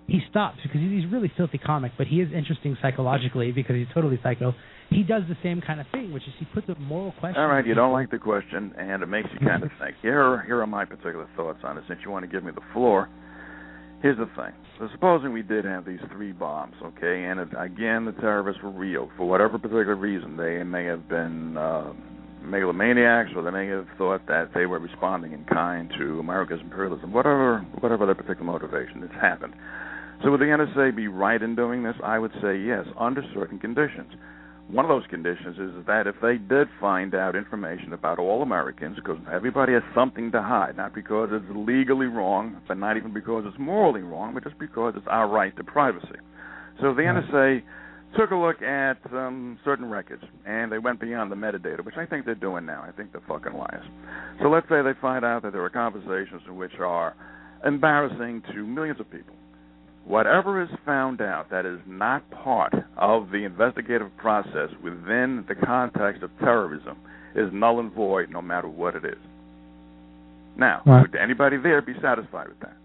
he 0.07 0.21
stops 0.31 0.59
because 0.63 0.81
he's 0.81 1.07
really 1.11 1.31
filthy 1.37 1.59
comic, 1.59 1.93
but 1.97 2.07
he 2.07 2.21
is 2.21 2.33
interesting 2.33 2.77
psychologically 2.83 3.53
because 3.53 3.77
he's 3.77 3.87
totally 3.95 4.19
psycho. 4.23 4.55
He 4.91 5.03
does 5.03 5.23
the 5.29 5.37
same 5.43 5.61
kind 5.61 5.81
of 5.81 5.87
thing, 5.93 6.13
which 6.13 6.25
is 6.25 6.35
he 6.39 6.45
puts 6.47 6.69
a 6.69 6.79
moral 6.79 7.13
question. 7.19 7.41
All 7.41 7.49
right, 7.49 7.67
you 7.67 7.75
don't 7.75 7.93
like 7.93 8.11
the 8.11 8.19
question, 8.19 8.75
and 8.77 9.03
it 9.03 9.07
makes 9.07 9.29
you 9.33 9.39
kind 9.47 9.63
of 9.63 9.71
think. 9.81 9.97
Here, 10.03 10.43
here 10.45 10.61
are 10.61 10.67
my 10.67 10.85
particular 10.85 11.29
thoughts 11.37 11.61
on 11.65 11.79
it. 11.79 11.85
Since 11.89 12.01
you 12.05 12.11
want 12.11 12.25
to 12.25 12.31
give 12.31 12.45
me 12.45 12.53
the 12.53 12.61
floor, 12.73 13.09
here's 14.03 14.19
the 14.19 14.27
thing. 14.37 14.53
So 14.79 14.89
supposing 14.93 15.33
we 15.33 15.43
did 15.43 15.65
have 15.65 15.85
these 15.85 16.01
three 16.11 16.33
bombs, 16.33 16.75
okay, 16.83 17.25
and 17.25 17.41
again 17.57 18.05
the 18.05 18.15
terrorists 18.21 18.63
were 18.63 18.71
real 18.71 19.11
for 19.17 19.29
whatever 19.29 19.59
particular 19.59 19.95
reason. 19.95 20.37
They 20.37 20.63
may 20.65 20.85
have 20.85 21.09
been 21.09 21.57
uh, 21.57 21.93
megalomaniacs, 22.43 23.31
or 23.37 23.43
they 23.43 23.51
may 23.51 23.69
have 23.69 23.87
thought 23.97 24.27
that 24.27 24.51
they 24.55 24.67
were 24.67 24.79
responding 24.79 25.33
in 25.33 25.45
kind 25.45 25.91
to 25.99 26.19
America's 26.19 26.61
imperialism. 26.61 27.13
Whatever, 27.13 27.61
whatever 27.81 28.07
their 28.07 28.15
particular 28.15 28.45
motivation, 28.45 29.03
it's 29.03 29.15
happened. 29.15 29.55
So 30.23 30.31
would 30.31 30.41
the 30.41 30.47
NSA 30.47 30.95
be 30.95 31.09
right 31.09 31.41
in 31.41 31.55
doing 31.55 31.83
this? 31.83 31.95
I 32.03 32.19
would 32.19 32.33
say 32.43 32.59
yes, 32.59 32.85
under 32.99 33.23
certain 33.35 33.59
conditions. 33.59 34.13
One 34.73 34.87
of 34.87 34.89
those 34.89 35.07
conditions 35.11 35.59
is 35.59 35.87
that 35.87 36.07
if 36.07 36.15
they 36.23 36.39
did 36.39 36.67
find 36.81 37.15
out 37.15 37.37
information 37.37 37.93
about 37.93 38.19
all 38.19 38.41
Americans, 38.41 38.97
because 38.97 39.19
everybody 39.31 39.75
has 39.75 39.83
something 39.95 40.33
to 40.33 40.41
hide, 40.41 40.79
not 40.79 40.95
because 40.95 41.29
it's 41.31 41.45
legally 41.55 42.07
wrong, 42.07 42.57
but 42.67 42.79
not 42.79 42.97
even 42.97 43.13
because 43.13 43.45
it's 43.47 43.59
morally 43.59 44.01
wrong, 44.01 44.33
but 44.33 44.45
just 44.45 44.59
because 44.59 44.95
it's 44.97 45.07
our 45.11 45.29
right 45.29 45.55
to 45.59 45.65
privacy. 45.65 46.17
So 46.81 46.95
the 46.95 47.03
NSA 47.03 47.63
took 48.17 48.31
a 48.31 48.35
look 48.35 48.63
at 48.63 48.97
um, 49.13 49.59
certain 49.63 49.91
records 49.91 50.25
and 50.47 50.73
they 50.73 50.79
went 50.79 51.01
beyond 51.01 51.31
the 51.31 51.37
metadata, 51.37 51.85
which 51.85 51.97
I 51.99 52.07
think 52.07 52.25
they're 52.25 52.35
doing 52.35 52.65
now. 52.65 52.83
I 52.83 52.93
think 52.93 53.13
they're 53.13 53.21
fucking 53.29 53.53
liars. 53.53 53.85
So 54.41 54.49
let's 54.49 54.67
say 54.71 54.81
they 54.81 54.99
find 55.03 55.23
out 55.23 55.43
that 55.43 55.53
there 55.53 55.63
are 55.63 55.71
conversations 55.71 56.41
which 56.49 56.79
are 56.81 57.15
embarrassing 57.63 58.43
to 58.55 58.67
millions 58.67 59.01
of 59.01 59.11
people. 59.11 59.35
Whatever 60.05 60.61
is 60.63 60.69
found 60.85 61.21
out 61.21 61.51
that 61.51 61.65
is 61.65 61.79
not 61.87 62.29
part 62.31 62.75
of 62.97 63.31
the 63.31 63.45
investigative 63.45 64.15
process 64.17 64.69
within 64.83 65.45
the 65.49 65.55
context 65.55 66.23
of 66.23 66.31
terrorism 66.41 66.97
is 67.35 67.49
null 67.53 67.79
and 67.81 67.93
void 67.93 68.29
no 68.31 68.43
matter 68.43 68.69
what 68.69 68.97
it 68.97 69.05
is. 69.05 69.19
Now, 70.57 70.83
Right. 70.85 71.03
would 71.03 71.15
anybody 71.15 71.57
there 71.57 71.81
be 71.81 71.95
satisfied 72.01 72.49
with 72.49 72.61
that? 72.61 72.77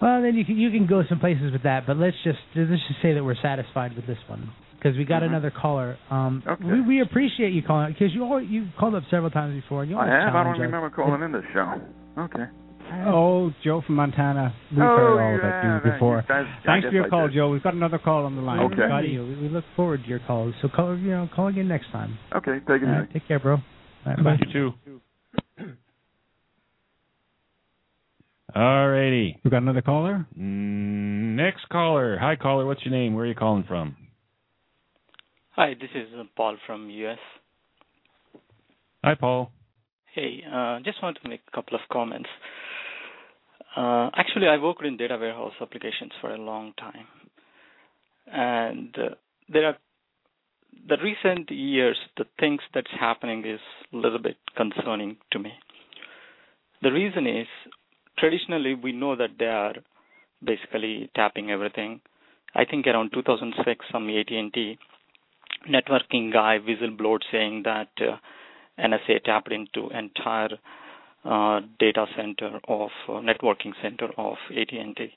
Well, 0.00 0.22
then 0.22 0.34
you 0.34 0.44
can 0.44 0.56
you 0.58 0.70
can 0.70 0.86
go 0.86 1.02
some 1.08 1.18
places 1.18 1.52
with 1.52 1.62
that, 1.62 1.86
but 1.86 1.96
let's 1.96 2.16
just 2.22 2.38
let's 2.54 2.70
just 2.88 3.00
say 3.00 3.14
that 3.14 3.24
we're 3.24 3.36
satisfied 3.36 3.96
with 3.96 4.06
this 4.06 4.18
one 4.28 4.50
because 4.76 4.98
we 4.98 5.04
got 5.04 5.22
Mhm. 5.22 5.28
another 5.28 5.50
caller. 5.50 5.96
Um, 6.10 6.42
Okay. 6.46 6.64
we, 6.64 6.80
we 6.82 7.00
appreciate 7.00 7.52
you 7.52 7.62
calling 7.62 7.92
because 7.92 8.14
you 8.14 8.38
you 8.40 8.68
called 8.76 8.94
up 8.96 9.04
several 9.10 9.30
times 9.30 9.54
before. 9.54 9.82
And 9.82 9.90
you 9.92 9.98
I 9.98 10.06
have. 10.06 10.34
I 10.34 10.44
don't 10.44 10.58
remember 10.60 10.90
calling 10.90 11.22
in 11.22 11.32
this 11.32 11.44
show. 11.54 11.80
Okay. 12.18 12.46
Oh, 12.92 13.52
Joe 13.62 13.82
from 13.86 13.96
Montana. 13.96 14.54
We've 14.70 14.80
Oh, 14.80 14.96
heard 14.96 15.20
all 15.20 15.30
yeah, 15.30 15.38
about 15.38 15.64
you 15.64 15.70
yeah, 15.90 15.92
before. 15.92 16.16
you 16.18 16.44
Thanks 16.64 16.86
for 16.86 16.92
your 16.92 17.06
I 17.06 17.08
call, 17.08 17.28
did. 17.28 17.34
Joe. 17.34 17.50
We've 17.50 17.62
got 17.62 17.74
another 17.74 17.98
call 17.98 18.24
on 18.26 18.36
the 18.36 18.42
line. 18.42 18.60
Okay. 18.60 18.88
Buddy. 18.88 19.18
We, 19.18 19.34
we 19.42 19.48
look 19.48 19.64
forward 19.76 20.02
to 20.02 20.08
your 20.08 20.20
calls. 20.20 20.54
So 20.62 20.68
call 20.68 20.96
you 20.96 21.10
know 21.10 21.28
call 21.34 21.48
again 21.48 21.68
next 21.68 21.90
time. 21.90 22.18
Okay, 22.34 22.58
take 22.66 22.82
it 22.82 22.86
right, 22.86 23.12
take 23.12 23.26
care, 23.26 23.38
bro. 23.38 23.54
All 23.56 23.62
right, 24.06 24.16
How 24.18 24.22
bye. 24.24 24.34
about 24.34 24.46
you 24.46 24.52
too? 24.52 24.72
Alrighty. 28.54 29.36
We 29.42 29.50
got 29.50 29.62
another 29.62 29.82
caller. 29.82 30.26
Mm, 30.38 31.34
Next 31.36 31.68
caller. 31.70 32.16
Hi, 32.18 32.36
caller. 32.36 32.64
What's 32.66 32.84
your 32.84 32.92
name? 32.92 33.14
Where 33.14 33.24
are 33.24 33.28
you 33.28 33.34
calling 33.34 33.64
from? 33.66 33.96
Hi, 35.56 35.74
this 35.74 35.90
is 35.94 36.08
uh, 36.18 36.24
Paul 36.36 36.56
from 36.66 36.88
US. 36.90 37.18
Hi, 39.02 39.14
Paul. 39.14 39.50
Hey, 40.14 40.42
uh, 40.46 40.78
just 40.84 41.02
wanted 41.02 41.20
to 41.22 41.28
make 41.28 41.40
a 41.48 41.54
couple 41.54 41.74
of 41.74 41.80
comments. 41.90 42.28
Uh, 43.76 44.10
actually, 44.14 44.46
I 44.46 44.56
worked 44.56 44.84
in 44.84 44.96
data 44.96 45.16
warehouse 45.18 45.54
applications 45.60 46.12
for 46.20 46.30
a 46.30 46.38
long 46.38 46.74
time, 46.78 47.06
and 48.32 48.94
uh, 48.96 49.14
there 49.48 49.66
are 49.66 49.76
the 50.88 50.96
recent 51.02 51.50
years. 51.50 51.96
The 52.16 52.24
things 52.38 52.60
that's 52.72 52.90
happening 52.98 53.44
is 53.44 53.60
a 53.92 53.96
little 53.96 54.20
bit 54.20 54.36
concerning 54.56 55.16
to 55.32 55.38
me. 55.38 55.52
The 56.82 56.92
reason 56.92 57.26
is 57.26 57.46
traditionally 58.18 58.74
we 58.74 58.92
know 58.92 59.16
that 59.16 59.30
they 59.38 59.46
are 59.46 59.74
basically 60.44 61.10
tapping 61.16 61.50
everything. 61.50 62.00
I 62.54 62.64
think 62.64 62.86
around 62.86 63.10
2006, 63.12 63.86
some 63.90 64.08
AT&T 64.08 64.78
networking 65.68 66.32
guy 66.32 66.58
whistleblowed 66.58 67.20
saying 67.32 67.62
that 67.64 67.88
uh, 68.00 68.16
NSA 68.78 69.24
tapped 69.24 69.50
into 69.50 69.88
entire 69.90 70.50
data 71.24 72.06
center 72.16 72.60
of 72.68 72.90
uh, 73.08 73.12
networking 73.12 73.72
center 73.82 74.08
of 74.18 74.36
AT&T 74.50 75.10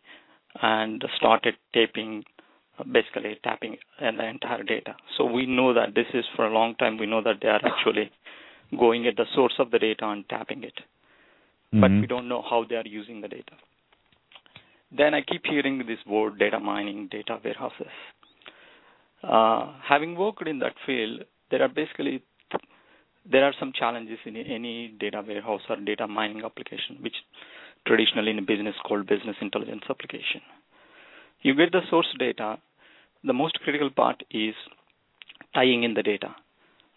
and 0.62 1.04
started 1.18 1.56
taping, 1.74 2.24
basically 2.92 3.38
tapping 3.44 3.78
the 4.00 4.26
entire 4.26 4.64
data. 4.64 4.96
So 5.18 5.26
we 5.26 5.46
know 5.46 5.74
that 5.74 5.96
this 5.96 6.08
is 6.14 6.26
for 6.36 6.48
a 6.48 6.54
long 6.54 6.76
time. 6.76 6.98
We 6.98 7.06
know 7.06 7.22
that 7.22 7.40
they 7.42 7.50
are 7.50 7.62
actually 7.64 8.12
going 8.78 9.08
at 9.08 9.18
the 9.18 9.26
source 9.34 9.54
of 9.60 9.72
the 9.72 9.80
data 9.80 10.08
and 10.08 10.28
tapping 10.30 10.64
it, 10.64 10.80
but 11.72 11.92
Mhm. 11.92 12.02
we 12.02 12.08
don't 12.08 12.28
know 12.28 12.42
how 12.42 12.64
they 12.64 12.76
are 12.76 12.88
using 12.88 13.22
the 13.22 13.28
data. 13.28 13.54
Then 14.92 15.14
I 15.14 15.22
keep 15.22 15.46
hearing 15.46 15.86
this 15.86 16.06
word 16.06 16.38
data 16.40 16.60
mining, 16.60 17.08
data 17.08 17.40
warehouses. 17.44 17.92
Uh, 19.24 19.74
having 19.82 20.16
worked 20.16 20.48
in 20.48 20.60
that 20.60 20.80
field, 20.86 21.26
there 21.50 21.62
are 21.62 21.68
basically 21.68 22.22
there 23.30 23.44
are 23.44 23.54
some 23.60 23.74
challenges 23.78 24.20
in 24.26 24.36
any 24.38 24.96
data 25.00 25.24
warehouse 25.26 25.62
or 25.70 25.76
data 25.78 26.08
mining 26.08 26.44
application, 26.44 26.98
which 27.02 27.16
traditionally 27.86 28.32
in 28.32 28.46
business 28.46 28.76
called 28.88 29.08
business 29.08 29.36
intelligence 29.42 29.84
application. 29.90 30.42
You 31.42 31.56
get 31.56 31.72
the 31.72 31.82
source 31.90 32.08
data. 32.18 32.58
The 33.24 33.34
most 33.34 33.60
critical 33.64 33.90
part 33.90 34.24
is 34.32 34.54
tying 35.54 35.84
in 35.84 35.94
the 35.94 36.04
data. 36.04 36.36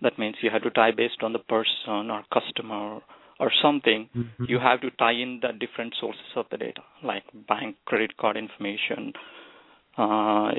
That 0.03 0.19
means 0.19 0.37
you 0.43 0.51
have 0.51 0.63
to 0.63 0.71
tie 0.71 0.93
based 0.93 1.23
on 1.23 1.33
the 1.33 1.39
person 1.39 2.11
or 2.11 2.25
customer 2.33 3.01
or 3.39 3.53
something. 3.63 4.09
Mm-hmm. 4.17 4.45
You 4.49 4.59
have 4.59 4.81
to 4.83 4.91
tie 4.93 5.13
in 5.13 5.41
the 5.43 5.53
different 5.53 5.95
sources 6.01 6.23
of 6.37 6.47
the 6.51 6.59
data, 6.59 6.83
like 7.03 7.25
bank, 7.49 7.77
credit 7.85 8.17
card 8.17 8.37
information, 8.37 9.13
uh, 9.99 10.53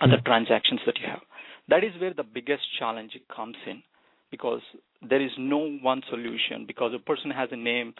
other 0.00 0.20
transactions 0.24 0.80
that 0.86 0.98
you 0.98 1.06
have. 1.08 1.20
That 1.68 1.84
is 1.84 1.92
where 2.00 2.14
the 2.14 2.24
biggest 2.24 2.62
challenge 2.78 3.16
comes 3.34 3.56
in 3.66 3.82
because 4.30 4.60
there 5.08 5.20
is 5.20 5.30
no 5.38 5.78
one 5.82 6.02
solution 6.08 6.64
because 6.66 6.92
a 6.94 6.98
person 6.98 7.30
has 7.30 7.48
a 7.52 7.56
name 7.56 7.94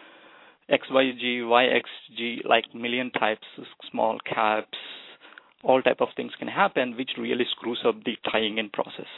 XYG, 0.71 1.41
YXG, 1.41 2.45
like 2.45 2.65
million 2.75 3.11
types, 3.11 3.47
small 3.91 4.19
caps, 4.25 4.79
all 5.65 5.83
type 5.83 6.01
of 6.01 6.09
things 6.17 6.33
can 6.39 6.49
happen, 6.49 6.97
which 6.97 7.11
really 7.19 7.45
screws 7.51 7.81
up 7.87 7.97
the 8.05 8.17
tying 8.31 8.59
in 8.59 8.71
process. 8.71 9.09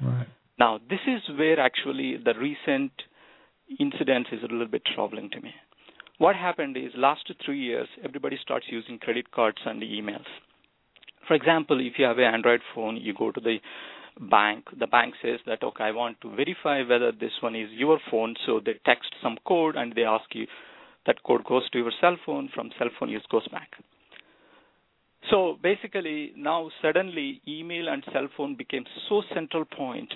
Right. 0.00 0.26
Now, 0.58 0.80
this 0.90 1.00
is 1.06 1.22
where 1.38 1.60
actually 1.60 2.16
the 2.16 2.34
recent 2.34 2.92
incidents 3.78 4.30
is 4.32 4.40
a 4.42 4.52
little 4.52 4.66
bit 4.66 4.82
troubling 4.94 5.30
to 5.30 5.40
me. 5.40 5.52
What 6.18 6.34
happened 6.34 6.76
is 6.76 6.92
last 6.96 7.30
three 7.44 7.60
years, 7.60 7.88
everybody 8.02 8.38
starts 8.42 8.66
using 8.70 8.98
credit 8.98 9.30
cards 9.32 9.58
and 9.66 9.82
emails. 9.82 10.24
For 11.28 11.34
example, 11.34 11.78
if 11.80 11.94
you 11.98 12.06
have 12.06 12.18
an 12.18 12.24
Android 12.24 12.60
phone, 12.74 12.96
you 12.96 13.12
go 13.12 13.32
to 13.32 13.40
the 13.40 13.56
bank. 14.20 14.64
The 14.78 14.86
bank 14.86 15.14
says 15.22 15.40
that, 15.46 15.62
okay, 15.62 15.84
I 15.84 15.90
want 15.90 16.20
to 16.22 16.30
verify 16.34 16.82
whether 16.82 17.12
this 17.12 17.32
one 17.40 17.54
is 17.54 17.68
your 17.72 17.98
phone. 18.10 18.34
So 18.46 18.60
they 18.64 18.74
text 18.84 19.10
some 19.22 19.36
code 19.46 19.76
and 19.76 19.94
they 19.94 20.04
ask 20.04 20.24
you 20.34 20.46
that 21.06 21.22
code 21.22 21.44
goes 21.44 21.68
to 21.70 21.78
your 21.78 21.92
cell 22.00 22.16
phone. 22.24 22.48
From 22.54 22.70
cell 22.78 22.88
phone, 22.98 23.10
it 23.10 23.22
goes 23.30 23.46
back. 23.48 23.70
So 25.30 25.58
basically, 25.62 26.32
now 26.36 26.70
suddenly 26.80 27.40
email 27.48 27.88
and 27.88 28.04
cell 28.12 28.28
phone 28.36 28.54
became 28.56 28.84
so 29.08 29.22
central 29.34 29.64
point. 29.64 30.12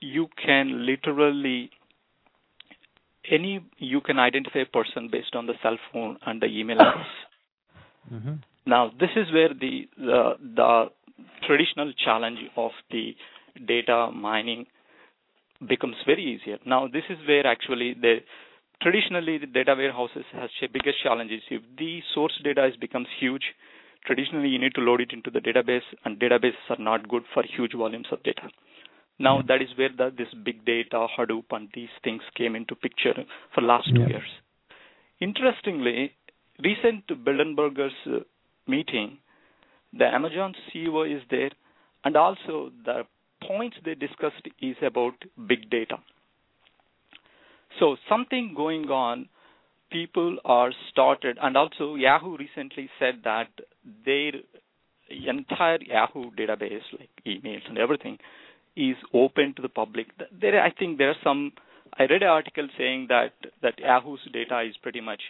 You 0.00 0.28
can 0.44 0.86
literally 0.86 1.70
any 3.30 3.64
you 3.78 4.00
can 4.00 4.18
identify 4.18 4.60
a 4.60 4.66
person 4.66 5.08
based 5.10 5.34
on 5.34 5.46
the 5.46 5.54
cell 5.62 5.78
phone 5.92 6.18
and 6.26 6.40
the 6.40 6.46
email 6.46 6.78
address. 6.80 7.06
Mm-hmm. 8.12 8.34
Now, 8.66 8.90
this 8.98 9.10
is 9.16 9.32
where 9.32 9.48
the, 9.48 9.88
the 9.96 10.32
the 10.56 10.84
traditional 11.46 11.92
challenge 12.04 12.38
of 12.56 12.70
the 12.90 13.14
data 13.66 14.10
mining 14.12 14.66
becomes 15.68 15.96
very 16.06 16.22
easier. 16.22 16.58
Now, 16.66 16.88
this 16.88 17.04
is 17.08 17.18
where 17.26 17.46
actually 17.46 17.94
the 17.94 18.18
traditionally 18.82 19.38
the 19.38 19.46
data 19.46 19.74
warehouses 19.76 20.24
has 20.32 20.50
the 20.60 20.66
biggest 20.66 21.02
challenges. 21.02 21.42
If 21.50 21.62
the 21.78 22.00
source 22.14 22.38
data 22.42 22.66
is 22.66 22.76
becomes 22.76 23.06
huge, 23.18 23.54
traditionally 24.04 24.48
you 24.48 24.58
need 24.58 24.74
to 24.74 24.80
load 24.80 25.00
it 25.00 25.12
into 25.12 25.30
the 25.30 25.40
database, 25.40 25.86
and 26.04 26.18
databases 26.18 26.68
are 26.70 26.82
not 26.82 27.08
good 27.08 27.22
for 27.32 27.42
huge 27.42 27.72
volumes 27.74 28.06
of 28.12 28.22
data. 28.22 28.50
Now 29.18 29.42
that 29.42 29.62
is 29.62 29.68
where 29.78 29.90
the, 29.96 30.12
this 30.16 30.28
big 30.44 30.64
data, 30.64 31.06
Hadoop, 31.16 31.44
and 31.50 31.68
these 31.74 31.88
things 32.02 32.22
came 32.36 32.56
into 32.56 32.74
picture 32.74 33.14
for 33.54 33.60
last 33.62 33.88
two 33.94 34.00
Yeah. 34.00 34.08
years. 34.08 34.30
Interestingly, 35.20 36.12
recent 36.62 37.06
Bilderberger's 37.06 37.94
uh, 38.06 38.18
meeting, 38.66 39.18
the 39.92 40.06
Amazon 40.06 40.54
CEO 40.68 41.04
is 41.16 41.22
there, 41.30 41.50
and 42.04 42.16
also 42.16 42.72
the 42.84 43.06
points 43.46 43.76
they 43.84 43.94
discussed 43.94 44.48
is 44.60 44.76
about 44.82 45.14
big 45.48 45.70
data. 45.70 45.96
So 47.78 47.96
something 48.08 48.54
going 48.56 48.90
on. 48.90 49.28
people 49.94 50.38
are 50.44 50.72
started, 50.90 51.38
and 51.40 51.56
also 51.56 51.94
Yahoo 51.94 52.36
recently 52.36 52.90
said 52.98 53.20
that 53.24 53.48
their 54.04 54.32
entire 55.34 55.78
Yahoo 55.82 56.30
database, 56.32 56.82
like 56.98 57.10
emails 57.26 57.68
and 57.68 57.78
everything, 57.78 58.18
is 58.76 58.96
open 59.12 59.54
to 59.54 59.62
the 59.62 59.68
public. 59.68 60.08
There, 60.40 60.60
I 60.62 60.70
think 60.70 60.98
there 60.98 61.10
are 61.10 61.20
some. 61.22 61.52
I 61.96 62.04
read 62.04 62.22
an 62.22 62.28
article 62.28 62.68
saying 62.76 63.06
that 63.08 63.34
that 63.62 63.78
Yahoo's 63.78 64.20
data 64.32 64.60
is 64.62 64.76
pretty 64.82 65.00
much 65.00 65.22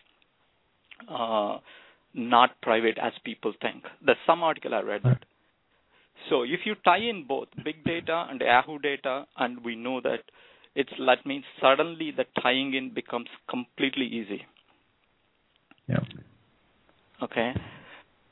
uh, 1.08 1.58
not 2.14 2.50
private 2.62 2.98
as 2.98 3.12
people 3.24 3.52
think. 3.60 3.84
There's 4.04 4.16
some 4.26 4.42
article 4.42 4.74
I 4.74 4.80
read 4.80 5.02
that. 5.04 5.24
So 6.30 6.42
if 6.42 6.60
you 6.64 6.74
tie 6.84 6.98
in 6.98 7.26
both 7.26 7.48
big 7.64 7.84
data 7.84 8.26
and 8.30 8.40
Yahoo 8.40 8.78
data, 8.78 9.26
and 9.36 9.64
we 9.64 9.76
know 9.76 10.00
that 10.00 10.20
it's 10.74 10.92
that 11.06 11.24
means 11.26 11.44
suddenly 11.60 12.10
the 12.10 12.24
tying 12.42 12.74
in 12.74 12.92
becomes 12.92 13.28
completely 13.48 14.06
easy. 14.06 14.44
Yeah. 15.88 16.00
Okay. 17.22 17.52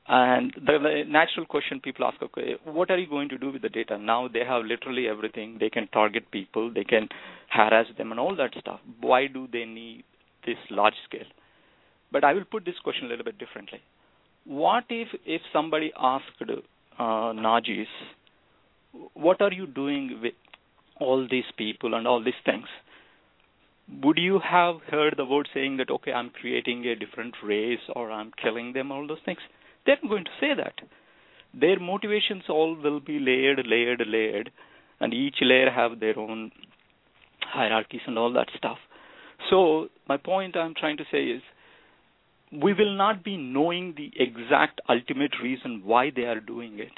And 0.09 0.53
the, 0.57 0.79
the, 0.79 1.03
natural 1.07 1.47
question 1.47 1.81
people 1.81 2.05
ask, 2.05 2.21
okay, 2.21 2.57
what 2.65 2.91
are 2.91 2.99
you 2.99 3.07
going 3.09 3.29
to 3.29 3.39
do 3.39 3.53
with 3.53 3.63
the 3.63 3.69
data? 3.69 3.97
Now 3.97 4.27
they 4.27 4.45
have 4.45 4.65
literally 4.65 5.07
everything. 5.07 5.59
They 5.61 5.71
can 5.71 5.87
target 5.89 6.31
people, 6.33 6.73
they 6.73 6.85
can 6.85 7.09
harass 7.49 7.87
them, 7.97 8.11
and 8.11 8.19
all 8.19 8.35
that 8.37 8.51
stuff. 8.59 8.81
Why 9.01 9.29
do 9.29 9.47
they 9.53 9.65
need 9.65 10.05
this 10.45 10.57
large 10.71 10.95
scale? 11.09 11.31
But 12.11 12.25
I 12.25 12.33
will 12.33 12.45
put 12.45 12.65
this 12.65 12.75
question 12.83 13.07
a 13.07 13.09
little 13.09 13.25
bit 13.25 13.39
differently. 13.39 13.81
What 14.45 14.85
if 14.91 15.09
if 15.25 15.41
somebody 15.53 15.93
asked 15.97 16.43
uh, 16.99 17.33
Najis, 17.33 17.87
what 19.15 19.41
are 19.41 19.53
you 19.53 19.67
doing 19.67 20.21
with 20.23 20.35
all 21.01 21.27
these 21.31 21.51
people 21.57 21.95
and 21.95 22.07
all 22.07 22.23
these 22.23 22.43
things? 22.45 22.67
Would 24.03 24.19
you 24.19 24.39
have 24.39 24.77
heard 24.91 25.15
the 25.17 25.25
word 25.25 25.49
saying 25.53 25.79
that 25.79 25.91
okay, 25.91 26.13
I'm 26.13 26.31
creating 26.31 26.87
a 26.87 26.95
different 26.95 27.35
race 27.45 27.81
or 27.95 28.11
I'm 28.11 28.33
killing 28.41 28.73
them, 28.73 28.93
all 28.93 29.07
those 29.07 29.19
things? 29.25 29.41
They're 29.85 29.99
not 30.03 30.11
going 30.11 30.25
to 30.25 30.31
say 30.41 30.55
that. 30.57 30.75
Their 31.55 31.79
motivations 31.79 32.45
all 32.49 32.77
will 32.81 33.01
be 33.01 33.19
layered, 33.19 33.67
layered, 33.67 34.03
layered, 34.07 34.51
and 35.01 35.13
each 35.13 35.37
layer 35.43 35.71
have 35.71 36.01
their 36.01 36.19
own 36.19 36.53
hierarchies 37.41 38.01
and 38.07 38.19
all 38.19 38.33
that 38.33 38.49
stuff. 38.57 38.79
So 39.51 39.89
my 40.09 40.17
point 40.17 40.57
I'm 40.57 40.75
trying 40.75 40.97
to 40.99 41.05
say 41.11 41.25
is 41.25 41.43
we 42.53 42.75
will 42.75 42.97
not 42.97 43.25
be 43.25 43.37
knowing 43.37 43.95
the 43.97 44.11
exact 44.17 44.81
ultimate 44.89 45.33
reason 45.43 45.83
why 45.85 46.11
they 46.15 46.23
are 46.23 46.41
doing 46.41 46.79
it. 46.79 46.93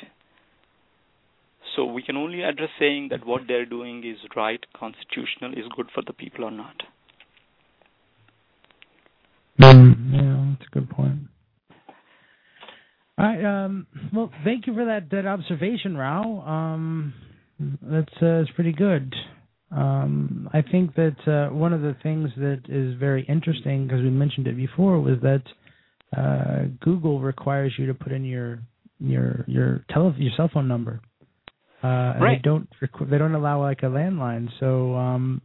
So 1.77 1.85
we 1.85 2.03
can 2.03 2.17
only 2.17 2.43
address 2.43 2.71
saying 2.79 3.09
that 3.11 3.27
what 3.27 3.43
they're 3.49 3.67
doing 3.67 4.05
is 4.05 4.19
right, 4.37 4.65
constitutional, 4.79 5.53
is 5.53 5.65
good 5.77 5.89
for 5.95 6.03
the 6.07 6.13
people 6.13 6.45
or 6.45 6.51
not. 6.51 6.83
Mm, 9.61 10.13
yeah, 10.13 10.55
that's 10.59 10.69
a 10.71 10.75
good 10.75 10.91
point. 10.91 11.21
All 13.17 13.27
right. 13.27 13.65
Um, 13.65 13.87
well, 14.13 14.31
thank 14.45 14.67
you 14.67 14.75
for 14.75 14.85
that 14.85 15.11
that 15.11 15.27
observation, 15.27 15.97
Rao. 15.97 16.41
Um, 16.47 17.15
that's 17.61 18.13
uh, 18.21 18.39
that's 18.39 18.51
pretty 18.51 18.73
good. 18.73 19.15
Um, 19.75 20.49
I 20.53 20.63
think 20.63 20.95
that 20.95 21.17
uh, 21.27 21.53
one 21.53 21.73
of 21.73 21.81
the 21.81 21.97
things 22.03 22.31
that 22.37 22.63
is 22.69 22.95
very 22.99 23.25
interesting, 23.29 23.87
because 23.87 24.03
we 24.03 24.11
mentioned 24.11 24.47
it 24.47 24.57
before, 24.57 25.01
was 25.01 25.19
that 25.23 25.43
uh, 26.17 26.67
Google 26.81 27.21
requires 27.21 27.75
you 27.77 27.87
to 27.87 27.95
put 27.95 28.13
in 28.13 28.25
your 28.25 28.61
your 29.01 29.45
your 29.49 29.85
tele 29.91 30.15
your 30.17 30.33
cell 30.37 30.49
phone 30.53 30.69
number. 30.69 31.01
Uh, 31.83 31.89
right. 31.89 32.39
They 32.39 32.43
don't 32.43 32.69
requ- 32.81 33.11
they 33.11 33.19
don't 33.19 33.35
allow 33.35 33.61
like 33.61 33.83
a 33.83 33.87
landline, 33.87 34.49
so 34.61 34.95
um, 34.95 35.43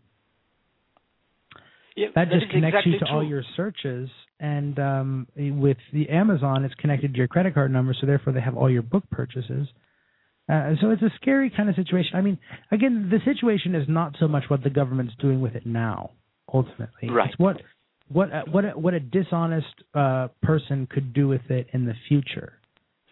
yeah, 1.96 2.08
that 2.16 2.30
just 2.30 2.52
connects 2.52 2.78
exactly 2.78 2.94
you 2.94 3.00
to 3.00 3.06
true. 3.06 3.16
all 3.16 3.24
your 3.24 3.44
searches. 3.58 4.10
And 4.40 4.80
um, 4.80 5.28
with 5.36 5.78
the 5.92 6.08
Amazon, 6.08 6.64
it's 6.64 6.76
connected 6.76 7.14
to 7.14 7.18
your 7.18 7.28
credit 7.28 7.56
card 7.56 7.74
number, 7.74 7.94
so 8.00 8.08
therefore 8.08 8.32
they 8.32 8.40
have 8.40 8.56
all 8.56 8.70
your 8.70 8.84
book 8.84 9.04
purchases. 9.12 9.68
Uh, 10.50 10.74
so 10.82 10.90
it's 10.90 11.02
a 11.04 11.12
scary 11.22 11.52
kind 11.56 11.70
of 11.70 11.76
situation. 11.76 12.12
I 12.16 12.22
mean, 12.22 12.40
again, 12.72 13.10
the 13.12 13.20
situation 13.32 13.76
is 13.76 13.88
not 13.88 14.16
so 14.20 14.28
much 14.28 14.46
what 14.48 14.64
the 14.64 14.70
government's 14.70 15.14
doing 15.20 15.42
with 15.42 15.56
it 15.56 15.66
now. 15.66 16.12
Ultimately, 16.52 17.10
Right. 17.10 17.30
it's 17.30 17.38
what 17.40 17.58
what 18.12 18.30
a, 18.34 18.42
what 18.50 18.66
a, 18.66 18.70
what 18.70 18.94
a 18.96 19.00
dishonest 19.00 19.68
uh, 19.94 20.30
person 20.42 20.88
could 20.90 21.14
do 21.14 21.28
with 21.28 21.52
it 21.52 21.68
in 21.74 21.86
the 21.86 21.94
future. 22.08 22.54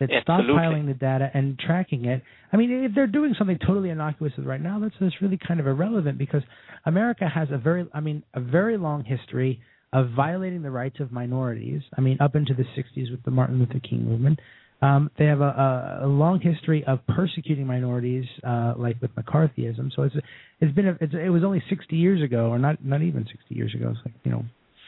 Absolutely. 0.01 0.53
stockpiling 0.53 0.85
the 0.87 0.93
data 0.93 1.29
and 1.33 1.57
tracking 1.57 2.05
it. 2.05 2.21
I 2.53 2.57
mean, 2.57 2.71
if 2.83 2.93
they're 2.93 3.07
doing 3.07 3.33
something 3.37 3.57
totally 3.59 3.89
innocuous 3.89 4.33
right 4.37 4.61
now, 4.61 4.79
that's 4.79 4.93
that's 4.99 5.21
really 5.21 5.39
kind 5.47 5.59
of 5.59 5.67
irrelevant 5.67 6.17
because 6.17 6.43
America 6.85 7.27
has 7.27 7.47
a 7.51 7.57
very, 7.57 7.87
I 7.93 7.99
mean, 7.99 8.23
a 8.33 8.39
very 8.39 8.77
long 8.77 9.03
history 9.03 9.59
of 9.93 10.11
violating 10.15 10.61
the 10.61 10.69
rights 10.71 10.99
of 10.99 11.11
minorities. 11.11 11.81
I 11.97 12.01
mean, 12.01 12.17
up 12.19 12.35
into 12.35 12.53
the 12.53 12.63
60s 12.63 13.09
with 13.09 13.23
the 13.23 13.31
Martin 13.31 13.57
Luther 13.59 13.79
King 13.79 14.05
movement. 14.05 14.39
Um, 14.81 15.09
they 15.17 15.25
have 15.25 15.41
a, 15.41 15.99
a, 16.01 16.05
a 16.05 16.07
long 16.07 16.39
history 16.39 16.83
of 16.85 16.99
persecuting 17.07 17.65
minorities, 17.65 18.25
uh, 18.45 18.75
like 18.77 19.01
with 19.01 19.15
McCarthyism. 19.15 19.91
So 19.95 20.03
it's 20.03 20.15
it's 20.61 20.75
been 20.75 20.87
a, 20.87 20.97
it's, 21.01 21.13
it 21.13 21.29
was 21.29 21.43
only 21.43 21.63
60 21.67 21.95
years 21.95 22.21
ago, 22.21 22.49
or 22.49 22.59
not 22.59 22.83
not 22.85 23.01
even 23.01 23.25
60 23.25 23.55
years 23.55 23.73
ago. 23.73 23.89
It's 23.89 23.99
like 24.05 24.13
you 24.23 24.31
know 24.31 24.45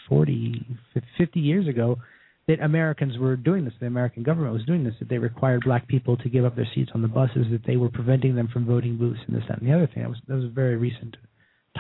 40, 0.08 0.66
50 1.18 1.40
years 1.40 1.68
ago 1.68 1.98
that 2.48 2.60
Americans 2.62 3.18
were 3.18 3.36
doing 3.36 3.66
this. 3.66 3.74
The 3.80 3.88
American 3.88 4.24
government 4.24 4.54
was 4.54 4.66
doing 4.66 4.84
this. 4.84 4.94
That 5.00 5.10
they 5.10 5.18
required 5.18 5.64
black 5.66 5.88
people 5.88 6.18
to 6.18 6.30
give 6.30 6.46
up 6.46 6.56
their 6.56 6.68
seats 6.76 6.92
on 6.94 7.02
the 7.02 7.08
buses. 7.08 7.48
That 7.52 7.66
they 7.66 7.78
were 7.78 7.90
preventing 7.90 8.36
them 8.36 8.48
from 8.52 8.68
voting 8.68 8.98
booths 8.98 9.22
and 9.28 9.36
this 9.36 9.44
that 9.50 9.60
and 9.60 9.68
the 9.68 9.74
other 9.74 9.88
thing. 9.88 10.04
That 10.04 10.10
was 10.10 10.20
that 10.28 10.36
was 10.36 10.52
very 10.54 10.76
recent 10.76 11.18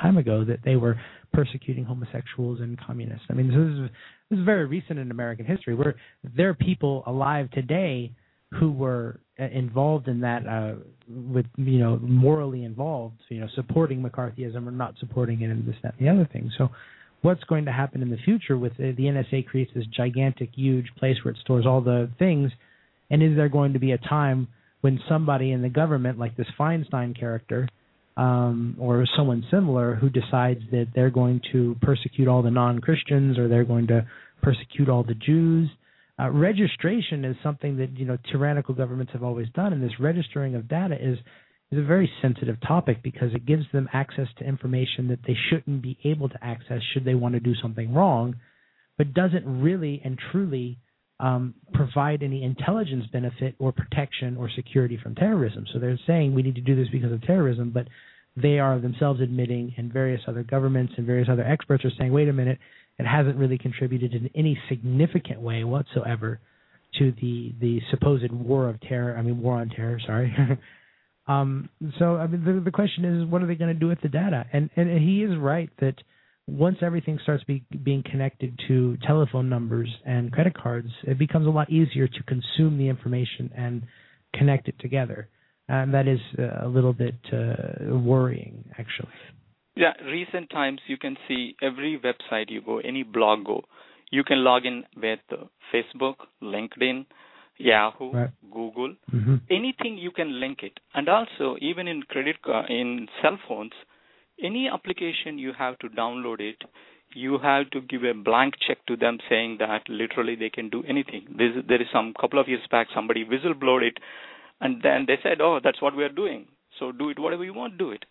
time 0.01 0.17
ago 0.17 0.43
that 0.43 0.59
they 0.63 0.75
were 0.75 0.99
persecuting 1.33 1.85
homosexuals 1.85 2.59
and 2.59 2.79
communists. 2.79 3.25
I 3.29 3.33
mean, 3.33 3.47
this 3.47 3.57
is 3.57 3.89
this 4.29 4.39
is 4.39 4.45
very 4.45 4.65
recent 4.65 4.99
in 4.99 5.11
American 5.11 5.45
history. 5.45 5.75
Where 5.75 5.95
there 6.23 6.49
are 6.49 6.53
people 6.53 7.03
alive 7.05 7.49
today 7.51 8.11
who 8.51 8.71
were 8.71 9.19
uh, 9.39 9.43
involved 9.45 10.07
in 10.07 10.21
that, 10.21 10.47
uh, 10.47 10.75
with 11.07 11.45
you 11.57 11.79
know, 11.79 11.97
morally 12.01 12.63
involved, 12.63 13.15
you 13.29 13.39
know, 13.39 13.47
supporting 13.55 14.01
McCarthyism 14.01 14.67
or 14.67 14.71
not 14.71 14.95
supporting 14.99 15.41
it, 15.41 15.51
and 15.51 15.67
this, 15.67 15.75
that, 15.83 15.93
and 15.99 16.07
the 16.07 16.11
other 16.11 16.29
thing. 16.31 16.51
So, 16.57 16.69
what's 17.21 17.43
going 17.43 17.65
to 17.65 17.71
happen 17.71 18.01
in 18.01 18.09
the 18.09 18.17
future 18.17 18.57
with 18.57 18.73
uh, 18.73 18.95
the 18.97 19.03
NSA 19.03 19.45
creates 19.47 19.71
this 19.75 19.85
gigantic, 19.95 20.49
huge 20.55 20.87
place 20.97 21.17
where 21.23 21.33
it 21.33 21.39
stores 21.41 21.65
all 21.65 21.81
the 21.81 22.09
things, 22.17 22.51
and 23.11 23.21
is 23.21 23.35
there 23.35 23.49
going 23.49 23.73
to 23.73 23.79
be 23.79 23.91
a 23.91 23.97
time 23.97 24.47
when 24.81 24.99
somebody 25.07 25.51
in 25.51 25.61
the 25.61 25.69
government, 25.69 26.17
like 26.17 26.35
this 26.35 26.47
Feinstein 26.57 27.17
character, 27.17 27.67
um, 28.17 28.75
or 28.79 29.05
someone 29.15 29.45
similar 29.49 29.95
who 29.95 30.09
decides 30.09 30.61
that 30.71 30.87
they're 30.93 31.09
going 31.09 31.41
to 31.51 31.75
persecute 31.81 32.27
all 32.27 32.41
the 32.41 32.51
non-Christians 32.51 33.37
or 33.37 33.47
they're 33.47 33.63
going 33.63 33.87
to 33.87 34.05
persecute 34.41 34.89
all 34.89 35.03
the 35.03 35.15
Jews. 35.15 35.69
Uh, 36.19 36.29
registration 36.31 37.23
is 37.23 37.35
something 37.41 37.77
that 37.77 37.97
you 37.97 38.05
know 38.05 38.17
tyrannical 38.31 38.75
governments 38.75 39.13
have 39.13 39.23
always 39.23 39.47
done, 39.55 39.71
and 39.71 39.81
this 39.81 39.99
registering 39.99 40.55
of 40.55 40.67
data 40.67 40.95
is 40.99 41.17
is 41.71 41.79
a 41.79 41.83
very 41.83 42.11
sensitive 42.21 42.57
topic 42.67 43.01
because 43.03 43.33
it 43.33 43.45
gives 43.45 43.63
them 43.71 43.87
access 43.93 44.27
to 44.37 44.45
information 44.45 45.07
that 45.07 45.19
they 45.25 45.37
shouldn't 45.49 45.81
be 45.81 45.97
able 46.03 46.27
to 46.27 46.43
access 46.43 46.81
should 46.93 47.05
they 47.05 47.13
want 47.13 47.35
to 47.35 47.39
do 47.39 47.53
something 47.61 47.93
wrong, 47.93 48.35
but 48.97 49.13
doesn't 49.13 49.61
really 49.61 50.01
and 50.03 50.19
truly 50.31 50.77
um, 51.19 51.53
provide 51.73 52.23
any 52.23 52.43
intelligence 52.43 53.05
benefit 53.11 53.55
or 53.59 53.71
protection 53.71 54.37
or 54.37 54.49
security 54.55 54.97
from 55.01 55.15
terrorism. 55.15 55.65
So 55.73 55.79
they're 55.79 55.99
saying 56.07 56.33
we 56.33 56.41
need 56.41 56.55
to 56.55 56.61
do 56.61 56.75
this 56.75 56.87
because 56.91 57.11
of 57.11 57.21
terrorism, 57.23 57.71
but 57.71 57.87
they 58.35 58.59
are 58.59 58.79
themselves 58.79 59.19
admitting, 59.21 59.73
and 59.77 59.91
various 59.91 60.21
other 60.27 60.43
governments 60.43 60.93
and 60.97 61.05
various 61.05 61.27
other 61.29 61.43
experts 61.43 61.83
are 61.83 61.91
saying, 61.97 62.13
wait 62.13 62.29
a 62.29 62.33
minute, 62.33 62.59
it 62.97 63.05
hasn't 63.05 63.37
really 63.37 63.57
contributed 63.57 64.13
in 64.13 64.29
any 64.35 64.57
significant 64.69 65.41
way 65.41 65.63
whatsoever 65.63 66.39
to 66.97 67.13
the 67.21 67.53
the 67.59 67.79
supposed 67.91 68.31
war 68.31 68.67
of 68.67 68.79
terror. 68.81 69.15
I 69.17 69.21
mean, 69.21 69.41
war 69.41 69.55
on 69.55 69.69
terror. 69.69 69.99
Sorry. 70.05 70.35
um, 71.27 71.69
so 71.97 72.17
I 72.17 72.27
mean, 72.27 72.43
the 72.43 72.61
the 72.61 72.71
question 72.71 73.05
is, 73.05 73.29
what 73.29 73.41
are 73.41 73.47
they 73.47 73.55
going 73.55 73.73
to 73.73 73.79
do 73.79 73.87
with 73.87 74.01
the 74.01 74.09
data? 74.09 74.45
And 74.51 74.69
and 74.75 74.89
he 74.99 75.23
is 75.23 75.37
right 75.37 75.69
that 75.79 75.95
once 76.49 76.77
everything 76.81 77.19
starts 77.23 77.43
be, 77.43 77.63
being 77.83 78.03
connected 78.09 78.59
to 78.67 78.97
telephone 79.05 79.49
numbers 79.49 79.89
and 80.05 80.31
credit 80.31 80.53
cards, 80.55 80.89
it 81.03 81.17
becomes 81.17 81.47
a 81.47 81.49
lot 81.49 81.69
easier 81.69 82.07
to 82.07 82.23
consume 82.23 82.77
the 82.77 82.87
information 82.87 83.51
and 83.55 83.83
connect 84.33 84.67
it 84.67 84.75
together. 84.79 85.29
And 85.67 85.93
that 85.93 86.07
is 86.07 86.19
uh, 86.37 86.65
a 86.65 86.67
little 86.67 86.93
bit 86.93 87.15
uh, 87.31 87.95
worrying, 87.95 88.63
actually. 88.77 89.09
Yeah, 89.75 89.93
recent 90.03 90.49
times 90.49 90.81
you 90.87 90.97
can 90.97 91.15
see 91.27 91.55
every 91.61 91.99
website 92.03 92.49
you 92.49 92.61
go, 92.61 92.79
any 92.79 93.03
blog 93.03 93.45
go, 93.45 93.63
you 94.11 94.23
can 94.23 94.43
log 94.43 94.65
in 94.65 94.83
with 94.97 95.19
Facebook, 95.73 96.15
LinkedIn, 96.41 97.05
Yahoo, 97.57 98.13
Right. 98.13 98.29
Google, 98.51 98.95
Mm-hmm. 99.13 99.35
anything 99.51 99.97
you 99.97 100.11
can 100.11 100.39
link 100.39 100.63
it. 100.63 100.79
And 100.93 101.07
also, 101.07 101.55
even 101.61 101.87
in 101.87 102.03
credit 102.03 102.37
in 102.69 103.07
cell 103.21 103.37
phones, 103.47 103.73
any 104.43 104.69
application 104.69 105.37
you 105.39 105.53
have 105.57 105.77
to 105.79 105.89
download 105.89 106.39
it, 106.39 106.57
you 107.13 107.37
have 107.39 107.69
to 107.71 107.81
give 107.81 108.03
a 108.03 108.13
blank 108.13 108.53
check 108.67 108.77
to 108.87 108.95
them 108.95 109.17
saying 109.29 109.57
that 109.59 109.89
literally 109.89 110.35
they 110.35 110.49
can 110.49 110.69
do 110.69 110.83
anything. 110.87 111.27
There 111.37 111.47
is, 111.59 111.65
there 111.67 111.81
is 111.81 111.87
some 111.91 112.13
couple 112.19 112.39
of 112.39 112.47
years 112.47 112.61
back 112.69 112.87
somebody 112.93 113.25
whistleblowed 113.25 113.81
it, 113.83 113.97
and 114.61 114.81
then 114.83 115.05
they 115.07 115.17
said, 115.23 115.41
"Oh, 115.41 115.59
that's 115.63 115.81
what 115.81 115.95
we 115.95 116.03
are 116.03 116.09
doing. 116.23 116.47
So 116.77 116.91
do 116.91 117.09
it 117.09 117.19
whatever 117.19 117.43
you 117.43 117.53
want, 117.53 117.77
do 117.77 117.89
it." 117.91 118.05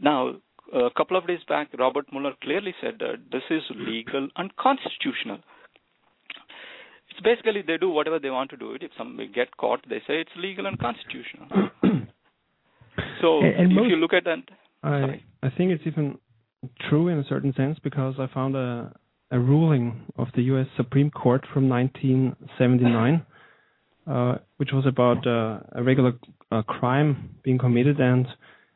Now, 0.00 0.34
a 0.72 0.90
couple 0.96 1.16
of 1.16 1.26
days 1.26 1.40
back, 1.48 1.68
Robert 1.78 2.06
Mueller 2.12 2.34
clearly 2.42 2.74
said 2.80 2.98
that 3.00 3.16
this 3.30 3.42
is 3.50 3.62
legal 3.76 4.28
and 4.36 4.54
constitutional. 4.56 5.38
It's 7.10 7.20
basically 7.20 7.62
they 7.62 7.76
do 7.76 7.90
whatever 7.90 8.18
they 8.18 8.30
want 8.30 8.50
to 8.50 8.56
do 8.56 8.72
it. 8.74 8.82
If 8.82 8.92
somebody 8.96 9.28
get 9.28 9.56
caught, 9.56 9.80
they 9.88 9.98
say 10.06 10.20
it's 10.20 10.30
legal 10.36 10.66
and 10.66 10.78
constitutional. 10.78 11.48
so 13.20 13.40
And- 13.40 13.54
and 13.56 13.72
if 13.72 13.76
most- 13.76 13.90
you 13.90 13.96
look 13.96 14.12
at 14.12 14.24
that, 14.24 14.42
I 14.82 15.22
I 15.42 15.48
think 15.50 15.72
it's 15.72 15.86
even 15.86 16.18
true 16.88 17.08
in 17.08 17.18
a 17.18 17.24
certain 17.28 17.54
sense 17.54 17.78
because 17.82 18.14
I 18.18 18.26
found 18.32 18.56
a 18.56 18.92
a 19.30 19.38
ruling 19.38 20.06
of 20.18 20.28
the 20.34 20.42
U.S. 20.44 20.66
Supreme 20.76 21.10
Court 21.10 21.44
from 21.54 21.68
1979, 21.68 23.24
uh, 24.06 24.34
which 24.56 24.70
was 24.72 24.86
about 24.86 25.24
uh, 25.26 25.60
a 25.72 25.82
regular 25.82 26.14
uh, 26.50 26.62
crime 26.62 27.36
being 27.44 27.58
committed, 27.58 28.00
and 28.00 28.26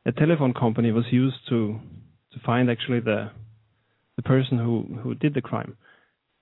a 0.06 0.12
telephone 0.12 0.54
company 0.54 0.92
was 0.92 1.04
used 1.10 1.36
to 1.48 1.78
to 2.32 2.38
find 2.46 2.70
actually 2.70 3.00
the 3.00 3.30
the 4.16 4.22
person 4.22 4.58
who 4.58 4.86
who 5.02 5.14
did 5.14 5.34
the 5.34 5.42
crime, 5.42 5.76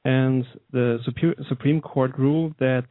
and 0.05 0.45
the 0.73 0.99
Supreme 1.49 1.81
Court 1.81 2.13
ruled 2.19 2.55
that 2.59 2.87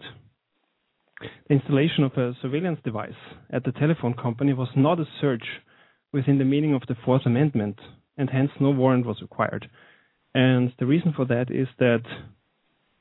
the 1.20 1.54
installation 1.54 2.04
of 2.04 2.14
a 2.14 2.34
surveillance 2.42 2.80
device 2.84 3.22
at 3.52 3.64
the 3.64 3.72
telephone 3.74 4.16
company 4.16 4.54
was 4.54 4.70
not 4.76 5.00
a 5.00 5.06
search 5.20 5.44
within 6.14 6.38
the 6.38 6.46
meaning 6.46 6.74
of 6.74 6.84
the 6.88 6.96
Fourth 7.06 7.26
Amendment, 7.26 7.80
and 8.18 8.30
hence 8.30 8.52
no 8.60 8.72
warrant 8.72 9.06
was 9.06 9.22
required. 9.22 9.70
And 10.34 10.74
the 10.80 10.86
reason 10.86 11.14
for 11.16 11.26
that 11.26 11.50
is 11.50 11.68
that 11.80 12.04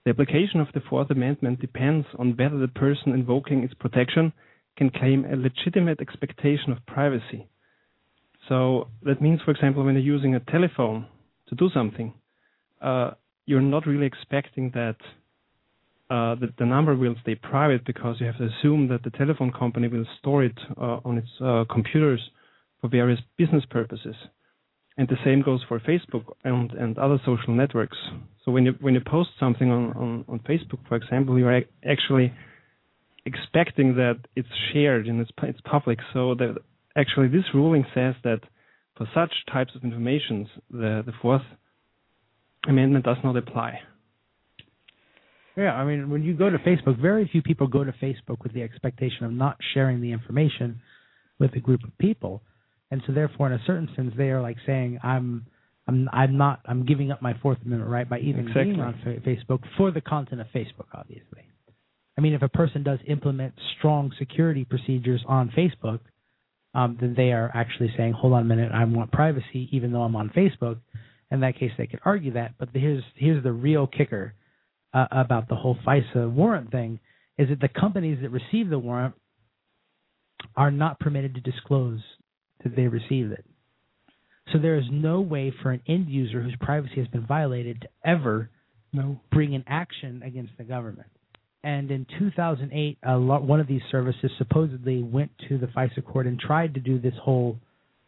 the 0.04 0.10
application 0.10 0.60
of 0.60 0.68
the 0.74 0.80
Fourth 0.80 1.10
Amendment 1.10 1.60
depends 1.60 2.06
on 2.18 2.36
whether 2.36 2.58
the 2.58 2.68
person 2.68 3.12
invoking 3.12 3.62
its 3.62 3.74
protection 3.74 4.32
can 4.76 4.90
claim 4.90 5.24
a 5.24 5.36
legitimate 5.36 6.00
expectation 6.00 6.72
of 6.72 6.84
privacy. 6.86 7.48
So 8.48 8.88
that 9.02 9.20
means, 9.20 9.40
for 9.44 9.50
example, 9.50 9.84
when 9.84 9.94
you're 9.94 10.02
using 10.02 10.34
a 10.34 10.40
telephone 10.40 11.06
to 11.48 11.54
do 11.54 11.68
something, 11.74 12.14
uh, 12.80 13.10
you're 13.44 13.60
not 13.60 13.86
really 13.86 14.06
expecting 14.06 14.70
that 14.74 14.96
uh, 16.08 16.34
the, 16.36 16.52
the 16.58 16.66
number 16.66 16.96
will 16.96 17.14
stay 17.22 17.34
private 17.34 17.84
because 17.84 18.16
you 18.18 18.26
have 18.26 18.38
to 18.38 18.48
assume 18.48 18.88
that 18.88 19.02
the 19.04 19.10
telephone 19.10 19.52
company 19.52 19.86
will 19.86 20.06
store 20.18 20.42
it 20.44 20.58
uh, 20.76 20.98
on 21.04 21.18
its 21.18 21.28
uh, 21.44 21.64
computers 21.70 22.20
for 22.80 22.88
various 22.88 23.20
business 23.36 23.64
purposes. 23.70 24.16
And 24.96 25.08
the 25.08 25.16
same 25.24 25.42
goes 25.42 25.62
for 25.68 25.80
Facebook 25.80 26.24
and, 26.44 26.98
other 26.98 27.18
social 27.24 27.54
networks. 27.54 27.96
So 28.44 28.52
when 28.52 28.66
you 28.66 28.74
when 28.80 28.94
you 28.94 29.00
post 29.00 29.30
something 29.38 29.70
on, 29.70 30.40
Facebook, 30.48 30.80
for 30.88 30.96
example, 30.96 31.38
you 31.38 31.46
are 31.46 31.62
actually 31.88 32.32
expecting 33.24 33.94
that 33.96 34.18
it's 34.36 34.48
shared 34.72 35.06
and 35.06 35.20
it's 35.20 35.30
it's 35.42 35.60
public. 35.62 35.98
So 36.12 36.34
actually 36.96 37.28
this 37.28 37.44
ruling 37.54 37.86
says 37.94 38.14
that 38.24 38.40
for 38.96 39.08
such 39.14 39.32
types 39.50 39.72
of 39.74 39.84
informations, 39.84 40.48
the 40.70 41.02
the 41.06 41.12
Fourth 41.22 41.46
Amendment 42.68 43.04
does 43.04 43.16
not 43.24 43.36
apply. 43.36 43.80
Yeah, 45.56 45.72
I 45.72 45.84
mean, 45.84 46.10
when 46.10 46.22
you 46.22 46.34
go 46.34 46.48
to 46.48 46.58
Facebook, 46.58 47.00
very 47.00 47.28
few 47.30 47.42
people 47.42 47.66
go 47.66 47.84
to 47.84 47.92
Facebook 47.92 48.42
with 48.42 48.52
the 48.52 48.62
expectation 48.62 49.24
of 49.24 49.32
not 49.32 49.56
sharing 49.74 50.00
the 50.00 50.12
information 50.12 50.80
with 51.38 51.54
a 51.54 51.60
group 51.60 51.82
of 51.84 51.96
people, 51.98 52.42
and 52.90 53.02
so 53.06 53.12
therefore, 53.12 53.46
in 53.46 53.52
a 53.52 53.62
certain 53.66 53.88
sense, 53.94 54.12
they 54.16 54.30
are 54.30 54.40
like 54.40 54.56
saying, 54.66 54.98
"I'm, 55.02 55.46
I'm, 55.86 56.08
I'm 56.12 56.36
not, 56.36 56.60
I'm 56.66 56.84
giving 56.84 57.10
up 57.10 57.22
my 57.22 57.34
Fourth 57.42 57.58
Amendment 57.64 57.90
right 57.90 58.08
by 58.08 58.18
even 58.20 58.48
Exactly. 58.48 58.64
being 58.64 58.80
on 58.80 58.94
Facebook 59.26 59.60
for 59.76 59.90
the 59.90 60.00
content 60.00 60.40
of 60.40 60.48
Facebook." 60.54 60.86
Obviously, 60.92 61.46
I 62.18 62.20
mean, 62.20 62.34
if 62.34 62.42
a 62.42 62.48
person 62.48 62.82
does 62.82 62.98
implement 63.06 63.54
strong 63.78 64.12
security 64.18 64.64
procedures 64.64 65.22
on 65.28 65.50
Facebook, 65.56 66.00
um, 66.74 66.96
then 67.00 67.14
they 67.16 67.32
are 67.32 67.50
actually 67.54 67.92
saying, 67.96 68.12
"Hold 68.14 68.32
on 68.32 68.42
a 68.42 68.44
minute, 68.44 68.72
I 68.72 68.84
want 68.84 69.12
privacy, 69.12 69.68
even 69.72 69.92
though 69.92 70.02
I'm 70.02 70.16
on 70.16 70.30
Facebook." 70.30 70.78
In 71.30 71.40
that 71.40 71.56
case, 71.56 71.70
they 71.78 71.86
could 71.86 72.00
argue 72.04 72.32
that. 72.32 72.54
But 72.58 72.70
here's 72.72 73.04
here's 73.14 73.42
the 73.42 73.52
real 73.52 73.86
kicker 73.86 74.34
uh, 74.92 75.06
about 75.12 75.48
the 75.48 75.54
whole 75.54 75.76
FISA 75.86 76.30
warrant 76.30 76.70
thing 76.72 76.98
is 77.38 77.48
that 77.48 77.60
the 77.60 77.68
companies 77.68 78.18
that 78.22 78.30
receive 78.30 78.68
the 78.68 78.78
warrant 78.78 79.14
are 80.56 80.70
not 80.70 80.98
permitted 80.98 81.34
to 81.34 81.40
disclose 81.40 82.00
that 82.64 82.76
they 82.76 82.88
received 82.88 83.32
it. 83.32 83.44
So 84.52 84.58
there 84.58 84.76
is 84.76 84.84
no 84.90 85.20
way 85.20 85.52
for 85.62 85.70
an 85.70 85.82
end 85.86 86.08
user 86.08 86.42
whose 86.42 86.56
privacy 86.60 86.96
has 86.96 87.08
been 87.08 87.26
violated 87.26 87.82
to 87.82 87.88
ever 88.04 88.50
No. 88.92 89.20
bring 89.30 89.54
an 89.54 89.64
action 89.66 90.22
against 90.24 90.56
the 90.58 90.64
government. 90.64 91.08
And 91.62 91.90
in 91.90 92.06
2008, 92.18 92.98
a 93.02 93.16
lot, 93.16 93.42
one 93.42 93.60
of 93.60 93.66
these 93.66 93.82
services 93.90 94.30
supposedly 94.38 95.02
went 95.02 95.30
to 95.48 95.58
the 95.58 95.66
FISA 95.66 96.04
court 96.04 96.26
and 96.26 96.38
tried 96.40 96.74
to 96.74 96.80
do 96.80 96.98
this 96.98 97.14
whole 97.22 97.58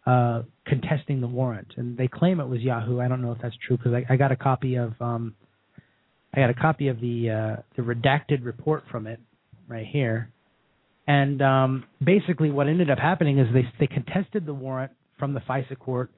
uh, 0.07 0.43
contesting 0.67 1.21
the 1.21 1.27
warrant, 1.29 1.75
and 1.77 1.97
they 1.97 2.09
claim 2.09 2.41
it 2.41 2.49
was 2.49 2.61
Yahoo. 2.61 2.99
I 2.99 3.07
don't 3.07 3.23
know 3.23 3.31
if 3.33 3.39
that's 3.41 3.55
true 3.67 3.77
because 3.77 3.93
I, 3.93 4.05
I 4.13 4.17
got 4.17 4.33
a 4.33 4.37
copy 4.37 4.75
of 4.75 4.95
um, 5.01 5.37
I 6.35 6.41
got 6.41 6.51
a 6.51 6.55
copy 6.55 6.89
of 6.89 7.01
the 7.01 7.31
uh, 7.31 7.63
the 7.77 7.83
redacted 7.83 8.45
report 8.45 8.85
from 8.91 9.07
it 9.07 9.21
right 9.69 9.87
here, 9.87 10.31
and 11.13 11.43
um, 11.43 11.85
basically 12.03 12.51
what 12.51 12.69
ended 12.69 12.91
up 12.91 12.99
happening 12.99 13.39
is 13.39 13.47
they 13.53 13.67
they 13.79 13.87
contested 13.87 14.47
the 14.47 14.55
warrant 14.55 14.93
from 15.19 15.35
the 15.35 15.41
FISA 15.41 15.79
court, 15.79 16.11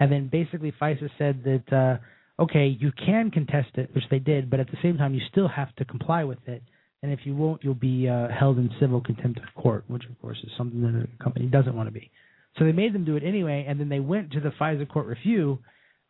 and 0.00 0.10
then 0.10 0.28
basically 0.32 0.72
FISA 0.80 1.10
said 1.18 1.44
that 1.44 1.72
uh, 1.76 2.42
okay 2.42 2.66
you 2.66 2.90
can 2.92 3.30
contest 3.30 3.70
it, 3.74 3.94
which 3.94 4.04
they 4.10 4.18
did, 4.18 4.48
but 4.48 4.58
at 4.58 4.68
the 4.68 4.78
same 4.82 4.96
time 4.96 5.12
you 5.12 5.20
still 5.30 5.48
have 5.48 5.74
to 5.76 5.84
comply 5.84 6.24
with 6.24 6.38
it, 6.46 6.62
and 7.02 7.12
if 7.12 7.20
you 7.24 7.34
won't 7.34 7.62
you'll 7.62 7.74
be 7.74 8.08
uh, 8.08 8.28
held 8.28 8.56
in 8.56 8.70
civil 8.80 9.02
contempt 9.02 9.38
of 9.38 9.62
court, 9.62 9.84
which 9.88 10.04
of 10.06 10.18
course 10.22 10.38
is 10.42 10.50
something 10.56 10.80
that 10.80 10.94
a 10.96 11.22
company 11.22 11.46
doesn't 11.46 11.76
want 11.76 11.86
to 11.86 11.92
be. 11.92 12.10
So 12.58 12.64
they 12.64 12.72
made 12.72 12.94
them 12.94 13.04
do 13.04 13.16
it 13.16 13.22
anyway, 13.22 13.66
and 13.68 13.78
then 13.78 13.90
they 13.90 14.00
went 14.00 14.32
to 14.32 14.40
the 14.40 14.52
FISA 14.58 14.88
court 14.88 15.06
review 15.06 15.58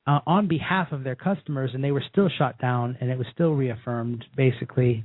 uh, 0.07 0.21
on 0.27 0.47
behalf 0.47 0.93
of 0.93 1.03
their 1.03 1.17
customers, 1.17 1.73
and 1.75 1.83
they 1.83 1.91
were 1.91 2.05
still 2.13 2.31
shot 2.39 2.61
down, 2.61 2.97
and 3.01 3.11
it 3.11 3.19
was 3.19 3.27
still 3.35 3.53
reaffirmed 3.53 4.25
basically 4.37 5.05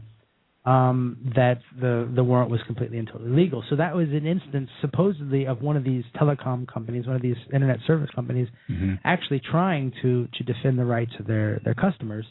um, 0.65 1.17
that 1.35 1.59
the 1.79 2.09
the 2.15 2.23
warrant 2.23 2.49
was 2.49 2.61
completely 2.65 2.97
and 2.97 3.07
totally 3.07 3.31
legal. 3.31 3.63
So 3.69 3.75
that 3.75 3.93
was 3.95 4.07
an 4.09 4.25
instance 4.25 4.69
supposedly 4.79 5.45
of 5.45 5.61
one 5.61 5.75
of 5.75 5.83
these 5.83 6.05
telecom 6.15 6.67
companies, 6.67 7.05
one 7.05 7.17
of 7.17 7.21
these 7.21 7.35
internet 7.53 7.79
service 7.85 8.09
companies, 8.15 8.47
Mhm. 8.69 8.99
actually 9.03 9.39
trying 9.39 9.91
to 10.01 10.27
to 10.27 10.43
defend 10.43 10.79
the 10.79 10.85
rights 10.85 11.13
of 11.19 11.25
their 11.27 11.59
their 11.65 11.73
customers, 11.73 12.25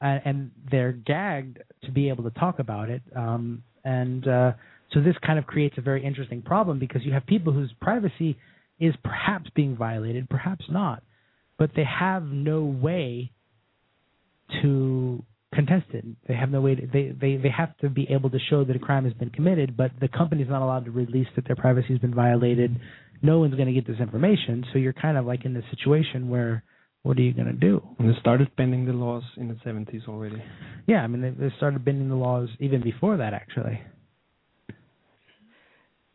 uh, 0.00 0.18
and 0.24 0.50
they're 0.70 0.92
gagged 0.92 1.58
to 1.82 1.92
be 1.92 2.08
able 2.08 2.24
to 2.24 2.30
talk 2.30 2.58
about 2.58 2.90
it. 2.90 3.02
Um, 3.14 3.62
and 3.84 4.26
uh, 4.26 4.52
so 4.92 5.00
this 5.00 5.16
kind 5.18 5.38
of 5.38 5.46
creates 5.46 5.78
a 5.78 5.80
very 5.80 6.02
interesting 6.04 6.42
problem 6.42 6.78
because 6.80 7.04
you 7.04 7.12
have 7.12 7.24
people 7.26 7.52
whose 7.52 7.72
privacy 7.80 8.36
is 8.80 8.94
perhaps 9.04 9.50
being 9.54 9.76
violated, 9.76 10.28
perhaps 10.28 10.64
not, 10.68 11.02
but 11.58 11.70
they 11.74 11.84
have 11.84 12.24
no 12.24 12.64
way 12.64 13.30
to 14.62 15.22
contest 15.54 15.86
it. 15.90 16.04
They 16.26 16.34
have 16.34 16.50
no 16.50 16.60
way 16.60 16.74
to, 16.74 16.86
they, 16.86 17.12
they, 17.18 17.36
they 17.36 17.48
have 17.48 17.76
to 17.78 17.88
be 17.88 18.06
able 18.10 18.30
to 18.30 18.38
show 18.50 18.64
that 18.64 18.76
a 18.76 18.78
crime 18.78 19.04
has 19.04 19.14
been 19.14 19.30
committed, 19.30 19.76
but 19.76 19.92
the 20.00 20.08
company's 20.08 20.48
not 20.48 20.62
allowed 20.62 20.84
to 20.84 20.90
release 20.90 21.28
that 21.36 21.46
their 21.46 21.56
privacy 21.56 21.88
has 21.88 21.98
been 21.98 22.14
violated. 22.14 22.78
No 23.22 23.38
one's 23.40 23.54
going 23.54 23.66
to 23.66 23.72
get 23.72 23.86
this 23.86 23.98
information, 24.00 24.64
so 24.72 24.78
you're 24.78 24.92
kind 24.92 25.16
of 25.16 25.26
like 25.26 25.44
in 25.44 25.54
this 25.54 25.64
situation 25.70 26.28
where 26.28 26.62
what 27.02 27.16
are 27.16 27.22
you 27.22 27.32
going 27.32 27.46
to 27.46 27.52
do? 27.52 27.80
And 27.98 28.08
they 28.08 28.18
started 28.20 28.54
bending 28.56 28.84
the 28.84 28.92
laws 28.92 29.22
in 29.36 29.48
the 29.48 29.54
70s 29.54 30.06
already. 30.08 30.42
Yeah, 30.86 30.98
I 30.98 31.06
mean 31.06 31.22
they, 31.22 31.30
they 31.30 31.52
started 31.56 31.84
bending 31.84 32.08
the 32.08 32.16
laws 32.16 32.48
even 32.60 32.82
before 32.82 33.16
that 33.16 33.32
actually. 33.32 33.80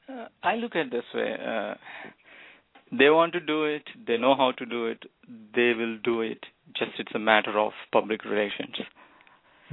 Uh, 0.07 0.27
I 0.43 0.55
look 0.55 0.75
at 0.75 0.87
it 0.87 0.91
this 0.91 1.03
way. 1.15 1.33
Uh, 1.33 1.73
they 2.91 3.09
want 3.09 3.33
to 3.33 3.39
do 3.39 3.63
it. 3.65 3.83
They 4.05 4.17
know 4.17 4.35
how 4.35 4.51
to 4.57 4.65
do 4.65 4.85
it. 4.85 5.03
They 5.55 5.73
will 5.75 5.97
do 6.03 6.21
it. 6.21 6.45
Just 6.77 6.91
it's 6.99 7.15
a 7.15 7.19
matter 7.19 7.57
of 7.57 7.71
public 7.91 8.23
relations. 8.23 8.75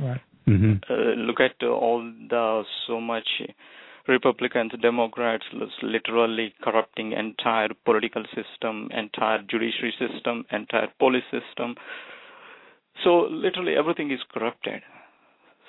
Right. 0.00 0.20
hmm 0.46 0.74
Uh, 0.88 1.14
look 1.28 1.40
at 1.40 1.54
uh, 1.62 1.68
all 1.68 2.00
the 2.28 2.64
so 2.86 3.00
much 3.00 3.28
Republicans, 4.08 4.72
Democrats, 4.80 5.44
literally 5.82 6.52
corrupting 6.62 7.12
entire 7.12 7.68
political 7.84 8.24
system, 8.34 8.88
entire 8.92 9.42
judiciary 9.42 9.94
system, 9.98 10.44
entire 10.50 10.88
police 10.98 11.28
system. 11.30 11.76
So 13.04 13.28
literally 13.30 13.76
everything 13.76 14.10
is 14.10 14.20
corrupted. 14.32 14.82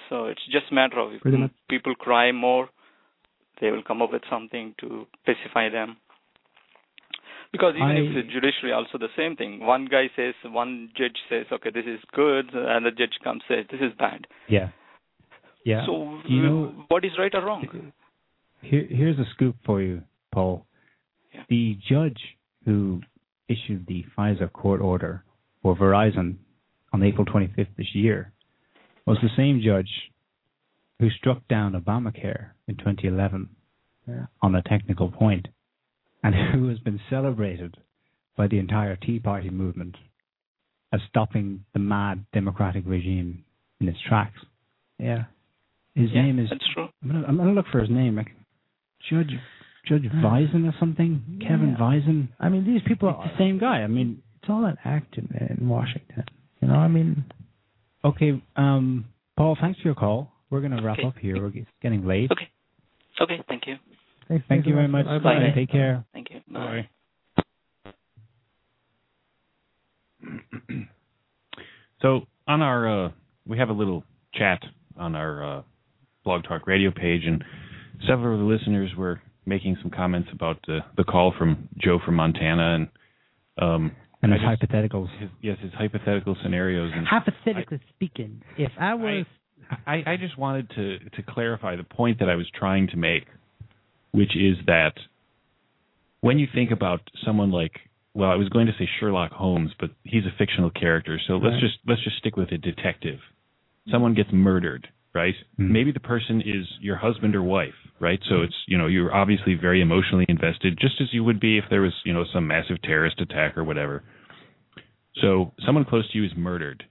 So 0.10 0.26
it's 0.26 0.46
just 0.52 0.72
a 0.72 0.74
matter 0.74 1.00
of 1.00 1.14
if 1.14 1.52
people 1.70 1.96
cry 1.96 2.32
more, 2.32 2.70
they 3.60 3.72
will 3.72 3.84
come 3.84 4.02
up 4.02 4.12
with 4.12 4.24
something 4.30 4.74
to 4.80 5.06
pacify 5.26 5.70
them. 5.70 5.98
Because 7.52 7.76
even 7.76 7.98
if 7.98 8.12
I- 8.12 8.14
the 8.22 8.24
judiciary 8.24 8.72
also 8.74 8.98
the 8.98 9.10
same 9.18 9.36
thing. 9.36 9.60
One 9.60 9.86
guy 9.86 10.10
says, 10.16 10.34
one 10.46 10.90
judge 10.96 11.18
says, 11.30 11.46
okay, 11.52 11.70
this 11.70 11.86
is 11.86 12.00
good, 12.14 12.54
and 12.54 12.86
the 12.86 12.92
judge 12.92 13.18
comes 13.24 13.44
says, 13.48 13.66
this 13.70 13.82
is 13.82 13.92
bad. 13.98 14.26
Yeah. 14.48 14.70
Yeah. 15.66 15.86
So 15.86 16.20
you 16.28 16.42
know 16.42 16.86
what 16.88 17.06
is 17.06 17.12
right 17.20 17.34
or 17.36 17.46
wrong? 17.46 17.92
Here, 18.62 18.86
here's 18.90 19.20
a 19.20 19.26
scoop 19.34 19.56
for 19.66 19.82
you, 19.82 20.02
Paul. 20.32 20.66
Yeah. 21.34 21.44
The 21.50 21.78
judge 21.88 22.20
who 22.66 23.02
issued 23.48 23.86
the 23.88 24.06
FISA 24.18 24.52
court 24.54 24.82
order 24.82 25.24
for 25.62 25.76
Verizon 25.76 26.38
on 26.94 27.04
April 27.04 27.26
25th 27.26 27.76
this 27.78 27.94
year 27.94 28.32
was 29.06 29.18
the 29.22 29.30
same 29.36 29.62
judge 29.64 29.90
who 31.00 31.10
struck 31.12 31.48
down 31.48 31.74
Obamacare 31.74 32.52
in 32.68 32.76
2011 32.78 33.50
Yeah. 34.08 34.26
on 34.42 34.56
a 34.56 34.62
technical 34.64 35.12
point 35.12 35.48
and 36.24 36.34
who 36.54 36.68
has 36.70 36.80
been 36.80 37.00
celebrated 37.10 37.76
by 38.38 38.48
the 38.48 38.60
entire 38.60 38.96
Tea 38.96 39.20
Party 39.20 39.50
movement 39.50 39.96
as 40.94 41.00
stopping 41.10 41.64
the 41.74 41.80
mad 41.80 42.26
democratic 42.34 42.84
regime 42.86 43.44
in 43.80 43.88
its 43.88 44.00
tracks. 44.08 44.40
Yeah. 44.98 45.24
His 45.96 46.10
Yeah, 46.12 46.22
name 46.24 46.40
is. 46.40 46.50
that's 46.50 46.64
true. 46.74 46.88
I'm 47.04 47.10
gonna, 47.12 47.28
I'm 47.28 47.38
gonna 47.38 47.54
look 47.54 47.66
for 47.72 47.80
his 47.80 47.90
name. 47.90 48.16
Like 48.16 48.32
Judge 49.10 49.32
Judge 49.88 50.04
Vinson 50.04 50.66
or 50.66 50.74
something. 50.80 51.40
Kevin 51.46 51.76
Yeah. 51.80 51.90
Vinson. 51.92 52.30
I 52.40 52.50
mean, 52.50 52.66
these 52.66 52.82
people. 52.88 53.10
It's 53.10 53.34
the 53.34 53.38
same 53.44 53.58
guy. 53.60 53.82
I 53.82 53.88
mean, 53.88 54.22
It's 54.42 54.50
all 54.50 54.66
an 54.66 54.78
act 54.86 55.18
in, 55.18 55.28
in 55.60 55.68
Washington. 55.68 56.24
You 56.62 56.68
know, 56.68 56.76
I 56.76 56.88
mean, 56.88 57.26
okay. 58.06 58.42
Um, 58.56 59.06
Paul, 59.38 59.58
thanks 59.60 59.80
for 59.82 59.88
your 59.88 59.96
call. 59.96 60.32
We're 60.50 60.62
gonna 60.62 60.82
wrap 60.84 61.00
Okay. 61.00 61.08
up 61.08 61.18
here. 61.18 61.42
We're 61.42 61.48
it's 61.58 61.68
getting 61.82 62.06
late. 62.06 62.32
Okay. 62.32 62.50
Okay. 63.22 63.44
Thank 63.48 63.64
you. 63.68 63.76
Thanks, 64.32 64.46
Thank 64.48 64.66
you 64.68 64.74
very 64.76 64.88
much. 64.88 65.06
Bye. 65.06 65.20
bye. 65.20 65.52
Take 65.56 65.70
care. 65.72 66.06
Thank 66.14 66.30
you. 66.32 66.42
Bye. 66.52 66.88
So 72.02 72.22
on 72.48 72.62
our, 72.62 73.06
uh, 73.08 73.12
we 73.46 73.58
have 73.58 73.70
a 73.70 73.74
little 73.74 74.04
chat 74.34 74.62
on 74.98 75.16
our 75.16 75.60
uh, 75.60 75.62
Blog 76.24 76.44
Talk 76.44 76.68
Radio 76.68 76.92
page, 76.92 77.22
and 77.26 77.44
several 78.08 78.34
of 78.36 78.40
the 78.40 78.46
listeners 78.52 78.92
were 78.98 79.22
making 79.46 79.78
some 79.82 79.92
comments 79.92 80.30
about 80.34 80.58
uh, 80.68 80.80
the 80.98 81.04
call 81.04 81.34
from 81.38 81.68
Joe 81.78 82.00
from 82.04 82.16
Montana 82.16 82.76
and 82.76 82.88
um, 83.62 83.92
And 84.24 84.32
his 84.34 84.42
just- 84.42 84.62
hypotheticals. 84.62 85.10
his, 85.20 85.30
yes, 85.42 85.58
his 85.62 85.74
hypothetical 85.74 86.36
scenarios. 86.44 86.92
And 86.96 87.06
hypothetically 87.08 87.80
speaking, 87.96 88.42
if 88.58 88.72
I 88.80 88.94
was, 88.96 89.26
I, 89.86 90.04
I 90.06 90.18
just 90.20 90.38
wanted 90.38 90.70
to 90.72 91.00
to 91.00 91.24
clarify 91.28 91.76
the 91.76 91.84
point 91.84 92.20
that 92.20 92.30
I 92.30 92.36
was 92.36 92.48
trying 92.58 92.88
to 92.90 92.98
make, 92.98 93.24
which 94.12 94.36
is 94.36 94.58
that 94.68 94.94
when 96.22 96.40
you 96.40 96.48
think 96.54 96.72
about 96.72 97.02
someone 97.26 97.52
like 97.52 97.74
well, 98.14 98.30
I 98.30 98.36
was 98.36 98.50
going 98.50 98.68
to 98.68 98.74
say 98.78 98.90
Sherlock 99.00 99.32
Holmes, 99.32 99.72
but 99.80 99.92
he's 100.04 100.26
a 100.26 100.38
fictional 100.38 100.70
character, 100.70 101.20
so 101.28 101.38
let's 101.38 101.62
just 101.62 101.76
let's 101.88 102.04
just 102.04 102.18
stick 102.18 102.36
with 102.36 102.52
a 102.52 102.58
detective. 102.58 103.20
Someone 103.90 104.14
gets 104.14 104.30
murdered, 104.34 104.90
right? 105.16 105.34
Hmm. 105.56 105.72
Maybe 105.72 105.92
the 105.94 106.02
person 106.02 106.42
is 106.42 106.68
your 106.82 106.98
husband 106.98 107.36
or 107.36 107.42
wife, 107.42 107.74
right? 108.02 108.20
So 108.30 108.42
it's 108.42 108.56
you 108.68 108.78
know 108.78 108.88
you're 108.88 109.16
obviously 109.16 109.56
very 109.56 109.82
emotionally 109.82 110.26
invested, 110.28 110.78
just 110.80 110.96
as 111.00 111.08
you 111.14 111.24
would 111.24 111.40
be 111.40 111.58
if 111.58 111.66
there 111.70 111.82
was 111.82 111.94
you 112.04 112.14
know 112.14 112.26
some 112.34 112.48
massive 112.48 112.82
terrorist 112.82 113.22
attack 113.22 113.58
or 113.58 113.64
whatever. 113.64 114.04
So 115.22 115.54
someone 115.66 115.86
close 115.86 116.10
to 116.12 116.18
you 116.18 116.26
is 116.26 116.32
murdered, 116.36 116.84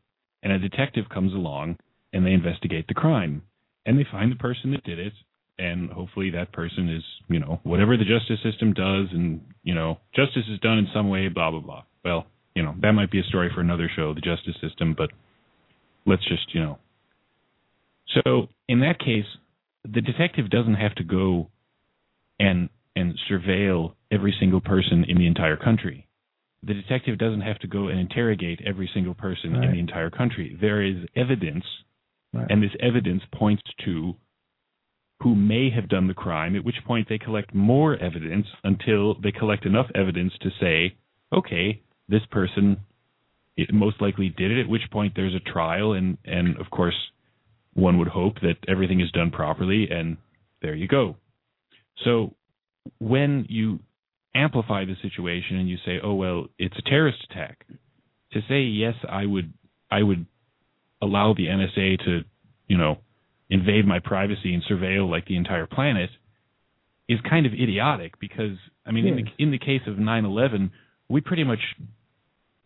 and 0.42 0.52
a 0.52 0.58
detective 0.58 1.04
comes 1.12 1.34
along 1.34 1.76
and 2.12 2.26
they 2.26 2.32
investigate 2.32 2.86
the 2.88 2.94
crime, 2.94 3.42
and 3.86 3.98
they 3.98 4.06
find 4.10 4.32
the 4.32 4.36
person 4.36 4.72
that 4.72 4.84
did 4.84 4.98
it, 4.98 5.12
and 5.60 5.90
hopefully 5.90 6.30
that 6.30 6.52
person 6.52 6.88
is 6.88 7.02
you 7.28 7.38
know 7.38 7.60
whatever 7.62 7.96
the 7.96 8.04
justice 8.04 8.38
system 8.42 8.72
does, 8.72 9.08
and 9.12 9.40
you 9.62 9.74
know 9.74 9.98
justice 10.14 10.44
is 10.50 10.58
done 10.60 10.78
in 10.78 10.88
some 10.94 11.08
way, 11.08 11.28
blah 11.28 11.50
blah 11.50 11.60
blah. 11.60 11.82
Well, 12.04 12.26
you 12.54 12.62
know 12.62 12.74
that 12.82 12.92
might 12.92 13.10
be 13.10 13.20
a 13.20 13.24
story 13.24 13.50
for 13.54 13.60
another 13.60 13.90
show, 13.94 14.14
the 14.14 14.20
justice 14.20 14.56
system, 14.60 14.94
but 14.96 15.10
let's 16.06 16.26
just 16.26 16.54
you 16.54 16.60
know. 16.60 16.78
So 18.24 18.48
in 18.68 18.80
that 18.80 18.98
case, 18.98 19.26
the 19.84 20.00
detective 20.00 20.50
doesn't 20.50 20.74
have 20.74 20.94
to 20.96 21.04
go 21.04 21.50
and 22.38 22.68
and 22.96 23.14
surveil 23.30 23.94
every 24.10 24.34
single 24.40 24.60
person 24.60 25.04
in 25.08 25.16
the 25.18 25.26
entire 25.26 25.56
country. 25.56 26.06
The 26.62 26.74
detective 26.74 27.18
doesn't 27.18 27.40
have 27.40 27.58
to 27.60 27.66
go 27.66 27.88
and 27.88 27.98
interrogate 27.98 28.60
every 28.66 28.90
single 28.92 29.14
person 29.14 29.54
in 29.54 29.72
the 29.72 29.78
entire 29.78 30.10
country. 30.10 30.58
There 30.60 30.82
is 30.82 30.96
evidence, 31.16 31.64
Right. 32.32 32.46
and 32.50 32.62
this 32.62 32.70
evidence 32.80 33.22
points 33.32 33.62
to 33.84 34.14
who 35.22 35.34
may 35.34 35.70
have 35.70 35.88
done 35.88 36.06
the 36.06 36.14
crime, 36.14 36.56
at 36.56 36.64
which 36.64 36.76
point 36.86 37.08
they 37.08 37.18
collect 37.18 37.54
more 37.54 37.96
evidence 37.96 38.46
until 38.64 39.14
they 39.20 39.32
collect 39.32 39.66
enough 39.66 39.86
evidence 39.94 40.32
to 40.40 40.50
say, 40.60 40.96
okay, 41.32 41.82
this 42.08 42.22
person 42.30 42.78
most 43.72 44.00
likely 44.00 44.30
did 44.30 44.50
it, 44.50 44.60
at 44.60 44.68
which 44.68 44.90
point 44.90 45.12
there's 45.14 45.34
a 45.34 45.50
trial, 45.52 45.92
and, 45.92 46.16
and 46.24 46.56
of 46.56 46.70
course, 46.70 46.94
one 47.74 47.98
would 47.98 48.08
hope 48.08 48.40
that 48.40 48.56
everything 48.66 49.00
is 49.00 49.10
done 49.12 49.30
properly, 49.30 49.88
and 49.90 50.16
there 50.62 50.74
you 50.74 50.88
go. 50.88 51.16
So 52.04 52.34
when 52.98 53.46
you 53.48 53.80
amplify 54.34 54.84
the 54.84 54.96
situation 55.02 55.56
and 55.56 55.68
you 55.68 55.76
say, 55.84 55.98
"Oh 56.02 56.14
well, 56.14 56.46
it's 56.58 56.76
a 56.78 56.82
terrorist 56.82 57.18
attack," 57.30 57.66
to 58.32 58.40
say 58.48 58.62
yes, 58.62 58.94
I 59.08 59.26
would, 59.26 59.52
I 59.90 60.02
would 60.02 60.26
allow 61.02 61.34
the 61.34 61.46
NSA 61.46 62.04
to, 62.04 62.24
you 62.68 62.78
know, 62.78 62.98
invade 63.50 63.86
my 63.86 63.98
privacy 63.98 64.54
and 64.54 64.62
surveil 64.64 65.10
like 65.10 65.26
the 65.26 65.36
entire 65.36 65.66
planet 65.66 66.10
is 67.08 67.18
kind 67.28 67.44
of 67.46 67.52
idiotic 67.52 68.18
because 68.20 68.56
I 68.86 68.92
mean, 68.92 69.06
in 69.06 69.16
the 69.16 69.24
in 69.38 69.50
the 69.50 69.58
case 69.58 69.82
of 69.86 69.96
9/11, 69.96 70.70
we 71.08 71.20
pretty 71.20 71.44
much 71.44 71.58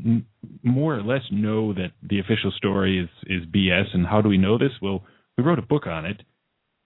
m- 0.04 0.26
more 0.62 0.94
or 0.94 1.02
less 1.02 1.22
know 1.30 1.72
that 1.72 1.92
the 2.02 2.20
official 2.20 2.52
story 2.56 3.00
is 3.00 3.08
is 3.26 3.46
BS. 3.46 3.94
And 3.94 4.06
how 4.06 4.20
do 4.20 4.28
we 4.28 4.38
know 4.38 4.58
this? 4.58 4.72
Well, 4.80 5.02
we 5.36 5.44
wrote 5.44 5.58
a 5.58 5.62
book 5.62 5.86
on 5.86 6.04
it 6.04 6.22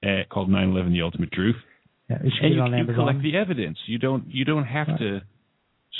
uh, 0.04 0.24
called 0.32 0.48
9/11: 0.48 0.92
The 0.92 1.02
Ultimate 1.02 1.32
Truth 1.32 1.56
yeah, 2.08 2.16
and 2.22 2.54
you, 2.54 2.76
you 2.76 2.94
collect 2.94 3.22
the 3.22 3.36
evidence. 3.36 3.78
You 3.86 3.98
don't 3.98 4.24
you 4.28 4.44
don't 4.44 4.64
have 4.64 4.88
Right. 4.88 4.98
to. 4.98 5.20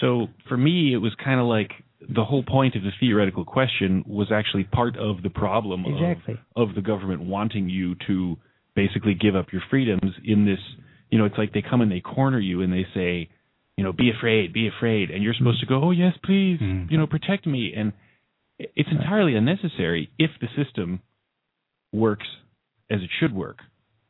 So 0.01 0.29
for 0.49 0.57
me, 0.57 0.95
it 0.95 0.99
was 0.99 1.13
kind 1.23 1.41
of 1.41 1.47
like 1.47 1.73
the 2.01 2.25
whole 2.25 2.43
point 2.45 2.77
of 2.77 2.83
the 2.83 2.91
theoretical 3.01 3.45
question 3.45 4.05
was 4.07 4.29
actually 4.33 4.65
part 4.65 4.97
of 4.97 5.23
the 5.23 5.31
problem 5.31 5.85
of, 5.85 5.93
Exactly. 5.95 6.39
of 6.57 6.75
the 6.75 6.81
government 6.81 7.23
wanting 7.23 7.69
you 7.69 7.97
to 8.07 8.37
basically 8.77 9.15
give 9.15 9.35
up 9.35 9.47
your 9.53 9.63
freedoms 9.71 10.13
in 10.25 10.45
this. 10.47 10.61
You 11.11 11.19
know, 11.19 11.25
it's 11.25 11.39
like 11.39 11.53
they 11.53 11.63
come 11.63 11.81
and 11.81 11.91
they 11.91 12.01
corner 12.01 12.39
you 12.39 12.63
and 12.63 12.73
they 12.73 12.87
say, 12.95 13.29
you 13.77 13.85
know, 13.85 13.93
be 13.93 14.11
afraid, 14.17 14.53
be 14.53 14.69
afraid, 14.69 15.11
and 15.11 15.23
you're 15.23 15.35
supposed 15.35 15.61
to 15.61 15.67
go, 15.67 15.83
oh 15.83 15.91
yes, 15.91 16.13
please, 16.25 16.59
Mm. 16.61 16.91
you 16.91 16.99
know, 16.99 17.07
protect 17.07 17.47
me, 17.47 17.73
and 17.77 17.93
it's 18.59 18.89
entirely 18.91 19.35
unnecessary 19.37 20.11
if 20.19 20.31
the 20.41 20.49
system 20.63 21.01
works 21.93 22.27
as 22.91 23.01
it 23.03 23.11
should 23.21 23.33
work, 23.35 23.59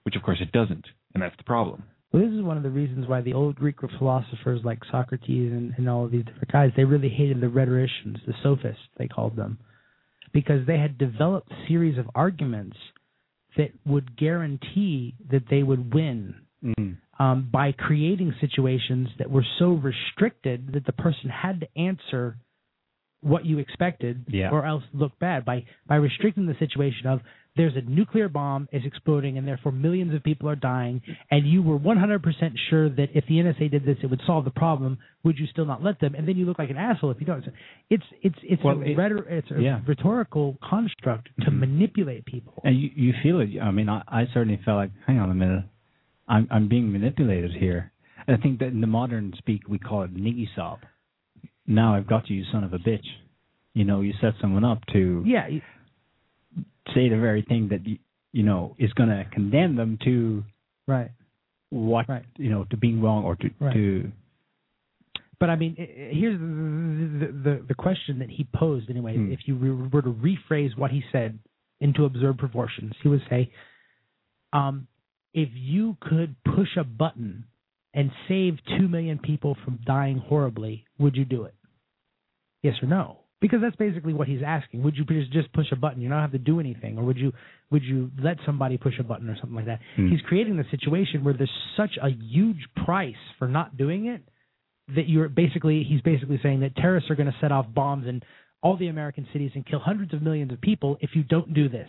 which 0.04 0.16
of 0.16 0.22
course 0.22 0.38
it 0.40 0.52
doesn't, 0.52 0.86
and 1.14 1.22
that's 1.22 1.36
the 1.36 1.44
problem. 1.44 1.84
Well, 2.12 2.22
this 2.22 2.32
is 2.32 2.42
one 2.42 2.56
of 2.56 2.62
the 2.62 2.70
reasons 2.70 3.06
why 3.06 3.20
the 3.20 3.34
old 3.34 3.56
Greek 3.56 3.76
philosophers 3.98 4.60
like 4.64 4.78
Socrates 4.90 5.52
and, 5.52 5.74
and 5.76 5.88
all 5.88 6.04
of 6.06 6.10
these 6.10 6.24
different 6.24 6.50
guys, 6.50 6.70
they 6.76 6.84
really 6.84 7.10
hated 7.10 7.40
the 7.40 7.48
rhetoricians, 7.48 8.18
the 8.26 8.32
sophists, 8.42 8.82
they 8.96 9.08
called 9.08 9.36
them, 9.36 9.58
because 10.32 10.66
they 10.66 10.78
had 10.78 10.96
developed 10.96 11.52
a 11.52 11.66
series 11.68 11.98
of 11.98 12.06
arguments 12.14 12.76
that 13.56 13.70
would 13.84 14.16
guarantee 14.16 15.14
that 15.30 15.42
they 15.50 15.62
would 15.62 15.92
win 15.92 16.34
Mm. 16.64 16.96
um, 17.20 17.48
by 17.52 17.70
creating 17.70 18.34
situations 18.40 19.08
that 19.18 19.30
were 19.30 19.44
so 19.60 19.74
restricted 19.74 20.72
that 20.72 20.84
the 20.86 20.92
person 20.92 21.30
had 21.30 21.60
to 21.60 21.68
answer 21.78 22.36
what 23.20 23.44
you 23.46 23.58
expected 23.58 24.24
Yeah. 24.28 24.50
or 24.50 24.66
else 24.66 24.82
look 24.92 25.16
bad 25.20 25.44
by 25.44 25.66
by 25.86 25.96
restricting 25.96 26.46
the 26.46 26.56
situation 26.56 27.06
of 27.06 27.20
there's 27.58 27.76
a 27.76 27.82
nuclear 27.82 28.28
bomb 28.30 28.66
is 28.72 28.82
exploding 28.86 29.36
and 29.36 29.46
therefore 29.46 29.72
millions 29.72 30.14
of 30.14 30.22
people 30.22 30.48
are 30.48 30.56
dying 30.56 31.02
and 31.30 31.46
you 31.46 31.60
were 31.62 31.78
100% 31.78 32.22
sure 32.70 32.88
that 32.88 33.08
if 33.14 33.24
the 33.26 33.34
NSA 33.34 33.70
did 33.70 33.84
this 33.84 33.98
it 34.02 34.06
would 34.08 34.22
solve 34.26 34.44
the 34.46 34.50
problem 34.64 34.96
would 35.24 35.36
you 35.38 35.46
still 35.48 35.66
not 35.66 35.82
let 35.82 36.00
them 36.00 36.14
and 36.14 36.26
then 36.26 36.36
you 36.38 36.46
look 36.46 36.58
like 36.58 36.70
an 36.70 36.78
asshole 36.78 37.10
if 37.10 37.20
you 37.20 37.26
don't 37.26 37.44
it's 37.90 38.04
it's 38.22 38.38
it's 38.42 38.62
Well, 38.64 38.78
a 38.78 38.82
it- 38.82 38.96
rhetor- 38.96 39.26
it's 39.28 39.50
a 39.50 39.60
yeah. 39.60 39.80
rhetorical 39.86 40.56
construct 40.62 41.28
to 41.44 41.50
Mhm. 41.50 41.58
manipulate 41.58 42.24
people 42.24 42.54
And 42.64 42.74
you, 42.80 42.88
you 42.94 43.12
feel 43.22 43.40
it. 43.40 43.50
I 43.60 43.70
mean, 43.72 43.88
I, 43.90 44.02
I 44.08 44.26
certainly 44.32 44.60
felt 44.64 44.76
like, 44.82 44.92
hang 45.06 45.18
on 45.18 45.30
a 45.30 45.34
minute, 45.34 45.64
I'm 46.28 46.46
I'm 46.50 46.68
being 46.68 46.90
manipulated 46.92 47.52
here. 47.64 47.82
and 48.26 48.36
I 48.36 48.40
think 48.40 48.54
that 48.60 48.68
in 48.76 48.80
the 48.80 48.86
modern 49.00 49.32
speak 49.42 49.62
we 49.68 49.78
call 49.78 50.00
it 50.06 50.14
niggy 50.14 50.46
sob. 50.56 50.78
Now 51.66 51.94
I've 51.96 52.06
got 52.06 52.28
you, 52.30 52.36
you 52.38 52.44
son 52.52 52.64
of 52.64 52.72
a 52.72 52.78
bitch. 52.78 53.06
You 53.74 53.84
know, 53.84 54.00
you 54.00 54.12
set 54.20 54.34
someone 54.40 54.64
up 54.72 54.80
to 54.94 55.22
yeah 55.26 55.46
you- 55.48 55.62
say 56.94 57.08
the 57.08 57.16
very 57.18 57.42
thing 57.42 57.68
that 57.68 57.86
you, 57.86 57.98
you 58.32 58.42
know 58.42 58.74
is 58.78 58.92
going 58.94 59.08
to 59.08 59.24
condemn 59.32 59.76
them 59.76 59.98
to 60.04 60.44
right 60.86 61.10
what 61.70 62.08
Right. 62.08 62.24
you 62.36 62.50
know 62.50 62.64
to 62.70 62.76
being 62.76 63.02
wrong 63.02 63.24
or 63.24 63.36
to 63.36 63.50
Right. 63.60 63.74
to 63.74 64.12
But 65.40 65.50
I 65.50 65.56
mean, 65.56 65.76
here's 65.76 66.38
the, 66.40 67.26
the 67.26 67.32
the 67.32 67.64
the 67.68 67.74
question 67.74 68.18
that 68.20 68.30
he 68.30 68.44
posed 68.54 68.90
anyway. 68.90 69.14
Hmm. 69.16 69.32
If 69.32 69.40
you 69.46 69.56
were 69.92 70.02
to 70.02 70.12
rephrase 70.12 70.76
what 70.76 70.90
he 70.90 71.02
said 71.12 71.38
into 71.80 72.04
absurd 72.04 72.38
proportions, 72.38 72.92
he 73.02 73.08
would 73.08 73.22
say, 73.30 73.50
um, 74.52 74.88
"If 75.34 75.50
you 75.54 75.96
could 76.00 76.34
push 76.42 76.76
a 76.76 76.82
button 76.84 77.44
and 77.94 78.10
save 78.26 78.58
two 78.76 78.88
million 78.88 79.18
people 79.18 79.56
from 79.64 79.78
dying 79.86 80.18
horribly, 80.18 80.84
would 80.98 81.14
you 81.16 81.24
do 81.24 81.44
it? 81.44 81.54
Yes 82.62 82.74
or 82.82 82.88
no? 82.88 83.18
Because 83.40 83.60
that's 83.62 83.76
basically 83.76 84.14
what 84.14 84.26
he's 84.26 84.40
asking. 84.44 84.82
Would 84.82 84.96
you 84.96 85.04
just 85.32 85.52
push 85.52 85.66
a 85.70 85.76
button? 85.76 86.02
You 86.02 86.08
don't 86.08 86.20
have 86.20 86.32
to 86.32 86.38
do 86.38 86.58
anything, 86.58 86.98
or 86.98 87.04
would 87.04 87.18
you 87.18 87.32
would 87.70 87.84
you 87.84 88.10
let 88.20 88.38
somebody 88.44 88.78
push 88.78 88.94
a 88.98 89.04
button 89.04 89.28
or 89.28 89.36
something 89.36 89.54
like 89.54 89.66
that? 89.66 89.78
Hmm. 89.94 90.08
He's 90.08 90.20
creating 90.22 90.56
the 90.56 90.64
situation 90.70 91.22
where 91.22 91.34
there's 91.34 91.50
such 91.76 91.98
a 92.02 92.08
huge 92.08 92.66
price 92.84 93.14
for 93.38 93.46
not 93.46 93.76
doing 93.76 94.06
it 94.06 94.22
that 94.94 95.08
you're 95.08 95.28
basically 95.28 95.84
he's 95.88 96.00
basically 96.00 96.40
saying 96.42 96.60
that 96.60 96.74
terrorists 96.76 97.10
are 97.10 97.14
going 97.14 97.30
to 97.30 97.36
set 97.40 97.52
off 97.52 97.66
bombs 97.72 98.06
in 98.08 98.22
all 98.62 98.76
the 98.76 98.88
American 98.88 99.26
cities 99.32 99.52
and 99.54 99.64
kill 99.64 99.78
hundreds 99.78 100.12
of 100.12 100.22
millions 100.22 100.52
of 100.52 100.60
people 100.60 100.96
if 101.00 101.10
you 101.14 101.22
don't 101.22 101.54
do 101.54 101.68
this. 101.68 101.88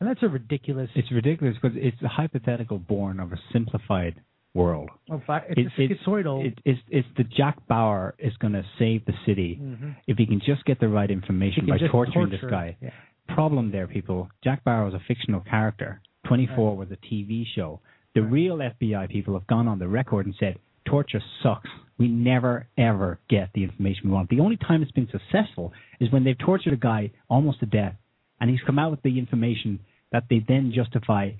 And 0.00 0.08
that's 0.08 0.22
a 0.22 0.28
ridiculous. 0.28 0.88
it's 0.94 1.12
ridiculous 1.12 1.56
because 1.60 1.76
it's 1.78 2.00
a 2.02 2.08
hypothetical 2.08 2.78
born 2.78 3.20
of 3.20 3.32
a 3.32 3.36
simplified 3.52 4.20
world. 4.54 4.90
Fi- 5.26 5.44
it's, 5.50 5.70
a 5.78 5.80
schizoidal. 6.08 6.44
It, 6.46 6.58
it's, 6.64 6.80
it's 6.88 7.08
the 7.16 7.24
Jack 7.24 7.66
Bauer 7.68 8.14
is 8.18 8.32
going 8.38 8.52
to 8.54 8.64
save 8.78 9.04
the 9.04 9.12
city 9.26 9.58
Mhm. 9.62 9.96
if 10.06 10.18
he 10.18 10.26
can 10.26 10.40
just 10.44 10.64
get 10.64 10.80
the 10.80 10.88
right 10.88 11.10
information 11.10 11.66
by 11.66 11.78
torturing 11.78 12.30
torture, 12.30 12.42
this 12.42 12.50
guy. 12.50 12.76
yeah. 12.80 12.90
Problem 13.28 13.70
there, 13.70 13.86
people. 13.86 14.28
Jack 14.42 14.64
Bauer 14.64 14.84
was 14.86 14.94
a 14.94 15.00
fictional 15.06 15.40
character. 15.40 16.00
24 16.26 16.76
was 16.76 16.88
a 16.90 16.96
TV 16.96 17.44
show. 17.54 17.80
The 18.14 18.22
real 18.22 18.56
FBI 18.58 19.08
people 19.08 19.34
have 19.34 19.46
gone 19.46 19.68
on 19.68 19.78
the 19.78 19.86
record 19.88 20.26
and 20.26 20.34
said 20.40 20.58
torture 20.84 21.22
sucks. 21.42 21.70
We 21.96 22.08
never 22.08 22.66
ever 22.76 23.20
get 23.28 23.50
the 23.54 23.62
information 23.62 24.02
we 24.06 24.10
want. 24.12 24.30
The 24.30 24.40
only 24.40 24.56
time 24.56 24.82
it's 24.82 24.90
been 24.90 25.08
successful 25.12 25.72
is 26.00 26.10
when 26.10 26.24
they've 26.24 26.36
tortured 26.38 26.72
a 26.72 26.76
guy 26.76 27.12
almost 27.28 27.60
to 27.60 27.66
death, 27.66 27.94
and 28.40 28.50
he's 28.50 28.60
come 28.66 28.78
out 28.78 28.90
with 28.90 29.02
the 29.02 29.18
information 29.18 29.78
that 30.10 30.24
they 30.28 30.44
then 30.48 30.72
justify 30.74 31.30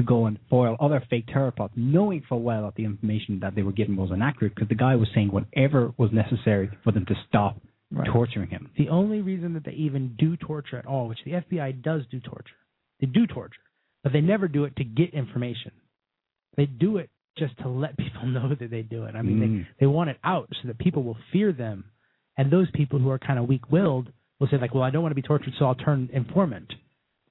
to 0.00 0.06
go 0.06 0.26
and 0.26 0.38
foil 0.48 0.76
other 0.80 1.02
fake 1.10 1.26
terror 1.32 1.50
plots, 1.50 1.74
knowing 1.76 2.22
full 2.28 2.42
well 2.42 2.62
that 2.64 2.74
the 2.76 2.84
information 2.84 3.38
that 3.40 3.54
they 3.54 3.62
were 3.62 3.72
given 3.80 3.96
was 3.96 4.10
inaccurate 4.10 4.54
because 4.54 4.68
the 4.68 4.74
guy 4.86 4.94
was 4.96 5.08
saying 5.14 5.28
whatever 5.30 5.92
was 5.98 6.10
necessary 6.12 6.68
for 6.84 6.92
them 6.92 7.06
to 7.06 7.14
stop 7.28 7.56
Right. 7.92 8.06
torturing 8.06 8.50
him. 8.50 8.70
The 8.76 8.88
only 8.88 9.20
reason 9.20 9.52
that 9.54 9.64
they 9.64 9.72
even 9.72 10.14
do 10.16 10.36
torture 10.36 10.76
at 10.78 10.86
all, 10.86 11.08
which 11.08 11.18
the 11.24 11.32
FBI 11.32 11.72
does 11.82 12.02
do 12.08 12.20
torture, 12.20 12.54
they 13.00 13.08
do 13.08 13.26
torture, 13.26 13.62
but 14.04 14.12
they 14.12 14.20
never 14.20 14.46
do 14.46 14.62
it 14.64 14.76
to 14.76 14.84
get 14.84 15.12
information. 15.12 15.72
They 16.56 16.66
do 16.66 16.98
it 16.98 17.10
just 17.36 17.58
to 17.58 17.68
let 17.68 17.96
people 18.04 18.26
know 18.28 18.54
that 18.54 18.70
they 18.70 18.82
do 18.82 19.04
it. 19.06 19.16
I 19.16 19.22
mean, 19.22 19.38
Mm. 19.40 19.64
they 19.64 19.66
they 19.80 19.86
want 19.88 20.08
it 20.10 20.18
out 20.22 20.48
so 20.62 20.68
that 20.68 20.78
people 20.78 21.02
will 21.02 21.16
fear 21.32 21.52
them, 21.52 21.84
and 22.36 22.48
those 22.48 22.70
people 22.70 23.00
who 23.00 23.10
are 23.10 23.18
kind 23.18 23.40
of 23.40 23.48
weak-willed 23.48 24.06
will 24.38 24.46
say 24.48 24.58
like, 24.58 24.72
"Well, 24.72 24.84
I 24.84 24.90
don't 24.90 25.02
want 25.02 25.10
to 25.10 25.22
be 25.22 25.28
tortured, 25.32 25.54
so 25.58 25.66
I'll 25.66 25.74
turn 25.74 26.08
informant." 26.12 26.72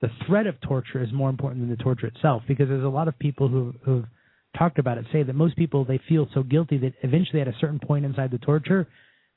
The 0.01 0.09
threat 0.25 0.47
of 0.47 0.59
torture 0.61 1.03
is 1.03 1.11
more 1.11 1.29
important 1.29 1.61
than 1.61 1.69
the 1.69 1.83
torture 1.83 2.07
itself, 2.07 2.43
because 2.47 2.69
there's 2.69 2.83
a 2.83 2.89
lot 2.89 3.07
of 3.07 3.19
people 3.19 3.47
who 3.47 3.73
who've 3.83 4.05
talked 4.57 4.79
about 4.79 4.97
it 4.97 5.05
say 5.11 5.23
that 5.23 5.33
most 5.33 5.55
people 5.55 5.85
they 5.85 5.99
feel 6.09 6.27
so 6.33 6.43
guilty 6.43 6.77
that 6.77 6.93
eventually 7.03 7.41
at 7.41 7.47
a 7.47 7.53
certain 7.59 7.79
point 7.79 8.05
inside 8.05 8.31
the 8.31 8.37
torture 8.39 8.87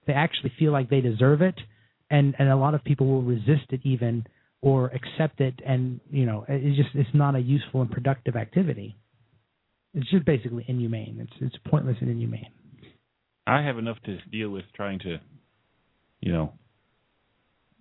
they 0.07 0.12
actually 0.12 0.52
feel 0.58 0.73
like 0.73 0.89
they 0.89 1.00
deserve 1.00 1.42
it 1.42 1.55
and 2.10 2.34
and 2.39 2.49
a 2.49 2.57
lot 2.57 2.74
of 2.74 2.82
people 2.84 3.07
will 3.07 3.23
resist 3.23 3.66
it 3.70 3.81
even 3.84 4.24
or 4.60 4.86
accept 4.89 5.41
it 5.41 5.60
and 5.66 6.00
you 6.10 6.24
know 6.24 6.44
it's 6.49 6.76
just 6.76 6.91
it's 6.94 7.10
not 7.15 7.34
a 7.34 7.41
useful 7.41 7.82
and 7.82 7.91
productive 7.91 8.36
activity. 8.36 8.97
It's 9.94 10.10
just 10.10 10.24
basically 10.24 10.65
inhumane. 10.68 11.18
It's 11.20 11.36
it's 11.41 11.57
pointless 11.68 11.97
and 12.00 12.10
inhumane. 12.10 12.50
I 13.47 13.62
have 13.62 13.76
enough 13.76 13.99
to 14.05 14.18
deal 14.31 14.50
with 14.50 14.65
trying 14.74 15.00
to, 15.00 15.18
you 16.20 16.32
know, 16.32 16.52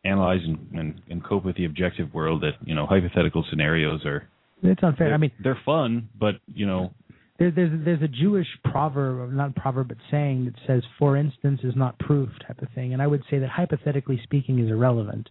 analyze 0.03 0.41
and, 0.43 0.67
and, 0.73 1.01
and 1.09 1.23
cope 1.23 1.45
with 1.45 1.55
the 1.55 1.65
objective 1.65 2.13
world 2.13 2.41
that, 2.41 2.53
you 2.65 2.75
know, 2.75 2.85
hypothetical 2.85 3.45
scenarios 3.49 4.05
are. 4.05 4.27
It's 4.63 4.83
unfair. 4.83 5.13
I 5.13 5.17
mean 5.17 5.31
they're 5.43 5.59
fun, 5.65 6.09
but 6.19 6.35
you 6.53 6.67
know, 6.67 6.91
there, 7.39 7.49
there's 7.49 7.71
there's 7.83 8.01
a 8.03 8.07
jewish 8.07 8.47
proverb 8.63 9.33
not 9.33 9.55
proverb 9.55 9.87
but 9.87 9.97
saying 10.11 10.45
that 10.45 10.53
says 10.67 10.83
for 10.99 11.17
instance 11.17 11.61
is 11.63 11.75
not 11.75 11.97
proof 11.97 12.29
type 12.45 12.61
of 12.61 12.67
thing. 12.75 12.93
And 12.93 13.01
i 13.01 13.07
would 13.07 13.23
say 13.29 13.39
that 13.39 13.49
hypothetically 13.49 14.19
speaking 14.23 14.59
is 14.59 14.69
irrelevant. 14.69 15.29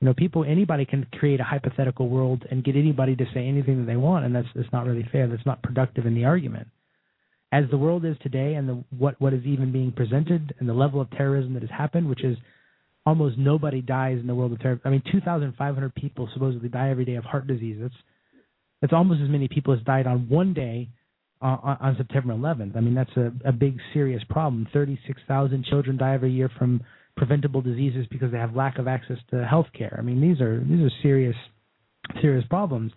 You 0.00 0.06
know 0.06 0.14
people 0.14 0.44
anybody 0.44 0.84
can 0.84 1.06
create 1.12 1.38
a 1.38 1.44
hypothetical 1.44 2.08
world 2.08 2.44
and 2.50 2.64
get 2.64 2.74
anybody 2.74 3.14
to 3.16 3.24
say 3.32 3.46
anything 3.46 3.78
that 3.78 3.86
they 3.86 3.96
want 3.96 4.24
and 4.24 4.34
that's 4.34 4.48
that's 4.54 4.72
not 4.72 4.86
really 4.86 5.08
fair. 5.12 5.28
That's 5.28 5.46
not 5.46 5.62
productive 5.62 6.06
in 6.06 6.14
the 6.14 6.24
argument. 6.24 6.66
As 7.52 7.64
the 7.70 7.78
world 7.78 8.04
is 8.04 8.16
today 8.20 8.54
and 8.54 8.68
the 8.68 8.84
what 8.98 9.20
what 9.20 9.32
is 9.32 9.44
even 9.44 9.70
being 9.70 9.92
presented 9.92 10.54
and 10.58 10.68
the 10.68 10.74
level 10.74 11.00
of 11.00 11.08
terrorism 11.12 11.54
that 11.54 11.62
has 11.62 11.70
happened 11.70 12.08
which 12.08 12.24
is 12.24 12.36
almost 13.06 13.38
nobody 13.38 13.80
dies 13.80 14.18
in 14.20 14.26
the 14.26 14.34
world 14.34 14.52
of 14.52 14.60
terror 14.60 14.80
i 14.84 14.90
mean 14.90 15.02
2500 15.10 15.94
people 15.94 16.28
supposedly 16.34 16.68
die 16.68 16.90
every 16.90 17.04
day 17.04 17.14
of 17.14 17.24
heart 17.24 17.46
disease 17.46 17.78
that's 17.80 17.94
that's 18.80 18.92
almost 18.92 19.22
as 19.22 19.28
many 19.28 19.48
people 19.48 19.72
as 19.72 19.80
died 19.84 20.06
on 20.06 20.28
one 20.28 20.52
day 20.52 20.88
uh, 21.42 21.56
on, 21.62 21.76
on 21.80 21.96
September 21.96 22.34
11th. 22.34 22.76
I 22.76 22.80
mean, 22.80 22.94
that's 22.94 23.14
a, 23.16 23.32
a 23.46 23.52
big, 23.52 23.78
serious 23.92 24.22
problem. 24.28 24.66
36,000 24.72 25.64
children 25.64 25.96
die 25.96 26.14
every 26.14 26.32
year 26.32 26.50
from 26.58 26.82
preventable 27.16 27.62
diseases 27.62 28.06
because 28.10 28.30
they 28.32 28.38
have 28.38 28.54
lack 28.54 28.78
of 28.78 28.88
access 28.88 29.18
to 29.30 29.44
health 29.44 29.66
care. 29.76 29.96
I 29.98 30.02
mean, 30.02 30.20
these 30.20 30.40
are 30.40 30.60
these 30.60 30.80
are 30.80 30.90
serious, 31.02 31.36
serious 32.20 32.44
problems 32.48 32.92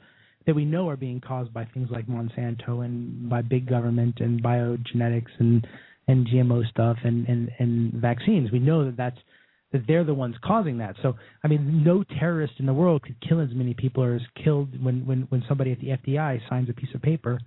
that 0.45 0.55
we 0.55 0.65
know 0.65 0.89
are 0.89 0.97
being 0.97 1.21
caused 1.21 1.53
by 1.53 1.65
things 1.65 1.89
like 1.91 2.07
Monsanto 2.07 2.83
and 2.83 3.29
by 3.29 3.41
big 3.41 3.67
government 3.69 4.15
and 4.19 4.43
biogenetics 4.43 5.31
and 5.39 5.65
and 6.07 6.27
GMO 6.27 6.67
stuff 6.69 6.97
and 7.03 7.27
and 7.27 7.49
and 7.59 7.93
vaccines. 7.93 8.51
We 8.51 8.59
know 8.59 8.85
that 8.85 8.97
that's 8.97 9.19
that 9.71 9.83
they're 9.87 10.03
the 10.03 10.13
ones 10.13 10.35
causing 10.43 10.79
that. 10.79 10.95
So, 11.01 11.15
I 11.43 11.47
mean, 11.47 11.83
no 11.83 12.03
terrorist 12.03 12.53
in 12.57 12.65
the 12.65 12.73
world 12.73 13.03
could 13.03 13.15
kill 13.27 13.39
as 13.39 13.49
many 13.53 13.73
people 13.73 14.03
or 14.03 14.15
is 14.15 14.21
killed 14.43 14.83
when 14.83 15.05
when 15.05 15.21
when 15.29 15.43
somebody 15.47 15.71
at 15.71 15.79
the 15.79 15.89
FBI 15.89 16.39
signs 16.49 16.69
a 16.69 16.73
piece 16.73 16.93
of 16.95 17.01
paper 17.01 17.39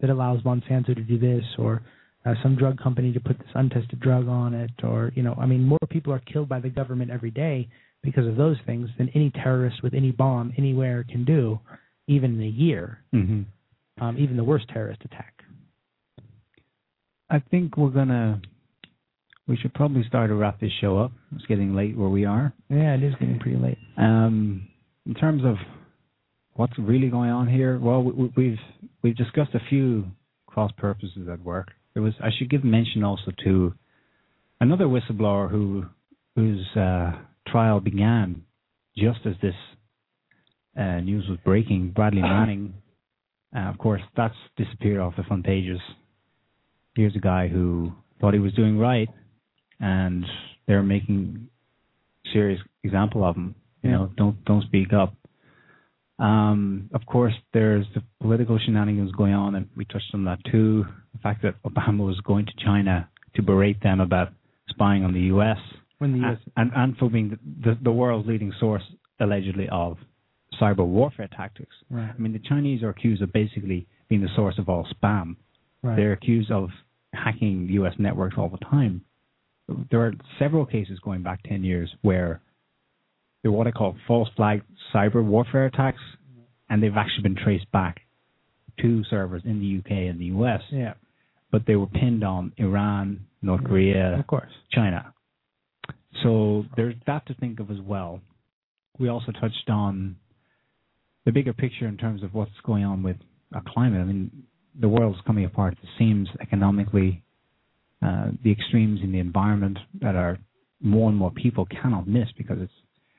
that 0.00 0.10
allows 0.10 0.42
Monsanto 0.42 0.94
to 0.94 1.02
do 1.02 1.18
this 1.18 1.44
or 1.58 1.82
uh, 2.24 2.34
some 2.42 2.56
drug 2.56 2.78
company 2.78 3.12
to 3.12 3.20
put 3.20 3.38
this 3.38 3.48
untested 3.54 4.00
drug 4.00 4.28
on 4.28 4.54
it 4.54 4.70
or 4.82 5.12
you 5.14 5.22
know, 5.22 5.34
I 5.40 5.46
mean, 5.46 5.64
more 5.64 5.78
people 5.90 6.12
are 6.12 6.20
killed 6.20 6.48
by 6.48 6.60
the 6.60 6.68
government 6.68 7.10
every 7.10 7.30
day 7.30 7.68
because 8.02 8.26
of 8.26 8.36
those 8.36 8.56
things 8.66 8.88
than 8.98 9.08
any 9.14 9.30
terrorist 9.30 9.82
with 9.82 9.94
any 9.94 10.12
bomb 10.12 10.52
anywhere 10.56 11.04
can 11.08 11.24
do, 11.24 11.58
even 12.06 12.36
in 12.36 12.42
a 12.42 12.50
year. 12.50 13.00
Mm-hmm. 13.14 13.42
Um, 14.02 14.18
even 14.18 14.36
the 14.36 14.44
worst 14.44 14.68
terrorist 14.68 15.00
attack. 15.04 15.32
I 17.30 17.40
think 17.50 17.76
we're 17.76 17.90
gonna. 17.90 18.40
We 19.48 19.56
should 19.56 19.74
probably 19.74 20.02
start 20.08 20.30
to 20.30 20.34
wrap 20.34 20.60
this 20.60 20.72
show 20.80 20.98
up. 20.98 21.12
It's 21.34 21.46
getting 21.46 21.74
late 21.74 21.96
where 21.96 22.08
we 22.08 22.24
are. 22.24 22.52
Yeah, 22.68 22.94
it 22.94 23.02
is 23.02 23.14
getting 23.20 23.38
pretty 23.38 23.58
late. 23.58 23.78
Um, 23.96 24.68
in 25.06 25.14
terms 25.14 25.42
of 25.44 25.54
what's 26.54 26.72
really 26.78 27.08
going 27.08 27.30
on 27.30 27.48
here, 27.48 27.78
well, 27.78 28.02
we, 28.02 28.32
we've 28.36 28.58
we've 29.02 29.16
discussed 29.16 29.54
a 29.54 29.60
few 29.68 30.04
cross 30.46 30.72
purposes 30.76 31.28
at 31.30 31.42
work. 31.44 31.68
There 31.94 32.02
was 32.02 32.14
I 32.22 32.30
should 32.36 32.50
give 32.50 32.64
mention 32.64 33.04
also 33.04 33.30
to 33.44 33.72
another 34.60 34.86
whistleblower 34.86 35.50
who 35.50 35.84
whose 36.34 36.66
uh, 36.76 37.12
trial 37.46 37.80
began 37.80 38.42
just 38.96 39.20
as 39.26 39.34
this 39.42 39.54
uh, 40.78 41.00
news 41.00 41.24
was 41.28 41.38
breaking. 41.44 41.92
Bradley 41.94 42.20
Manning, 42.22 42.74
uh, 43.54 43.60
of 43.60 43.78
course, 43.78 44.02
that's 44.16 44.34
disappeared 44.56 45.00
off 45.00 45.14
the 45.16 45.22
front 45.22 45.44
pages. 45.44 45.80
Here's 46.94 47.14
a 47.14 47.20
guy 47.20 47.48
who 47.48 47.92
thought 48.20 48.34
he 48.34 48.40
was 48.40 48.54
doing 48.54 48.78
right, 48.78 49.08
and 49.80 50.24
they're 50.66 50.82
making 50.82 51.48
serious 52.32 52.60
example 52.82 53.24
of 53.24 53.36
him. 53.36 53.54
You 53.82 53.90
know, 53.90 54.10
don't 54.16 54.44
don't 54.44 54.64
speak 54.64 54.92
up. 54.92 55.14
Um, 56.18 56.88
of 56.94 57.04
course, 57.06 57.34
there's 57.52 57.84
the 57.94 58.02
political 58.20 58.58
shenanigans 58.58 59.12
going 59.12 59.34
on, 59.34 59.54
and 59.54 59.68
we 59.76 59.84
touched 59.84 60.10
on 60.14 60.24
that 60.24 60.38
too. 60.50 60.84
The 61.12 61.18
fact 61.22 61.42
that 61.42 61.62
Obama 61.62 62.06
was 62.06 62.18
going 62.20 62.46
to 62.46 62.52
China 62.64 63.08
to 63.34 63.42
berate 63.42 63.82
them 63.82 64.00
about 64.00 64.32
spying 64.68 65.04
on 65.04 65.12
the 65.12 65.20
U.S. 65.20 65.58
When 65.98 66.12
the 66.12 66.26
US 66.26 66.38
and 66.56 66.72
and 66.74 66.96
for 66.96 67.10
being 67.10 67.30
the, 67.30 67.70
the, 67.70 67.78
the 67.82 67.92
world's 67.92 68.26
leading 68.26 68.52
source 68.58 68.82
allegedly 69.20 69.68
of 69.70 69.98
cyber 70.60 70.86
warfare 70.86 71.28
tactics. 71.36 71.74
Right. 71.90 72.10
I 72.14 72.18
mean, 72.18 72.32
the 72.32 72.40
Chinese 72.48 72.82
are 72.82 72.90
accused 72.90 73.22
of 73.22 73.32
basically 73.32 73.86
being 74.08 74.22
the 74.22 74.30
source 74.34 74.58
of 74.58 74.68
all 74.68 74.86
spam. 74.86 75.36
Right. 75.82 75.96
They're 75.96 76.12
accused 76.12 76.50
of 76.50 76.70
hacking 77.12 77.68
U.S. 77.72 77.94
networks 77.98 78.36
all 78.38 78.48
the 78.48 78.58
time. 78.58 79.02
There 79.90 80.00
are 80.00 80.12
several 80.38 80.64
cases 80.66 80.98
going 81.00 81.22
back 81.22 81.42
10 81.44 81.64
years 81.64 81.92
where 82.02 82.40
they're 83.42 83.52
what 83.52 83.66
I 83.66 83.70
call 83.70 83.96
false 84.06 84.28
flag 84.36 84.62
cyber 84.94 85.24
warfare 85.24 85.66
attacks, 85.66 86.00
and 86.68 86.82
they've 86.82 86.96
actually 86.96 87.22
been 87.22 87.36
traced 87.36 87.70
back 87.72 88.00
to 88.80 89.02
servers 89.04 89.42
in 89.44 89.60
the 89.60 89.78
UK 89.78 90.10
and 90.10 90.20
the 90.20 90.26
US, 90.26 90.60
yeah, 90.70 90.94
but 91.50 91.62
they 91.66 91.76
were 91.76 91.86
pinned 91.86 92.24
on 92.24 92.52
Iran, 92.58 93.26
North 93.42 93.64
Korea, 93.64 94.18
of 94.18 94.26
course. 94.26 94.50
China. 94.72 95.14
So 96.22 96.64
there's 96.76 96.94
that 97.06 97.26
to 97.26 97.34
think 97.34 97.60
of 97.60 97.70
as 97.70 97.80
well. 97.80 98.20
We 98.98 99.08
also 99.08 99.32
touched 99.32 99.68
on 99.68 100.16
the 101.24 101.32
bigger 101.32 101.52
picture 101.52 101.86
in 101.86 101.96
terms 101.96 102.22
of 102.22 102.34
what's 102.34 102.50
going 102.64 102.84
on 102.84 103.02
with 103.02 103.16
our 103.54 103.62
climate. 103.66 104.00
I 104.00 104.04
mean, 104.04 104.30
the 104.78 104.88
world's 104.88 105.18
coming 105.26 105.44
apart 105.44 105.74
at 105.74 105.82
the 105.82 105.88
seams 105.98 106.28
economically. 106.40 107.22
Uh, 108.06 108.30
the 108.44 108.52
extremes 108.52 109.00
in 109.02 109.10
the 109.10 109.18
environment 109.18 109.78
that 110.00 110.14
are 110.14 110.38
more 110.80 111.08
and 111.08 111.18
more 111.18 111.32
people 111.32 111.66
cannot 111.66 112.06
miss 112.06 112.28
because 112.38 112.58
it's 112.60 112.72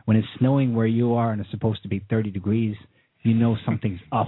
when 0.06 0.16
it's 0.16 0.28
snowing 0.40 0.74
where 0.74 0.88
you 0.88 1.14
are 1.16 1.32
and 1.34 1.42
it's 1.42 1.52
supposed 1.52 1.82
to 1.84 1.90
be 1.90 2.02
30 2.10 2.32
degrees, 2.32 2.76
you 3.24 3.34
know 3.34 3.58
something's 3.66 4.00
up. 4.14 4.28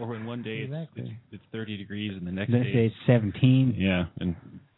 or 0.00 0.08
when 0.08 0.26
one 0.26 0.42
day 0.42 0.66
it's, 0.68 0.90
it's 0.96 1.10
it's 1.30 1.44
30 1.52 1.76
degrees 1.76 2.12
and 2.16 2.26
the 2.26 2.32
next 2.32 2.50
Next 2.50 2.64
day 2.64 2.72
day 2.72 2.86
it's 2.86 2.96
17, 3.06 3.76
yeah, 3.78 4.06
and 4.18 4.34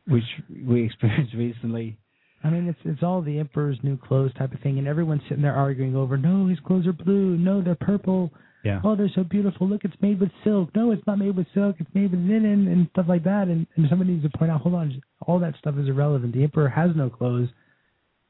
which 0.07 0.25
we 0.67 0.85
experienced 0.87 1.33
recently. 1.35 1.97
I 2.43 2.51
mean, 2.51 2.69
it's 2.69 2.79
it's 2.85 3.03
all 3.03 3.23
the 3.23 3.39
emperor's 3.39 3.79
new 3.83 3.97
clothes 3.97 4.35
type 4.37 4.53
of 4.53 4.61
thing, 4.61 4.79
and 4.79 4.87
everyone's 4.87 5.23
sitting 5.29 5.43
there 5.43 5.55
arguing 5.55 5.97
over, 5.97 6.19
no, 6.19 6.47
his 6.49 6.61
clothes 6.61 6.87
are 6.87 6.93
blue, 6.93 7.39
no, 7.39 7.63
they're 7.63 7.75
purple, 7.75 8.31
Yeah. 8.65 8.81
oh, 8.83 8.97
they're 8.97 9.11
so 9.15 9.25
beautiful, 9.25 9.69
look, 9.69 9.85
it's 9.85 9.95
made 10.01 10.19
with 10.19 10.31
silk, 10.43 10.71
no, 10.75 10.91
it's 10.91 11.07
not 11.07 11.19
made 11.19 11.37
with 11.37 11.47
silk, 11.55 11.77
it's 11.79 11.95
made 11.95 12.11
with 12.11 12.21
linen 12.21 12.67
and 12.67 12.89
stuff 12.93 13.07
like 13.09 13.25
that, 13.25 13.49
and 13.49 13.67
and 13.77 13.87
somebody 13.91 14.13
needs 14.13 14.25
to 14.25 14.39
point 14.39 14.51
out, 14.51 14.63
hold 14.63 14.75
on, 14.75 15.03
all 15.27 15.39
that 15.39 15.55
stuff 15.59 15.75
is 15.79 15.87
irrelevant. 15.87 16.35
The 16.35 16.43
emperor 16.43 16.69
has 16.69 16.91
no 16.97 17.11
clothes, 17.11 17.49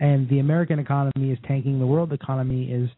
and 0.01 0.29
the 0.29 0.41
American 0.41 0.79
economy 0.81 1.31
is 1.31 1.39
tanking, 1.47 1.79
the 1.79 1.87
world 1.87 2.13
economy 2.13 2.65
is 2.65 2.91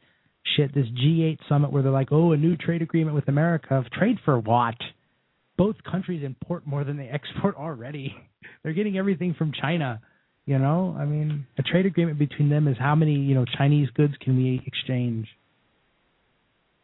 shit. 0.57 0.75
This 0.75 0.87
G8 0.87 1.39
summit 1.49 1.71
where 1.73 1.83
they're 1.83 1.93
like, 1.93 2.11
oh, 2.11 2.33
a 2.33 2.37
new 2.37 2.57
trade 2.57 2.81
agreement 2.81 3.15
with 3.15 3.29
America, 3.29 3.85
trade 3.93 4.17
for 4.25 4.39
what? 4.39 4.77
both 5.57 5.77
countries 5.91 6.23
import 6.25 6.67
more 6.67 6.85
than 6.85 6.97
they 6.97 7.09
export 7.13 7.57
already. 7.57 8.15
They're 8.63 8.73
getting 8.73 8.99
everything 8.99 9.35
from 9.37 9.53
China. 9.53 10.01
You 10.45 10.59
know, 10.59 10.97
I 10.97 11.05
mean, 11.05 11.47
a 11.59 11.63
trade 11.63 11.87
agreement 11.87 12.21
between 12.21 12.49
them 12.49 12.69
is 12.69 12.77
how 12.79 12.95
many 12.95 13.15
you 13.15 13.35
know 13.35 13.45
Chinese 13.59 13.89
goods 13.97 14.15
can 14.21 14.37
we 14.37 14.63
exchange? 14.65 15.27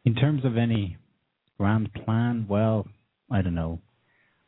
In 0.04 0.14
terms 0.14 0.44
of 0.44 0.56
any 0.56 0.96
grand 1.58 1.92
plan, 1.94 2.46
well, 2.48 2.86
I 3.30 3.42
don't 3.42 3.54
know. 3.54 3.80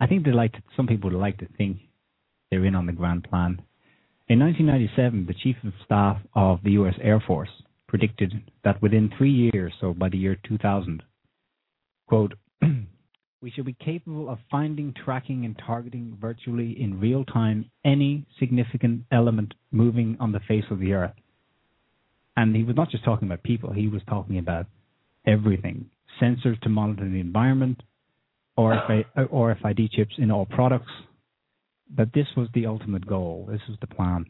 I 0.01 0.07
think 0.07 0.25
they 0.25 0.33
like 0.33 0.53
to, 0.53 0.63
some 0.77 0.87
people 0.87 1.11
would 1.11 1.19
like 1.19 1.39
to 1.39 1.49
think 1.57 1.79
they're 2.51 2.65
in 2.65 2.75
on 2.75 2.87
the 2.87 2.93
grand 2.93 3.25
plan. 3.25 3.63
In 4.27 4.41
1997, 4.41 5.27
the 5.27 5.35
chief 5.35 5.57
of 5.65 5.73
staff 5.85 6.19
of 6.35 6.61
the 6.65 6.73
U.S. 6.73 6.95
Air 7.01 7.23
Force 7.25 7.51
predicted 7.87 8.33
that 8.65 8.83
within 8.83 9.13
three 9.17 9.51
years, 9.53 9.73
so 9.81 9.95
by 9.95 10.09
the 10.09 10.19
year 10.19 10.37
2000, 10.49 11.03
quote, 12.09 12.33
we 13.41 13.51
should 13.51 13.67
be 13.67 13.77
capable 13.85 14.29
of 14.29 14.39
finding, 14.51 14.93
tracking, 15.05 15.45
and 15.45 15.61
targeting 15.65 16.17
virtually 16.21 16.81
in 16.81 16.99
real 16.99 17.25
time 17.25 17.71
any 17.85 18.27
significant 18.41 19.05
element 19.13 19.55
moving 19.71 20.17
on 20.19 20.33
the 20.33 20.41
face 20.49 20.65
of 20.71 20.81
the 20.81 20.95
earth. 20.95 21.13
And 22.37 22.57
he 22.57 22.65
was 22.65 22.75
not 22.75 22.91
just 22.91 23.05
talking 23.05 23.29
about 23.29 23.45
people, 23.45 23.73
he 23.73 23.87
was 23.87 24.03
talking 24.09 24.39
about 24.39 24.67
everything 25.27 25.91
sensors 26.21 26.61
to 26.61 26.69
monitor 26.69 27.09
the 27.09 27.21
environment, 27.21 27.83
RFID, 28.59 29.05
uh, 29.17 29.25
RFID 29.25 29.91
chips 29.93 30.15
in 30.19 30.31
all 30.31 30.47
products. 30.47 30.91
That 31.97 32.13
this 32.15 32.27
was 32.37 32.49
the 32.55 32.67
ultimate 32.67 33.07
goal, 33.07 33.47
this 33.51 33.61
was 33.69 33.77
the 33.81 33.87
plan. 33.87 34.27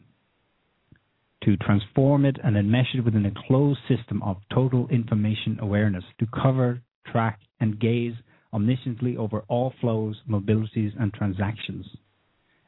To 1.43 1.57
transform 1.57 2.25
it 2.25 2.37
and 2.43 2.55
enmesh 2.55 2.95
it 2.95 3.05
within 3.05 3.25
a 3.25 3.47
closed 3.47 3.79
system 3.87 4.21
of 4.23 4.37
total 4.53 4.87
information 4.89 5.57
awareness 5.61 6.03
to 6.19 6.27
cover, 6.27 6.81
track, 7.11 7.39
and 7.59 7.79
gaze 7.79 8.13
omnisciently 8.53 9.17
over 9.17 9.43
all 9.47 9.73
flows, 9.79 10.15
mobilities, 10.29 10.91
and 10.99 11.13
transactions. 11.13 11.85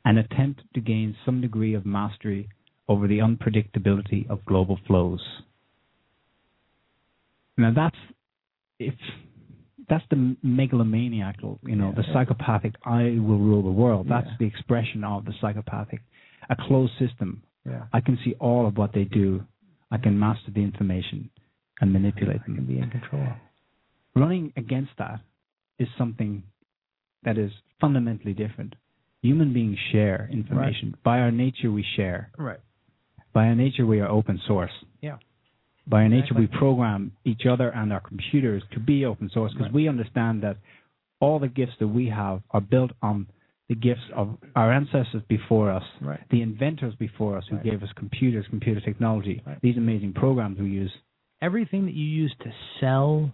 An 0.06 0.18
attempt 0.18 0.62
to 0.74 0.82
gain 0.82 1.16
some 1.26 1.42
degree 1.42 1.74
of 1.74 1.86
mastery 1.86 2.50
over 2.88 3.08
the 3.08 3.20
unpredictability 3.20 4.30
of 4.30 4.46
global 4.46 4.80
flows. 4.88 5.22
Now 7.58 7.74
that's 7.76 7.98
if 8.80 8.94
that's 9.90 10.04
the 10.10 10.36
megalomaniacal, 10.46 11.60
you 11.64 11.76
know, 11.76 11.90
Yeah. 11.90 11.96
the 12.02 12.04
psychopathic 12.14 12.76
I 12.84 13.04
will 13.20 13.40
rule 13.40 13.64
the 13.64 13.72
world. 13.72 14.08
That's 14.10 14.28
Yeah. 14.28 14.36
the 14.40 14.46
expression 14.46 15.04
of 15.04 15.26
the 15.26 15.34
psychopathic. 15.40 16.02
A 16.50 16.56
closed 16.56 16.94
system. 16.98 17.44
Yeah. 17.66 17.86
I 17.94 18.02
can 18.02 18.18
see 18.24 18.34
all 18.36 18.66
of 18.68 18.78
what 18.78 18.94
they 18.94 19.06
do. 19.06 19.46
I 19.92 19.98
can 19.98 20.18
master 20.20 20.52
the 20.52 20.62
information 20.64 21.30
and 21.82 21.92
manipulate 21.94 22.42
I 22.42 22.44
can 22.44 22.56
them. 22.56 22.66
be 22.66 22.80
in 22.80 22.90
control. 22.90 23.28
Running 24.16 24.52
against 24.58 24.92
that 24.98 25.22
is 25.80 25.88
something 25.98 26.44
that 27.24 27.38
is 27.38 27.52
fundamentally 27.80 28.34
different. 28.34 28.76
Human 29.22 29.54
beings 29.54 29.78
share 29.92 30.28
information. 30.32 30.96
By 31.04 31.20
our 31.20 31.32
nature, 31.32 31.72
we 31.72 31.84
share. 31.84 32.32
Right. 32.38 32.60
By 33.34 33.48
our 33.48 33.56
nature, 33.56 33.86
we 33.86 34.00
are 34.02 34.08
open 34.10 34.38
source. 34.40 34.72
Yeah. 35.02 35.18
By 35.90 36.04
our 36.04 36.10
nature, 36.10 36.34
we 36.34 36.48
program 36.48 37.12
each 37.24 37.46
other 37.50 37.70
and 37.70 37.94
our 37.94 38.02
computers 38.02 38.64
to 38.74 38.80
be 38.80 39.06
open 39.06 39.30
source 39.30 39.54
because 39.54 39.68
Right. 39.68 39.74
we 39.74 39.88
understand 39.88 40.42
that 40.44 40.58
all 41.22 41.40
the 41.40 41.48
gifts 41.48 41.78
that 41.80 41.88
we 41.88 42.08
have 42.10 42.42
are 42.52 42.62
built 42.62 42.92
on 43.02 43.28
the 43.70 43.76
gifts 43.76 44.04
of 44.14 44.38
our 44.56 44.72
ancestors 44.72 45.22
before 45.28 45.72
us, 45.72 45.84
Right. 46.02 46.20
the 46.30 46.42
inventors 46.42 46.96
before 46.96 47.38
us 47.38 47.46
who 47.48 47.56
Right. 47.58 47.66
gave 47.66 47.84
us 47.84 47.92
computers, 47.94 48.46
computer 48.48 48.80
technology, 48.82 49.42
these 49.62 49.78
amazing 49.78 50.14
programs 50.14 50.58
we 50.60 50.70
use. 50.70 50.92
Everything 51.42 51.86
that 51.86 51.94
you 51.94 52.06
use 52.06 52.34
to 52.40 52.52
sell 52.80 53.32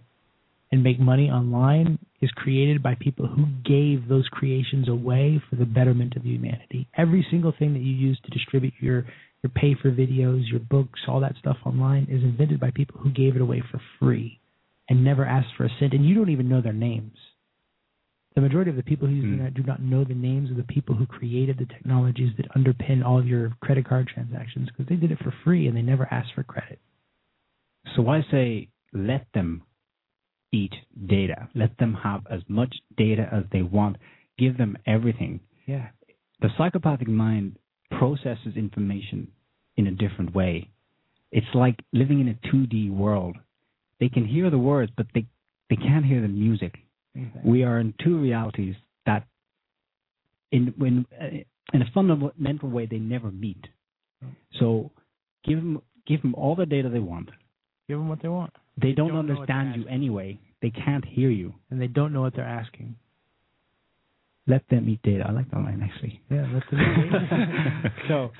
and 0.72 0.82
make 0.82 0.98
money 0.98 1.30
online 1.30 1.98
is 2.20 2.30
created 2.32 2.82
by 2.82 2.94
people 2.96 3.26
who 3.26 3.46
gave 3.64 4.08
those 4.08 4.28
creations 4.28 4.88
away 4.88 5.38
for 5.48 5.56
the 5.56 5.64
betterment 5.66 6.16
of 6.16 6.24
humanity. 6.24 6.86
Every 6.94 7.22
single 7.30 7.52
thing 7.52 7.72
that 7.74 7.80
you 7.82 7.94
use 7.94 8.18
to 8.20 8.30
distribute 8.30 8.74
your 8.80 9.04
your 9.44 9.50
pay 9.54 9.74
for 9.80 9.90
videos, 9.90 10.50
your 10.50 10.60
books, 10.60 11.00
all 11.06 11.20
that 11.20 11.36
stuff 11.38 11.58
online 11.66 12.08
is 12.10 12.22
invented 12.24 12.58
by 12.58 12.70
people 12.72 12.98
who 12.98 13.10
gave 13.10 13.36
it 13.36 13.42
away 13.42 13.62
for 13.70 13.78
free 14.00 14.40
and 14.88 15.04
never 15.04 15.24
asked 15.24 15.54
for 15.56 15.64
a 15.66 15.70
cent 15.78 15.92
and 15.92 16.04
you 16.06 16.14
don't 16.14 16.30
even 16.30 16.48
know 16.48 16.62
their 16.62 16.72
names. 16.72 17.16
The 18.34 18.40
majority 18.40 18.70
of 18.70 18.76
the 18.76 18.82
people 18.82 19.06
who 19.06 19.14
use 19.14 19.22
the 19.22 19.28
Hmm. 19.28 19.32
internet 19.34 19.54
do 19.54 19.62
not 19.62 19.82
know 19.82 20.02
the 20.02 20.14
names 20.14 20.50
of 20.50 20.56
the 20.56 20.64
people 20.64 20.94
who 20.94 21.06
created 21.06 21.58
the 21.58 21.66
technologies 21.66 22.32
that 22.36 22.48
underpin 22.56 23.04
all 23.04 23.18
of 23.18 23.28
your 23.28 23.50
credit 23.60 23.84
card 23.84 24.08
transactions 24.08 24.68
because 24.70 24.86
they 24.86 24.96
did 24.96 25.12
it 25.12 25.18
for 25.22 25.30
free 25.44 25.68
and 25.68 25.76
they 25.76 25.82
never 25.82 26.12
asked 26.12 26.32
for 26.34 26.42
credit. 26.42 26.80
So 27.94 28.08
I 28.08 28.22
say 28.30 28.70
let 28.92 29.26
them 29.34 29.62
eat 30.52 30.72
data. 31.06 31.48
Let 31.54 31.76
them 31.78 31.94
have 31.94 32.26
as 32.30 32.40
much 32.48 32.74
data 32.96 33.28
as 33.30 33.44
they 33.52 33.62
want. 33.62 33.96
Give 34.38 34.56
them 34.56 34.78
everything. 34.86 35.40
Yeah. 35.66 35.90
The 36.40 36.48
psychopathic 36.56 37.08
mind 37.08 37.58
processes 37.90 38.56
information 38.56 39.28
in 39.76 39.86
a 39.86 39.90
different 39.90 40.34
way. 40.34 40.70
It's 41.32 41.46
like 41.54 41.80
living 41.92 42.20
in 42.20 42.28
a 42.28 42.46
2D 42.48 42.94
world. 42.94 43.36
They 44.00 44.08
can 44.08 44.26
hear 44.26 44.50
the 44.50 44.58
words, 44.58 44.92
but 44.96 45.06
they, 45.14 45.26
they 45.70 45.76
can't 45.76 46.04
hear 46.04 46.20
the 46.20 46.28
music. 46.28 46.74
We 47.44 47.62
are 47.62 47.78
in 47.78 47.94
two 48.02 48.18
realities 48.20 48.74
that, 49.06 49.24
in 50.50 50.74
when 50.76 51.06
uh, 51.20 51.26
in 51.72 51.82
a 51.82 51.90
fundamental 51.94 52.68
way, 52.68 52.86
they 52.86 52.98
never 52.98 53.30
meet. 53.30 53.64
So, 54.58 54.90
give 55.44 55.58
them 55.58 55.80
give 56.06 56.22
them 56.22 56.34
all 56.34 56.56
the 56.56 56.66
data 56.66 56.88
they 56.88 56.98
want. 56.98 57.30
Give 57.88 57.98
them 57.98 58.08
what 58.08 58.20
they 58.22 58.28
want. 58.28 58.52
They 58.80 58.92
don't, 58.92 59.08
don't 59.08 59.26
know 59.26 59.34
what 59.34 59.46
they're 59.46 59.56
understand 59.56 59.82
you 59.82 59.88
anyway. 59.88 60.38
They 60.60 60.70
can't 60.70 61.04
hear 61.04 61.30
you. 61.30 61.54
and 61.70 61.80
they 61.80 61.86
don't 61.86 62.12
know 62.12 62.22
what 62.22 62.34
they're 62.34 62.44
asking. 62.44 62.96
Let 64.46 64.68
them 64.68 64.88
eat 64.88 65.00
data. 65.02 65.24
I 65.26 65.32
like 65.32 65.50
that 65.50 65.58
line 65.58 65.82
actually. 65.82 66.20
Yeah, 66.30 66.46
that's 66.52 66.66
the 66.70 67.92
so, 68.08 68.30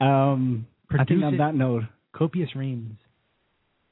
um, 0.00 0.66
I 0.90 1.04
think 1.04 1.22
on 1.22 1.38
that 1.38 1.54
note, 1.54 1.82
copious 2.14 2.54
reams. 2.54 2.98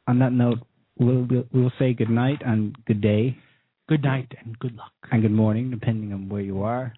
on 0.07 0.19
that 0.21 0.33
note, 0.33 0.59
we'll 0.99 1.27
we'll, 1.29 1.45
we'll 1.53 1.73
say 1.79 1.93
good 1.93 2.11
night 2.11 2.43
and 2.45 2.77
good 2.87 3.01
day 3.01 3.37
Good 3.89 4.03
night 4.03 4.33
and 4.45 4.59
good 4.59 4.75
luck. 4.75 4.91
and 5.13 5.23
good 5.23 5.31
morning, 5.31 5.71
depending 5.71 6.13
on 6.13 6.29
where 6.29 6.41
you 6.41 6.63
are 6.65 6.93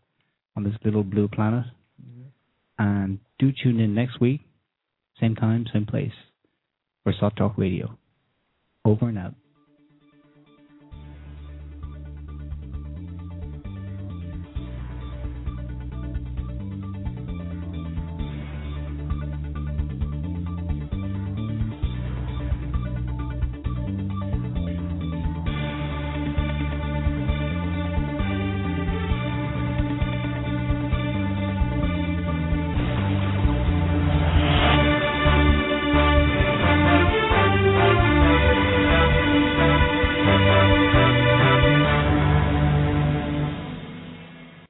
on 0.57 0.65
this 0.65 0.73
little 0.85 1.05
blue 1.05 1.29
planet. 1.29 1.67
And 2.79 3.19
do 3.39 3.51
tune 3.63 3.79
in 3.81 3.95
next 3.95 4.21
week, 4.21 4.41
same 5.21 5.35
time, 5.35 5.67
same 5.73 5.85
place, 5.85 6.13
for 7.03 7.13
SOTT 7.13 7.37
Talk 7.37 7.59
Radio. 7.59 7.99
Over 8.85 9.09
and 9.09 9.19
out. 9.19 9.35